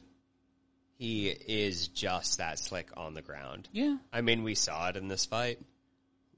He 0.97 1.29
is 1.29 1.89
just 1.89 2.39
that 2.39 2.59
slick 2.59 2.91
on 2.97 3.15
the 3.15 3.23
ground. 3.23 3.69
Yeah. 3.73 3.97
I 4.13 4.21
mean, 4.21 4.45
we 4.45 4.55
saw 4.55 4.89
it 4.89 4.97
in 4.97 5.09
this 5.09 5.27
fight. 5.27 5.59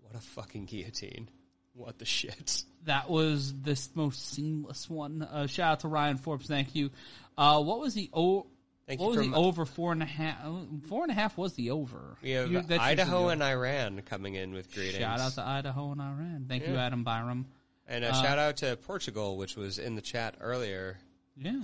What 0.01 0.15
a 0.15 0.20
fucking 0.20 0.65
guillotine. 0.67 1.28
What 1.75 1.99
the 1.99 2.05
shit. 2.07 2.62
That 2.85 3.10
was 3.10 3.52
the 3.62 3.78
most 3.94 4.31
seamless 4.33 4.89
one. 4.89 5.20
Uh, 5.23 5.47
shout 5.47 5.73
out 5.73 5.81
to 5.81 5.89
Ryan 5.89 6.17
Forbes. 6.17 6.47
Thank 6.47 6.75
you. 6.75 6.91
Uh, 7.36 7.60
what 7.62 7.81
was 7.81 7.94
the 7.94 8.09
o- 8.15 8.47
Thank 8.86 9.01
what 9.01 9.12
you 9.15 9.18
was 9.18 9.28
the 9.28 9.35
over 9.35 9.65
four 9.67 9.91
and 9.93 10.02
a 10.02 10.07
half? 10.07 10.36
Four 10.89 11.02
and 11.02 11.10
a 11.10 11.15
half 11.15 11.36
was 11.36 11.52
the 11.55 11.73
over. 11.73 12.17
We 12.23 12.31
have 12.31 12.51
You- 12.51 12.62
Idaho 12.70 13.28
and 13.28 13.43
Iran 13.43 14.01
coming 14.02 14.36
in 14.36 14.52
with 14.55 14.73
greetings. 14.73 14.99
Shout 14.99 15.18
out 15.20 15.33
to 15.33 15.43
Idaho 15.43 15.91
and 15.91 16.01
Iran. 16.01 16.47
Thank 16.49 16.67
you, 16.68 16.76
Adam 16.76 17.02
Byram. 17.02 17.47
and 17.89 18.05
a 18.05 18.10
uh, 18.10 18.23
shout 18.23 18.39
out 18.39 18.59
to 18.59 18.76
Portugal, 18.76 19.36
which 19.36 19.57
was 19.57 19.78
in 19.81 19.97
the 19.97 20.01
chat 20.02 20.36
earlier. 20.41 20.97
Yeah. 21.36 21.60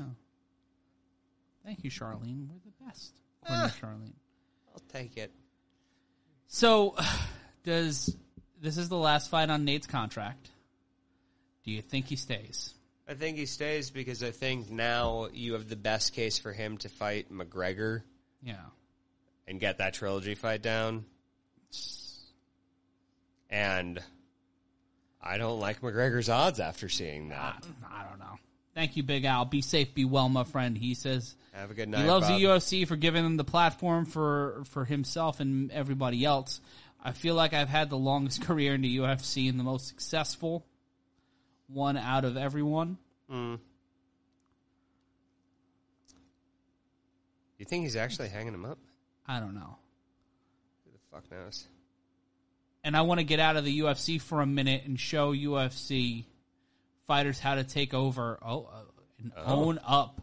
Thank 1.64 1.84
you, 1.84 1.90
Charlene. 1.90 2.48
We're 2.48 2.58
the 2.64 2.84
best. 2.86 3.12
Ah. 3.46 3.66
According 3.66 3.70
to 3.70 3.80
Charlene. 3.86 4.14
I'll 4.74 4.82
take 5.00 5.16
it. 5.16 5.32
So, 6.48 6.96
does 7.64 8.14
this 8.60 8.76
is 8.78 8.88
the 8.88 8.96
last 8.96 9.30
fight 9.30 9.50
on 9.50 9.64
Nate's 9.64 9.86
contract? 9.86 10.50
Do 11.64 11.70
you 11.70 11.82
think 11.82 12.06
he 12.06 12.16
stays? 12.16 12.74
I 13.08 13.14
think 13.14 13.36
he 13.36 13.46
stays 13.46 13.90
because 13.90 14.22
I 14.22 14.30
think 14.30 14.70
now 14.70 15.28
you 15.32 15.52
have 15.54 15.68
the 15.68 15.76
best 15.76 16.12
case 16.12 16.38
for 16.38 16.52
him 16.52 16.78
to 16.78 16.88
fight 16.88 17.32
McGregor 17.32 18.02
Yeah. 18.42 18.54
and 19.46 19.60
get 19.60 19.78
that 19.78 19.94
trilogy 19.94 20.34
fight 20.34 20.62
down. 20.62 21.04
And 23.50 24.00
I 25.20 25.36
don't 25.36 25.60
like 25.60 25.80
McGregor's 25.82 26.28
odds 26.28 26.58
after 26.58 26.88
seeing 26.88 27.28
that. 27.30 27.66
I 27.92 28.04
don't 28.08 28.18
know. 28.18 28.38
Thank 28.74 28.96
you, 28.96 29.02
Big 29.02 29.24
Al. 29.24 29.44
Be 29.44 29.60
safe, 29.60 29.92
be 29.94 30.04
well, 30.04 30.28
my 30.28 30.44
friend. 30.44 30.76
He 30.78 30.94
says 30.94 31.36
Have 31.52 31.70
a 31.70 31.74
good 31.74 31.88
night. 31.88 32.02
he 32.02 32.06
loves 32.08 32.28
Bob. 32.28 32.40
the 32.40 32.46
UFC 32.46 32.86
for 32.88 32.96
giving 32.96 33.24
him 33.24 33.36
the 33.36 33.44
platform 33.44 34.06
for 34.06 34.62
for 34.70 34.84
himself 34.84 35.40
and 35.40 35.70
everybody 35.70 36.24
else. 36.24 36.60
I 37.04 37.12
feel 37.12 37.34
like 37.34 37.52
I've 37.52 37.68
had 37.68 37.90
the 37.90 37.98
longest 37.98 38.42
career 38.46 38.74
in 38.74 38.80
the 38.82 38.98
UFC 38.98 39.48
and 39.50 39.58
the 39.60 39.64
most 39.64 39.88
successful 39.88 40.64
one 41.68 41.96
out 41.96 42.24
of 42.24 42.36
everyone. 42.36 42.96
Mm. 43.30 43.58
You 47.58 47.64
think 47.64 47.84
he's 47.84 47.96
actually 47.96 48.28
hanging 48.28 48.54
him 48.54 48.64
up? 48.64 48.78
I 49.26 49.38
don't 49.38 49.54
know. 49.54 49.76
Who 50.84 50.90
the 50.92 50.98
fuck 51.10 51.30
knows? 51.30 51.66
and 52.84 52.96
I 52.96 53.02
want 53.02 53.20
to 53.20 53.24
get 53.24 53.38
out 53.38 53.54
of 53.56 53.64
the 53.64 53.78
UFC 53.80 54.20
for 54.20 54.40
a 54.40 54.46
minute 54.46 54.82
and 54.86 54.98
show 54.98 55.32
UFC 55.32 56.24
fighters 57.06 57.38
how 57.38 57.54
to 57.56 57.64
take 57.64 57.94
over. 57.94 58.38
Oh, 58.42 58.68
uh, 58.72 58.78
and 59.18 59.32
own 59.44 59.78
up 59.86 60.20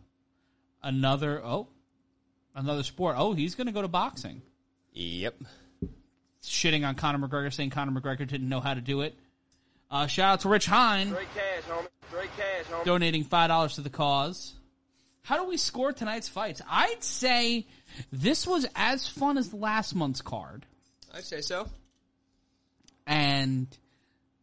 another. 0.84 1.42
Oh, 1.44 1.68
another 2.56 2.84
sport. 2.84 3.16
Oh, 3.18 3.34
he's 3.34 3.56
going 3.56 3.68
to 3.68 3.74
go 3.74 3.82
to 3.82 3.88
boxing. 3.88 4.42
Yep. 4.94 5.36
Shitting 6.44 6.88
on 6.88 6.96
Conor 6.96 7.28
McGregor, 7.28 7.54
saying 7.54 7.70
Conor 7.70 8.00
McGregor 8.00 8.28
didn't 8.28 8.48
know 8.50 8.60
how 8.60 8.74
to 8.74 8.82
do 8.82 9.02
it. 9.02 9.18
Uh, 9.92 10.08
shout 10.08 10.34
out 10.34 10.40
to 10.42 10.50
Rich 10.50 10.68
Hine 10.68 11.08
Straight 11.10 11.28
cash, 11.34 11.64
homie. 11.70 11.88
Straight 12.10 12.30
cash, 12.38 12.66
homie. 12.72 12.86
donating 12.86 13.24
five 13.24 13.50
dollars 13.50 13.76
to 13.76 13.82
the 13.82 13.90
cause. 13.90 14.54
How 15.22 15.38
do 15.44 15.50
we 15.50 15.58
score 15.58 15.92
tonight's 15.94 16.28
fights? 16.28 16.62
I'd 16.70 17.04
say 17.04 17.68
this 18.12 18.48
was 18.48 18.66
as 18.76 19.08
fun 19.08 19.38
as 19.38 19.54
last 19.54 19.94
month's 19.96 20.22
card. 20.22 20.66
I'd 21.14 21.24
say 21.24 21.42
so. 21.42 21.68
and 23.06 23.68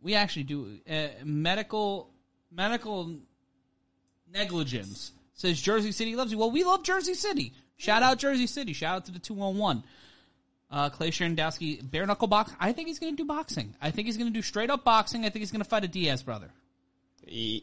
we 0.02 0.14
actually 0.14 0.44
do 0.44 0.78
uh, 0.88 1.08
medical 1.24 2.10
medical 2.56 3.14
negligence 4.32 5.12
says 5.34 5.60
Jersey 5.60 5.92
City 5.92 6.16
loves 6.16 6.32
you. 6.32 6.38
Well, 6.38 6.50
we 6.50 6.64
love 6.64 6.82
Jersey 6.82 7.14
City. 7.14 7.52
Shout 7.76 8.02
out 8.02 8.18
Jersey 8.18 8.46
City. 8.46 8.72
Shout 8.72 8.96
out 8.96 9.04
to 9.06 9.12
the 9.12 9.18
two 9.18 9.40
on 9.42 9.58
one. 9.58 9.84
Uh, 10.70 10.88
Clay 10.88 11.10
Sherendowski, 11.10 11.88
bare 11.88 12.06
knuckle 12.06 12.26
box. 12.26 12.52
I 12.58 12.72
think 12.72 12.88
he's 12.88 12.98
going 12.98 13.14
to 13.14 13.22
do 13.22 13.26
boxing. 13.26 13.74
I 13.80 13.90
think 13.90 14.06
he's 14.06 14.16
going 14.16 14.32
to 14.32 14.36
do 14.36 14.42
straight 14.42 14.70
up 14.70 14.82
boxing. 14.82 15.20
I 15.24 15.28
think 15.28 15.40
he's 15.42 15.52
going 15.52 15.62
to 15.62 15.68
fight 15.68 15.84
a 15.84 15.88
Diaz 15.88 16.22
brother, 16.24 16.50
E- 17.28 17.62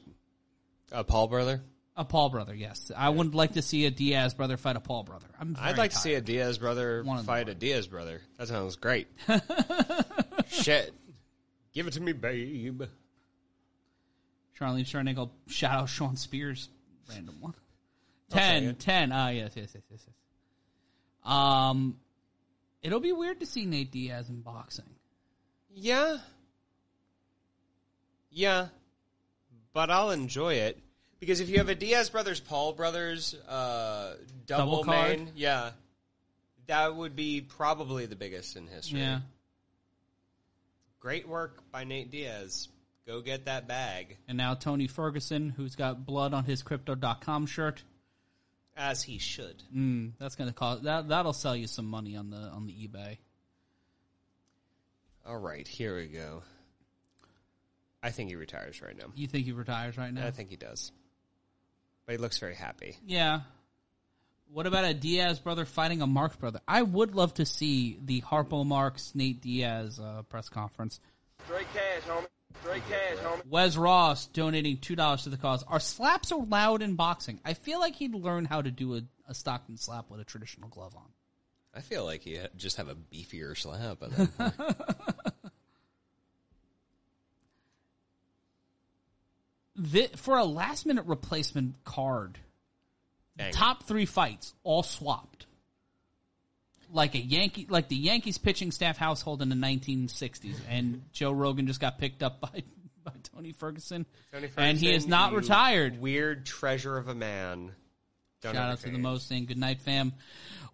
uh, 0.91 1.03
Paul 1.03 1.27
brother. 1.27 1.61
a 1.97 2.05
Paul 2.05 2.29
brother. 2.29 2.53
Yes, 2.55 2.91
I 2.95 3.09
would 3.09 3.35
like 3.35 3.53
to 3.53 3.61
see 3.61 3.85
a 3.87 3.91
Diaz 3.91 4.33
brother 4.35 4.55
fight 4.55 4.77
a 4.77 4.79
Paul 4.79 5.03
brother. 5.03 5.27
I'm. 5.37 5.57
I'd 5.59 5.77
like 5.77 5.91
to 5.91 5.97
see 5.97 6.13
a 6.13 6.21
Diaz 6.21 6.57
brother 6.59 7.03
fight 7.25 7.49
a 7.49 7.55
Diaz 7.55 7.87
brother. 7.87 8.21
That 8.37 8.47
sounds 8.47 8.77
great. 8.77 9.07
Shit. 10.47 10.93
Give 11.73 11.87
it 11.87 11.93
to 11.93 12.01
me, 12.01 12.13
babe. 12.13 12.83
Charlene 14.63 14.85
Shernickle, 14.85 15.29
shout 15.47 15.79
out 15.79 15.89
Sean 15.89 16.15
Spears, 16.15 16.69
random 17.09 17.35
one. 17.41 17.53
10, 18.29 18.63
it. 18.63 18.79
10. 18.79 19.11
Ah, 19.11 19.29
yes, 19.29 19.51
yes, 19.55 19.69
yes, 19.73 19.83
yes, 19.91 19.99
yes. 20.07 20.15
Um, 21.23 21.97
it'll 22.81 22.99
be 22.99 23.11
weird 23.11 23.39
to 23.41 23.45
see 23.45 23.65
Nate 23.65 23.91
Diaz 23.91 24.29
in 24.29 24.41
boxing. 24.41 24.85
Yeah. 25.73 26.17
Yeah. 28.31 28.67
But 29.73 29.89
I'll 29.89 30.11
enjoy 30.11 30.55
it. 30.55 30.79
Because 31.19 31.39
if 31.39 31.49
you 31.49 31.59
have 31.59 31.69
a 31.69 31.75
Diaz 31.75 32.09
brothers, 32.09 32.39
Paul 32.39 32.73
brothers, 32.73 33.33
uh, 33.47 34.15
double, 34.45 34.81
Double 34.81 34.83
card? 34.83 35.19
main, 35.19 35.31
yeah, 35.35 35.71
that 36.67 36.95
would 36.95 37.15
be 37.15 37.39
probably 37.39 38.05
the 38.07 38.15
biggest 38.15 38.57
in 38.57 38.67
history. 38.67 38.99
Yeah. 38.99 39.19
Great 40.99 41.27
work 41.27 41.63
by 41.71 41.85
Nate 41.85 42.11
Diaz. 42.11 42.67
Go 43.05 43.21
get 43.21 43.45
that 43.45 43.67
bag. 43.67 44.17
And 44.27 44.37
now 44.37 44.53
Tony 44.53 44.87
Ferguson, 44.87 45.49
who's 45.49 45.75
got 45.75 46.05
blood 46.05 46.33
on 46.33 46.45
his 46.45 46.63
Crypto.com 46.63 47.45
shirt. 47.47 47.83
As 48.75 49.03
he 49.03 49.19
should. 49.19 49.61
Mm, 49.75 50.13
that's 50.17 50.35
gonna 50.35 50.53
cost 50.53 50.83
that. 50.83 51.09
That'll 51.09 51.33
sell 51.33 51.55
you 51.55 51.67
some 51.67 51.85
money 51.85 52.15
on 52.15 52.29
the 52.31 52.37
on 52.37 52.65
the 52.65 52.73
eBay. 52.73 53.17
All 55.25 55.37
right, 55.37 55.67
here 55.67 55.95
we 55.95 56.07
go. 56.07 56.41
I 58.01 58.09
think 58.09 58.29
he 58.29 58.35
retires 58.35 58.81
right 58.81 58.97
now. 58.97 59.05
You 59.15 59.27
think 59.27 59.45
he 59.45 59.51
retires 59.51 59.97
right 59.97 60.13
now? 60.13 60.25
I 60.27 60.31
think 60.31 60.49
he 60.49 60.57
does. 60.57 60.91
But 62.05 62.13
he 62.13 62.17
looks 62.17 62.37
very 62.39 62.55
happy. 62.55 62.97
Yeah. 63.05 63.41
What 64.51 64.67
about 64.67 64.83
a 64.83 64.93
Diaz 64.93 65.39
brother 65.39 65.65
fighting 65.65 66.01
a 66.01 66.07
Marx 66.07 66.35
brother? 66.35 66.59
I 66.67 66.81
would 66.81 67.15
love 67.15 67.33
to 67.35 67.45
see 67.45 67.97
the 68.03 68.21
Harpo 68.21 68.65
Marx 68.65 69.15
Nate 69.15 69.39
Diaz 69.41 69.99
uh, 69.99 70.23
press 70.23 70.49
conference. 70.49 70.99
Straight 71.45 71.67
cash, 71.73 72.03
homie. 72.07 72.27
Straight 72.63 72.83
cash, 72.89 73.17
homie. 73.17 73.45
Wes 73.49 73.75
Ross 73.75 74.27
donating 74.27 74.77
two 74.77 74.95
dollars 74.95 75.23
to 75.23 75.29
the 75.29 75.35
cause. 75.37 75.63
Are 75.63 75.81
slaps 75.81 76.31
allowed 76.31 76.81
in 76.81 76.95
boxing? 76.95 77.41
I 77.43 77.55
feel 77.55 77.79
like 77.81 77.95
he'd 77.95 78.15
learn 78.15 78.45
how 78.45 78.61
to 78.61 78.71
do 78.71 78.95
a, 78.95 79.01
a 79.27 79.33
Stockton 79.33 79.75
slap 79.75 80.09
with 80.09 80.21
a 80.21 80.23
traditional 80.23 80.69
glove 80.69 80.95
on. 80.95 81.09
I 81.75 81.81
feel 81.81 82.05
like 82.05 82.21
he 82.21 82.39
just 82.55 82.77
have 82.77 82.87
a 82.87 82.95
beefier 82.95 83.57
slap. 83.57 84.01
At 84.01 84.11
that 84.11 84.37
point. 84.37 85.43
thi- 89.91 90.09
for 90.15 90.37
a 90.37 90.45
last 90.45 90.85
minute 90.85 91.05
replacement 91.05 91.83
card, 91.83 92.37
Bang. 93.35 93.51
top 93.51 93.83
three 93.83 94.05
fights 94.05 94.53
all 94.63 94.83
swapped. 94.83 95.47
Like 96.93 97.15
a 97.15 97.19
Yankee, 97.19 97.65
like 97.69 97.87
the 97.87 97.95
Yankees 97.95 98.37
pitching 98.37 98.71
staff 98.71 98.97
household 98.97 99.41
in 99.41 99.49
the 99.49 99.55
1960s, 99.55 100.55
and 100.69 101.01
Joe 101.11 101.31
Rogan 101.31 101.65
just 101.67 101.81
got 101.81 101.97
picked 101.97 102.21
up 102.23 102.39
by 102.39 102.63
by 103.03 103.11
Tony 103.35 103.51
Ferguson, 103.51 104.05
Tony 104.31 104.47
and 104.55 104.77
he 104.77 104.93
is 104.93 105.07
not 105.07 105.33
retired. 105.33 105.99
Weird 105.99 106.45
treasure 106.45 106.97
of 106.97 107.07
a 107.09 107.15
man. 107.15 107.71
Don't 108.41 108.55
Shout 108.55 108.71
out 108.71 108.79
to 108.79 108.89
the 108.89 109.19
thing. 109.19 109.45
Good 109.45 109.57
night, 109.57 109.79
fam. 109.81 110.11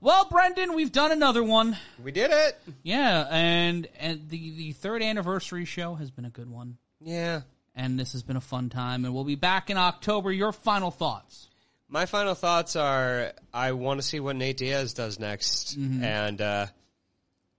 Well, 0.02 0.26
Brendan, 0.26 0.74
we've 0.74 0.92
done 0.92 1.12
another 1.12 1.44
one. 1.44 1.78
We 2.04 2.12
did 2.12 2.32
it. 2.32 2.60
Yeah, 2.84 3.28
and 3.30 3.88
and 4.00 4.30
the 4.30 4.52
the 4.52 4.72
third 4.72 5.02
anniversary 5.04 5.66
show 5.66 5.96
has 5.96 6.10
been 6.10 6.26
a 6.26 6.30
good 6.30 6.50
one, 6.50 6.78
Yeah. 7.02 7.42
and 7.76 8.00
this 8.00 8.14
has 8.14 8.24
been 8.24 8.38
a 8.38 8.42
fun 8.42 8.70
time. 8.70 9.06
And 9.06 9.14
we'll 9.14 9.24
be 9.24 9.36
back 9.36 9.70
in 9.70 9.78
October. 9.78 10.32
Your 10.32 10.52
final 10.52 10.90
thoughts? 10.90 11.49
My 11.90 12.06
final 12.06 12.36
thoughts 12.36 12.76
are: 12.76 13.34
I 13.54 13.72
want 13.72 14.00
to 14.00 14.06
see 14.06 14.20
what 14.20 14.36
Nate 14.36 14.58
Diaz 14.58 14.94
does 14.94 15.20
next, 15.20 15.78
Mm-hmm. 15.80 16.04
and 16.04 16.42
uh, 16.42 16.66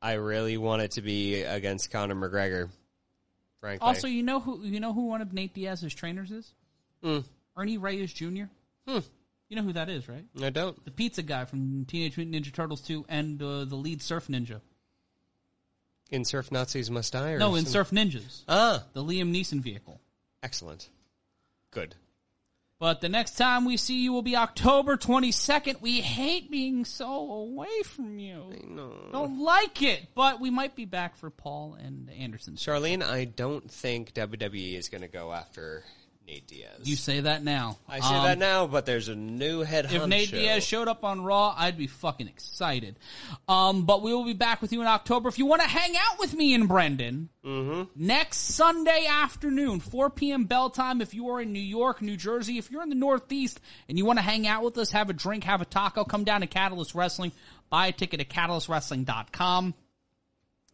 I 0.00 0.12
really 0.15 0.57
want 0.57 0.83
it 0.83 0.92
to 0.92 1.02
be 1.02 1.42
against 1.42 1.91
Conor 1.91 2.15
McGregor. 2.15 2.70
Frankly, 3.60 3.86
Also, 3.86 4.07
you 4.07 4.23
know 4.23 4.41
who 4.41 4.62
you 4.62 4.81
know 4.81 4.92
who 4.92 5.07
one 5.07 5.20
of 5.20 5.33
Nate 5.33 5.52
Diaz's 5.55 5.94
trainers 5.94 6.31
is? 6.31 6.52
Ernie 7.57 7.78
Reyes 7.78 8.12
Jr. 8.12 8.44
You 8.86 9.57
know 9.57 9.62
who 9.62 9.73
that 9.73 9.89
is, 9.89 10.09
right? 10.09 10.25
I 10.41 10.50
don't. 10.50 10.83
The 10.84 10.91
pizza 10.92 11.23
guy 11.23 11.44
from 11.44 11.84
Teenage 11.86 12.17
Mutant 12.17 12.36
Ninja 12.47 12.52
Turtles 12.52 12.81
2 12.83 13.05
and 13.09 13.42
uh, 13.42 13.65
the 13.65 13.75
lead 13.75 14.00
Surf 14.00 14.28
Ninja. 14.28 14.60
In 16.10 16.25
Surf 16.25 16.52
Nazis 16.52 16.89
Must 16.91 17.12
Die. 17.12 17.33
Or 17.33 17.39
No, 17.39 17.57
in 17.57 17.65
some- 17.65 17.73
Surf 17.73 17.91
Ninjas, 17.91 18.42
Ah, 18.49 18.84
the 18.92 19.02
Liam 19.02 19.33
Neeson 19.34 19.60
vehicle. 19.60 20.00
excellent. 20.42 20.89
Good. 21.73 21.94
But 22.81 23.02
the 23.02 23.10
next 23.10 23.36
time 23.36 23.67
we 23.67 23.76
see 23.76 24.00
you 24.02 24.10
will 24.10 24.23
be 24.23 24.36
October 24.36 24.97
22nd. 24.97 25.83
We 25.83 26.00
hate 26.00 26.50
being 26.50 26.86
so 26.86 27.31
away 27.31 27.83
from 27.84 28.18
you. 28.18 28.55
I 28.55 28.67
know. 28.67 28.94
Don't 29.12 29.39
like 29.39 29.83
it, 29.83 30.09
but 30.15 30.41
we 30.41 30.49
might 30.49 30.75
be 30.75 30.86
back 30.86 31.18
for 31.18 31.28
Paul 31.28 31.75
and 31.78 32.09
Anderson. 32.10 32.55
Charlene, 32.55 33.02
I 33.02 33.26
don't 33.26 33.70
think 33.70 34.15
WWE 34.15 34.78
is 34.78 34.89
going 34.89 35.02
to 35.02 35.09
go 35.09 35.31
after 35.31 35.84
Nate 36.31 36.47
Diaz. 36.47 36.70
You 36.84 36.94
say 36.94 37.20
that 37.20 37.42
now. 37.42 37.76
I 37.89 37.99
say 37.99 38.15
Um, 38.15 38.25
that 38.25 38.39
now, 38.39 38.67
but 38.68 38.86
there's 38.86 39.09
a 39.09 39.17
new 39.17 39.62
head 39.62 39.86
If 39.86 40.07
Nate 40.07 40.28
honcho. 40.28 40.33
Diaz 40.33 40.65
showed 40.65 40.86
up 40.86 41.05
on 41.05 41.23
Raw, 41.25 41.52
I'd 41.59 41.76
be 41.76 41.89
fucking 41.89 42.28
excited. 42.28 42.94
Um, 43.49 43.84
but 43.84 44.00
we 44.02 44.15
will 44.15 44.25
be 44.25 44.33
back 44.33 44.62
with 44.62 44.73
you 44.73 44.81
in 44.81 44.86
October. 44.86 45.28
If 45.28 45.39
you 45.41 45.47
want 45.47 45.62
to 45.62 45.68
hang 45.68 45.94
out 45.97 46.20
with 46.20 46.33
me 46.34 46.55
and 46.55 46.68
Brendan, 46.68 47.31
next 47.97 48.39
Sunday 48.55 49.07
afternoon, 49.09 49.81
4 49.81 50.10
p.m. 50.10 50.44
bell 50.44 50.70
time, 50.70 51.00
if 51.00 51.15
you 51.15 51.31
are 51.31 51.41
in 51.41 51.52
New 51.52 51.59
York, 51.59 52.00
New 52.00 52.17
Jersey, 52.17 52.59
if 52.59 52.70
you're 52.70 52.83
in 52.83 52.91
the 52.91 52.94
Northeast 52.94 53.59
and 53.89 53.99
you 53.99 54.05
want 54.05 54.18
to 54.18 54.23
hang 54.23 54.47
out 54.47 54.62
with 54.62 54.78
us, 54.78 54.92
have 54.92 55.10
a 55.10 55.12
drink, 55.15 55.42
have 55.44 55.60
a 55.60 55.65
taco, 55.65 56.05
come 56.05 56.23
down 56.23 56.42
to 56.42 56.47
Catalyst 56.47 56.94
Wrestling, 56.94 57.33
buy 57.70 57.89
a 57.89 57.92
ticket 57.92 58.20
at 58.20 58.28
catalystwrestling.com. 58.28 59.75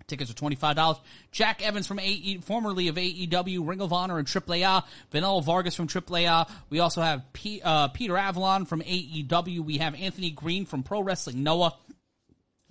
Tickets 0.07 0.31
are 0.31 0.35
twenty 0.35 0.55
five 0.57 0.76
dollars. 0.76 0.99
Jack 1.33 1.67
Evans 1.67 1.86
from 1.86 1.99
AE, 1.99 2.39
formerly 2.39 2.89
of 2.89 2.94
AEW, 2.94 3.67
Ring 3.67 3.81
of 3.81 3.93
Honor, 3.93 4.18
and 4.18 4.26
AAA. 4.26 4.85
Vanilla 5.10 5.43
Vargas 5.43 5.75
from 5.75 5.89
AAA. 5.89 6.49
We 6.70 6.78
also 6.78 7.02
have 7.02 7.33
P, 7.33 7.60
uh, 7.65 7.89
Peter 7.89 8.17
Avalon 8.17 8.67
from 8.67 8.83
AEW. 8.83 9.60
We 9.60 9.78
have 9.78 9.94
Anthony 9.97 10.31
Green 10.31 10.65
from 10.65 10.85
Pro 10.85 11.01
Wrestling 11.02 11.43
Noah. 11.43 11.75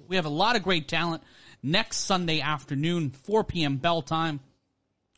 We 0.08 0.16
have 0.16 0.26
a 0.26 0.30
lot 0.30 0.56
of 0.56 0.64
great 0.64 0.88
talent. 0.88 1.24
Next 1.62 1.98
Sunday 1.98 2.40
afternoon, 2.40 3.10
four 3.12 3.44
p.m. 3.44 3.78
bell 3.78 4.02
time. 4.02 4.40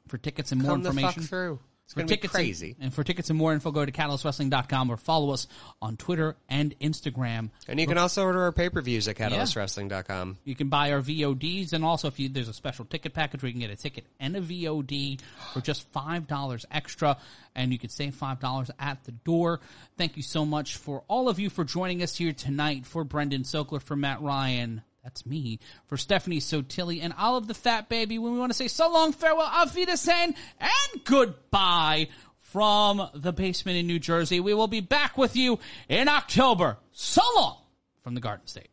For 0.08 0.18
tickets 0.18 0.52
and 0.54 0.62
more 0.62 0.72
Come 0.72 0.86
information. 0.86 1.60
It's 1.88 1.94
for 1.94 2.02
going 2.02 2.08
to 2.08 2.12
be 2.12 2.16
tickets 2.18 2.34
crazy. 2.34 2.76
And, 2.80 2.88
and 2.88 2.94
for 2.94 3.06
tickets 3.06 3.30
and 3.30 3.40
more 3.40 3.54
info, 3.54 3.72
go 3.72 3.86
to 3.86 3.92
catalystwrestling.com 3.94 4.90
or 4.90 4.98
follow 4.98 5.32
us 5.32 5.48
on 5.82 5.96
Twitter 5.96 6.36
and 6.50 6.78
Instagram. 6.82 7.50
And 7.66 7.80
you 7.80 7.88
can 7.88 7.98
also 7.98 8.24
order 8.24 8.42
our 8.42 8.52
pay-per-views 8.52 9.08
at 9.08 9.16
catalystwrestling.com. 9.16 10.38
You 10.44 10.54
can 10.54 10.68
buy 10.68 10.92
our 10.92 11.00
VODs, 11.00 11.72
and 11.72 11.86
also 11.86 12.10
if 12.10 12.20
you, 12.20 12.28
there's 12.28 12.50
a 12.50 12.54
special 12.54 12.84
ticket 12.84 13.14
package 13.14 13.42
where 13.42 13.48
you 13.48 13.54
can 13.54 13.62
get 13.62 13.70
a 13.72 13.82
ticket 13.82 14.06
and 14.20 14.36
a 14.36 14.42
VOD 14.42 15.22
for 15.54 15.62
just 15.62 15.90
five 15.94 16.28
dollars 16.28 16.66
extra, 16.70 17.18
and 17.56 17.72
you 17.72 17.80
can 17.80 17.90
save 17.90 18.16
five 18.16 18.42
dollars 18.42 18.70
at 18.78 19.02
the 19.06 19.14
door. 19.14 19.62
Thank 19.98 20.18
you 20.18 20.24
so 20.24 20.46
much 20.46 20.76
for 20.76 21.06
all 21.08 21.30
of 21.30 21.40
you 21.40 21.50
for 21.50 21.64
joining 21.64 22.04
us 22.04 22.18
here 22.18 22.34
tonight. 22.34 22.86
For 22.86 23.06
Brendan 23.06 23.44
Sokler, 23.44 23.82
for 23.82 23.96
Matt 23.96 24.22
Ryan, 24.22 24.82
that's 25.08 25.26
me. 25.26 25.58
For 25.86 25.96
Stephanie 25.96 26.42
Sotilli 26.42 27.02
and 27.02 27.14
all 27.18 27.38
of 27.38 27.48
the 27.48 27.54
Fat 27.54 27.88
Baby, 27.88 28.20
when 28.20 28.34
we 28.34 28.40
want 28.40 28.52
to 28.52 28.58
say 28.58 28.68
so 28.68 28.92
long, 28.92 29.14
farewell, 29.14 29.50
auf 29.50 29.74
Wiedersehen, 29.74 30.36
and 30.60 31.04
goodbye 31.06 32.10
from 32.36 33.10
the 33.14 33.32
basement 33.32 33.78
in 33.78 33.88
New 33.88 34.00
Jersey. 34.00 34.42
We 34.42 34.54
will 34.54 34.68
be 34.68 34.82
back 34.82 35.18
with 35.18 35.38
you 35.38 35.60
in 35.88 36.10
October. 36.10 36.78
So 36.92 37.22
long 37.38 37.56
from 38.04 38.16
the 38.16 38.22
Garden 38.22 38.48
State. 38.48 38.68